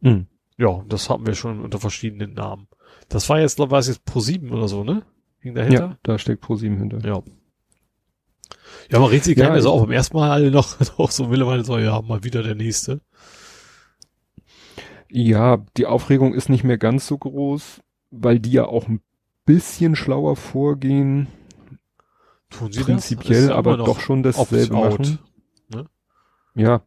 Mhm. 0.00 0.28
Ja, 0.56 0.82
das 0.88 1.10
hatten 1.10 1.26
wir 1.26 1.34
schon 1.34 1.60
unter 1.60 1.78
verschiedenen 1.78 2.32
Namen. 2.32 2.68
Das 3.10 3.28
war 3.28 3.38
jetzt, 3.38 3.58
war 3.58 3.78
es 3.78 3.88
jetzt 3.88 4.06
Pro 4.06 4.20
7 4.20 4.50
oder 4.50 4.66
so, 4.66 4.82
ne? 4.82 5.02
Ging 5.44 5.54
dahinter? 5.54 5.88
Ja, 5.88 5.96
da 6.02 6.18
steckt 6.18 6.40
ProSieben 6.40 6.78
hinter. 6.78 7.06
Ja. 7.06 7.22
Ja, 8.90 8.98
man 8.98 9.08
redet 9.08 9.24
sich 9.24 9.36
Ja, 9.36 9.46
gar 9.46 9.54
nicht 9.54 9.62
so 9.62 9.68
ich- 9.70 9.74
auf. 9.74 9.82
Beim 9.82 9.92
ersten 9.92 10.16
Mal 10.16 10.30
alle 10.30 10.50
noch, 10.50 10.76
auch 10.98 11.10
so 11.10 11.26
mittlerweile 11.26 11.64
so, 11.64 11.78
ja, 11.78 12.00
mal 12.02 12.22
wieder 12.24 12.42
der 12.42 12.54
nächste. 12.54 13.00
Ja, 15.10 15.64
die 15.76 15.86
Aufregung 15.86 16.34
ist 16.34 16.48
nicht 16.48 16.64
mehr 16.64 16.78
ganz 16.78 17.06
so 17.06 17.16
groß, 17.18 17.80
weil 18.10 18.40
die 18.40 18.52
ja 18.52 18.64
auch 18.66 18.88
ein 18.88 19.00
bisschen 19.46 19.94
schlauer 19.96 20.36
vorgehen, 20.36 21.28
Tun 22.50 22.72
sie 22.72 22.78
das? 22.78 22.86
prinzipiell, 22.86 23.42
Ist 23.44 23.48
ja 23.50 23.54
aber 23.56 23.76
noch 23.76 23.86
doch 23.86 24.00
schon 24.00 24.22
dasselbe 24.22 24.74
machen. 24.74 25.18
Ja. 26.56 26.82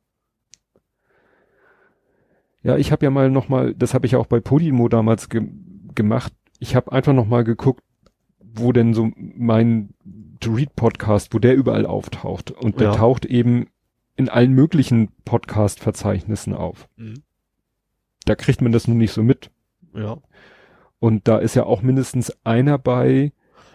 Ja, 2.63 2.77
ich 2.77 2.91
habe 2.91 3.05
ja 3.05 3.09
mal 3.11 3.29
noch 3.29 3.49
mal, 3.49 3.73
das 3.75 3.93
habe 3.93 4.05
ich 4.05 4.13
ja 4.13 4.19
auch 4.19 4.25
bei 4.27 4.39
Podimo 4.39 4.87
damals 4.89 5.29
ge 5.29 5.47
gemacht. 5.95 6.33
Ich 6.59 6.75
habe 6.75 6.91
einfach 6.91 7.13
noch 7.13 7.27
mal 7.27 7.43
geguckt, 7.43 7.83
wo 8.39 8.71
denn 8.71 8.93
so 8.93 9.11
mein 9.15 9.89
To-Read-Podcast, 10.39 11.33
wo 11.33 11.39
der 11.39 11.55
überall 11.55 11.85
auftaucht. 11.85 12.51
Und 12.51 12.79
der 12.79 12.89
Ja. 12.89 12.95
taucht 12.95 13.25
eben 13.25 13.67
in 14.15 14.29
allen 14.29 14.53
möglichen 14.53 15.09
Podcast-Verzeichnissen 15.25 16.53
auf. 16.53 16.87
Mhm. 16.97 17.23
Da 18.25 18.35
kriegt 18.35 18.61
man 18.61 18.71
das 18.71 18.87
nun 18.87 18.97
nicht 18.97 19.11
so 19.13 19.23
mit. 19.23 19.51
Ja. 19.93 20.17
Und 20.99 21.27
da 21.27 21.37
ist 21.37 21.55
ja 21.55 21.63
auch 21.63 21.81
mindestens 21.81 22.33
einer 22.43 22.77
bei, 22.77 23.31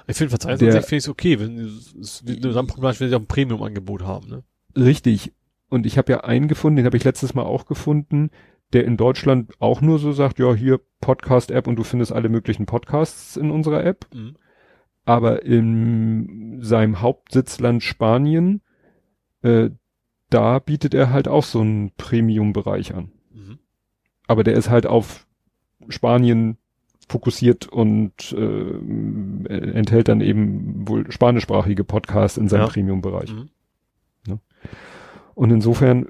Ich 0.09 0.17
finde 0.17 0.31
Verzeichnis 0.31 0.87
finde 0.87 0.97
ich 0.97 1.09
okay, 1.09 1.39
wenn 1.39 1.59
es 1.59 2.23
dann 2.25 2.67
problematisch, 2.67 3.01
wenn 3.01 3.09
sie 3.09 3.15
auch 3.15 3.21
ein 3.21 3.27
Premium-Angebot 3.27 4.03
haben, 4.03 4.29
ne? 4.29 4.43
richtig. 4.77 5.33
Und 5.69 5.87
ich 5.87 5.97
habe 5.97 6.13
ja 6.13 6.21
einen 6.25 6.49
gefunden, 6.49 6.77
den 6.77 6.87
habe 6.87 6.97
ich 6.97 7.05
letztes 7.05 7.35
Mal 7.35 7.45
auch 7.45 7.65
gefunden, 7.65 8.31
der 8.73 8.85
in 8.85 8.97
Deutschland 8.97 9.53
auch 9.59 9.81
nur 9.81 9.99
so 9.99 10.13
sagt, 10.13 10.39
ja, 10.39 10.55
hier 10.55 10.81
Podcast-App 11.01 11.67
und 11.67 11.77
du 11.77 11.85
findest 11.85 12.13
alle 12.13 12.29
möglichen 12.29 12.67
Podcasts 12.67 13.37
in 13.37 13.51
unserer 13.51 13.85
App. 13.85 14.07
Mhm. 14.13 14.35
Aber 15.05 15.45
in 15.45 16.59
seinem 16.63 17.01
Hauptsitzland 17.01 17.83
Spanien, 17.83 18.61
äh, 19.43 19.71
da 20.31 20.59
bietet 20.61 20.95
er 20.95 21.11
halt 21.11 21.29
auch 21.29 21.45
so 21.45 21.61
einen 21.61 21.93
Premium-Bereich 21.97 22.95
an. 22.95 23.11
Mhm. 23.33 23.59
Aber 24.27 24.45
der 24.45 24.55
ist 24.55 24.71
halt 24.71 24.87
auf 24.87 25.27
Spanien 25.89 26.57
fokussiert 27.09 27.67
und 27.67 28.33
äh, 28.33 29.51
enthält 29.73 30.09
dann 30.09 30.21
eben 30.21 30.89
wohl 30.89 31.11
spanischsprachige 31.11 31.85
Podcasts 31.85 32.39
in 32.39 32.49
seinem 32.49 32.63
Ja. 32.63 32.69
Premium-Bereich. 32.69 33.33
Mhm. 33.33 33.49
Und 35.35 35.51
insofern 35.51 36.07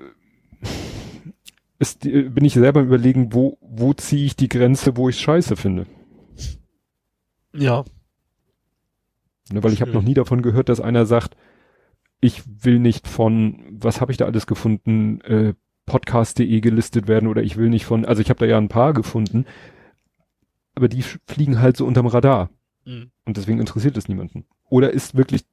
ist, 1.78 2.01
bin 2.01 2.44
ich 2.44 2.55
selber 2.55 2.81
überlegen, 2.81 3.32
wo, 3.32 3.56
wo 3.60 3.93
ziehe 3.94 4.27
ich 4.27 4.36
die 4.36 4.48
Grenze, 4.48 4.97
wo 4.97 5.09
ich 5.09 5.19
scheiße 5.20 5.56
finde. 5.56 5.86
Ja. 7.55 7.85
Ne, 9.52 9.62
weil 9.62 9.72
ich 9.72 9.80
habe 9.82 9.92
noch 9.92 10.02
nie 10.02 10.14
davon 10.14 10.42
gehört, 10.42 10.68
dass 10.68 10.80
einer 10.80 11.06
sagt, 11.06 11.36
ich 12.20 12.42
will 12.64 12.78
nicht 12.78 13.06
von, 13.08 13.64
was 13.70 14.00
habe 14.00 14.12
ich 14.12 14.18
da 14.18 14.24
alles 14.26 14.46
gefunden, 14.46 15.20
äh, 15.22 15.54
podcast.de 15.86 16.60
gelistet 16.60 17.08
werden 17.08 17.28
oder 17.28 17.42
ich 17.42 17.56
will 17.56 17.68
nicht 17.68 17.84
von, 17.84 18.04
also 18.04 18.22
ich 18.22 18.30
habe 18.30 18.38
da 18.38 18.46
ja 18.46 18.56
ein 18.58 18.68
paar 18.68 18.92
gefunden, 18.92 19.44
aber 20.74 20.88
die 20.88 21.02
fliegen 21.02 21.60
halt 21.60 21.76
so 21.76 21.86
unterm 21.86 22.06
Radar 22.06 22.50
Mhm. 22.84 23.10
und 23.26 23.36
deswegen 23.36 23.60
interessiert 23.60 23.96
es 23.96 24.08
niemanden. 24.08 24.44
Oder 24.68 24.90
ist 24.90 25.16
wirklich 25.16 25.44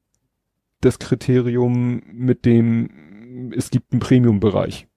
das 0.82 0.98
Kriterium 0.98 2.02
mit 2.12 2.46
dem, 2.46 3.52
es 3.56 3.70
gibt 3.70 3.92
einen 3.92 4.00
Premium-Bereich. 4.00 4.88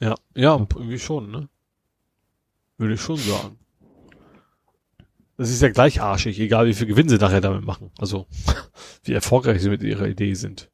Ja. 0.00 0.14
Ja, 0.34 0.56
irgendwie 0.74 0.98
schon, 0.98 1.30
ne? 1.30 1.48
Würde 2.78 2.94
ich 2.94 3.00
schon 3.00 3.16
sagen. 3.16 3.58
Das 5.42 5.50
ist 5.50 5.60
ja 5.60 5.70
gleich 5.70 6.00
arschig, 6.00 6.38
egal 6.38 6.66
wie 6.66 6.72
viel 6.72 6.86
Gewinn 6.86 7.08
sie 7.08 7.16
nachher 7.16 7.40
damit 7.40 7.64
machen. 7.64 7.90
Also, 7.98 8.26
wie 9.02 9.12
erfolgreich 9.12 9.60
sie 9.60 9.70
mit 9.70 9.82
ihrer 9.82 10.06
Idee 10.06 10.34
sind. 10.34 10.70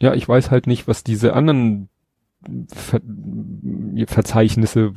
Ja, 0.00 0.14
ich 0.14 0.28
weiß 0.28 0.52
halt 0.52 0.68
nicht, 0.68 0.86
was 0.86 1.02
diese 1.02 1.32
anderen 1.32 1.88
Ver 2.72 3.00
Verzeichnisse, 4.06 4.92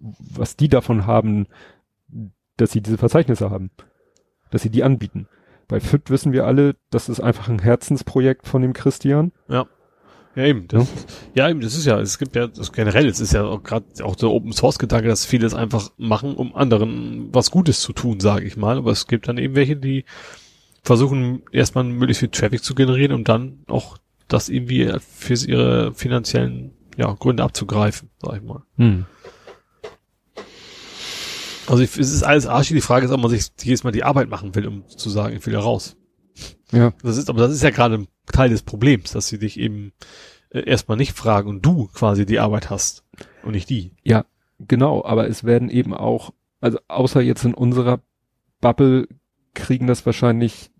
was 0.00 0.56
die 0.56 0.68
davon 0.68 1.06
haben, 1.06 1.46
dass 2.56 2.72
sie 2.72 2.80
diese 2.80 2.98
Verzeichnisse 2.98 3.50
haben, 3.50 3.70
dass 4.50 4.62
sie 4.62 4.70
die 4.70 4.82
anbieten. 4.82 5.28
Bei 5.68 5.78
FIT 5.78 6.10
wissen 6.10 6.32
wir 6.32 6.44
alle, 6.44 6.74
das 6.90 7.08
ist 7.08 7.20
einfach 7.20 7.48
ein 7.48 7.60
Herzensprojekt 7.60 8.48
von 8.48 8.62
dem 8.62 8.72
Christian. 8.72 9.30
Ja, 9.48 9.68
eben. 10.36 10.68
Das, 10.68 10.86
ja. 11.34 11.48
eben, 11.48 11.60
das 11.60 11.74
ist 11.74 11.84
ja, 11.84 12.00
es 12.00 12.18
gibt 12.18 12.36
ja, 12.36 12.46
das 12.46 12.72
generell, 12.72 13.06
es 13.06 13.20
ist 13.20 13.32
ja 13.32 13.44
auch 13.44 13.62
gerade 13.62 13.86
auch 14.02 14.16
der 14.16 14.30
Open 14.30 14.52
Source 14.52 14.78
Gedanke, 14.78 15.08
dass 15.08 15.24
viele 15.24 15.46
es 15.46 15.54
einfach 15.54 15.90
machen, 15.96 16.34
um 16.34 16.54
anderen 16.54 17.28
was 17.32 17.50
Gutes 17.50 17.80
zu 17.80 17.92
tun, 17.92 18.20
sage 18.20 18.46
ich 18.46 18.56
mal. 18.56 18.78
Aber 18.78 18.90
es 18.90 19.06
gibt 19.06 19.28
dann 19.28 19.38
eben 19.38 19.54
welche, 19.54 19.76
die 19.76 20.04
versuchen 20.82 21.42
erstmal 21.52 21.84
möglichst 21.84 22.20
viel 22.20 22.28
Traffic 22.28 22.62
zu 22.64 22.74
generieren 22.74 23.12
und 23.12 23.28
dann 23.28 23.60
auch 23.68 23.98
das 24.28 24.48
irgendwie 24.48 24.92
für 25.00 25.34
ihre 25.34 25.94
finanziellen 25.94 26.72
ja, 26.96 27.12
Gründe 27.12 27.42
abzugreifen, 27.42 28.10
sag 28.20 28.36
ich 28.36 28.42
mal. 28.42 28.62
Hm. 28.76 29.06
Also 31.66 31.82
ich, 31.82 31.96
es 31.96 32.12
ist 32.12 32.22
alles 32.22 32.46
arschig. 32.46 32.76
Die 32.76 32.80
Frage 32.80 33.06
ist, 33.06 33.12
ob 33.12 33.20
man 33.20 33.30
sich 33.30 33.46
jedes 33.62 33.84
Mal 33.84 33.92
die 33.92 34.04
Arbeit 34.04 34.28
machen 34.28 34.54
will, 34.54 34.66
um 34.66 34.88
zu 34.88 35.10
sagen, 35.10 35.36
ich 35.36 35.46
will 35.46 35.52
da 35.52 35.60
raus. 35.60 35.96
Ja, 36.72 36.92
Das 37.02 37.16
ist, 37.16 37.30
aber 37.30 37.40
das 37.40 37.52
ist 37.52 37.62
ja 37.62 37.70
gerade 37.70 37.96
ein 37.96 38.08
Teil 38.26 38.50
des 38.50 38.62
Problems, 38.62 39.12
dass 39.12 39.28
sie 39.28 39.38
dich 39.38 39.58
eben 39.58 39.92
äh, 40.50 40.64
erstmal 40.64 40.96
nicht 40.96 41.16
fragen 41.16 41.48
und 41.48 41.64
du 41.64 41.88
quasi 41.88 42.26
die 42.26 42.38
Arbeit 42.38 42.70
hast 42.70 43.04
und 43.42 43.52
nicht 43.52 43.70
die. 43.70 43.92
ja, 44.02 44.24
genau. 44.58 45.04
Aber 45.04 45.28
es 45.28 45.44
werden 45.44 45.70
eben 45.70 45.94
auch, 45.94 46.32
also 46.60 46.78
außer 46.88 47.20
jetzt 47.20 47.44
in 47.44 47.54
unserer 47.54 48.00
Bubble 48.60 49.08
kriegen 49.54 49.86
das 49.86 50.06
wahrscheinlich 50.06 50.70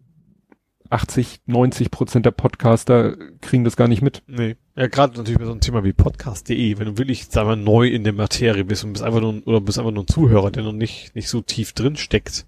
80, 0.93 1.41
90 1.47 1.91
Prozent 1.91 2.27
der 2.27 2.33
Podcaster 2.33 3.17
kriegen 3.41 3.65
das 3.65 3.77
gar 3.77 3.89
nicht 3.89 4.03
mit. 4.03 4.23
Nee. 4.27 4.57
Ja, 4.77 4.89
gerade 4.89 5.17
natürlich 5.17 5.39
bei 5.39 5.47
so 5.47 5.53
einem 5.53 5.61
Thema 5.61 5.85
wie 5.85 5.95
podcast.de, 5.95 6.79
wenn 6.79 6.87
du 6.87 6.99
wirklich, 6.99 7.27
sagen 7.27 7.49
wir, 7.49 7.57
neu 7.57 7.89
in 7.89 8.05
der 8.05 8.13
Materie 8.13 8.65
bist 8.65 8.85
und 8.85 8.93
bist 8.93 9.03
einfach 9.03 9.21
nur, 9.21 9.47
oder 9.47 9.61
bist 9.61 9.79
einfach 9.79 9.91
nur 9.91 10.05
ein 10.05 10.09
Zuhörer, 10.09 10.51
der 10.51 10.63
noch 10.63 10.73
nicht, 10.73 11.15
nicht 11.15 11.29
so 11.29 11.41
tief 11.41 11.73
drin 11.73 11.97
steckt, 11.97 12.47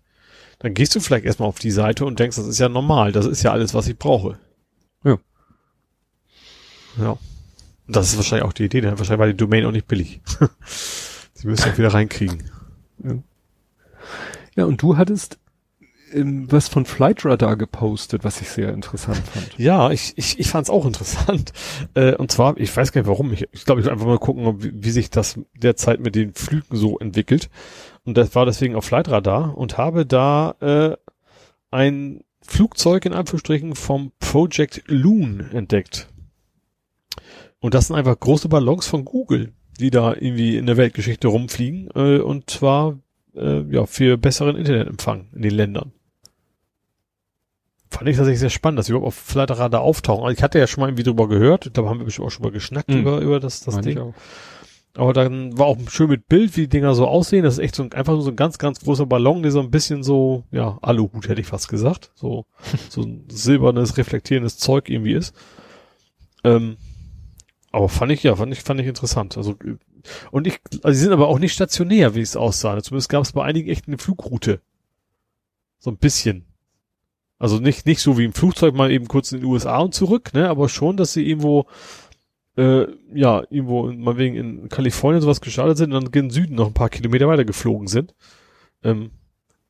dann 0.64 0.72
gehst 0.74 0.94
du 0.94 1.00
vielleicht 1.00 1.26
erstmal 1.26 1.48
auf 1.48 1.58
die 1.58 1.70
Seite 1.70 2.06
und 2.06 2.18
denkst, 2.18 2.36
das 2.36 2.46
ist 2.46 2.58
ja 2.58 2.70
normal, 2.70 3.12
das 3.12 3.26
ist 3.26 3.42
ja 3.42 3.52
alles, 3.52 3.74
was 3.74 3.86
ich 3.86 3.98
brauche. 3.98 4.38
Ja. 5.04 5.18
Ja. 6.98 7.10
Und 7.10 7.96
das 7.96 8.08
ist 8.08 8.16
wahrscheinlich 8.16 8.46
auch 8.46 8.54
die 8.54 8.64
Idee, 8.64 8.80
denn 8.80 8.98
wahrscheinlich 8.98 9.20
war 9.20 9.26
die 9.26 9.36
Domain 9.36 9.66
auch 9.66 9.72
nicht 9.72 9.86
billig. 9.86 10.22
Sie 11.34 11.46
müssen 11.46 11.68
ja 11.68 11.76
wieder 11.76 11.92
reinkriegen. 11.92 12.50
Ja, 14.56 14.64
und 14.64 14.80
du 14.80 14.96
hattest 14.96 15.38
ähm, 16.14 16.50
was 16.50 16.68
von 16.68 16.86
Flightradar 16.86 17.56
gepostet, 17.56 18.24
was 18.24 18.40
ich 18.40 18.48
sehr 18.48 18.72
interessant 18.72 19.18
fand. 19.18 19.50
Ja, 19.58 19.90
ich, 19.90 20.14
ich, 20.16 20.38
ich 20.38 20.48
fand 20.48 20.66
es 20.66 20.70
auch 20.70 20.86
interessant. 20.86 21.52
Äh, 21.94 22.14
und 22.16 22.32
zwar, 22.32 22.56
ich 22.56 22.74
weiß 22.74 22.90
gar 22.90 23.02
nicht 23.02 23.08
warum, 23.08 23.32
ich, 23.32 23.46
ich 23.52 23.64
glaube, 23.64 23.80
ich 23.80 23.86
will 23.86 23.92
einfach 23.92 24.06
mal 24.06 24.18
gucken, 24.18 24.62
wie, 24.62 24.72
wie 24.74 24.90
sich 24.90 25.10
das 25.10 25.38
derzeit 25.54 26.00
mit 26.00 26.14
den 26.14 26.32
Flügen 26.34 26.76
so 26.76 26.98
entwickelt. 26.98 27.50
Und 28.05 28.16
das 28.16 28.35
war 28.35 28.44
deswegen 28.47 28.76
auf 28.76 28.85
Flightradar 28.85 29.56
und 29.56 29.78
habe 29.78 30.05
da 30.06 30.55
äh, 30.60 30.97
ein 31.70 32.22
Flugzeug 32.43 33.06
in 33.06 33.14
Anführungsstrichen 33.14 33.74
vom 33.74 34.12
Project 34.18 34.82
Loon 34.86 35.40
entdeckt. 35.52 36.09
Und 37.60 37.72
das 37.72 37.86
sind 37.86 37.97
einfach 37.97 38.18
große 38.20 38.48
Ballons 38.48 38.86
von 38.86 39.06
Google, 39.06 39.52
die 39.81 39.90
da 39.90 40.12
irgendwie 40.12 40.56
in 40.59 40.66
der 40.66 40.76
Weltgeschichte 40.76 41.28
rumfliegen 41.28 41.89
äh, 41.94 42.18
und 42.18 42.51
zwar 42.51 42.98
äh, 43.35 43.62
ja 43.70 43.86
für 43.86 44.18
besseren 44.18 44.56
Internetempfang 44.56 45.28
in 45.35 45.43
den 45.43 45.55
Ländern. 45.55 45.93
Fand 47.90 48.09
ich 48.09 48.16
tatsächlich 48.16 48.40
sehr 48.40 48.51
spannend, 48.51 48.78
dass 48.78 48.86
sie 48.86 48.93
überhaupt 48.93 49.06
auf 49.09 49.14
Flightradar 49.14 49.81
auftauchen. 49.81 50.31
Ich 50.32 50.43
hatte 50.43 50.59
ja 50.59 50.66
schon 50.66 50.82
mal 50.82 50.89
irgendwie 50.89 51.05
drüber 51.05 51.28
gehört, 51.28 51.70
da 51.72 51.85
haben 51.85 52.01
wir 52.01 52.05
bestimmt 52.05 52.26
auch 52.26 52.31
schon 52.32 52.43
mal 52.43 52.52
geschnackt 52.52 52.90
Mhm. 52.90 53.01
über, 53.01 53.20
über 53.20 53.40
das, 53.40 53.60
das 53.60 53.76
Meine 53.76 53.86
Ding. 53.86 54.14
Aber 54.96 55.12
dann 55.12 55.58
war 55.58 55.66
auch 55.66 55.76
schön 55.88 56.08
mit 56.08 56.28
Bild, 56.28 56.56
wie 56.56 56.62
die 56.62 56.68
Dinger 56.68 56.94
so 56.94 57.08
aussehen. 57.08 57.42
Das 57.42 57.54
ist 57.54 57.58
echt 57.58 57.74
so 57.74 57.82
ein, 57.82 57.92
einfach 57.92 58.12
nur 58.12 58.22
so 58.22 58.30
ein 58.30 58.36
ganz, 58.36 58.58
ganz 58.58 58.80
großer 58.80 59.06
Ballon, 59.06 59.42
der 59.42 59.50
so 59.50 59.60
ein 59.60 59.70
bisschen 59.70 60.04
so, 60.04 60.44
ja, 60.52 60.78
Aluhut 60.82 61.28
hätte 61.28 61.40
ich 61.40 61.48
fast 61.48 61.68
gesagt. 61.68 62.12
So, 62.14 62.46
so 62.88 63.02
ein 63.02 63.24
silbernes, 63.28 63.96
reflektierendes 63.96 64.56
Zeug 64.58 64.88
irgendwie 64.88 65.14
ist. 65.14 65.34
Ähm, 66.44 66.76
aber 67.72 67.88
fand 67.88 68.12
ich, 68.12 68.22
ja, 68.22 68.36
fand 68.36 68.52
ich, 68.52 68.62
fand 68.62 68.80
ich 68.80 68.86
interessant. 68.86 69.36
Also, 69.36 69.56
und 70.30 70.46
ich, 70.46 70.60
also 70.84 70.96
sie 70.96 71.02
sind 71.02 71.12
aber 71.12 71.26
auch 71.26 71.40
nicht 71.40 71.54
stationär, 71.54 72.14
wie 72.14 72.20
es 72.20 72.36
aussah. 72.36 72.80
Zumindest 72.80 73.08
gab 73.08 73.24
es 73.24 73.32
bei 73.32 73.42
einigen 73.42 73.68
echt 73.68 73.88
eine 73.88 73.98
Flugroute. 73.98 74.60
So 75.80 75.90
ein 75.90 75.96
bisschen. 75.96 76.46
Also 77.38 77.58
nicht, 77.58 77.84
nicht 77.84 78.00
so 78.00 78.16
wie 78.16 78.24
im 78.24 78.32
Flugzeug 78.32 78.74
mal 78.74 78.92
eben 78.92 79.08
kurz 79.08 79.32
in 79.32 79.40
den 79.40 79.46
USA 79.46 79.78
und 79.78 79.92
zurück, 79.92 80.32
ne, 80.34 80.48
aber 80.48 80.68
schon, 80.68 80.96
dass 80.96 81.12
sie 81.12 81.28
irgendwo 81.28 81.66
äh, 82.56 82.86
ja, 83.12 83.43
irgendwo, 83.51 83.90
mal 83.93 84.16
wegen 84.16 84.36
in 84.36 84.68
Kalifornien 84.68 85.20
sowas 85.20 85.40
gestartet 85.40 85.76
sind 85.76 85.93
und 85.93 86.05
dann 86.05 86.12
gen 86.12 86.31
Süden 86.31 86.55
noch 86.55 86.68
ein 86.68 86.74
paar 86.74 86.89
Kilometer 86.89 87.28
weiter 87.28 87.44
geflogen 87.44 87.89
sind. 87.89 88.14
Ähm, 88.82 89.10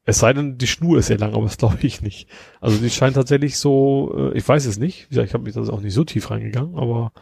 es 0.06 0.19
sei 0.19 0.35
denn, 0.35 0.59
die 0.59 0.66
Schnur 0.66 0.98
ist 0.98 1.06
sehr 1.06 1.19
lang, 1.19 1.32
aber 1.35 1.44
das 1.44 1.56
glaube 1.56 1.78
ich 1.81 2.02
nicht. 2.02 2.28
Also 2.61 2.77
die 2.78 2.90
scheint 2.90 3.15
tatsächlich 3.15 3.56
so, 3.56 4.15
äh, 4.16 4.36
ich 4.36 4.47
weiß 4.47 4.66
es 4.66 4.78
nicht, 4.78 5.06
wie 5.06 5.09
gesagt, 5.11 5.28
ich 5.28 5.35
habe 5.35 5.44
mich 5.44 5.55
da 5.55 5.62
auch 5.62 5.81
nicht 5.81 5.94
so 5.94 6.05
tief 6.05 6.31
reingegangen, 6.31 6.77
aber 6.77 7.12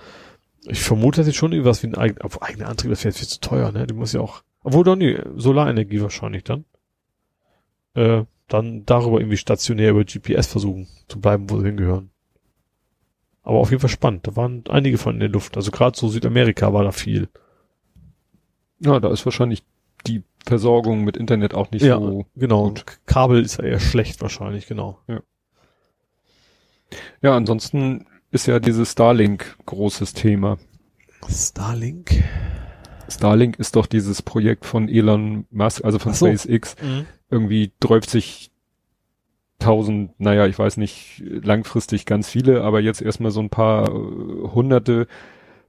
ich 0.66 0.82
vermute, 0.82 1.20
dass 1.20 1.26
jetzt 1.26 1.36
schon 1.36 1.52
irgendwas 1.52 1.82
wie 1.82 1.89
ein 1.89 1.94
eigen, 1.94 2.20
auf 2.20 2.43
eigener 2.43 2.68
Antrieb, 2.68 2.90
das 2.90 3.05
wäre 3.05 3.14
viel 3.14 3.28
zu 3.28 3.40
teuer, 3.40 3.72
ne? 3.72 3.86
Die 3.86 3.94
muss 3.94 4.12
ja 4.12 4.20
auch, 4.20 4.43
obwohl 4.62 4.84
doch 4.84 4.97
nie, 4.97 5.18
Solarenergie 5.36 6.01
wahrscheinlich 6.01 6.44
dann. 6.44 6.64
Äh, 7.94 8.24
dann 8.48 8.84
darüber 8.84 9.18
irgendwie 9.18 9.36
stationär 9.36 9.90
über 9.90 10.05
GPS 10.05 10.47
versuchen 10.47 10.86
zu 11.09 11.20
bleiben, 11.20 11.51
wo 11.51 11.59
sie 11.59 11.66
hingehören. 11.66 12.11
Aber 13.43 13.59
auf 13.59 13.70
jeden 13.70 13.81
Fall 13.81 13.90
spannend. 13.90 14.27
Da 14.27 14.36
waren 14.36 14.64
einige 14.69 14.98
von 14.98 15.14
in 15.14 15.20
der 15.20 15.28
Luft. 15.28 15.56
Also 15.56 15.70
gerade 15.70 15.98
so 15.98 16.09
Südamerika 16.09 16.73
war 16.73 16.85
da 16.85 16.93
viel. 16.93 17.28
Ja, 18.81 19.01
da 19.01 19.10
ist 19.10 19.24
wahrscheinlich 19.24 19.64
die 20.06 20.23
Versorgung 20.44 21.05
mit 21.05 21.16
Internet 21.16 21.55
auch 21.55 21.70
nicht 21.70 21.82
ja, 21.82 21.98
so. 21.98 22.27
genau. 22.35 22.69
gut. 22.69 22.81
Und 22.81 23.06
Kabel 23.06 23.43
ist 23.43 23.59
ja 23.59 23.64
eher 23.64 23.81
schlecht 23.81 24.20
wahrscheinlich, 24.23 24.66
genau. 24.66 24.98
Ja, 27.20 27.36
ansonsten 27.36 28.06
ist 28.31 28.47
ja 28.47 28.59
dieses 28.59 28.93
Starlink 28.93 29.56
großes 29.66 30.14
Thema. 30.14 30.59
Starlink. 31.28 32.23
Starlink 33.09 33.59
ist 33.59 33.77
doch 33.77 33.86
dieses 33.86 34.23
Projekt 34.23 34.64
von 34.64 34.89
Elon 34.89 35.47
Musk, 35.51 35.85
also 35.85 35.98
von 35.98 36.14
so. 36.14 36.27
SpaceX. 36.27 36.77
Irgendwie 37.31 37.73
träuft 37.81 38.10
sich 38.10 38.51
tausend, 39.62 40.18
naja, 40.20 40.47
ich 40.47 40.59
weiß 40.59 40.76
nicht, 40.76 41.22
langfristig 41.24 42.06
ganz 42.06 42.28
viele, 42.28 42.62
aber 42.62 42.80
jetzt 42.80 43.01
erstmal 43.01 43.30
so 43.30 43.40
ein 43.40 43.51
paar 43.51 43.89
äh, 43.89 43.93
hunderte 43.93 45.06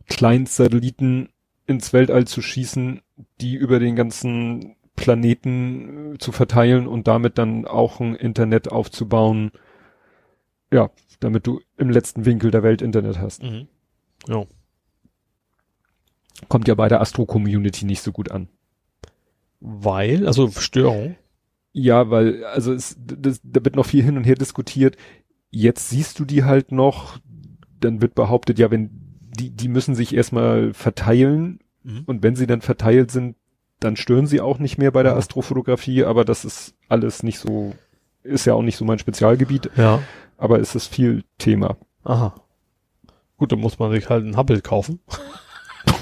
Kleinsatelliten 0.08 1.30
ins 1.66 1.94
Weltall 1.94 2.26
zu 2.26 2.42
schießen, 2.42 3.02
die 3.40 3.56
über 3.56 3.80
den 3.80 3.96
ganzen 3.96 4.76
Planeten 4.96 6.16
äh, 6.16 6.18
zu 6.18 6.32
verteilen 6.32 6.88
und 6.88 7.08
damit 7.08 7.38
dann 7.38 7.66
auch 7.66 8.00
ein 8.00 8.16
Internet 8.16 8.72
aufzubauen. 8.72 9.52
Ja, 10.72 10.90
damit 11.20 11.48
du 11.48 11.62
im 11.78 11.90
letzten 11.90 12.26
Winkel 12.26 12.52
der 12.52 12.64
Welt 12.64 12.82
Internet 12.82 13.20
hast. 13.20 13.44
Mhm. 13.44 13.68
Ja. 14.28 14.46
Kommt 16.50 16.68
ja 16.68 16.76
bei 16.76 16.90
der 16.90 17.00
Astro-Community 17.00 17.86
nicht 17.86 18.02
so 18.02 18.12
gut 18.12 18.32
an. 18.32 18.50
Weil, 19.60 20.28
also 20.28 20.50
Störung. 20.50 21.16
Ja, 21.74 22.10
weil, 22.10 22.44
also 22.46 22.72
es, 22.74 22.96
das, 23.00 23.42
da 23.44 23.64
wird 23.66 23.76
noch 23.76 23.86
viel 23.86 24.04
hin 24.04 24.16
und 24.18 24.24
her 24.24 24.36
diskutiert. 24.36 24.96
Jetzt 25.52 25.90
siehst 25.90 26.20
du 26.20 26.26
die 26.26 26.44
halt 26.44 26.72
noch, 26.72 27.18
dann 27.80 28.02
wird 28.02 28.16
behauptet, 28.16 28.60
ja, 28.60 28.72
wenn 28.72 28.90
die, 29.40 29.50
die 29.50 29.68
müssen 29.68 29.96
sich 29.96 30.16
erstmal 30.16 30.74
verteilen 30.74 31.60
Mhm. 31.86 32.04
und 32.06 32.24
wenn 32.24 32.36
sie 32.38 32.48
dann 32.48 32.62
verteilt 32.62 33.12
sind, 33.12 33.36
dann 33.82 33.98
stören 33.98 34.26
sie 34.26 34.40
auch 34.40 34.58
nicht 34.58 34.78
mehr 34.78 34.92
bei 34.92 35.04
der 35.04 35.12
Ja. 35.14 35.18
Astrofotografie, 35.18 36.06
aber 36.06 36.24
das 36.24 36.46
ist 36.46 36.76
alles 36.88 37.24
nicht 37.24 37.40
so, 37.40 37.76
ist 38.24 38.46
ja 38.46 38.54
auch 38.54 38.62
nicht 38.62 38.78
so 38.78 38.86
mein 38.86 39.00
Spezialgebiet, 39.00 39.70
Ja. 39.76 40.02
aber 40.38 40.60
es 40.62 40.76
ist 40.76 40.88
viel 40.88 41.26
Thema. 41.40 41.76
Aha. 42.06 42.36
Gut, 43.36 43.52
dann 43.52 43.60
muss 43.60 43.80
man 43.80 43.92
sich 43.92 44.08
halt 44.10 44.24
einen 44.24 44.38
Hubble 44.38 44.62
kaufen. 44.62 45.00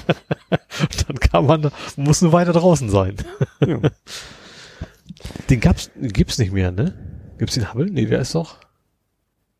dann 1.08 1.16
kann 1.18 1.46
man, 1.46 1.70
muss 1.96 2.22
nur 2.22 2.32
weiter 2.32 2.52
draußen 2.52 2.88
sein. 2.88 3.16
Ja. 3.66 3.80
Den 5.50 5.60
gab's, 5.60 5.90
gibt's 6.00 6.38
nicht 6.38 6.52
mehr, 6.52 6.72
ne? 6.72 6.94
Gibt's 7.38 7.54
den 7.54 7.72
Hubble? 7.72 7.86
Nee, 7.86 8.06
der 8.06 8.20
ist 8.20 8.34
doch. 8.34 8.58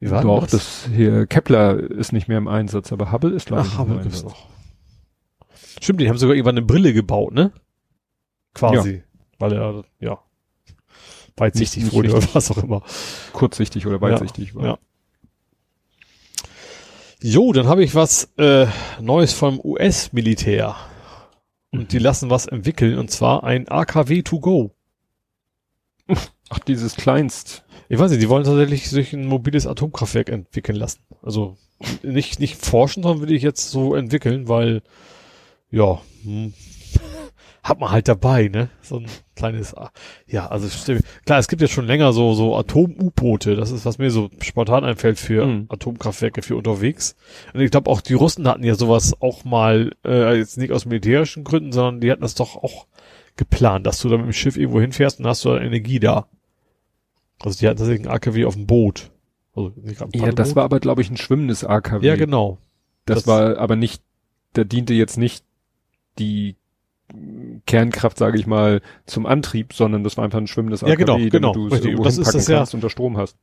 Wie 0.01 0.11
war 0.11 0.23
Doch, 0.23 0.47
das 0.49 0.89
hier, 0.95 1.27
Kepler 1.27 1.79
ist 1.79 2.13
nicht 2.13 2.27
mehr 2.27 2.39
im 2.39 2.49
Einsatz, 2.49 2.93
aber 2.93 3.13
Hubble 3.13 3.31
ist 3.31 3.47
glaube 3.47 3.63
ich 3.63 3.69
Ach, 3.69 3.81
im 3.81 3.91
Hubble 3.91 4.03
gibt's 4.03 4.25
noch. 4.25 4.49
Stimmt, 5.81 6.01
die 6.01 6.09
haben 6.09 6.19
sogar 6.19 6.35
irgendwann 6.35 6.57
eine 6.57 6.67
Brille 6.67 6.93
gebaut, 6.93 7.33
ne? 7.33 7.53
Quasi. 8.55 9.03
Weil 9.39 9.53
er, 9.53 9.85
ja. 10.01 10.19
Weitsichtig 11.37 11.85
Nicht- 11.85 11.93
wurde 11.93 12.15
oder 12.15 12.27
was 12.35 12.51
auch 12.51 12.59
immer. 12.63 12.83
Kurzsichtig 13.33 13.87
oder 13.87 14.01
weitsichtig 14.01 14.55
war. 14.55 14.65
Ja. 14.65 14.79
Jo, 17.21 17.53
dann 17.53 17.67
habe 17.67 17.85
ich 17.85 17.95
was 17.95 18.33
äh, 18.37 18.67
Neues 19.01 19.33
vom 19.33 19.61
US-Militär. 19.63 20.75
Und 21.71 21.93
die 21.93 21.99
lassen 21.99 22.29
was 22.29 22.47
entwickeln, 22.47 22.99
und 22.99 23.11
zwar 23.11 23.45
ein 23.45 23.69
AKW 23.69 24.23
to 24.23 24.41
go. 24.41 24.75
Ach, 26.51 26.59
dieses 26.61 26.97
Kleinst. 26.97 27.65
Ich 27.89 27.99
weiß 27.99 28.11
nicht, 28.11 28.23
die 28.23 28.29
wollen 28.29 28.45
tatsächlich 28.45 28.89
sich 28.89 29.13
ein 29.13 29.27
mobiles 29.27 29.67
Atomkraftwerk 29.67 30.29
entwickeln 30.29 30.77
lassen. 30.77 31.01
Also 31.23 31.57
nicht, 32.03 32.41
nicht 32.41 32.65
forschen, 32.65 33.03
sondern 33.03 33.23
will 33.27 33.35
ich 33.35 33.43
jetzt 33.43 33.71
so 33.71 33.95
entwickeln, 33.95 34.49
weil, 34.49 34.83
ja, 35.71 36.01
hm, 36.23 36.55
hat 37.63 37.79
man 37.79 37.91
halt 37.91 38.09
dabei, 38.09 38.49
ne? 38.49 38.71
So 38.81 38.97
ein 38.97 39.07
kleines, 39.37 39.77
ah, 39.77 39.93
ja, 40.27 40.49
also 40.49 40.69
klar, 41.25 41.39
es 41.39 41.47
gibt 41.49 41.63
ja 41.63 41.69
schon 41.69 41.87
länger 41.87 42.13
so, 42.13 42.35
so 42.35 42.57
Atom-U-Boote. 42.57 43.55
Das 43.55 43.71
ist, 43.71 43.85
was 43.85 43.99
mir 43.99 44.11
so 44.11 44.31
spontan 44.41 44.85
einfällt 44.85 45.19
für 45.19 45.47
Mhm. 45.47 45.67
Atomkraftwerke 45.69 46.43
für 46.43 46.57
unterwegs. 46.57 47.15
Und 47.55 47.61
ich 47.61 47.71
glaube 47.71 47.89
auch 47.89 48.01
die 48.01 48.15
Russen 48.15 48.49
hatten 48.49 48.65
ja 48.65 48.75
sowas 48.75 49.15
auch 49.21 49.45
mal, 49.45 49.93
äh, 50.05 50.37
jetzt 50.37 50.59
nicht 50.59 50.73
aus 50.73 50.87
militärischen 50.87 51.45
Gründen, 51.45 51.73
sondern 51.73 52.01
die 52.01 52.11
hatten 52.11 52.23
das 52.23 52.35
doch 52.35 52.57
auch 52.57 52.87
geplant, 53.37 53.87
dass 53.87 54.01
du 54.01 54.09
da 54.09 54.17
mit 54.17 54.27
dem 54.27 54.33
Schiff 54.33 54.57
irgendwo 54.57 54.81
hinfährst 54.81 55.21
und 55.21 55.27
hast 55.27 55.45
du 55.45 55.51
dann 55.51 55.63
Energie 55.63 56.01
da. 56.01 56.27
Also 57.41 57.59
die 57.59 57.67
hatten 57.67 57.79
tatsächlich 57.79 58.07
ein 58.07 58.13
AKW 58.13 58.45
auf 58.45 58.55
dem 58.55 58.67
Boot. 58.67 59.11
Also 59.55 59.73
Ja, 60.15 60.33
das 60.33 60.55
war 60.57 60.65
aber, 60.65 60.81
glaube 60.81 61.03
ich, 61.03 61.11
ein 61.11 61.17
schwimmendes 61.17 61.65
AKW. 61.65 62.07
Ja, 62.07 62.17
genau. 62.17 62.59
Das, 63.07 63.19
das- 63.19 63.27
war 63.27 63.59
aber 63.59 63.77
nicht, 63.77 64.03
da 64.53 64.65
diente 64.65 64.95
jetzt 64.95 65.17
nicht 65.19 65.45
die 66.19 66.57
Kernkraft, 67.67 68.17
sage 68.17 68.39
ich 68.39 68.47
mal, 68.47 68.81
zum 69.07 69.27
Antrieb, 69.27 69.75
sondern 69.75 70.03
das 70.05 70.17
war 70.17 70.25
einfach 70.25 70.39
ein 70.39 70.47
schwimmendes 70.47 70.81
Ja, 70.81 70.89
AKW, 70.89 70.97
genau, 70.99 71.13
damit 71.19 71.33
genau, 71.33 71.53
du 71.53 71.69
es 71.69 71.85
irgendwo 71.85 72.05
Das 72.05 72.17
ist 72.19 72.35
das 72.35 72.47
ja- 72.49 72.59
kannst 72.59 72.75
und 72.75 72.83
da 72.83 72.89
Strom 72.89 73.17
hast. 73.19 73.37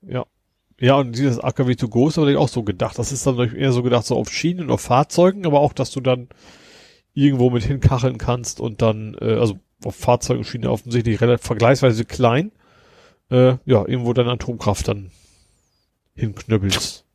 Ja, 0.82 0.95
und 0.95 1.16
dieses 1.18 1.40
AKW 1.40 1.76
to 1.76 1.90
go 1.90 2.07
ist 2.07 2.18
aber 2.18 2.40
auch 2.40 2.48
so 2.48 2.64
gedacht. 2.64 2.98
Das 2.98 3.11
ist 3.11 3.28
dann 3.28 3.38
eher 3.53 3.72
so 3.74 3.84
gedacht, 3.84 4.06
so 4.06 4.16
auf 4.16 4.32
Schienen 4.32 4.61
und 4.61 4.72
auf 4.72 4.82
Fahrzeugen, 4.82 5.45
aber 5.45 5.60
auch, 5.60 5.74
dass 5.74 5.91
du 5.91 5.99
dann 5.99 6.30
irgendwo 7.14 7.49
mit 7.49 7.64
hinkacheln 7.64 8.18
kannst 8.18 8.60
und 8.61 8.82
dann, 8.82 9.16
äh, 9.20 9.34
also 9.34 9.60
auf 9.84 9.95
Fahrzeugen 9.95 10.43
Schiene 10.43 10.69
offensichtlich 10.72 11.22
relativ 11.22 11.45
vergleichsweise 11.45 12.06
klein, 12.06 12.51
äh, 13.30 13.56
ja, 13.65 13.85
irgendwo 13.88 14.14
dann 14.14 14.27
Atomkraft 14.27 14.88
dann 14.88 15.11
hinknüppelst. 16.15 17.06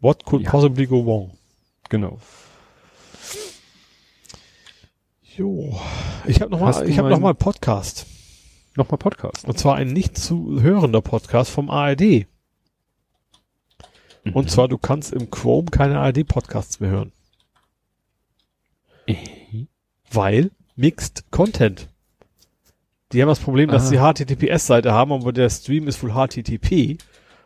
What 0.00 0.24
could 0.24 0.42
Ja. 0.44 0.50
possibly 0.50 0.86
go 0.86 1.04
wrong? 1.04 1.36
Genau. 1.88 2.18
Jo, 5.36 5.78
ich 6.26 6.40
habe 6.40 6.50
noch 6.50 6.60
Hast 6.60 6.80
mal, 6.80 6.88
ich 6.88 6.98
habe 6.98 7.10
noch 7.10 7.20
mal 7.20 7.34
Podcast. 7.34 8.06
Nochmal 8.76 8.98
Podcast. 8.98 9.44
Und 9.44 9.58
zwar 9.58 9.76
ein 9.76 9.88
nicht 9.88 10.16
zu 10.16 10.60
hörender 10.62 11.00
Podcast 11.00 11.50
vom 11.50 11.70
ARD. 11.70 12.26
Mhm. 14.22 14.32
Und 14.32 14.50
zwar, 14.50 14.68
du 14.68 14.78
kannst 14.78 15.12
im 15.12 15.30
Chrome 15.30 15.70
keine 15.70 15.98
ARD-Podcasts 15.98 16.80
mehr 16.80 16.90
hören. 16.90 17.12
Weil 20.10 20.50
Mixed 20.78 21.24
Content. 21.32 21.88
Die 23.12 23.20
haben 23.20 23.28
das 23.28 23.40
Problem, 23.40 23.68
dass 23.70 23.84
Ah. 23.84 23.86
sie 23.86 23.98
HTTPS-Seite 23.98 24.92
haben, 24.92 25.12
aber 25.12 25.32
der 25.32 25.50
Stream 25.50 25.88
ist 25.88 26.00
wohl 26.02 26.12
HTTP. 26.12 26.98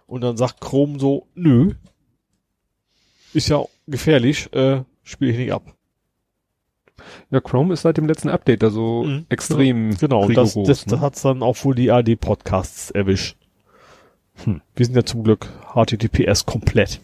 Und 0.07 0.21
dann 0.21 0.37
sagt 0.37 0.61
Chrome 0.61 0.99
so, 0.99 1.27
nö. 1.35 1.73
Ist 3.33 3.49
ja 3.49 3.65
gefährlich, 3.87 4.53
äh, 4.53 4.83
spiele 5.03 5.31
ich 5.33 5.39
nicht 5.39 5.53
ab. 5.53 5.63
Ja, 7.31 7.41
Chrome 7.41 7.73
ist 7.73 7.83
seit 7.83 7.97
dem 7.97 8.07
letzten 8.07 8.29
Update 8.29 8.63
da 8.63 8.71
so 8.71 9.05
Mhm. 9.05 9.25
extrem 9.31 9.97
Genau, 9.97 10.25
und 10.27 10.37
das, 10.37 10.51
rigoros. 10.51 10.69
das, 10.69 10.87
ne? 10.87 10.91
das 10.93 11.01
hat's 11.01 11.23
dann 11.23 11.43
auch 11.43 11.65
wohl 11.65 11.75
die 11.75 11.91
ARD-Podcasts 11.91 12.91
erwischt. 12.91 13.37
Hm. 14.45 14.61
Wir 14.77 14.87
sind 14.87 14.95
ja 14.95 15.05
zum 15.05 15.25
Glück 15.25 15.49
HTTPS 15.75 16.45
komplett. 16.45 17.01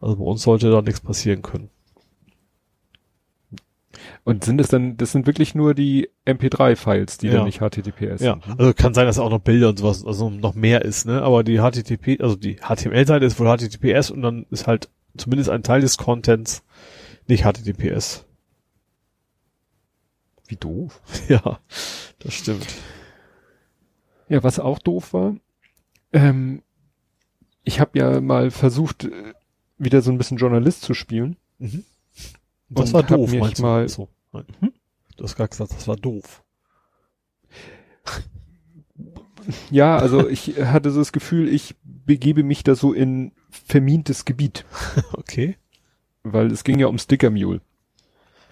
Also 0.00 0.16
bei 0.16 0.24
uns 0.24 0.42
sollte 0.42 0.70
da 0.70 0.82
nichts 0.82 1.00
passieren 1.00 1.40
können. 1.42 1.70
Und 4.24 4.44
sind 4.44 4.60
es 4.60 4.68
dann, 4.68 4.96
das 4.96 5.12
sind 5.12 5.26
wirklich 5.26 5.54
nur 5.54 5.74
die 5.74 6.08
MP3-Files, 6.26 7.18
die 7.18 7.26
Ja. 7.28 7.34
dann 7.34 7.44
nicht 7.44 7.58
HTTPS 7.60 8.20
Ja, 8.22 8.32
sind. 8.34 8.46
ne? 8.48 8.54
also 8.58 8.72
kann 8.74 8.94
sein, 8.94 9.06
dass 9.06 9.18
auch 9.18 9.30
noch 9.30 9.40
Bilder 9.40 9.68
und 9.68 9.78
sowas, 9.78 10.04
also 10.04 10.30
noch 10.30 10.54
mehr 10.54 10.82
ist, 10.84 11.06
ne? 11.06 11.22
Aber 11.22 11.44
die 11.44 11.58
HTTP, 11.58 12.20
also 12.22 12.36
die 12.36 12.56
HTML-Seite 12.56 13.24
ist 13.24 13.38
wohl 13.38 13.46
HTTPS 13.46 14.10
und 14.10 14.22
dann 14.22 14.46
ist 14.50 14.66
halt 14.66 14.88
zumindest 15.16 15.50
ein 15.50 15.62
Teil 15.62 15.80
des 15.80 15.98
Contents 15.98 16.62
nicht 17.26 17.44
HTTPS. 17.44 18.24
Wie 20.48 20.56
doof. 20.56 21.00
Ja, 21.28 21.60
das 22.18 22.34
stimmt. 22.34 22.66
Ja, 24.28 24.42
was 24.42 24.58
auch 24.58 24.78
doof 24.78 25.12
war, 25.12 25.36
ähm, 26.12 26.62
ich 27.64 27.80
habe 27.80 27.98
ja 27.98 28.20
mal 28.20 28.50
versucht, 28.50 29.04
äh, 29.04 29.34
wieder 29.78 30.02
so 30.02 30.10
ein 30.10 30.18
bisschen 30.18 30.38
Journalist 30.38 30.82
zu 30.82 30.94
spielen. 30.94 31.36
Mhm. 31.58 31.84
Das 32.74 32.92
war 32.92 33.02
doof, 33.02 33.32
meinst 33.32 33.58
du? 33.58 33.62
mal- 33.62 33.88
So. 33.88 34.08
Hm? 34.32 34.72
Du 35.16 35.24
hast 35.24 35.36
gerade 35.36 35.50
gesagt, 35.50 35.72
das 35.72 35.86
war 35.88 35.96
doof. 35.96 36.42
Ja, 39.70 39.96
also 39.96 40.28
ich 40.28 40.54
hatte 40.64 40.90
so 40.92 41.00
das 41.00 41.12
Gefühl, 41.12 41.48
ich 41.52 41.74
begebe 41.82 42.44
mich 42.44 42.62
da 42.62 42.74
so 42.74 42.92
in 42.92 43.32
vermintes 43.50 44.24
Gebiet. 44.24 44.64
Okay. 45.14 45.56
weil 46.22 46.50
es 46.52 46.62
ging 46.64 46.78
ja 46.78 46.86
um 46.86 46.98
Sticker 46.98 47.30
Mule. 47.30 47.60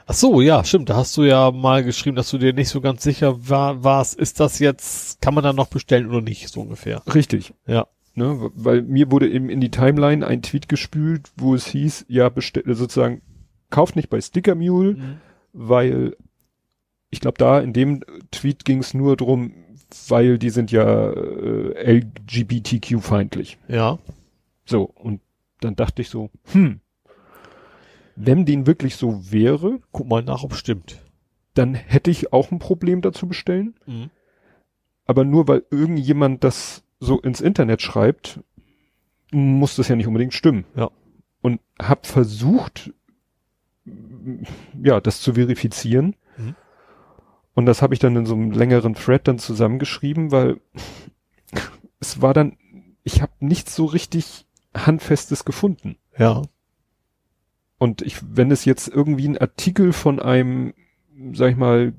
Ach 0.07 0.15
so, 0.15 0.41
ja, 0.41 0.65
stimmt. 0.65 0.91
Da 0.91 0.97
hast 0.97 1.17
du 1.17 1.23
ja 1.23 1.53
mal 1.53 1.85
geschrieben, 1.85 2.17
dass 2.17 2.31
du 2.31 2.39
dir 2.39 2.53
nicht 2.53 2.69
so 2.69 2.81
ganz 2.81 3.03
sicher 3.05 3.49
war, 3.49 3.85
warst, 3.85 4.15
ist 4.19 4.41
das 4.41 4.59
jetzt, 4.59 5.21
kann 5.21 5.35
man 5.35 5.45
dann 5.45 5.55
noch 5.55 5.69
bestellen 5.69 6.09
oder 6.09 6.21
nicht, 6.21 6.49
so 6.49 6.61
ungefähr. 6.63 7.03
Richtig. 7.15 7.55
Ja. 7.67 7.87
Ne, 8.17 8.51
weil 8.57 8.83
mir 8.83 9.13
wurde 9.13 9.31
eben 9.31 9.49
in 9.49 9.61
die 9.61 9.71
Timeline 9.71 10.27
ein 10.27 10.43
Tweet 10.43 10.69
gespült, 10.69 11.31
wo 11.37 11.55
es 11.55 11.67
hieß, 11.67 12.07
ja, 12.09 12.29
bestell, 12.29 12.65
sozusagen, 12.75 13.23
kauft 13.71 13.97
nicht 13.97 14.11
bei 14.11 14.21
Sticker 14.21 14.55
Mule, 14.55 14.95
Mhm. 14.95 15.17
weil 15.53 16.17
ich 17.11 17.21
glaube, 17.21 17.39
da 17.39 17.59
in 17.61 17.73
dem 17.73 18.05
Tweet 18.31 18.65
ging 18.65 18.79
es 18.79 18.95
nur 18.95 19.17
drum, 19.17 19.53
weil 20.09 20.39
die 20.39 20.51
sind 20.51 20.71
ja 20.71 21.11
äh, 21.13 21.99
LGBTQ-feindlich. 21.99 23.59
Ja. 23.69 23.99
So, 24.65 24.85
und 24.85 25.21
dann 25.61 25.75
dachte 25.77 26.03
ich 26.03 26.09
so, 26.09 26.31
hm, 26.53 26.81
wenn 28.17 28.45
den 28.45 28.67
wirklich 28.67 28.97
so 28.97 29.33
wäre, 29.33 29.81
Guck 29.93 30.09
mal 30.09 30.23
nach, 30.23 30.43
ob 30.45 30.55
stimmt. 30.55 31.01
dann 31.55 31.75
hätte 31.75 32.11
ich 32.11 32.33
auch 32.33 32.51
ein 32.53 32.59
Problem 32.59 33.01
dazu 33.01 33.27
bestellen. 33.27 33.75
Mhm. 33.87 34.11
Aber 35.07 35.25
nur 35.25 35.49
weil 35.49 35.65
irgendjemand 35.71 36.45
das 36.45 36.85
so 37.01 37.19
ins 37.21 37.41
Internet 37.41 37.83
schreibt, 37.83 38.41
muss 39.33 39.75
das 39.77 39.89
ja 39.89 39.97
nicht 39.97 40.07
unbedingt 40.07 40.35
stimmen. 40.35 40.65
Ja. 40.77 40.91
Und 41.43 41.61
hab 41.81 42.07
versucht, 42.07 42.93
ja, 44.83 45.01
das 45.01 45.21
zu 45.21 45.35
verifizieren. 45.35 46.17
Mhm. 46.37 46.55
Und 47.55 47.67
das 47.67 47.83
habe 47.83 47.95
ich 47.95 48.01
dann 48.01 48.17
in 48.17 48.27
so 48.27 48.35
einem 48.35 48.53
längeren 48.53 48.95
Thread 48.95 49.29
dann 49.29 49.39
zusammengeschrieben, 49.39 50.31
weil 50.31 50.61
es 52.01 52.23
war 52.23 52.33
dann, 52.33 52.57
ich 53.03 53.23
habe 53.23 53.33
nichts 53.41 53.75
so 53.75 53.85
richtig 53.85 54.47
Handfestes 54.75 55.45
gefunden. 55.45 55.97
Ja. 56.17 56.43
Und 57.79 58.03
ich, 58.03 58.21
wenn 58.23 58.51
es 58.51 58.65
jetzt 58.65 58.89
irgendwie 58.89 59.29
ein 59.29 59.39
Artikel 59.39 59.93
von 59.93 60.21
einem, 60.21 60.75
sag 61.33 61.51
ich 61.51 61.57
mal, 61.57 61.95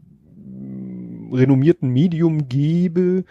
renommierten 1.31 1.89
Medium 1.89 2.47
gäbe, 2.47 3.25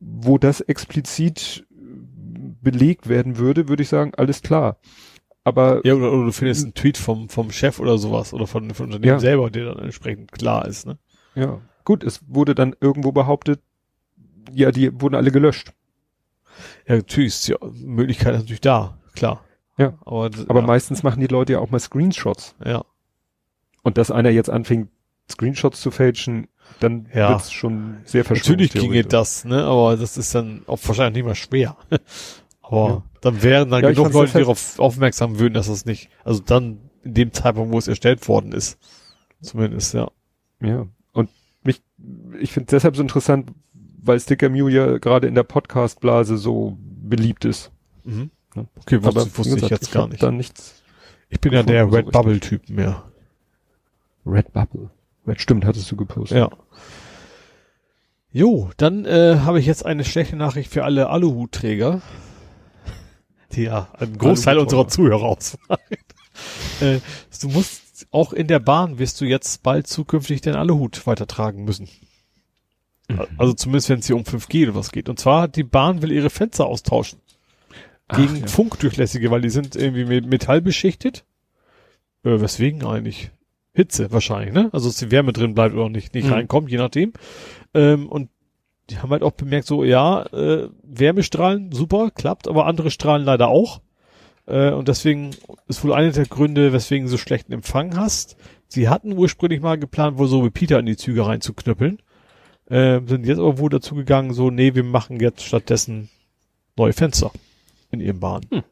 wo 0.00 0.38
das 0.38 0.60
explizit 0.60 1.66
belegt 2.62 3.08
werden 3.08 3.38
würde, 3.38 3.68
würde 3.68 3.82
ich 3.82 3.88
sagen, 3.88 4.12
alles 4.16 4.42
klar. 4.42 4.78
Aber 5.44 5.80
Ja, 5.84 5.94
oder, 5.94 6.10
oder 6.12 6.24
du 6.26 6.32
findest 6.32 6.64
einen 6.64 6.74
Tweet 6.74 6.96
vom, 6.96 7.28
vom 7.28 7.50
Chef 7.52 7.78
oder 7.78 7.98
sowas 7.98 8.32
oder 8.32 8.46
von, 8.46 8.72
von 8.74 8.86
Unternehmen 8.86 9.12
Ja. 9.14 9.20
selber, 9.20 9.50
der 9.50 9.66
dann 9.74 9.78
entsprechend 9.84 10.32
klar 10.32 10.66
ist, 10.66 10.86
ne? 10.86 10.98
ja, 11.34 11.60
gut, 11.84 12.02
es 12.02 12.20
wurde 12.26 12.54
dann 12.54 12.74
irgendwo 12.80 13.12
behauptet, 13.12 13.60
ja, 14.52 14.70
die 14.70 15.00
wurden 15.00 15.14
alle 15.14 15.30
gelöscht. 15.30 15.72
Ja, 16.86 16.96
natürlich 16.96 17.28
ist 17.34 17.48
die 17.48 17.56
Möglichkeit 17.84 18.34
natürlich 18.34 18.60
da, 18.60 18.98
klar. 19.14 19.44
Ja. 19.76 19.94
Aber, 20.04 20.30
Aber 20.48 20.60
ja, 20.60 20.66
meistens 20.66 21.02
machen 21.02 21.20
die 21.20 21.26
Leute 21.26 21.54
ja 21.54 21.58
auch 21.58 21.70
mal 21.70 21.80
Screenshots. 21.80 22.54
ja. 22.64 22.84
Und 23.82 23.98
dass 23.98 24.10
einer 24.10 24.30
jetzt 24.30 24.48
anfängt, 24.48 24.88
Screenshots 25.30 25.80
zu 25.80 25.90
fälschen, 25.90 26.46
dann 26.80 27.06
Ja. 27.12 27.30
wird's 27.30 27.52
schon 27.52 27.98
sehr 28.04 28.24
Natürlich 28.26 28.72
ginge 28.72 29.02
das, 29.04 29.44
ne? 29.44 29.64
Aber 29.64 29.96
das 29.96 30.16
ist 30.16 30.34
dann 30.34 30.62
auch 30.66 30.78
wahrscheinlich 30.84 31.22
nicht 31.22 31.26
mal 31.26 31.34
schwer. 31.34 31.76
Aber 32.62 32.88
Ja. 32.88 33.02
Dann 33.24 33.42
wären 33.42 33.70
dann 33.70 33.82
Ja, 33.82 33.90
ich 33.90 33.96
genug 33.96 34.12
Leute, 34.12 34.32
die 34.32 34.38
darauf 34.38 34.78
aufmerksam 34.78 35.38
würden, 35.38 35.54
dass 35.54 35.68
das 35.68 35.86
nicht, 35.86 36.10
also 36.24 36.42
dann 36.44 36.90
in 37.02 37.14
dem 37.14 37.32
Zeitpunkt, 37.32 37.72
wo 37.72 37.78
es 37.78 37.88
erstellt 37.88 38.26
worden 38.28 38.52
ist. 38.52 38.78
Zumindest, 39.40 39.94
ja. 39.94 40.10
Ja, 40.60 40.86
und 41.12 41.30
mich, 41.62 41.82
ich 42.38 42.52
finde 42.52 42.70
deshalb 42.70 42.96
so 42.96 43.02
interessant, 43.02 43.50
weil 43.72 44.20
Sticker 44.20 44.48
Mew 44.48 44.68
ja 44.68 44.98
gerade 44.98 45.26
in 45.26 45.34
der 45.34 45.42
Podcast-Blase 45.42 46.36
so 46.36 46.76
beliebt 46.78 47.44
ist. 47.44 47.70
Mhm. 48.04 48.30
Okay, 48.54 49.02
wusste, 49.02 49.20
Aber 49.20 49.38
wusste 49.38 49.48
ich 49.48 49.54
gesagt, 49.54 49.70
jetzt 49.70 49.92
gar 49.92 50.04
hab 50.04 50.10
nicht. 50.10 50.22
Da 50.22 50.30
nichts. 50.30 50.82
Ich 51.28 51.40
bin 51.40 51.52
ja 51.52 51.62
der 51.62 51.84
so 51.84 51.90
Red 51.90 52.06
richtig. 52.06 52.12
Bubble-Typ 52.12 52.70
mehr. 52.70 53.04
Red 54.26 54.52
Bubble. 54.52 54.90
Stimmt, 55.36 55.64
hattest 55.64 55.90
du 55.90 55.96
gepostet. 55.96 56.38
Ja. 56.38 56.50
Jo, 58.30 58.70
dann 58.76 59.04
äh, 59.04 59.38
habe 59.44 59.60
ich 59.60 59.66
jetzt 59.66 59.86
eine 59.86 60.04
schlechte 60.04 60.36
Nachricht 60.36 60.70
für 60.70 60.84
alle 60.84 61.08
Aluhutträger, 61.08 62.02
die 62.02 62.04
ja 63.62 63.88
einen 63.98 64.18
Großteil 64.18 64.58
unserer 64.58 64.88
Zuhörer 64.88 65.22
ausmachen. 65.22 65.80
äh, 66.80 66.98
du 67.40 67.48
musst 67.48 68.06
auch 68.10 68.32
in 68.32 68.48
der 68.48 68.58
Bahn 68.58 68.98
wirst 68.98 69.20
du 69.20 69.24
jetzt 69.24 69.62
bald 69.62 69.86
zukünftig 69.86 70.40
den 70.40 70.54
Aluhut 70.56 71.06
weitertragen 71.06 71.64
müssen. 71.64 71.88
Also 73.36 73.52
zumindest 73.52 73.90
wenn 73.90 73.98
es 73.98 74.06
hier 74.06 74.16
um 74.16 74.22
5G 74.22 74.64
oder 74.64 74.74
was 74.74 74.90
geht. 74.90 75.08
Und 75.08 75.18
zwar 75.20 75.46
die 75.46 75.62
Bahn 75.62 76.00
will 76.02 76.10
ihre 76.10 76.30
Fenster 76.30 76.66
austauschen 76.66 77.20
Ach, 78.08 78.16
gegen 78.16 78.36
ja. 78.36 78.46
funkdurchlässige, 78.46 79.30
weil 79.30 79.42
die 79.42 79.50
sind 79.50 79.76
irgendwie 79.76 80.04
mit 80.06 80.26
Metall 80.26 80.60
beschichtet. 80.60 81.24
Äh, 82.24 82.40
weswegen 82.40 82.84
eigentlich? 82.84 83.30
Hitze 83.74 84.10
wahrscheinlich, 84.12 84.54
ne? 84.54 84.70
Also 84.72 84.88
dass 84.88 84.98
die 84.98 85.10
Wärme 85.10 85.32
drin 85.32 85.54
bleibt 85.54 85.74
oder 85.74 85.88
nicht, 85.90 86.14
nicht 86.14 86.26
Mhm. 86.26 86.32
reinkommt, 86.32 86.70
je 86.70 86.78
nachdem. 86.78 87.12
Ähm, 87.74 88.08
und 88.08 88.30
die 88.90 88.98
haben 88.98 89.10
halt 89.10 89.22
auch 89.22 89.32
bemerkt, 89.32 89.66
so 89.66 89.84
ja, 89.84 90.24
äh, 90.32 90.68
Wärmestrahlen, 90.82 91.72
super, 91.72 92.10
klappt, 92.10 92.48
aber 92.48 92.66
andere 92.66 92.90
Strahlen 92.90 93.24
leider 93.24 93.48
auch. 93.48 93.80
Äh, 94.46 94.70
und 94.70 94.88
deswegen 94.88 95.30
ist 95.68 95.82
wohl 95.84 95.94
einer 95.94 96.12
der 96.12 96.26
Gründe, 96.26 96.72
weswegen 96.72 97.06
du 97.06 97.10
so 97.10 97.18
schlechten 97.18 97.52
Empfang 97.52 97.96
hast. 97.96 98.36
Sie 98.68 98.88
hatten 98.88 99.12
ursprünglich 99.16 99.60
mal 99.60 99.78
geplant, 99.78 100.18
wohl 100.18 100.26
so 100.26 100.40
Repeater 100.40 100.78
in 100.78 100.86
die 100.86 100.96
Züge 100.96 101.26
reinzuknüppeln. 101.26 101.98
Äh, 102.66 103.00
sind 103.06 103.26
jetzt 103.26 103.38
aber 103.38 103.58
wohl 103.58 103.70
dazu 103.70 103.94
gegangen, 103.94 104.32
so, 104.32 104.50
nee, 104.50 104.74
wir 104.74 104.84
machen 104.84 105.20
jetzt 105.20 105.42
stattdessen 105.42 106.08
neue 106.76 106.92
Fenster 106.92 107.30
in 107.90 108.00
ihren 108.00 108.20
Bahnen. 108.20 108.46
Hm. 108.50 108.62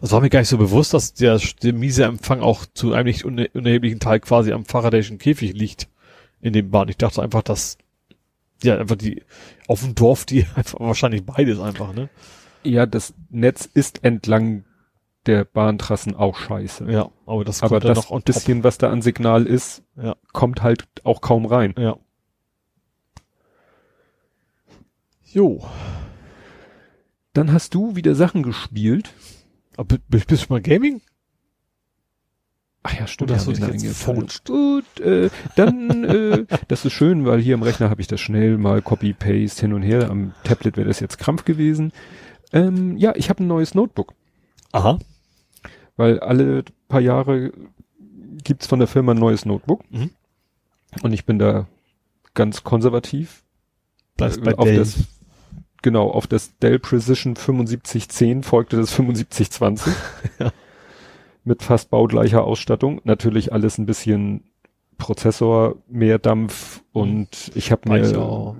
Das 0.00 0.12
war 0.12 0.20
mir 0.20 0.30
gar 0.30 0.40
nicht 0.40 0.48
so 0.48 0.58
bewusst, 0.58 0.94
dass 0.94 1.14
der, 1.14 1.40
der 1.62 1.72
miese 1.72 2.04
Empfang 2.04 2.40
auch 2.40 2.64
zu 2.72 2.92
einem 2.94 3.06
nicht 3.06 3.24
uner 3.24 3.46
unerheblichen 3.52 4.00
Teil 4.00 4.20
quasi 4.20 4.52
am 4.52 4.64
Faradayschen 4.64 5.18
Käfig 5.18 5.52
liegt 5.52 5.88
in 6.40 6.52
den 6.52 6.70
Bahnen. 6.70 6.90
Ich 6.90 6.96
dachte 6.96 7.22
einfach, 7.22 7.42
dass 7.42 7.76
ja 8.62 8.78
einfach 8.78 8.96
die 8.96 9.22
auf 9.66 9.80
dem 9.82 9.94
Dorf 9.94 10.24
die 10.24 10.46
einfach 10.56 10.80
wahrscheinlich 10.80 11.24
beides 11.24 11.58
einfach, 11.60 11.92
ne? 11.94 12.08
ja, 12.64 12.86
das 12.86 13.14
Netz 13.30 13.68
ist 13.72 14.04
entlang 14.04 14.64
der 15.26 15.44
Bahntrassen 15.44 16.14
auch 16.14 16.36
scheiße. 16.38 16.90
Ja, 16.90 17.10
aber 17.26 17.44
das 17.44 17.62
Aber 17.62 17.76
kommt 17.76 17.84
dann 17.84 17.94
das 17.94 18.04
noch 18.04 18.10
top. 18.10 18.24
bisschen, 18.24 18.64
was 18.64 18.78
da 18.78 18.90
an 18.90 19.02
Signal 19.02 19.46
ist, 19.46 19.82
Ja. 19.96 20.16
kommt 20.32 20.62
halt 20.62 20.86
auch 21.04 21.20
kaum 21.20 21.44
rein. 21.44 21.74
Ja. 21.78 21.96
Jo. 25.24 25.64
Dann 27.34 27.52
hast 27.52 27.74
du 27.74 27.94
wieder 27.96 28.14
Sachen 28.14 28.42
gespielt. 28.42 29.12
Aber 29.76 29.98
b- 29.98 30.20
bist 30.26 30.48
du 30.48 30.52
mal 30.52 30.60
Gaming? 30.62 31.02
Ach 32.88 32.98
ja, 32.98 33.06
stimmt. 33.06 33.30
Dich 33.30 33.42
den 33.42 33.54
jetzt 33.54 34.08
eingeteilt. 34.08 34.44
Gut, 34.46 35.00
äh, 35.00 35.28
dann, 35.56 36.04
äh, 36.04 36.44
das 36.68 36.84
ist 36.84 36.92
schön, 36.94 37.26
weil 37.26 37.40
hier 37.40 37.54
im 37.54 37.62
Rechner 37.62 37.90
habe 37.90 38.00
ich 38.00 38.06
das 38.06 38.20
schnell 38.20 38.56
mal 38.56 38.80
Copy-Paste 38.80 39.60
hin 39.60 39.74
und 39.74 39.82
her. 39.82 40.10
Am 40.10 40.32
Tablet 40.42 40.76
wäre 40.76 40.88
das 40.88 41.00
jetzt 41.00 41.18
Krampf 41.18 41.44
gewesen. 41.44 41.92
Ähm, 42.52 42.96
ja, 42.96 43.12
ich 43.14 43.28
habe 43.28 43.44
ein 43.44 43.46
neues 43.46 43.74
Notebook, 43.74 44.14
Aha. 44.72 44.98
weil 45.96 46.18
alle 46.20 46.64
paar 46.88 47.02
Jahre 47.02 47.52
gibt's 48.42 48.66
von 48.66 48.78
der 48.78 48.88
Firma 48.88 49.12
ein 49.12 49.18
neues 49.18 49.44
Notebook. 49.44 49.82
Mhm. 49.90 50.10
Und 51.02 51.12
ich 51.12 51.26
bin 51.26 51.38
da 51.38 51.66
ganz 52.32 52.64
konservativ. 52.64 53.42
Bleibst 54.16 54.38
Äh, 54.38 54.44
bei 54.44 54.54
auf 54.56 54.64
Dell. 54.64 54.78
das, 54.78 54.96
genau, 55.82 56.08
auf 56.08 56.26
das 56.26 56.56
Dell 56.56 56.78
Precision 56.78 57.36
7510 57.36 58.42
folgte 58.44 58.76
das 58.76 58.94
7520. 58.96 59.92
Ja. 60.38 60.52
Mit 61.48 61.62
fast 61.62 61.88
baugleicher 61.88 62.44
Ausstattung. 62.44 63.00
Natürlich 63.04 63.52
alles 63.54 63.78
ein 63.78 63.86
bisschen 63.86 64.44
Prozessor, 64.98 65.76
mehr 65.88 66.18
Dampf 66.18 66.82
und 66.92 67.50
ich 67.54 67.72
habe 67.72 67.88
mir 67.88 68.54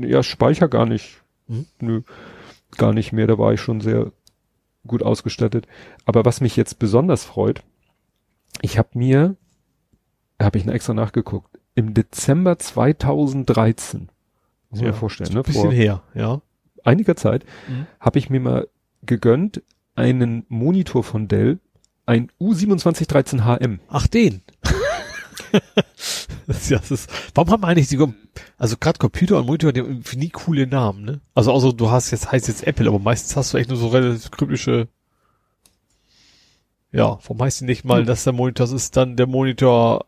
ja 0.00 0.22
Speicher 0.22 0.68
gar 0.68 0.84
nicht. 0.84 1.22
Mhm. 1.48 1.64
Nö, 1.80 2.02
gar 2.76 2.92
nicht 2.92 3.12
mehr, 3.12 3.26
da 3.26 3.38
war 3.38 3.54
ich 3.54 3.60
schon 3.60 3.80
sehr 3.80 4.12
gut 4.86 5.02
ausgestattet. 5.02 5.66
Aber 6.04 6.24
was 6.26 6.40
mich 6.42 6.56
jetzt 6.56 6.78
besonders 6.78 7.24
freut, 7.24 7.62
ich 8.60 8.76
habe 8.78 8.90
mir, 8.94 9.36
habe 10.40 10.58
ich 10.58 10.66
extra 10.66 10.92
nachgeguckt, 10.92 11.58
im 11.74 11.94
Dezember 11.94 12.58
2013, 12.58 14.08
muss 14.70 14.80
man 14.80 14.86
Ja, 14.86 14.92
mir 14.92 14.98
vorstellen, 14.98 15.30
Ein 15.30 15.36
ne, 15.36 15.42
bisschen 15.42 15.62
vor 15.62 15.72
her, 15.72 16.02
ja. 16.14 16.42
einiger 16.84 17.16
Zeit, 17.16 17.44
Mhm. 17.68 17.86
habe 18.00 18.18
ich 18.18 18.28
mir 18.28 18.40
mal 18.40 18.68
gegönnt, 19.06 19.62
einen 19.96 20.44
Monitor 20.48 21.02
von 21.02 21.26
Dell, 21.28 21.58
ein 22.06 22.30
U2713 22.40 23.44
HM. 23.44 23.80
Ach, 23.88 24.06
den. 24.06 24.42
das, 26.46 26.68
das 26.68 26.90
ist, 26.90 27.10
warum 27.34 27.50
haben 27.50 27.64
eigentlich 27.64 27.88
die, 27.88 27.98
also 28.58 28.76
gerade 28.76 28.98
Computer 28.98 29.38
und 29.38 29.46
Monitor, 29.46 29.72
die 29.72 29.80
haben 29.80 30.04
nie 30.14 30.28
coole 30.28 30.66
Namen, 30.66 31.04
ne? 31.04 31.20
Also 31.34 31.52
außer 31.52 31.72
du 31.72 31.90
hast 31.90 32.10
jetzt, 32.10 32.30
heißt 32.30 32.48
jetzt 32.48 32.66
Apple, 32.66 32.88
aber 32.88 32.98
meistens 32.98 33.36
hast 33.36 33.52
du 33.54 33.58
echt 33.58 33.68
nur 33.68 33.78
so 33.78 33.88
relativ 33.88 34.30
kryptische, 34.30 34.88
ja, 36.92 37.18
warum 37.22 37.42
heißt 37.42 37.62
die 37.62 37.64
nicht 37.64 37.84
mal, 37.84 38.00
Hm. 38.00 38.06
dass 38.06 38.24
der 38.24 38.32
Monitor, 38.32 38.66
das 38.66 38.72
ist 38.72 38.96
dann 38.96 39.16
der 39.16 39.26
Monitor 39.26 40.06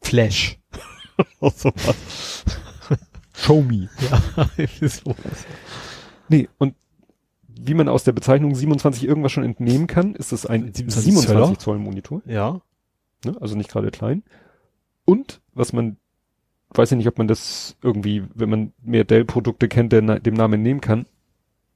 Flash. 0.00 0.58
Oder 1.40 1.50
sowas. 1.52 2.44
Show 3.34 3.62
me. 3.62 3.88
Ja, 4.10 4.88
sowas. 4.88 5.46
Nee, 6.28 6.48
und 6.58 6.74
wie 7.60 7.74
man 7.74 7.88
aus 7.88 8.04
der 8.04 8.12
Bezeichnung 8.12 8.54
27 8.54 9.04
irgendwas 9.04 9.32
schon 9.32 9.44
entnehmen 9.44 9.86
kann, 9.86 10.14
ist 10.14 10.32
es 10.32 10.46
ein 10.46 10.72
27 10.72 11.12
27 11.14 11.58
Zoll 11.58 11.78
Monitor, 11.78 12.22
Ja. 12.26 12.60
ne? 13.24 13.36
also 13.40 13.56
nicht 13.56 13.70
gerade 13.70 13.90
klein. 13.90 14.22
Und 15.04 15.40
was 15.54 15.72
man, 15.72 15.96
weiß 16.70 16.92
ich 16.92 16.98
nicht, 16.98 17.08
ob 17.08 17.18
man 17.18 17.28
das 17.28 17.76
irgendwie, 17.82 18.22
wenn 18.34 18.50
man 18.50 18.72
mehr 18.82 19.04
Dell-Produkte 19.04 19.68
kennt, 19.68 19.92
der, 19.92 20.02
dem 20.20 20.34
Namen 20.34 20.62
nehmen 20.62 20.80
kann, 20.80 21.06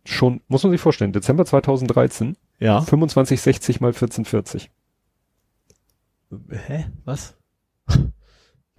schon, 0.05 0.41
muss 0.49 0.63
man 0.63 0.71
sich 0.73 0.81
vorstellen, 0.81 1.13
Dezember 1.13 1.45
2013, 1.45 2.37
Ja. 2.59 2.81
2560 2.81 3.81
mal 3.81 3.89
1440. 3.89 4.71
Hä? 6.51 6.87
Was? 7.05 7.37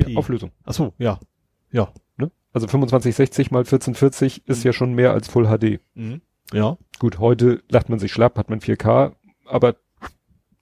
Ja? 0.07 0.17
Auflösung. 0.17 0.51
Ach 0.63 0.73
so, 0.73 0.93
ja. 0.97 1.19
Ja. 1.71 1.93
Ne? 2.17 2.31
Also 2.51 2.65
2560 2.65 3.51
mal 3.51 3.59
1440 3.59 4.47
ist 4.47 4.63
ja 4.63 4.73
schon 4.73 4.93
mehr 4.93 5.13
als 5.13 5.27
Full 5.29 5.45
HD. 5.45 5.79
Mhm. 5.93 6.21
Ja. 6.53 6.77
Gut, 6.99 7.19
heute 7.19 7.63
lacht 7.69 7.89
man 7.89 7.99
sich 7.99 8.11
schlapp, 8.11 8.37
hat 8.37 8.49
man 8.49 8.59
4K, 8.61 9.13
aber 9.45 9.75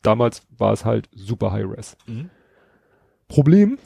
damals 0.01 0.47
war 0.57 0.73
es 0.73 0.85
halt 0.85 1.09
super 1.11 1.51
High-Res. 1.51 1.97
Mhm. 2.07 2.30
Problem, 3.27 3.77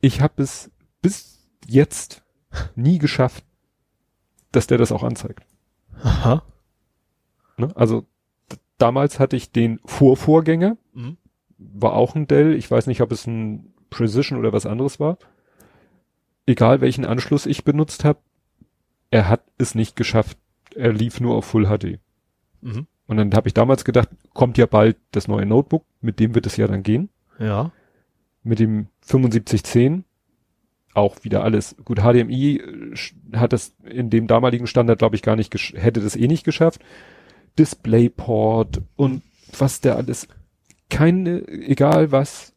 ich 0.00 0.20
habe 0.20 0.42
es 0.42 0.70
bis 1.02 1.48
jetzt 1.66 2.22
nie 2.76 2.98
geschafft, 2.98 3.44
dass 4.52 4.66
der 4.66 4.78
das 4.78 4.92
auch 4.92 5.02
anzeigt. 5.02 5.44
Aha. 6.02 6.42
Ne? 7.56 7.68
Also 7.74 8.06
damals 8.78 9.18
hatte 9.18 9.36
ich 9.36 9.50
den 9.52 9.80
Vorvorgänger, 9.84 10.76
Mhm. 10.92 11.16
war 11.58 11.94
auch 11.94 12.14
ein 12.14 12.26
Dell, 12.26 12.54
ich 12.54 12.70
weiß 12.70 12.86
nicht, 12.86 13.00
ob 13.00 13.10
es 13.10 13.26
ein 13.26 13.72
Precision 13.90 14.38
oder 14.38 14.52
was 14.52 14.66
anderes 14.66 15.00
war. 15.00 15.18
Egal 16.46 16.80
welchen 16.80 17.04
Anschluss 17.06 17.46
ich 17.46 17.64
benutzt 17.64 18.04
habe, 18.04 18.18
er 19.10 19.28
hat 19.28 19.42
es 19.58 19.74
nicht 19.74 19.96
geschafft. 19.96 20.36
Er 20.76 20.92
lief 20.92 21.20
nur 21.20 21.36
auf 21.36 21.44
Full 21.44 21.66
HD. 21.66 21.98
Mhm. 22.60 22.86
Und 23.06 23.16
dann 23.16 23.34
habe 23.34 23.48
ich 23.48 23.54
damals 23.54 23.84
gedacht, 23.84 24.08
kommt 24.32 24.58
ja 24.58 24.66
bald 24.66 24.96
das 25.12 25.28
neue 25.28 25.46
Notebook, 25.46 25.84
mit 26.00 26.20
dem 26.20 26.34
wird 26.34 26.46
es 26.46 26.56
ja 26.56 26.66
dann 26.66 26.82
gehen. 26.82 27.10
Ja. 27.38 27.72
Mit 28.42 28.58
dem 28.58 28.88
7510 29.02 30.04
auch 30.94 31.24
wieder 31.24 31.42
alles. 31.42 31.76
Gut, 31.84 32.00
HDMI 32.00 32.58
äh, 32.58 32.94
hat 33.36 33.52
das 33.52 33.74
in 33.84 34.10
dem 34.10 34.26
damaligen 34.26 34.66
Standard, 34.66 34.98
glaube 34.98 35.16
ich, 35.16 35.22
gar 35.22 35.36
nicht, 35.36 35.52
hätte 35.74 36.00
das 36.00 36.16
eh 36.16 36.28
nicht 36.28 36.44
geschafft. 36.44 36.80
Displayport 37.58 38.82
und 38.96 39.22
was 39.56 39.80
der 39.80 39.96
alles, 39.96 40.28
keine, 40.90 41.46
egal 41.48 42.10
was, 42.12 42.54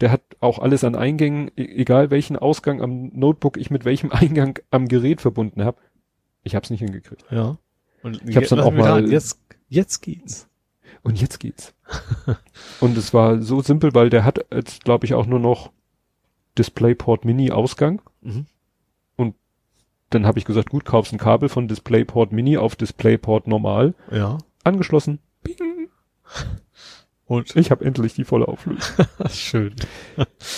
der 0.00 0.10
hat 0.10 0.22
auch 0.40 0.58
alles 0.58 0.84
an 0.84 0.96
Eingängen, 0.96 1.50
e- 1.56 1.64
egal 1.64 2.10
welchen 2.10 2.36
Ausgang 2.36 2.82
am 2.82 3.10
Notebook 3.14 3.56
ich 3.56 3.70
mit 3.70 3.84
welchem 3.84 4.10
Eingang 4.12 4.58
am 4.70 4.88
Gerät 4.88 5.20
verbunden 5.20 5.64
habe. 5.64 5.78
Ich 6.44 6.54
habe 6.54 6.62
es 6.64 6.70
nicht 6.70 6.80
hingekriegt. 6.80 7.24
Ja. 7.30 7.58
Und 8.02 8.22
Ich 8.28 8.36
hab's 8.36 8.50
dann 8.50 8.60
auch 8.60 8.70
mal- 8.72 8.82
raten, 8.88 9.10
Jetzt, 9.10 9.40
jetzt 9.68 10.00
geht's. 10.02 10.48
Und 11.02 11.20
jetzt 11.20 11.40
geht's. 11.40 11.74
und 12.80 12.96
es 12.96 13.12
war 13.12 13.42
so 13.42 13.60
simpel, 13.60 13.94
weil 13.94 14.08
der 14.10 14.24
hat 14.24 14.38
jetzt, 14.52 14.84
glaube 14.84 15.04
ich, 15.06 15.14
auch 15.14 15.26
nur 15.26 15.40
noch 15.40 15.72
DisplayPort 16.56 17.24
Mini 17.24 17.50
Ausgang. 17.50 18.00
Mhm. 18.22 18.46
Dann 20.10 20.26
habe 20.26 20.38
ich 20.38 20.44
gesagt, 20.44 20.70
gut, 20.70 20.84
kaufst 20.84 21.12
ein 21.12 21.18
Kabel 21.18 21.48
von 21.48 21.66
DisplayPort 21.66 22.30
Mini 22.30 22.56
auf 22.56 22.76
DisplayPort 22.76 23.48
normal 23.48 23.94
Ja. 24.12 24.38
angeschlossen. 24.62 25.18
Bing. 25.42 25.88
Und 27.24 27.56
Ich 27.56 27.72
habe 27.72 27.84
endlich 27.84 28.14
die 28.14 28.22
volle 28.22 28.46
Auflösung. 28.46 29.06
schön. 29.30 29.74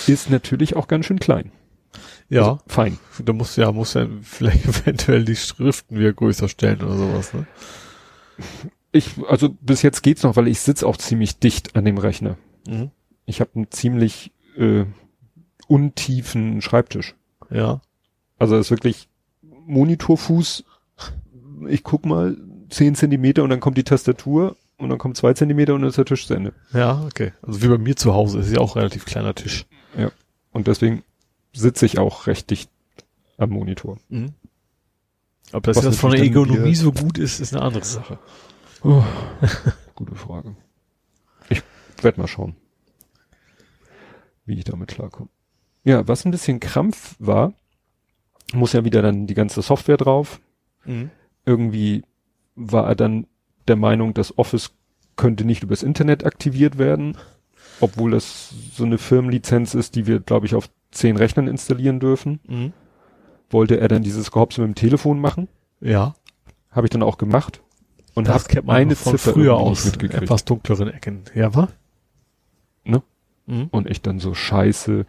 Ist 0.05 0.29
natürlich 0.29 0.75
auch 0.75 0.87
ganz 0.87 1.07
schön 1.07 1.17
klein. 1.17 1.51
Ja. 2.29 2.41
Also, 2.41 2.59
fein. 2.67 2.97
Da 3.23 3.33
muss 3.33 3.55
ja, 3.55 3.71
muss 3.71 3.93
ja 3.93 4.07
vielleicht 4.21 4.65
eventuell 4.85 5.25
die 5.25 5.35
Schriften 5.35 5.97
wieder 5.97 6.13
größer 6.13 6.49
stellen 6.49 6.81
oder 6.81 6.97
sowas, 6.97 7.33
ne? 7.33 7.47
Ich, 8.91 9.15
also 9.27 9.49
bis 9.49 9.81
jetzt 9.81 10.01
geht's 10.01 10.23
noch, 10.23 10.35
weil 10.35 10.47
ich 10.47 10.59
sitz 10.59 10.83
auch 10.83 10.97
ziemlich 10.97 11.39
dicht 11.39 11.75
an 11.75 11.85
dem 11.85 11.97
Rechner. 11.97 12.37
Mhm. 12.67 12.91
Ich 13.25 13.41
habe 13.41 13.51
einen 13.55 13.71
ziemlich 13.71 14.31
äh, 14.57 14.85
untiefen 15.67 16.61
Schreibtisch. 16.61 17.15
Ja. 17.49 17.81
Also 18.39 18.55
das 18.55 18.67
ist 18.67 18.71
wirklich 18.71 19.09
Monitorfuß. 19.41 20.63
Ich 21.67 21.83
guck 21.83 22.05
mal 22.05 22.37
zehn 22.69 22.95
Zentimeter 22.95 23.43
und 23.43 23.49
dann 23.49 23.59
kommt 23.59 23.77
die 23.77 23.83
Tastatur 23.83 24.55
und 24.77 24.89
dann 24.89 24.97
kommt 24.97 25.17
zwei 25.17 25.33
Zentimeter 25.33 25.73
und 25.73 25.81
dann 25.81 25.89
ist 25.89 25.97
der 25.97 26.05
Tisch 26.05 26.27
zu 26.27 26.33
Ende. 26.33 26.53
Ja, 26.73 27.03
okay. 27.05 27.33
Also 27.41 27.61
wie 27.61 27.67
bei 27.67 27.77
mir 27.77 27.95
zu 27.95 28.13
Hause 28.13 28.39
ist 28.39 28.51
ja 28.51 28.59
auch 28.59 28.75
ein 28.75 28.79
relativ 28.79 29.05
kleiner 29.05 29.35
Tisch. 29.35 29.65
Und 30.51 30.65
deswegen 30.65 31.03
sitze 31.57 31.85
ich 31.85 31.99
auch 31.99 32.27
recht 32.27 32.49
dicht 32.49 32.69
am 33.37 33.51
Monitor. 33.51 33.97
Mhm. 34.09 34.33
Ob 35.53 35.63
das 35.63 35.77
Was 35.77 35.85
jetzt 35.85 35.99
von 35.99 36.11
der 36.11 36.21
Ergonomie 36.21 36.75
so 36.75 36.91
gut 36.91 37.17
ist, 37.17 37.39
ist 37.39 37.53
eine 37.53 37.63
andere 37.63 37.85
Sache. 37.85 38.19
Oh, 38.83 39.03
gute 39.95 40.15
Frage. 40.15 40.55
Ich 41.49 41.63
werde 42.01 42.19
mal 42.19 42.27
schauen, 42.27 42.55
wie 44.45 44.55
ich 44.55 44.65
damit 44.65 44.89
klarkomme. 44.89 45.29
Ja, 45.83 46.07
was 46.07 46.25
ein 46.25 46.31
bisschen 46.31 46.59
Krampf 46.59 47.15
war, 47.19 47.53
muss 48.53 48.73
ja 48.73 48.83
wieder 48.83 49.01
dann 49.01 49.25
die 49.27 49.33
ganze 49.33 49.61
Software 49.61 49.97
drauf. 49.97 50.41
Mhm. 50.85 51.11
Irgendwie 51.45 52.03
war 52.55 52.87
er 52.87 52.95
dann 52.95 53.27
der 53.67 53.77
Meinung, 53.77 54.13
das 54.13 54.37
Office 54.37 54.71
könnte 55.15 55.45
nicht 55.45 55.63
übers 55.63 55.83
Internet 55.83 56.25
aktiviert 56.25 56.77
werden, 56.77 57.17
obwohl 57.79 58.11
das 58.11 58.53
so 58.73 58.83
eine 58.83 58.97
Firmenlizenz 58.97 59.73
ist, 59.73 59.95
die 59.95 60.07
wir, 60.07 60.19
glaube 60.19 60.45
ich, 60.45 60.55
auf 60.55 60.69
zehn 60.91 61.17
Rechnern 61.17 61.47
installieren 61.47 61.99
dürfen. 61.99 62.39
Mhm. 62.47 62.73
Wollte 63.49 63.79
er 63.79 63.87
dann 63.87 64.03
dieses 64.03 64.31
Gehopse 64.31 64.61
mit 64.61 64.69
dem 64.69 64.75
Telefon 64.75 65.19
machen. 65.19 65.47
Ja. 65.79 66.15
Habe 66.71 66.87
ich 66.87 66.91
dann 66.91 67.03
auch 67.03 67.17
gemacht. 67.17 67.61
Und 68.13 68.27
das 68.27 68.43
habe 68.43 68.53
kennt 68.53 68.67
man 68.67 68.75
eine 68.77 68.93
noch 68.93 68.97
von 68.97 69.11
Ziffer 69.13 69.33
früher 69.33 69.55
aus. 69.55 69.85
mitgekriegt. 69.85 70.23
Etwas 70.23 70.43
dunkleren 70.43 70.89
Ecken. 70.89 71.23
Ja, 71.35 71.53
wa? 71.53 71.69
Ne? 72.83 73.03
Mhm. 73.45 73.67
und 73.71 73.89
ich 73.89 74.01
dann 74.01 74.19
so 74.19 74.33
scheiße, 74.33 75.05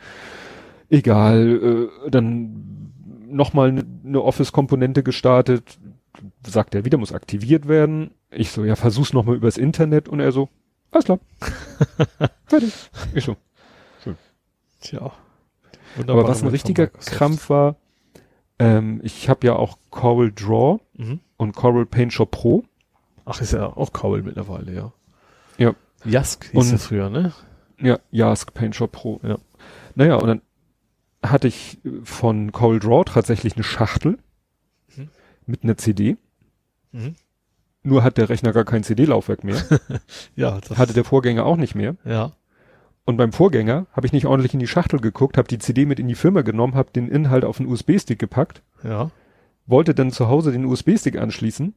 egal, 0.90 1.90
äh, 2.06 2.10
dann 2.10 2.92
nochmal 3.26 3.70
eine 3.70 3.84
ne, 4.02 4.22
Office-Komponente 4.22 5.02
gestartet, 5.02 5.78
sagt 6.46 6.74
er 6.74 6.84
wieder, 6.84 6.98
muss 6.98 7.12
aktiviert 7.12 7.68
werden. 7.68 8.12
Ich 8.30 8.50
so, 8.50 8.64
ja, 8.64 8.76
versuch's 8.76 9.12
nochmal 9.12 9.36
übers 9.36 9.56
Internet 9.56 10.08
und 10.08 10.20
er 10.20 10.32
so, 10.32 10.48
alles 10.90 11.04
klar. 11.04 11.18
Fertig. 12.46 12.72
Ich 13.14 13.24
so. 13.24 13.36
Tja. 14.80 15.12
Aber 16.06 16.26
was 16.28 16.42
ein 16.42 16.48
richtiger 16.48 16.86
Krampf 16.86 17.50
war, 17.50 17.76
ähm, 18.58 19.00
ich 19.02 19.28
habe 19.28 19.46
ja 19.46 19.56
auch 19.56 19.78
Coral 19.90 20.32
Draw 20.32 20.80
Mhm. 20.94 21.20
und 21.36 21.54
Coral 21.54 21.86
Paint 21.86 22.12
Shop 22.12 22.30
Pro. 22.30 22.64
Ach, 23.24 23.40
ist 23.40 23.52
ja 23.52 23.66
auch 23.66 23.92
Cowell 23.92 24.22
mittlerweile, 24.22 24.72
ja. 24.74 24.92
Ja. 25.58 25.74
Jask 26.04 26.44
hieß 26.50 26.54
Und- 26.54 26.70
der 26.70 26.78
früher, 26.78 27.10
ne? 27.10 27.32
Ja, 27.80 27.98
Yask 28.10 28.52
Paint 28.54 28.74
Shop 28.74 28.92
Pro. 28.92 29.20
Ja. 29.22 29.38
Naja, 29.94 30.16
und 30.16 30.26
dann 30.28 30.42
hatte 31.22 31.48
ich 31.48 31.78
von 32.04 32.52
Coral 32.52 32.78
Draw 32.80 33.04
tatsächlich 33.04 33.54
eine 33.54 33.64
Schachtel 33.64 34.18
Mhm. 34.96 35.08
mit 35.46 35.62
einer 35.64 35.76
CD. 35.76 36.16
Mhm. 36.92 37.14
Nur 37.82 38.02
hat 38.02 38.16
der 38.18 38.28
Rechner 38.28 38.52
gar 38.52 38.64
kein 38.64 38.82
CD-Laufwerk 38.82 39.44
mehr. 39.44 39.56
Ja, 40.36 40.60
das, 40.60 40.78
Hatte 40.78 40.92
der 40.94 41.04
Vorgänger 41.04 41.44
auch 41.46 41.56
nicht 41.56 41.74
mehr. 41.74 41.96
ja. 42.04 42.32
Und 43.08 43.16
beim 43.16 43.32
Vorgänger 43.32 43.86
habe 43.92 44.06
ich 44.06 44.12
nicht 44.12 44.26
ordentlich 44.26 44.52
in 44.52 44.60
die 44.60 44.66
Schachtel 44.66 45.00
geguckt, 45.00 45.38
habe 45.38 45.48
die 45.48 45.58
CD 45.58 45.86
mit 45.86 45.98
in 45.98 46.08
die 46.08 46.14
Firma 46.14 46.42
genommen, 46.42 46.74
habe 46.74 46.90
den 46.92 47.08
Inhalt 47.08 47.42
auf 47.42 47.58
einen 47.58 47.66
USB-Stick 47.66 48.18
gepackt, 48.18 48.60
Ja. 48.84 49.10
wollte 49.64 49.94
dann 49.94 50.10
zu 50.10 50.28
Hause 50.28 50.52
den 50.52 50.66
USB-Stick 50.66 51.16
anschließen 51.16 51.72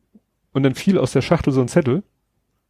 und 0.51 0.63
dann 0.63 0.75
fiel 0.75 0.97
aus 0.97 1.13
der 1.13 1.21
Schachtel 1.21 1.53
so 1.53 1.61
ein 1.61 1.69
Zettel. 1.69 2.03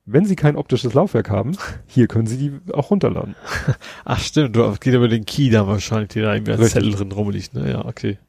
Wenn 0.06 0.26
Sie 0.26 0.36
kein 0.36 0.56
optisches 0.56 0.94
Laufwerk 0.94 1.32
haben, 1.32 1.58
hier 1.88 2.06
können 2.08 2.28
Sie 2.28 2.38
die 2.38 2.72
auch 2.72 2.92
runterladen. 2.92 3.34
Ach, 4.06 4.20
stimmt. 4.20 4.56
Du 4.56 4.72
geht 4.80 4.94
über 4.94 5.08
den 5.08 5.26
Key 5.26 5.50
da 5.50 5.66
wahrscheinlich, 5.66 6.10
der 6.10 6.26
da 6.26 6.34
irgendwie 6.36 6.52
als 6.52 6.62
Richtig. 6.62 6.84
Zettel 6.84 6.96
drin 7.00 7.12
rumliegt, 7.14 7.56
ne? 7.56 7.68
Ja, 7.68 7.86
okay. 7.86 8.20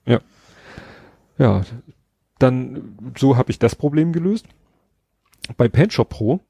Ja, 1.37 1.63
dann 2.39 2.97
so 3.19 3.37
habe 3.37 3.51
ich 3.51 3.59
das 3.59 3.77
Problem 3.77 4.15
gelöst. 4.15 4.47
Bei 5.59 5.69
PaintShop 5.69 6.09
Pro 6.09 6.41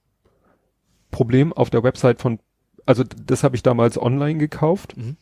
Problem 1.10 1.52
auf 1.52 1.68
der 1.68 1.82
Website 1.82 2.20
von, 2.20 2.38
also 2.86 3.04
das 3.04 3.44
habe 3.44 3.56
ich 3.56 3.62
damals 3.62 4.00
online 4.00 4.38
gekauft 4.38 4.96
Mhm. 4.96 5.16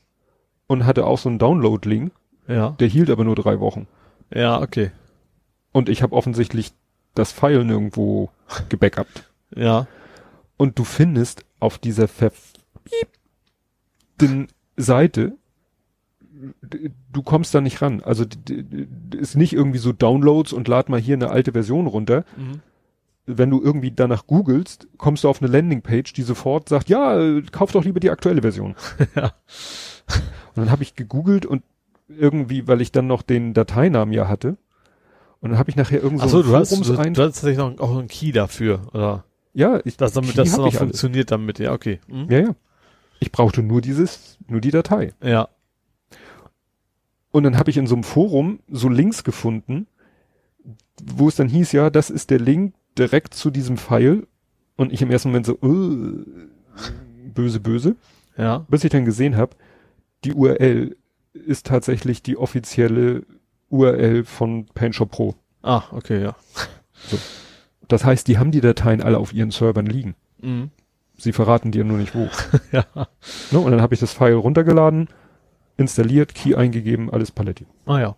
und 0.66 0.86
hatte 0.86 1.06
auch 1.06 1.18
so 1.18 1.28
einen 1.28 1.38
Download-Link, 1.38 2.12
Ja. 2.48 2.70
der 2.78 2.88
hielt 2.88 3.10
aber 3.10 3.24
nur 3.24 3.36
drei 3.36 3.60
Wochen. 3.60 3.86
Ja, 4.32 4.60
okay. 4.60 4.90
Und 5.72 5.88
ich 5.88 6.02
habe 6.02 6.14
offensichtlich 6.16 6.72
das 7.14 7.32
File 7.32 7.64
nirgendwo 7.64 8.30
gebackupt. 8.68 9.24
Ja. 9.56 9.88
Und 10.56 10.78
du 10.78 10.84
findest 10.84 11.44
auf 11.58 11.78
dieser 11.78 12.06
verpiepten 12.06 12.46
Seite, 14.76 15.32
du 17.12 17.22
kommst 17.22 17.54
da 17.54 17.60
nicht 17.60 17.82
ran. 17.82 18.02
Also 18.02 18.24
ist 19.16 19.36
nicht 19.36 19.52
irgendwie 19.52 19.78
so 19.78 19.92
Downloads 19.92 20.52
und 20.52 20.68
lad 20.68 20.88
mal 20.88 21.00
hier 21.00 21.16
eine 21.16 21.30
alte 21.30 21.52
Version 21.52 21.86
runter. 21.86 22.24
Mhm. 22.36 22.60
Wenn 23.38 23.50
du 23.50 23.62
irgendwie 23.62 23.90
danach 23.90 24.26
googelst, 24.26 24.88
kommst 24.98 25.24
du 25.24 25.28
auf 25.28 25.42
eine 25.42 25.50
Landingpage, 25.50 26.12
die 26.12 26.22
sofort 26.22 26.68
sagt, 26.68 26.88
ja, 26.88 27.18
äh, 27.20 27.42
kauf 27.50 27.72
doch 27.72 27.84
lieber 27.84 28.00
die 28.00 28.10
aktuelle 28.10 28.42
Version. 28.42 28.74
Ja. 29.14 29.32
Und 30.54 30.64
dann 30.64 30.70
habe 30.70 30.82
ich 30.82 30.96
gegoogelt 30.96 31.46
und 31.46 31.62
irgendwie, 32.08 32.66
weil 32.66 32.80
ich 32.80 32.90
dann 32.90 33.06
noch 33.06 33.22
den 33.22 33.54
Dateinamen 33.54 34.12
ja 34.12 34.26
hatte 34.26 34.56
Und 35.40 35.50
dann 35.50 35.58
habe 35.58 35.70
ich 35.70 35.76
nachher 35.76 36.02
irgend 36.02 36.20
so 36.28 36.42
du 36.42 36.52
hast, 36.56 36.72
du, 36.72 36.76
Forumsein- 36.76 37.14
du 37.14 37.22
hast 37.22 37.34
tatsächlich 37.34 37.58
noch 37.58 37.78
auch 37.78 37.96
einen 37.96 38.08
Key 38.08 38.32
dafür, 38.32 38.80
oder? 38.92 39.24
ja, 39.54 39.80
ich, 39.84 39.96
Das, 39.96 40.12
damit 40.12 40.30
Key 40.30 40.36
das 40.36 40.50
dann 40.52 40.60
auch 40.60 40.66
ich 40.66 40.72
alles. 40.74 40.78
funktioniert 40.78 41.30
damit, 41.30 41.58
ja, 41.60 41.72
okay. 41.72 42.00
Hm? 42.08 42.26
Ja, 42.30 42.38
ja. 42.40 42.54
Ich 43.20 43.30
brauchte 43.30 43.62
nur 43.62 43.80
dieses, 43.80 44.38
nur 44.48 44.60
die 44.60 44.70
Datei. 44.72 45.12
Ja. 45.22 45.48
Und 47.30 47.44
dann 47.44 47.56
habe 47.56 47.70
ich 47.70 47.76
in 47.76 47.86
so 47.86 47.94
einem 47.94 48.02
Forum 48.04 48.58
so 48.68 48.88
Links 48.88 49.22
gefunden, 49.22 49.86
wo 51.02 51.28
es 51.28 51.36
dann 51.36 51.48
hieß, 51.48 51.72
ja, 51.72 51.90
das 51.90 52.10
ist 52.10 52.30
der 52.30 52.40
Link 52.40 52.74
direkt 52.98 53.34
zu 53.34 53.50
diesem 53.50 53.76
File. 53.76 54.26
Und 54.76 54.92
ich 54.92 55.02
im 55.02 55.10
ersten 55.10 55.28
Moment 55.28 55.46
so, 55.46 55.54
äh, 55.54 56.24
böse, 57.34 57.60
böse. 57.60 57.96
Ja. 58.36 58.64
Bis 58.68 58.84
ich 58.84 58.90
dann 58.90 59.04
gesehen 59.04 59.36
habe, 59.36 59.56
die 60.24 60.32
URL 60.32 60.96
ist 61.32 61.66
tatsächlich 61.66 62.22
die 62.22 62.36
offizielle 62.36 63.24
URL 63.68 64.24
von 64.24 64.66
PaintShop 64.66 65.10
Pro. 65.10 65.34
Ah, 65.62 65.82
okay, 65.92 66.22
ja. 66.22 66.36
Das 67.88 68.04
heißt, 68.04 68.26
die 68.28 68.38
haben 68.38 68.50
die 68.50 68.60
Dateien 68.60 69.02
alle 69.02 69.18
auf 69.18 69.32
ihren 69.32 69.50
Servern 69.50 69.86
liegen. 69.86 70.14
Mhm. 70.40 70.70
Sie 71.16 71.32
verraten 71.32 71.70
dir 71.70 71.84
nur 71.84 71.98
nicht 71.98 72.14
wo. 72.14 72.28
ja. 72.72 72.84
ne? 73.50 73.58
Und 73.58 73.70
dann 73.70 73.82
habe 73.82 73.94
ich 73.94 74.00
das 74.00 74.12
File 74.12 74.34
runtergeladen, 74.34 75.08
installiert, 75.76 76.34
Key 76.34 76.54
eingegeben, 76.54 77.10
alles 77.10 77.30
Paletti. 77.30 77.66
Ah 77.86 78.00
ja. 78.00 78.16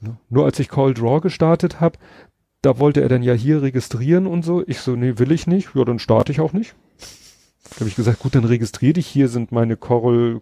Ne? 0.00 0.16
Nur 0.28 0.44
als 0.44 0.58
ich 0.58 0.68
Call 0.68 0.94
Draw 0.94 1.20
gestartet 1.20 1.80
habe, 1.80 1.98
da 2.62 2.78
wollte 2.78 3.00
er 3.02 3.08
dann 3.08 3.22
ja 3.22 3.34
hier 3.34 3.62
registrieren 3.62 4.26
und 4.26 4.42
so. 4.44 4.62
Ich 4.66 4.80
so, 4.80 4.96
nee, 4.96 5.18
will 5.18 5.32
ich 5.32 5.46
nicht. 5.46 5.74
Ja, 5.74 5.84
dann 5.84 5.98
starte 5.98 6.32
ich 6.32 6.40
auch 6.40 6.52
nicht. 6.52 6.74
Da 7.70 7.80
habe 7.80 7.88
ich 7.88 7.96
gesagt, 7.96 8.20
gut, 8.20 8.34
dann 8.34 8.44
registrier 8.44 8.92
dich. 8.92 9.06
Hier 9.06 9.28
sind 9.28 9.52
meine 9.52 9.76
Coral, 9.76 10.40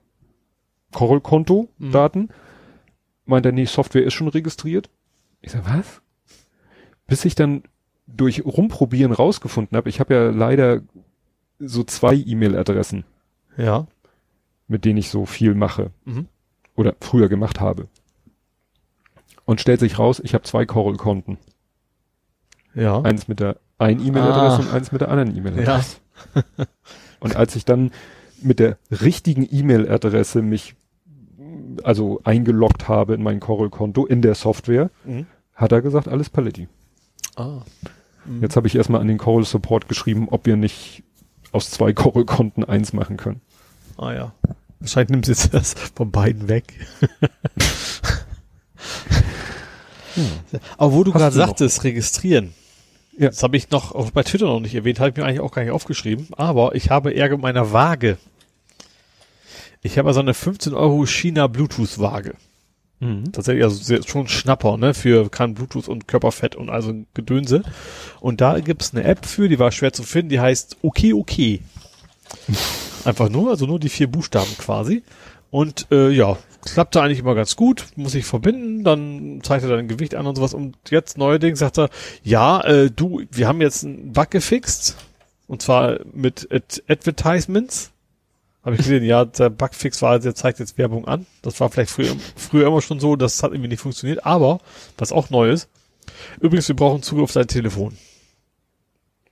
Coral-Konto-Daten. 0.92 2.28
Meint 3.24 3.46
er, 3.46 3.52
nee, 3.52 3.64
Software 3.64 4.04
ist 4.04 4.14
schon 4.14 4.28
registriert. 4.28 4.88
Ich 5.42 5.52
sag, 5.52 5.64
was? 5.66 6.00
Bis 7.06 7.24
ich 7.24 7.34
dann 7.34 7.62
durch 8.06 8.44
Rumprobieren 8.44 9.12
rausgefunden 9.12 9.76
habe, 9.76 9.88
ich 9.88 10.00
habe 10.00 10.14
ja 10.14 10.30
leider 10.30 10.82
so 11.58 11.82
zwei 11.84 12.14
E-Mail-Adressen, 12.14 13.04
Ja. 13.56 13.86
mit 14.68 14.84
denen 14.84 14.98
ich 14.98 15.10
so 15.10 15.26
viel 15.26 15.54
mache 15.54 15.90
Mhm. 16.04 16.26
oder 16.76 16.94
früher 17.00 17.28
gemacht 17.28 17.60
habe. 17.60 17.88
Und 19.44 19.60
stellt 19.60 19.80
sich 19.80 19.98
raus, 19.98 20.20
ich 20.24 20.34
habe 20.34 20.44
zwei 20.44 20.66
Coral-Konten. 20.66 21.38
Ja. 22.76 23.00
Eins 23.02 23.26
mit 23.26 23.40
der 23.40 23.56
einen 23.78 24.04
E-Mail-Adresse 24.06 24.56
Ah. 24.56 24.60
und 24.60 24.72
eins 24.72 24.92
mit 24.92 25.00
der 25.00 25.08
anderen 25.10 25.32
Ja. 25.34 25.38
E-Mail-Adresse. 25.40 25.96
Und 27.20 27.36
als 27.36 27.56
ich 27.56 27.64
dann 27.64 27.90
mit 28.42 28.58
der 28.58 28.76
richtigen 28.90 29.46
E-Mail-Adresse 29.50 30.42
mich 30.42 30.74
also 31.82 32.20
eingeloggt 32.24 32.88
habe 32.88 33.14
in 33.14 33.22
mein 33.22 33.40
Coral-Konto 33.40 34.04
in 34.06 34.20
der 34.22 34.34
Software, 34.34 34.90
Mhm. 35.04 35.26
hat 35.54 35.72
er 35.72 35.80
gesagt, 35.82 36.08
alles 36.08 36.28
Paletti. 36.30 36.68
Ah. 37.36 37.60
Mhm. 38.26 38.42
Jetzt 38.42 38.56
habe 38.56 38.66
ich 38.66 38.76
erstmal 38.76 39.00
an 39.00 39.08
den 39.08 39.16
Coral 39.18 39.44
Support 39.44 39.88
geschrieben, 39.88 40.28
ob 40.30 40.44
wir 40.46 40.56
nicht 40.56 41.02
aus 41.52 41.70
zwei 41.70 41.92
Coral-Konten 41.94 42.64
eins 42.64 42.92
machen 42.92 43.16
können. 43.16 43.40
Ah 43.96 44.12
ja. 44.12 44.32
Wahrscheinlich 44.80 45.10
nimmt 45.10 45.24
sie 45.26 45.32
jetzt 45.32 45.54
das 45.54 45.74
von 45.94 46.10
beiden 46.10 46.48
weg. 46.48 46.74
Aber 50.78 50.92
wo 50.92 51.04
du 51.04 51.12
gerade 51.12 51.34
du 51.34 51.40
noch? 51.40 51.46
sagtest, 51.48 51.84
registrieren. 51.84 52.54
Ja. 53.18 53.28
Das 53.28 53.42
habe 53.42 53.56
ich 53.56 53.70
noch 53.70 53.92
auch 53.92 54.10
bei 54.10 54.22
Twitter 54.22 54.46
noch 54.46 54.60
nicht 54.60 54.74
erwähnt, 54.74 55.00
habe 55.00 55.10
ich 55.10 55.16
mir 55.16 55.24
eigentlich 55.24 55.40
auch 55.40 55.52
gar 55.52 55.62
nicht 55.62 55.72
aufgeschrieben. 55.72 56.28
Aber 56.36 56.74
ich 56.74 56.90
habe 56.90 57.14
Ärger 57.14 57.36
mit 57.36 57.42
meiner 57.42 57.72
Waage. 57.72 58.18
Ich 59.82 59.98
habe 59.98 60.08
also 60.08 60.20
eine 60.20 60.34
15 60.34 60.74
Euro 60.74 61.06
China 61.06 61.46
Bluetooth 61.46 61.98
Waage. 61.98 62.34
Tatsächlich 63.30 63.64
also 63.64 63.76
sehr, 63.76 64.02
schon 64.02 64.26
Schnapper, 64.26 64.78
ne, 64.78 64.94
für 64.94 65.28
kann 65.28 65.54
Bluetooth 65.54 65.88
und 65.88 66.08
Körperfett 66.08 66.56
und 66.56 66.70
also 66.70 66.94
Gedönse. 67.14 67.62
Und 68.20 68.40
da 68.40 68.58
gibt's 68.58 68.94
eine 68.94 69.04
App 69.04 69.26
für, 69.26 69.48
die 69.48 69.58
war 69.58 69.70
schwer 69.70 69.92
zu 69.92 70.02
finden, 70.02 70.30
die 70.30 70.40
heißt 70.40 70.78
Okay 70.82 71.12
Okay. 71.12 71.60
Einfach 73.04 73.28
nur, 73.28 73.50
also 73.50 73.66
nur 73.66 73.78
die 73.78 73.88
vier 73.88 74.08
Buchstaben 74.08 74.50
quasi. 74.58 75.04
Und 75.50 75.86
äh, 75.92 76.10
ja, 76.10 76.36
klappte 76.72 77.00
eigentlich 77.00 77.18
immer 77.18 77.34
ganz 77.34 77.56
gut, 77.56 77.86
muss 77.96 78.14
ich 78.14 78.24
verbinden, 78.24 78.84
dann 78.84 79.40
zeigt 79.42 79.64
er 79.64 79.70
dann 79.70 79.88
Gewicht 79.88 80.14
an 80.14 80.26
und 80.26 80.36
sowas. 80.36 80.54
Und 80.54 80.76
jetzt 80.90 81.18
neuerdings 81.18 81.58
sagt 81.58 81.78
er, 81.78 81.90
ja, 82.22 82.60
äh, 82.62 82.90
du, 82.90 83.22
wir 83.30 83.48
haben 83.48 83.60
jetzt 83.60 83.84
einen 83.84 84.12
Bug 84.12 84.30
gefixt. 84.30 84.96
Und 85.48 85.62
zwar 85.62 86.00
mit 86.12 86.48
Ad 86.50 86.82
Advertisements. 86.88 87.92
Habe 88.64 88.74
ich 88.74 88.80
gesehen, 88.82 89.04
ja, 89.04 89.24
der 89.24 89.48
Bugfix 89.48 90.02
war, 90.02 90.18
der 90.18 90.34
zeigt 90.34 90.58
jetzt 90.58 90.76
Werbung 90.76 91.06
an. 91.06 91.24
Das 91.42 91.60
war 91.60 91.70
vielleicht 91.70 91.92
früher, 91.92 92.16
früher 92.34 92.66
immer 92.66 92.82
schon 92.82 92.98
so, 92.98 93.14
das 93.14 93.40
hat 93.44 93.52
irgendwie 93.52 93.68
nicht 93.68 93.80
funktioniert. 93.80 94.26
Aber, 94.26 94.58
was 94.98 95.12
auch 95.12 95.30
neu 95.30 95.50
ist, 95.50 95.68
übrigens, 96.40 96.66
wir 96.66 96.74
brauchen 96.74 97.00
Zugriff 97.00 97.24
auf 97.24 97.32
dein 97.32 97.46
Telefon. 97.46 97.96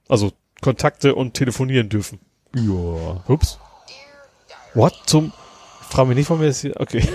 Also 0.08 0.30
Kontakte 0.60 1.16
und 1.16 1.34
telefonieren 1.34 1.88
dürfen. 1.88 2.20
Ja. 2.54 3.24
Ups. 3.26 3.58
What 4.74 4.94
zum? 5.06 5.32
Frag 5.94 6.08
mich 6.08 6.16
nicht, 6.16 6.28
warum 6.28 6.40
wir 6.40 6.48
das 6.48 6.60
hier. 6.60 6.74
Okay. 6.80 7.06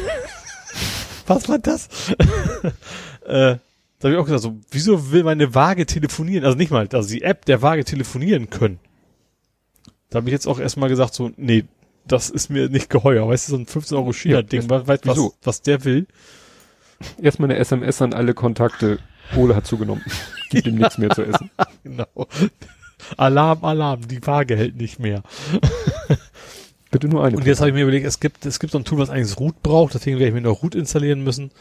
Was 1.27 1.49
war 1.49 1.59
das? 1.59 1.89
äh, 3.25 3.57
da 3.99 4.03
habe 4.03 4.13
ich 4.13 4.17
auch 4.17 4.23
gesagt, 4.23 4.41
so, 4.41 4.57
wieso 4.71 5.11
will 5.11 5.25
meine 5.25 5.53
Waage 5.53 5.85
telefonieren? 5.85 6.45
Also 6.45 6.57
nicht 6.57 6.71
mal, 6.71 6.87
also 6.93 7.09
die 7.09 7.23
App 7.23 7.43
der 7.43 7.61
Waage 7.61 7.83
telefonieren 7.83 8.49
können. 8.49 8.79
Da 10.09 10.19
habe 10.19 10.29
ich 10.29 10.31
jetzt 10.31 10.47
auch 10.47 10.59
erstmal 10.59 10.87
gesagt, 10.87 11.13
so, 11.13 11.29
nee, 11.35 11.65
das 12.07 12.29
ist 12.29 12.49
mir 12.49 12.69
nicht 12.69 12.89
geheuer. 12.89 13.27
Weißt 13.27 13.49
du, 13.49 13.51
so 13.51 13.57
ein 13.57 13.65
15 13.65 13.97
Euro 13.97 14.13
China-Ding, 14.13 14.61
Ja, 14.61 14.69
weißt 14.69 14.87
weißt 14.87 15.07
was, 15.07 15.31
was 15.43 15.61
der 15.61 15.83
will? 15.83 16.07
Erstmal 17.21 17.49
eine 17.49 17.59
SMS 17.59 18.01
an 18.01 18.13
alle 18.13 18.33
Kontakte. 18.33 18.99
Ole 19.35 19.57
hat 19.57 19.67
zugenommen. 19.67 20.05
Gibt 20.51 20.67
ihm 20.67 20.75
nichts 20.75 20.97
mehr 20.97 21.09
zu 21.09 21.23
essen. 21.23 21.51
Genau. 21.83 22.27
Alarm, 23.17 23.63
Alarm, 23.65 24.07
die 24.07 24.25
Waage 24.25 24.55
hält 24.55 24.77
nicht 24.77 24.99
mehr. 24.99 25.23
Bitte 26.91 27.07
nur 27.07 27.23
eine. 27.23 27.37
Und 27.37 27.45
jetzt 27.45 27.59
habe 27.59 27.69
ich 27.69 27.75
mir 27.75 27.83
überlegt, 27.83 28.05
es 28.05 28.19
gibt, 28.19 28.45
es 28.45 28.59
gibt 28.59 28.71
so 28.71 28.79
ein 28.79 28.83
Tool, 28.85 28.97
was 28.97 29.09
eigentlich 29.09 29.39
Root 29.39 29.61
braucht, 29.61 29.93
deswegen 29.93 30.17
werde 30.17 30.29
ich 30.29 30.33
mir 30.33 30.41
noch 30.41 30.63
Root 30.63 30.75
installieren 30.75 31.23
müssen. 31.23 31.51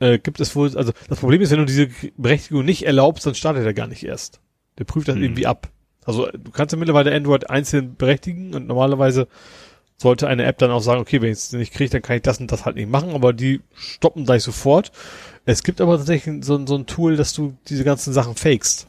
Äh, 0.00 0.18
gibt 0.18 0.40
es 0.40 0.56
wohl, 0.56 0.76
also 0.76 0.92
das 1.08 1.20
Problem 1.20 1.42
ist, 1.42 1.50
wenn 1.50 1.58
du 1.58 1.64
diese 1.66 1.88
Berechtigung 2.16 2.64
nicht 2.64 2.86
erlaubst, 2.86 3.26
dann 3.26 3.34
startet 3.34 3.64
er 3.64 3.74
gar 3.74 3.86
nicht 3.86 4.02
erst. 4.04 4.40
Der 4.78 4.84
prüft 4.84 5.08
das 5.08 5.16
Mhm. 5.16 5.22
irgendwie 5.24 5.46
ab. 5.46 5.68
Also 6.04 6.26
du 6.32 6.50
kannst 6.50 6.72
ja 6.72 6.78
mittlerweile 6.78 7.14
Android 7.14 7.50
einzeln 7.50 7.94
berechtigen 7.96 8.54
und 8.54 8.66
normalerweise 8.66 9.28
sollte 9.98 10.26
eine 10.26 10.44
App 10.44 10.58
dann 10.58 10.70
auch 10.72 10.80
sagen, 10.80 11.00
okay, 11.00 11.20
wenn 11.22 11.30
ich 11.30 11.38
es 11.38 11.52
nicht 11.52 11.72
kriege, 11.72 11.90
dann 11.90 12.02
kann 12.02 12.16
ich 12.16 12.22
das 12.22 12.40
und 12.40 12.50
das 12.50 12.64
halt 12.64 12.74
nicht 12.74 12.88
machen, 12.90 13.10
aber 13.10 13.32
die 13.32 13.60
stoppen 13.76 14.24
gleich 14.24 14.42
sofort. 14.42 14.90
Es 15.44 15.62
gibt 15.62 15.80
aber 15.80 15.98
tatsächlich 15.98 16.44
so, 16.44 16.66
so 16.66 16.74
ein 16.76 16.86
Tool, 16.86 17.16
dass 17.16 17.34
du 17.34 17.56
diese 17.68 17.84
ganzen 17.84 18.12
Sachen 18.12 18.34
fakest. 18.34 18.88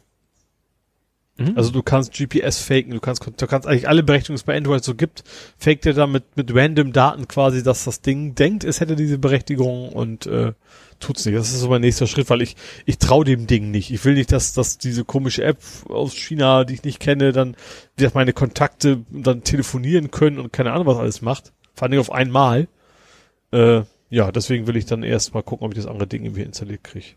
Mhm. 1.38 1.54
Also 1.56 1.72
du 1.72 1.82
kannst 1.82 2.14
GPS 2.14 2.60
faken, 2.60 2.92
du 2.92 3.00
kannst, 3.00 3.26
du 3.26 3.48
kannst 3.48 3.68
eigentlich 3.68 3.88
alle 3.88 4.04
Berechtigungen, 4.04 4.38
die 4.38 4.42
es 4.42 4.46
bei 4.46 4.56
Android 4.56 4.84
so 4.84 4.94
gibt, 4.94 5.24
faked 5.58 5.86
er 5.86 5.94
dann 5.94 6.12
mit, 6.12 6.38
mit 6.38 6.54
random 6.54 6.94
Daten 6.94 7.28
quasi, 7.28 7.64
dass 7.64 7.86
das 7.86 8.02
Ding 8.02 8.36
denkt, 8.36 8.64
es 8.64 8.80
hätte 8.80 8.96
diese 8.96 9.18
Berechtigung 9.18 9.90
und 9.90 10.28
äh, 10.28 10.54
tut's 11.00 11.26
nicht. 11.26 11.36
Das 11.36 11.52
ist 11.52 11.60
so 11.60 11.70
mein 11.70 11.82
nächster 11.82 12.06
Schritt, 12.06 12.30
weil 12.30 12.44
ich, 12.44 12.56
ich 12.86 13.00
traue 13.00 13.26
dem 13.26 13.48
Ding 13.48 13.72
nicht. 13.72 13.92
Ich 13.92 14.06
will 14.06 14.14
nicht, 14.14 14.32
dass, 14.32 14.54
dass 14.54 14.78
diese 14.78 15.06
komische 15.06 15.44
App 15.44 15.58
aus 15.90 16.14
China, 16.14 16.66
die 16.66 16.76
ich 16.76 16.84
nicht 16.84 17.00
kenne, 17.00 17.32
dann 17.32 17.56
gesagt, 17.98 18.16
meine 18.16 18.34
Kontakte 18.34 19.04
dann 19.10 19.44
telefonieren 19.44 20.12
können 20.12 20.40
und 20.40 20.54
keine 20.54 20.72
Ahnung, 20.72 20.86
was 20.86 20.98
alles 20.98 21.22
macht. 21.24 21.52
Vor 21.74 21.88
allem 21.88 22.00
auf 22.00 22.12
einmal. 22.12 22.68
Äh, 23.52 23.82
ja, 24.12 24.32
deswegen 24.32 24.68
will 24.68 24.76
ich 24.76 24.86
dann 24.86 25.02
erst 25.02 25.34
mal 25.34 25.42
gucken, 25.42 25.66
ob 25.66 25.74
ich 25.74 25.78
das 25.78 25.88
andere 25.88 26.08
Ding 26.08 26.24
irgendwie 26.24 26.44
installiert 26.44 26.84
kriege. 26.84 27.16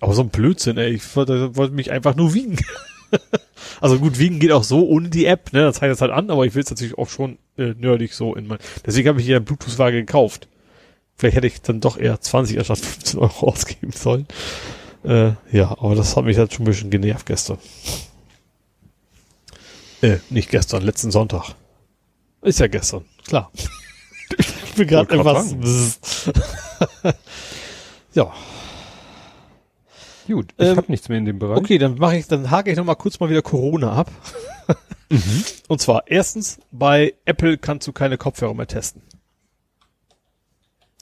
Aber 0.00 0.12
so 0.12 0.22
ein 0.22 0.28
Blödsinn, 0.28 0.76
ey. 0.76 0.90
Ich 0.90 1.16
wollte, 1.16 1.56
wollte 1.56 1.74
mich 1.74 1.90
einfach 1.90 2.14
nur 2.14 2.34
wiegen. 2.34 2.58
also 3.80 3.98
gut, 3.98 4.18
wiegen 4.18 4.38
geht 4.38 4.52
auch 4.52 4.64
so 4.64 4.86
ohne 4.86 5.08
die 5.08 5.26
App, 5.26 5.52
ne? 5.52 5.62
Das 5.62 5.76
zeigt 5.76 5.92
das 5.92 6.00
halt 6.00 6.12
an, 6.12 6.30
aber 6.30 6.44
ich 6.46 6.54
will 6.54 6.62
es 6.62 6.70
natürlich 6.70 6.98
auch 6.98 7.08
schon 7.08 7.38
äh, 7.56 7.74
nerdig 7.74 8.14
so 8.14 8.34
in 8.34 8.46
mein. 8.46 8.58
Deswegen 8.86 9.08
habe 9.08 9.20
ich 9.20 9.26
hier 9.26 9.36
eine 9.36 9.44
Bluetooth-Waage 9.44 10.04
gekauft. 10.04 10.48
Vielleicht 11.16 11.36
hätte 11.36 11.46
ich 11.46 11.62
dann 11.62 11.80
doch 11.80 11.98
eher 11.98 12.20
20 12.20 12.58
anstatt 12.58 12.78
15 12.78 13.20
Euro 13.20 13.48
ausgeben 13.48 13.92
sollen. 13.92 14.26
Äh, 15.04 15.32
ja, 15.50 15.70
aber 15.70 15.94
das 15.94 16.16
hat 16.16 16.24
mich 16.24 16.38
halt 16.38 16.52
schon 16.52 16.64
ein 16.64 16.66
bisschen 16.66 16.90
genervt 16.90 17.26
gestern. 17.26 17.58
Äh, 20.00 20.18
nicht 20.30 20.50
gestern, 20.50 20.82
letzten 20.82 21.10
Sonntag. 21.10 21.54
Ist 22.42 22.60
ja 22.60 22.66
gestern, 22.66 23.04
klar. 23.24 23.52
ich 24.38 24.74
bin 24.74 24.88
gerade 24.88 25.14
etwas. 25.14 25.54
ja, 28.14 28.32
Gut, 30.26 30.54
ich 30.56 30.66
Ähm, 30.66 30.76
habe 30.76 30.90
nichts 30.90 31.08
mehr 31.08 31.18
in 31.18 31.24
dem 31.24 31.38
Bereich. 31.38 31.58
Okay, 31.58 31.78
dann 31.78 31.96
mache 31.96 32.16
ich, 32.16 32.26
dann 32.28 32.50
hake 32.50 32.70
ich 32.70 32.76
noch 32.76 32.84
mal 32.84 32.94
kurz 32.94 33.18
mal 33.20 33.28
wieder 33.30 33.42
Corona 33.42 33.92
ab. 33.92 34.10
Und 35.68 35.80
zwar 35.80 36.04
erstens 36.06 36.58
bei 36.70 37.14
Apple 37.24 37.58
kannst 37.58 37.86
du 37.86 37.92
keine 37.92 38.16
Kopfhörer 38.16 38.54
mehr 38.54 38.66
testen, 38.66 39.02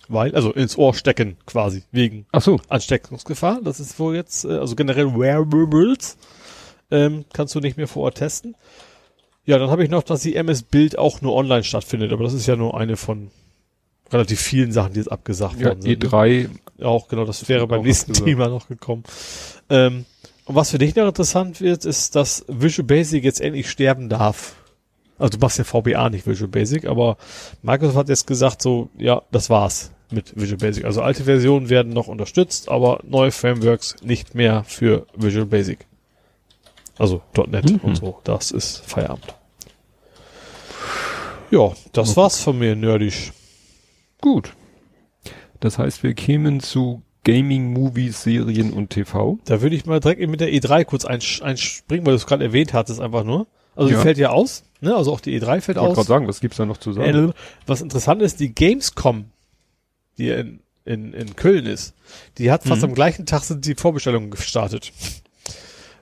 weil 0.09 0.35
also 0.35 0.53
ins 0.53 0.77
Ohr 0.77 0.95
stecken 0.95 1.37
quasi 1.47 1.85
wegen 1.93 2.27
Ach 2.33 2.43
so. 2.43 2.61
Ansteckungsgefahr. 2.69 3.61
Das 3.63 3.79
ist 3.79 3.99
wohl 4.01 4.17
jetzt 4.17 4.45
äh, 4.45 4.49
also 4.59 4.75
generell 4.75 5.15
Wearables 5.15 6.17
ähm, 6.91 7.25
kannst 7.33 7.55
du 7.55 7.61
nicht 7.61 7.77
mehr 7.77 7.87
vor 7.87 8.05
Ort 8.05 8.17
testen. 8.19 8.57
Ja, 9.45 9.59
dann 9.59 9.71
habe 9.71 9.85
ich 9.85 9.91
noch, 9.91 10.03
dass 10.03 10.23
die 10.23 10.35
MS 10.35 10.65
Bild 10.65 10.99
auch 10.99 11.21
nur 11.23 11.35
online 11.35 11.63
stattfindet, 11.65 12.13
aber 12.13 12.25
das 12.25 12.35
ist 12.35 12.47
ja 12.47 12.57
nur 12.57 12.77
eine 12.77 12.97
von 12.97 13.31
relativ 14.13 14.41
vielen 14.41 14.73
Sachen, 14.73 14.93
die 14.95 15.01
jetzt 15.01 15.11
abgesagt 15.13 15.61
Ja, 15.61 15.69
worden 15.69 15.83
sind. 15.83 16.03
ne? 16.03 16.09
E3, 16.09 16.49
Auch 16.83 17.09
genau, 17.09 17.25
das 17.25 17.49
wäre 17.49 17.67
beim 17.67 17.83
nächsten 17.83 18.11
abgesagt. 18.13 18.27
Thema 18.29 18.49
noch 18.49 18.69
gekommen. 18.69 19.05
Ähm, 19.69 20.05
und 20.47 20.55
was 20.55 20.71
für 20.71 20.79
dich 20.79 20.97
noch 20.97 21.07
interessant 21.07 21.61
wird, 21.61 21.85
ist, 21.85 22.17
dass 22.17 22.45
Visual 22.49 22.87
Basic 22.87 23.23
jetzt 23.23 23.41
endlich 23.41 23.71
sterben 23.71 24.09
darf. 24.09 24.55
Also 25.19 25.37
du 25.37 25.39
machst 25.39 25.59
ja 25.59 25.65
VBA 25.65 26.09
nicht 26.11 26.27
Visual 26.27 26.49
Basic, 26.49 26.87
aber 26.87 27.19
Microsoft 27.63 27.97
hat 27.97 28.09
jetzt 28.09 28.27
gesagt 28.27 28.63
so, 28.63 28.89
ja, 28.99 29.23
das 29.31 29.51
war's 29.51 29.93
mit 30.11 30.33
Visual 30.35 30.57
Basic. 30.59 30.85
Also 30.87 31.03
alte 31.03 31.25
Versionen 31.25 31.69
werden 31.69 31.93
noch 31.93 32.09
unterstützt, 32.09 32.69
aber 32.69 33.01
neue 33.05 33.31
Frameworks 33.31 33.97
nicht 34.03 34.35
mehr 34.35 34.65
für 34.65 35.07
Visual 35.15 35.47
Basic. 35.47 35.87
Also 36.99 37.23
.NET 37.47 37.71
Mhm. 37.71 37.79
und 37.83 37.97
so. 37.97 38.19
Das 38.25 38.51
ist 38.51 38.83
Feierabend. 38.87 39.35
Ja, 41.51 41.73
das 41.93 42.17
war's 42.17 42.41
von 42.41 42.59
mir, 42.59 42.75
nerdisch. 42.77 43.33
Gut. 44.21 44.55
Das 45.61 45.79
heißt, 45.79 46.03
wir 46.03 46.15
kämen 46.15 46.61
zu 46.61 47.03
Gaming, 47.25 47.73
Movies, 47.75 48.23
Serien 48.23 48.73
und 48.73 48.91
TV. 48.91 49.39
Da 49.45 49.61
würde 49.61 49.77
ich 49.77 49.85
mal 49.85 50.01
direkt 50.01 50.27
mit 50.29 50.41
der 50.41 50.49
E3 50.51 50.85
kurz 50.85 51.05
einspringen, 51.05 52.07
weil 52.07 52.13
du 52.13 52.17
es 52.17 52.27
gerade 52.27 52.45
erwähnt 52.45 52.73
hattest, 52.73 53.01
einfach 53.01 53.25
nur. 53.25 53.47
Also 53.77 53.91
Ja. 53.91 53.97
die 53.99 54.03
fällt 54.03 54.19
ja 54.19 54.31
aus, 54.31 54.65
ne? 54.81 54.95
Also 54.97 55.13
auch 55.13 55.21
die 55.21 55.39
E3 55.39 55.61
fällt 55.61 55.77
Ich 55.77 55.83
wollte 55.83 55.91
aus. 55.91 55.95
gerade 55.97 56.09
sagen, 56.09 56.29
was 56.29 56.41
gibt's 56.41 56.57
da 56.57 56.65
noch 56.67 56.79
zu 56.79 56.93
sagen? 56.93 57.31
Äh, 57.31 57.33
Was 57.67 57.83
interessant 57.83 58.23
ist, 58.23 58.41
die 58.41 58.55
Gamescom, 58.55 59.27
die 60.17 60.31
in, 60.31 60.61
in, 60.87 61.13
in 61.13 61.37
Köln 61.37 61.67
ist, 61.67 61.95
die 62.39 62.51
hat 62.51 62.65
fast 62.65 62.83
Mhm. 62.83 62.89
am 62.89 62.95
gleichen 62.95 63.27
Tag 63.27 63.43
sind 63.45 63.67
die 63.67 63.75
Vorbestellungen 63.75 64.31
gestartet. 64.31 64.91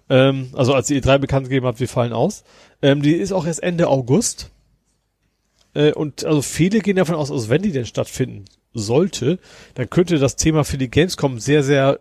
Ähm, 0.09 0.51
also 0.55 0.73
als 0.75 0.87
die 0.87 1.01
E3 1.03 1.19
bekannt 1.19 1.49
gegeben 1.49 1.67
hat, 1.67 1.81
wir 1.81 1.89
fallen 1.89 2.13
aus. 2.13 2.45
Ähm, 2.81 3.03
die 3.03 3.13
ist 3.15 3.33
auch 3.33 3.45
erst 3.47 3.63
Ende 3.63 3.89
August. 3.89 4.51
Äh, 5.75 5.93
und 5.93 6.25
also 6.25 6.43
viele 6.43 6.81
gehen 6.81 6.97
davon 6.97 7.15
aus, 7.15 7.31
also 7.31 7.49
wenn 7.49 7.63
die 7.63 7.73
denn 7.73 7.87
stattfinden 7.87 8.45
sollte, 8.75 9.39
dann 9.75 9.91
könnte 9.91 10.19
das 10.19 10.37
Thema 10.37 10.65
für 10.65 10.79
die 10.79 10.91
Gamescom 10.91 11.39
sehr, 11.39 11.63
sehr 11.63 12.01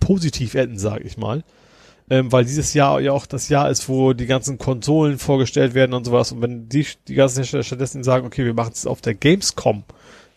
positiv 0.00 0.54
enden, 0.54 0.78
sage 0.78 1.04
ich 1.04 1.16
mal. 1.16 1.44
Ähm, 2.10 2.30
weil 2.32 2.44
dieses 2.44 2.74
Jahr 2.74 3.00
ja 3.00 3.12
auch 3.12 3.26
das 3.26 3.48
Jahr 3.48 3.70
ist, 3.70 3.88
wo 3.88 4.12
die 4.12 4.26
ganzen 4.26 4.58
Konsolen 4.58 5.18
vorgestellt 5.18 5.74
werden 5.74 5.94
und 5.94 6.04
sowas. 6.04 6.32
Und 6.32 6.42
wenn 6.42 6.68
die, 6.68 6.86
die 7.08 7.14
ganzen 7.14 7.38
Hersteller 7.38 7.62
stattdessen 7.62 8.04
sagen, 8.04 8.26
okay, 8.26 8.44
wir 8.44 8.54
machen 8.54 8.72
es 8.74 8.86
auf 8.86 9.00
der 9.00 9.14
Gamescom, 9.14 9.84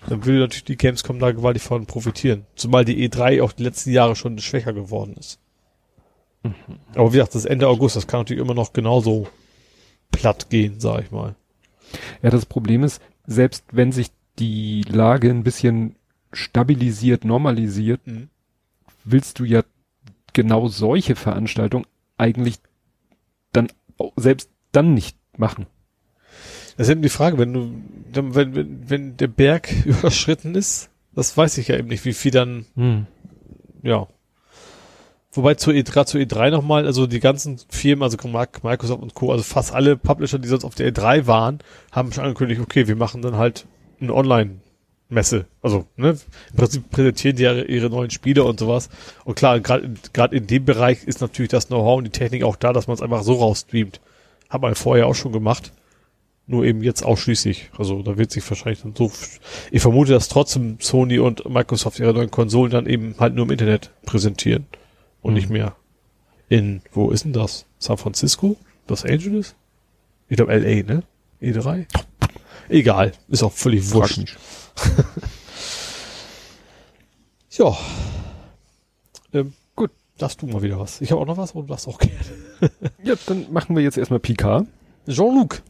dann 0.08 0.24
würde 0.24 0.40
natürlich 0.40 0.66
die 0.66 0.78
Gamescom 0.78 1.20
da 1.20 1.32
gewaltig 1.32 1.64
von 1.64 1.86
profitieren. 1.86 2.46
Zumal 2.56 2.86
die 2.86 3.10
E3 3.10 3.44
auch 3.44 3.52
die 3.52 3.64
letzten 3.64 3.92
Jahre 3.92 4.16
schon 4.16 4.38
schwächer 4.40 4.74
geworden 4.74 5.16
ist. 5.20 5.40
Aber 6.94 7.12
wie 7.12 7.18
gesagt, 7.18 7.36
das 7.36 7.46
Ende 7.46 7.68
August, 7.68 7.96
das 7.96 8.08
kann 8.08 8.20
natürlich 8.20 8.42
immer 8.42 8.54
noch 8.54 8.72
genauso 8.72 9.28
platt 10.12 10.50
gehen, 10.50 10.80
sag 10.80 11.04
ich 11.04 11.12
mal. 11.12 11.36
Ja, 12.22 12.30
das 12.30 12.46
Problem 12.46 12.84
ist, 12.84 13.02
selbst 13.26 13.66
wenn 13.72 13.92
sich 13.92 14.12
die 14.40 14.84
Lage 14.84 15.30
ein 15.30 15.44
bisschen 15.44 15.96
stabilisiert, 16.34 17.26
normalisiert, 17.26 18.02
willst 19.04 19.40
du 19.40 19.46
ja 19.46 19.64
genau 20.34 20.68
solche 20.68 21.16
Veranstaltungen 21.16 21.86
eigentlich 22.18 22.58
dann 23.54 23.68
auch 23.98 24.14
selbst 24.18 24.50
dann 24.72 24.94
nicht 24.94 25.18
machen. 25.38 25.66
Das 26.78 26.88
ist 26.88 26.92
eben 26.92 27.02
die 27.02 27.10
Frage, 27.10 27.38
wenn 27.38 27.54
du, 27.54 27.82
wenn, 28.14 28.56
wenn, 28.56 28.90
wenn 28.90 29.18
der 29.18 29.28
Berg 29.28 29.72
überschritten 29.86 30.56
ist, 30.56 30.90
das 31.14 31.36
weiß 31.36 31.58
ich 31.58 31.70
ja 31.70 31.78
eben 31.78 31.88
nicht, 31.88 32.04
wie 32.04 32.14
viel 32.14 32.32
dann, 32.32 32.66
ja. 33.82 34.08
Wobei 35.36 35.56
zur 35.56 35.74
E3, 35.74 36.06
zur 36.06 36.22
E3 36.22 36.50
nochmal, 36.50 36.86
also 36.86 37.08
die 37.08 37.20
ganzen 37.20 37.60
Firmen, 37.70 38.04
also 38.04 38.18
Microsoft 38.64 39.04
und 39.04 39.14
Co., 39.14 39.32
also 39.32 39.44
fast 39.44 39.74
alle 39.74 39.98
Publisher, 39.98 40.40
die 40.40 40.48
sonst 40.48 40.64
auf 40.64 40.76
der 40.76 40.94
E3 40.94 41.28
waren, 41.28 41.60
haben 41.92 42.14
schon 42.14 42.24
angekündigt, 42.24 42.62
okay, 42.62 42.88
wir 42.88 42.96
machen 42.96 43.22
dann 43.22 43.36
halt 43.36 43.66
eine 44.00 44.14
Online-Messe. 44.14 45.46
Also, 45.62 45.88
ne, 45.98 46.18
im 46.52 46.56
Prinzip 46.56 46.90
präsentieren 46.90 47.36
die 47.36 47.44
ja 47.44 47.54
ihre 47.54 47.90
neuen 47.90 48.12
Spiele 48.12 48.46
und 48.46 48.60
sowas. 48.60 48.90
Und 49.26 49.36
klar, 49.36 49.60
gerade 49.60 49.94
gerade 50.14 50.36
in 50.38 50.48
dem 50.48 50.64
Bereich 50.64 51.04
ist 51.04 51.20
natürlich 51.20 51.52
das 51.52 51.68
Know-how 51.68 51.98
und 51.98 52.06
die 52.06 52.12
Technik 52.12 52.44
auch 52.44 52.56
da, 52.56 52.72
dass 52.72 52.88
man 52.88 52.96
es 52.96 53.02
einfach 53.02 53.24
so 53.24 53.34
rausstreamt. 53.34 54.00
Hat 54.50 54.62
man 54.62 54.76
vorher 54.76 55.08
auch 55.08 55.16
schon 55.16 55.34
gemacht. 55.34 55.74
Nur 56.48 56.64
eben 56.64 56.84
jetzt 56.84 57.04
ausschließlich. 57.04 57.72
Also 57.76 58.04
da 58.04 58.18
wird 58.18 58.32
sich 58.32 58.48
wahrscheinlich 58.48 58.84
dann 58.84 58.94
so. 58.96 59.12
Ich 59.72 59.82
vermute, 59.82 60.14
dass 60.14 60.30
trotzdem 60.30 60.78
Sony 60.80 61.18
und 61.18 61.50
Microsoft 61.50 62.00
ihre 62.00 62.14
neuen 62.14 62.30
Konsolen 62.30 62.72
dann 62.72 62.86
eben 62.86 63.16
halt 63.20 63.34
nur 63.34 63.46
im 63.46 63.52
Internet 63.52 63.90
präsentieren. 64.06 64.68
Und 65.26 65.34
Mhm. 65.34 65.38
nicht 65.40 65.50
mehr 65.50 65.76
in, 66.50 66.82
wo 66.92 67.10
ist 67.10 67.26
denn 67.26 67.34
das? 67.34 67.66
San 67.80 67.98
Francisco? 67.98 68.56
Los 68.88 69.04
Angeles? 69.04 69.56
Ich 70.30 70.38
glaube 70.38 70.54
LA, 70.54 70.84
ne? 70.84 71.04
E3? 71.42 71.88
Egal. 72.70 73.12
Ist 73.28 73.42
auch 73.44 73.52
völlig 73.52 73.92
wurscht. 73.92 74.38
Ja. 77.58 77.76
Ähm, 79.34 79.54
gut. 79.76 79.92
Darfst 80.18 80.42
du 80.42 80.48
mal 80.48 80.62
wieder 80.62 80.78
was. 80.80 81.00
Ich 81.02 81.12
habe 81.12 81.22
auch 81.22 81.26
noch 81.26 81.38
was 81.38 81.52
und 81.54 81.64
du 81.64 81.68
darfst 81.68 81.88
auch 81.88 81.98
gerne. 82.00 82.72
Ja, 83.04 83.16
dann 83.28 83.52
machen 83.52 83.76
wir 83.76 83.84
jetzt 83.84 83.98
erstmal 83.98 84.20
Picard. 84.20 84.68
Jean-Luc. 85.08 85.62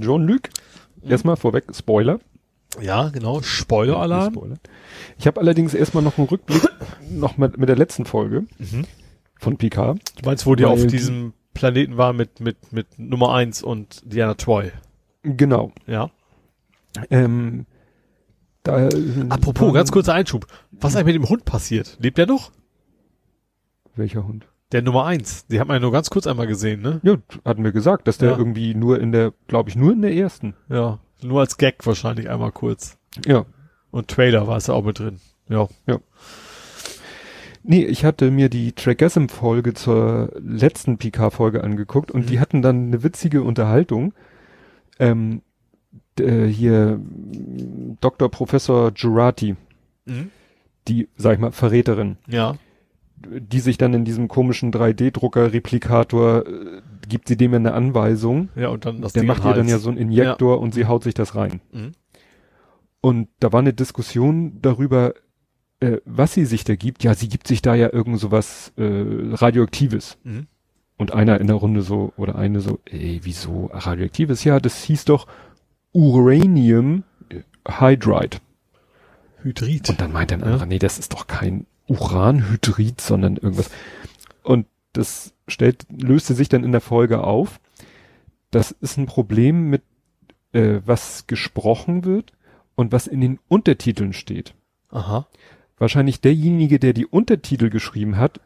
Jean-Luc. 0.00 0.42
Erstmal 1.08 1.36
vorweg, 1.36 1.64
Spoiler. 1.74 2.20
Ja, 2.80 3.08
genau. 3.08 3.40
Spoiler-Alarm. 3.42 4.34
Spoiler. 4.34 4.56
Ich 5.18 5.26
habe 5.26 5.40
allerdings 5.40 5.74
erstmal 5.74 6.02
noch 6.02 6.18
einen 6.18 6.28
Rückblick 6.28 6.62
noch 7.10 7.36
mit, 7.38 7.56
mit 7.58 7.68
der 7.68 7.76
letzten 7.76 8.04
Folge 8.04 8.46
Mhm. 8.58 8.84
von 9.38 9.56
Picard. 9.56 9.98
Du 10.20 10.26
meinst, 10.28 10.46
wo 10.46 10.54
die 10.54 10.64
auf 10.66 10.80
die- 10.80 10.86
diesem 10.88 11.32
Planeten 11.54 11.96
war 11.96 12.12
mit, 12.12 12.40
mit, 12.40 12.72
mit 12.72 12.98
Nummer 12.98 13.34
eins 13.34 13.62
und 13.62 14.02
Diana 14.04 14.34
Troy. 14.34 14.70
Genau. 15.22 15.72
Ja. 15.86 16.10
Ähm, 17.10 17.66
da, 18.62 18.88
Apropos, 19.30 19.62
waren- 19.66 19.74
ganz 19.74 19.90
kurzer 19.90 20.14
Einschub. 20.14 20.46
Was 20.72 20.92
ist 20.92 20.96
eigentlich 20.96 21.18
mit 21.18 21.26
dem 21.26 21.30
Hund 21.30 21.44
passiert? 21.44 21.96
Lebt 22.00 22.18
der 22.18 22.26
noch? 22.26 22.52
Welcher 23.96 24.26
Hund? 24.26 24.46
Der 24.72 24.82
Nummer 24.82 25.06
eins. 25.06 25.46
Die 25.46 25.58
hat 25.58 25.66
man 25.68 25.76
ja 25.76 25.80
nur 25.80 25.92
ganz 25.92 26.10
kurz 26.10 26.26
einmal 26.26 26.46
gesehen, 26.46 26.82
ne? 26.82 27.00
Ja, 27.02 27.16
hatten 27.44 27.64
wir 27.64 27.72
gesagt, 27.72 28.06
dass 28.06 28.18
der 28.18 28.32
Ja. 28.32 28.38
irgendwie 28.38 28.74
nur 28.74 29.00
in 29.00 29.12
der, 29.12 29.32
glaube 29.48 29.70
ich, 29.70 29.76
nur 29.76 29.92
in 29.92 30.02
der 30.02 30.14
ersten. 30.14 30.54
Ja. 30.68 31.00
Nur 31.22 31.40
als 31.40 31.56
Gag 31.56 31.84
wahrscheinlich 31.86 32.28
einmal 32.28 32.52
kurz. 32.52 32.96
Ja. 33.26 33.44
Und 33.90 34.08
Trailer 34.08 34.46
war 34.46 34.56
es 34.58 34.66
ja 34.68 34.74
auch 34.74 34.84
mit 34.84 34.98
drin. 34.98 35.20
Ja. 35.48 35.68
Nee, 37.64 37.84
ich 37.84 38.04
hatte 38.04 38.30
mir 38.30 38.48
die 38.48 38.72
Trackgasm-Folge 38.72 39.74
zur 39.74 40.32
letzten 40.38 40.96
Picard-Folge 40.98 41.62
angeguckt 41.64 42.10
und 42.10 42.22
Mhm. 42.22 42.26
die 42.26 42.40
hatten 42.40 42.62
dann 42.62 42.86
eine 42.88 43.02
witzige 43.02 43.42
Unterhaltung. 43.42 44.14
Ähm, 44.98 45.42
äh, 46.18 46.46
hier 46.46 47.00
Dr. 48.00 48.30
Professor 48.30 48.92
Jurati, 48.94 49.56
Mhm. 50.06 50.30
die, 50.86 51.08
sag 51.16 51.34
ich 51.34 51.38
mal, 51.40 51.52
Verräterin, 51.52 52.16
Ja. 52.26 52.56
Die 53.26 53.60
sich 53.60 53.78
dann 53.78 53.94
in 53.94 54.04
diesem 54.04 54.28
komischen 54.28 54.72
3D-Drucker-Replikator, 54.72 56.46
äh, 56.46 56.80
gibt 57.08 57.28
sie 57.28 57.36
dem 57.36 57.52
ja 57.52 57.56
eine 57.58 57.72
Anweisung. 57.74 58.48
Ja, 58.54 58.68
und 58.68 58.84
dann 58.84 59.00
das 59.00 59.12
Der 59.12 59.22
Ding 59.22 59.28
macht 59.28 59.44
ihr 59.44 59.54
dann 59.54 59.68
ja 59.68 59.78
so 59.78 59.88
einen 59.88 59.98
Injektor 59.98 60.60
und 60.60 60.74
sie 60.74 60.86
haut 60.86 61.02
sich 61.04 61.14
das 61.14 61.34
rein. 61.34 61.60
Mhm. 61.72 61.92
Und 63.00 63.28
da 63.40 63.52
war 63.52 63.60
eine 63.60 63.72
Diskussion 63.72 64.58
darüber, 64.60 65.14
äh, 65.80 65.98
was 66.04 66.34
sie 66.34 66.44
sich 66.44 66.64
da 66.64 66.74
gibt. 66.76 67.04
Ja, 67.04 67.14
sie 67.14 67.28
gibt 67.28 67.46
sich 67.48 67.62
da 67.62 67.74
ja 67.74 67.92
irgend 67.92 68.18
sowas 68.18 68.72
äh, 68.76 68.82
Radioaktives. 68.84 70.18
Mhm. 70.24 70.46
Und 70.96 71.12
einer 71.12 71.40
in 71.40 71.46
der 71.46 71.56
Runde 71.56 71.82
so, 71.82 72.12
oder 72.16 72.34
eine 72.36 72.60
so, 72.60 72.80
ey, 72.86 73.20
wieso 73.22 73.70
Radioaktives? 73.72 74.42
Ja, 74.44 74.58
das 74.58 74.82
hieß 74.82 75.04
doch 75.04 75.26
Uranium 75.92 77.04
Hydride. 77.68 78.38
Hydrid. 79.42 79.88
Und 79.90 80.00
dann 80.00 80.12
meint 80.12 80.32
ein 80.32 80.40
Ja. 80.40 80.46
anderer, 80.46 80.66
nee, 80.66 80.78
das 80.80 80.98
ist 80.98 81.12
doch 81.12 81.26
kein 81.28 81.66
Uranhydrid, 81.88 83.00
sondern 83.00 83.36
irgendwas. 83.36 83.70
Und 84.42 84.66
das 84.92 85.34
stellt, 85.46 85.86
löste 85.90 86.34
sich 86.34 86.48
dann 86.48 86.64
in 86.64 86.72
der 86.72 86.80
Folge 86.80 87.22
auf. 87.22 87.60
Das 88.50 88.70
ist 88.70 88.96
ein 88.96 89.06
Problem 89.06 89.68
mit, 89.68 89.82
äh, 90.52 90.80
was 90.84 91.26
gesprochen 91.26 92.04
wird 92.04 92.32
und 92.74 92.92
was 92.92 93.06
in 93.06 93.20
den 93.20 93.38
Untertiteln 93.48 94.12
steht. 94.12 94.54
Aha. 94.90 95.26
Wahrscheinlich 95.76 96.20
derjenige, 96.20 96.78
der 96.78 96.92
die 96.92 97.06
Untertitel 97.06 97.70
geschrieben 97.70 98.16
hat, 98.16 98.40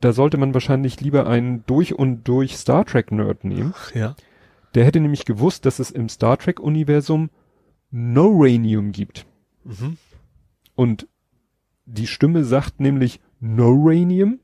da 0.00 0.12
sollte 0.12 0.38
man 0.38 0.54
wahrscheinlich 0.54 1.00
lieber 1.00 1.26
einen 1.26 1.64
durch 1.66 1.94
und 1.94 2.24
durch 2.24 2.56
Star 2.56 2.86
Trek 2.86 3.12
Nerd 3.12 3.44
nehmen. 3.44 3.74
Ja. 3.94 4.16
Der 4.74 4.84
hätte 4.84 5.00
nämlich 5.00 5.24
gewusst, 5.24 5.66
dass 5.66 5.78
es 5.78 5.90
im 5.90 6.08
Star 6.08 6.38
Trek 6.38 6.60
Universum 6.60 7.30
Noranium 7.90 8.92
gibt. 8.92 9.26
Mhm. 9.64 9.98
Und 10.74 11.06
die 11.92 12.06
Stimme 12.06 12.44
sagt 12.44 12.80
nämlich 12.80 13.20
Noranium, 13.40 14.38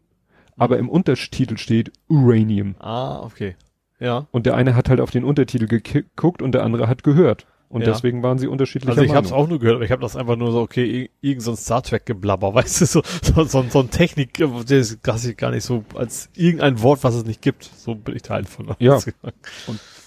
aber 0.57 0.79
im 0.79 0.89
Untertitel 0.89 1.57
steht 1.59 1.93
Uranium. 2.09 2.75
Ah, 2.79 3.21
okay. 3.23 3.57
Ja. 4.01 4.27
Und 4.31 4.47
der 4.47 4.55
eine 4.57 4.75
hat 4.75 4.89
halt 4.89 5.01
auf 5.01 5.11
den 5.11 5.25
Untertitel 5.25 5.67
geguckt 5.67 6.43
und 6.43 6.53
der 6.53 6.65
andere 6.65 6.89
hat 6.89 7.03
gehört. 7.03 7.47
Und 7.69 7.81
Ja. 7.81 7.89
deswegen 7.93 8.23
waren 8.23 8.39
sie 8.39 8.47
unterschiedlicher 8.47 8.93
Also 8.93 9.03
ich 9.03 9.15
habe 9.15 9.27
es 9.27 9.33
auch 9.33 9.49
nur 9.49 9.59
gehört, 9.59 9.77
aber 9.77 9.85
ich 9.85 9.91
habe 9.91 10.01
das 10.03 10.15
einfach 10.17 10.37
nur 10.37 10.53
so, 10.53 10.61
okay, 10.61 10.85
ir- 10.85 11.11
irgend 11.21 11.43
so 11.43 11.51
ein 11.51 11.57
Star 11.57 11.83
Trek 11.83 12.07
Geblabber, 12.07 12.55
weißt 12.55 12.81
du, 12.81 12.87
so, 12.87 13.03
so, 13.23 13.45
so, 13.45 13.63
so 13.69 13.81
ein 13.81 13.91
Technik, 13.91 14.39
äh, 14.41 14.49
das 14.67 14.99
das 15.03 15.25
ich 15.25 15.37
gar 15.37 15.51
nicht 15.51 15.65
so 15.65 15.85
als 15.95 16.31
irgendein 16.35 16.81
Wort, 16.83 17.03
was 17.05 17.15
es 17.17 17.25
nicht 17.25 17.43
gibt. 17.43 17.65
So 17.65 17.95
bin 17.95 18.15
ich 18.15 18.23
Teil 18.23 18.45
von 18.45 18.75
Ja. 18.79 18.95
ausgegangen. 18.95 19.35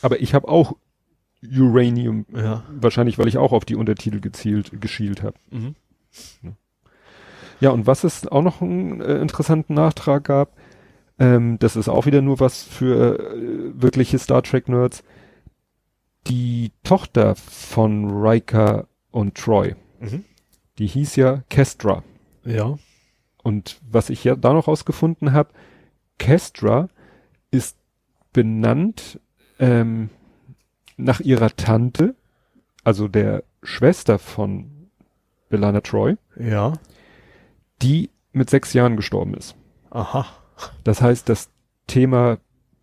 Aber 0.02 0.22
ich 0.22 0.34
habe 0.34 0.48
auch 0.48 0.74
Uranium. 1.44 2.26
Ja. 2.36 2.64
Wahrscheinlich, 2.80 3.18
weil 3.18 3.28
ich 3.28 3.38
auch 3.38 3.52
auf 3.52 3.66
die 3.66 3.76
Untertitel 3.76 4.20
gezielt, 4.20 4.80
geschielt 4.82 5.22
habe. 5.24 5.36
Mhm. 5.52 5.76
Ja, 6.44 6.52
und 7.72 7.86
was 7.88 8.04
es 8.06 8.28
auch 8.28 8.42
noch 8.42 8.62
einen 8.62 9.02
äh, 9.02 9.18
interessanten 9.22 9.74
Nachtrag 9.74 10.24
gab, 10.24 10.56
ähm, 11.20 11.60
das 11.60 11.76
ist 11.76 11.90
auch 11.90 12.06
wieder 12.06 12.22
nur 12.22 12.40
was 12.40 12.64
für 12.64 13.20
äh, 13.20 13.82
wirkliche 13.82 14.18
Star 14.20 14.42
Trek 14.44 14.70
Nerds. 14.70 15.04
Die 16.28 16.72
Tochter 16.84 17.36
von 17.36 18.10
Riker 18.10 18.88
und 19.12 19.36
Troy, 19.36 19.76
Mhm. 20.00 20.24
die 20.78 20.88
hieß 20.88 21.16
ja 21.18 21.44
Kestra. 21.50 22.04
Ja. 22.46 22.78
Und 23.44 23.80
was 23.90 24.10
ich 24.10 24.24
ja 24.24 24.36
da 24.36 24.54
noch 24.54 24.68
rausgefunden 24.68 25.34
habe, 25.34 25.50
Kestra 26.18 26.90
ist 27.52 27.78
benannt 28.34 29.20
ähm, 29.60 30.10
nach 30.98 31.20
ihrer 31.20 31.56
Tante, 31.56 32.16
also 32.84 33.08
der 33.08 33.44
Schwester 33.64 34.20
von 34.20 34.90
Belana 35.50 35.82
Troy, 35.82 36.16
Ja. 36.38 36.74
Die 37.82 38.10
mit 38.32 38.50
sechs 38.50 38.74
Jahren 38.74 38.96
gestorben 38.96 39.34
ist. 39.34 39.56
Aha. 39.90 40.26
Das 40.84 41.02
heißt, 41.02 41.30
das 41.30 41.50
Thema 41.88 42.38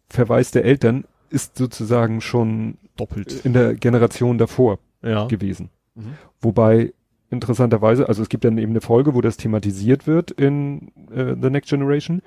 Verweis 0.08 0.50
der 0.50 0.64
Eltern 0.64 1.04
ist 1.30 1.56
sozusagen 1.56 2.20
schon 2.20 2.78
Doppelt. 2.96 3.44
in 3.44 3.52
der 3.52 3.74
Generation 3.74 4.38
davor 4.38 4.78
Ja. 5.02 5.26
gewesen. 5.26 5.70
Mhm. 5.94 6.14
Wobei 6.40 6.94
interessanterweise, 7.30 8.08
also 8.08 8.22
es 8.22 8.28
gibt 8.28 8.44
dann 8.44 8.56
eben 8.58 8.72
eine 8.72 8.80
Folge, 8.80 9.14
wo 9.14 9.20
das 9.20 9.36
thematisiert 9.36 10.06
wird 10.06 10.30
in 10.30 10.92
äh, 11.10 11.34
The 11.40 11.50
Next 11.50 11.70
Generation 11.70 12.22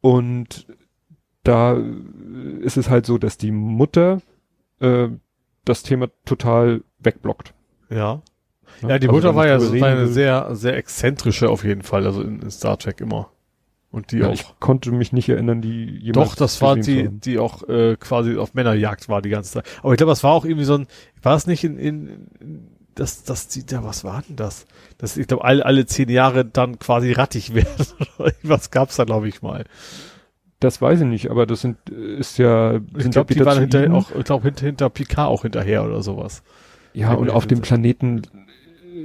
und 0.00 0.66
da 1.42 1.76
ist 2.60 2.76
es 2.76 2.90
halt 2.90 3.06
so, 3.06 3.18
dass 3.18 3.38
die 3.38 3.50
Mutter 3.52 4.20
äh, 4.80 5.08
das 5.64 5.82
Thema 5.82 6.08
total 6.24 6.82
wegblockt. 6.98 7.54
Ja. 7.88 8.20
Ja, 8.82 8.98
die 8.98 9.08
Also 9.08 9.12
Mutter 9.16 9.34
war 9.34 9.46
ja 9.46 9.58
so 9.58 9.72
eine 9.72 10.06
sehr, 10.08 10.54
sehr 10.54 10.76
exzentrische 10.76 11.48
auf 11.48 11.64
jeden 11.64 11.82
Fall, 11.82 12.06
also 12.06 12.22
in, 12.22 12.40
in 12.42 12.50
Star 12.50 12.78
Trek 12.78 13.00
immer. 13.00 13.30
Und 13.90 14.12
die 14.12 14.18
ja, 14.18 14.28
auch. 14.28 14.32
ich 14.34 14.44
konnte 14.60 14.92
mich 14.92 15.12
nicht 15.12 15.28
erinnern, 15.28 15.62
die 15.62 15.86
jemals 15.86 16.30
Doch, 16.30 16.36
das 16.36 16.60
war 16.60 16.76
die, 16.76 17.06
haben. 17.06 17.20
die 17.20 17.38
auch 17.38 17.66
äh, 17.68 17.96
quasi 17.98 18.36
auf 18.36 18.52
Männerjagd 18.52 19.08
war 19.08 19.22
die 19.22 19.30
ganze 19.30 19.52
Zeit. 19.52 19.64
Aber 19.82 19.92
ich 19.92 19.96
glaube, 19.96 20.10
das 20.10 20.22
war 20.22 20.32
auch 20.32 20.44
irgendwie 20.44 20.64
so 20.64 20.74
ein, 20.74 20.86
war 21.22 21.34
es 21.34 21.46
nicht 21.46 21.64
in, 21.64 21.78
in, 21.78 22.08
in 22.40 22.68
das, 22.94 23.24
das, 23.24 23.48
die, 23.48 23.64
da, 23.64 23.84
was 23.84 24.04
war 24.04 24.22
denn 24.22 24.36
das? 24.36 24.66
Das, 24.98 25.16
ich 25.16 25.26
glaube, 25.28 25.44
alle, 25.44 25.64
alle 25.64 25.86
zehn 25.86 26.08
Jahre 26.08 26.44
dann 26.44 26.78
quasi 26.78 27.12
rattig 27.12 27.54
werden. 27.54 27.68
was 28.42 28.70
gab's 28.70 28.96
da, 28.96 29.04
glaube 29.04 29.28
ich 29.28 29.40
mal. 29.42 29.64
Das 30.60 30.80
weiß 30.80 31.00
ich 31.00 31.06
nicht, 31.06 31.30
aber 31.30 31.46
das 31.46 31.60
sind 31.60 31.76
äh, 31.90 32.16
ist 32.16 32.38
ja 32.38 32.80
Ich 32.96 33.10
glaube, 33.10 33.32
die 33.32 33.44
waren 33.44 33.60
hinter, 33.60 33.92
auch, 33.94 34.10
ich 34.14 34.24
glaube, 34.24 34.44
hinter, 34.44 34.66
hinter 34.66 34.90
Picard 34.90 35.28
auch 35.28 35.42
hinterher 35.42 35.84
oder 35.84 36.02
sowas. 36.02 36.42
Ja, 36.92 37.12
und 37.12 37.30
auf 37.30 37.46
dem. 37.46 37.60
Planeten 37.60 38.22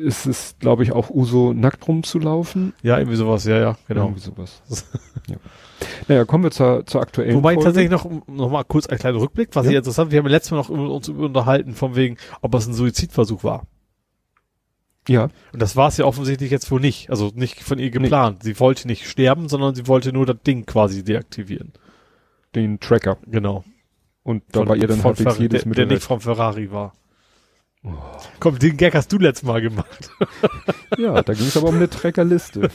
ist 0.04 0.26
es, 0.26 0.56
glaube 0.60 0.84
ich, 0.84 0.92
auch 0.92 1.10
Uso, 1.10 1.54
nackt 1.54 1.88
rumzulaufen. 1.88 2.74
Ja, 2.82 2.98
irgendwie 2.98 3.18
sowas, 3.18 3.46
ja, 3.46 3.58
ja, 3.60 3.78
genau. 3.88 4.06
Irgendwie 4.06 4.22
sowas. 4.22 4.62
ja. 5.28 5.36
Naja, 6.08 6.26
kommen 6.26 6.44
wir 6.44 6.52
zur, 6.52 6.86
zur 6.86 7.02
aktuellen 7.02 7.36
Wobei 7.36 7.54
Folge. 7.56 7.66
tatsächlich 7.70 7.92
noch, 7.92 8.10
noch 8.28 8.50
mal 8.50 8.64
kurz 8.64 8.88
ein 8.88 8.98
kleiner 9.00 9.20
Rückblick, 9.20 9.50
was 9.54 9.66
Ja. 9.66 9.72
ich 9.72 9.78
interessant, 9.78 10.12
wir 10.12 10.20
haben 10.20 10.28
letztes 10.28 10.52
Mal 10.52 10.58
noch 10.58 10.70
über- 10.70 10.90
uns 10.92 11.10
unterhalten, 11.10 11.74
von 11.74 11.96
wegen, 11.96 12.18
ob 12.42 12.54
es 12.56 12.68
ein 12.68 12.74
Suizidversuch 12.74 13.44
war. 13.44 13.66
Ja, 15.08 15.30
Und 15.52 15.62
das 15.62 15.76
war 15.76 15.88
es 15.88 15.98
ja 15.98 16.06
offensichtlich 16.06 16.52
jetzt 16.52 16.70
wohl 16.70 16.80
nicht. 16.80 17.10
Also 17.10 17.32
nicht 17.34 17.64
von 17.64 17.80
ihr 17.80 17.90
geplant. 17.90 18.44
Sie 18.44 18.60
wollte 18.60 18.88
nicht 18.88 19.10
sterben, 19.10 19.50
sondern 19.50 19.74
sie 19.74 19.88
wollte 19.88 20.14
nur 20.14 20.28
das 20.28 20.38
Ding 20.46 20.66
quasi 20.68 21.04
deaktivieren. 21.04 21.74
den 22.54 22.80
Tracker. 22.80 23.18
Genau. 23.26 23.64
Und 24.24 24.44
da 24.52 24.68
war 24.68 24.76
ihr 24.76 24.88
dann 24.88 25.00
von 25.00 25.16
halbwegs 25.16 25.40
jedes 25.40 25.62
der, 25.62 25.70
Mittel 25.70 25.88
der 25.88 25.96
nicht 25.96 26.06
vom 26.06 26.22
Ferrari 26.22 26.72
war. 26.72 26.94
Komm, 28.40 28.60
den 28.60 28.78
Gag 28.78 28.94
hast 28.94 29.12
du 29.12 29.18
letztes 29.18 29.48
Mal 29.48 29.62
gemacht. 29.62 30.12
Ja, 30.98 31.22
da 31.22 31.34
ging 31.34 31.48
es 31.48 31.58
aber 31.58 31.70
um 31.70 31.76
eine 31.76 31.90
Trackerliste. 31.90 32.70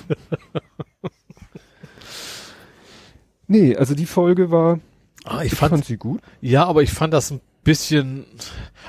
nee, 3.47 3.77
also 3.77 3.95
die 3.95 4.07
Folge 4.07 4.51
war, 4.51 4.81
Ah, 5.25 5.43
ich 5.43 5.55
fand, 5.55 5.85
sie 5.85 5.97
gut. 5.97 6.21
ja, 6.41 6.65
aber 6.67 6.83
ich 6.83 6.91
fand 6.93 7.13
das 7.13 7.31
ein 7.31 7.41
bisschen, 7.65 8.27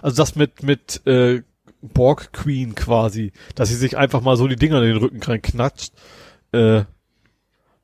also 0.02 0.15
das 0.18 0.35
mit, 0.35 0.64
mit, 0.64 1.06
äh, 1.07 1.41
Borg 1.81 2.34
Queen 2.34 2.73
quasi, 2.76 3.31
dass 3.56 3.69
sie 3.69 3.76
sich 3.76 3.98
einfach 3.98 4.22
mal 4.22 4.35
so 4.38 4.48
die 4.48 4.56
Dinger 4.56 4.81
in 4.81 4.89
den 4.89 4.98
Rücken 4.98 5.22
reinknatscht, 5.22 5.94
äh, 6.52 6.84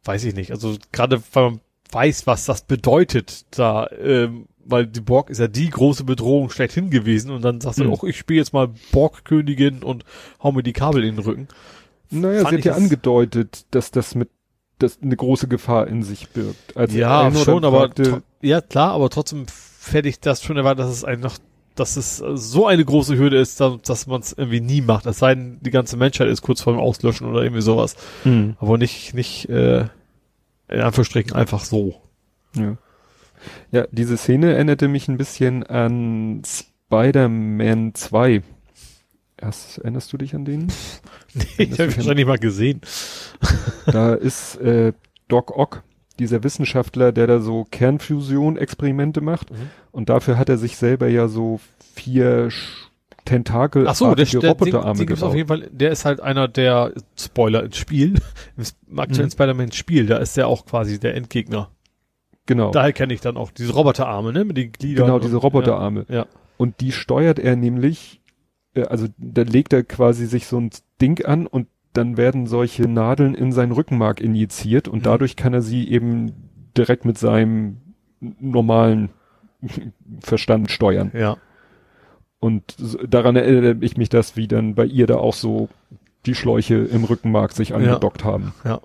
weiß 0.03 0.24
ich 0.26 0.34
nicht. 0.36 0.52
Also 0.52 0.78
gerade 0.92 1.22
weil 1.34 1.44
man 1.52 1.60
weiß, 1.92 2.26
was 2.28 2.45
das 2.45 2.64
bedeutet, 2.64 3.45
da, 3.52 3.88
ähm, 3.92 4.48
weil 4.66 4.88
die 4.88 5.01
Borg 5.01 5.30
ist 5.30 5.40
ja 5.40 5.48
die 5.48 5.69
große 5.69 6.03
Bedrohung 6.03 6.50
schlechthin 6.50 6.90
gewesen 6.90 7.32
und 7.32 7.42
dann 7.43 7.61
sagst 7.61 7.80
du, 7.80 7.85
Hm. 7.85 7.93
auch 7.93 8.03
ich 8.03 8.17
spiele 8.17 8.40
jetzt 8.40 8.53
mal 8.53 8.69
Borg-Königin 8.92 9.83
und 9.83 10.06
hau 10.42 10.51
mir 10.51 10.64
die 10.64 10.74
Kabel 10.74 11.03
in 11.03 11.16
den 11.16 11.25
Rücken. 11.25 11.48
Naja, 12.09 12.42
Fand 12.43 12.50
sie 12.51 12.58
hat 12.58 12.66
ja 12.66 12.74
angedeutet, 12.75 13.66
dass 13.72 13.92
das 13.92 14.16
mit, 14.16 14.30
dass 14.80 15.00
eine 15.01 15.16
große 15.16 15.48
Gefahr 15.48 15.88
in 15.88 16.03
sich 16.03 16.30
birgt. 16.30 16.77
Als 16.77 16.93
ja, 16.93 17.32
schon, 17.33 17.66
aber 17.66 17.90
ja 18.42 18.61
klar, 18.61 18.92
aber 18.92 19.09
trotzdem 19.09 19.45
hätte 19.92 20.08
ich 20.09 20.19
das 20.19 20.43
schon 20.43 20.58
erwartet, 20.58 20.85
dass 20.85 20.92
es 20.92 21.03
ein 21.03 21.19
noch, 21.19 21.38
dass 21.75 21.98
es 21.98 22.17
so 22.17 22.67
eine 22.67 22.85
große 22.85 23.17
Hürde 23.17 23.38
ist, 23.40 23.59
dass, 23.59 23.82
dass 23.82 24.06
man 24.08 24.22
es 24.22 24.32
irgendwie 24.33 24.61
nie 24.61 24.82
macht. 24.82 25.08
Es 25.08 25.19
sei 25.19 25.33
denn, 25.33 25.58
die 25.61 25.72
ganze 25.72 25.98
Menschheit 25.98 26.27
ist 26.27 26.43
kurz 26.43 26.61
vor 26.61 26.74
dem 26.74 26.80
Auslöschen 26.80 27.27
oder 27.27 27.42
irgendwie 27.42 27.64
sowas. 27.64 27.95
hm, 28.24 28.56
Aber 28.59 28.77
nicht, 28.77 29.14
nicht, 29.16 29.50
äh, 29.50 29.85
in 30.69 30.80
Anführungsstrichen 30.82 31.33
einfach 31.33 31.64
so. 31.66 31.95
ja. 32.56 32.77
Ja, 33.72 33.86
diese 33.92 34.18
Szene 34.18 34.54
erinnerte 34.54 34.88
mich 34.88 35.08
ein 35.08 35.18
bisschen 35.18 35.64
an 35.64 36.42
Spider-Man 36.46 37.94
2. 37.96 38.42
Erst, 39.38 39.80
erinnerst 39.80 40.14
du 40.14 40.18
dich 40.18 40.36
an 40.36 40.46
den? 40.46 40.68
Nee, 41.34 41.64
ich 41.64 41.80
habe 41.80 41.96
wahrscheinlich 41.98 42.28
mal 42.28 42.38
gesehen. 42.38 42.82
Da 43.88 44.14
ist 44.14 44.56
äh, 44.58 44.94
Doc 45.28 45.58
Ock, 45.58 45.84
dieser 46.20 46.44
Wissenschaftler, 46.44 47.12
der 47.12 47.26
da 47.28 47.40
so 47.40 47.66
Kernfusion-Experimente 47.72 49.22
macht. 49.22 49.52
Mhm. 49.52 49.70
Und 49.92 50.10
dafür 50.10 50.38
hat 50.38 50.50
er 50.50 50.58
sich 50.58 50.78
selber 50.78 51.08
ja 51.08 51.28
so 51.28 51.60
vier 51.96 52.50
Tentakel 53.26 53.88
Ach 53.88 53.96
so, 53.96 54.14
der, 54.14 54.26
der 54.26 54.50
Roboterarme 54.50 55.06
den, 55.06 55.16
den 55.16 55.24
auf 55.24 55.36
jeden 55.36 55.48
Fall, 55.48 55.70
der 55.72 55.92
ist 55.92 56.06
halt 56.06 56.20
einer 56.20 56.48
der 56.48 56.94
Spoiler 57.18 57.64
ins 57.64 57.78
Spiel, 57.78 58.16
im 58.88 59.00
aktuellen 59.00 59.28
Mhm. 59.28 59.32
Spider-Man 59.32 59.72
Spiel, 59.72 60.06
da 60.06 60.18
ist 60.18 60.36
der 60.38 60.48
auch 60.48 60.66
quasi 60.66 61.00
der 61.00 61.16
Endgegner. 61.16 61.70
Genau, 62.46 62.72
Daher 62.72 62.92
kenne 62.94 63.14
ich 63.14 63.22
dann 63.22 63.38
auch 63.38 63.52
diese 63.52 63.74
Roboterarme, 63.74 64.34
ne, 64.34 64.44
mit 64.44 64.58
den 64.58 64.72
Gliedern. 64.74 65.06
genau, 65.06 65.20
diese 65.20 65.38
Roboterarme. 65.38 66.06
Ja, 66.10 66.16
ja. 66.16 66.26
Und 66.58 66.82
die 66.82 66.92
steuert 66.92 67.40
er 67.40 67.56
nämlich, 67.56 68.22
äh, 68.74 68.84
also 68.84 69.08
da 69.18 69.44
legt 69.44 69.72
er 69.74 69.84
quasi 69.84 70.26
sich 70.26 70.48
so 70.48 70.58
ein 70.60 70.70
Ding 71.02 71.24
an 71.26 71.48
und 71.48 71.68
dann 71.94 72.18
werden 72.18 72.48
solche 72.48 72.84
Nadeln 72.90 73.34
in 73.36 73.52
sein 73.52 73.72
Rückenmark 73.72 74.20
injiziert 74.20 74.88
und 74.88 75.00
Mhm. 75.00 75.04
dadurch 75.04 75.36
kann 75.36 75.54
er 75.54 75.62
sie 75.62 75.88
eben 75.90 76.34
direkt 76.78 77.06
mit 77.06 77.18
seinem 77.18 77.78
normalen 78.20 79.10
Verstand 80.20 80.70
steuern. 80.72 81.12
ja. 81.14 81.38
Und 82.40 82.76
daran 83.08 83.38
erinnere 83.38 83.78
ich 83.80 83.96
mich 83.96 84.10
das, 84.10 84.36
wie 84.36 84.50
dann 84.50 84.76
bei 84.76 84.84
ihr 84.86 85.08
da 85.08 85.16
auch 85.16 85.34
so 85.34 85.70
die 86.26 86.36
Schläuche 86.36 86.76
im 86.76 87.06
Rückenmark 87.06 87.54
sich 87.54 87.74
angedockt 87.74 88.26
haben. 88.26 88.54
Ja. 88.66 88.82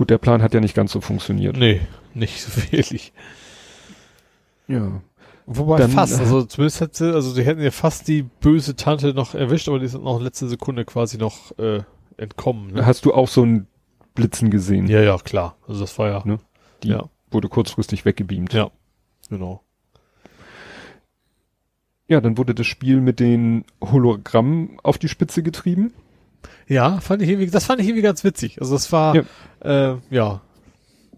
Gut, 0.00 0.08
der 0.08 0.16
Plan 0.16 0.40
hat 0.40 0.54
ja 0.54 0.60
nicht 0.60 0.74
ganz 0.74 0.92
so 0.92 1.02
funktioniert. 1.02 1.58
Nee, 1.58 1.82
nicht 2.14 2.40
so 2.40 2.62
wirklich. 2.72 3.12
Ja. 4.66 5.02
Wobei 5.44 5.76
Dann- 5.76 5.90
fast, 5.90 6.18
also 6.18 6.42
zumindest 6.44 6.80
hätte, 6.80 7.12
also 7.12 7.30
sie 7.32 7.44
hätten 7.44 7.60
ja 7.60 7.70
fast 7.70 8.08
die 8.08 8.22
böse 8.22 8.76
Tante 8.76 9.12
noch 9.12 9.34
erwischt, 9.34 9.68
aber 9.68 9.78
die 9.78 9.88
sind 9.88 10.02
noch 10.02 10.16
in 10.16 10.24
letzter 10.24 10.48
Sekunde 10.48 10.86
quasi 10.86 11.18
noch 11.18 11.58
äh, 11.58 11.82
entkommen. 12.16 12.72
Ne? 12.72 12.86
Hast 12.86 13.04
du 13.04 13.12
auch 13.12 13.28
so 13.28 13.44
ein 13.44 13.66
Blitzen 14.14 14.50
gesehen? 14.50 14.88
Ja, 14.88 15.02
ja, 15.02 15.18
klar. 15.18 15.58
Also 15.68 15.82
das 15.82 15.98
war 15.98 16.08
ja, 16.08 16.22
Ne? 16.24 16.38
Die 16.82 16.88
ja, 16.88 17.04
wurde 17.30 17.50
kurzfristig 17.50 18.06
weggebeamt. 18.06 18.54
ja, 18.54 18.70
genau. 19.28 19.62
Ja, 22.08 22.22
dann 22.22 22.38
wurde 22.38 22.54
das 22.54 22.66
Spiel 22.66 23.02
mit 23.02 23.20
den 23.20 23.66
Hologrammen 23.82 24.78
auf 24.82 24.96
die 24.96 25.08
Spitze 25.10 25.42
getrieben. 25.42 25.92
Ja, 26.66 27.00
fand 27.00 27.22
ich 27.22 27.28
irgendwie, 27.28 27.50
das 27.50 27.64
fand 27.64 27.80
ich 27.80 27.86
irgendwie 27.88 28.02
ganz 28.02 28.24
witzig. 28.24 28.60
Also 28.60 28.74
das 28.74 28.90
war, 28.92 29.14
Ja. 29.16 29.22
äh, 29.92 29.96
ja 30.10 30.40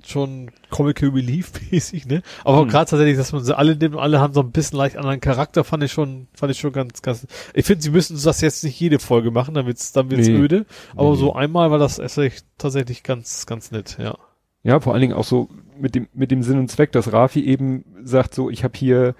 schon 0.05 0.51
Comical 0.70 1.10
Relief 1.10 1.52
mäßig, 1.70 2.07
ne? 2.07 2.23
Aber 2.44 2.62
Hm. 2.62 2.68
gerade 2.68 2.91
tatsächlich, 2.91 3.17
dass 3.17 3.33
man 3.33 3.44
sie 3.44 3.57
alle 3.57 3.76
nimmt 3.76 3.94
und 3.94 4.01
alle 4.01 4.18
haben 4.18 4.34
so 4.34 4.41
ein 4.41 4.51
bisschen 4.51 4.76
leicht 4.78 4.97
anderen 4.97 5.20
Charakter, 5.20 5.62
fand 5.62 5.84
ich 5.84 5.92
schon, 5.92 6.26
fand 6.34 6.51
ich 6.51 6.59
schon 6.59 6.73
ganz, 6.73 7.02
ganz. 7.02 7.25
Ich 7.55 7.65
finde, 7.67 7.83
sie 7.83 7.91
müssen 7.91 8.18
das 8.20 8.41
jetzt 8.41 8.65
nicht 8.65 8.81
jede 8.81 8.99
Folge 8.99 9.31
machen, 9.31 9.55
dann 9.55 9.67
wird's, 9.67 9.92
dann 9.92 10.10
wird's 10.10 10.26
Nee. 10.26 10.34
öde. 10.36 10.67
Aber 10.97 11.10
Nee. 11.10 11.17
so 11.18 11.34
einmal 11.34 11.70
war 11.70 11.78
das 11.78 11.97
tatsächlich, 11.99 12.42
tatsächlich 12.59 13.05
ganz, 13.05 13.47
ganz 13.47 13.70
nett, 13.70 13.97
ja. 14.01 14.17
Ja, 14.65 14.81
vor 14.81 14.92
allen 14.92 15.02
Dingen 15.02 15.15
auch 15.15 15.25
so 15.25 15.49
mit 15.78 15.94
dem, 15.94 16.09
mit 16.15 16.31
dem 16.33 16.42
Sinn 16.42 16.59
und 16.59 16.68
Zweck, 16.68 16.91
dass 16.92 17.12
Rafi 17.12 17.44
eben 17.44 17.84
sagt 18.02 18.34
so, 18.34 18.51
ich 18.51 18.65
habe 18.65 18.76
hier 18.76 19.15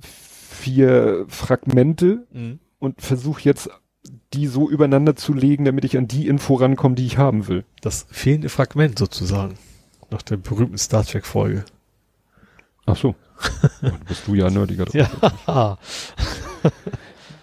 vier 0.00 1.24
Fragmente 1.28 2.26
Mhm. 2.32 2.58
und 2.78 3.00
versuche 3.00 3.42
jetzt 3.42 3.70
die 4.34 4.46
so 4.46 4.68
übereinander 4.68 5.16
zu 5.16 5.32
legen, 5.32 5.64
damit 5.64 5.84
ich 5.84 5.96
an 5.96 6.08
die 6.08 6.26
Info 6.26 6.54
rankomme, 6.54 6.94
die 6.94 7.06
ich 7.06 7.18
haben 7.18 7.46
will. 7.48 7.64
Das 7.80 8.06
fehlende 8.10 8.48
Fragment 8.48 8.98
sozusagen. 8.98 9.54
Nach 10.10 10.22
der 10.22 10.36
berühmten 10.36 10.78
Star 10.78 11.04
Trek 11.04 11.24
Folge. 11.26 11.64
Ach 12.86 12.96
so. 12.96 13.14
Du 13.80 13.90
bist 14.06 14.26
du 14.26 14.34
ja 14.34 14.50
nerdiger. 14.50 14.86
Ja. 14.92 15.78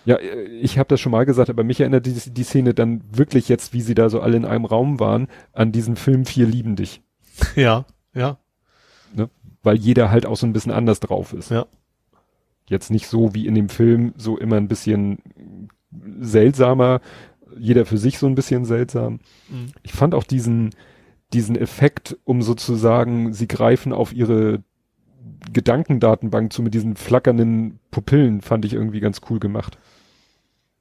Ja, 0.03 0.17
ich 0.19 0.79
habe 0.79 0.87
das 0.87 0.99
schon 0.99 1.11
mal 1.11 1.25
gesagt, 1.27 1.51
aber 1.51 1.63
mich 1.63 1.79
erinnert 1.79 2.07
die, 2.07 2.13
die 2.13 2.43
Szene 2.43 2.73
dann 2.73 3.03
wirklich 3.11 3.47
jetzt, 3.49 3.71
wie 3.73 3.81
sie 3.81 3.93
da 3.93 4.09
so 4.09 4.19
alle 4.19 4.35
in 4.35 4.45
einem 4.45 4.65
Raum 4.65 4.99
waren, 4.99 5.27
an 5.53 5.71
diesen 5.71 5.95
Film 5.95 6.25
Vier 6.25 6.47
lieben 6.47 6.75
dich. 6.75 7.03
ja, 7.55 7.85
ja, 8.15 8.39
Weil 9.61 9.77
jeder 9.77 10.09
halt 10.09 10.25
auch 10.25 10.37
so 10.37 10.47
ein 10.47 10.53
bisschen 10.53 10.71
anders 10.71 11.01
drauf 11.01 11.33
ist. 11.33 11.51
ja. 11.51 11.67
Jetzt 12.67 12.89
nicht 12.89 13.07
so 13.07 13.35
wie 13.35 13.45
in 13.45 13.53
dem 13.53 13.69
Film, 13.69 14.13
so 14.17 14.37
immer 14.39 14.55
ein 14.55 14.67
bisschen 14.67 15.19
seltsamer, 16.19 17.01
jeder 17.57 17.85
für 17.85 17.97
sich 17.97 18.17
so 18.17 18.27
ein 18.27 18.35
bisschen 18.35 18.65
seltsam. 18.65 19.19
Mhm. 19.49 19.67
Ich 19.83 19.93
fand 19.93 20.15
auch 20.15 20.23
diesen, 20.23 20.71
diesen 21.33 21.55
Effekt, 21.55 22.17
um 22.23 22.41
sozusagen, 22.41 23.33
sie 23.33 23.47
greifen 23.47 23.93
auf 23.93 24.13
ihre 24.13 24.63
Gedankendatenbank 25.51 26.53
zu 26.53 26.61
mit 26.61 26.73
diesen 26.73 26.95
flackernden 26.95 27.79
Pupillen, 27.89 28.41
fand 28.41 28.65
ich 28.65 28.73
irgendwie 28.73 28.99
ganz 28.99 29.21
cool 29.29 29.39
gemacht. 29.39 29.77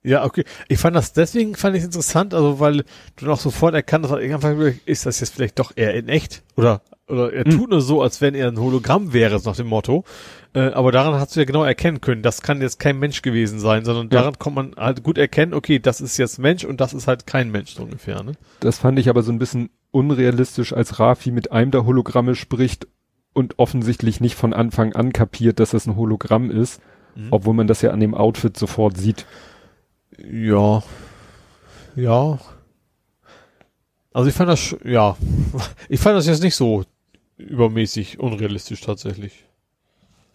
Ja, 0.03 0.25
okay. 0.25 0.45
Ich 0.69 0.79
fand 0.79 0.97
das 0.97 1.12
deswegen 1.12 1.55
fand 1.55 1.77
ich 1.77 1.85
interessant, 1.85 2.33
also 2.33 2.59
weil 2.59 2.85
du 3.17 3.27
noch 3.27 3.39
sofort 3.39 3.75
erkannt 3.75 4.09
hast, 4.09 4.19
irgendwann 4.20 4.81
ist 4.87 5.05
das 5.05 5.20
jetzt 5.20 5.35
vielleicht 5.35 5.59
doch 5.59 5.73
eher 5.77 5.95
in 5.95 6.09
echt 6.09 6.43
oder 6.57 6.81
oder 7.07 7.33
er 7.33 7.45
Hm. 7.45 7.51
tut 7.51 7.70
nur 7.70 7.81
so, 7.81 8.01
als 8.03 8.20
wenn 8.20 8.35
er 8.37 8.47
ein 8.49 8.59
Hologramm 8.61 9.12
wäre, 9.12 9.41
nach 9.45 9.57
dem 9.57 9.67
Motto. 9.67 10.05
Äh, 10.55 10.69
aber 10.70 10.93
daran 10.93 11.15
hast 11.15 11.35
du 11.35 11.41
ja 11.41 11.45
genau 11.45 11.65
erkennen 11.65 12.01
können, 12.01 12.23
das 12.23 12.41
kann 12.41 12.62
jetzt 12.62 12.79
kein 12.79 12.99
Mensch 13.01 13.20
gewesen 13.23 13.59
sein, 13.59 13.85
sondern 13.85 14.07
Ja. 14.07 14.20
daran 14.20 14.39
kann 14.39 14.55
man 14.55 14.75
halt 14.77 15.03
gut 15.03 15.19
erkennen, 15.19 15.53
okay, 15.53 15.81
das 15.81 16.01
ist 16.01 16.17
jetzt 16.19 16.39
Mensch 16.39 16.65
und 16.65 16.81
das 16.81 16.93
ist 16.95 17.09
halt 17.09 17.27
kein 17.27 17.51
Mensch 17.51 17.75
so 17.75 17.83
ungefähr, 17.83 18.23
ne? 18.23 18.33
Das 18.61 18.79
fand 18.79 18.99
ich 19.01 19.09
aber 19.09 19.23
so 19.25 19.33
ein 19.33 19.39
bisschen 19.41 19.70
unrealistisch, 19.91 20.73
als 20.73 20.99
Rafi 21.01 21.31
mit 21.33 21.51
einem 21.53 21.73
der 21.73 21.85
Hologramme 21.85 22.37
spricht 22.37 22.87
und 23.33 23.59
offensichtlich 23.59 24.20
nicht 24.20 24.37
von 24.37 24.53
Anfang 24.53 24.93
an 24.95 25.12
kapiert, 25.12 25.59
dass 25.61 25.70
das 25.70 25.87
ein 25.87 25.97
Hologramm 25.97 26.51
ist, 26.51 26.81
Mhm. 27.17 27.29
obwohl 27.33 27.55
man 27.55 27.67
das 27.67 27.83
ja 27.83 27.91
an 27.91 27.99
dem 28.01 28.15
Outfit 28.15 28.57
sofort 28.57 28.97
sieht. 28.97 29.27
Ja. 30.28 30.82
Ja. 31.97 32.39
Also 34.12 34.28
ich 34.28 34.34
fand 34.34 34.50
das, 34.50 34.76
ja. 34.84 35.16
Ich 35.89 36.00
fand 36.00 36.16
das 36.16 36.26
jetzt 36.26 36.42
nicht 36.42 36.57
so 36.57 36.84
übermäßig 37.36 38.20
unrealistisch 38.20 38.81
tatsächlich. 38.81 39.44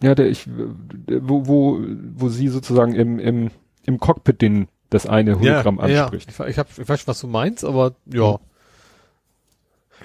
Ja, 0.02 0.14
der 0.14 0.26
ich, 0.26 0.44
der, 0.46 1.28
wo, 1.28 1.46
wo, 1.46 1.80
wo 2.14 2.28
sie 2.28 2.48
sozusagen 2.48 2.94
im, 2.94 3.18
im, 3.18 3.50
im 3.86 3.98
Cockpit 3.98 4.42
den, 4.42 4.68
das 4.90 5.06
eine 5.06 5.38
Hologramm 5.38 5.78
ja, 5.78 6.04
anspricht. 6.04 6.38
Ja, 6.38 6.46
ich, 6.46 6.58
hab, 6.58 6.78
ich 6.78 6.88
weiß, 6.88 7.08
was 7.08 7.20
du 7.20 7.28
meinst, 7.28 7.64
aber 7.64 7.94
ja. 8.12 8.38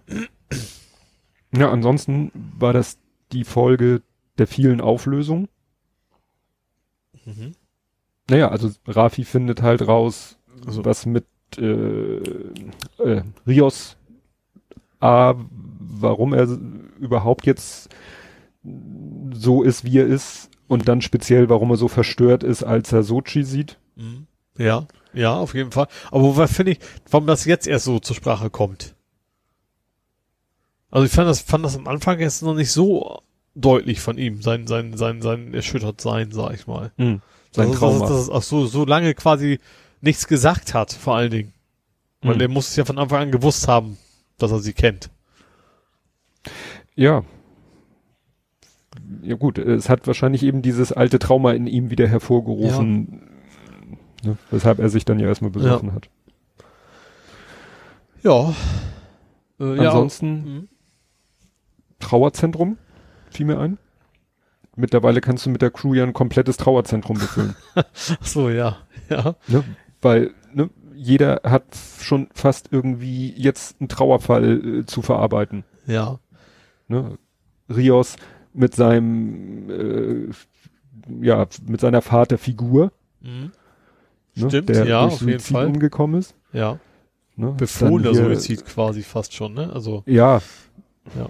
Ja, 1.56 1.70
ansonsten 1.70 2.30
war 2.58 2.72
das 2.72 2.98
die 3.32 3.44
Folge 3.44 4.02
der 4.38 4.46
vielen 4.46 4.80
Auflösungen. 4.80 5.48
Mhm. 7.24 7.52
Naja, 8.28 8.48
also 8.48 8.70
Rafi 8.86 9.24
findet 9.24 9.62
halt 9.62 9.86
raus, 9.86 10.38
Also- 10.66 10.84
was 10.84 11.06
mit 11.06 11.24
äh, 11.58 12.16
äh, 12.98 13.22
Rios 13.47 13.97
A, 15.00 15.34
warum 15.78 16.32
er 16.32 16.47
überhaupt 17.00 17.47
jetzt 17.47 17.89
so 19.32 19.62
ist, 19.62 19.84
wie 19.84 19.98
er 19.98 20.06
ist 20.06 20.50
und 20.68 20.89
dann 20.89 21.02
speziell, 21.02 21.48
warum 21.48 21.70
er 21.70 21.76
so 21.76 21.89
verstört 21.89 22.44
ist, 22.44 22.62
als 22.62 22.92
er 22.92 23.02
Sochi 23.02 23.42
sieht. 23.42 23.78
Mhm. 23.97 24.26
Ja, 24.56 24.86
ja, 25.12 25.34
auf 25.34 25.55
jeden 25.55 25.72
Fall. 25.72 25.89
Aber 26.10 26.22
wobei 26.22 26.47
finde 26.47 26.72
ich, 26.72 26.78
warum 27.10 27.26
das 27.26 27.44
jetzt 27.44 27.66
erst 27.66 27.84
so 27.84 27.98
zur 27.98 28.16
Sprache 28.16 28.50
kommt. 28.50 28.94
Also 30.90 31.06
ich 31.06 31.12
fand 31.12 31.28
das, 31.28 31.40
fand 31.40 31.64
das 31.64 31.76
am 31.76 31.89
Anfang 31.89 32.20
jetzt 32.20 32.42
noch 32.42 32.55
nicht 32.55 32.70
so 32.70 33.22
deutlich 33.55 34.00
von 34.00 34.18
ihm, 34.18 34.42
sein, 34.42 34.66
sein, 34.66 34.97
sein, 34.97 35.22
sein 35.22 35.55
erschüttert 35.55 36.00
sein, 36.00 36.31
sag 36.32 36.55
ich 36.55 36.66
mal. 36.66 36.92
Sein 37.50 37.68
also, 37.68 37.78
Trauma. 37.78 37.98
Dass, 38.00 38.26
dass, 38.26 38.31
ach 38.31 38.42
so, 38.42 38.66
so 38.66 38.84
lange 38.84 39.14
quasi 39.14 39.58
nichts 40.02 40.26
gesagt 40.26 40.74
hat, 40.74 40.92
vor 40.92 41.16
allen 41.16 41.31
Dingen. 41.31 41.52
Weil 42.20 42.34
Mhm. 42.34 42.39
der 42.40 42.48
muss 42.48 42.68
es 42.68 42.76
ja 42.76 42.84
von 42.84 42.98
Anfang 42.98 43.22
an 43.22 43.31
gewusst 43.32 43.66
haben, 43.66 43.97
dass 44.39 44.50
er 44.52 44.58
sie 44.60 44.74
kennt. 44.74 45.10
Ja. 46.94 47.24
Ja 49.22 49.36
gut, 49.36 49.58
es 49.58 49.89
hat 49.89 50.06
wahrscheinlich 50.06 50.42
eben 50.42 50.60
dieses 50.62 50.92
alte 50.92 51.18
Trauma 51.18 51.52
in 51.52 51.66
ihm 51.66 51.90
wieder 51.90 52.06
hervorgerufen, 52.06 53.22
ne, 54.22 54.36
weshalb 54.50 54.78
er 54.78 54.89
sich 54.90 55.05
dann 55.05 55.18
ja 55.18 55.26
erstmal 55.28 55.50
besoffen 55.50 55.94
hat. 55.94 56.08
Ja. 58.22 58.55
Äh, 59.58 59.78
Ansonsten 59.86 60.36
Ja, 60.36 60.42
mhm. 60.52 60.68
Trauerzentrum 61.98 62.78
fiel 63.31 63.47
mir 63.47 63.58
ein. 63.58 63.78
Mittlerweile 64.76 65.20
kannst 65.20 65.47
du 65.47 65.50
mit 65.50 65.62
der 65.62 65.70
Crew 65.70 65.94
ja 65.94 66.02
ein 66.05 66.12
komplettes 66.12 66.56
Trauerzentrum 66.56 67.18
befüllen. 67.18 67.55
ach 67.74 67.86
so, 68.26 68.48
ja. 68.50 68.78
Ja. 69.08 69.36
ne? 69.48 69.64
Weil 70.02 70.32
ne, 70.52 70.68
jeder 70.94 71.40
hat 71.44 71.64
schon 72.00 72.28
fast 72.34 72.68
irgendwie 72.70 73.31
jetzt 73.32 73.76
einen 73.81 73.89
Trauerfall 73.89 74.81
äh, 74.81 74.86
zu 74.86 75.00
verarbeiten. 75.02 75.64
Ja. 75.86 76.18
Ne? 76.89 77.16
Rios 77.68 78.16
mit 78.52 78.74
seinem 78.74 79.70
äh, 79.70 80.31
ja, 81.20 81.47
mit 81.66 81.81
seiner 81.81 82.02
Vaterfigur, 82.02 82.92
Mhm. 83.20 83.52
ne? 84.34 84.48
Stimmt, 84.50 84.68
der 84.68 84.84
ja, 84.86 85.02
durch 85.02 85.14
auf 85.14 85.22
jeden 85.22 85.40
Fall. 85.40 85.66
umgekommen 85.66 86.18
ist. 86.20 86.34
Ja. 86.52 86.78
Ne? 87.36 87.52
Befohlener 87.56 88.14
Suizid 88.14 88.64
quasi 88.66 89.02
fast 89.02 89.32
schon, 89.34 89.55
ne? 89.55 89.72
Also, 89.72 90.02
Ja. 90.06 90.40
Ja. 91.16 91.28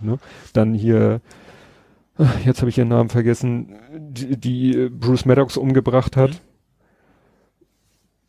Ne? 0.00 0.18
Dann 0.54 0.72
hier, 0.74 1.20
jetzt 2.44 2.60
habe 2.60 2.70
ich 2.70 2.78
ihren 2.78 2.88
Namen 2.88 3.08
vergessen, 3.10 3.76
die, 3.96 4.36
die 4.38 4.74
äh, 4.76 4.88
Bruce 4.88 5.24
Maddox 5.24 5.56
umgebracht 5.56 6.16
hat. 6.16 6.30
den 6.30 6.38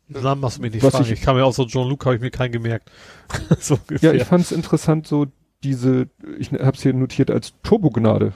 Namen 0.08 0.40
machst 0.40 0.58
du 0.58 0.62
mich 0.62 0.72
nicht 0.72 0.82
Was 0.82 0.92
fragen. 0.92 1.04
ich- 1.06 1.12
Ich, 1.12 1.22
kam 1.22 1.36
ja 1.36 1.44
auch 1.44 1.52
so 1.54 1.64
John 1.64 1.88
Luke, 1.88 2.04
habe 2.06 2.16
ich 2.16 2.20
mir 2.22 2.30
keinen 2.30 2.52
gemerkt. 2.52 2.90
so 3.60 3.78
Ja, 4.00 4.12
ich 4.12 4.24
fand 4.24 4.44
es 4.44 4.52
interessant, 4.52 5.06
so 5.06 5.26
diese, 5.62 6.08
ich 6.38 6.52
habe 6.52 6.76
es 6.76 6.82
hier 6.82 6.94
notiert 6.94 7.30
als 7.30 7.54
Turbognade. 7.62 8.32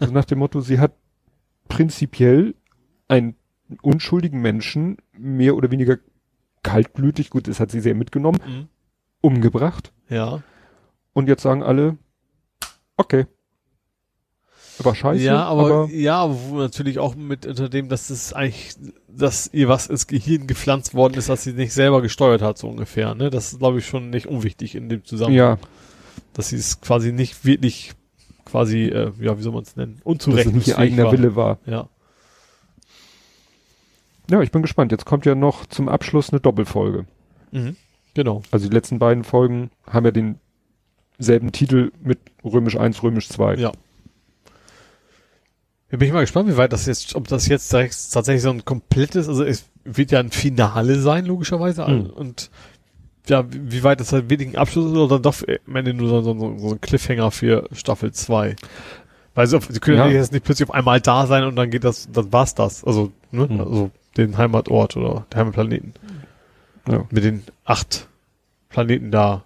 also 0.00 0.12
nach 0.12 0.24
dem 0.24 0.38
Motto, 0.40 0.60
sie 0.60 0.78
hat 0.80 0.92
prinzipiell 1.68 2.54
einen 3.08 3.36
unschuldigen 3.82 4.40
Menschen 4.42 4.96
mehr 5.16 5.54
oder 5.56 5.70
weniger 5.70 5.98
kaltblütig, 6.62 7.30
gut, 7.30 7.48
das 7.48 7.60
hat 7.60 7.70
sie 7.70 7.80
sehr 7.80 7.94
mitgenommen, 7.94 8.40
Mhm. 8.46 8.68
umgebracht. 9.20 9.92
Ja. 10.08 10.42
Und 11.12 11.28
jetzt 11.28 11.42
sagen 11.42 11.62
alle, 11.62 11.96
okay. 12.96 13.26
War 14.84 14.94
scheiße, 14.94 15.22
ja, 15.22 15.44
aber, 15.44 15.62
aber 15.64 15.88
ja, 15.90 16.34
natürlich 16.54 16.98
auch 16.98 17.14
mit 17.14 17.46
unter 17.46 17.68
dem, 17.68 17.88
dass 17.88 18.10
es 18.10 18.32
eigentlich, 18.32 18.74
dass 19.08 19.48
ihr 19.52 19.68
was 19.68 19.86
ins 19.86 20.06
Gehirn 20.06 20.46
gepflanzt 20.46 20.94
worden 20.94 21.14
ist, 21.14 21.28
dass 21.28 21.44
sie 21.44 21.52
nicht 21.52 21.72
selber 21.72 22.02
gesteuert 22.02 22.42
hat, 22.42 22.58
so 22.58 22.68
ungefähr, 22.68 23.14
ne? 23.14 23.30
Das 23.30 23.52
ist, 23.52 23.58
glaube 23.58 23.78
ich, 23.78 23.86
schon 23.86 24.10
nicht 24.10 24.26
unwichtig 24.26 24.74
in 24.74 24.88
dem 24.88 25.04
Zusammenhang. 25.04 25.36
ja, 25.36 25.58
Dass 26.34 26.48
sie 26.48 26.56
es 26.56 26.80
quasi 26.80 27.12
nicht 27.12 27.44
wirklich, 27.44 27.92
quasi, 28.44 28.84
äh, 28.86 29.12
ja, 29.20 29.38
wie 29.38 29.42
soll 29.42 29.52
man 29.52 29.62
es 29.62 29.76
nennen? 29.76 29.94
dass 29.94 30.00
es 30.00 30.06
Unzurechnungsfähig 30.06 30.54
nicht 30.54 30.68
ihr 30.68 30.78
eigener 30.78 31.04
war. 31.04 31.12
Wille 31.12 31.36
war. 31.36 31.58
Ja. 31.66 31.88
Ja, 34.30 34.40
ich 34.40 34.50
bin 34.50 34.62
gespannt. 34.62 34.92
Jetzt 34.92 35.04
kommt 35.04 35.26
ja 35.26 35.34
noch 35.34 35.66
zum 35.66 35.88
Abschluss 35.88 36.30
eine 36.30 36.40
Doppelfolge. 36.40 37.06
Mhm. 37.50 37.76
Genau. 38.14 38.42
Also 38.50 38.68
die 38.68 38.74
letzten 38.74 38.98
beiden 38.98 39.24
Folgen 39.24 39.70
haben 39.86 40.06
ja 40.06 40.10
denselben 41.18 41.52
Titel 41.52 41.92
mit 42.02 42.18
Römisch 42.44 42.76
1, 42.76 43.02
Römisch 43.02 43.28
2. 43.28 43.56
Ja. 43.56 43.72
Ja, 45.92 45.98
bin 45.98 46.08
ich 46.08 46.14
mal 46.14 46.22
gespannt, 46.22 46.48
wie 46.48 46.56
weit 46.56 46.72
das 46.72 46.86
jetzt, 46.86 47.14
ob 47.14 47.28
das 47.28 47.46
jetzt 47.46 47.68
tatsächlich 47.68 48.40
so 48.40 48.50
ein 48.50 48.64
komplettes, 48.64 49.28
also 49.28 49.44
es 49.44 49.66
wird 49.84 50.10
ja 50.10 50.20
ein 50.20 50.30
Finale 50.30 50.98
sein, 50.98 51.26
logischerweise. 51.26 51.86
Mhm. 51.86 52.06
Und 52.06 52.50
ja, 53.28 53.44
wie 53.48 53.84
weit 53.84 54.00
das 54.00 54.12
halt 54.12 54.30
wirklich 54.30 54.48
ein 54.48 54.56
Abschluss 54.56 54.90
ist 54.90 54.96
oder 54.96 55.18
doch 55.18 55.34
am 55.66 55.76
Ende 55.76 55.92
nur 55.92 56.08
so, 56.08 56.22
so, 56.22 56.58
so 56.58 56.70
ein 56.70 56.80
Cliffhanger 56.80 57.30
für 57.30 57.68
Staffel 57.72 58.10
2. 58.10 58.56
Weil 59.34 59.46
sie, 59.46 59.60
sie 59.68 59.80
können 59.80 59.98
ja. 59.98 60.08
jetzt 60.08 60.32
nicht 60.32 60.44
plötzlich 60.44 60.68
auf 60.68 60.74
einmal 60.74 61.00
da 61.02 61.26
sein 61.26 61.44
und 61.44 61.56
dann 61.56 61.70
geht 61.70 61.84
das, 61.84 62.08
dann 62.10 62.32
war's 62.32 62.54
das. 62.54 62.84
Also, 62.84 63.12
ne, 63.30 63.48
hm. 63.48 63.60
also 63.60 63.90
den 64.16 64.38
Heimatort 64.38 64.96
oder 64.96 65.26
der 65.30 65.40
Heimatplaneten. 65.40 65.92
Ja. 66.88 67.04
Mit 67.10 67.22
den 67.22 67.42
acht 67.64 68.08
Planeten 68.70 69.10
da, 69.10 69.44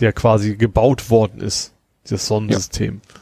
der 0.00 0.12
quasi 0.12 0.56
gebaut 0.56 1.08
worden 1.08 1.40
ist, 1.40 1.72
dieses 2.04 2.26
Sonnensystem. 2.26 3.00
Ja. 3.02 3.20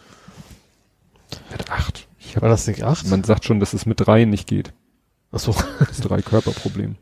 Mit 1.50 1.70
acht. 1.70 2.08
Ich 2.18 2.40
War 2.40 2.48
das 2.48 2.66
nicht 2.66 2.82
acht? 2.82 3.06
Man 3.08 3.24
sagt 3.24 3.44
schon, 3.44 3.60
dass 3.60 3.72
es 3.72 3.86
mit 3.86 4.00
drei 4.00 4.24
nicht 4.24 4.48
geht. 4.48 4.72
Ach 5.32 5.38
so. 5.38 5.54
Das 5.78 6.00
drei 6.00 6.22
Körperproblem. 6.22 6.96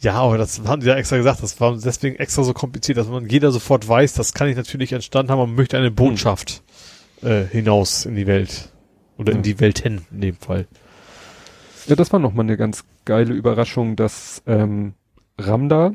Ja, 0.00 0.14
aber 0.14 0.38
das 0.38 0.62
haben 0.66 0.80
die 0.80 0.86
ja 0.86 0.94
extra 0.94 1.18
gesagt, 1.18 1.42
das 1.42 1.60
war 1.60 1.76
deswegen 1.76 2.16
extra 2.16 2.42
so 2.42 2.54
kompliziert, 2.54 2.96
dass 2.96 3.08
man 3.08 3.28
jeder 3.28 3.52
sofort 3.52 3.86
weiß, 3.86 4.14
das 4.14 4.32
kann 4.32 4.48
ich 4.48 4.56
natürlich 4.56 4.92
entstanden 4.92 5.30
haben, 5.30 5.38
man 5.38 5.54
möchte 5.54 5.76
eine 5.76 5.90
Botschaft 5.90 6.62
äh, 7.22 7.44
hinaus 7.44 8.06
in 8.06 8.16
die 8.16 8.26
Welt. 8.26 8.70
Oder 9.18 9.32
ja. 9.32 9.36
in 9.36 9.42
die 9.42 9.60
Welt 9.60 9.78
hin, 9.78 10.00
in 10.10 10.22
dem 10.22 10.36
Fall. 10.36 10.66
Ja, 11.86 11.96
das 11.96 12.12
war 12.12 12.20
nochmal 12.20 12.46
eine 12.46 12.56
ganz 12.56 12.84
geile 13.04 13.34
Überraschung, 13.34 13.94
dass 13.96 14.42
ähm, 14.46 14.94
Ramda 15.38 15.94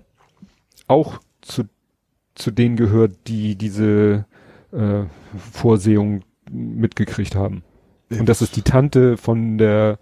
auch 0.87 1.19
zu, 1.41 1.63
zu 2.35 2.51
denen 2.51 2.75
gehört, 2.75 3.27
die 3.27 3.55
diese 3.55 4.25
äh, 4.71 5.03
Vorsehung 5.51 6.23
mitgekriegt 6.49 7.35
haben. 7.35 7.63
Ja. 8.09 8.19
Und 8.19 8.29
dass 8.29 8.41
es 8.41 8.51
die 8.51 8.61
Tante 8.61 9.17
von 9.17 9.57
der 9.57 9.99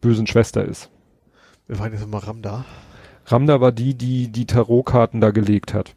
bösen 0.00 0.26
Schwester 0.26 0.64
ist. 0.64 0.90
Wir 1.66 1.78
waren 1.78 1.92
jetzt 1.92 2.02
nochmal 2.02 2.20
Ramda. 2.20 2.64
Ramda 3.26 3.60
war 3.60 3.72
die, 3.72 3.94
die 3.94 4.28
die 4.28 4.46
Tarotkarten 4.46 5.20
da 5.20 5.30
gelegt 5.30 5.74
hat. 5.74 5.96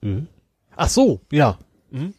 Mhm. 0.00 0.28
Ach 0.76 0.88
so, 0.88 1.20
ja. 1.30 1.58
Mhm. 1.90 2.14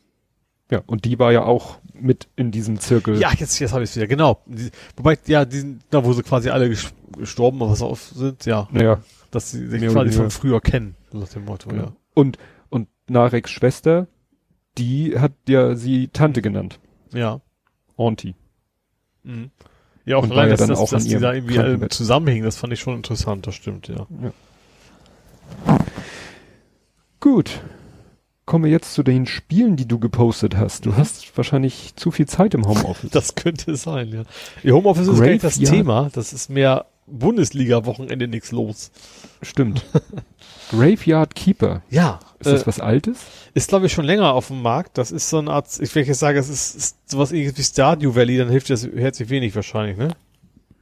Ja, 0.70 0.84
und 0.86 1.06
die 1.06 1.18
war 1.18 1.32
ja 1.32 1.44
auch 1.44 1.80
mit 1.94 2.28
in 2.36 2.52
diesem 2.52 2.80
Zirkel. 2.80 3.20
Ja, 3.20 3.32
jetzt, 3.32 3.58
jetzt 3.60 3.72
habe 3.72 3.84
ich 3.84 3.92
es 3.92 3.96
wieder, 3.96 4.08
genau. 4.08 4.42
Die, 4.46 4.70
wobei, 4.98 5.18
ja, 5.26 5.46
die 5.46 5.60
sind, 5.60 5.84
da 5.90 6.04
wo 6.04 6.14
sie 6.14 6.24
quasi 6.24 6.50
alle 6.50 6.76
gestorben, 7.18 7.60
was 7.60 7.82
auf 7.82 8.04
sind, 8.04 8.46
ja. 8.46 8.68
Ja. 8.74 9.02
Dass 9.32 9.52
sie 9.52 9.68
sich 9.68 9.82
quasi 9.88 10.12
von 10.12 10.30
früher 10.30 10.62
kennen, 10.62 10.96
nach 11.12 11.30
dem 11.30 11.46
Motto, 11.46 11.70
genau. 11.70 11.84
ja. 11.84 11.96
Und, 12.14 12.38
und 12.70 12.90
Nareks 13.08 13.52
Schwester, 13.52 14.08
die 14.78 15.20
hat 15.20 15.34
ja 15.48 15.76
sie 15.76 16.10
Tante 16.10 16.42
genannt. 16.42 16.80
Ja. 17.14 17.42
Auntie. 17.96 18.36
Mhm. 19.24 19.52
Ja, 20.06 20.18
auch 20.18 20.24
und 20.24 20.32
allein, 20.32 20.50
ja 20.50 20.56
dass, 20.56 20.68
dass, 20.68 20.90
dass 20.90 21.06
die 21.06 21.18
da 21.18 21.34
irgendwie 21.34 21.60
alle 21.60 21.90
zusammenhängen, 21.90 22.46
das 22.46 22.58
fand 22.58 22.72
ich 22.74 22.80
schon 22.80 22.96
interessant, 22.96 23.46
das 23.46 23.56
stimmt, 23.56 23.88
ja. 23.90 24.08
ja. 24.22 24.32
Gut 27.20 27.62
kommen 28.48 28.64
wir 28.64 28.72
jetzt 28.72 28.94
zu 28.94 29.04
den 29.04 29.28
Spielen, 29.28 29.76
die 29.76 29.88
du 29.88 30.00
gepostet 30.00 30.58
hast. 30.58 30.86
Du 30.86 30.92
mhm. 30.92 30.98
hast 30.98 31.38
wahrscheinlich 31.38 31.96
zu 31.96 32.10
viel 32.10 32.26
Zeit 32.26 32.56
im 32.56 32.66
Homeoffice. 32.66 33.12
Das 33.18 33.36
könnte 33.36 33.76
sein, 33.76 34.08
ja. 34.10 34.24
Ihr 34.64 34.74
Homeoffice 34.74 35.08
ist 35.08 35.20
gar 35.20 35.28
nicht 35.28 35.44
das 35.44 35.60
Thema. 35.60 36.10
Das 36.14 36.34
ist 36.34 36.50
mehr 36.50 36.86
Bundesliga-Wochenende 37.08 38.28
nichts 38.28 38.52
los. 38.52 38.92
Stimmt. 39.42 39.84
Graveyard 40.72 41.34
Keeper. 41.36 41.82
Ja. 41.90 42.20
Ist 42.40 42.52
das 42.52 42.64
äh, 42.64 42.68
was 42.68 42.80
Altes? 42.80 43.20
Ist, 43.54 43.70
glaube 43.70 43.88
ich, 43.88 43.94
schon 43.94 44.06
länger 44.06 44.34
auf 44.34 44.48
dem 44.48 44.62
Markt. 44.62 44.98
Das 44.98 45.12
ist 45.12 45.30
so 45.30 45.40
eine 45.40 45.52
Art, 45.52 45.68
ich 45.80 45.94
will 45.96 46.04
jetzt 46.04 46.20
sagen, 46.20 46.38
es 46.38 46.50
ist, 46.50 46.76
ist 46.76 46.98
sowas 47.10 47.32
ähnliches 47.32 47.58
wie 47.58 47.64
Stardew 47.64 48.16
Valley, 48.16 48.38
dann 48.38 48.50
hilft 48.50 48.70
das 48.70 48.86
herzlich 48.86 49.30
wenig 49.30 49.56
wahrscheinlich, 49.56 49.98
ne? 49.98 50.10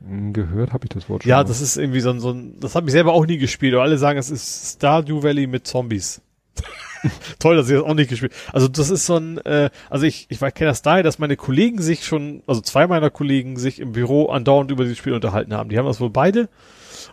Hm, 0.06 0.34
gehört 0.34 0.74
habe 0.74 0.86
ich 0.86 0.90
das 0.90 1.10
Wort 1.10 1.24
schon. 1.24 1.30
Ja, 1.30 1.38
mal. 1.38 1.44
das 1.46 1.62
ist 1.62 1.78
irgendwie 1.78 2.02
so 2.02 2.10
ein, 2.10 2.20
so 2.20 2.32
ein 2.32 2.60
das 2.60 2.76
habe 2.76 2.88
ich 2.88 2.92
selber 2.92 3.14
auch 3.14 3.26
nie 3.26 3.38
gespielt, 3.38 3.74
aber 3.74 3.84
alle 3.84 3.98
sagen, 3.98 4.20
es 4.20 4.30
ist 4.30 4.76
Stardew 4.76 5.24
Valley 5.24 5.48
mit 5.48 5.68
Zombies. 5.68 6.22
Toll, 7.40 7.56
dass 7.56 7.70
ich 7.70 7.76
das 7.76 7.84
auch 7.84 7.94
nicht 7.94 8.10
gespielt. 8.10 8.34
Also 8.52 8.68
das 8.68 8.90
ist 8.90 9.06
so 9.06 9.18
ein, 9.18 9.38
äh, 9.40 9.70
also 9.90 10.06
ich, 10.06 10.28
ich 10.30 10.40
kenne 10.40 10.70
das 10.70 10.82
daher, 10.82 11.04
dass 11.04 11.20
meine 11.20 11.38
Kollegen 11.38 11.82
sich 11.82 12.06
schon, 12.06 12.44
also 12.48 12.62
zwei 12.62 12.88
meiner 12.88 13.10
Kollegen 13.10 13.58
sich 13.58 13.80
im 13.80 13.92
Büro 13.92 14.28
andauernd 14.28 14.72
über 14.72 14.84
dieses 14.84 14.98
Spiel 14.98 15.14
unterhalten 15.14 15.54
haben. 15.54 15.70
Die 15.70 15.78
haben 15.78 15.86
das 15.86 16.00
wohl 16.00 16.10
beide 16.10 16.50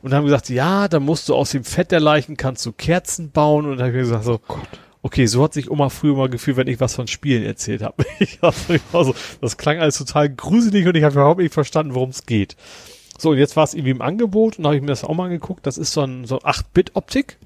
und 0.02 0.14
haben 0.14 0.24
gesagt, 0.24 0.48
ja, 0.48 0.88
da 0.88 1.00
musst 1.00 1.28
du 1.28 1.34
aus 1.34 1.50
dem 1.50 1.64
Fett 1.64 1.90
der 1.90 2.00
Leichen 2.00 2.36
kannst 2.36 2.64
du 2.66 2.72
Kerzen 2.72 3.30
bauen 3.30 3.66
und 3.66 3.78
da 3.78 3.84
habe 3.84 3.90
ich 3.90 3.96
mir 3.96 4.02
gesagt, 4.02 4.24
so, 4.24 4.38
Gott. 4.46 4.60
Okay, 5.04 5.26
so 5.26 5.42
hat 5.42 5.52
sich 5.52 5.68
Oma 5.68 5.88
früher 5.88 6.14
mal 6.14 6.28
gefühlt, 6.28 6.56
wenn 6.56 6.68
ich 6.68 6.78
was 6.78 6.94
von 6.94 7.08
Spielen 7.08 7.42
erzählt 7.42 7.82
habe. 7.82 8.04
also, 8.92 9.14
das 9.40 9.56
klang 9.56 9.80
alles 9.80 9.98
total 9.98 10.30
gruselig 10.30 10.86
und 10.86 10.96
ich 10.96 11.02
habe 11.02 11.14
überhaupt 11.14 11.40
nicht 11.40 11.52
verstanden, 11.52 11.96
worum 11.96 12.10
es 12.10 12.24
geht. 12.24 12.56
So, 13.18 13.30
und 13.30 13.38
jetzt 13.38 13.56
war 13.56 13.64
es 13.64 13.74
irgendwie 13.74 13.90
im 13.90 14.00
Angebot 14.00 14.58
und 14.58 14.64
habe 14.64 14.76
ich 14.76 14.80
mir 14.80 14.86
das 14.86 15.02
auch 15.02 15.14
mal 15.14 15.24
angeguckt. 15.24 15.66
Das 15.66 15.76
ist 15.76 15.92
so 15.92 16.02
ein 16.02 16.24
so 16.24 16.38
8-Bit-Optik. 16.38 17.38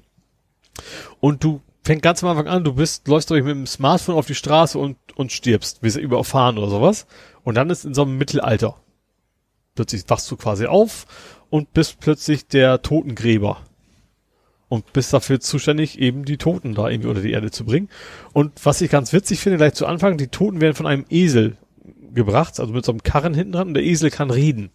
Und 1.19 1.43
du 1.43 1.61
fängt 1.87 2.01
ganz 2.01 2.21
am 2.21 2.29
Anfang 2.29 2.47
an, 2.47 2.65
du 2.65 2.73
bist, 2.73 3.07
läufst 3.07 3.29
durch 3.29 3.45
mit 3.45 3.55
dem 3.55 3.65
Smartphone 3.65 4.15
auf 4.15 4.27
die 4.27 4.35
Straße 4.35 4.77
und, 4.77 4.97
und 5.15 5.31
stirbst, 5.31 5.81
wirst 5.83 5.95
überfahren 5.95 6.57
oder 6.57 6.69
sowas. 6.69 7.07
Und 7.45 7.55
dann 7.55 7.69
ist 7.69 7.85
in 7.85 7.93
so 7.93 8.01
einem 8.01 8.17
Mittelalter. 8.17 8.75
Plötzlich 9.73 10.03
wachst 10.09 10.29
du 10.29 10.35
quasi 10.35 10.65
auf 10.65 11.07
und 11.49 11.73
bist 11.73 12.01
plötzlich 12.01 12.45
der 12.45 12.81
Totengräber. 12.81 13.61
Und 14.67 14.91
bist 14.91 15.13
dafür 15.13 15.39
zuständig, 15.39 15.97
eben 15.97 16.25
die 16.25 16.35
Toten 16.35 16.75
da 16.75 16.89
irgendwie 16.89 17.07
unter 17.07 17.21
die 17.21 17.31
Erde 17.31 17.51
zu 17.51 17.63
bringen. 17.63 17.87
Und 18.33 18.51
was 18.65 18.81
ich 18.81 18.91
ganz 18.91 19.13
witzig 19.13 19.39
finde, 19.39 19.57
gleich 19.57 19.73
zu 19.73 19.85
Anfang, 19.85 20.17
die 20.17 20.27
Toten 20.27 20.59
werden 20.59 20.75
von 20.75 20.87
einem 20.87 21.05
Esel 21.09 21.55
gebracht, 22.13 22.59
also 22.59 22.73
mit 22.73 22.83
so 22.83 22.91
einem 22.91 23.01
Karren 23.01 23.33
hinten 23.33 23.53
dran, 23.53 23.69
und 23.69 23.75
der 23.75 23.83
Esel 23.83 24.11
kann 24.11 24.29
reden. 24.29 24.71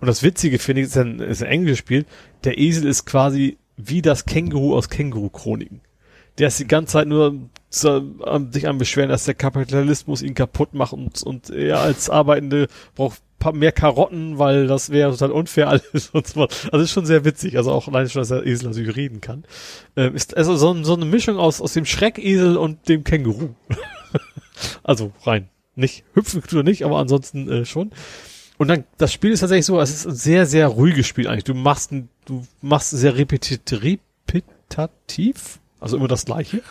Und 0.00 0.06
das 0.06 0.22
Witzige 0.22 0.58
finde 0.58 0.80
ich, 0.80 0.86
ist 0.86 0.96
ein, 0.96 1.20
ist 1.20 1.42
ein 1.42 1.50
englisches 1.50 1.78
Spiel, 1.78 2.06
der 2.44 2.56
Esel 2.56 2.86
ist 2.86 3.04
quasi 3.04 3.58
wie 3.76 4.00
das 4.00 4.24
Känguru 4.24 4.74
aus 4.74 4.88
Känguru-Chroniken 4.88 5.82
der 6.38 6.48
ist 6.48 6.58
die 6.58 6.66
ganze 6.66 6.94
Zeit 6.94 7.08
nur 7.08 7.34
so, 7.68 7.96
um, 7.98 8.52
sich 8.52 8.66
am 8.66 8.78
Beschweren, 8.78 9.10
dass 9.10 9.24
der 9.24 9.34
Kapitalismus 9.34 10.22
ihn 10.22 10.34
kaputt 10.34 10.74
macht 10.74 10.92
und, 10.92 11.22
und 11.22 11.50
er 11.50 11.78
als 11.80 12.10
Arbeitende 12.10 12.66
braucht 12.96 13.22
mehr 13.52 13.72
Karotten, 13.72 14.38
weil 14.38 14.66
das 14.66 14.90
wäre 14.90 15.12
total 15.12 15.30
unfair 15.30 15.68
alles 15.92 16.10
und 16.10 16.26
so. 16.26 16.42
Also 16.42 16.78
ist 16.78 16.90
schon 16.90 17.06
sehr 17.06 17.24
witzig, 17.24 17.56
also 17.56 17.72
auch 17.72 17.88
allein 17.88 18.08
schon, 18.08 18.20
dass 18.20 18.28
der 18.28 18.44
Esel 18.44 18.68
natürlich 18.68 18.96
reden 18.96 19.20
kann. 19.20 19.44
Ähm, 19.96 20.14
ist 20.14 20.36
also 20.36 20.56
so, 20.56 20.82
so 20.82 20.94
eine 20.94 21.06
Mischung 21.06 21.38
aus, 21.38 21.60
aus 21.60 21.72
dem 21.72 21.86
Schreckesel 21.86 22.56
und 22.56 22.88
dem 22.88 23.04
Känguru. 23.04 23.54
also 24.82 25.12
rein. 25.24 25.48
Nicht 25.76 26.04
hüpfen 26.14 26.42
tut 26.42 26.52
er 26.52 26.62
nicht, 26.64 26.84
aber 26.84 26.98
ansonsten 26.98 27.48
äh, 27.48 27.64
schon. 27.64 27.92
Und 28.58 28.68
dann, 28.68 28.84
das 28.98 29.12
Spiel 29.12 29.30
ist 29.30 29.40
tatsächlich 29.40 29.64
so, 29.64 29.80
es 29.80 29.90
ist 29.90 30.06
ein 30.06 30.14
sehr, 30.14 30.44
sehr 30.44 30.66
ruhiges 30.66 31.06
Spiel 31.06 31.28
eigentlich. 31.28 31.44
Du 31.44 31.54
machst 31.54 31.92
du 32.26 32.46
machst 32.60 32.90
sehr 32.90 33.16
repetitiv, 33.16 33.60
repetitiv 34.28 35.60
also 35.80 35.96
immer 35.96 36.08
das 36.08 36.24
gleiche. 36.24 36.62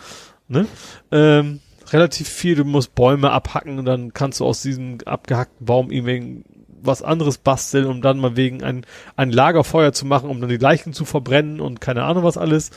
Ne? 0.47 0.65
Ähm, 1.11 1.59
relativ 1.91 2.27
viel, 2.27 2.55
du 2.55 2.63
musst 2.63 2.95
Bäume 2.95 3.31
abhacken 3.31 3.79
und 3.79 3.85
dann 3.85 4.13
kannst 4.13 4.39
du 4.39 4.45
aus 4.45 4.61
diesem 4.61 4.99
abgehackten 5.05 5.65
Baum 5.65 5.91
irgendwie 5.91 6.43
was 6.81 7.01
anderes 7.01 7.37
basteln, 7.37 7.85
um 7.85 8.01
dann 8.01 8.19
mal 8.19 8.35
wegen 8.35 8.63
ein, 8.63 8.85
ein 9.15 9.31
Lagerfeuer 9.31 9.91
zu 9.91 10.05
machen, 10.05 10.29
um 10.29 10.39
dann 10.39 10.49
die 10.49 10.57
Leichen 10.57 10.93
zu 10.93 11.05
verbrennen 11.05 11.59
und 11.59 11.81
keine 11.81 12.03
Ahnung 12.03 12.23
was 12.23 12.37
alles. 12.37 12.71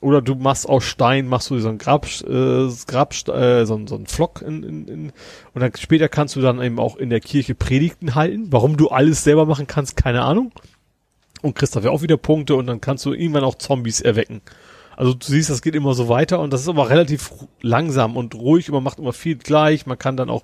Oder 0.00 0.22
du 0.22 0.36
machst 0.36 0.68
aus 0.68 0.84
Stein, 0.84 1.26
machst 1.26 1.50
du 1.50 1.58
so 1.58 1.68
ein 1.68 1.78
Grab, 1.78 2.06
äh, 2.22 2.68
Grab 2.86 3.14
äh, 3.28 3.64
so, 3.64 3.80
so 3.86 3.96
ein 3.96 4.06
Flock 4.06 4.42
in, 4.42 4.62
in, 4.62 4.88
in, 4.88 5.12
und 5.54 5.60
dann 5.60 5.72
später 5.76 6.08
kannst 6.08 6.36
du 6.36 6.40
dann 6.40 6.62
eben 6.62 6.78
auch 6.78 6.96
in 6.96 7.10
der 7.10 7.20
Kirche 7.20 7.56
Predigten 7.56 8.14
halten. 8.14 8.46
Warum 8.50 8.76
du 8.76 8.90
alles 8.90 9.24
selber 9.24 9.44
machen 9.44 9.66
kannst, 9.66 9.96
keine 9.96 10.22
Ahnung. 10.22 10.52
Und 11.42 11.56
kriegst 11.56 11.74
dafür 11.74 11.90
auch 11.90 12.02
wieder 12.02 12.16
Punkte 12.16 12.54
und 12.54 12.66
dann 12.66 12.80
kannst 12.80 13.06
du 13.06 13.12
irgendwann 13.12 13.44
auch 13.44 13.56
Zombies 13.56 14.00
erwecken. 14.00 14.40
Also 14.98 15.14
du 15.14 15.24
siehst, 15.24 15.48
das 15.48 15.62
geht 15.62 15.76
immer 15.76 15.94
so 15.94 16.08
weiter 16.08 16.40
und 16.40 16.52
das 16.52 16.62
ist 16.62 16.68
aber 16.68 16.90
relativ 16.90 17.30
langsam 17.62 18.16
und 18.16 18.34
ruhig 18.34 18.68
und 18.68 18.74
man 18.74 18.82
macht 18.82 18.98
immer 18.98 19.12
viel 19.12 19.36
gleich. 19.36 19.86
Man 19.86 19.96
kann 19.96 20.16
dann 20.16 20.28
auch 20.28 20.42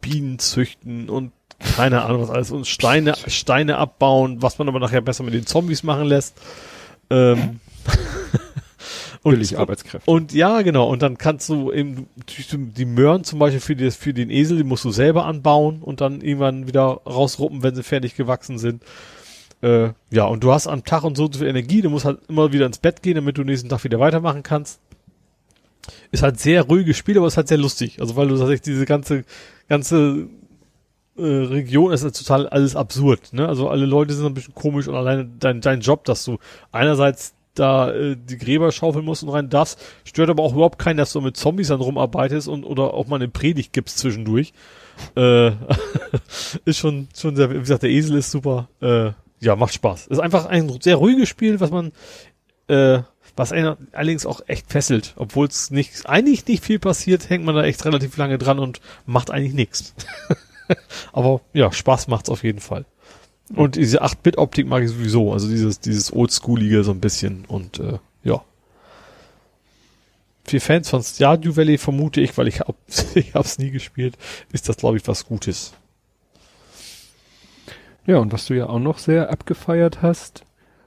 Bienen 0.00 0.38
züchten 0.38 1.10
und 1.10 1.30
keine 1.76 2.00
Ahnung 2.00 2.22
was 2.22 2.30
alles 2.30 2.50
und 2.52 2.66
Steine, 2.66 3.12
Steine 3.26 3.76
abbauen, 3.76 4.40
was 4.40 4.58
man 4.58 4.66
aber 4.68 4.80
nachher 4.80 5.02
besser 5.02 5.24
mit 5.24 5.34
den 5.34 5.44
Zombies 5.44 5.82
machen 5.82 6.06
lässt. 6.06 6.40
Ähm, 7.10 7.60
und, 9.22 9.58
Arbeitskräfte. 9.58 10.10
Und 10.10 10.32
ja, 10.32 10.62
genau. 10.62 10.88
Und 10.88 11.02
dann 11.02 11.18
kannst 11.18 11.50
du 11.50 11.70
eben 11.70 12.08
die 12.48 12.86
Möhren 12.86 13.24
zum 13.24 13.40
Beispiel 13.40 13.60
für, 13.60 13.76
die, 13.76 13.90
für 13.90 14.14
den 14.14 14.30
Esel, 14.30 14.56
die 14.56 14.64
musst 14.64 14.86
du 14.86 14.90
selber 14.90 15.26
anbauen 15.26 15.82
und 15.82 16.00
dann 16.00 16.22
irgendwann 16.22 16.66
wieder 16.66 17.02
rausruppen, 17.04 17.62
wenn 17.62 17.74
sie 17.74 17.82
fertig 17.82 18.16
gewachsen 18.16 18.56
sind. 18.56 18.82
Äh, 19.62 19.90
ja, 20.10 20.24
und 20.24 20.42
du 20.42 20.52
hast 20.52 20.66
am 20.66 20.84
Tag 20.84 21.04
und 21.04 21.16
so 21.16 21.28
viel 21.28 21.46
Energie, 21.46 21.82
du 21.82 21.90
musst 21.90 22.04
halt 22.04 22.18
immer 22.28 22.52
wieder 22.52 22.66
ins 22.66 22.78
Bett 22.78 23.02
gehen, 23.02 23.14
damit 23.14 23.38
du 23.38 23.44
nächsten 23.44 23.68
Tag 23.68 23.84
wieder 23.84 24.00
weitermachen 24.00 24.42
kannst. 24.42 24.80
Ist 26.10 26.22
halt 26.22 26.38
sehr 26.40 26.62
ruhiges 26.62 26.96
Spiel, 26.96 27.16
aber 27.16 27.26
ist 27.26 27.36
halt 27.36 27.48
sehr 27.48 27.58
lustig. 27.58 28.00
Also 28.00 28.16
weil 28.16 28.28
du 28.28 28.36
tatsächlich 28.36 28.62
diese 28.62 28.84
ganze, 28.84 29.24
ganze 29.68 30.28
äh, 31.16 31.22
Region 31.22 31.92
ist 31.92 32.02
halt 32.02 32.16
total 32.16 32.48
alles 32.48 32.76
absurd. 32.76 33.32
Ne? 33.32 33.48
Also 33.48 33.68
alle 33.68 33.86
Leute 33.86 34.14
sind 34.14 34.26
ein 34.26 34.34
bisschen 34.34 34.54
komisch 34.54 34.88
und 34.88 34.94
alleine 34.94 35.28
dein, 35.38 35.60
dein 35.60 35.80
Job, 35.80 36.04
dass 36.04 36.24
du 36.24 36.38
einerseits 36.72 37.34
da 37.54 37.92
äh, 37.92 38.16
die 38.16 38.38
Gräber 38.38 38.72
schaufeln 38.72 39.04
musst 39.04 39.22
und 39.22 39.28
rein 39.28 39.50
darfst, 39.50 39.78
stört 40.04 40.30
aber 40.30 40.42
auch 40.42 40.54
überhaupt 40.54 40.78
keinen, 40.78 40.96
dass 40.96 41.12
du 41.12 41.20
mit 41.20 41.36
Zombies 41.36 41.68
dann 41.68 41.80
rumarbeitest 41.80 42.48
und 42.48 42.64
oder 42.64 42.94
auch 42.94 43.06
mal 43.06 43.16
eine 43.16 43.28
Predigt 43.28 43.72
gibst 43.72 43.98
zwischendurch. 43.98 44.52
Äh, 45.16 45.48
ist 46.64 46.78
schon 46.78 47.08
schon 47.14 47.36
sehr, 47.36 47.50
wie 47.50 47.58
gesagt, 47.58 47.82
der 47.82 47.90
Esel 47.90 48.16
ist 48.16 48.30
super. 48.30 48.68
Äh, 48.80 49.12
ja, 49.42 49.56
macht 49.56 49.74
Spaß. 49.74 50.06
Ist 50.06 50.20
einfach 50.20 50.46
ein 50.46 50.80
sehr 50.80 50.96
ruhiges 50.96 51.28
Spiel, 51.28 51.60
was 51.60 51.70
man 51.70 51.92
äh, 52.68 53.02
was 53.36 53.52
einen 53.52 53.88
allerdings 53.92 54.26
auch 54.26 54.40
echt 54.46 54.70
fesselt. 54.70 55.14
Obwohl 55.16 55.48
es 55.48 55.70
nicht, 55.70 56.06
eigentlich 56.06 56.46
nicht 56.46 56.64
viel 56.64 56.78
passiert, 56.78 57.28
hängt 57.30 57.44
man 57.44 57.54
da 57.54 57.64
echt 57.64 57.84
relativ 57.84 58.16
lange 58.16 58.38
dran 58.38 58.58
und 58.58 58.80
macht 59.06 59.30
eigentlich 59.30 59.54
nichts. 59.54 59.94
Aber 61.12 61.40
ja, 61.52 61.72
Spaß 61.72 62.08
macht's 62.08 62.30
auf 62.30 62.44
jeden 62.44 62.60
Fall. 62.60 62.84
Und 63.54 63.76
diese 63.76 64.02
8-Bit-Optik 64.02 64.66
mag 64.66 64.82
ich 64.82 64.90
sowieso, 64.90 65.32
also 65.32 65.48
dieses, 65.48 65.80
dieses 65.80 66.12
Oldschoolige 66.12 66.84
so 66.84 66.92
ein 66.92 67.00
bisschen 67.00 67.44
und 67.46 67.80
äh, 67.80 67.98
ja. 68.22 68.42
Für 70.44 70.60
Fans 70.60 70.88
von 70.88 71.02
Stardew 71.02 71.56
Valley 71.56 71.78
vermute 71.78 72.20
ich, 72.20 72.36
weil 72.38 72.48
ich 72.48 72.60
hab, 72.60 72.76
ich 73.14 73.34
hab's 73.34 73.58
nie 73.58 73.70
gespielt, 73.70 74.16
ist 74.52 74.68
das 74.68 74.76
glaube 74.78 74.96
ich 74.96 75.06
was 75.06 75.26
Gutes. 75.26 75.74
Ja, 78.06 78.18
und 78.18 78.32
was 78.32 78.46
du 78.46 78.54
ja 78.54 78.68
auch 78.68 78.78
noch 78.80 78.98
sehr 78.98 79.30
abgefeiert 79.30 80.02
hast, 80.02 80.44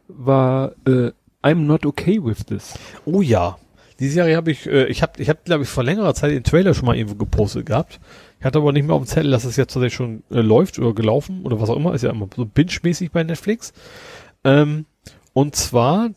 war 0.08 0.74
äh, 0.86 1.12
I'm 1.44 1.66
not 1.66 1.86
okay 1.86 2.24
with 2.24 2.46
this. 2.46 2.78
Oh 3.06 3.22
ja. 3.22 3.58
Die 4.00 4.10
Serie 4.10 4.36
habe 4.36 4.52
ich, 4.52 4.66
äh, 4.68 4.86
ich 4.88 5.02
habe, 5.02 5.22
ich 5.22 5.30
habe, 5.30 5.40
glaube 5.46 5.64
ich, 5.64 5.70
vor 5.70 5.84
längerer 5.84 6.14
Zeit 6.14 6.32
den 6.32 6.44
Trailer 6.44 6.74
schon 6.74 6.86
mal 6.86 6.98
irgendwo 6.98 7.16
gepostet 7.16 7.66
gehabt. 7.66 8.00
Ich 8.40 8.46
hatte 8.46 8.58
aber 8.60 8.74
nicht 8.74 8.86
mehr 8.86 8.96
auf 8.96 9.04
dem 9.04 9.08
Zettel, 9.08 9.32
dass 9.32 9.46
es 9.46 9.56
jetzt 9.56 9.74
tatsächlich 9.74 9.96
schon 9.96 10.24
äh, 10.30 10.42
läuft 10.42 10.78
oder 10.80 10.94
gelaufen 10.94 11.44
oder 11.44 11.62
was 11.62 11.70
auch 11.70 11.78
immer. 11.78 11.94
Ist 11.94 12.02
ja 12.04 12.10
immer 12.12 12.28
so 12.36 12.46
binge-mäßig 12.46 13.12
bei 13.12 13.24
Netflix. 13.24 13.72
Ähm, 14.44 14.86
und 15.34 15.56
zwar, 15.56 16.10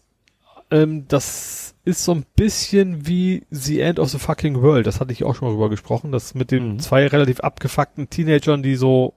ähm, 0.73 1.05
das 1.07 1.75
ist 1.85 2.05
so 2.05 2.13
ein 2.13 2.27
bisschen 2.35 3.07
wie 3.07 3.45
The 3.51 3.81
End 3.81 4.01
of 4.01 4.11
the 4.11 4.19
Fucking 4.19 4.61
World. 4.61 4.87
Das 4.87 5.01
hatte 5.01 5.13
ich 5.13 5.23
auch 5.23 5.37
schon 5.37 5.47
mal 5.49 5.55
drüber 5.55 5.71
gesprochen. 5.71 6.11
Das 6.11 6.35
mit 6.35 6.51
den 6.51 6.73
Mhm. 6.75 6.79
zwei 6.81 7.07
relativ 7.07 7.41
abgefuckten 7.41 8.11
Teenagern, 8.11 8.63
die 8.63 8.75
so, 8.75 9.15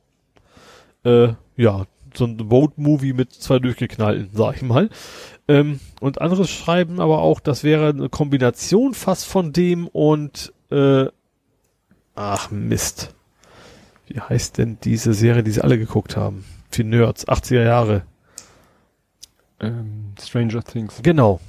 äh, 1.04 1.30
ja, 1.62 1.86
so 2.14 2.26
ein 2.26 2.40
Road-Movie 2.40 3.14
mit 3.14 3.32
zwei 3.32 3.60
durchgeknallten, 3.60 4.32
sag 4.34 4.58
ich 4.58 4.62
mal. 4.64 4.90
Ähm, 5.48 5.80
und 6.00 6.22
andere 6.22 6.46
schreiben 6.46 7.00
aber 7.00 7.20
auch, 7.20 7.40
das 7.40 7.64
wäre 7.64 7.90
eine 7.90 8.10
Kombination 8.10 8.94
fast 8.94 9.26
von 9.26 9.54
dem 9.54 9.88
und 9.88 10.54
äh, 10.72 11.06
ach 12.16 12.52
Mist. 12.52 13.14
Wie 14.08 14.20
heißt 14.20 14.58
denn 14.58 14.78
diese 14.84 15.14
Serie, 15.14 15.44
die 15.44 15.52
sie 15.52 15.62
alle 15.62 15.78
geguckt 15.78 16.18
haben? 16.18 16.44
Für 16.70 16.84
Nerds, 16.84 17.28
80er 17.28 17.64
Jahre. 17.64 18.04
Ähm, 19.60 20.14
Stranger 20.20 20.64
Things. 20.64 21.00
Genau. 21.04 21.40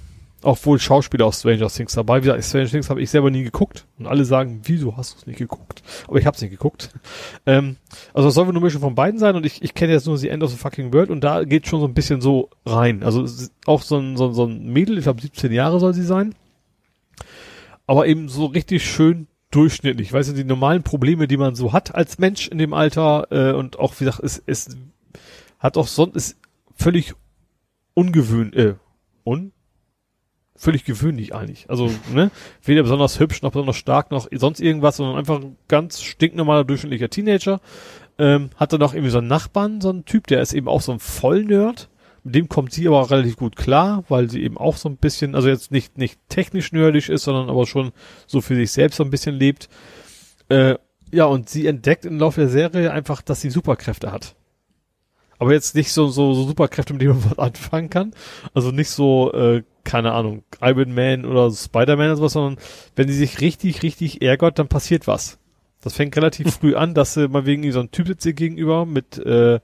Auch 0.42 0.58
wohl 0.66 0.78
Schauspieler 0.80 1.26
aus 1.26 1.38
Stranger 1.40 1.68
Things 1.68 1.92
dabei. 1.94 2.18
Wie 2.18 2.26
gesagt, 2.26 2.44
Stranger 2.44 2.68
Things 2.68 2.90
habe 2.90 3.00
ich 3.00 3.10
selber 3.10 3.30
nie 3.30 3.44
geguckt. 3.44 3.86
Und 3.98 4.06
alle 4.06 4.24
sagen, 4.24 4.60
wieso 4.64 4.96
hast 4.96 5.14
du 5.14 5.18
es 5.18 5.26
nicht 5.26 5.38
geguckt? 5.38 5.82
Aber 6.08 6.18
ich 6.18 6.26
habe 6.26 6.34
es 6.34 6.40
nicht 6.42 6.50
geguckt. 6.50 6.90
Ähm, 7.46 7.76
also 8.14 8.28
es 8.28 8.34
soll 8.34 8.46
wohl 8.46 8.52
eine 8.52 8.60
Mischung 8.64 8.80
von 8.80 8.94
beiden 8.94 9.18
sein. 9.18 9.34
Und 9.36 9.44
ich, 9.46 9.62
ich 9.62 9.74
kenne 9.74 9.92
jetzt 9.92 10.06
nur 10.06 10.16
The 10.18 10.28
End 10.28 10.42
of 10.42 10.50
the 10.50 10.56
Fucking 10.56 10.92
World. 10.92 11.10
Und 11.10 11.22
da 11.22 11.44
geht 11.44 11.66
schon 11.66 11.80
so 11.80 11.86
ein 11.86 11.94
bisschen 11.94 12.20
so 12.20 12.50
rein. 12.66 13.02
Also 13.02 13.26
auch 13.66 13.82
so 13.82 13.98
ein, 13.98 14.16
so, 14.16 14.28
ein- 14.28 14.34
so 14.34 14.44
ein 14.46 14.72
Mädel, 14.72 14.98
ich 14.98 15.04
glaube 15.04 15.20
17 15.22 15.52
Jahre 15.52 15.78
soll 15.80 15.92
sie 15.94 16.02
sein. 16.04 16.34
Aber 17.86 18.06
eben 18.06 18.28
so 18.28 18.46
richtig 18.46 18.84
schön 18.88 19.26
durchschnittlich. 19.50 20.12
Weißt 20.12 20.30
du, 20.30 20.34
die 20.34 20.44
normalen 20.44 20.82
Probleme, 20.82 21.26
die 21.28 21.36
man 21.36 21.54
so 21.54 21.72
hat 21.72 21.94
als 21.94 22.18
Mensch 22.18 22.48
in 22.48 22.58
dem 22.58 22.74
Alter. 22.74 23.26
Äh, 23.30 23.52
und 23.54 23.78
auch, 23.78 23.94
wie 24.00 24.04
gesagt, 24.04 24.20
es, 24.24 24.42
es 24.46 24.76
hat 25.58 25.76
auch 25.76 25.86
sonst, 25.88 26.16
ist 26.16 26.36
völlig 26.76 27.14
ungewöhnlich, 27.94 28.56
äh, 28.56 28.74
un 29.24 29.52
völlig 30.62 30.84
gewöhnlich 30.84 31.34
eigentlich. 31.34 31.68
Also, 31.68 31.91
ne, 32.15 32.31
weder 32.62 32.84
besonders 32.84 33.18
hübsch 33.18 33.42
noch 33.42 33.50
besonders 33.50 33.76
stark 33.76 34.12
noch 34.12 34.28
sonst 34.32 34.60
irgendwas, 34.60 34.97
sondern 34.97 35.16
einfach 35.16 35.41
ein 35.41 35.57
ganz 35.66 36.02
stinknormaler 36.02 36.62
durchschnittlicher 36.62 37.10
Teenager. 37.10 37.60
Ähm, 38.16 38.50
hat 38.57 38.73
dann 38.73 38.78
noch 38.78 38.94
irgendwie 38.94 39.10
so 39.10 39.18
einen 39.18 39.26
Nachbarn, 39.26 39.81
so 39.81 39.91
einen 39.91 40.05
Typ, 40.05 40.28
der 40.28 40.41
ist 40.41 40.52
eben 40.52 40.68
auch 40.68 40.81
so 40.81 40.92
ein 40.92 41.00
Vollnerd. 41.00 41.89
Mit 42.23 42.36
dem 42.36 42.49
kommt 42.49 42.73
sie 42.73 42.86
aber 42.86 43.00
auch 43.00 43.10
relativ 43.10 43.36
gut 43.36 43.57
klar, 43.57 44.05
weil 44.08 44.31
sie 44.31 44.44
eben 44.44 44.57
auch 44.57 44.76
so 44.76 44.89
ein 44.89 44.99
bisschen, 44.99 45.34
also 45.34 45.49
jetzt 45.49 45.73
nicht, 45.73 45.99
nicht 45.99 46.20
technisch 46.28 46.70
nerdig 46.70 47.08
ist, 47.08 47.24
sondern 47.24 47.50
aber 47.50 47.66
schon 47.66 47.91
so 48.28 48.41
für 48.41 48.55
sich 48.55 48.70
selbst 48.70 48.99
so 48.99 49.05
ein 49.05 49.10
bisschen 49.10 49.34
lebt. 49.34 49.68
Äh, 50.49 50.76
ja, 51.10 51.24
und 51.24 51.49
sie 51.49 51.66
entdeckt 51.66 52.05
im 52.05 52.20
Laufe 52.20 52.41
der 52.41 52.49
Serie 52.49 52.92
einfach, 52.92 53.20
dass 53.20 53.41
sie 53.41 53.50
Superkräfte 53.50 54.12
hat. 54.12 54.36
Aber 55.42 55.52
jetzt 55.52 55.74
nicht 55.74 55.92
so, 55.92 56.06
so, 56.06 56.34
so 56.34 56.44
Superkräfte, 56.46 56.92
mit 56.92 57.02
denen 57.02 57.18
man 57.18 57.24
was 57.32 57.38
anfangen 57.40 57.90
kann. 57.90 58.12
Also 58.54 58.70
nicht 58.70 58.90
so, 58.90 59.32
äh, 59.32 59.64
keine 59.82 60.12
Ahnung, 60.12 60.44
Iron 60.60 60.94
Man 60.94 61.24
oder 61.24 61.50
Spider-Man 61.50 62.06
oder 62.06 62.16
sowas, 62.16 62.32
sondern 62.34 62.62
wenn 62.94 63.08
sie 63.08 63.14
sich 63.16 63.40
richtig, 63.40 63.82
richtig 63.82 64.22
ärgert, 64.22 64.60
dann 64.60 64.68
passiert 64.68 65.08
was. 65.08 65.40
Das 65.80 65.94
fängt 65.94 66.16
relativ 66.16 66.54
früh 66.60 66.76
an, 66.76 66.94
dass 66.94 67.14
sie 67.14 67.26
mal 67.26 67.44
wegen 67.44 67.70
so 67.72 67.80
einem 67.80 67.90
Typ 67.90 68.06
sitzt 68.06 68.24
ihr 68.24 68.34
gegenüber 68.34 68.86
mit, 68.86 69.18
äh, 69.18 69.58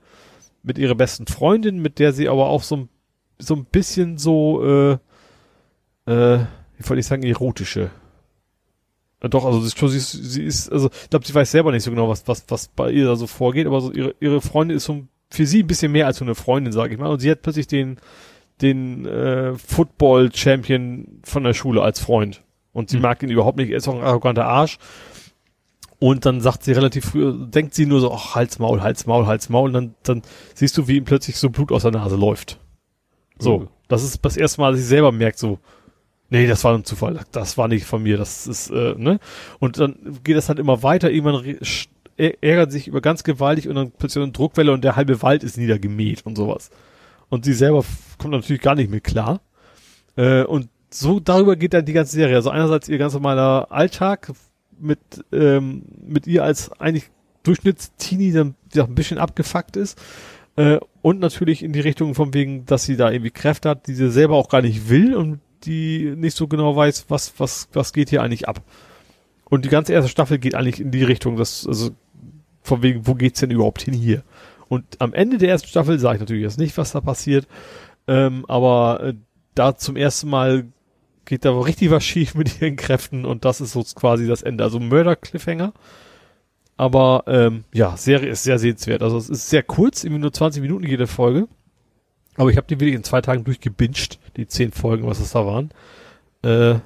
mit 0.63 0.77
ihrer 0.77 0.95
besten 0.95 1.27
Freundin, 1.27 1.79
mit 1.81 1.97
der 1.99 2.11
sie 2.11 2.27
aber 2.27 2.47
auch 2.47 2.63
so, 2.63 2.75
ein- 2.75 2.89
so 3.37 3.55
ein 3.55 3.63
bisschen 3.63 4.17
so, 4.17 4.61
äh, 4.65 4.91
äh, 6.11 6.39
wie 6.77 6.89
wollte 6.89 6.99
ich 6.99 7.05
sagen, 7.07 7.23
erotische. 7.23 7.89
Äh, 9.21 9.29
Doch, 9.29 9.45
also 9.45 9.61
sie 9.61 9.67
ist, 9.67 9.79
schon- 9.79 9.89
sie 9.89 10.43
ist, 10.43 10.69
also 10.69 10.89
ich 11.03 11.09
glaube, 11.09 11.25
sie 11.25 11.33
weiß 11.33 11.49
selber 11.51 11.71
nicht 11.71 11.83
so 11.83 11.91
genau, 11.91 12.09
was, 12.09 12.27
was, 12.27 12.43
was 12.49 12.67
bei 12.67 12.91
ihr 12.91 13.05
da 13.05 13.15
so 13.15 13.27
vorgeht, 13.27 13.67
aber 13.67 13.79
so 13.79 13.93
ihre, 13.93 14.13
ihre 14.19 14.41
Freundin 14.41 14.75
ist 14.75 14.83
so 14.83 15.05
für 15.31 15.45
sie 15.45 15.63
ein 15.63 15.67
bisschen 15.67 15.91
mehr 15.91 16.07
als 16.07 16.19
nur 16.19 16.27
eine 16.27 16.35
Freundin, 16.35 16.73
sage 16.73 16.93
ich 16.93 16.99
mal. 16.99 17.07
Und 17.09 17.19
sie 17.19 17.29
hat 17.31 17.41
plötzlich 17.41 17.67
den, 17.67 17.97
den 18.61 19.05
äh, 19.05 19.53
Football-Champion 19.55 21.19
von 21.23 21.43
der 21.43 21.53
Schule 21.53 21.81
als 21.81 21.99
Freund. 21.99 22.43
Und 22.73 22.89
sie 22.89 22.97
Mhm. 22.97 23.03
mag 23.03 23.23
ihn 23.23 23.29
überhaupt 23.29 23.57
nicht, 23.57 23.69
er 23.71 23.77
ist 23.77 23.87
auch 23.87 23.95
ein 23.95 24.03
arroganter 24.03 24.45
Arsch. 24.45 24.77
Und 25.99 26.25
dann 26.25 26.39
sagt 26.39 26.63
sie 26.63 26.71
relativ 26.71 27.05
früh, 27.05 27.33
denkt 27.47 27.73
sie 27.73 27.85
nur 27.85 27.99
so, 27.99 28.13
ach, 28.13 28.35
Hals, 28.35 28.57
Maul, 28.57 28.81
Hals, 28.81 29.05
Maul, 29.05 29.25
Hals, 29.25 29.49
Maul. 29.49 29.69
Und 29.69 29.73
dann, 29.73 29.95
dann 30.03 30.21
siehst 30.55 30.77
du, 30.77 30.87
wie 30.87 30.95
ihm 30.97 31.03
plötzlich 31.03 31.35
so 31.37 31.49
Blut 31.49 31.71
aus 31.71 31.81
der 31.81 31.91
Nase 31.91 32.15
läuft. 32.15 32.59
So, 33.37 33.59
Mhm. 33.59 33.67
das 33.89 34.03
ist 34.03 34.23
das 34.23 34.37
erste 34.37 34.61
Mal, 34.61 34.71
dass 34.71 34.79
sie 34.79 34.85
selber 34.87 35.11
merkt, 35.11 35.39
so, 35.39 35.59
nee, 36.29 36.47
das 36.47 36.63
war 36.63 36.73
ein 36.73 36.85
Zufall, 36.85 37.19
das 37.31 37.57
war 37.57 37.67
nicht 37.67 37.85
von 37.85 38.01
mir, 38.03 38.17
das 38.17 38.47
ist, 38.47 38.69
äh, 38.69 38.93
ne? 38.97 39.19
Und 39.59 39.77
dann 39.79 40.19
geht 40.23 40.37
das 40.37 40.47
halt 40.47 40.59
immer 40.59 40.83
weiter, 40.83 41.11
irgendwann 41.11 41.57
ärgert 42.19 42.71
sich 42.71 42.87
über 42.87 43.01
ganz 43.01 43.23
gewaltig 43.23 43.67
und 43.67 43.75
dann 43.75 43.91
plötzlich 43.91 44.21
eine 44.21 44.31
Druckwelle 44.31 44.71
und 44.71 44.83
der 44.83 44.95
halbe 44.95 45.21
Wald 45.21 45.43
ist 45.43 45.57
niedergemäht 45.57 46.25
und 46.25 46.35
sowas. 46.35 46.69
Und 47.29 47.45
sie 47.45 47.53
selber 47.53 47.83
kommt 48.17 48.33
natürlich 48.33 48.61
gar 48.61 48.75
nicht 48.75 48.89
mit 48.89 49.03
klar. 49.03 49.41
Äh, 50.15 50.43
und 50.43 50.69
so 50.91 51.19
darüber 51.19 51.55
geht 51.55 51.73
dann 51.73 51.85
die 51.85 51.93
ganze 51.93 52.13
Serie. 52.13 52.35
Also 52.35 52.49
einerseits 52.49 52.89
ihr 52.89 52.97
ganz 52.97 53.13
normaler 53.13 53.71
Alltag 53.71 54.31
mit, 54.79 54.99
ähm, 55.31 55.83
mit 56.01 56.27
ihr 56.27 56.43
als 56.43 56.71
eigentlich 56.79 57.09
Durchschnittsteenie, 57.43 58.31
der 58.31 58.53
der 58.73 58.85
ein 58.85 58.95
bisschen 58.95 59.17
abgefuckt 59.17 59.77
ist. 59.77 59.99
Äh, 60.55 60.79
und 61.01 61.19
natürlich 61.19 61.63
in 61.63 61.73
die 61.73 61.79
Richtung 61.79 62.15
von 62.15 62.33
wegen, 62.33 62.65
dass 62.65 62.83
sie 62.85 62.97
da 62.97 63.11
irgendwie 63.11 63.31
Kräfte 63.31 63.69
hat, 63.69 63.87
die 63.87 63.93
sie 63.93 64.11
selber 64.11 64.35
auch 64.35 64.49
gar 64.49 64.61
nicht 64.61 64.89
will 64.89 65.15
und 65.15 65.39
die 65.63 66.13
nicht 66.15 66.35
so 66.35 66.47
genau 66.47 66.75
weiß, 66.75 67.05
was, 67.09 67.33
was, 67.37 67.69
was 67.73 67.93
geht 67.93 68.09
hier 68.09 68.21
eigentlich 68.21 68.47
ab. 68.47 68.61
Und 69.49 69.65
die 69.65 69.69
ganze 69.69 69.93
erste 69.93 70.09
Staffel 70.09 70.37
geht 70.37 70.55
eigentlich 70.55 70.79
in 70.79 70.91
die 70.91 71.03
Richtung, 71.03 71.35
dass, 71.35 71.65
also, 71.65 71.91
von 72.61 72.81
wegen, 72.83 73.07
wo 73.07 73.15
geht's 73.15 73.39
denn 73.39 73.51
überhaupt 73.51 73.81
hin 73.81 73.93
hier? 73.93 74.23
Und 74.67 74.85
am 74.99 75.13
Ende 75.13 75.37
der 75.37 75.49
ersten 75.49 75.67
Staffel 75.67 75.99
sage 75.99 76.15
ich 76.15 76.19
natürlich 76.21 76.43
jetzt 76.43 76.59
nicht, 76.59 76.77
was 76.77 76.91
da 76.91 77.01
passiert, 77.01 77.47
ähm, 78.07 78.45
aber 78.47 79.03
äh, 79.03 79.13
da 79.55 79.75
zum 79.75 79.95
ersten 79.95 80.29
Mal 80.29 80.65
geht 81.25 81.45
da 81.45 81.57
richtig 81.57 81.91
was 81.91 82.03
schief 82.03 82.35
mit 82.35 82.61
ihren 82.61 82.75
Kräften 82.75 83.25
und 83.25 83.45
das 83.45 83.61
ist 83.61 83.71
so 83.71 83.83
quasi 83.95 84.27
das 84.27 84.41
Ende. 84.41 84.63
Also 84.63 84.79
Mörder-Cliffhanger. 84.79 85.73
Aber 86.75 87.25
ähm, 87.27 87.65
ja, 87.73 87.97
Serie 87.97 88.29
ist 88.29 88.43
sehr 88.43 88.57
sehenswert. 88.57 89.03
Also 89.03 89.17
es 89.17 89.29
ist 89.29 89.49
sehr 89.49 89.63
kurz, 89.63 90.05
irgendwie 90.05 90.21
nur 90.21 90.31
20 90.31 90.61
Minuten 90.61 90.87
jede 90.87 91.07
Folge. 91.07 91.47
Aber 92.35 92.49
ich 92.49 92.57
habe 92.57 92.67
die 92.67 92.79
wirklich 92.79 92.95
in 92.95 93.03
zwei 93.03 93.19
Tagen 93.19 93.43
durchgebinged, 93.43 94.17
die 94.37 94.47
zehn 94.47 94.71
Folgen, 94.71 95.05
was 95.05 95.19
es 95.19 95.31
da 95.31 95.45
waren. 95.45 95.71
Äh, 96.41 96.79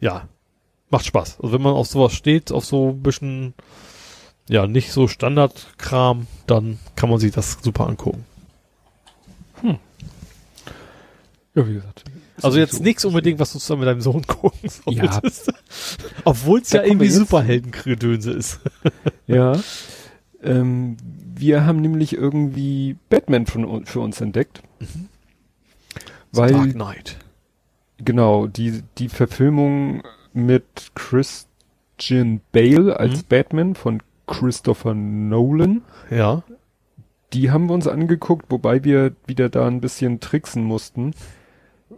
ja, 0.00 0.28
macht 0.90 1.06
Spaß. 1.06 1.40
Also 1.40 1.54
wenn 1.54 1.62
man 1.62 1.72
auf 1.72 1.86
sowas 1.86 2.12
steht, 2.12 2.52
auf 2.52 2.66
so 2.66 2.90
ein 2.90 3.02
bisschen, 3.02 3.54
ja, 4.48 4.66
nicht 4.66 4.92
so 4.92 5.08
Standardkram, 5.08 6.26
dann 6.46 6.78
kann 6.96 7.08
man 7.10 7.18
sich 7.18 7.32
das 7.32 7.58
super 7.62 7.86
angucken. 7.88 8.24
Ja, 11.54 11.68
wie 11.68 11.74
gesagt. 11.74 12.04
Also 12.40 12.58
jetzt 12.58 12.76
so- 12.76 12.82
nichts 12.82 13.04
unbedingt, 13.04 13.38
was 13.38 13.52
du 13.52 13.58
zusammen 13.58 13.80
mit 13.80 13.88
deinem 13.88 14.00
Sohn 14.00 14.26
gucken 14.26 14.70
Ja. 14.88 15.12
solltest. 15.12 15.52
Obwohl 16.24 16.60
es 16.60 16.70
ja 16.72 16.82
irgendwie 16.82 17.08
Superheldenkredönse 17.10 18.32
ist. 18.32 18.60
Ja. 19.26 19.52
Ähm, 20.42 20.96
wir 21.34 21.64
haben 21.64 21.80
nämlich 21.80 22.12
irgendwie 22.14 22.96
Batman 23.08 23.46
von, 23.46 23.86
für 23.86 24.00
uns 24.00 24.20
entdeckt. 24.20 24.62
Weil, 26.32 26.52
Dark 26.52 26.72
Knight. 26.72 27.16
genau, 27.98 28.46
die, 28.48 28.82
die 28.98 29.08
Verfilmung 29.08 30.02
mit 30.32 30.90
Christian 30.94 32.40
Bale 32.50 32.98
als 32.98 33.18
Mhm. 33.18 33.26
Batman 33.28 33.74
von 33.74 34.02
Christopher 34.26 34.94
Nolan, 34.94 35.82
Ja. 36.10 36.42
die 37.32 37.50
haben 37.50 37.68
wir 37.68 37.74
uns 37.74 37.86
angeguckt, 37.88 38.46
wobei 38.50 38.84
wir 38.84 39.12
wieder 39.26 39.48
da 39.48 39.66
ein 39.66 39.80
bisschen 39.80 40.20
tricksen 40.20 40.64
mussten, 40.64 41.12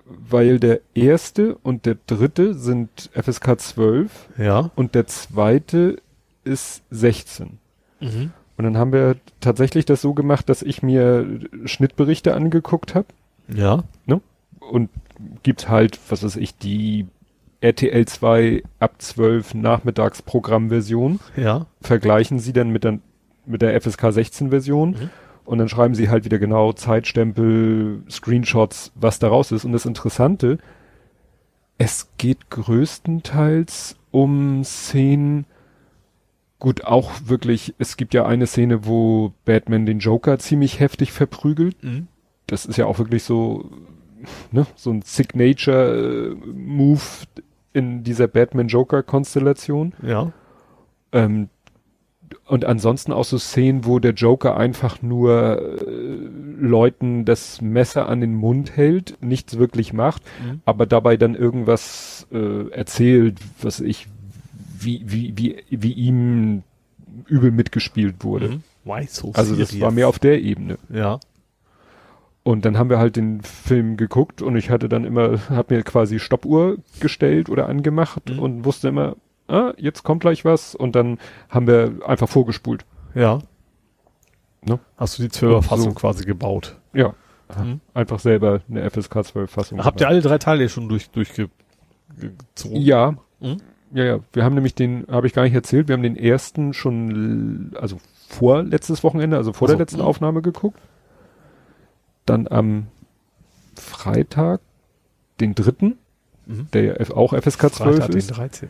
weil 0.07 0.59
der 0.59 0.81
erste 0.95 1.57
und 1.57 1.87
der 1.87 1.97
dritte 2.07 2.55
sind 2.55 3.11
FSK 3.15 3.59
12 3.61 4.29
Ja. 4.39 4.71
und 4.75 4.95
der 4.95 5.07
zweite 5.07 5.97
ist 6.45 6.83
16. 6.91 7.59
Mhm. 8.01 8.33
Und 8.57 8.65
dann 8.65 8.77
haben 8.79 8.93
wir 8.93 9.17
tatsächlich 9.41 9.85
das 9.85 10.01
so 10.01 10.15
gemacht, 10.15 10.49
dass 10.49 10.63
ich 10.63 10.83
mir 10.83 11.27
Schnittberichte 11.65 12.35
angeguckt 12.35 12.95
habe 12.95 13.07
Ja. 13.49 13.83
und 14.61 14.91
gibt's 15.43 15.69
halt, 15.69 15.99
was 16.09 16.23
weiß 16.25 16.37
ich, 16.37 16.57
die 16.57 17.07
RTL 17.65 18.05
2 18.05 18.63
ab 18.79 18.97
12 18.99 19.55
Nachmittagsprogrammversion. 19.55 21.19
Ja. 21.37 21.67
Vergleichen 21.81 22.39
sie 22.39 22.53
dann 22.53 22.69
mit 22.69 22.85
der, 22.85 22.99
mit 23.47 23.63
der 23.63 23.81
FSK 23.81 24.13
16 24.13 24.51
Version. 24.51 24.91
Mhm. 24.91 25.11
Und 25.47 25.59
dann 25.59 25.69
schreiben 25.69 25.95
sie 25.95 26.11
halt 26.11 26.25
wieder 26.25 26.39
genau 26.39 26.73
Zeitstempel, 26.75 28.03
Screenshots, 28.11 28.93
was 28.95 29.19
daraus 29.19 29.51
ist. 29.51 29.65
Und 29.65 29.73
das 29.73 29.87
Interessante, 29.87 30.59
es 31.79 32.11
geht 32.19 32.51
größtenteils 32.51 33.97
um 34.11 34.63
Szenen, 34.63 35.47
gut, 36.59 36.85
auch 36.85 37.13
wirklich, 37.25 37.75
es 37.79 37.97
gibt 37.97 38.15
ja 38.15 38.27
eine 38.27 38.47
Szene, 38.47 38.87
wo 38.87 39.33
Batman 39.45 39.87
den 39.87 39.99
Joker 40.01 40.39
ziemlich 40.39 40.81
heftig 40.81 41.13
verprügelt. 41.13 41.83
Mhm. 41.83 42.09
Das 42.47 42.67
ist 42.67 42.77
ja 42.77 42.85
auch 42.87 42.99
wirklich 42.99 43.23
so, 43.23 43.71
ne, 44.53 44.67
so 44.77 44.91
ein 44.91 45.03
Signature-Move 45.03 47.01
in 47.75 48.03
dieser 48.05 48.27
Batman-Joker-Konstellation. 48.29 49.93
Ja. 50.03 50.33
Ähm, 51.13 51.49
und 52.47 52.65
ansonsten 52.65 53.13
auch 53.13 53.25
so 53.25 53.39
Szenen, 53.39 53.85
wo 53.85 53.99
der 53.99 54.13
Joker 54.13 54.57
einfach 54.57 55.03
nur 55.03 55.61
äh, 55.87 56.19
Leuten 56.59 57.25
das 57.25 57.61
Messer 57.61 58.09
an 58.09 58.21
den 58.21 58.35
Mund 58.35 58.77
hält, 58.77 59.17
nichts 59.21 59.59
wirklich 59.59 59.93
macht, 59.93 60.23
Mhm. 60.45 60.61
aber 60.65 60.87
dabei 60.87 61.17
dann 61.17 61.35
irgendwas 61.35 62.27
äh, 62.33 62.69
erzählt, 62.71 63.39
was 63.61 63.81
ich, 63.81 64.09
wie, 64.79 65.03
wie, 65.07 65.33
wie, 65.37 65.57
wie 65.71 65.93
ihm 65.93 66.63
übel 67.27 67.51
mitgespielt 67.51 68.25
wurde. 68.25 68.49
Mhm. 68.49 68.63
Why 68.85 69.07
so 69.09 69.31
Also 69.35 69.57
das 69.57 69.79
war 69.81 69.91
mehr 69.91 70.09
auf 70.09 70.19
der 70.19 70.43
Ebene. 70.43 70.79
Ja. 70.91 71.21
Und 72.45 72.65
dann 72.67 72.79
haben 72.79 72.91
wir 72.91 72.99
halt 72.99 73.17
den 73.17 73.41
Film 73.43 73.97
geguckt 73.97 74.43
und 74.43 74.55
ich 74.57 74.69
hatte 74.71 74.89
dann 74.89 75.05
immer, 75.05 75.39
hab 75.51 75.71
mir 75.71 75.83
quasi 75.83 76.19
Stoppuhr 76.21 76.77
gestellt 77.01 77.49
oder 77.49 77.69
angemacht 77.69 78.29
Mhm. 78.31 78.39
und 78.39 78.65
wusste 78.67 78.89
immer, 78.89 79.17
ah, 79.49 79.73
jetzt 79.79 80.03
kommt 80.05 80.21
gleich 80.21 80.45
was 80.45 80.75
und 80.75 80.95
dann 80.95 81.19
haben 81.49 81.67
wir 81.67 82.01
einfach 82.07 82.29
vorgespult. 82.29 82.85
Ja. 83.15 83.39
Ne? 84.63 84.79
Hast 84.99 85.19
du 85.19 85.23
die 85.23 85.31
Zwölferfassung 85.31 85.91
So. 85.93 85.95
quasi 85.95 86.25
gebaut? 86.25 86.77
Ja. 86.93 87.15
Mhm. 87.59 87.81
Einfach 87.95 88.19
selber 88.21 88.61
eine 88.71 88.89
FSK 88.91 89.25
12 89.25 89.51
Fassung. 89.51 89.83
Habt 89.85 90.01
ihr 90.03 90.09
alle 90.09 90.21
drei 90.21 90.39
Teile 90.39 90.69
schon 90.69 90.89
durch, 90.89 91.09
durchgezogen? 91.11 91.51
Ja. 92.81 93.15
Mhm. 93.41 93.57
Ja, 93.93 94.05
ja. 94.05 94.19
Wir 94.33 94.45
haben 94.45 94.55
nämlich 94.55 94.75
den, 94.75 95.07
habe 95.11 95.27
ich 95.27 95.33
gar 95.33 95.43
nicht 95.45 95.55
erzählt, 95.55 95.89
wir 95.89 95.95
haben 95.95 96.03
den 96.03 96.17
ersten 96.17 96.73
schon, 96.75 97.73
also 97.81 97.97
vor 98.29 98.63
letztes 98.63 99.05
Wochenende, 99.05 99.37
also 99.37 99.53
vor 99.53 99.67
Ach 99.69 99.71
so. 99.71 99.77
der 99.77 99.83
letzten 99.85 100.01
Mhm. 100.01 100.07
Aufnahme 100.07 100.43
geguckt. 100.43 100.79
Dann 102.27 102.49
am 102.49 102.87
Freitag, 103.77 104.61
den 105.41 105.55
dritten, 105.55 105.99
Mhm. 106.47 106.69
der 106.73 106.83
ja 106.85 107.17
auch 107.17 107.33
FSK 107.33 107.73
12 107.73 107.97
Freitag 107.97 108.11
den 108.11 108.19
ist. 108.19 108.27
13. 108.29 108.69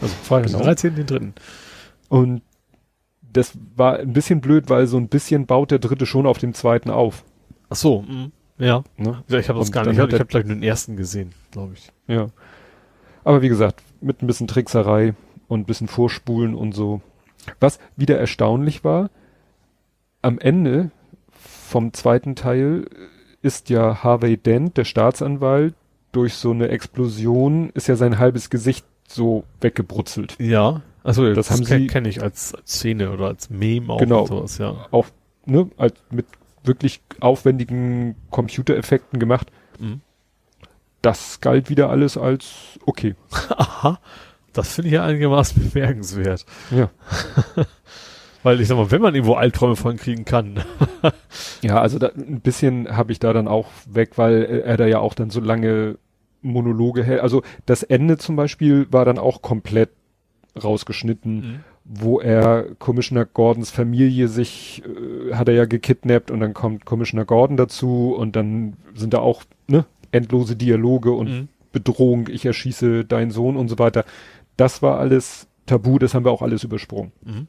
Also 0.00 0.14
Freitag 0.24 0.46
Genau. 0.46 0.58
den 0.58 0.64
13, 0.64 0.94
den 0.96 1.06
dritten. 1.06 1.34
Und 2.08 2.42
das 3.32 3.52
war 3.76 3.98
ein 3.98 4.12
bisschen 4.12 4.40
blöd, 4.40 4.68
weil 4.70 4.86
so 4.86 4.96
ein 4.96 5.08
bisschen 5.08 5.46
baut 5.46 5.70
der 5.70 5.78
dritte 5.78 6.06
schon 6.06 6.26
auf 6.26 6.38
dem 6.38 6.54
zweiten 6.54 6.90
auf. 6.90 7.24
Ach 7.68 7.76
so, 7.76 8.02
mhm. 8.02 8.32
ja. 8.58 8.82
Ne? 8.96 9.22
Ich 9.28 9.48
habe 9.48 9.58
das 9.58 9.70
gar 9.70 9.84
nicht. 9.84 9.94
Ich 9.94 10.00
habe 10.00 10.24
gleich 10.26 10.44
nur 10.44 10.54
den 10.56 10.62
ersten 10.62 10.96
gesehen, 10.96 11.32
glaube 11.50 11.74
ich. 11.74 11.92
Ja. 12.08 12.28
Aber 13.24 13.42
wie 13.42 13.48
gesagt, 13.48 13.82
mit 14.00 14.22
ein 14.22 14.26
bisschen 14.26 14.48
Trickserei 14.48 15.14
und 15.48 15.60
ein 15.60 15.64
bisschen 15.66 15.86
Vorspulen 15.88 16.54
und 16.54 16.72
so. 16.72 17.02
Was 17.60 17.78
wieder 17.96 18.18
erstaunlich 18.18 18.82
war, 18.84 19.10
am 20.22 20.38
Ende 20.38 20.90
vom 21.70 21.92
zweiten 21.92 22.34
Teil 22.34 22.86
ist 23.42 23.70
ja 23.70 24.02
Harvey 24.02 24.36
Dent, 24.36 24.76
der 24.76 24.84
Staatsanwalt, 24.84 25.74
durch 26.12 26.34
so 26.34 26.50
eine 26.50 26.68
Explosion 26.68 27.70
ist 27.74 27.86
ja 27.86 27.94
sein 27.96 28.18
halbes 28.18 28.50
Gesicht 28.50 28.84
so 29.08 29.44
weggebrutzelt. 29.60 30.36
Ja. 30.40 30.82
Also 31.04 31.26
Das 31.32 31.46
das, 31.48 31.50
haben 31.56 31.64
sie- 31.64 31.86
kenne 31.86 32.08
ich 32.08 32.22
als, 32.22 32.54
als 32.54 32.72
Szene 32.74 33.10
oder 33.12 33.26
als 33.28 33.48
Meme 33.48 33.92
auch 33.92 33.98
Genau. 33.98 34.22
und 34.22 34.26
sowas, 34.26 34.58
ja. 34.58 34.86
Auch, 34.90 35.06
ne, 35.46 35.70
als 35.78 35.94
mit 36.10 36.26
wirklich 36.64 37.00
aufwendigen 37.20 38.16
Computereffekten 38.30 39.18
gemacht. 39.20 39.50
Mhm. 39.78 40.00
Das 41.02 41.40
galt 41.40 41.70
wieder 41.70 41.88
alles 41.88 42.18
als 42.18 42.78
okay. 42.84 43.14
Aha. 43.56 43.98
Das 44.52 44.74
finde 44.74 44.88
ich 44.88 44.94
ja 44.94 45.04
einigermaßen 45.04 45.70
bemerkenswert. 45.72 46.44
Ja. 46.72 46.90
Weil 48.42 48.60
ich 48.60 48.68
sag 48.68 48.76
mal, 48.76 48.90
wenn 48.90 49.02
man 49.02 49.14
irgendwo 49.14 49.34
Albträume 49.34 49.76
von 49.76 49.96
kriegen 49.96 50.24
kann. 50.24 50.60
Ja, 51.62 51.80
also 51.80 51.98
da, 51.98 52.08
ein 52.08 52.40
bisschen 52.40 52.96
habe 52.96 53.12
ich 53.12 53.18
da 53.18 53.32
dann 53.32 53.46
auch 53.46 53.66
weg, 53.88 54.16
weil 54.16 54.42
äh, 54.42 54.60
er 54.60 54.76
da 54.78 54.86
ja 54.86 54.98
auch 54.98 55.14
dann 55.14 55.28
so 55.30 55.40
lange 55.40 55.98
Monologe 56.42 57.04
hält. 57.04 57.20
Also 57.20 57.42
das 57.66 57.82
Ende 57.82 58.16
zum 58.16 58.34
Beispiel 58.36 58.86
war 58.90 59.04
dann 59.04 59.18
auch 59.18 59.42
komplett 59.42 59.90
rausgeschnitten, 60.62 61.62
wo 61.84 62.20
er 62.20 62.66
Commissioner 62.78 63.24
Gordons 63.24 63.70
Familie 63.70 64.28
sich, 64.28 64.82
äh, 64.84 65.34
hat 65.34 65.48
er 65.48 65.54
ja 65.54 65.64
gekidnappt 65.66 66.30
und 66.30 66.40
dann 66.40 66.54
kommt 66.54 66.84
Commissioner 66.86 67.24
Gordon 67.24 67.56
dazu 67.56 68.14
und 68.16 68.36
dann 68.36 68.74
sind 68.94 69.14
da 69.14 69.18
auch 69.18 69.42
ne, 69.68 69.84
endlose 70.12 70.56
Dialoge 70.56 71.12
und 71.12 71.28
Mhm. 71.28 71.48
Bedrohung, 71.72 72.28
ich 72.28 72.44
erschieße 72.46 73.04
deinen 73.04 73.30
Sohn 73.30 73.56
und 73.56 73.68
so 73.68 73.78
weiter. 73.78 74.04
Das 74.56 74.82
war 74.82 74.98
alles 74.98 75.46
tabu, 75.66 75.98
das 75.98 76.14
haben 76.14 76.24
wir 76.24 76.32
auch 76.32 76.42
alles 76.42 76.64
übersprungen. 76.64 77.12
Mhm. 77.24 77.46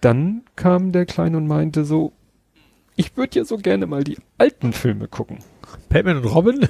Dann 0.00 0.42
kam 0.56 0.92
der 0.92 1.06
Kleine 1.06 1.36
und 1.36 1.46
meinte 1.46 1.84
so, 1.84 2.12
ich 2.96 3.16
würde 3.16 3.38
ja 3.38 3.44
so 3.44 3.56
gerne 3.58 3.86
mal 3.86 4.04
die 4.04 4.18
alten 4.38 4.72
Filme 4.72 5.08
gucken. 5.08 5.38
Batman 5.88 6.18
und 6.18 6.24
Robin? 6.26 6.68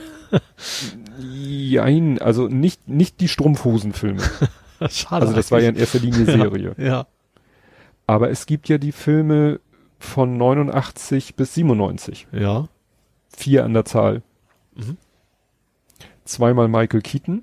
Jein, 1.18 2.18
also 2.20 2.48
nicht, 2.48 2.88
nicht 2.88 3.20
die 3.20 3.28
Strumpfhosenfilme. 3.28 4.22
Schade. 4.88 5.22
Also 5.22 5.34
das 5.34 5.50
war 5.50 5.60
ja 5.60 5.70
in 5.70 5.76
erster 5.76 5.98
Linie 5.98 6.24
Serie. 6.24 6.74
Ja. 6.78 7.06
Aber 8.06 8.30
es 8.30 8.46
gibt 8.46 8.68
ja 8.68 8.78
die 8.78 8.92
Filme 8.92 9.60
von 9.98 10.36
89 10.36 11.34
bis 11.34 11.54
97. 11.54 12.28
Ja. 12.32 12.68
Vier 13.36 13.64
an 13.64 13.74
der 13.74 13.84
Zahl. 13.84 14.22
Mhm. 14.74 14.96
Zweimal 16.24 16.68
Michael 16.68 17.00
Keaton 17.02 17.42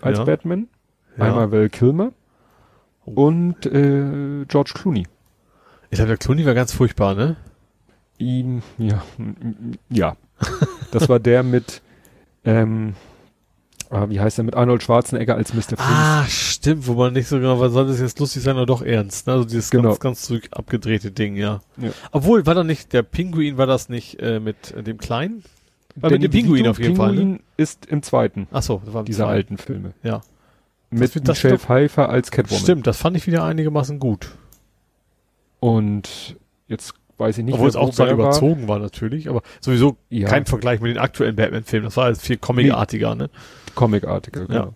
als 0.00 0.18
Ja. 0.18 0.24
Batman. 0.24 0.68
ja. 1.16 1.24
Einmal 1.24 1.50
Val 1.52 1.68
Kilmer. 1.70 2.12
Oh. 3.06 3.26
Und 3.26 3.66
äh, 3.66 4.44
George 4.46 4.72
Clooney. 4.74 5.06
Ich 5.94 5.98
glaube, 5.98 6.08
der 6.08 6.16
Clooney 6.16 6.44
war 6.44 6.54
ganz 6.54 6.72
furchtbar, 6.72 7.14
ne? 7.14 7.36
Ihn, 8.18 8.62
ja, 8.78 9.00
ja. 9.90 10.16
Das 10.90 11.08
war 11.08 11.20
der 11.20 11.44
mit, 11.44 11.82
ähm, 12.44 12.94
ah, 13.90 14.08
wie 14.08 14.18
heißt 14.18 14.38
der, 14.38 14.44
mit 14.44 14.56
Arnold 14.56 14.82
Schwarzenegger 14.82 15.36
als 15.36 15.54
Mr. 15.54 15.60
Freeze. 15.76 15.78
Ah, 15.80 16.24
stimmt, 16.26 16.88
wo 16.88 16.94
man 16.94 17.12
nicht 17.12 17.28
so 17.28 17.36
genau, 17.38 17.60
was 17.60 17.72
soll 17.72 17.86
das 17.86 18.00
jetzt 18.00 18.18
lustig 18.18 18.42
sein 18.42 18.56
oder 18.56 18.66
doch 18.66 18.82
ernst, 18.82 19.28
ne? 19.28 19.34
Also 19.34 19.44
dieses 19.44 19.70
Genau. 19.70 19.90
ganz, 19.90 20.00
ganz 20.00 20.22
zurück 20.22 20.48
abgedrehte 20.50 21.12
Ding, 21.12 21.36
ja. 21.36 21.60
Ja. 21.76 21.90
Obwohl, 22.10 22.44
war 22.44 22.56
da 22.56 22.64
nicht, 22.64 22.92
der 22.92 23.04
Pinguin 23.04 23.56
war 23.56 23.66
das 23.66 23.88
nicht 23.88 24.18
äh, 24.20 24.40
mit 24.40 24.72
äh, 24.72 24.82
dem 24.82 24.98
Kleinen? 24.98 25.44
War 25.94 26.10
mit 26.10 26.24
dem 26.24 26.32
Pinguin 26.32 26.66
auf 26.66 26.80
jeden 26.80 26.96
Fall, 26.96 27.12
ne? 27.12 27.20
Pinguin 27.20 27.40
ist 27.56 27.86
im 27.86 28.02
zweiten 28.02 28.48
Ach 28.50 28.62
so, 28.62 28.82
das 28.84 28.92
war 28.94 29.00
im 29.02 29.06
dieser 29.06 29.26
Zweiten. 29.26 29.30
alten 29.32 29.58
Filme. 29.58 29.94
Ja. 30.02 30.22
Mit 30.90 31.24
Michelle 31.26 31.58
Pfeiffer 31.58 32.08
als 32.08 32.32
Catwoman. 32.32 32.62
Stimmt, 32.62 32.86
das 32.88 32.96
fand 32.96 33.16
ich 33.16 33.28
wieder 33.28 33.44
einigermaßen 33.44 34.00
gut. 34.00 34.28
Und 35.64 36.36
jetzt 36.66 36.92
weiß 37.16 37.38
ich 37.38 37.44
nicht, 37.44 37.54
Obwohl 37.54 37.68
es 37.70 37.76
auch 37.76 37.88
zwar 37.90 38.08
war. 38.08 38.12
überzogen 38.14 38.68
war 38.68 38.78
natürlich, 38.78 39.30
aber 39.30 39.40
sowieso 39.62 39.96
Ja. 40.10 40.28
kein 40.28 40.44
Vergleich 40.44 40.80
mit 40.82 40.90
den 40.90 40.98
aktuellen 40.98 41.36
Batman-Filmen. 41.36 41.84
Das 41.86 41.96
war 41.96 42.04
alles 42.04 42.20
viel 42.20 42.36
comicartiger, 42.36 43.14
ne? 43.14 43.30
Comicartiger, 43.74 44.44
genau. 44.46 44.74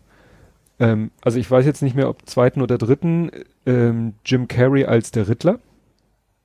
Ja. 0.78 0.86
Ähm, 0.92 1.10
also 1.20 1.39
ich 1.39 1.50
weiß 1.50 1.67
jetzt 1.67 1.83
nicht 1.83 1.94
mehr, 1.94 2.08
ob 2.08 2.26
zweiten 2.26 2.62
oder 2.62 2.78
dritten, 2.78 3.31
ähm, 3.67 4.15
Jim 4.25 4.49
Carrey 4.49 4.86
als 4.86 5.10
der 5.10 5.28
Riddler 5.28 5.58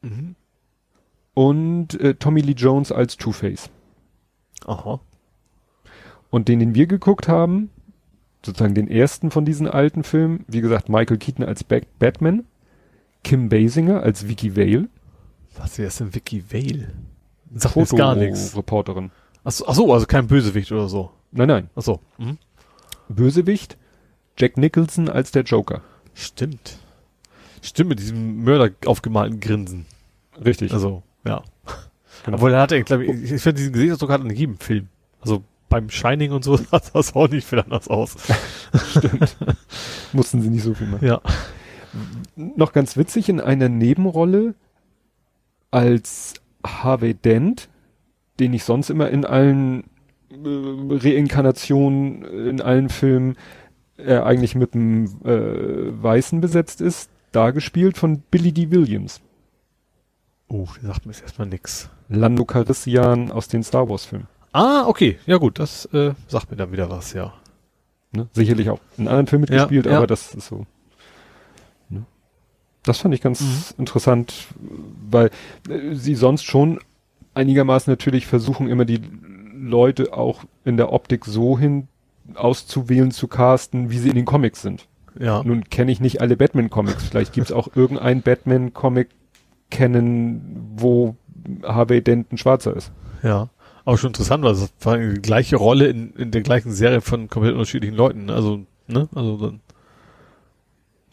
Mhm. 0.01 0.35
und 1.33 1.97
äh, 2.01 2.15
Tommy 2.15 2.41
Lee 2.41 2.51
Jones 2.57 2.91
als 2.91 3.15
Two-Face. 3.15 3.69
Aha. 4.65 4.99
Und 6.29 6.49
den, 6.49 6.59
den 6.59 6.75
wir 6.75 6.87
geguckt 6.87 7.29
haben, 7.29 7.69
sozusagen 8.45 8.75
den 8.75 8.89
ersten 8.89 9.31
von 9.31 9.45
diesen 9.45 9.69
alten 9.69 10.03
Filmen, 10.03 10.43
wie 10.49 10.59
gesagt, 10.59 10.89
Michael 10.89 11.17
Keaton 11.17 11.45
als 11.45 11.63
Bat 11.63 11.83
Batman, 11.99 12.43
Kim 13.23 13.49
Basinger 13.49 14.01
als 14.03 14.27
Vicky 14.27 14.55
Vale, 14.55 14.89
Was 15.57 15.77
wer 15.77 15.87
ist 15.87 15.99
denn 15.99 16.13
Vicky 16.13 16.43
Vale? 16.51 16.89
Sagt 17.55 17.75
jetzt 17.75 17.95
gar 17.95 18.15
nichts. 18.15 18.55
Reporterin. 18.55 19.11
Ach 19.43 19.51
so, 19.51 19.67
ach 19.67 19.75
so, 19.75 19.93
also 19.93 20.05
kein 20.05 20.27
Bösewicht 20.27 20.71
oder 20.71 20.89
so. 20.89 21.11
Nein, 21.31 21.47
nein. 21.47 21.69
Ach 21.75 21.83
so. 21.83 21.99
Mhm. 22.17 22.37
Bösewicht, 23.09 23.77
Jack 24.37 24.57
Nicholson 24.57 25.09
als 25.09 25.31
der 25.31 25.43
Joker. 25.43 25.81
Stimmt. 26.13 26.77
Stimmt, 27.61 27.89
mit 27.89 27.99
diesem 27.99 28.43
Mörder 28.43 28.73
aufgemalten 28.85 29.39
Grinsen. 29.39 29.85
Richtig. 30.43 30.73
Also, 30.73 31.03
ja. 31.25 31.43
Genau. 32.25 32.37
Obwohl 32.37 32.53
er 32.53 32.61
hatte, 32.61 32.77
ich 32.77 32.85
glaube, 32.85 33.03
ich, 33.03 33.33
ich 33.33 33.41
finde 33.41 33.57
diesen 33.57 33.73
Gesichtsausdruck 33.73 34.11
hat 34.11 34.21
er 34.21 34.29
in 34.29 34.35
jedem 34.35 34.57
Film. 34.57 34.87
Also 35.19 35.43
beim 35.67 35.89
Shining 35.89 36.31
und 36.31 36.45
so 36.45 36.55
sah 36.71 36.79
das 36.93 37.15
auch 37.15 37.27
nicht 37.27 37.45
viel 37.45 37.59
anders 37.59 37.89
aus. 37.89 38.15
Stimmt. 38.91 39.35
Mussten 40.13 40.41
sie 40.41 40.49
nicht 40.49 40.63
so 40.63 40.73
viel 40.73 40.87
machen. 40.87 41.05
Ja. 41.05 41.19
Noch 42.35 42.73
ganz 42.73 42.97
witzig, 42.97 43.29
in 43.29 43.39
einer 43.39 43.69
Nebenrolle 43.69 44.55
als 45.71 46.35
Harvey 46.65 47.13
Dent 47.13 47.69
den 48.39 48.53
ich 48.53 48.63
sonst 48.63 48.89
immer 48.89 49.09
in 49.09 49.25
allen 49.25 49.83
äh, 50.31 50.37
Reinkarnationen, 50.89 52.23
in 52.47 52.61
allen 52.61 52.89
Filmen, 52.89 53.35
äh, 53.97 54.17
eigentlich 54.17 54.55
mit 54.55 54.73
einem 54.73 55.05
äh, 55.23 56.03
Weißen 56.03 56.41
besetzt 56.41 56.81
ist, 56.81 57.09
da 57.31 57.51
gespielt 57.51 57.97
von 57.97 58.19
Billy 58.31 58.51
D. 58.51 58.71
Williams. 58.71 59.21
Oh, 60.47 60.67
der 60.81 60.89
sagt 60.89 61.05
mir 61.05 61.13
jetzt 61.13 61.21
erstmal 61.21 61.47
nix. 61.47 61.89
Lando 62.09 62.45
Calrissian 62.45 63.31
aus 63.31 63.47
den 63.47 63.63
Star 63.63 63.89
Wars 63.89 64.05
Filmen. 64.05 64.27
Ah, 64.51 64.85
okay. 64.87 65.17
Ja 65.25 65.37
gut, 65.37 65.57
das 65.57 65.85
äh, 65.93 66.13
sagt 66.27 66.51
mir 66.51 66.57
dann 66.57 66.71
wieder 66.71 66.89
was, 66.89 67.13
ja. 67.13 67.33
Ne? 68.11 68.27
Sicherlich 68.33 68.69
auch 68.69 68.79
in 68.97 69.07
anderen 69.07 69.25
Filmen 69.27 69.45
Ja, 69.45 69.53
mitgespielt, 69.53 69.87
ja. 69.87 69.97
aber 69.97 70.05
das 70.05 70.35
ist 70.35 70.47
so. 70.47 70.65
Das 72.83 72.99
fand 72.99 73.13
ich 73.13 73.21
ganz 73.21 73.41
Mhm. 73.41 73.63
interessant, 73.79 74.47
weil 75.09 75.29
äh, 75.69 75.93
sie 75.93 76.15
sonst 76.15 76.43
schon 76.43 76.79
einigermaßen 77.33 77.91
natürlich 77.91 78.27
versuchen, 78.27 78.67
immer 78.67 78.85
die 78.85 78.99
Leute 79.55 80.13
auch 80.13 80.43
in 80.65 80.77
der 80.77 80.91
Optik 80.91 81.25
so 81.25 81.57
hin 81.57 81.87
auszuwählen, 82.35 83.11
zu 83.11 83.27
casten, 83.27 83.89
wie 83.89 83.97
sie 83.97 84.09
in 84.09 84.15
den 84.15 84.25
Comics 84.25 84.61
sind. 84.61 84.87
Ja. 85.19 85.43
Nun 85.43 85.63
kenne 85.65 85.91
ich 85.91 85.99
nicht 85.99 86.21
alle 86.21 86.35
Batman-Comics. 86.37 87.03
Vielleicht 87.03 87.33
gibt 87.33 87.47
es 87.47 87.53
auch 87.53 87.69
irgendeinen 87.75 88.21
Batman-Comic 88.21 89.09
kennen, 89.69 90.73
wo 90.75 91.15
Harvey 91.63 92.01
Dent 92.01 92.31
ein 92.31 92.37
Schwarzer 92.37 92.75
ist. 92.75 92.91
Ja. 93.21 93.49
Aber 93.85 93.97
schon 93.97 94.09
interessant, 94.09 94.43
weil 94.43 94.53
es 94.53 94.71
war 94.81 94.97
die 94.97 95.21
gleiche 95.21 95.57
Rolle 95.57 95.87
in, 95.87 96.13
in 96.13 96.31
der 96.31 96.41
gleichen 96.41 96.71
Serie 96.71 97.01
von 97.01 97.27
komplett 97.29 97.53
unterschiedlichen 97.53 97.95
Leuten. 97.95 98.29
Also, 98.29 98.61
ne? 98.87 99.09
Also 99.13 99.37
dann, 99.37 99.59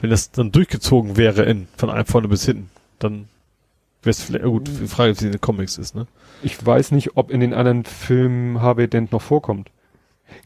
wenn 0.01 0.11
das 0.11 0.31
dann 0.31 0.53
durchgezogen 0.53 1.17
wäre 1.17 1.43
in, 1.45 1.69
von 1.77 1.91
einem 1.91 2.07
vorne 2.07 2.29
bis 2.29 2.45
hinten, 2.45 2.71
dann 2.99 3.29
wäre 4.03 4.11
es 4.11 4.23
vielleicht, 4.23 4.45
gut, 4.45 4.69
die 4.69 4.87
Frage, 4.89 5.11
wie 5.11 5.17
es 5.17 5.23
in 5.23 5.33
den 5.33 5.41
Comics 5.41 5.79
ist, 5.79 5.95
ne? 5.95 6.07
Ich 6.43 6.65
weiß 6.65 6.93
nicht, 6.93 7.17
ob 7.17 7.31
in 7.31 7.41
den 7.41 7.53
anderen 7.53 7.85
Filmen 7.85 8.63
Harvey 8.63 8.89
Dent 8.89 9.13
noch 9.13 9.21
vorkommt. 9.23 9.71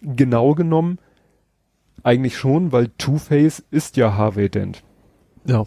Genau 0.03 0.55
genommen 0.55 0.99
eigentlich 2.03 2.37
schon, 2.37 2.73
weil 2.73 2.89
Two-Face 2.99 3.63
ist 3.71 3.97
ja 3.97 4.15
Harvey 4.15 4.49
Dent. 4.51 4.83
Ja. 5.47 5.65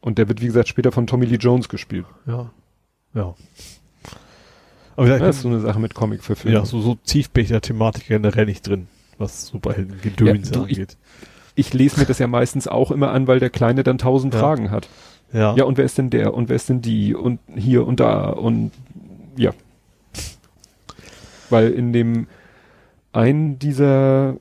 Und 0.00 0.18
der 0.18 0.28
wird, 0.28 0.40
wie 0.40 0.46
gesagt, 0.46 0.68
später 0.68 0.92
von 0.92 1.06
Tommy 1.06 1.26
Lee 1.26 1.36
Jones 1.36 1.68
gespielt. 1.68 2.04
Ja. 2.26 2.50
Ja. 3.14 3.34
Aber 4.96 5.08
Das 5.08 5.20
ja, 5.20 5.28
ist 5.28 5.40
so 5.42 5.48
eine 5.48 5.60
Sache 5.60 5.78
mit 5.78 5.94
Comic-Verfilmung. 5.94 6.60
ja, 6.60 6.66
so, 6.66 6.80
so 6.80 6.96
tief 7.04 7.30
bin 7.30 7.44
ich 7.44 7.48
der 7.50 7.60
Thematik 7.60 8.08
generell 8.08 8.46
nicht 8.46 8.66
drin, 8.66 8.88
was 9.16 9.46
Superhelden-Gedöns 9.46 10.50
Ja, 10.50 10.56
du, 10.56 10.66
ich- 10.66 10.78
angeht. 10.78 10.96
Ich 11.58 11.74
lese 11.74 11.98
mir 11.98 12.06
das 12.06 12.20
ja 12.20 12.28
meistens 12.28 12.68
auch 12.68 12.92
immer 12.92 13.10
an, 13.10 13.26
weil 13.26 13.40
der 13.40 13.50
Kleine 13.50 13.82
dann 13.82 13.98
tausend 13.98 14.32
Ja. 14.32 14.40
Fragen 14.40 14.70
hat. 14.70 14.88
Ja. 15.32 15.56
Ja, 15.56 15.64
und 15.64 15.76
wer 15.76 15.84
ist 15.84 15.98
denn 15.98 16.08
der? 16.08 16.32
Und 16.32 16.48
wer 16.48 16.56
ist 16.56 16.68
denn 16.68 16.80
die? 16.80 17.14
Und 17.14 17.40
hier 17.54 17.84
und 17.86 17.98
da 18.00 18.30
und 18.30 18.70
ja. 19.36 19.50
Weil 21.50 21.70
in 21.72 21.92
dem 21.92 22.28
einen 23.12 23.58
dieser 23.58 24.36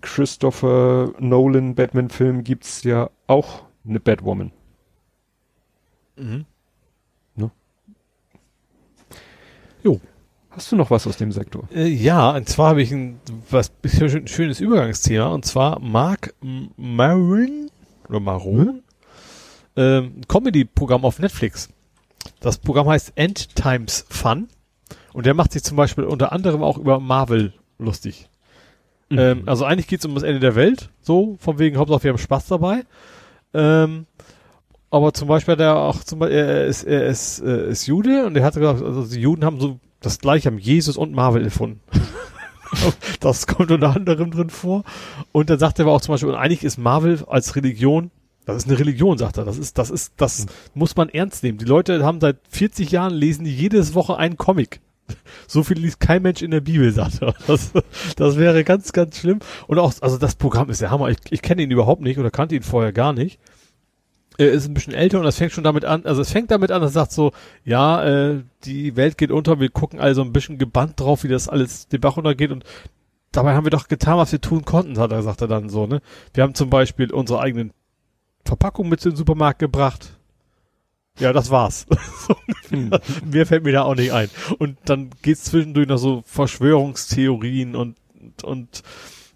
Christopher 0.00 1.12
Nolan 1.18 1.74
Batman-Film 1.74 2.42
gibt's 2.42 2.82
ja 2.82 3.10
auch 3.26 3.62
eine 3.86 4.00
Batwoman. 4.00 4.50
Mhm. 6.16 6.44
Ne? 7.36 7.50
Jo. 9.82 10.00
Hast 10.56 10.70
du 10.70 10.76
noch 10.76 10.90
was 10.90 11.06
aus 11.06 11.16
dem 11.16 11.32
Sektor? 11.32 11.68
Äh, 11.74 11.88
ja, 11.88 12.30
und 12.30 12.48
zwar 12.48 12.70
habe 12.70 12.82
ich 12.82 12.92
ein, 12.92 13.18
was 13.50 13.72
ein 13.82 14.28
schönes 14.28 14.60
Übergangsthema, 14.60 15.26
und 15.26 15.44
zwar 15.44 15.80
Mark 15.80 16.32
Maron, 16.76 17.70
oder 18.08 18.20
Maron, 18.20 18.82
ähm, 19.76 20.12
ein 20.16 20.28
Comedy-Programm 20.28 21.04
auf 21.04 21.18
Netflix. 21.18 21.70
Das 22.38 22.58
Programm 22.58 22.88
heißt 22.88 23.14
End 23.16 23.56
Times 23.56 24.06
Fun, 24.08 24.48
und 25.12 25.26
der 25.26 25.34
macht 25.34 25.52
sich 25.52 25.64
zum 25.64 25.76
Beispiel 25.76 26.04
unter 26.04 26.30
anderem 26.30 26.62
auch 26.62 26.78
über 26.78 27.00
Marvel 27.00 27.52
lustig. 27.78 28.28
Ähm, 29.10 29.42
also 29.46 29.64
eigentlich 29.64 29.88
geht's 29.88 30.04
um 30.06 30.14
das 30.14 30.22
Ende 30.22 30.40
der 30.40 30.54
Welt, 30.54 30.90
so, 31.00 31.36
von 31.40 31.58
wegen 31.58 31.78
Hauptsache 31.78 32.04
wir 32.04 32.10
haben 32.12 32.18
Spaß 32.18 32.46
dabei. 32.46 32.84
Ähm, 33.52 34.06
aber 34.90 35.12
zum 35.12 35.26
Beispiel 35.26 35.52
hat 35.52 35.60
er 35.60 35.76
auch 35.76 36.04
zum 36.04 36.20
Beispiel, 36.20 36.38
er 36.38 36.66
ist, 36.66 36.84
er 36.84 37.06
ist, 37.06 37.40
äh, 37.40 37.70
ist 37.70 37.86
Jude 37.86 38.26
und 38.26 38.36
er 38.36 38.44
hat 38.44 38.54
gesagt, 38.54 38.82
also 38.82 39.04
die 39.04 39.20
Juden 39.20 39.44
haben 39.44 39.60
so 39.60 39.80
das 40.04 40.18
gleiche, 40.18 40.48
haben 40.48 40.58
Jesus 40.58 40.96
und 40.96 41.12
Marvel 41.12 41.44
erfunden. 41.44 41.80
das 43.20 43.46
kommt 43.46 43.70
unter 43.70 43.94
anderem 43.94 44.30
drin 44.30 44.50
vor. 44.50 44.84
Und 45.32 45.50
dann 45.50 45.58
sagt 45.58 45.78
er 45.78 45.86
aber 45.86 45.94
auch 45.94 46.00
zum 46.00 46.12
Beispiel, 46.12 46.30
und 46.30 46.36
eigentlich 46.36 46.64
ist 46.64 46.78
Marvel 46.78 47.24
als 47.26 47.56
Religion, 47.56 48.10
das 48.46 48.58
ist 48.58 48.68
eine 48.68 48.78
Religion, 48.78 49.16
sagt 49.16 49.38
er. 49.38 49.44
Das 49.44 49.56
ist, 49.56 49.78
das 49.78 49.90
ist, 49.90 50.12
das 50.18 50.46
muss 50.74 50.96
man 50.96 51.08
ernst 51.08 51.42
nehmen. 51.42 51.58
Die 51.58 51.64
Leute 51.64 52.04
haben 52.04 52.20
seit 52.20 52.38
40 52.50 52.90
Jahren 52.90 53.14
lesen 53.14 53.44
die 53.44 53.54
jedes 53.54 53.94
Woche 53.94 54.16
einen 54.18 54.36
Comic. 54.36 54.80
So 55.46 55.62
viel 55.62 55.78
liest 55.78 56.00
kein 56.00 56.22
Mensch 56.22 56.42
in 56.42 56.50
der 56.50 56.60
Bibel, 56.60 56.90
sagt 56.92 57.22
er. 57.22 57.34
Das, 57.46 57.72
das 58.16 58.36
wäre 58.36 58.64
ganz, 58.64 58.92
ganz 58.92 59.18
schlimm. 59.18 59.38
Und 59.66 59.78
auch, 59.78 59.92
also 60.00 60.18
das 60.18 60.34
Programm 60.34 60.70
ist 60.70 60.80
der 60.80 60.90
Hammer. 60.90 61.08
Ich, 61.08 61.18
ich 61.30 61.42
kenne 61.42 61.62
ihn 61.62 61.70
überhaupt 61.70 62.02
nicht 62.02 62.18
oder 62.18 62.30
kannte 62.30 62.54
ihn 62.54 62.62
vorher 62.62 62.92
gar 62.92 63.12
nicht. 63.12 63.38
Er 64.36 64.50
ist 64.50 64.66
ein 64.66 64.74
bisschen 64.74 64.94
älter 64.94 65.18
und 65.18 65.24
das 65.24 65.38
fängt 65.38 65.52
schon 65.52 65.64
damit 65.64 65.84
an, 65.84 66.04
also 66.04 66.20
es 66.20 66.32
fängt 66.32 66.50
damit 66.50 66.72
an, 66.72 66.82
dass 66.82 66.90
er 66.90 67.02
sagt 67.02 67.12
so, 67.12 67.32
ja, 67.64 68.04
äh, 68.04 68.42
die 68.64 68.96
Welt 68.96 69.16
geht 69.16 69.30
unter, 69.30 69.60
wir 69.60 69.68
gucken 69.68 70.00
also 70.00 70.22
ein 70.22 70.32
bisschen 70.32 70.58
gebannt 70.58 70.98
drauf, 70.98 71.22
wie 71.22 71.28
das 71.28 71.48
alles 71.48 71.86
den 71.88 72.00
Bach 72.00 72.16
runtergeht 72.16 72.50
und 72.50 72.64
dabei 73.30 73.54
haben 73.54 73.64
wir 73.64 73.70
doch 73.70 73.88
getan, 73.88 74.18
was 74.18 74.32
wir 74.32 74.40
tun 74.40 74.64
konnten, 74.64 74.98
hat 74.98 75.12
er, 75.12 75.22
sagt 75.22 75.40
er 75.40 75.48
dann 75.48 75.68
so, 75.68 75.86
ne. 75.86 76.00
Wir 76.32 76.42
haben 76.42 76.54
zum 76.54 76.70
Beispiel 76.70 77.12
unsere 77.12 77.40
eigenen 77.40 77.72
Verpackungen 78.44 78.90
mit 78.90 79.04
den 79.04 79.16
Supermarkt 79.16 79.58
gebracht. 79.58 80.18
Ja, 81.18 81.32
das 81.32 81.50
war's. 81.50 81.86
Ungefähr. 82.72 83.00
Mehr 83.24 83.46
fällt 83.46 83.64
mir 83.64 83.72
da 83.72 83.82
auch 83.82 83.94
nicht 83.94 84.12
ein. 84.12 84.28
Und 84.58 84.78
dann 84.86 85.10
geht's 85.22 85.44
zwischendurch 85.44 85.86
noch 85.86 85.98
so 85.98 86.22
Verschwörungstheorien 86.26 87.76
und, 87.76 87.96
und 88.42 88.82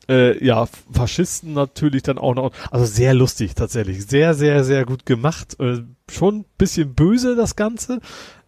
äh, 0.08 0.44
ja, 0.44 0.66
Faschisten 0.92 1.52
natürlich 1.52 2.02
dann 2.02 2.18
auch 2.18 2.34
noch. 2.34 2.52
Also 2.70 2.86
sehr 2.86 3.14
lustig 3.14 3.54
tatsächlich. 3.54 4.06
Sehr, 4.06 4.34
sehr, 4.34 4.64
sehr 4.64 4.84
gut 4.84 5.06
gemacht. 5.06 5.58
Äh, 5.60 5.82
schon 6.10 6.40
ein 6.40 6.44
bisschen 6.56 6.94
böse 6.94 7.36
das 7.36 7.56
Ganze. 7.56 8.00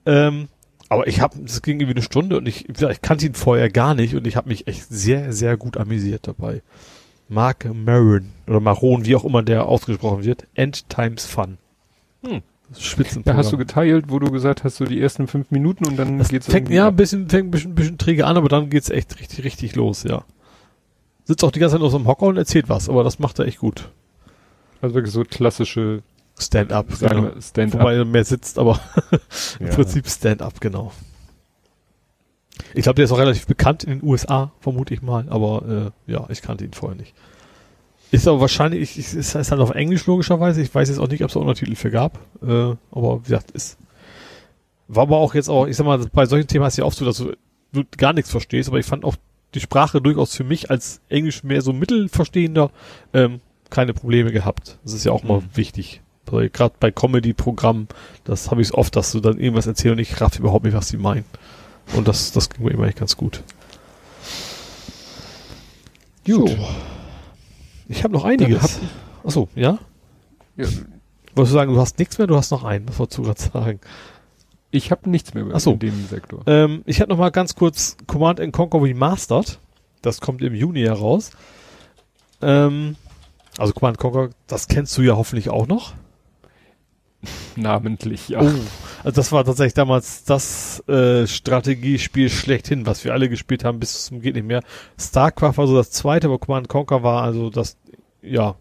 Ähm, 0.06 0.48
aber 0.88 1.06
ich 1.06 1.20
habe, 1.20 1.38
es 1.44 1.62
ging 1.62 1.78
irgendwie 1.78 1.96
eine 1.96 2.02
Stunde 2.02 2.36
und 2.36 2.48
ich, 2.48 2.68
ich 2.68 3.02
kannte 3.02 3.26
ihn 3.26 3.34
vorher 3.34 3.70
gar 3.70 3.94
nicht 3.94 4.16
und 4.16 4.26
ich 4.26 4.36
habe 4.36 4.48
mich 4.48 4.66
echt 4.66 4.86
sehr, 4.88 5.32
sehr 5.32 5.56
gut 5.56 5.76
amüsiert 5.76 6.26
dabei. 6.26 6.62
Mark 7.28 7.68
Maron 7.72 8.30
oder 8.48 8.58
Maron, 8.58 9.06
wie 9.06 9.14
auch 9.14 9.24
immer 9.24 9.42
der 9.42 9.66
ausgesprochen 9.66 10.24
wird. 10.24 10.48
End 10.54 10.88
Times 10.88 11.26
Fun. 11.26 11.58
Hm. 12.24 12.42
Spitzenprogramm. 12.76 13.36
Ja, 13.36 13.38
hast 13.38 13.52
du 13.52 13.56
geteilt, 13.56 14.06
wo 14.08 14.18
du 14.18 14.30
gesagt 14.30 14.64
hast, 14.64 14.76
so 14.76 14.84
die 14.84 15.00
ersten 15.00 15.26
fünf 15.28 15.50
Minuten 15.50 15.86
und 15.86 15.96
dann 15.96 16.18
Das 16.18 16.28
geht's 16.28 16.46
fängt, 16.46 16.70
ja, 16.70 16.88
ein 16.88 16.96
bisschen, 16.96 17.28
fängt 17.28 17.48
ein 17.48 17.50
bisschen, 17.50 17.74
bisschen 17.74 17.98
träge 17.98 18.26
an, 18.26 18.36
aber 18.36 18.48
dann 18.48 18.70
geht's 18.70 18.90
echt 18.90 19.18
richtig, 19.20 19.44
richtig 19.44 19.76
los, 19.76 20.02
ja. 20.04 20.24
Sitzt 21.30 21.44
auch 21.44 21.52
die 21.52 21.60
ganze 21.60 21.76
Zeit 21.76 21.84
auf 21.84 21.92
so 21.92 21.96
einem 21.96 22.08
Hocker 22.08 22.26
und 22.26 22.36
erzählt 22.38 22.68
was, 22.68 22.88
aber 22.88 23.04
das 23.04 23.20
macht 23.20 23.38
er 23.38 23.44
echt 23.44 23.58
gut. 23.58 23.88
Also 24.82 24.96
wirklich 24.96 25.14
so 25.14 25.22
klassische 25.22 26.02
Stand-up, 26.36 26.88
genau. 26.98 27.22
wir, 27.22 27.40
Stand-up. 27.40 27.82
Wobei 27.82 27.94
er 27.94 28.04
mehr 28.04 28.24
sitzt, 28.24 28.58
aber 28.58 28.80
im 29.60 29.68
Ja. 29.68 29.72
Prinzip 29.72 30.08
Stand-up, 30.08 30.60
genau. 30.60 30.90
Ich 32.74 32.82
glaube, 32.82 32.96
der 32.96 33.04
ist 33.04 33.12
auch 33.12 33.18
relativ 33.18 33.46
bekannt 33.46 33.84
in 33.84 34.00
den 34.00 34.08
USA, 34.08 34.50
vermute 34.58 34.92
ich 34.92 35.02
mal, 35.02 35.28
aber 35.28 35.92
äh, 36.08 36.12
ja, 36.12 36.26
ich 36.30 36.42
kannte 36.42 36.64
ihn 36.64 36.72
vorher 36.72 36.98
nicht. 36.98 37.14
Ist 38.10 38.26
aber 38.26 38.40
wahrscheinlich, 38.40 38.98
ich, 38.98 39.14
ist, 39.14 39.36
ist 39.36 39.52
halt 39.52 39.60
auf 39.60 39.70
Englisch 39.70 40.06
logischerweise. 40.06 40.60
Ich 40.60 40.74
weiß 40.74 40.88
jetzt 40.88 40.98
auch 40.98 41.06
nicht, 41.06 41.22
ob 41.22 41.28
es 41.28 41.34
da 41.34 41.38
Untertitel 41.38 41.76
für 41.76 41.92
gab. 41.92 42.18
Äh, 42.42 42.74
aber 42.90 43.20
wie 43.20 43.28
gesagt, 43.28 43.52
ist. 43.52 43.78
War 44.88 45.04
aber 45.04 45.18
auch 45.18 45.36
jetzt 45.36 45.48
auch, 45.48 45.68
ich 45.68 45.76
sag 45.76 45.86
mal, 45.86 46.04
bei 46.12 46.26
solchen 46.26 46.48
Themen 46.48 46.66
ist 46.66 46.76
ja 46.76 46.82
oft 46.82 46.98
so, 46.98 47.04
dass 47.04 47.18
du, 47.18 47.34
du 47.72 47.84
gar 47.96 48.14
nichts 48.14 48.32
verstehst, 48.32 48.68
aber 48.68 48.80
ich 48.80 48.86
fand 48.86 49.04
auch 49.04 49.14
die 49.54 49.60
Sprache 49.60 50.00
durchaus 50.00 50.34
für 50.34 50.44
mich 50.44 50.70
als 50.70 51.00
Englisch 51.08 51.42
mehr 51.42 51.62
so 51.62 51.72
Mittelverstehender 51.72 52.70
ähm, 53.12 53.40
keine 53.70 53.94
Probleme 53.94 54.32
gehabt. 54.32 54.78
Das 54.84 54.92
ist 54.92 55.04
ja 55.04 55.12
auch 55.12 55.22
mal 55.22 55.40
Mhm. 55.40 55.48
wichtig. 55.54 56.00
Gerade 56.26 56.74
bei 56.78 56.92
Comedy-Programmen, 56.92 57.88
das 58.22 58.52
habe 58.52 58.62
ich 58.62 58.72
oft, 58.74 58.94
dass 58.94 59.10
du 59.10 59.18
dann 59.18 59.38
irgendwas 59.40 59.66
erzählst 59.66 59.92
und 59.92 59.98
ich 59.98 60.20
raff 60.20 60.38
überhaupt 60.38 60.64
nicht, 60.64 60.74
was 60.74 60.86
sie 60.88 60.96
meinen. 60.96 61.24
Und 61.96 62.06
das, 62.06 62.30
das 62.30 62.48
ging 62.50 62.64
mir 62.64 62.70
immer 62.70 62.86
echt 62.86 62.98
ganz 62.98 63.16
gut. 63.16 63.42
Gut. 66.24 66.48
So. 66.50 66.68
Ich 67.88 68.04
habe 68.04 68.12
noch 68.14 68.24
einiges. 68.24 68.62
hab 68.62 68.70
Achso, 69.24 69.48
ja? 69.56 69.78
Ja, 70.56 70.66
Wolltest 71.34 71.52
du 71.52 71.58
sagen, 71.58 71.74
du 71.74 71.80
hast 71.80 71.98
nichts 71.98 72.18
mehr, 72.18 72.26
du 72.26 72.36
hast 72.36 72.50
noch 72.50 72.64
einen. 72.64 72.88
Was 72.88 72.98
wolltest 72.98 73.18
du 73.18 73.22
gerade 73.22 73.40
sagen? 73.40 73.80
Ich 74.70 74.90
habe 74.90 75.10
nichts 75.10 75.34
mehr 75.34 75.46
Ach 75.52 75.60
so. 75.60 75.72
in 75.72 75.78
dem 75.80 76.06
Sektor. 76.06 76.42
Ähm, 76.46 76.82
ich 76.86 77.00
habe 77.00 77.10
noch 77.10 77.18
mal 77.18 77.30
ganz 77.30 77.54
kurz 77.54 77.96
Command 78.06 78.40
and 78.40 78.52
Conquer 78.52 78.82
Remastered. 78.82 79.58
Das 80.02 80.20
kommt 80.20 80.42
im 80.42 80.54
Juni 80.54 80.82
heraus. 80.82 81.30
Ähm, 82.40 82.96
also 83.58 83.72
Command 83.72 83.98
Conquer, 83.98 84.30
das 84.46 84.68
kennst 84.68 84.96
du 84.96 85.02
ja 85.02 85.16
hoffentlich 85.16 85.50
auch 85.50 85.66
noch. 85.66 85.94
Namentlich, 87.56 88.28
ja. 88.28 88.40
Oh, 88.40 88.46
also 89.02 89.16
das 89.16 89.32
war 89.32 89.44
tatsächlich 89.44 89.74
damals 89.74 90.24
das 90.24 90.86
äh, 90.88 91.26
Strategiespiel 91.26 92.30
schlechthin, 92.30 92.86
was 92.86 93.04
wir 93.04 93.12
alle 93.12 93.28
gespielt 93.28 93.64
haben, 93.64 93.80
bis 93.80 94.06
zum 94.06 94.20
geht 94.20 94.34
nicht 94.34 94.46
mehr. 94.46 94.62
StarCraft 94.98 95.56
war 95.56 95.66
so 95.66 95.76
das 95.76 95.90
zweite, 95.90 96.28
aber 96.28 96.38
Command 96.38 96.68
Conquer 96.68 97.02
war 97.02 97.22
also 97.22 97.50
das, 97.50 97.76
ja, 98.22 98.56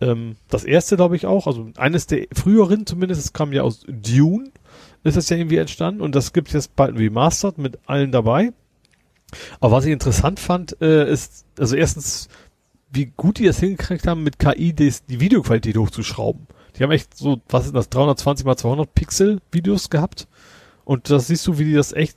ähm, 0.00 0.36
das 0.48 0.64
erste 0.64 0.96
glaube 0.96 1.16
ich 1.16 1.26
auch, 1.26 1.46
also 1.46 1.70
eines 1.76 2.06
der 2.06 2.26
früheren 2.32 2.86
zumindest, 2.86 3.20
es 3.20 3.32
kam 3.32 3.52
ja 3.52 3.62
aus 3.62 3.84
Dune, 3.86 4.50
ist 5.04 5.16
das 5.16 5.28
ja 5.28 5.36
irgendwie 5.36 5.56
entstanden 5.56 6.00
und 6.00 6.14
das 6.14 6.32
gibt 6.32 6.52
jetzt 6.52 6.74
bald 6.76 6.98
Remastered 6.98 7.58
mit 7.58 7.78
allen 7.86 8.12
dabei. 8.12 8.52
Aber 9.60 9.76
was 9.76 9.84
ich 9.84 9.92
interessant 9.92 10.40
fand, 10.40 10.80
äh, 10.80 11.10
ist, 11.10 11.44
also 11.58 11.76
erstens, 11.76 12.28
wie 12.90 13.12
gut 13.16 13.38
die 13.38 13.44
das 13.44 13.60
hingekriegt 13.60 14.06
haben, 14.06 14.22
mit 14.22 14.38
KI 14.38 14.72
des, 14.72 15.04
die 15.04 15.20
Videoqualität 15.20 15.76
hochzuschrauben. 15.76 16.46
Die 16.76 16.82
haben 16.82 16.90
echt 16.90 17.16
so, 17.16 17.40
was 17.48 17.66
ist 17.66 17.74
das, 17.74 17.90
320 17.90 18.46
mal 18.46 18.56
200 18.56 18.94
Pixel 18.94 19.40
Videos 19.50 19.90
gehabt. 19.90 20.28
Und 20.84 21.10
das 21.10 21.26
siehst 21.26 21.46
du, 21.46 21.58
wie 21.58 21.64
die 21.64 21.74
das 21.74 21.92
echt 21.92 22.16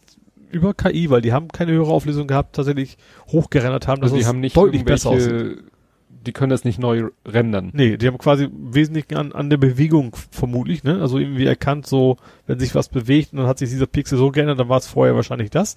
über 0.49 0.73
KI, 0.73 1.09
weil 1.09 1.21
die 1.21 1.33
haben 1.33 1.47
keine 1.49 1.71
höhere 1.71 1.91
Auflösung 1.91 2.27
gehabt, 2.27 2.55
tatsächlich 2.55 2.97
hochgerendert 3.27 3.87
haben. 3.87 4.03
Also 4.03 4.15
die 4.15 4.25
haben 4.25 4.39
nicht 4.39 4.55
deutlich 4.55 4.85
besser 4.85 5.09
aussieht. 5.09 5.63
Die 6.25 6.31
können 6.33 6.49
das 6.51 6.63
nicht 6.63 6.79
neu 6.79 7.09
rendern. 7.25 7.71
Nee, 7.73 7.97
die 7.97 8.07
haben 8.07 8.17
quasi 8.17 8.47
wesentlich 8.51 9.15
an, 9.17 9.31
an 9.31 9.49
der 9.49 9.57
Bewegung 9.57 10.15
vermutlich, 10.31 10.83
ne? 10.83 11.01
Also 11.01 11.17
irgendwie 11.17 11.45
erkannt, 11.45 11.87
so, 11.87 12.17
wenn 12.47 12.59
sich 12.59 12.75
was 12.75 12.89
bewegt 12.89 13.33
und 13.33 13.39
dann 13.39 13.47
hat 13.47 13.57
sich 13.59 13.69
dieser 13.69 13.87
Pixel 13.87 14.17
so 14.17 14.31
geändert, 14.31 14.59
dann 14.59 14.69
war 14.69 14.77
es 14.77 14.87
vorher 14.87 15.15
wahrscheinlich 15.15 15.49
das, 15.49 15.75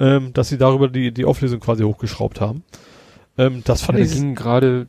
ähm, 0.00 0.32
dass 0.32 0.48
sie 0.48 0.58
darüber 0.58 0.88
die, 0.88 1.12
die 1.12 1.24
Auflösung 1.24 1.60
quasi 1.60 1.82
hochgeschraubt 1.82 2.40
haben. 2.40 2.62
Ähm, 3.36 3.62
das 3.64 3.82
fand 3.82 3.98
Ja, 3.98 4.04
da 4.04 4.10
ich. 4.10 4.16
gingen 4.16 4.34
gerade 4.34 4.86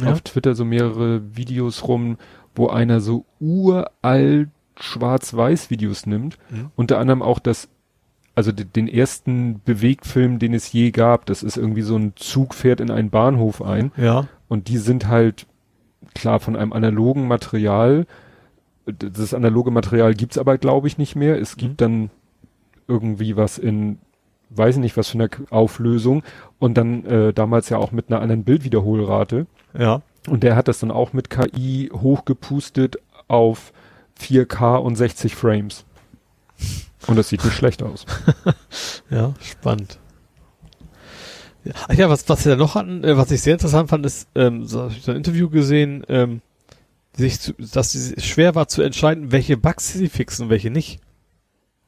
Ja. 0.00 0.12
auf 0.12 0.20
Twitter 0.20 0.54
so 0.54 0.64
mehrere 0.64 1.20
Videos 1.36 1.86
rum, 1.88 2.16
wo 2.54 2.68
einer 2.68 3.00
so 3.00 3.24
uralt 3.40 4.48
Schwarz-Weiß-Videos 4.78 6.06
nimmt. 6.06 6.38
Mhm. 6.50 6.70
Unter 6.76 6.98
anderem 6.98 7.22
auch 7.22 7.38
das, 7.38 7.68
also 8.40 8.52
de- 8.52 8.64
den 8.64 8.88
ersten 8.88 9.60
Bewegtfilm, 9.64 10.38
den 10.38 10.54
es 10.54 10.72
je 10.72 10.90
gab. 10.90 11.26
Das 11.26 11.42
ist 11.42 11.56
irgendwie 11.58 11.82
so 11.82 11.96
ein 11.96 12.14
Zug 12.16 12.54
fährt 12.54 12.80
in 12.80 12.90
einen 12.90 13.10
Bahnhof 13.10 13.60
ein. 13.62 13.92
Ja. 13.96 14.26
Und 14.48 14.68
die 14.68 14.78
sind 14.78 15.08
halt 15.08 15.46
klar 16.14 16.40
von 16.40 16.56
einem 16.56 16.72
analogen 16.72 17.28
Material. 17.28 18.06
Das 18.86 19.34
analoge 19.34 19.70
Material 19.70 20.14
gibt's 20.14 20.38
aber, 20.38 20.56
glaube 20.58 20.88
ich, 20.88 20.96
nicht 20.98 21.16
mehr. 21.16 21.38
Es 21.38 21.56
gibt 21.56 21.72
Mhm. 21.72 21.76
dann 21.76 22.10
irgendwie 22.88 23.36
was 23.36 23.58
in, 23.58 23.98
weiß 24.50 24.76
ich 24.76 24.80
nicht, 24.80 24.96
was 24.96 25.10
für 25.10 25.18
eine 25.18 25.28
Auflösung. 25.50 26.22
Und 26.58 26.76
dann 26.78 27.04
äh, 27.04 27.32
damals 27.32 27.68
ja 27.68 27.76
auch 27.78 27.92
mit 27.92 28.08
einer 28.10 28.20
anderen 28.22 28.44
Bildwiederholrate. 28.44 29.46
Ja. 29.78 30.02
Und 30.28 30.42
der 30.42 30.56
hat 30.56 30.66
das 30.68 30.80
dann 30.80 30.90
auch 30.90 31.12
mit 31.12 31.30
KI 31.30 31.90
hochgepustet 31.92 32.98
auf 33.28 33.72
4K 34.18 34.76
und 34.76 34.96
60 34.96 35.34
Frames. 35.34 35.84
Und 37.06 37.16
das 37.16 37.28
sieht 37.28 37.44
nicht 37.44 37.56
schlecht 37.56 37.82
aus. 37.82 38.06
Ja, 39.10 39.34
spannend. 39.40 39.98
Ja, 41.64 41.72
ach 41.88 41.94
ja, 41.94 42.08
was, 42.08 42.28
was 42.28 42.44
wir 42.44 42.52
da 42.52 42.56
noch 42.56 42.74
hatten, 42.74 43.02
äh, 43.04 43.16
was 43.16 43.30
ich 43.30 43.42
sehr 43.42 43.54
interessant 43.54 43.90
fand, 43.90 44.06
ist, 44.06 44.28
ähm, 44.34 44.66
so 44.66 44.82
habe 44.82 44.92
ich 44.92 45.02
so 45.02 45.10
ein 45.10 45.16
Interview 45.16 45.50
gesehen, 45.50 46.04
ähm, 46.08 46.40
sich 47.16 47.40
zu, 47.40 47.52
dass 47.54 47.94
es 47.94 48.24
schwer 48.24 48.54
war 48.54 48.68
zu 48.68 48.82
entscheiden, 48.82 49.32
welche 49.32 49.56
Bugs 49.56 49.92
sie 49.92 50.08
fixen 50.08 50.44
und 50.44 50.50
welche 50.50 50.70
nicht. 50.70 51.00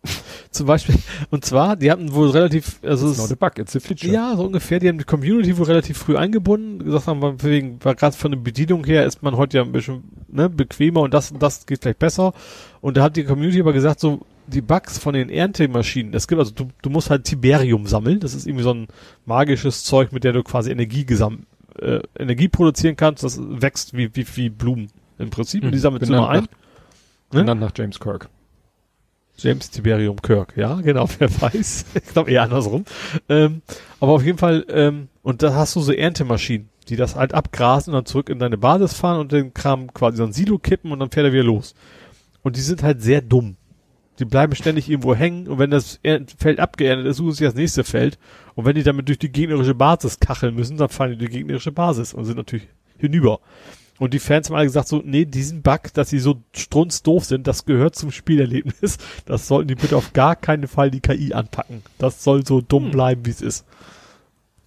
Zum 0.51 0.67
Beispiel, 0.67 0.97
und 1.31 1.45
zwar, 1.45 1.77
die 1.77 1.91
hatten 1.91 2.13
wohl 2.13 2.31
relativ, 2.31 2.81
also 2.83 3.09
It's 3.09 3.19
es, 3.19 3.31
not 3.31 3.41
a 3.41 3.49
bug, 3.49 3.59
it's 3.59 3.77
a 3.77 3.81
feature. 3.81 4.13
ja, 4.13 4.35
so 4.37 4.45
ungefähr, 4.45 4.81
die 4.81 4.89
haben 4.89 4.99
die 4.99 5.05
Community 5.05 5.57
wohl 5.57 5.67
relativ 5.67 5.97
früh 5.97 6.17
eingebunden, 6.17 6.85
gesagt 6.85 7.07
haben, 7.07 7.43
wegen, 7.43 7.83
war 7.85 7.95
gerade 7.95 8.17
von 8.17 8.33
der 8.33 8.39
Bedienung 8.39 8.85
her 8.85 9.07
ist 9.07 9.23
man 9.23 9.37
heute 9.37 9.59
ja 9.59 9.63
ein 9.63 9.73
bisschen 9.73 10.03
ne, 10.29 10.51
bequemer 10.51 11.01
und 11.03 11.15
das 11.15 11.31
und 11.31 11.41
das 11.41 11.67
geht 11.67 11.83
gleich 11.83 11.97
besser. 11.97 12.35
Und 12.81 12.97
da 12.97 13.05
hat 13.05 13.17
die 13.17 13.25
Community 13.25 13.61
aber 13.61 13.73
gesagt, 13.73 14.01
so 14.01 14.27
die 14.53 14.61
Bugs 14.61 14.99
von 14.99 15.15
den 15.15 15.31
Erntemaschinen, 15.31 16.15
es 16.15 16.29
gibt 16.29 16.39
also 16.39 16.53
du, 16.53 16.69
du 16.83 16.91
musst 16.91 17.11
halt 17.11 17.25
Tiberium 17.25 17.87
sammeln, 17.87 18.21
das 18.21 18.35
ist 18.35 18.47
irgendwie 18.47 18.65
so 18.65 18.75
ein 18.75 18.89
magisches 19.25 19.85
Zeug, 19.85 20.13
mit 20.13 20.25
der 20.25 20.33
du 20.33 20.43
quasi 20.43 20.71
Energie 20.71 21.05
gesam 21.07 21.47
äh, 21.81 22.01
Energie 22.19 22.49
produzieren 22.49 22.97
kannst, 22.97 23.25
das 23.25 23.39
wächst 23.41 23.95
wie 23.97 24.15
wie 24.15 24.27
wie 24.37 24.51
Blumen 24.51 24.89
im 25.19 25.31
Prinzip 25.31 25.65
und 25.65 25.71
die 25.73 25.79
Mhm. 25.79 25.81
sammelst 25.83 26.09
du 26.11 26.15
immer 26.15 26.29
ein. 26.29 26.41
Benannt 26.41 26.51
nach, 27.31 27.39
benannt 27.41 27.61
nach 27.61 27.73
James 27.77 27.99
Kirk. 27.99 28.29
James 29.39 29.71
Tiberium 29.71 30.21
Kirk, 30.21 30.55
ja, 30.57 30.75
genau, 30.83 31.09
wer 31.19 31.29
weiß. 31.41 31.87
Ich 31.95 32.05
glaube 32.13 32.31
eher 32.31 32.43
andersrum. 32.43 32.85
Ähm, 33.29 33.63
aber 33.99 34.13
auf 34.13 34.25
jeden 34.25 34.39
Fall, 34.39 34.65
ähm, 34.69 35.09
und 35.23 35.43
da 35.43 35.55
hast 35.55 35.75
du 35.75 35.81
so 35.81 35.93
Erntemaschinen, 35.93 36.69
die 36.89 36.97
das 36.97 37.17
halt 37.17 37.33
abgrasen 37.33 37.93
und 37.93 37.99
dann 37.99 38.07
zurück 38.07 38.29
in 38.29 38.39
deine 38.39 38.59
Basis 38.59 38.93
fahren 38.95 39.21
und 39.21 39.33
den 39.33 39.55
Kram 39.55 39.93
quasi 39.95 40.19
so 40.19 40.25
ein 40.25 40.33
Silo 40.33 40.59
kippen 40.59 40.93
und 40.93 41.01
dann 41.01 41.11
fährt 41.11 41.27
er 41.27 41.33
wieder 41.33 41.45
los. 41.45 41.75
Und 42.43 42.57
die 42.57 42.61
sind 42.61 42.83
halt 42.83 43.01
sehr 43.03 43.23
dumm. 43.23 43.57
Die 44.19 44.25
bleiben 44.27 44.55
ständig 44.55 44.89
irgendwo 44.91 45.15
hängen 45.15 45.49
und 45.49 45.59
wenn 45.59 45.71
das 45.71 45.99
Feld 46.37 46.61
abgeerntet 46.61 47.07
ist, 47.07 47.17
suchen 47.17 47.33
sie 47.33 47.45
das 47.45 47.55
nächste 47.55 47.83
Feld. 47.83 48.19
Und 48.55 48.67
wenn 48.67 48.75
die 48.75 48.83
damit 48.83 49.09
durch 49.09 49.19
die 49.19 49.33
gegnerische 49.33 49.75
Basis 49.75 50.21
kacheln 50.21 50.55
müssen, 50.55 50.77
dann 50.77 50.91
fallen 50.91 51.13
die 51.13 51.19
durch 51.19 51.31
die 51.31 51.39
gegnerische 51.39 51.73
Basis 51.73 52.13
und 52.13 52.27
sind 52.27 52.37
natürlich 52.37 52.69
hinüber. 52.99 53.41
Und 53.99 54.13
die 54.15 54.19
Fans 54.19 54.49
haben 54.49 54.57
alle 54.57 54.67
gesagt 54.67 54.89
so, 54.89 55.01
nee, 55.05 55.25
diesen 55.25 55.63
Bug, 55.63 55.93
dass 55.95 56.11
sie 56.11 56.19
so 56.19 56.43
strunzdoof 56.55 57.25
sind, 57.25 57.47
das 57.47 57.65
gehört 57.65 57.95
zum 57.95 58.11
Spielerlebnis. 58.11 58.99
Das 59.25 59.47
sollten 59.49 59.69
die 59.69 59.75
bitte 59.77 59.97
auf 59.97 60.13
gar 60.13 60.37
keinen 60.37 60.67
Fall 60.69 60.91
die 60.91 61.01
KI 61.01 61.33
anpacken. 61.35 61.83
Das 61.99 62.23
soll 62.25 62.45
so 62.45 62.61
dumm 62.61 62.87
Hm. 62.87 62.91
bleiben, 62.91 63.27
wie 63.27 63.31
es 63.31 63.41
ist. 63.41 63.65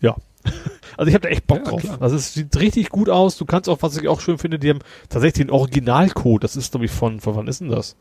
Ja. 0.02 0.16
Also 0.98 1.10
ich 1.10 1.14
habe 1.16 1.24
da 1.28 1.30
echt 1.30 1.46
Bock 1.46 1.58
Ja, 1.66 1.72
drauf. 1.72 1.82
klar. 1.82 2.02
Also 2.02 2.16
es 2.16 2.34
sieht 2.34 2.56
richtig 2.58 2.88
gut 2.90 3.10
aus. 3.10 3.36
Du 3.36 3.44
kannst 3.44 3.68
auch, 3.68 3.82
was 3.82 3.98
ich 3.98 4.08
auch 4.08 4.22
schön 4.22 4.38
finde, 4.38 4.58
die 4.60 4.70
haben 4.70 4.80
tatsächlich 5.10 5.46
den 5.46 5.52
Originalcode. 5.52 6.42
Das 6.42 6.56
ist, 6.56 6.72
glaube 6.72 6.86
ich, 6.86 6.92
von, 6.92 7.20
von 7.20 7.36
wann 7.36 7.48
ist 7.50 7.60
denn 7.60 7.68
das? 7.68 7.98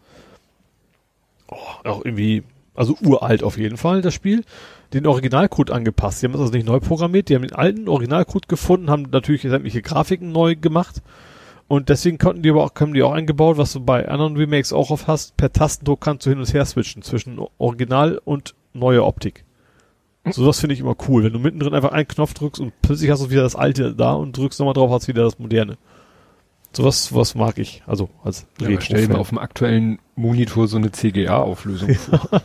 Oh, 1.49 1.57
auch 1.89 2.05
irgendwie, 2.05 2.43
also 2.75 2.97
uralt 3.03 3.43
auf 3.43 3.59
jeden 3.59 3.77
Fall, 3.77 4.03
das 4.03 4.15
Spiel. 4.15 4.45
Den 4.93 5.07
Originalcode 5.07 5.71
angepasst. 5.71 6.23
Die 6.23 6.27
haben 6.27 6.33
das 6.33 6.41
also 6.41 6.53
nicht 6.53 6.67
neu 6.67 6.81
programmiert. 6.81 7.29
Die 7.29 7.35
haben 7.35 7.43
den 7.43 7.55
alten 7.55 7.89
Originalcode 7.89 8.49
gefunden, 8.49 8.91
haben 8.91 9.09
natürlich 9.11 9.43
sämtliche 9.43 9.83
Grafiken 9.83 10.33
neu 10.33 10.57
gemacht. 10.57 11.03
Und 11.67 11.89
deswegen 11.89 12.19
konnten 12.19 12.43
die 12.43 12.51
aber 12.51 12.65
auch, 12.65 12.73
haben 12.79 12.95
die 12.95 13.03
auch 13.03 13.13
eingebaut, 13.13 13.57
was 13.57 13.73
du 13.73 13.81
bei 13.81 14.09
anderen 14.09 14.37
Remakes 14.37 14.73
auch 14.73 14.91
oft 14.91 15.07
hast. 15.07 15.37
Per 15.37 15.53
Tastendruck 15.53 16.01
kannst 16.01 16.27
du 16.27 16.31
hin 16.31 16.39
und 16.39 16.53
her 16.53 16.65
switchen 16.65 17.03
zwischen 17.03 17.41
Original 17.59 18.21
und 18.25 18.55
neue 18.75 19.05
Optik. 19.05 19.45
So, 20.31 20.47
das 20.47 20.61
finde 20.61 20.75
ich 20.75 20.81
immer 20.81 20.97
cool. 21.09 21.25
Wenn 21.25 21.33
du 21.33 21.39
mittendrin 21.39 21.75
einfach 21.75 21.93
einen 21.93 22.09
Knopf 22.09 22.35
drückst 22.35 22.61
und 22.61 22.73
plötzlich 22.81 23.11
hast 23.11 23.23
du 23.23 23.31
wieder 23.31 23.43
das 23.43 23.57
alte 23.57 23.95
da 23.95 24.15
und 24.15 24.37
drückst 24.37 24.59
nochmal 24.59 24.75
drauf, 24.75 24.91
hast 24.91 25.09
wieder 25.09 25.25
das 25.25 25.39
moderne. 25.39 25.77
Sowas, 26.77 27.15
was 27.15 27.35
mag 27.35 27.59
ich. 27.59 27.83
Also, 27.87 28.09
als 28.23 28.47
Ja, 28.61 28.69
aber 28.69 28.81
stell 28.81 29.07
dir 29.07 29.19
auf 29.19 29.29
dem 29.29 29.39
aktuellen 29.39 29.99
Monitor 30.17 30.69
so 30.69 30.77
eine 30.77 30.91
CGA-Auflösung 30.93 31.95
vor. 31.95 32.43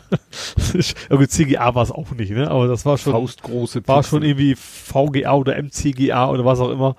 gut, 1.08 1.30
CGA 1.30 1.74
war 1.74 1.82
es 1.82 1.90
auch 1.90 2.10
nicht, 2.12 2.30
ne? 2.30 2.50
Aber 2.50 2.68
das 2.68 2.86
war 2.86 2.98
schon, 2.98 3.12
Faustgroße 3.12 3.86
war 3.86 4.02
schon 4.02 4.22
irgendwie 4.22 4.54
VGA 4.54 5.34
oder 5.34 5.60
MCGA 5.60 6.30
oder 6.30 6.44
was 6.44 6.60
auch 6.60 6.70
immer. 6.70 6.96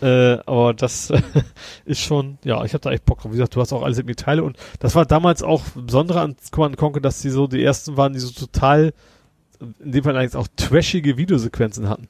Äh, 0.00 0.38
aber 0.46 0.74
das 0.74 1.12
ist 1.84 2.00
schon, 2.00 2.38
ja, 2.44 2.64
ich 2.64 2.74
habe 2.74 2.82
da 2.82 2.90
echt 2.90 3.04
Bock 3.04 3.20
drauf. 3.20 3.32
Wie 3.32 3.36
gesagt, 3.36 3.54
du 3.56 3.60
hast 3.60 3.72
auch 3.72 3.82
alles 3.82 3.98
irgendwie 3.98 4.14
Teile 4.16 4.42
und 4.42 4.56
das 4.78 4.94
war 4.94 5.06
damals 5.06 5.42
auch 5.42 5.62
Besondere 5.74 6.20
an 6.20 6.36
Command 6.50 6.76
Conquer, 6.76 7.00
dass 7.00 7.20
die 7.20 7.30
so 7.30 7.46
die 7.46 7.62
ersten 7.62 7.96
waren, 7.96 8.12
die 8.12 8.20
so 8.20 8.30
total, 8.30 8.92
in 9.80 9.92
dem 9.92 10.04
Fall 10.04 10.16
eigentlich 10.16 10.36
auch 10.36 10.48
trashige 10.56 11.16
Videosequenzen 11.16 11.88
hatten. 11.88 12.08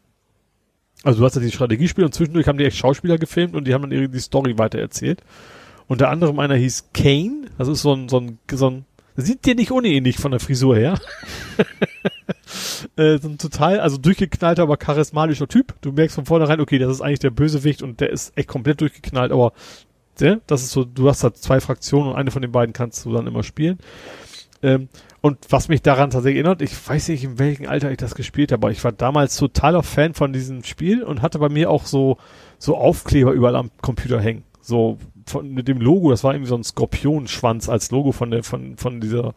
Also 1.04 1.20
du 1.20 1.24
hast 1.24 1.34
ja 1.34 1.42
die 1.42 1.50
Strategiespiele 1.50 2.06
und 2.06 2.14
zwischendurch 2.14 2.46
haben 2.46 2.58
die 2.58 2.64
echt 2.64 2.76
Schauspieler 2.76 3.18
gefilmt 3.18 3.54
und 3.54 3.66
die 3.66 3.74
haben 3.74 3.82
dann 3.82 3.92
ihre, 3.92 4.08
die 4.08 4.20
Story 4.20 4.58
weitererzählt. 4.58 5.22
Unter 5.88 6.10
anderem 6.10 6.38
einer 6.38 6.54
hieß 6.54 6.90
Kane, 6.94 7.46
das 7.58 7.68
ist 7.68 7.82
so 7.82 7.92
ein, 7.94 8.08
so 8.08 8.20
ein, 8.20 8.38
so 8.50 8.70
ein, 8.70 8.84
sieht 9.16 9.44
dir 9.44 9.54
nicht 9.54 9.72
unähnlich 9.72 10.16
von 10.16 10.30
der 10.30 10.40
Frisur 10.40 10.76
her. 10.76 10.98
äh, 12.96 13.18
so 13.18 13.28
ein 13.28 13.38
total, 13.38 13.80
also 13.80 13.98
durchgeknallter, 13.98 14.62
aber 14.62 14.76
charismatischer 14.76 15.48
Typ. 15.48 15.74
Du 15.80 15.92
merkst 15.92 16.14
von 16.14 16.24
vornherein, 16.24 16.60
okay, 16.60 16.78
das 16.78 16.92
ist 16.92 17.00
eigentlich 17.00 17.18
der 17.18 17.30
Bösewicht 17.30 17.82
und 17.82 18.00
der 18.00 18.10
ist 18.10 18.36
echt 18.36 18.48
komplett 18.48 18.80
durchgeknallt, 18.80 19.32
aber 19.32 19.52
ja, 20.20 20.36
das 20.46 20.62
ist 20.62 20.70
so, 20.70 20.84
du 20.84 21.08
hast 21.08 21.24
halt 21.24 21.36
zwei 21.36 21.60
Fraktionen 21.60 22.10
und 22.10 22.16
eine 22.16 22.30
von 22.30 22.42
den 22.42 22.52
beiden 22.52 22.72
kannst 22.72 23.04
du 23.04 23.12
dann 23.12 23.26
immer 23.26 23.42
spielen. 23.42 23.78
Ähm, 24.62 24.88
und 25.22 25.38
was 25.50 25.68
mich 25.68 25.82
daran 25.82 26.10
tatsächlich 26.10 26.40
erinnert, 26.40 26.62
ich 26.62 26.88
weiß 26.88 27.08
nicht, 27.08 27.22
in 27.22 27.38
welchem 27.38 27.68
Alter 27.68 27.92
ich 27.92 27.96
das 27.96 28.16
gespielt 28.16 28.50
habe, 28.50 28.66
aber 28.66 28.72
ich 28.72 28.82
war 28.82 28.90
damals 28.90 29.36
totaler 29.36 29.84
Fan 29.84 30.14
von 30.14 30.32
diesem 30.32 30.64
Spiel 30.64 31.04
und 31.04 31.22
hatte 31.22 31.38
bei 31.38 31.48
mir 31.48 31.70
auch 31.70 31.86
so, 31.86 32.18
so 32.58 32.76
Aufkleber 32.76 33.30
überall 33.30 33.54
am 33.54 33.70
Computer 33.80 34.20
hängen. 34.20 34.42
So 34.60 34.98
von, 35.26 35.48
mit 35.48 35.68
dem 35.68 35.80
Logo, 35.80 36.10
das 36.10 36.24
war 36.24 36.34
irgendwie 36.34 36.48
so 36.48 36.56
ein 36.56 36.64
Skorpionschwanz 36.64 37.68
als 37.68 37.92
Logo 37.92 38.10
von 38.10 38.32
der, 38.32 38.42
von, 38.42 38.76
von 38.76 39.00
dieser 39.00 39.34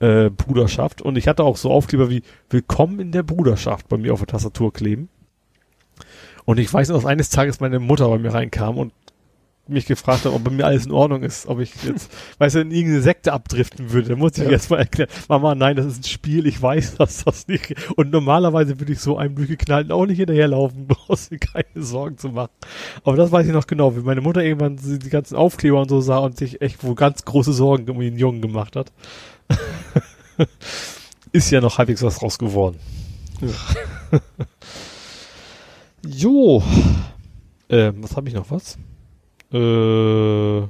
äh, 0.00 0.28
Bruderschaft. 0.28 1.00
Und 1.00 1.16
ich 1.16 1.26
hatte 1.28 1.44
auch 1.44 1.56
so 1.56 1.70
Aufkleber 1.70 2.10
wie 2.10 2.22
Willkommen 2.50 3.00
in 3.00 3.10
der 3.10 3.22
Bruderschaft 3.22 3.88
bei 3.88 3.96
mir 3.96 4.12
auf 4.12 4.20
der 4.20 4.28
Tastatur 4.28 4.70
kleben. 4.70 5.08
Und 6.44 6.58
ich 6.58 6.70
weiß 6.72 6.90
noch, 6.90 6.96
dass 6.96 7.06
eines 7.06 7.30
Tages 7.30 7.58
meine 7.60 7.78
Mutter 7.78 8.06
bei 8.08 8.18
mir 8.18 8.34
reinkam 8.34 8.76
und 8.76 8.92
mich 9.68 9.86
gefragt 9.86 10.24
hat, 10.24 10.32
ob 10.32 10.42
bei 10.42 10.50
mir 10.50 10.66
alles 10.66 10.86
in 10.86 10.92
Ordnung 10.92 11.22
ist, 11.22 11.46
ob 11.46 11.60
ich 11.60 11.72
jetzt, 11.84 12.10
weißt 12.38 12.56
du, 12.56 12.60
in 12.60 12.70
irgendeine 12.72 13.02
Sekte 13.02 13.32
abdriften 13.32 13.92
würde. 13.92 14.08
Da 14.10 14.16
muss 14.16 14.32
ich 14.36 14.44
Ja. 14.44 14.50
erst 14.50 14.70
mal 14.70 14.78
erklären, 14.78 15.08
Mama, 15.28 15.54
nein, 15.54 15.76
das 15.76 15.86
ist 15.86 16.00
ein 16.00 16.04
Spiel, 16.08 16.46
ich 16.46 16.60
weiß, 16.60 16.94
dass 16.98 17.24
das 17.24 17.46
nicht. 17.46 17.74
Und 17.96 18.10
normalerweise 18.10 18.80
würde 18.80 18.92
ich 18.92 18.98
so 19.00 19.16
einem 19.16 19.36
durchgeknallten 19.36 19.92
auch 19.92 20.04
nicht 20.06 20.18
hinterherlaufen, 20.18 20.86
brauchst 20.88 21.30
dir 21.30 21.38
keine 21.38 21.66
Sorgen 21.84 22.18
zu 22.18 22.30
machen. 22.30 22.50
Aber 23.04 23.16
das 23.16 23.30
weiß 23.30 23.46
ich 23.46 23.52
noch 23.52 23.66
genau, 23.68 23.96
wie 23.96 24.00
meine 24.00 24.20
Mutter 24.20 24.42
irgendwann 24.42 24.78
die 24.82 25.08
ganzen 25.10 25.36
Aufkleber 25.36 25.80
und 25.80 25.88
so 25.88 26.00
sah 26.00 26.18
und 26.18 26.36
sich 26.36 26.60
echt 26.60 26.82
wohl 26.82 26.94
ganz 26.96 27.24
große 27.24 27.52
Sorgen 27.52 27.88
um 27.88 28.00
den 28.00 28.18
Jungen 28.18 28.42
gemacht 28.42 28.74
hat. 28.76 28.92
ist 31.32 31.50
ja 31.50 31.60
noch 31.60 31.78
halbwegs 31.78 32.02
was 32.02 32.18
draus 32.18 32.38
geworden. 32.38 32.78
jo. 36.06 36.62
Ähm, 37.68 38.02
was 38.02 38.16
habe 38.16 38.28
ich 38.28 38.34
noch 38.34 38.50
was? 38.50 38.76
Äh, 39.52 40.62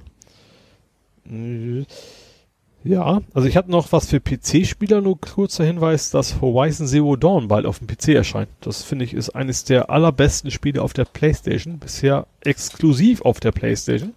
Ja, 2.85 3.20
also 3.33 3.47
ich 3.47 3.57
habe 3.57 3.70
noch 3.70 3.93
was 3.93 4.09
für 4.09 4.19
PC-Spieler, 4.20 5.01
nur 5.01 5.20
kurzer 5.20 5.65
Hinweis, 5.65 6.11
dass 6.11 6.41
Horizon 6.41 6.89
Zero 6.89 7.15
Dawn 7.15 7.47
bald 7.47 7.65
auf 7.65 7.78
dem 7.78 7.86
PC 7.86 8.09
erscheint. 8.09 8.49
Das 8.61 8.83
finde 8.83 9.05
ich 9.05 9.15
ist 9.15 9.31
eines 9.31 9.62
der 9.65 9.89
allerbesten 9.89 10.51
Spiele 10.51 10.83
auf 10.83 10.93
der 10.93 11.05
Playstation, 11.05 11.78
bisher 11.78 12.27
exklusiv 12.41 13.23
auf 13.23 13.39
der 13.39 13.52
Playstation. 13.52 14.15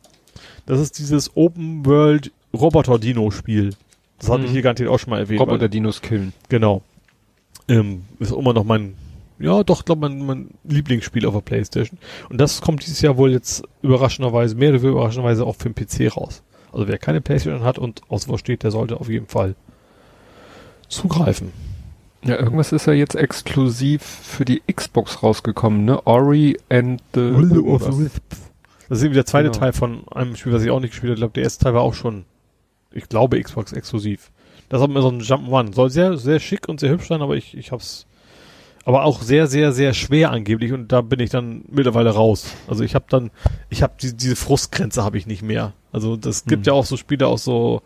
Das 0.65 0.79
ist 0.79 0.97
dieses 0.97 1.37
Open 1.37 1.85
World 1.85 2.31
Roboter 2.55 2.97
Dino 2.97 3.29
Spiel. 3.29 3.75
Das 4.17 4.29
hatte 4.29 4.39
Mhm. 4.41 4.45
ich 4.45 4.51
hier 4.53 4.61
garantiert 4.63 4.89
auch 4.89 4.97
schon 4.97 5.11
mal 5.11 5.19
erwähnt. 5.19 5.39
weil- 5.41 5.45
Roboter-Dinos 5.47 6.01
killen. 6.01 6.33
Genau. 6.49 6.81
Ähm, 7.67 8.05
ist 8.19 8.31
immer 8.31 8.53
noch 8.53 8.63
mein, 8.63 8.95
ja 9.39 9.63
doch, 9.63 9.85
glaube 9.85 10.01
mein, 10.01 10.25
mein 10.25 10.49
Lieblingsspiel 10.63 11.25
auf 11.25 11.33
der 11.33 11.41
Playstation. 11.41 11.99
Und 12.29 12.39
das 12.39 12.61
kommt 12.61 12.85
dieses 12.85 13.01
Jahr 13.01 13.17
wohl 13.17 13.31
jetzt 13.31 13.63
überraschenderweise, 13.81 14.55
mehr 14.55 14.69
oder 14.69 14.81
weniger 14.81 14.93
überraschenderweise 14.93 15.45
auch 15.45 15.55
für 15.55 15.69
den 15.69 15.75
PC 15.75 16.15
raus. 16.15 16.43
Also 16.71 16.87
wer 16.87 16.97
keine 16.97 17.21
Playstation 17.21 17.63
hat 17.63 17.77
und 17.79 18.01
Auswahl 18.09 18.37
steht, 18.37 18.63
der 18.63 18.71
sollte 18.71 18.99
auf 18.99 19.09
jeden 19.09 19.27
Fall 19.27 19.55
zugreifen. 20.87 21.51
Ja, 22.23 22.39
irgendwas 22.39 22.71
ist 22.71 22.87
ja 22.87 22.93
jetzt 22.93 23.15
exklusiv 23.15 24.01
für 24.01 24.45
die 24.45 24.61
Xbox 24.71 25.21
rausgekommen, 25.21 25.85
ne? 25.85 26.05
Ori 26.07 26.57
and 26.69 27.01
the 27.13 27.19
irgendwas. 27.21 28.11
Das 28.89 28.99
ist 28.99 29.03
eben 29.03 29.13
der 29.13 29.25
zweite 29.25 29.49
Genau. 29.49 29.59
Teil 29.59 29.73
von 29.73 30.07
einem 30.09 30.35
Spiel, 30.35 30.53
was 30.53 30.63
ich 30.63 30.71
auch 30.71 30.79
nicht 30.79 30.91
gespielt 30.91 31.09
habe. 31.11 31.15
Ich 31.15 31.21
glaube, 31.21 31.33
der 31.33 31.43
erste 31.43 31.63
Teil 31.63 31.73
war 31.73 31.81
auch 31.81 31.93
schon, 31.93 32.25
ich 32.91 33.07
glaube, 33.09 33.41
Xbox 33.41 33.73
exklusiv. 33.73 34.31
Das 34.69 34.81
hat 34.81 34.89
mir 34.89 35.01
so 35.01 35.09
ein 35.09 35.21
Jump'n'Run. 35.21 35.73
Soll 35.73 35.89
sehr, 35.91 36.17
sehr 36.17 36.39
schick 36.39 36.67
und 36.67 36.79
sehr 36.79 36.89
hübsch 36.89 37.07
sein, 37.07 37.21
aber 37.21 37.35
ich, 37.35 37.55
ich 37.55 37.71
hab's, 37.71 38.07
aber 38.85 39.03
auch 39.03 39.21
sehr, 39.23 39.47
sehr, 39.47 39.73
sehr 39.73 39.93
schwer 39.93 40.31
angeblich 40.31 40.71
und 40.71 40.91
da 40.91 41.01
bin 41.01 41.19
ich 41.19 41.31
dann 41.31 41.65
mittlerweile 41.69 42.11
raus. 42.11 42.45
Also 42.67 42.83
ich 42.83 42.93
habe 42.93 43.05
dann, 43.09 43.31
ich 43.69 43.81
habe 43.81 43.93
die, 43.99 44.15
diese 44.15 44.35
Frustgrenze 44.35 45.03
habe 45.03 45.17
ich 45.17 45.25
nicht 45.25 45.41
mehr. 45.41 45.73
Also 45.91 46.15
das 46.15 46.45
gibt 46.45 46.65
Hm. 46.67 46.71
ja 46.71 46.73
auch 46.73 46.85
so 46.85 46.95
Spiele 46.95 47.25
auch 47.25 47.39
so, 47.39 47.81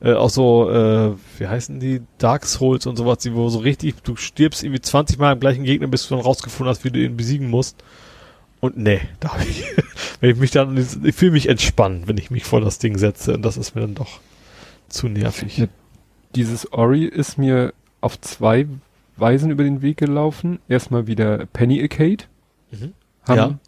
äh, 0.00 0.14
auch 0.14 0.30
so, 0.30 0.70
äh, 0.70 1.12
wie 1.38 1.46
heißen 1.46 1.80
die, 1.80 2.00
Dark 2.16 2.46
Souls 2.46 2.86
und 2.86 2.96
sowas, 2.96 3.18
die 3.18 3.34
wo 3.34 3.50
so 3.50 3.58
richtig, 3.58 3.96
du 4.02 4.16
stirbst 4.16 4.64
irgendwie 4.64 4.80
20 4.80 5.18
Mal 5.18 5.32
im 5.34 5.40
gleichen 5.40 5.64
Gegner, 5.64 5.86
bis 5.86 6.08
du 6.08 6.14
dann 6.14 6.24
rausgefunden 6.24 6.70
hast, 6.70 6.82
wie 6.84 6.90
du 6.90 6.98
ihn 6.98 7.16
besiegen 7.16 7.50
musst. 7.50 7.76
Und 8.60 8.78
nee, 8.78 9.00
da 9.20 9.34
hab 9.34 9.42
ich, 9.46 9.64
wenn 10.20 10.30
ich 10.30 10.36
mich 10.38 10.50
dann, 10.50 10.78
ich 10.78 11.14
fühle 11.14 11.32
mich 11.32 11.48
entspannt, 11.48 12.08
wenn 12.08 12.16
ich 12.16 12.30
mich 12.30 12.44
vor 12.44 12.62
das 12.62 12.78
Ding 12.78 12.96
setze 12.96 13.34
und 13.34 13.42
das 13.42 13.58
ist 13.58 13.74
mir 13.74 13.82
dann 13.82 13.94
doch 13.94 14.20
zu 14.88 15.08
nervig. 15.08 15.68
Dieses 16.34 16.72
Ori 16.72 17.04
ist 17.04 17.36
mir 17.36 17.74
auf 18.00 18.18
zwei 18.20 18.66
Weisen 19.18 19.50
über 19.50 19.64
den 19.64 19.82
Weg 19.82 19.96
gelaufen. 19.98 20.58
Erstmal 20.68 21.06
wieder 21.06 21.46
Penny 21.46 21.80
Arcade. 21.82 22.24
Mhm. 22.70 22.92
Haben 23.26 23.36
Ja. 23.36 23.58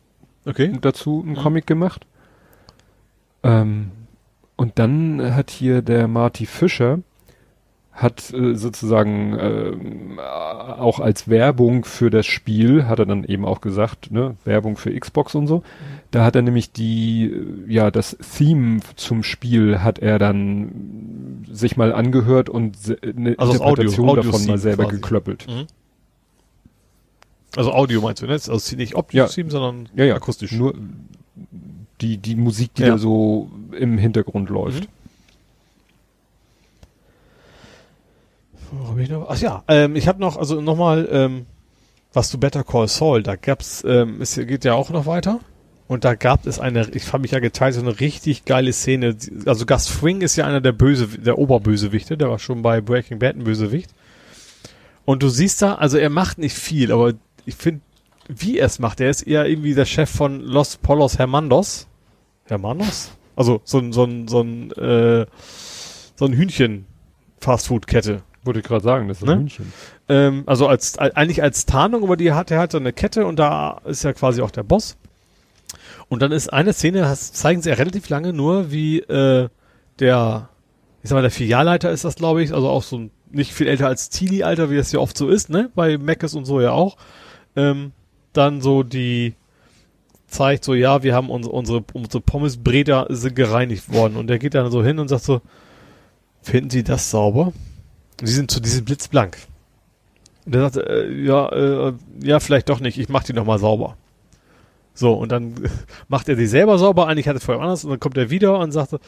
Okay. 0.46 0.72
dazu 0.80 1.22
einen 1.24 1.32
Mhm. 1.32 1.42
Comic 1.42 1.66
gemacht. 1.66 2.06
Ähm, 3.42 3.90
und 4.56 4.78
dann 4.78 5.34
hat 5.34 5.50
hier 5.50 5.82
der 5.82 6.08
Marty 6.08 6.46
Fischer 6.46 6.98
hat 8.02 8.32
äh, 8.32 8.54
sozusagen 8.54 9.34
äh, 9.38 9.72
auch 10.20 11.00
als 11.00 11.28
Werbung 11.28 11.84
für 11.84 12.08
das 12.08 12.24
Spiel, 12.26 12.86
hat 12.86 12.98
er 12.98 13.04
dann 13.06 13.24
eben 13.24 13.44
auch 13.44 13.60
gesagt, 13.60 14.10
ne, 14.10 14.36
Werbung 14.44 14.76
für 14.78 14.98
Xbox 14.98 15.34
und 15.34 15.46
so. 15.46 15.62
Da 16.10 16.24
hat 16.24 16.34
er 16.34 16.40
nämlich 16.42 16.72
die, 16.72 17.24
äh, 17.26 17.70
ja, 17.72 17.90
das 17.90 18.16
Theme 18.36 18.80
zum 18.96 19.22
Spiel 19.22 19.80
hat 19.80 19.98
er 19.98 20.18
dann 20.18 21.44
sich 21.50 21.76
mal 21.76 21.92
angehört 21.92 22.48
und 22.48 22.76
eine 23.02 23.34
Also 23.38 23.52
das 23.52 23.60
Audio- 23.60 23.84
Interpretation 23.84 24.16
davon 24.16 24.46
mal 24.46 24.58
selber 24.58 24.84
quasi. 24.84 24.96
geklöppelt. 24.96 25.46
Mhm. 25.46 25.66
Also 27.56 27.72
Audio 27.72 28.00
meinst 28.00 28.22
du, 28.22 28.26
ne? 28.26 28.32
Also 28.32 28.76
nicht 28.76 28.94
optisch, 28.94 29.16
Ja. 29.18 29.26
Sondern 29.50 29.88
Ja, 29.96 30.04
ja, 30.04 30.14
akustisch. 30.14 30.52
Nur 30.52 30.74
die, 32.00 32.16
die 32.16 32.36
Musik, 32.36 32.74
die 32.74 32.82
Ja. 32.82 32.88
da 32.90 32.98
so 32.98 33.50
im 33.78 33.98
Hintergrund 33.98 34.48
läuft. 34.48 34.84
Mhm. 34.84 34.88
Ach 39.28 39.38
ja, 39.38 39.64
ähm, 39.68 39.96
ich 39.96 40.08
habe 40.08 40.20
noch, 40.20 40.36
also 40.36 40.60
nochmal, 40.60 41.08
ähm, 41.10 41.46
was 42.12 42.28
zu 42.30 42.38
Better 42.38 42.64
Call 42.64 42.88
Saul, 42.88 43.22
da 43.22 43.36
gab's, 43.36 43.84
ähm, 43.86 44.20
es 44.20 44.34
geht 44.34 44.64
ja 44.64 44.74
auch 44.74 44.90
noch 44.90 45.06
weiter. 45.06 45.40
Und 45.90 46.04
da 46.04 46.14
gab 46.14 46.46
es 46.46 46.60
eine, 46.60 46.88
ich 46.92 47.12
habe 47.12 47.22
mich 47.22 47.32
ja 47.32 47.40
geteilt, 47.40 47.74
so 47.74 47.80
eine 47.80 47.98
richtig 47.98 48.44
geile 48.44 48.72
Szene. 48.72 49.16
Also 49.44 49.66
Gus 49.66 49.88
Fring 49.88 50.20
ist 50.20 50.36
ja 50.36 50.46
einer 50.46 50.60
der 50.60 50.70
Böse, 50.70 51.08
der 51.08 51.36
Oberbösewichte, 51.36 52.16
der 52.16 52.30
war 52.30 52.38
schon 52.38 52.62
bei 52.62 52.80
Breaking 52.80 53.18
Bad 53.18 53.34
ein 53.34 53.42
Bösewicht. 53.42 53.90
Und 55.04 55.24
du 55.24 55.28
siehst 55.28 55.62
da, 55.62 55.74
also 55.74 55.98
er 55.98 56.10
macht 56.10 56.38
nicht 56.38 56.54
viel, 56.54 56.92
aber 56.92 57.14
ich 57.44 57.56
finde, 57.56 57.80
wie 58.28 58.58
er 58.58 58.66
es 58.66 58.78
macht, 58.78 59.00
er 59.00 59.10
ist 59.10 59.22
eher 59.22 59.46
irgendwie 59.46 59.74
der 59.74 59.84
Chef 59.84 60.08
von 60.08 60.40
Los 60.40 60.76
Polos 60.76 61.18
Hermandos. 61.18 61.88
Hermanos? 62.44 63.10
Also 63.34 63.60
so 63.64 63.78
ein, 63.78 63.92
so 63.92 64.04
ein, 64.04 64.28
so 64.28 64.42
ein, 64.42 64.70
äh, 64.72 65.26
so 66.14 66.24
ein 66.24 66.34
Hühnchen-Fastfood-Kette. 66.34 68.22
Wollte 68.44 68.60
ich 68.60 68.66
gerade 68.66 68.82
sagen, 68.82 69.08
das 69.08 69.18
ist 69.18 69.26
Ne? 69.26 69.32
ein 69.32 69.40
Hühnchen. 69.40 69.72
Ähm, 70.08 70.42
also 70.46 70.66
als 70.66 70.96
al- 70.98 71.12
eigentlich 71.14 71.42
als 71.42 71.66
Tarnung, 71.66 72.02
aber 72.02 72.16
die 72.16 72.32
hat 72.32 72.50
er 72.50 72.58
halt 72.58 72.72
so 72.72 72.78
eine 72.78 72.92
Kette 72.92 73.26
und 73.26 73.38
da 73.38 73.80
ist 73.84 74.02
ja 74.02 74.12
quasi 74.12 74.40
auch 74.42 74.50
der 74.50 74.62
Boss. 74.62 74.96
Und 76.08 76.22
dann 76.22 76.32
ist 76.32 76.52
eine 76.52 76.72
Szene, 76.72 77.00
das 77.00 77.32
zeigen 77.32 77.62
sie 77.62 77.68
ja 77.68 77.76
relativ 77.76 78.08
lange 78.08 78.32
nur, 78.32 78.72
wie 78.72 79.00
äh, 79.00 79.48
der, 79.98 80.48
ich 81.02 81.08
sag 81.10 81.16
mal, 81.16 81.22
der 81.22 81.30
Filialleiter 81.30 81.90
ist 81.90 82.04
das, 82.04 82.16
glaube 82.16 82.42
ich, 82.42 82.52
also 82.54 82.68
auch 82.68 82.82
so 82.82 82.98
ein, 82.98 83.10
nicht 83.30 83.52
viel 83.52 83.68
älter 83.68 83.86
als 83.86 84.08
Teenie-Alter, 84.08 84.70
wie 84.70 84.76
das 84.76 84.90
ja 84.90 84.98
oft 84.98 85.16
so 85.16 85.28
ist, 85.28 85.50
ne? 85.50 85.70
Bei 85.74 85.98
Meckes 85.98 86.34
und 86.34 86.46
so 86.46 86.60
ja 86.60 86.72
auch. 86.72 86.96
Ähm, 87.54 87.92
dann 88.32 88.60
so 88.60 88.82
die 88.82 89.34
zeigt 90.26 90.64
so, 90.64 90.74
ja, 90.74 91.02
wir 91.02 91.14
haben 91.14 91.28
unsere, 91.30 91.54
unsere, 91.54 91.84
unsere 91.92 92.20
Pommesbreder 92.20 93.06
sind 93.10 93.36
gereinigt 93.36 93.92
worden. 93.92 94.16
Und 94.16 94.26
der 94.28 94.38
geht 94.38 94.54
dann 94.54 94.70
so 94.70 94.82
hin 94.82 94.98
und 94.98 95.08
sagt 95.08 95.24
so, 95.24 95.40
finden 96.42 96.70
Sie 96.70 96.82
das 96.84 97.10
sauber? 97.10 97.52
Sie 98.22 98.34
sind 98.34 98.50
zu 98.50 98.60
diesem 98.60 98.84
blitzblank. 98.84 99.36
Und 100.46 100.54
er 100.54 100.62
sagte, 100.62 100.88
äh, 100.88 101.24
ja, 101.24 101.48
äh, 101.48 101.92
ja, 102.22 102.40
vielleicht 102.40 102.68
doch 102.68 102.80
nicht, 102.80 102.98
ich 102.98 103.08
mach 103.08 103.24
die 103.24 103.32
noch 103.32 103.44
mal 103.44 103.58
sauber. 103.58 103.96
So, 104.94 105.12
und 105.14 105.30
dann 105.30 105.54
macht 106.08 106.28
er 106.28 106.36
die 106.36 106.46
selber 106.46 106.78
sauber, 106.78 107.06
eigentlich 107.06 107.28
hat 107.28 107.36
er 107.36 107.40
vorher 107.40 107.62
anders, 107.62 107.84
und 107.84 107.90
dann 107.90 108.00
kommt 108.00 108.16
er 108.16 108.30
wieder 108.30 108.58
und 108.58 108.72
sagte, 108.72 109.00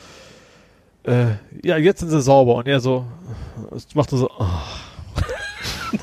äh, 1.04 1.32
ja, 1.64 1.76
jetzt 1.76 2.00
sind 2.00 2.10
sie 2.10 2.20
sauber. 2.22 2.56
Und 2.56 2.68
er 2.68 2.80
so, 2.80 3.06
es 3.74 3.94
macht 3.94 4.10
so, 4.10 4.30
ah. 4.30 4.62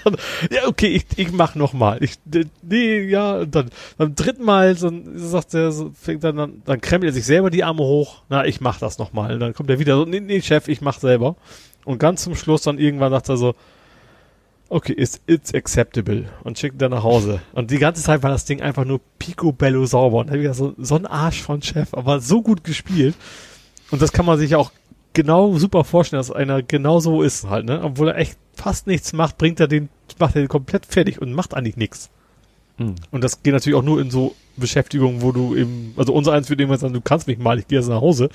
Dann, 0.03 0.15
ja, 0.51 0.67
okay, 0.67 0.87
ich, 0.87 1.05
ich 1.17 1.31
mach 1.31 1.55
noch 1.55 1.73
mal. 1.73 2.01
Ich, 2.03 2.15
nee, 2.61 3.01
ja, 3.01 3.37
und 3.39 3.55
dann 3.55 3.69
beim 3.97 4.15
dritten 4.15 4.43
Mal 4.43 4.75
so, 4.75 4.91
sagt 5.15 5.53
er, 5.53 5.71
so, 5.71 5.91
fängt 5.99 6.23
dann, 6.23 6.35
dann, 6.35 6.61
dann 6.65 6.81
krempelt 6.81 7.11
er 7.11 7.13
sich 7.13 7.25
selber 7.25 7.49
die 7.49 7.63
Arme 7.63 7.83
hoch. 7.83 8.21
Na, 8.29 8.45
ich 8.45 8.61
mach 8.61 8.79
das 8.79 8.97
noch 8.97 9.13
mal. 9.13 9.33
Und 9.33 9.39
dann 9.39 9.53
kommt 9.53 9.69
er 9.69 9.79
wieder 9.79 9.95
so, 9.95 10.05
nee, 10.05 10.19
nee, 10.19 10.41
Chef, 10.41 10.67
ich 10.67 10.81
mach 10.81 10.99
selber. 10.99 11.35
Und 11.85 11.99
ganz 11.99 12.23
zum 12.23 12.35
Schluss 12.35 12.61
dann 12.63 12.77
irgendwann 12.77 13.11
sagt 13.11 13.29
er 13.29 13.37
so, 13.37 13.55
okay, 14.69 14.93
it's, 14.95 15.21
it's 15.25 15.53
acceptable. 15.53 16.25
Und 16.43 16.59
schickt 16.59 16.75
ihn 16.75 16.79
dann 16.79 16.91
nach 16.91 17.03
Hause. 17.03 17.41
Und 17.53 17.71
die 17.71 17.79
ganze 17.79 18.01
Zeit 18.01 18.23
war 18.23 18.29
das 18.29 18.45
Ding 18.45 18.61
einfach 18.61 18.85
nur 18.85 19.01
picobello 19.17 19.85
sauber. 19.85 20.19
Und 20.19 20.27
dann 20.27 20.33
hab 20.33 20.37
ich 20.37 20.43
gedacht, 20.43 20.57
so, 20.57 20.73
so 20.77 20.95
ein 20.95 21.05
Arsch 21.05 21.41
von 21.41 21.61
Chef, 21.61 21.93
aber 21.93 22.19
so 22.19 22.41
gut 22.41 22.63
gespielt. 22.63 23.15
Und 23.91 24.01
das 24.01 24.11
kann 24.11 24.25
man 24.25 24.37
sich 24.37 24.55
auch 24.55 24.71
genau 25.13 25.57
super 25.57 25.83
vorstellen, 25.83 26.19
dass 26.19 26.31
einer 26.31 26.61
genau 26.61 26.99
so 26.99 27.23
ist 27.23 27.49
halt, 27.49 27.65
ne? 27.65 27.81
Obwohl 27.83 28.09
er 28.09 28.17
echt 28.17 28.37
fast 28.53 28.87
nichts 28.87 29.13
macht, 29.13 29.37
bringt 29.37 29.59
er 29.59 29.67
den, 29.67 29.89
macht 30.19 30.35
er 30.35 30.41
den 30.41 30.47
komplett 30.47 30.85
fertig 30.85 31.21
und 31.21 31.33
macht 31.33 31.55
eigentlich 31.55 31.77
nichts. 31.77 32.09
Mhm. 32.77 32.95
Und 33.11 33.23
das 33.23 33.41
geht 33.41 33.53
natürlich 33.53 33.77
auch 33.77 33.83
nur 33.83 33.99
in 33.99 34.11
so 34.11 34.35
Beschäftigungen, 34.55 35.21
wo 35.21 35.31
du 35.31 35.55
eben, 35.55 35.93
also 35.97 36.13
unser 36.13 36.33
eins 36.33 36.49
wird 36.49 36.59
irgendwann 36.59 36.79
sagen, 36.79 36.93
du 36.93 37.01
kannst 37.01 37.27
mich 37.27 37.39
mal, 37.39 37.59
ich 37.59 37.67
gehe 37.67 37.79
jetzt 37.79 37.89
nach 37.89 38.01
Hause. 38.01 38.29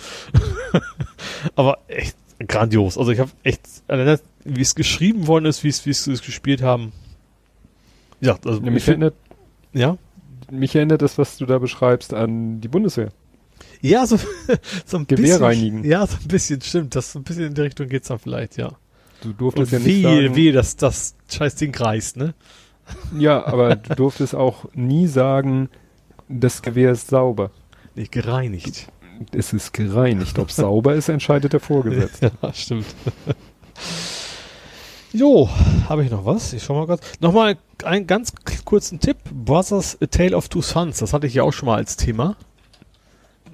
Aber 1.56 1.78
echt 1.88 2.16
grandios. 2.38 2.98
Also 2.98 3.10
ich 3.12 3.18
habe 3.20 3.30
echt, 3.42 3.60
wie 4.44 4.60
es 4.60 4.74
geschrieben 4.74 5.26
worden 5.26 5.46
ist, 5.46 5.64
wie 5.64 5.68
es, 5.68 5.86
wie 5.86 5.90
es 5.90 6.06
es 6.06 6.22
gespielt 6.22 6.62
haben. 6.62 6.92
Ja, 8.20 8.38
also 8.44 8.60
Ja, 8.62 8.70
mich, 8.70 8.88
erinnert, 8.88 9.14
ja. 9.72 9.98
mich 10.50 10.74
erinnert 10.74 11.02
das, 11.02 11.18
was 11.18 11.36
du 11.36 11.46
da 11.46 11.58
beschreibst, 11.58 12.14
an 12.14 12.60
die 12.60 12.68
Bundeswehr. 12.68 13.10
Ja, 13.80 14.06
so, 14.06 14.18
so 14.86 14.96
ein 14.96 15.06
Gewehr 15.06 15.22
bisschen. 15.22 15.42
reinigen. 15.44 15.84
Ja, 15.84 16.06
so 16.06 16.16
ein 16.16 16.28
bisschen, 16.28 16.60
stimmt. 16.62 16.94
Das 16.96 17.12
so 17.12 17.18
ein 17.18 17.24
bisschen 17.24 17.46
in 17.46 17.54
die 17.54 17.60
Richtung 17.60 17.88
geht's 17.88 18.08
dann 18.08 18.18
vielleicht, 18.18 18.56
ja. 18.56 18.72
Du 19.22 19.32
durftest 19.32 19.72
Und 19.72 19.78
ja 19.80 19.84
nicht 19.84 19.96
wie, 19.96 20.02
sagen, 20.02 20.34
wie 20.36 20.52
das, 20.52 20.76
das 20.76 21.14
scheiß 21.30 21.54
Ding 21.56 21.74
reißt, 21.74 22.16
ne? 22.16 22.34
ja, 23.18 23.44
aber 23.46 23.76
du 23.76 23.94
durftest 23.94 24.34
auch 24.34 24.66
nie 24.74 25.06
sagen, 25.06 25.68
das 26.28 26.62
Gewehr 26.62 26.92
ist 26.92 27.08
sauber. 27.08 27.50
Nicht 27.94 28.12
gereinigt. 28.12 28.88
Es 29.32 29.52
ist 29.52 29.72
gereinigt. 29.72 30.38
Ob 30.38 30.50
sauber 30.50 30.94
ist, 30.94 31.08
entscheidet 31.08 31.52
der 31.52 31.60
Vorgesetzte. 31.60 32.32
Ja, 32.42 32.52
stimmt. 32.52 32.86
jo, 35.12 35.48
habe 35.88 36.04
ich 36.04 36.10
noch 36.10 36.24
was? 36.24 36.52
Ich 36.52 36.62
schau 36.64 36.74
mal 36.74 36.86
kurz. 36.86 37.02
Nochmal 37.20 37.56
einen 37.84 38.06
ganz 38.06 38.32
kurzen 38.64 39.00
Tipp. 39.00 39.18
Brothers 39.32 39.98
A 40.00 40.06
Tale 40.06 40.36
of 40.36 40.48
Two 40.48 40.62
Sons. 40.62 40.98
Das 40.98 41.12
hatte 41.12 41.26
ich 41.26 41.34
ja 41.34 41.42
auch 41.42 41.52
schon 41.52 41.66
mal 41.66 41.76
als 41.76 41.96
Thema. 41.96 42.36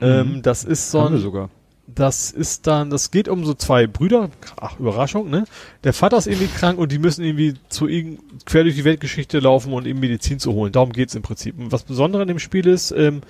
Ähm, 0.01 0.41
das 0.43 0.65
ist 0.65 0.91
so 0.91 1.01
ein, 1.01 1.19
sogar. 1.19 1.51
das 1.87 2.31
ist 2.31 2.67
dann, 2.67 2.89
das 2.89 3.11
geht 3.11 3.29
um 3.29 3.45
so 3.45 3.53
zwei 3.53 3.87
Brüder. 3.87 4.31
Ach, 4.59 4.79
Überraschung, 4.79 5.29
ne? 5.29 5.45
Der 5.85 5.93
Vater 5.93 6.17
ist 6.17 6.27
irgendwie 6.27 6.47
krank 6.47 6.79
und 6.79 6.91
die 6.91 6.99
müssen 6.99 7.23
irgendwie 7.23 7.55
zu 7.69 7.87
irgend, 7.87 8.47
quer 8.47 8.63
durch 8.63 8.77
die 8.77 8.85
Weltgeschichte 8.85 9.41
laufen 9.41 9.75
und 9.75 9.87
ihm 9.87 10.01
Medizin 10.01 10.39
zu 10.39 10.55
holen. 10.55 10.73
Darum 10.73 10.93
geht's 10.93 11.15
im 11.15 11.23
Prinzip. 11.23 11.59
Und 11.59 11.71
was 11.71 11.83
Besondere 11.83 12.23
an 12.23 12.29
dem 12.29 12.39
Spiel 12.39 12.67
ist, 12.67 12.93
ähm, 12.93 13.21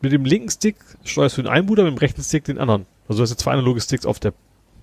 mit 0.00 0.12
dem 0.12 0.24
linken 0.24 0.50
Stick 0.50 0.76
steuerst 1.04 1.38
du 1.38 1.42
den 1.42 1.50
einen 1.50 1.66
Bruder, 1.66 1.84
mit 1.84 1.92
dem 1.92 1.98
rechten 1.98 2.22
Stick 2.22 2.44
den 2.44 2.58
anderen. 2.58 2.86
Also 3.08 3.18
du 3.18 3.22
hast 3.22 3.30
jetzt 3.30 3.40
zwei 3.40 3.52
analoge 3.52 3.80
Sticks 3.80 4.06
auf 4.06 4.20
der 4.20 4.32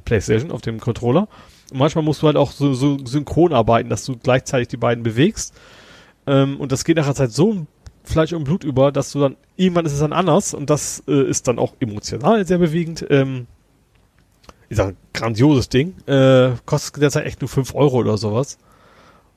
Playstation, 0.06 0.52
auf 0.52 0.62
dem 0.62 0.80
Controller. 0.80 1.28
Und 1.72 1.80
manchmal 1.80 2.04
musst 2.04 2.22
du 2.22 2.28
halt 2.28 2.38
auch 2.38 2.52
so, 2.52 2.74
so 2.74 2.98
synchron 3.06 3.54
arbeiten, 3.54 3.90
dass 3.90 4.06
du 4.06 4.18
gleichzeitig 4.18 4.68
die 4.70 4.78
beiden 4.78 5.04
bewegst. 5.04 5.54
Ähm, 6.28 6.60
und 6.60 6.72
das 6.72 6.84
geht 6.84 6.98
nach 6.98 7.06
einer 7.06 7.16
Zeit 7.16 7.32
so 7.32 7.66
Fleisch 8.04 8.34
und 8.34 8.44
Blut 8.44 8.64
über, 8.64 8.92
dass 8.92 9.12
du 9.12 9.20
dann, 9.20 9.38
irgendwann 9.56 9.86
ist 9.86 9.94
es 9.94 10.00
dann 10.00 10.14
anders 10.14 10.54
und 10.54 10.70
das 10.70 11.04
äh, 11.08 11.24
ist 11.24 11.48
dann 11.48 11.58
auch 11.58 11.74
emotional 11.80 12.46
sehr 12.46 12.58
bewegend. 12.58 13.06
Ähm, 13.10 13.48
ich 14.70 14.78
sag, 14.78 14.96
grandioses 15.14 15.70
Ding. 15.70 15.96
Äh, 16.08 16.52
kostet 16.66 17.02
derzeit 17.02 17.26
echt 17.26 17.42
nur 17.42 17.50
fünf 17.50 17.76
Euro 17.76 17.98
oder 17.98 18.18
sowas. 18.18 18.58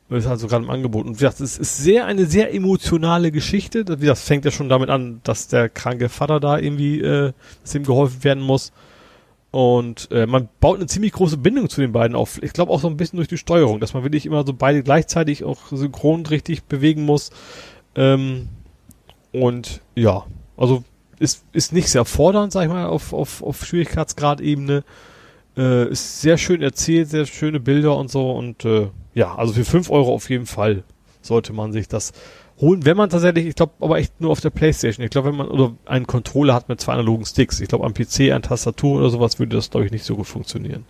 Und 0.09 0.17
ist 0.17 0.27
also 0.27 0.47
gerade 0.47 0.65
im 0.65 0.71
Angebot. 0.71 1.05
Und 1.07 1.15
wie 1.15 1.25
gesagt, 1.25 1.41
es 1.41 1.59
ist 1.59 1.79
sehr, 1.79 2.07
eine 2.07 2.27
sehr 2.27 2.55
emotionale 2.55 3.33
Geschichte. 3.33 3.85
Wie 4.01 4.07
das 4.07 4.23
fängt 4.23 4.45
ja 4.45 4.53
schon 4.53 4.69
damit 4.69 4.89
an, 4.89 5.21
dass 5.25 5.49
der 5.49 5.69
kranke 5.69 6.09
Vater 6.09 6.39
da 6.39 6.59
irgendwie, 6.59 7.01
äh, 7.01 7.33
dass 7.63 7.75
ihm 7.75 7.83
geholfen 7.83 8.23
werden 8.23 8.43
muss. 8.43 8.73
Und 9.51 10.09
äh, 10.13 10.27
man 10.27 10.49
baut 10.61 10.77
eine 10.77 10.87
ziemlich 10.87 11.13
große 11.13 11.39
Bindung 11.39 11.69
zu 11.69 11.81
den 11.81 11.93
beiden 11.93 12.15
auf. 12.15 12.41
Ich 12.43 12.53
glaube 12.53 12.71
auch 12.73 12.81
so 12.81 12.89
ein 12.89 12.97
bisschen 12.97 13.17
durch 13.17 13.29
die 13.29 13.39
Steuerung, 13.39 13.81
dass 13.81 13.95
man 13.95 14.03
wirklich 14.03 14.27
immer 14.27 14.45
so 14.47 14.53
beide 14.53 14.83
gleichzeitig 14.83 15.45
auch 15.45 15.59
synchron 15.71 16.27
richtig 16.27 16.65
bewegen 16.65 17.05
muss. 17.05 17.31
Ähm, 17.95 18.49
und 19.33 19.81
ja, 19.95 20.25
also 20.57 20.85
ist, 21.19 21.45
ist 21.53 21.73
nicht 21.73 21.89
sehr 21.89 22.05
fordernd, 22.05 22.53
sag 22.53 22.65
ich 22.65 22.69
mal, 22.69 22.87
auf, 22.87 23.13
auf, 23.13 23.43
auf 23.43 23.65
Schwierigkeitsgradebene. 23.65 24.85
Äh, 25.57 25.89
ist 25.89 26.21
sehr 26.21 26.37
schön 26.37 26.63
erzählt, 26.63 27.09
sehr 27.09 27.27
schöne 27.27 27.59
Bilder 27.59 27.97
und 27.97 28.11
so. 28.11 28.31
Und 28.33 28.65
äh, 28.65 28.89
ja, 29.17 29.35
also 29.35 29.55
für 29.55 29.65
fünf 29.65 29.91
Euro 29.91 30.15
auf 30.15 30.29
jeden 30.29 30.45
Fall 30.45 30.85
sollte 31.23 31.55
man 31.55 31.73
sich 31.73 31.89
das 31.89 32.13
holen, 32.61 32.85
wenn 32.85 32.99
man 32.99 33.09
tatsächlich, 33.09 33.47
ich 33.47 33.55
glaube, 33.55 33.73
aber 33.81 33.97
echt 33.99 34.21
nur 34.21 34.31
auf 34.31 34.43
der 34.43 34.51
Playstation. 34.51 35.03
Ich 35.03 35.11
glaube, 35.11 35.31
wenn 35.31 35.37
man 35.37 35.49
oder 35.49 35.75
einen 35.87 36.07
Controller 36.07 36.53
hat 36.53 36.69
mit 36.69 36.83
zwei 36.83 36.93
analogen 36.93 37.25
Sticks. 37.25 37.61
Ich 37.61 37.69
glaube, 37.69 37.87
am 37.87 37.95
PC 37.95 38.31
eine 38.31 38.43
Tastatur 38.43 38.99
oder 38.99 39.09
sowas 39.09 39.39
würde 39.39 39.57
das, 39.57 39.71
glaube 39.71 39.87
ich, 39.87 39.93
nicht 39.93 40.05
so 40.05 40.17
gut 40.17 40.27
funktionieren. 40.27 40.85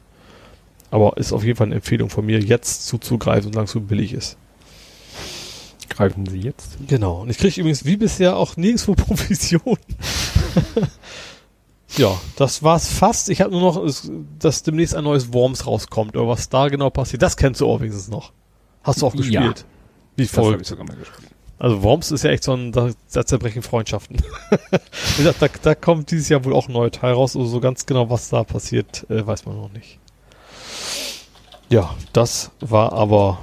Aber 0.90 1.16
ist 1.18 1.32
auf 1.32 1.44
jeden 1.44 1.56
Fall 1.56 1.68
eine 1.68 1.76
Empfehlung 1.76 2.10
von 2.10 2.26
mir, 2.26 2.40
jetzt 2.40 2.88
zuzugreifen, 2.88 3.52
solange 3.52 3.66
es 3.66 3.70
so 3.70 3.80
billig 3.80 4.12
ist. 4.12 4.36
Greifen 5.88 6.26
Sie 6.26 6.40
jetzt? 6.40 6.78
Genau. 6.88 7.22
Und 7.22 7.30
ich 7.30 7.38
kriege 7.38 7.60
übrigens 7.60 7.84
wie 7.84 7.96
bisher 7.96 8.36
auch 8.36 8.56
nirgendwo 8.56 8.94
Provision. 8.96 9.78
ja, 11.96 12.18
das 12.36 12.62
war's 12.62 12.88
fast. 12.88 13.28
Ich 13.28 13.40
habe 13.40 13.52
nur 13.52 13.60
noch, 13.60 13.92
dass 14.38 14.62
demnächst 14.62 14.94
ein 14.94 15.04
neues 15.04 15.32
Worms 15.32 15.66
rauskommt. 15.66 16.16
Oder 16.16 16.28
was 16.28 16.48
da 16.48 16.68
genau 16.68 16.90
passiert, 16.90 17.22
das 17.22 17.36
kennst 17.36 17.60
du 17.60 17.68
auch 17.68 17.80
wenigstens 17.80 18.08
noch. 18.08 18.32
Hast 18.82 19.02
du 19.02 19.06
auch 19.06 19.16
gespielt? 19.16 19.60
Ja. 19.60 19.64
Wie 20.16 20.26
voll. 20.26 20.60
ich 20.60 20.66
sogar 20.66 20.86
mal 20.86 20.96
gespielt. 20.96 21.30
Also 21.58 21.82
Worms 21.82 22.10
ist 22.10 22.22
ja 22.22 22.30
echt 22.30 22.44
so 22.44 22.52
ein, 22.52 22.70
da, 22.72 22.90
da 23.12 23.24
zerbrechen 23.24 23.62
Freundschaften. 23.62 24.18
Gesagt, 25.16 25.40
da, 25.40 25.48
da 25.62 25.74
kommt 25.74 26.10
dieses 26.10 26.28
Jahr 26.28 26.44
wohl 26.44 26.54
auch 26.54 26.68
ein 26.68 26.72
neuer 26.72 26.90
Teil 26.90 27.14
raus. 27.14 27.34
Also 27.34 27.48
so 27.48 27.60
ganz 27.60 27.86
genau, 27.86 28.10
was 28.10 28.28
da 28.28 28.44
passiert, 28.44 29.08
äh, 29.08 29.26
weiß 29.26 29.46
man 29.46 29.56
noch 29.56 29.72
nicht. 29.72 29.98
Ja, 31.70 31.94
das 32.12 32.50
war 32.60 32.92
aber 32.92 33.38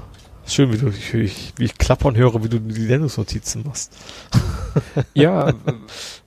schön, 0.45 0.71
wie 0.71 0.77
du 0.77 0.89
ich, 0.89 1.53
wie 1.57 1.65
ich 1.65 1.77
klappern 1.77 2.15
höre, 2.15 2.43
wie 2.43 2.49
du 2.49 2.59
die 2.59 2.85
Sendungsnotizen 2.85 3.63
machst. 3.65 3.93
ja, 5.13 5.53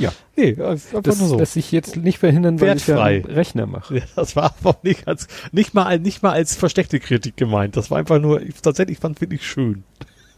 ja. 0.00 0.12
Nee, 0.36 0.56
einfach 0.60 1.02
das 1.02 1.18
nur 1.18 1.28
so. 1.28 1.38
lässt 1.38 1.52
sich 1.52 1.70
jetzt 1.70 1.96
nicht 1.96 2.18
verhindern, 2.18 2.60
weil 2.60 2.68
Wertfrei. 2.68 3.18
ich 3.18 3.26
ja 3.26 3.34
Rechner 3.34 3.66
mache. 3.66 3.98
Ja, 3.98 4.04
das 4.16 4.34
war 4.34 4.54
aber 4.62 4.78
nicht 4.82 5.06
als, 5.06 5.28
nicht 5.52 5.74
mal, 5.74 5.98
nicht 5.98 6.22
mal 6.22 6.32
als 6.32 6.56
versteckte 6.56 6.98
Kritik 6.98 7.36
gemeint. 7.36 7.76
Das 7.76 7.90
war 7.90 7.98
einfach 7.98 8.18
nur, 8.18 8.40
ich, 8.42 8.54
tatsächlich 8.60 8.98
fand 8.98 9.16
es 9.16 9.20
wirklich 9.20 9.46
schön. 9.46 9.84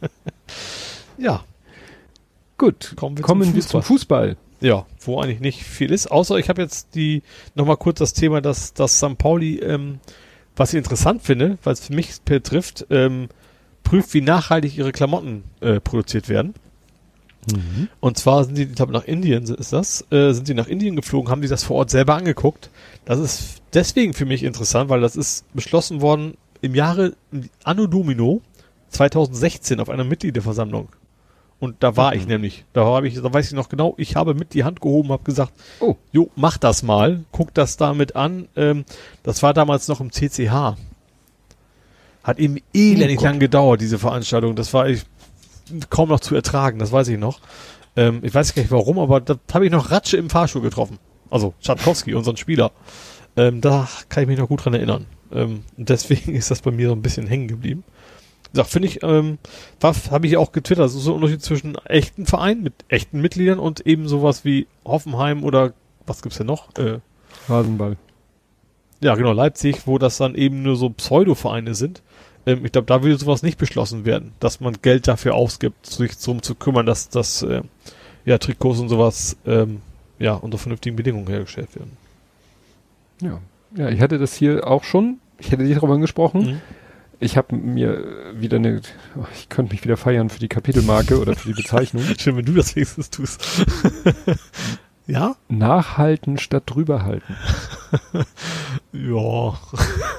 ja. 1.19 1.43
Gut, 2.59 2.95
kommen 2.97 3.17
wir, 3.17 3.25
kommen 3.25 3.45
zum, 3.45 3.55
wir 3.55 3.63
Fußball. 3.63 3.83
zum 3.83 3.83
Fußball. 3.83 4.37
Ja, 4.61 4.87
wo 5.01 5.21
eigentlich 5.21 5.41
nicht 5.41 5.65
viel 5.65 5.91
ist, 5.91 6.07
außer 6.09 6.37
ich 6.37 6.49
habe 6.49 6.63
jetzt 6.63 6.95
die 6.95 7.23
nochmal 7.57 7.77
kurz 7.77 7.99
das 7.99 8.13
Thema, 8.13 8.41
dass, 8.41 8.75
dass 8.75 8.99
St. 8.99 9.19
Pauli, 9.19 9.59
ähm, 9.59 9.99
was 10.55 10.73
ich 10.73 10.79
interessant 10.79 11.23
finde, 11.23 11.59
weil 11.65 11.73
es 11.73 11.87
für 11.87 11.93
mich 11.95 12.21
betrifft, 12.23 12.87
ähm, 12.91 13.29
prüft, 13.83 14.15
wie 14.15 14.21
nachhaltig 14.21 14.79
ihre 14.79 14.93
Klamotten 14.93 15.43
äh, 15.61 15.81
produziert 15.81 16.29
werden. 16.29 16.55
Mhm. 17.51 17.89
Und 18.01 18.19
zwar 18.19 18.45
sind 18.45 18.57
die, 18.57 18.65
ich 18.65 18.75
glaube, 18.75 18.93
nach 18.93 19.05
Indien 19.05 19.45
ist 19.45 19.73
das, 19.73 20.05
äh, 20.11 20.33
sind 20.33 20.49
die 20.49 20.55
nach 20.55 20.69
Indien 20.69 20.97
geflogen, 20.97 21.31
haben 21.31 21.43
die 21.43 21.49
das 21.49 21.65
vor 21.65 21.77
Ort 21.77 21.91
selber 21.91 22.15
angeguckt. 22.15 22.71
Das 23.05 23.19
ist 23.19 23.63
deswegen 23.75 24.15
für 24.15 24.27
mich 24.27 24.43
interessant, 24.43 24.91
weil 24.91 25.01
das 25.01 25.17
ist 25.17 25.45
beschlossen 25.55 26.01
worden 26.01 26.37
im 26.61 26.75
Jahre 26.75 27.15
Anno 27.65 27.87
Domino 27.87 28.41
2016 28.91 29.81
auf 29.81 29.89
einer 29.89 30.05
Mitgliederversammlung. 30.05 30.89
Und 31.59 31.77
da 31.81 31.97
war 31.97 32.13
mhm. 32.13 32.21
ich 32.21 32.27
nämlich. 32.27 32.65
Da 32.73 32.85
habe 32.85 33.07
ich, 33.07 33.15
da 33.21 33.33
weiß 33.33 33.47
ich 33.47 33.53
noch 33.53 33.69
genau, 33.69 33.95
ich 33.97 34.17
habe 34.17 34.35
mit 34.35 34.55
die 34.55 34.65
Hand 34.65 34.81
gehoben, 34.81 35.11
habe 35.11 35.23
gesagt, 35.23 35.53
oh, 35.81 35.97
jo, 36.11 36.29
mach 36.35 36.59
das 36.59 36.83
mal, 36.83 37.25
guck 37.31 37.55
das 37.55 37.77
damit 37.77 38.17
an. 38.17 38.49
Ähm, 38.57 38.85
das 39.23 39.43
war 39.43 39.55
damals 39.55 39.89
noch 39.89 40.01
im 40.01 40.11
CCH. 40.11 40.77
Hat 42.25 42.39
eben 42.39 42.59
elendig 42.73 43.21
oh 43.21 43.25
lang 43.25 43.39
gedauert, 43.39 43.81
diese 43.81 43.99
Veranstaltung. 43.99 44.55
Das 44.57 44.73
war 44.75 44.89
ich 44.89 45.05
kaum 45.91 46.09
noch 46.09 46.21
zu 46.21 46.35
ertragen, 46.35 46.79
das 46.79 46.93
weiß 46.93 47.09
ich 47.09 47.19
noch. 47.19 47.41
Ähm, 47.97 48.21
ich 48.23 48.35
weiß 48.35 48.55
gar 48.55 48.63
nicht 48.63 48.73
warum, 48.73 48.99
aber 48.99 49.21
da 49.21 49.37
habe 49.53 49.67
ich 49.67 49.73
noch 49.73 49.91
Ratsche 49.91 50.17
im 50.17 50.31
Fahrstuhl 50.31 50.63
getroffen. 50.63 50.99
Also 51.31 51.55
Schatkowski, 51.61 52.15
unseren 52.15 52.37
Spieler. 52.37 52.73
Ähm, 53.37 53.61
da 53.61 53.89
kann 54.09 54.23
ich 54.23 54.29
mich 54.29 54.39
noch 54.39 54.49
gut 54.49 54.65
dran 54.65 54.75
erinnern. 54.75 55.07
Ähm, 55.33 55.65
deswegen 55.77 56.35
ist 56.35 56.51
das 56.51 56.63
bei 56.63 56.71
mir 56.71 56.89
so 56.89 56.95
ein 56.95 57.03
bisschen 57.03 57.27
hängen 57.27 57.49
geblieben 57.49 57.85
gesagt, 58.53 58.71
finde 58.71 58.89
ich, 58.89 59.03
ähm, 59.03 59.39
habe 59.83 60.27
ich 60.27 60.37
auch 60.37 60.53
getwittert, 60.53 60.91
so 60.91 61.11
ein 61.11 61.17
Unterschied 61.17 61.43
zwischen 61.43 61.77
echten 61.87 62.27
Vereinen 62.27 62.63
mit 62.63 62.75
echten 62.89 63.21
Mitgliedern 63.21 63.59
und 63.59 63.87
eben 63.87 64.09
sowas 64.09 64.45
wie 64.45 64.67
Hoffenheim 64.85 65.43
oder 65.43 65.73
was 66.07 66.23
gibt's 66.23 66.39
denn 66.39 66.47
noch? 66.47 66.69
Äh, 66.77 66.99
Rasenball. 67.49 67.97
Ja, 69.01 69.15
genau, 69.17 69.33
Leipzig, 69.33 69.87
wo 69.87 69.99
das 69.99 70.19
dann 70.19 70.35
eben 70.35 70.63
nur 70.63 70.77
so 70.77 70.91
Pseudo-Vereine 70.91 71.75
sind. 71.75 72.03
Ähm, 72.47 72.65
ich 72.65 72.73
glaube, 72.73 72.87
da 72.87 73.03
würde 73.03 73.19
sowas 73.19 73.43
nicht 73.43 73.59
beschlossen 73.59 74.05
werden, 74.05 74.33
dass 74.41 74.61
man 74.61 74.77
Geld 74.83 75.09
dafür 75.09 75.35
ausgibt, 75.35 75.87
sich 75.87 76.17
darum 76.19 76.43
zu 76.43 76.55
kümmern, 76.55 76.87
dass 76.87 77.09
das 77.09 77.43
äh, 77.43 77.63
ja 78.25 78.39
Trikots 78.39 78.81
und 78.81 78.89
sowas 78.89 79.37
ähm, 79.47 79.81
ja 80.19 80.35
unter 80.35 80.59
vernünftigen 80.59 80.97
Bedingungen 80.97 81.27
hergestellt 81.27 81.75
werden. 81.75 81.97
Ja. 83.21 83.41
Ja, 83.75 83.89
ich 83.89 84.01
hatte 84.01 84.19
das 84.19 84.35
hier 84.35 84.67
auch 84.67 84.85
schon. 84.85 85.19
Ich 85.39 85.51
hätte 85.51 85.65
dich 85.65 85.75
darüber 85.75 85.95
angesprochen. 85.95 86.43
Mhm 86.43 86.61
ich 87.23 87.37
habe 87.37 87.55
mir 87.55 88.35
wieder 88.35 88.57
eine, 88.57 88.81
oh, 89.17 89.25
ich 89.33 89.49
könnte 89.49 89.73
mich 89.73 89.85
wieder 89.85 89.97
feiern 89.97 90.29
für 90.29 90.41
die 90.41 90.49
Kapitelmarke 90.49 91.21
oder 91.21 91.37
für 91.37 91.49
die 91.49 91.55
Bezeichnung. 91.55 92.03
Schön, 92.19 92.37
wenn 92.37 92.45
du 92.45 92.53
das 92.53 92.75
wenigstens 92.75 93.11
tust. 93.11 93.45
ja? 95.07 95.37
Nachhalten 95.49 96.39
statt 96.39 96.65
drüberhalten. 96.67 97.37
ja. 98.93 99.55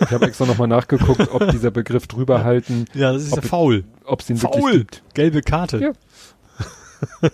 Ich 0.01 0.11
habe 0.11 0.25
extra 0.25 0.45
nochmal 0.45 0.67
nachgeguckt, 0.67 1.31
ob 1.31 1.49
dieser 1.51 1.71
Begriff 1.71 2.07
drüberhalten. 2.07 2.85
Ja, 2.93 3.13
das 3.13 3.23
ist 3.23 3.35
ja 3.35 3.41
faul. 3.41 3.85
Ob 4.05 4.21
es 4.21 4.27
den 4.27 4.37
faul. 4.37 4.53
wirklich 4.53 4.73
gibt. 4.79 5.03
Gelbe 5.13 5.41
Karte. 5.41 5.79
Ja. 5.79 5.91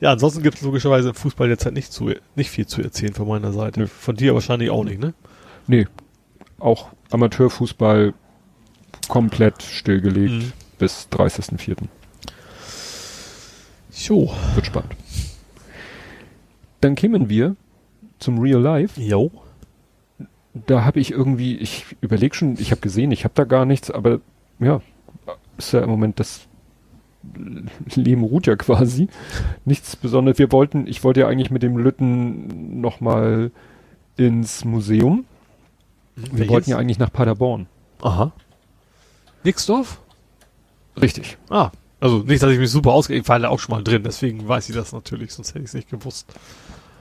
ja, 0.00 0.12
ansonsten 0.12 0.42
gibt 0.42 0.56
es 0.56 0.62
logischerweise 0.62 1.10
im 1.10 1.14
Fußball 1.14 1.48
jetzt 1.48 1.64
halt 1.64 1.74
nicht, 1.74 1.92
zu, 1.92 2.12
nicht 2.36 2.50
viel 2.50 2.66
zu 2.66 2.82
erzählen 2.82 3.14
von 3.14 3.28
meiner 3.28 3.52
Seite. 3.52 3.80
Nö. 3.80 3.86
Von 3.86 4.16
dir 4.16 4.34
wahrscheinlich 4.34 4.70
auch 4.70 4.84
nicht, 4.84 5.00
ne? 5.00 5.14
Nee. 5.66 5.86
Auch 6.58 6.88
Amateurfußball 7.10 8.14
komplett 9.08 9.62
stillgelegt 9.62 10.32
mhm. 10.32 10.52
bis 10.78 11.08
30.04. 11.12 11.76
So. 13.90 14.34
Wird 14.54 14.66
spannend. 14.66 14.94
Dann 16.84 16.96
kämen 16.96 17.30
wir 17.30 17.56
zum 18.18 18.38
Real 18.38 18.60
Life. 18.60 19.00
Jo. 19.00 19.30
Da 20.66 20.84
habe 20.84 21.00
ich 21.00 21.12
irgendwie, 21.12 21.56
ich 21.56 21.86
überlege 22.02 22.34
schon, 22.34 22.58
ich 22.58 22.72
habe 22.72 22.82
gesehen, 22.82 23.10
ich 23.10 23.24
habe 23.24 23.32
da 23.34 23.44
gar 23.44 23.64
nichts, 23.64 23.90
aber 23.90 24.20
ja, 24.58 24.82
ist 25.56 25.72
ja 25.72 25.80
im 25.80 25.88
Moment 25.88 26.20
das 26.20 26.46
Leben 27.94 28.22
ruht 28.22 28.46
ja 28.46 28.56
quasi. 28.56 29.08
Nichts 29.64 29.96
Besonderes. 29.96 30.38
Wir 30.38 30.52
wollten, 30.52 30.86
ich 30.86 31.02
wollte 31.04 31.20
ja 31.20 31.26
eigentlich 31.26 31.50
mit 31.50 31.62
dem 31.62 31.78
Lütten 31.78 32.82
nochmal 32.82 33.50
ins 34.18 34.66
Museum. 34.66 35.24
Wir 36.16 36.32
Welches? 36.32 36.48
wollten 36.50 36.70
ja 36.70 36.76
eigentlich 36.76 36.98
nach 36.98 37.10
Paderborn. 37.10 37.66
Aha. 38.02 38.30
Nixdorf? 39.42 40.02
Richtig. 41.00 41.38
Ah, 41.48 41.70
also 42.04 42.18
nicht, 42.18 42.42
dass 42.42 42.50
ich 42.50 42.58
mich 42.58 42.70
super 42.70 42.92
ausgehe, 42.92 43.18
ich 43.18 43.26
war 43.26 43.38
da 43.38 43.48
auch 43.48 43.58
schon 43.58 43.74
mal 43.74 43.82
drin, 43.82 44.02
deswegen 44.02 44.46
weiß 44.46 44.68
ich 44.68 44.74
das 44.74 44.92
natürlich, 44.92 45.32
sonst 45.32 45.54
hätte 45.54 45.60
ich 45.60 45.70
es 45.70 45.72
nicht 45.74 45.88
gewusst. 45.88 46.26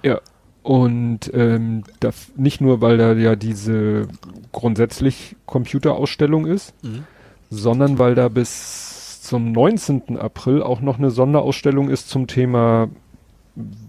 Ja. 0.04 0.22
Und 0.62 1.30
ähm, 1.34 1.84
da, 2.00 2.12
nicht 2.38 2.62
nur, 2.62 2.80
weil 2.82 2.98
da 2.98 3.14
ja 3.14 3.36
diese 3.36 4.08
grundsätzlich 4.54 5.36
Computerausstellung 5.46 6.46
ist, 6.46 6.74
mhm. 6.84 7.04
sondern 7.50 8.00
weil 8.00 8.16
da 8.16 8.30
bis 8.30 9.22
zum 9.22 9.52
19. 9.52 10.18
April 10.18 10.64
auch 10.64 10.80
noch 10.80 10.98
eine 10.98 11.10
Sonderausstellung 11.10 11.90
ist 11.90 12.10
zum 12.10 12.28
Thema 12.28 12.90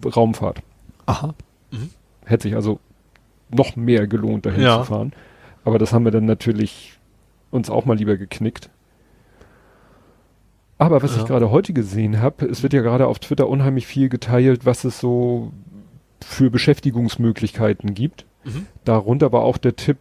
Raumfahrt. 0.04 0.62
Aha. 1.06 1.34
Mhm. 1.70 1.90
Hätte 2.24 2.44
sich 2.44 2.56
also 2.56 2.80
noch 3.50 3.76
mehr 3.76 4.06
gelohnt, 4.06 4.46
dahin 4.46 4.62
ja. 4.62 4.78
zu 4.78 4.84
fahren. 4.84 5.12
Aber 5.64 5.78
das 5.78 5.92
haben 5.92 6.04
wir 6.04 6.12
dann 6.12 6.26
natürlich 6.26 6.98
uns 7.50 7.70
auch 7.70 7.84
mal 7.84 7.96
lieber 7.96 8.16
geknickt. 8.16 8.68
Aber 10.76 11.02
was 11.02 11.14
ja. 11.14 11.22
ich 11.22 11.28
gerade 11.28 11.50
heute 11.50 11.72
gesehen 11.72 12.20
habe, 12.20 12.46
es 12.46 12.62
wird 12.62 12.72
ja 12.72 12.82
gerade 12.82 13.06
auf 13.06 13.20
Twitter 13.20 13.48
unheimlich 13.48 13.86
viel 13.86 14.08
geteilt, 14.08 14.66
was 14.66 14.84
es 14.84 14.98
so 14.98 15.52
für 16.24 16.50
Beschäftigungsmöglichkeiten 16.50 17.94
gibt. 17.94 18.26
Mhm. 18.44 18.66
Darunter 18.84 19.32
war 19.32 19.42
auch 19.42 19.58
der 19.58 19.76
Tipp, 19.76 19.98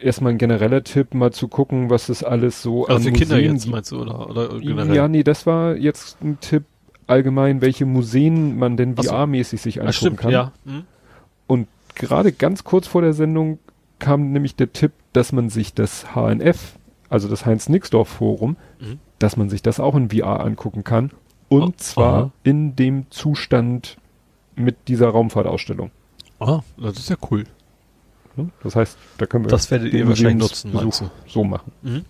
erstmal 0.00 0.32
ein 0.32 0.38
genereller 0.38 0.82
Tipp, 0.84 1.14
mal 1.14 1.32
zu 1.32 1.48
gucken, 1.48 1.90
was 1.90 2.08
es 2.08 2.22
alles 2.22 2.62
so 2.62 2.86
also 2.86 2.96
an 2.96 3.02
für 3.02 3.10
Museen 3.10 3.28
Kinder 3.28 3.40
jetzt 3.40 3.62
gibt. 3.62 3.74
meinst 3.74 3.92
du, 3.92 4.00
oder, 4.00 4.28
oder 4.28 4.60
generell? 4.60 4.94
Ja, 4.94 5.08
nee, 5.08 5.22
das 5.22 5.46
war 5.46 5.76
jetzt 5.76 6.22
ein 6.22 6.38
Tipp 6.40 6.64
allgemein, 7.06 7.60
welche 7.60 7.86
Museen 7.86 8.58
man 8.58 8.76
denn 8.76 8.94
VR-mäßig 8.96 9.60
sich 9.60 9.80
anschauen 9.80 9.92
stimmt, 9.92 10.18
kann. 10.18 10.30
Ja. 10.30 10.52
Mhm. 10.64 10.84
Und 11.46 11.68
gerade 11.94 12.32
ganz 12.32 12.64
kurz 12.64 12.86
vor 12.86 13.02
der 13.02 13.14
Sendung 13.14 13.58
kam 13.98 14.32
nämlich 14.32 14.54
der 14.54 14.72
Tipp, 14.72 14.92
dass 15.12 15.32
man 15.32 15.50
sich 15.50 15.74
das 15.74 16.14
HNF, 16.14 16.76
also 17.08 17.28
das 17.28 17.46
Heinz-Nixdorf-Forum, 17.46 18.56
mhm. 18.80 18.98
dass 19.18 19.36
man 19.36 19.48
sich 19.48 19.62
das 19.62 19.80
auch 19.80 19.94
in 19.94 20.10
VR 20.10 20.40
angucken 20.40 20.84
kann. 20.84 21.10
Und 21.48 21.62
oh, 21.62 21.72
zwar 21.78 22.14
aha. 22.14 22.32
in 22.42 22.76
dem 22.76 23.10
Zustand 23.10 23.96
mit 24.58 24.88
dieser 24.88 25.08
Raumfahrtausstellung. 25.08 25.90
Ah, 26.40 26.60
das 26.76 26.98
ist 26.98 27.10
ja 27.10 27.16
cool. 27.30 27.44
Das 28.62 28.76
heißt, 28.76 28.96
da 29.18 29.26
können 29.26 29.44
wir 29.44 29.48
das 29.48 29.70
werdet 29.70 29.92
ihr 29.92 30.06
wahrscheinlich 30.06 30.36
nutzen, 30.36 30.72
Besuch 30.72 31.10
so 31.26 31.44
machen. 31.44 31.72
Mhm. 31.82 32.04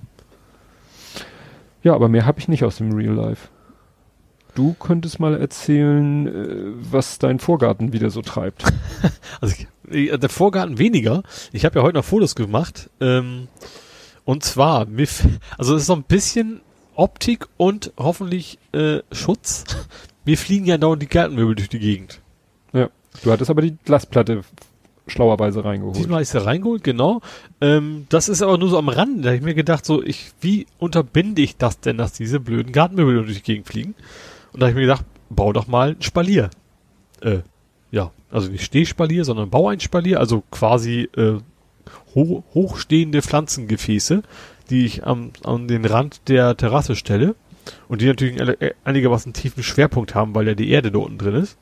Ja, 1.82 1.94
aber 1.94 2.08
mehr 2.08 2.26
habe 2.26 2.38
ich 2.38 2.48
nicht 2.48 2.64
aus 2.64 2.76
dem 2.76 2.92
Real 2.92 3.14
Life. 3.14 3.48
Du 4.54 4.74
könntest 4.74 5.20
mal 5.20 5.40
erzählen, 5.40 6.26
äh, 6.26 6.72
was 6.90 7.18
dein 7.18 7.38
Vorgarten 7.38 7.92
wieder 7.92 8.10
so 8.10 8.22
treibt. 8.22 8.64
also 9.40 9.54
ich, 9.88 10.10
der 10.10 10.28
Vorgarten 10.28 10.78
weniger. 10.78 11.22
Ich 11.52 11.64
habe 11.64 11.78
ja 11.78 11.84
heute 11.84 11.96
noch 11.96 12.04
Fotos 12.04 12.34
gemacht. 12.34 12.90
Ähm, 13.00 13.48
und 14.24 14.44
zwar, 14.44 14.86
also 15.56 15.74
es 15.76 15.82
ist 15.82 15.86
so 15.86 15.94
ein 15.94 16.02
bisschen 16.02 16.60
Optik 16.94 17.46
und 17.56 17.92
hoffentlich 17.96 18.58
äh, 18.72 18.98
Schutz. 19.12 19.64
Mir 20.24 20.36
fliegen 20.36 20.66
ja 20.66 20.76
dauernd 20.76 21.02
die 21.02 21.08
Gartenmöbel 21.08 21.54
durch 21.54 21.68
die 21.68 21.78
Gegend. 21.78 22.20
Ja. 22.72 22.90
Du 23.22 23.32
hattest 23.32 23.50
aber 23.50 23.62
die 23.62 23.76
Glasplatte 23.84 24.42
schlauerweise 25.10 25.64
reingeholt. 25.64 25.96
Diesmal 25.96 26.22
ist 26.22 26.34
er 26.34 26.46
reingeholt, 26.46 26.84
genau. 26.84 27.20
Ähm, 27.60 28.06
das 28.08 28.28
ist 28.28 28.42
aber 28.42 28.58
nur 28.58 28.68
so 28.68 28.78
am 28.78 28.88
Rand. 28.88 29.24
Da 29.24 29.28
habe 29.30 29.36
ich 29.36 29.42
mir 29.42 29.54
gedacht, 29.54 29.84
so, 29.84 30.02
ich, 30.02 30.32
wie 30.40 30.66
unterbinde 30.78 31.42
ich 31.42 31.56
das 31.56 31.80
denn, 31.80 31.98
dass 31.98 32.12
diese 32.12 32.40
blöden 32.40 32.72
Gartenmöbel 32.72 33.24
durch 33.24 33.38
die 33.38 33.42
Gegend 33.42 33.66
fliegen? 33.66 33.94
Und 34.52 34.60
da 34.60 34.66
habe 34.66 34.70
ich 34.70 34.76
mir 34.76 34.82
gedacht, 34.82 35.04
bau 35.30 35.52
doch 35.52 35.66
mal 35.66 35.90
ein 35.90 36.02
Spalier. 36.02 36.50
Äh, 37.20 37.38
ja, 37.90 38.12
also 38.30 38.50
nicht 38.50 38.64
Stehspalier, 38.64 39.24
sondern 39.24 39.50
bau 39.50 39.68
ein 39.68 39.80
Spalier, 39.80 40.20
also 40.20 40.42
quasi 40.50 41.08
äh, 41.16 41.38
ho 42.14 42.44
hochstehende 42.54 43.22
Pflanzengefäße, 43.22 44.22
die 44.70 44.84
ich 44.84 45.06
am, 45.06 45.30
an 45.44 45.68
den 45.68 45.84
Rand 45.84 46.28
der 46.28 46.56
Terrasse 46.56 46.96
stelle 46.96 47.34
und 47.88 48.02
die 48.02 48.06
natürlich 48.06 48.38
äh, 48.38 48.74
einigermaßen 48.84 49.32
tiefen 49.32 49.62
Schwerpunkt 49.62 50.14
haben, 50.14 50.34
weil 50.34 50.46
ja 50.46 50.54
die 50.54 50.70
Erde 50.70 50.92
da 50.92 50.98
unten 50.98 51.18
drin 51.18 51.34
ist 51.34 51.56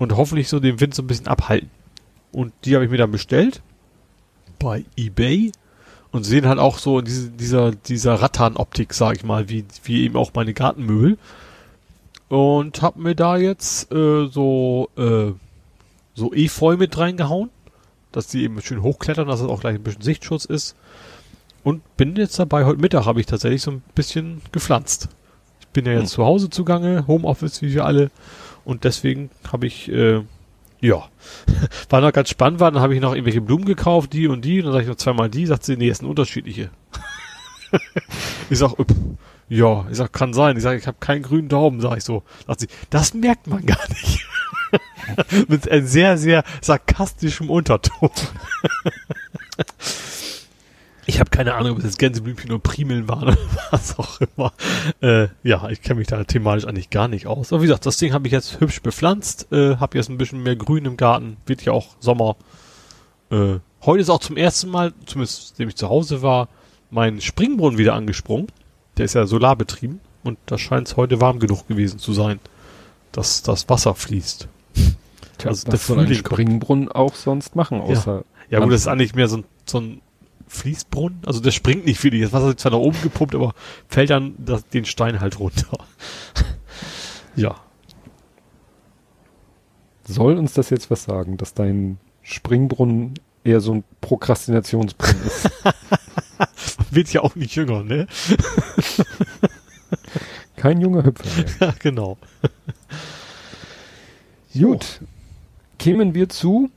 und 0.00 0.16
hoffentlich 0.16 0.48
so 0.48 0.58
den 0.58 0.80
Wind 0.80 0.94
so 0.94 1.02
ein 1.02 1.06
bisschen 1.06 1.28
abhalten. 1.28 1.70
Und 2.32 2.52
die 2.64 2.74
habe 2.74 2.84
ich 2.84 2.90
mir 2.90 2.96
dann 2.96 3.10
bestellt 3.10 3.62
bei 4.58 4.84
eBay 4.96 5.52
und 6.10 6.24
sehen 6.24 6.48
halt 6.48 6.58
auch 6.58 6.78
so 6.78 6.98
in 6.98 7.04
diese, 7.04 7.30
dieser 7.30 7.70
dieser 7.72 8.14
Rattan-Optik, 8.14 8.94
sag 8.94 9.16
ich 9.16 9.24
mal, 9.24 9.48
wie 9.48 9.64
wie 9.84 10.04
eben 10.04 10.16
auch 10.16 10.32
meine 10.34 10.54
Gartenmöbel 10.54 11.18
und 12.28 12.80
hab 12.80 12.96
mir 12.96 13.14
da 13.14 13.36
jetzt 13.36 13.92
äh, 13.92 14.26
so 14.26 14.88
äh, 14.96 15.32
so 16.14 16.32
Efeu 16.32 16.76
mit 16.76 16.96
reingehauen, 16.96 17.50
dass 18.10 18.26
die 18.26 18.42
eben 18.42 18.60
schön 18.62 18.82
hochklettern, 18.82 19.28
dass 19.28 19.40
es 19.40 19.48
auch 19.48 19.60
gleich 19.60 19.74
ein 19.74 19.82
bisschen 19.82 20.02
Sichtschutz 20.02 20.46
ist. 20.46 20.76
Und 21.62 21.82
bin 21.98 22.16
jetzt 22.16 22.38
dabei, 22.38 22.64
heute 22.64 22.80
Mittag 22.80 23.04
habe 23.04 23.20
ich 23.20 23.26
tatsächlich 23.26 23.60
so 23.60 23.72
ein 23.72 23.82
bisschen 23.94 24.40
gepflanzt. 24.50 25.08
Ich 25.60 25.68
bin 25.68 25.84
ja 25.84 25.92
jetzt 25.92 26.02
hm. 26.02 26.08
zu 26.08 26.24
Hause 26.24 26.48
zugange, 26.48 27.06
Homeoffice 27.06 27.60
wie 27.60 27.74
wir 27.74 27.84
alle. 27.84 28.10
Und 28.64 28.84
deswegen 28.84 29.30
habe 29.52 29.66
ich, 29.66 29.90
äh, 29.90 30.22
ja, 30.80 31.08
war 31.88 32.00
noch 32.00 32.12
ganz 32.12 32.30
spannend 32.30 32.60
war, 32.60 32.70
dann 32.70 32.82
habe 32.82 32.94
ich 32.94 33.00
noch 33.00 33.14
irgendwelche 33.14 33.40
Blumen 33.40 33.64
gekauft, 33.64 34.12
die 34.12 34.28
und 34.28 34.44
die, 34.44 34.58
und 34.58 34.66
dann 34.66 34.72
sage 34.72 34.84
ich 34.84 34.88
noch 34.88 34.96
zweimal 34.96 35.28
die, 35.28 35.46
sagt 35.46 35.64
sie, 35.64 35.76
nee, 35.76 35.88
es 35.88 35.98
sind 35.98 36.08
unterschiedliche. 36.08 36.70
ich 38.50 38.58
sag, 38.58 38.74
ja, 39.48 39.84
ich 39.90 39.96
sag, 39.96 40.12
kann 40.12 40.32
sein. 40.32 40.56
Ich 40.56 40.62
sag, 40.62 40.78
ich 40.78 40.86
habe 40.86 40.98
keinen 41.00 41.22
grünen 41.22 41.48
Daumen, 41.48 41.80
sag 41.80 41.96
ich 41.98 42.04
so. 42.04 42.22
Sagt 42.46 42.60
sie, 42.60 42.68
das 42.88 43.14
merkt 43.14 43.48
man 43.48 43.66
gar 43.66 43.88
nicht. 43.88 44.26
Mit 45.48 45.68
einem 45.68 45.86
sehr, 45.86 46.16
sehr 46.16 46.44
sarkastischem 46.60 47.50
Unterton. 47.50 48.10
Ich 51.10 51.18
habe 51.18 51.30
keine 51.30 51.54
Ahnung, 51.54 51.72
ob 51.72 51.78
es 51.78 51.84
jetzt 51.84 51.98
Gänseblümchen 51.98 52.50
oder 52.50 52.60
Primeln 52.60 53.08
waren 53.08 53.28
oder 53.28 53.38
was 53.70 53.98
auch 53.98 54.20
immer. 54.20 54.52
Äh, 55.02 55.26
ja, 55.42 55.68
ich 55.68 55.82
kenne 55.82 55.98
mich 55.98 56.06
da 56.06 56.22
thematisch 56.22 56.66
eigentlich 56.66 56.88
gar 56.88 57.08
nicht 57.08 57.26
aus. 57.26 57.52
Aber 57.52 57.62
wie 57.62 57.66
gesagt, 57.66 57.84
das 57.84 57.96
Ding 57.96 58.12
habe 58.12 58.28
ich 58.28 58.32
jetzt 58.32 58.60
hübsch 58.60 58.80
bepflanzt, 58.80 59.48
äh, 59.52 59.76
habe 59.76 59.98
jetzt 59.98 60.08
ein 60.08 60.18
bisschen 60.18 60.42
mehr 60.42 60.54
Grün 60.54 60.84
im 60.84 60.96
Garten, 60.96 61.36
wird 61.46 61.62
ja 61.62 61.72
auch 61.72 61.96
Sommer. 61.98 62.36
Äh, 63.30 63.58
heute 63.82 64.00
ist 64.00 64.08
auch 64.08 64.20
zum 64.20 64.36
ersten 64.36 64.70
Mal, 64.70 64.92
zumindest 65.04 65.48
seitdem 65.48 65.68
ich 65.68 65.76
zu 65.76 65.88
Hause 65.88 66.22
war, 66.22 66.48
mein 66.90 67.20
Springbrunnen 67.20 67.76
wieder 67.76 67.94
angesprungen. 67.94 68.46
Der 68.96 69.04
ist 69.04 69.14
ja 69.14 69.26
solarbetrieben 69.26 70.00
und 70.22 70.38
da 70.46 70.58
scheint 70.58 70.86
es 70.86 70.96
heute 70.96 71.20
warm 71.20 71.40
genug 71.40 71.66
gewesen 71.66 71.98
zu 71.98 72.12
sein, 72.12 72.38
dass 73.10 73.42
das 73.42 73.68
Wasser 73.68 73.96
fließt. 73.96 74.46
Tja, 75.38 75.50
also 75.50 75.68
der 75.68 75.78
soll 75.78 75.98
ein 75.98 76.14
Springbrunnen 76.14 76.88
auch 76.88 77.16
sonst 77.16 77.56
machen, 77.56 77.80
außer. 77.80 78.24
Ja, 78.48 78.58
ja 78.58 78.64
gut, 78.64 78.72
das 78.72 78.82
ist 78.82 78.86
eigentlich 78.86 79.14
mehr 79.16 79.26
so 79.26 79.38
ein, 79.38 79.44
so 79.64 79.80
ein 79.80 80.02
Fließbrunnen. 80.50 81.20
Also 81.24 81.40
der 81.40 81.52
springt 81.52 81.86
nicht 81.86 82.00
viel. 82.00 82.20
Das 82.20 82.32
Wasser 82.32 82.48
wird 82.48 82.60
zwar 82.60 82.72
nach 82.72 82.78
oben 82.78 83.00
gepumpt, 83.02 83.34
aber 83.34 83.54
fällt 83.88 84.10
dann 84.10 84.34
das, 84.38 84.66
den 84.68 84.84
Stein 84.84 85.20
halt 85.20 85.38
runter. 85.38 85.78
ja. 87.36 87.54
Soll 90.04 90.36
uns 90.36 90.52
das 90.52 90.70
jetzt 90.70 90.90
was 90.90 91.04
sagen, 91.04 91.36
dass 91.36 91.54
dein 91.54 91.98
Springbrunnen 92.22 93.14
eher 93.44 93.60
so 93.60 93.74
ein 93.74 93.84
Prokrastinationsbrunnen 94.00 95.22
ist? 95.24 95.50
wird 96.90 97.12
ja 97.12 97.20
auch 97.22 97.36
nicht 97.36 97.54
jünger, 97.54 97.84
ne? 97.84 98.08
Kein 100.56 100.80
junger 100.80 101.04
Hüpfer 101.04 101.24
mehr. 101.36 101.46
Ja, 101.60 101.74
genau. 101.78 102.18
Gut. 104.52 105.00
Kämen 105.78 106.12
wir 106.14 106.28
zu 106.28 106.70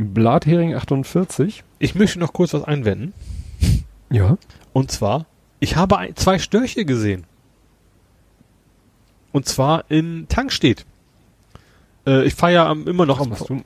Blathering 0.00 0.74
48. 0.74 1.64
Ich 1.78 1.94
möchte 1.94 2.18
noch 2.18 2.32
kurz 2.32 2.54
was 2.54 2.64
einwenden. 2.64 3.12
Ja. 4.10 4.38
Und 4.72 4.90
zwar, 4.90 5.26
ich 5.60 5.76
habe 5.76 5.98
ein, 5.98 6.16
zwei 6.16 6.38
Störche 6.38 6.84
gesehen. 6.84 7.24
Und 9.32 9.46
zwar 9.46 9.84
in 9.90 10.26
Tankstedt. 10.28 10.86
Äh, 12.06 12.24
ich 12.24 12.34
fahre 12.34 12.52
ja 12.52 12.72
immer 12.72 13.06
noch 13.06 13.20
am... 13.20 13.34
Du? 13.34 13.62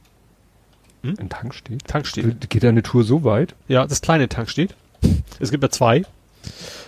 Hm? 1.02 1.15
In 1.19 1.28
Tankstedt? 1.28 1.85
Tankstedt. 1.86 2.51
Geht 2.51 2.62
deine 2.62 2.83
Tour 2.83 3.05
so 3.05 3.25
weit? 3.25 3.55
Ja, 3.69 3.86
das 3.86 4.01
kleine 4.01 4.28
Tankstedt. 4.28 4.75
Es 5.41 5.51
gibt 5.51 5.62
ja 5.62 5.70
zwei. 5.70 6.05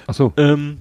Ach 0.07 0.15
so. 0.15 0.33
Ähm, 0.37 0.81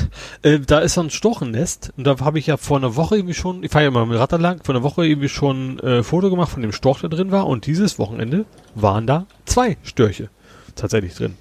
äh, 0.42 0.58
da 0.60 0.78
ist 0.80 0.94
so 0.94 1.00
ein 1.00 1.10
Storchennest 1.10 1.92
und 1.96 2.04
da 2.04 2.18
habe 2.20 2.38
ich 2.38 2.46
ja 2.46 2.56
vor 2.56 2.76
einer 2.76 2.96
Woche 2.96 3.16
irgendwie 3.16 3.34
schon, 3.34 3.62
ich 3.62 3.70
fahre 3.70 3.84
ja 3.84 3.88
immer 3.88 4.06
mit 4.06 4.18
Rad 4.18 4.32
lang, 4.32 4.60
vor 4.64 4.74
einer 4.74 4.84
Woche 4.84 5.06
irgendwie 5.06 5.28
schon 5.28 5.78
äh, 5.80 6.02
Foto 6.02 6.30
gemacht 6.30 6.50
von 6.50 6.62
dem 6.62 6.72
Storch, 6.72 7.00
der 7.00 7.10
drin 7.10 7.30
war 7.30 7.46
und 7.46 7.66
dieses 7.66 7.98
Wochenende 7.98 8.44
waren 8.74 9.06
da 9.06 9.26
zwei 9.44 9.76
Störche 9.82 10.30
tatsächlich 10.74 11.14
drin. 11.14 11.36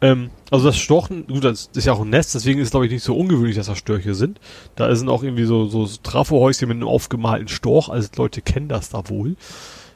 Ähm, 0.00 0.30
also 0.50 0.66
das 0.66 0.78
Storchen, 0.78 1.26
gut, 1.26 1.44
das 1.44 1.70
ist 1.74 1.84
ja 1.84 1.92
auch 1.92 2.00
ein 2.00 2.10
Nest, 2.10 2.34
deswegen 2.34 2.60
ist 2.60 2.66
es 2.66 2.70
glaube 2.70 2.86
ich 2.86 2.92
nicht 2.92 3.04
so 3.04 3.16
ungewöhnlich, 3.16 3.56
dass 3.56 3.66
das 3.66 3.78
Störche 3.78 4.14
sind. 4.14 4.40
Da 4.76 4.94
sind 4.94 5.08
auch 5.08 5.22
irgendwie 5.22 5.44
so, 5.44 5.66
so 5.66 5.86
Trafohäuschen 6.02 6.68
mit 6.68 6.76
einem 6.76 6.88
aufgemalten 6.88 7.48
Storch, 7.48 7.88
also 7.88 8.08
Leute 8.16 8.42
kennen 8.42 8.68
das 8.68 8.90
da 8.90 9.08
wohl. 9.08 9.36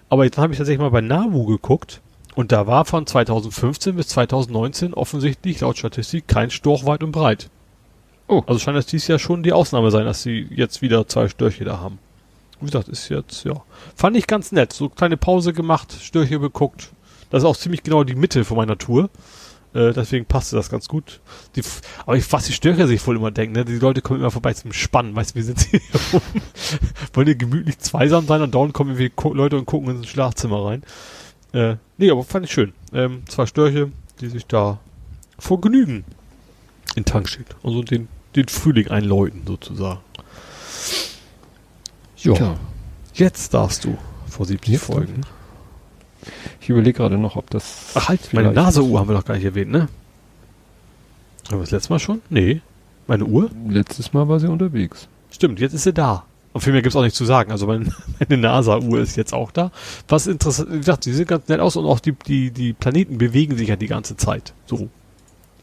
Aber 0.08 0.24
jetzt 0.24 0.38
habe 0.38 0.52
ich 0.52 0.58
tatsächlich 0.58 0.80
mal 0.80 0.90
bei 0.90 1.00
Nabu 1.00 1.46
geguckt 1.46 2.02
und 2.34 2.52
da 2.52 2.66
war 2.66 2.84
von 2.84 3.06
2015 3.06 3.96
bis 3.96 4.08
2019 4.08 4.94
offensichtlich 4.94 5.60
laut 5.60 5.78
Statistik 5.78 6.28
kein 6.28 6.50
Storch 6.50 6.84
weit 6.84 7.02
und 7.02 7.12
breit. 7.12 7.48
Oh. 8.26 8.42
Also 8.46 8.58
scheint 8.58 8.76
das 8.76 8.86
dies 8.86 9.06
Jahr 9.06 9.18
schon 9.18 9.42
die 9.42 9.52
Ausnahme 9.52 9.90
sein, 9.90 10.04
dass 10.06 10.22
sie 10.22 10.46
jetzt 10.50 10.82
wieder 10.82 11.06
zwei 11.06 11.28
Störche 11.28 11.64
da 11.64 11.80
haben. 11.80 11.98
Wie 12.60 12.66
gesagt, 12.66 12.88
ist 12.88 13.08
jetzt, 13.08 13.44
ja. 13.44 13.62
Fand 13.94 14.16
ich 14.16 14.26
ganz 14.26 14.52
nett. 14.52 14.72
So 14.72 14.88
kleine 14.88 15.16
Pause 15.16 15.52
gemacht, 15.52 15.94
Störche 16.00 16.38
beguckt. 16.38 16.90
Das 17.30 17.42
ist 17.42 17.48
auch 17.48 17.56
ziemlich 17.56 17.82
genau 17.82 18.04
die 18.04 18.14
Mitte 18.14 18.44
von 18.44 18.56
meiner 18.56 18.78
Tour. 18.78 19.10
Äh, 19.74 19.92
deswegen 19.92 20.24
passte 20.24 20.56
das 20.56 20.70
ganz 20.70 20.88
gut. 20.88 21.20
Die, 21.56 21.62
aber 22.06 22.16
ich, 22.16 22.32
was 22.32 22.46
die 22.46 22.52
Störche 22.52 22.86
sich 22.86 23.04
wohl 23.06 23.16
immer 23.16 23.32
denken, 23.32 23.56
ne? 23.56 23.64
Die 23.64 23.78
Leute 23.78 24.02
kommen 24.02 24.20
immer 24.20 24.30
vorbei 24.30 24.54
zum 24.54 24.72
Spannen. 24.72 25.16
Weißt 25.16 25.32
du, 25.32 25.34
wir 25.34 25.44
sind 25.44 25.60
hier 25.60 25.80
oben. 26.12 26.42
Wollen 27.12 27.26
hier 27.26 27.34
gemütlich 27.34 27.78
zweisam 27.80 28.26
sein 28.26 28.40
und 28.40 28.54
dauernd 28.54 28.72
kommen 28.72 28.96
irgendwie 28.96 29.36
Leute 29.36 29.58
und 29.58 29.66
gucken 29.66 29.96
ins 29.96 30.08
Schlafzimmer 30.08 30.64
rein. 30.64 30.84
Äh, 31.52 31.76
nee, 31.98 32.10
aber 32.10 32.22
fand 32.22 32.46
ich 32.46 32.52
schön. 32.52 32.72
Ähm, 32.92 33.24
zwei 33.26 33.46
Störche, 33.46 33.90
die 34.20 34.28
sich 34.28 34.46
da 34.46 34.78
vor 35.38 35.60
Genügen 35.60 36.04
in 36.94 37.05
Tank 37.05 37.28
steht. 37.28 37.56
Also 37.62 37.82
den, 37.82 38.08
den 38.36 38.48
Frühling 38.48 38.89
einläuten 38.89 39.42
sozusagen. 39.47 40.00
Ja. 42.18 42.34
Tja. 42.34 42.56
Jetzt 43.14 43.55
darfst 43.55 43.84
du 43.84 43.97
vor 44.28 44.47
70 44.47 44.73
Jetzt 44.73 44.84
Folgen. 44.84 45.23
Ich 46.60 46.70
überlege 46.70 46.97
gerade 46.97 47.18
noch, 47.18 47.36
ob 47.36 47.50
das. 47.50 47.92
Ach 47.94 48.08
halt, 48.08 48.32
meine 48.32 48.52
Naseuhr 48.52 48.98
haben 48.98 49.08
wir 49.08 49.14
doch 49.14 49.24
gar 49.24 49.34
nicht 49.34 49.44
erwähnt, 49.44 49.70
ne? 49.70 49.89
Haben 51.48 51.58
wir 51.58 51.60
das 51.60 51.70
letzte 51.70 51.92
Mal 51.92 51.98
schon? 51.98 52.23
Nee. 52.31 52.62
Meine 53.06 53.26
Uhr? 53.26 53.50
Letztes 53.68 54.12
Mal 54.14 54.28
war 54.28 54.40
sie 54.40 54.48
unterwegs. 54.48 55.08
Stimmt, 55.31 55.60
jetzt 55.60 55.74
ist 55.74 55.84
sie 55.84 55.92
da. 55.92 56.24
Und 56.55 56.60
viel 56.60 56.73
mehr 56.73 56.82
gibt's 56.82 56.97
auch 56.97 57.02
nicht 57.02 57.16
zu 57.16 57.24
sagen. 57.24 57.50
Also 57.50 57.66
mein, 57.66 57.92
meine 58.18 58.40
NASA-Uhr 58.40 59.00
ist 59.00 59.16
jetzt 59.16 59.34
auch 59.34 59.50
da. 59.50 59.70
Was 60.08 60.26
interessant, 60.26 60.73
wie 60.73 60.78
gesagt, 60.78 61.05
die 61.05 61.12
sieht 61.12 61.28
ganz 61.28 61.48
nett 61.48 61.60
aus 61.60 61.76
und 61.76 61.84
auch 61.84 62.00
die, 62.00 62.12
die, 62.12 62.50
die 62.50 62.73
Planeten 62.73 63.18
bewegen 63.18 63.56
sich 63.58 63.68
ja 63.68 63.76
die 63.76 63.89
ganze 63.89 64.16
Zeit. 64.16 64.55
So 64.64 64.89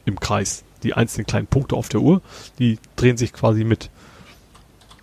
im 0.04 0.20
Kreis. 0.20 0.62
Die 0.82 0.94
einzelnen 0.94 1.26
kleinen 1.26 1.46
Punkte 1.46 1.76
auf 1.76 1.88
der 1.88 2.00
Uhr, 2.00 2.22
die 2.58 2.78
drehen 2.96 3.16
sich 3.16 3.32
quasi 3.32 3.64
mit. 3.64 3.90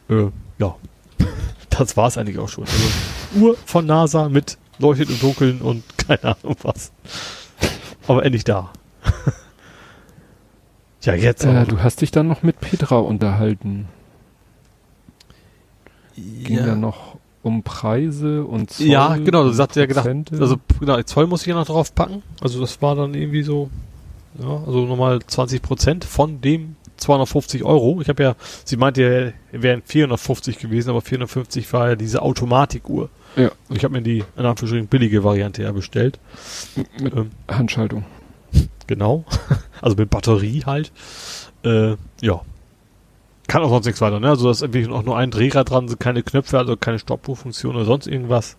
Äh, 0.09 0.27
ja. 0.57 0.75
Das 1.69 1.95
war's 1.95 2.17
eigentlich 2.17 2.39
auch 2.39 2.49
schon. 2.49 2.65
Also 2.65 3.45
Uhr 3.45 3.57
von 3.65 3.85
NASA 3.85 4.27
mit 4.27 4.57
leuchtet 4.79 5.09
im 5.09 5.19
Dunkeln 5.19 5.61
und 5.61 5.83
keine 5.97 6.35
Ahnung 6.35 6.55
was. 6.63 6.91
Aber 8.07 8.25
endlich 8.25 8.43
da. 8.43 8.71
ja, 11.03 11.13
jetzt. 11.13 11.45
Äh, 11.45 11.65
du 11.65 11.81
hast 11.81 12.01
dich 12.01 12.11
dann 12.11 12.27
noch 12.27 12.43
mit 12.43 12.59
Petra 12.59 12.97
unterhalten. 12.97 13.87
Ging 16.15 16.57
ja. 16.57 16.65
dann 16.65 16.81
noch 16.81 17.17
um 17.43 17.63
Preise 17.63 18.43
und 18.43 18.71
Zoll 18.71 18.87
Ja, 18.87 19.15
genau, 19.15 19.43
du 19.43 19.51
sagst 19.51 19.77
ja 19.77 19.85
gedacht, 19.85 20.05
Prozente. 20.05 20.37
also 20.39 20.57
genau, 20.79 21.01
Zoll 21.03 21.27
muss 21.27 21.41
ich 21.41 21.47
ja 21.47 21.55
noch 21.55 21.67
drauf 21.67 21.95
packen. 21.95 22.23
Also 22.41 22.59
das 22.59 22.81
war 22.81 22.95
dann 22.95 23.13
irgendwie 23.13 23.43
so, 23.43 23.69
ja, 24.41 24.63
also 24.65 24.85
nochmal 24.85 25.19
20 25.25 25.61
Prozent 25.61 26.05
von 26.05 26.41
dem 26.41 26.75
250 26.97 27.63
Euro. 27.63 28.01
Ich 28.01 28.09
habe 28.09 28.23
ja, 28.23 28.35
sie 28.65 28.77
meinte 28.77 29.33
ja, 29.51 29.61
wären 29.61 29.81
450 29.85 30.59
gewesen, 30.59 30.89
aber 30.89 31.01
450 31.01 31.71
war 31.73 31.89
ja 31.89 31.95
diese 31.95 32.21
Automatikuhr. 32.21 33.09
Ja. 33.35 33.51
Und 33.69 33.77
ich 33.77 33.83
habe 33.83 33.93
mir 33.93 34.01
die 34.01 34.23
in 34.37 34.45
Anführungsstrichen 34.45 34.87
billige 34.87 35.23
Variante 35.23 35.63
ja 35.63 35.71
bestellt. 35.71 36.19
mit 36.99 37.15
Ähm, 37.15 37.31
Handschaltung. 37.49 38.05
genau. 38.87 39.25
also 39.81 39.95
mit 39.95 40.09
Batterie 40.09 40.63
halt. 40.65 40.91
Äh, 41.63 41.95
ja. 42.21 42.41
Kann 43.47 43.63
auch 43.63 43.69
sonst 43.69 43.85
nichts 43.85 44.01
weiter, 44.01 44.19
ne? 44.19 44.29
Also 44.29 44.45
da 44.45 44.51
ist 44.51 44.61
irgendwie 44.61 44.87
auch 44.89 45.03
nur 45.03 45.17
ein 45.17 45.31
Drehrad 45.31 45.71
dran, 45.71 45.87
sind 45.87 45.99
keine 45.99 46.21
Knöpfe, 46.21 46.59
also 46.59 46.77
keine 46.77 46.99
Stoppuhrfunktion 46.99 47.75
oder 47.75 47.85
sonst 47.85 48.05
irgendwas. 48.05 48.57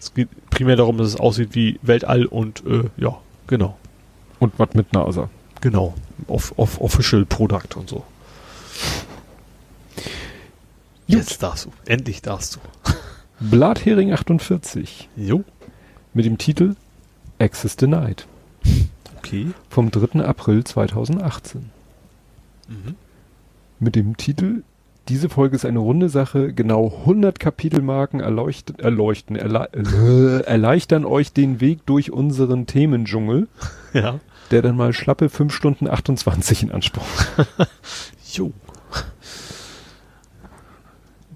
Es 0.00 0.14
geht 0.14 0.28
primär 0.50 0.76
darum, 0.76 0.96
dass 0.96 1.08
es 1.08 1.16
aussieht 1.16 1.50
wie 1.52 1.78
Weltall 1.82 2.24
und 2.24 2.62
äh, 2.66 2.84
ja, 2.96 3.18
genau. 3.46 3.76
Und 4.44 4.52
was 4.58 4.74
mit 4.74 4.92
NASA. 4.92 5.30
Genau. 5.62 5.94
Off, 6.28 6.52
off, 6.58 6.78
Official 6.78 7.24
Product 7.24 7.76
und 7.76 7.88
so. 7.88 8.04
Jetzt 11.06 11.42
darfst 11.42 11.64
du. 11.64 11.70
Endlich 11.86 12.20
darfst 12.20 12.56
du. 12.56 12.60
Blathering 13.40 14.12
48 14.12 15.08
Jo. 15.16 15.44
mit 16.12 16.26
dem 16.26 16.36
Titel 16.36 16.76
Access 17.38 17.76
Denied 17.76 18.26
Okay. 19.16 19.46
vom 19.70 19.90
3. 19.90 20.22
April 20.26 20.62
2018. 20.62 21.70
Mhm. 22.68 22.96
Mit 23.80 23.96
dem 23.96 24.18
Titel 24.18 24.62
Diese 25.08 25.30
Folge 25.30 25.56
ist 25.56 25.64
eine 25.64 25.78
runde 25.78 26.10
Sache. 26.10 26.52
Genau 26.52 26.94
100 27.00 27.40
Kapitelmarken 27.40 28.20
erleuchten, 28.20 28.78
erleuchten 28.78 29.36
erle 29.36 29.68
erleichtern 30.44 31.06
euch 31.06 31.32
den 31.32 31.62
Weg 31.62 31.86
durch 31.86 32.10
unseren 32.12 32.66
Themendschungel, 32.66 33.48
Ja. 33.94 34.20
Der 34.50 34.62
dann 34.62 34.76
mal 34.76 34.92
schlappe 34.92 35.28
5 35.28 35.52
Stunden 35.52 35.88
28 35.88 36.64
in 36.64 36.72
Anspruch. 36.72 37.06
Jo. 38.32 38.52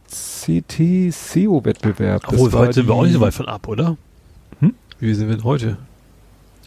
CT 0.08 1.12
SEO 1.12 1.64
Wettbewerb. 1.64 2.22
Das 2.22 2.32
Obwohl, 2.32 2.52
heute 2.52 2.72
sind 2.72 2.88
wir 2.88 2.94
auch 2.94 3.04
nicht 3.04 3.12
so 3.12 3.20
weit 3.20 3.34
von 3.34 3.46
ab, 3.46 3.68
oder? 3.68 3.96
Hm? 4.58 4.74
Wie 4.98 5.14
sind 5.14 5.28
wir 5.28 5.36
denn 5.36 5.44
heute? 5.44 5.76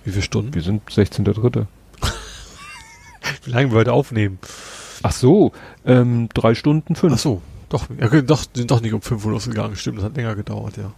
Wie 0.06 0.12
viele 0.12 0.22
Stunden? 0.22 0.54
Wir 0.54 0.62
sind 0.62 0.90
16.3. 0.90 1.66
Wie 3.44 3.50
lange 3.50 3.72
wir 3.72 3.80
heute 3.80 3.92
aufnehmen? 3.92 4.40
Ach 5.04 5.12
so, 5.12 5.52
ähm, 5.86 6.30
drei 6.34 6.56
Stunden 6.56 6.96
fünf. 6.96 7.14
Ach 7.16 7.20
so. 7.20 7.42
Doch, 7.70 7.88
ja, 8.00 8.22
doch, 8.22 8.46
sind 8.54 8.70
doch 8.70 8.82
nicht 8.82 8.94
um 8.94 9.02
5 9.02 9.26
Uhr 9.26 9.32
losgegangen. 9.32 9.76
Stimmt, 9.76 9.98
das 9.98 10.06
hat 10.06 10.16
länger 10.16 10.36
gedauert, 10.36 10.78
ja. 10.78 10.92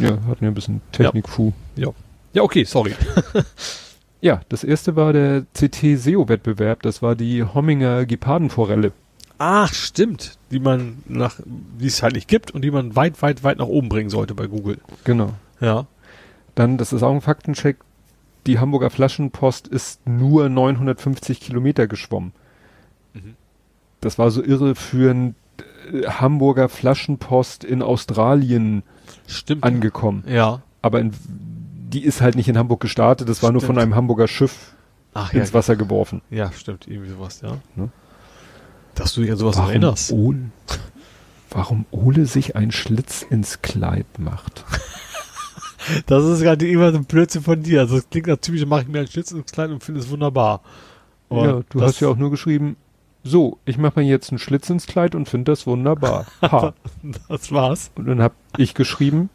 Ja, 0.00 0.10
hatten 0.26 0.40
wir 0.40 0.48
ein 0.48 0.54
bisschen 0.54 0.80
Technik-Fu. 0.92 1.52
Ja, 1.76 2.42
okay, 2.42 2.64
sorry. 2.64 2.94
Ja, 4.20 4.40
das 4.48 4.64
erste 4.64 4.96
war 4.96 5.12
der 5.12 5.44
CT 5.54 5.96
SEO 5.98 6.28
Wettbewerb. 6.28 6.82
Das 6.82 7.02
war 7.02 7.14
die 7.14 7.44
Homminger 7.44 8.04
Gepardenforelle. 8.04 8.92
Ach, 9.38 9.72
stimmt. 9.72 10.38
Die 10.50 10.58
man 10.58 10.98
nach, 11.06 11.38
die 11.44 11.86
es 11.86 12.02
halt 12.02 12.14
nicht 12.14 12.26
gibt 12.28 12.50
und 12.50 12.62
die 12.62 12.72
man 12.72 12.96
weit, 12.96 13.22
weit, 13.22 13.44
weit 13.44 13.58
nach 13.58 13.66
oben 13.66 13.88
bringen 13.88 14.10
sollte 14.10 14.34
bei 14.34 14.46
Google. 14.48 14.78
Genau. 15.04 15.34
Ja. 15.60 15.86
Dann, 16.56 16.76
das 16.76 16.92
ist 16.92 17.04
auch 17.04 17.14
ein 17.14 17.20
Faktencheck. 17.20 17.76
Die 18.46 18.58
Hamburger 18.58 18.90
Flaschenpost 18.90 19.68
ist 19.68 20.06
nur 20.08 20.48
950 20.48 21.40
Kilometer 21.40 21.86
geschwommen. 21.86 22.32
Mhm. 23.14 23.36
Das 24.00 24.18
war 24.18 24.30
so 24.32 24.42
irre 24.42 24.74
für 24.74 25.12
ein 25.12 25.34
äh, 25.92 26.06
Hamburger 26.08 26.68
Flaschenpost 26.68 27.62
in 27.62 27.82
Australien 27.82 28.82
Stimmt. 29.28 29.62
angekommen. 29.64 30.24
ja. 30.26 30.62
Aber 30.80 31.00
in, 31.00 31.12
die 31.88 32.04
ist 32.04 32.20
halt 32.20 32.34
nicht 32.36 32.48
in 32.48 32.58
Hamburg 32.58 32.80
gestartet. 32.80 33.28
Das 33.28 33.42
war 33.42 33.50
nur 33.50 33.60
von 33.60 33.68
Stimmt. 33.68 33.78
einem 33.80 33.94
Hamburger 33.94 34.28
Schiff 34.28 34.74
Ach 35.14 35.32
ja. 35.32 35.40
ins 35.40 35.54
Wasser 35.54 35.76
geworfen. 35.76 36.22
Ja, 36.30 36.52
stimmt. 36.52 36.86
Irgendwie 36.86 37.10
sowas, 37.10 37.40
ja. 37.40 37.58
Ne? 37.76 37.88
Dass 38.94 39.14
du 39.14 39.22
dich 39.22 39.30
an 39.30 39.36
sowas 39.36 39.56
noch 39.56 39.68
erinnerst. 39.68 40.12
Ole, 40.12 40.50
warum 41.50 41.86
Ole 41.90 42.26
sich 42.26 42.56
ein 42.56 42.70
Schlitz 42.72 43.22
ins 43.22 43.62
Kleid 43.62 44.06
macht. 44.18 44.64
Das 46.06 46.22
ist 46.24 46.42
gerade 46.42 46.68
immer 46.68 46.90
so 46.92 46.98
ein 46.98 47.04
Blödsinn 47.06 47.42
von 47.42 47.62
dir. 47.62 47.80
Also 47.80 47.96
das 47.96 48.10
klingt 48.10 48.26
nach 48.26 48.36
typisch, 48.36 48.66
mache 48.66 48.82
ich 48.82 48.88
mir 48.88 48.98
einen 48.98 49.08
Schlitz 49.08 49.30
ins 49.30 49.50
Kleid 49.50 49.70
und 49.70 49.82
finde 49.82 50.00
es 50.00 50.10
wunderbar. 50.10 50.60
Aber 51.30 51.46
ja, 51.46 51.60
du 51.70 51.80
hast 51.80 52.00
ja 52.00 52.08
auch 52.08 52.16
nur 52.16 52.30
geschrieben, 52.30 52.76
so, 53.24 53.58
ich 53.64 53.78
mache 53.78 54.00
mir 54.00 54.06
jetzt 54.06 54.30
einen 54.30 54.38
Schlitz 54.38 54.68
ins 54.70 54.86
Kleid 54.86 55.14
und 55.14 55.28
finde 55.28 55.52
das 55.52 55.66
wunderbar. 55.66 56.26
Ha. 56.42 56.74
Das 57.28 57.52
war's. 57.52 57.90
Und 57.94 58.06
dann 58.06 58.20
habe 58.20 58.34
ich 58.56 58.74
geschrieben, 58.74 59.30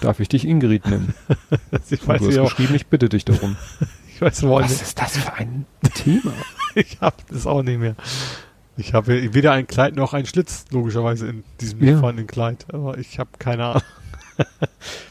darf 0.00 0.20
ich 0.20 0.28
dich 0.28 0.46
Ingrid 0.46 0.86
nennen? 0.86 1.14
Ich 1.90 2.06
weiß 2.06 2.20
du 2.20 2.26
nicht, 2.28 2.38
hast 2.38 2.44
auch, 2.44 2.50
geschrieben, 2.56 2.74
ich 2.74 2.86
bitte 2.86 3.08
dich 3.08 3.24
darum. 3.24 3.56
ich 4.14 4.20
weiß 4.20 4.42
wohl 4.44 4.62
Was 4.62 4.70
nicht. 4.70 4.82
ist 4.82 4.98
das 5.00 5.16
für 5.18 5.32
ein 5.34 5.66
Thema? 5.94 6.32
Ich 6.74 6.98
habe 7.00 7.16
das 7.30 7.46
auch 7.46 7.62
nicht 7.62 7.78
mehr. 7.80 7.94
Ich 8.76 8.92
habe 8.92 9.32
weder 9.32 9.52
ein 9.52 9.66
Kleid 9.66 9.96
noch 9.96 10.12
einen 10.12 10.26
Schlitz, 10.26 10.66
logischerweise, 10.70 11.26
in 11.28 11.44
diesem 11.60 11.80
Ja. 11.82 11.86
nicht 11.92 12.00
vorhandenen 12.00 12.26
Kleid. 12.26 12.66
Aber 12.72 12.98
ich 12.98 13.18
habe 13.18 13.30
keine 13.38 13.64
Ahnung. 13.64 13.82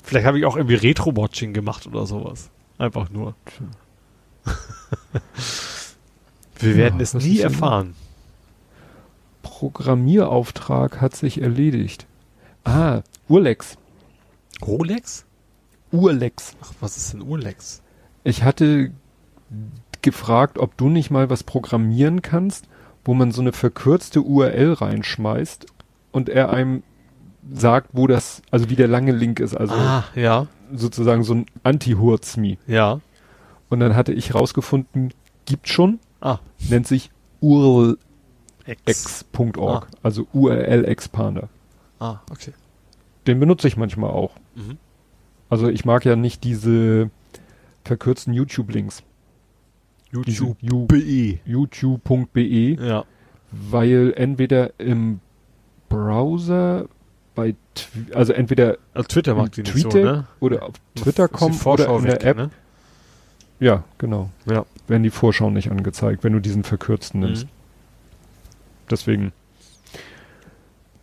Vielleicht 0.04 0.28
habe 0.28 0.38
ich 0.38 0.46
auch 0.46 0.56
irgendwie 0.56 0.76
Retro-Watching 0.76 1.54
gemacht 1.54 1.88
oder 1.88 2.06
sowas. 2.06 2.52
Einfach 2.78 3.10
nur. 3.10 3.34
Wir 6.60 6.72
Ja, 6.72 6.78
werden 6.78 7.00
es 7.00 7.16
nie 7.16 7.40
erfahren. 7.40 7.96
Programmierauftrag 9.42 11.02
hat 11.02 11.16
sich 11.16 11.42
erledigt. 11.42 12.06
Ah, 12.64 13.02
Urlex. 13.28 13.78
Rolex? 14.62 15.26
Urlex. 15.92 16.56
Ach, 16.62 16.74
was 16.80 16.98
ist 16.98 17.14
denn 17.14 17.22
Urlex? 17.22 17.82
Ich 18.24 18.44
hatte 18.44 18.92
gefragt, 20.02 20.58
ob 20.58 20.78
du 20.78 20.90
nicht 20.90 21.10
mal 21.12 21.30
was 21.30 21.44
programmieren 21.44 22.22
kannst, 22.22 22.68
wo 23.04 23.14
man 23.14 23.32
so 23.32 23.42
eine 23.42 23.54
verkürzte 23.54 24.22
URL 24.22 24.74
reinschmeißt 24.74 25.66
und 26.12 26.30
er 26.30 26.52
einem 26.52 26.84
sagt, 27.52 27.90
wo 27.94 28.08
das, 28.08 28.42
also 28.52 28.70
wie 28.70 28.76
der 28.76 28.88
lange 28.88 29.12
Link 29.12 29.40
ist, 29.40 29.56
also 29.56 29.74
ah, 29.76 30.04
ja, 30.16 30.48
sozusagen 30.74 31.24
so 31.24 31.36
ein 31.36 31.46
Anti-Hurzmi. 31.64 32.58
ja. 32.68 33.00
Und 33.68 33.80
dann 33.80 33.96
hatte 33.96 34.14
ich 34.14 34.36
rausgefunden, 34.36 35.12
gibt 35.46 35.68
schon, 35.68 36.00
Ah, 36.22 36.38
nennt 36.70 36.86
sich 36.88 37.10
urlex.org, 37.42 37.98
X. 38.76 39.26
also 40.04 40.28
URL 40.34 40.86
Expander. 40.86 41.50
Ah, 42.00 42.20
okay. 42.32 42.54
Den 43.28 43.40
benutze 43.40 43.68
ich 43.68 43.78
manchmal 43.78 44.12
auch. 44.12 44.32
Mhm. 44.56 44.78
Also 45.50 45.68
ich 45.70 45.86
mag 45.86 46.06
ja 46.06 46.16
nicht 46.16 46.44
diese 46.44 47.10
verkürzten 47.84 48.34
YouTube-Links. 48.34 49.04
YouTube. 50.12 50.58
Diese 50.62 50.76
BE. 50.86 51.40
YouTube.be, 51.46 52.78
Ja. 52.84 53.04
weil 53.52 54.14
entweder 54.16 54.72
im 54.80 55.20
Browser 55.90 56.88
bei, 57.36 57.54
Tw 57.74 58.14
also 58.14 58.34
entweder 58.34 58.78
Also 58.94 59.08
Twitter 59.08 59.36
mag 59.36 59.52
die 59.52 59.62
nicht 59.62 59.92
so, 59.92 59.98
ne? 59.98 60.26
oder 60.40 60.64
auf 60.64 60.76
Twitter 60.96 61.28
Vorschau 61.30 61.96
oder 61.98 62.14
in 62.14 62.20
der 62.20 62.24
App. 62.26 62.38
Ne? 62.38 62.50
Ja, 63.60 63.84
genau. 63.98 64.30
Ja. 64.50 64.66
Werden 64.88 65.04
die 65.04 65.10
Vorschau 65.10 65.50
nicht 65.50 65.70
angezeigt, 65.72 66.24
wenn 66.24 66.34
du 66.34 66.40
diesen 66.40 66.64
verkürzten 66.64 67.20
nimmst. 67.22 67.46
Mhm. 67.46 67.50
Deswegen 68.90 69.32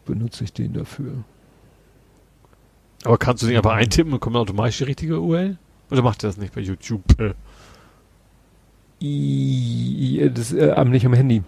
benutze 0.04 0.44
ich 0.44 0.52
den 0.52 0.72
dafür. 0.72 1.24
Aber 3.04 3.18
kannst 3.18 3.42
du 3.42 3.46
den 3.48 3.56
aber 3.56 3.72
eintippen 3.72 4.12
und 4.12 4.20
kommt 4.20 4.36
automatisch 4.36 4.78
die 4.78 4.84
richtige 4.84 5.20
URL? 5.20 5.56
Oder 5.90 6.02
macht 6.02 6.22
er 6.24 6.28
das 6.28 6.36
nicht 6.36 6.54
bei 6.54 6.60
YouTube? 6.60 7.02
Äh. 7.20 7.34
I, 9.00 10.30
das 10.32 10.52
äh, 10.52 10.70
am- 10.70 10.90
nicht 10.90 11.04
am 11.06 11.12
Handy. 11.12 11.42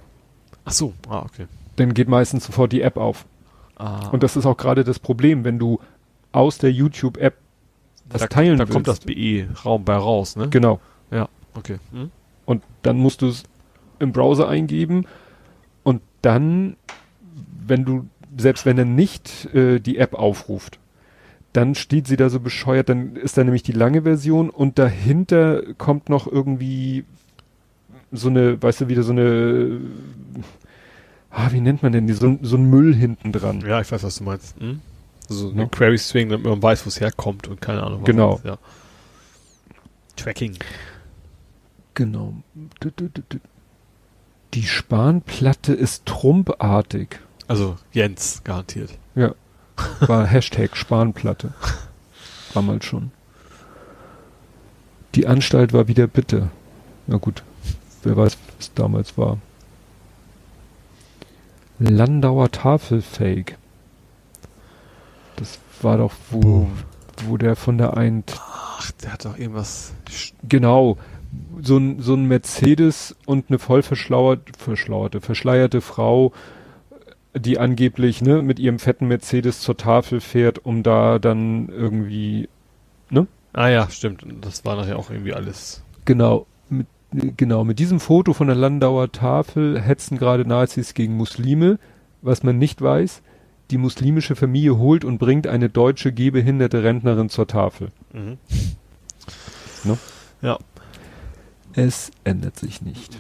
Ach 0.65 0.73
so, 0.73 0.92
ah, 1.08 1.20
okay. 1.20 1.47
Dann 1.76 1.94
geht 1.94 2.08
meistens 2.08 2.44
sofort 2.47 2.73
die 2.73 2.83
App 2.83 2.97
auf. 2.97 3.26
Ah, 3.76 4.08
Und 4.08 4.23
das 4.23 4.36
ist 4.36 4.47
auch 4.47 4.57
gerade 4.57 4.84
das 4.84 4.99
Problem, 4.99 5.44
wenn 5.44 5.58
du 5.58 5.78
aus 6.33 6.58
der 6.58 6.73
YouTube-App 6.73 7.34
das 8.08 8.23
da, 8.23 8.26
teilen 8.28 8.58
da 8.58 8.65
willst. 8.65 8.73
kommt 8.73 8.89
das 8.89 9.00
BE-Raum 9.00 9.84
bei 9.84 9.97
raus, 9.97 10.36
ne? 10.36 10.49
Genau. 10.49 10.81
Okay. 11.57 11.78
Hm? 11.92 12.10
Und 12.47 12.65
dann 12.83 12.97
musst 12.99 13.23
du 13.23 13.28
es 13.28 13.44
im 14.00 14.10
Browser 14.10 14.49
eingeben 14.49 15.07
und 15.84 16.02
dann, 16.20 16.76
wenn 17.65 17.84
du 17.84 18.07
selbst 18.36 18.66
wenn 18.66 18.76
er 18.76 18.84
nicht 18.84 19.55
äh, 19.55 19.78
die 19.78 19.99
App 19.99 20.15
aufruft, 20.15 20.81
dann 21.55 21.76
steht 21.76 22.08
sie 22.08 22.16
da 22.16 22.31
so 22.31 22.41
bescheuert, 22.41 22.89
dann 22.89 23.15
ist 23.15 23.39
da 23.39 23.44
nämlich 23.44 23.62
die 23.62 23.73
lange 23.73 24.02
Version 24.02 24.50
und 24.50 24.78
dahinter 24.78 25.62
kommt 25.74 26.08
noch 26.08 26.26
irgendwie 26.26 27.05
so 28.10 28.28
eine, 28.28 28.60
weißt 28.60 28.83
du, 28.83 28.89
wieder 28.89 29.05
so 29.05 29.12
eine, 29.12 29.81
ah, 31.31 31.52
wie 31.52 31.60
nennt 31.60 31.83
man 31.84 31.92
denn 31.92 32.08
die, 32.08 32.12
so, 32.12 32.39
so 32.42 32.57
ein 32.57 32.68
Müll 32.68 32.92
hinten 32.92 33.31
dran. 33.31 33.60
Ja, 33.60 33.81
ich 33.81 33.91
weiß, 33.91 34.02
was 34.02 34.16
du 34.16 34.24
meinst. 34.24 34.58
Hm? 34.58 34.81
Ne? 35.31 35.52
eine 35.52 35.68
Query 35.68 35.97
Swing, 35.97 36.28
damit 36.28 36.44
man 36.44 36.60
weiß, 36.60 36.84
wo 36.84 36.89
es 36.89 37.00
herkommt 37.00 37.47
und 37.47 37.60
keine 37.60 37.84
Ahnung. 37.84 38.00
was 38.00 38.07
Genau. 38.07 38.36
ist, 38.36 38.44
Ja. 38.44 38.58
Tracking. 40.16 40.57
Genau. 41.94 42.34
Die 44.55 44.62
Spanplatte 44.65 45.73
ist 45.73 46.05
trumpartig. 46.07 47.20
Also 47.47 47.76
Jens, 47.92 48.42
garantiert. 48.42 48.91
War 50.01 50.27
Hashtag 50.27 50.77
Spanplatte. 50.77 51.53
Damals 52.53 52.85
schon. 52.85 53.11
Die 55.15 55.27
Anstalt 55.27 55.73
war 55.73 55.89
wieder 55.89 56.07
bitte. 56.07 56.51
Na 57.07 57.17
gut, 57.19 57.43
wer 58.03 58.17
weiß, 58.17 58.36
was 58.47 58.67
es 58.67 58.75
damals 58.75 59.17
war. 59.19 59.39
Landauer 61.78 62.51
Tafelfake. 62.51 63.59
Das 65.36 65.59
war 65.83 65.99
doch, 65.99 66.12
wo, 66.31 66.41
Boom. 66.41 66.73
wo 67.27 67.36
der 67.36 67.57
von 67.57 67.78
der 67.78 67.97
Eint, 67.97 68.35
Ach, 68.39 68.91
der 69.03 69.12
hat 69.12 69.25
doch 69.25 69.36
irgendwas. 69.36 69.93
genau, 70.49 70.97
so 71.61 71.77
ein, 71.77 72.01
so 72.01 72.15
ein 72.15 72.27
Mercedes 72.27 73.17
und 73.27 73.47
eine 73.49 73.59
voll 73.59 73.83
verschlauert, 73.83 74.57
verschlauerte, 74.57 75.20
verschleierte 75.20 75.81
Frau, 75.81 76.33
die 77.34 77.58
angeblich, 77.58 78.22
ne, 78.22 78.42
mit 78.42 78.58
ihrem 78.58 78.78
fetten 78.78 79.08
Mercedes 79.08 79.60
zur 79.60 79.76
Tafel 79.76 80.20
fährt, 80.20 80.64
um 80.64 80.82
da 80.82 81.18
dann 81.18 81.68
irgendwie 81.68 82.48
Ah 83.54 83.68
ja, 83.68 83.88
stimmt. 83.88 84.24
Das 84.40 84.64
war 84.64 84.76
nachher 84.76 84.98
auch 84.98 85.10
irgendwie 85.10 85.32
alles. 85.32 85.82
Genau, 86.04 86.46
mit, 86.68 86.86
genau, 87.36 87.64
mit 87.64 87.78
diesem 87.78 88.00
Foto 88.00 88.32
von 88.32 88.48
der 88.48 88.56
Landauer 88.56 89.12
Tafel 89.12 89.80
hetzen 89.80 90.18
gerade 90.18 90.46
Nazis 90.46 90.92
gegen 90.92 91.16
Muslime. 91.16 91.78
Was 92.20 92.42
man 92.42 92.58
nicht 92.58 92.82
weiß, 92.82 93.22
die 93.70 93.78
muslimische 93.78 94.34
Familie 94.34 94.76
holt 94.78 95.04
und 95.04 95.18
bringt 95.18 95.46
eine 95.46 95.68
deutsche 95.68 96.12
gehbehinderte 96.12 96.82
Rentnerin 96.82 97.28
zur 97.28 97.46
Tafel. 97.46 97.88
Mhm. 98.12 98.38
Ne? 99.84 99.98
Ja. 100.42 100.58
Es 101.74 102.10
ändert 102.24 102.58
sich 102.58 102.82
nicht. 102.82 103.18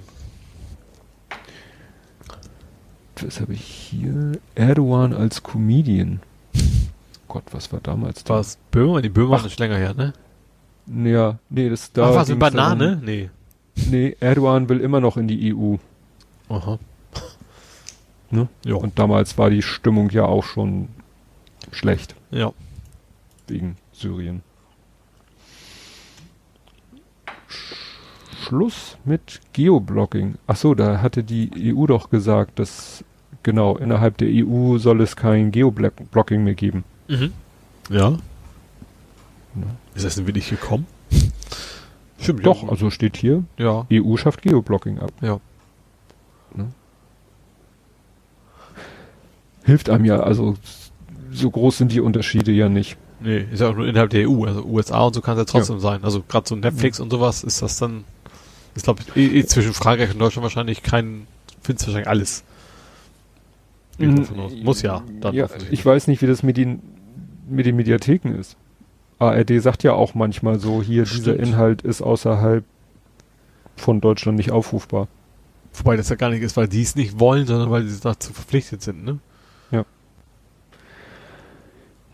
Was 3.22 3.40
habe 3.40 3.54
ich 3.54 3.62
hier? 3.64 4.32
Erdogan 4.54 5.12
als 5.12 5.42
Comedian. 5.42 6.20
Gott, 7.28 7.44
was 7.52 7.72
war 7.72 7.80
damals 7.80 8.28
War 8.28 8.40
es 8.40 8.58
Böhmer? 8.70 9.02
Die 9.02 9.08
Böhmer 9.08 9.36
ist 9.36 9.44
nicht 9.44 9.58
länger 9.58 9.76
her, 9.76 9.94
ne? 9.94 10.12
Ja, 11.10 11.38
nee, 11.48 11.68
das 11.68 11.92
da. 11.92 12.10
Ach, 12.10 12.14
was 12.14 12.28
mit 12.28 12.38
ging's 12.40 12.52
Banane? 12.52 12.86
darum- 12.92 13.04
Nee. 13.04 13.30
Nee, 13.90 14.16
Erdogan 14.20 14.68
will 14.68 14.80
immer 14.80 15.00
noch 15.00 15.16
in 15.16 15.26
die 15.28 15.54
EU. 15.54 15.76
Aha. 16.48 16.78
Ne? 18.30 18.48
Ja. 18.64 18.74
Und 18.74 18.98
damals 18.98 19.38
war 19.38 19.48
die 19.50 19.62
Stimmung 19.62 20.10
ja 20.10 20.24
auch 20.24 20.44
schon 20.44 20.88
schlecht 21.72 22.14
ja. 22.30 22.52
wegen 23.46 23.76
Syrien. 23.92 24.42
Sch- 28.44 28.48
Schluss 28.48 28.96
mit 29.04 29.40
Geoblocking. 29.52 30.34
Ach 30.46 30.56
so, 30.56 30.74
da 30.74 31.00
hatte 31.02 31.22
die 31.24 31.74
EU 31.74 31.86
doch 31.86 32.10
gesagt, 32.10 32.58
dass 32.58 33.04
genau 33.42 33.76
innerhalb 33.76 34.16
der 34.18 34.28
EU 34.30 34.78
soll 34.78 35.00
es 35.02 35.16
kein 35.16 35.50
Geoblocking 35.50 36.44
mehr 36.44 36.54
geben. 36.54 36.84
Mhm. 37.08 37.32
Ja. 37.90 38.10
Ja. 38.10 38.18
Ist 39.94 40.04
das 40.04 40.14
denn 40.16 40.26
wirklich 40.26 40.48
gekommen? 40.50 40.86
Stimmt. 42.18 42.46
Doch, 42.46 42.62
ja. 42.62 42.68
also 42.70 42.90
steht 42.90 43.16
hier, 43.16 43.44
Ja. 43.58 43.86
EU 43.92 44.16
schafft 44.16 44.42
Geoblocking 44.42 44.98
ab. 44.98 45.12
Ja. 45.20 45.40
Ne? 46.54 46.68
Hilft 49.64 49.88
einem 49.90 50.04
ja, 50.04 50.20
also 50.20 50.54
so 51.32 51.50
groß 51.50 51.78
sind 51.78 51.92
die 51.92 52.00
Unterschiede 52.00 52.52
ja 52.52 52.68
nicht. 52.68 52.96
Nee, 53.20 53.46
ist 53.50 53.60
ja 53.60 53.68
auch 53.70 53.76
nur 53.76 53.86
innerhalb 53.86 54.10
der 54.10 54.28
EU. 54.28 54.44
Also 54.44 54.62
USA 54.64 55.02
und 55.04 55.14
so 55.14 55.20
kann 55.20 55.34
es 55.34 55.40
ja 55.40 55.44
trotzdem 55.46 55.80
sein. 55.80 56.04
Also 56.04 56.22
gerade 56.26 56.46
so 56.48 56.56
Netflix 56.56 57.00
und 57.00 57.10
sowas 57.10 57.42
ist 57.44 57.62
das 57.62 57.78
dann, 57.78 58.04
ist 58.74 58.84
glaube 58.84 59.02
ich, 59.02 59.16
eh, 59.16 59.38
eh 59.38 59.46
zwischen 59.46 59.72
Frankreich 59.74 60.12
und 60.12 60.18
Deutschland 60.18 60.42
wahrscheinlich 60.42 60.82
kein, 60.82 61.26
findest 61.62 61.86
wahrscheinlich 61.86 62.08
alles. 62.08 62.44
Aus. 64.00 64.52
Muss 64.62 64.82
ja. 64.82 65.04
Dann 65.20 65.34
ja, 65.34 65.48
ich 65.70 65.86
weiß 65.86 66.08
nicht, 66.08 66.20
wie 66.20 66.26
das 66.26 66.42
mit 66.42 66.56
den, 66.56 66.80
mit 67.48 67.66
den 67.66 67.76
Mediatheken 67.76 68.34
ist. 68.34 68.56
ARD 69.20 69.62
sagt 69.62 69.84
ja 69.84 69.92
auch 69.92 70.14
manchmal 70.14 70.58
so, 70.58 70.82
hier, 70.82 71.04
dieser 71.04 71.34
Stimmt. 71.34 71.48
Inhalt 71.48 71.82
ist 71.82 72.02
außerhalb 72.02 72.64
von 73.76 74.00
Deutschland 74.00 74.36
nicht 74.36 74.50
aufrufbar. 74.50 75.06
Wobei 75.74 75.96
das 75.96 76.08
ja 76.08 76.16
gar 76.16 76.30
nicht 76.30 76.42
ist, 76.42 76.56
weil 76.56 76.68
die 76.68 76.82
es 76.82 76.96
nicht 76.96 77.20
wollen, 77.20 77.46
sondern 77.46 77.70
weil 77.70 77.84
sie 77.84 78.00
dazu 78.00 78.32
verpflichtet 78.32 78.82
sind, 78.82 79.04
ne? 79.04 79.18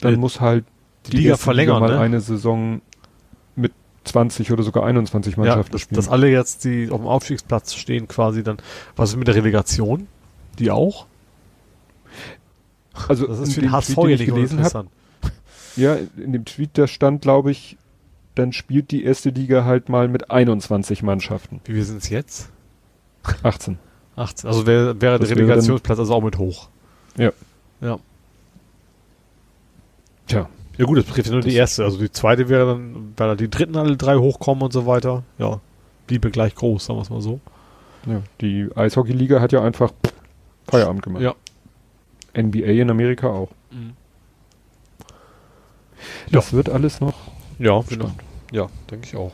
dann 0.00 0.14
Äh, 0.14 0.16
muss 0.16 0.40
halt 0.40 0.64
Die, 1.06 1.16
Liga 1.16 1.36
verlängern, 1.36 1.80
mal 1.80 1.90
ne? 1.94 1.98
eine 1.98 2.20
Saison 2.20 2.80
20 4.08 4.52
oder 4.52 4.62
sogar 4.62 4.84
21 4.84 5.34
ja, 5.34 5.40
Mannschaften 5.40 5.72
dass, 5.72 5.80
spielen. 5.80 5.96
dass 5.96 6.08
alle 6.08 6.28
jetzt, 6.30 6.64
die 6.64 6.90
auf 6.90 7.00
dem 7.00 7.06
Aufstiegsplatz 7.06 7.74
stehen, 7.74 8.08
quasi 8.08 8.42
dann. 8.42 8.58
Was 8.96 9.10
ist 9.10 9.16
mit 9.16 9.28
der 9.28 9.34
Relegation? 9.34 10.08
Die 10.58 10.70
auch? 10.70 11.06
also 13.08 13.26
Das 13.26 13.38
ist 13.38 13.54
für 13.54 13.60
den 13.60 13.72
HSV 13.72 13.94
den 13.94 14.04
ja 14.04 14.10
ich 14.10 14.20
nicht 14.20 14.34
gelesen 14.34 14.64
habe, 14.64 14.88
ja, 15.76 15.96
in 16.16 16.32
dem 16.32 16.44
Tweet, 16.44 16.70
da 16.74 16.86
stand, 16.86 17.22
glaube 17.22 17.50
ich, 17.50 17.76
dann 18.34 18.52
spielt 18.52 18.90
die 18.90 19.04
erste 19.04 19.30
Liga 19.30 19.64
halt 19.64 19.88
mal 19.88 20.08
mit 20.08 20.30
21 20.30 21.02
Mannschaften. 21.02 21.60
Wie 21.64 21.74
wir 21.74 21.84
sind 21.84 22.02
es 22.02 22.08
jetzt? 22.08 22.50
18. 23.42 23.78
18. 24.16 24.48
Also 24.48 24.66
wäre, 24.66 24.94
Das 24.94 25.28
der 25.28 25.36
Relegationsplatz 25.36 25.98
also 25.98 26.14
auch 26.14 26.22
mit 26.22 26.38
hoch. 26.38 26.68
Ja. 27.16 27.32
Ja. 27.80 27.98
Tja, 30.26 30.48
Ja 30.78 30.84
gut, 30.86 30.96
das 30.98 31.04
betrifft 31.04 31.26
ja 31.26 31.32
nur 31.32 31.42
die 31.42 31.48
Das- 31.48 31.56
erste. 31.56 31.84
Also 31.84 31.98
die 31.98 32.10
zweite 32.10 32.48
wäre 32.48 32.66
dann, 32.74 33.12
weil 33.16 33.36
die 33.36 33.50
dritten 33.50 33.76
alle 33.76 33.96
drei 33.96 34.16
hochkommen 34.16 34.62
und 34.62 34.72
so 34.72 34.86
weiter. 34.86 35.24
Ja, 35.38 35.60
bliebe 36.06 36.30
gleich 36.30 36.54
groß, 36.54 36.86
sagen 36.86 36.98
wir 36.98 37.02
es 37.02 37.10
mal 37.10 37.20
so. 37.20 37.40
ja, 38.06 38.22
die 38.40 38.68
Eishockey-Liga 38.74 39.40
hat 39.40 39.52
ja 39.52 39.62
einfach 39.62 39.92
Feierabend 40.68 41.02
gemacht. 41.02 41.22
Ja. 41.22 41.34
NBA 42.34 42.66
in 42.82 42.90
Amerika 42.90 43.28
auch. 43.28 43.50
Das 46.30 46.52
wird 46.52 46.68
alles 46.68 47.00
noch 47.00 47.14
Ja, 47.58 47.80
genau. 47.88 48.12
Ja, 48.52 48.68
denke 48.90 49.06
ich 49.08 49.16
auch. 49.16 49.32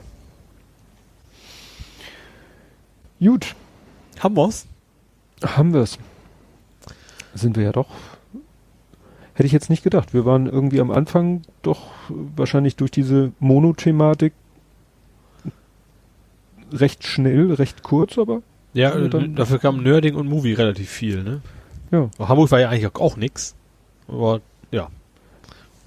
Gut, 3.21 3.55
Haben 4.21 4.37
wir's? 4.37 4.67
haben 5.45 5.73
wir's. 5.75 5.99
Sind 7.35 7.57
wir 7.57 7.65
ja 7.65 7.73
doch. 7.73 7.87
Hätte 9.35 9.47
ich 9.47 9.53
jetzt 9.53 9.69
nicht 9.71 9.83
gedacht. 9.83 10.15
Wir 10.15 10.25
waren 10.25 10.47
irgendwie 10.47 10.81
am 10.81 10.91
Anfang 10.93 11.43
doch 11.63 11.83
wahrscheinlich 12.09 12.77
durch 12.77 12.91
diese 12.93 13.33
Monothematik 13.41 14.33
recht 16.73 17.05
schnell, 17.07 17.53
recht 17.53 17.83
kurz, 17.83 18.19
aber 18.19 18.43
Ja, 18.75 18.97
dann- 18.97 19.35
dafür 19.37 19.59
kam 19.59 19.83
Nerding 19.83 20.15
und 20.15 20.29
Movie 20.29 20.53
relativ 20.55 20.89
viel, 20.91 21.23
ne? 21.23 21.41
ja. 21.91 22.09
Hamburg 22.19 22.51
war 22.51 22.61
ja 22.61 22.69
eigentlich 22.71 22.87
auch, 22.87 23.01
auch 23.01 23.17
nix. 23.17 23.55
Aber 24.09 24.41
ja, 24.71 24.89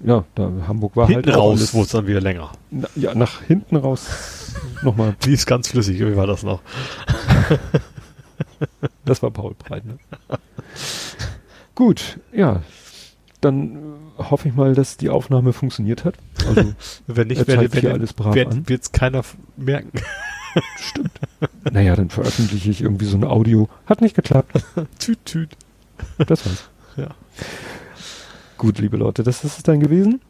Ja, 0.04 0.24
da 0.34 0.50
Hamburg 0.66 0.94
war 0.96 1.06
hinten 1.08 1.26
halt 1.26 1.36
auch 1.36 1.50
raus 1.50 1.74
wurde 1.74 1.84
es 1.86 1.90
dann 1.92 2.06
wieder 2.06 2.20
länger. 2.20 2.52
Na, 2.70 2.88
ja, 2.96 3.14
nach 3.14 3.42
hinten 3.42 3.76
raus 3.76 4.54
nochmal. 4.82 5.16
Lief 5.24 5.44
ganz 5.46 5.68
flüssig, 5.68 5.98
wie 6.00 6.16
war 6.16 6.26
das 6.26 6.42
noch? 6.42 6.60
Das 9.04 9.22
war 9.22 9.30
Paul 9.30 9.54
Breit, 9.58 9.84
ne? 9.84 9.98
Gut, 11.74 12.18
ja. 12.32 12.62
Dann 13.40 13.78
hoffe 14.16 14.48
ich 14.48 14.54
mal, 14.54 14.74
dass 14.74 14.96
die 14.96 15.10
Aufnahme 15.10 15.52
funktioniert 15.52 16.04
hat. 16.04 16.14
Also 16.46 16.72
Wenn 17.06 17.28
nicht, 17.28 17.38
Er 17.38 17.46
werde, 17.46 17.72
wenn, 17.72 17.92
alles 17.92 18.12
brav 18.12 18.34
wird 18.34 18.82
es 18.82 18.92
keiner 18.92 19.22
merken. 19.56 19.92
stimmt. 20.76 21.12
naja, 21.70 21.94
dann 21.94 22.10
veröffentliche 22.10 22.70
ich 22.70 22.80
irgendwie 22.80 23.06
so 23.06 23.16
ein 23.16 23.24
Audio. 23.24 23.68
Hat 23.86 24.00
nicht 24.00 24.16
geklappt. 24.16 24.64
tüt, 24.98 25.24
tüt. 25.24 25.50
Das 26.18 26.44
war's. 26.46 26.68
Ja. 26.96 27.14
Gut, 28.56 28.78
liebe 28.78 28.96
Leute, 28.96 29.22
das 29.22 29.44
ist 29.44 29.58
es 29.58 29.62
dann 29.62 29.78
gewesen. 29.78 30.20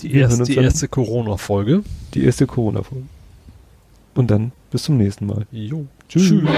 Die, 0.00 0.12
erst, 0.14 0.48
die 0.48 0.56
erste 0.56 0.88
Corona-Folge. 0.88 1.84
Die 2.14 2.24
erste 2.24 2.46
Corona-Folge. 2.46 3.06
Und 4.14 4.30
dann 4.30 4.52
bis 4.70 4.84
zum 4.84 4.96
nächsten 4.96 5.26
Mal. 5.26 5.46
Jo. 5.52 5.86
Tschüss. 6.08 6.28
Tschüss. 6.28 6.48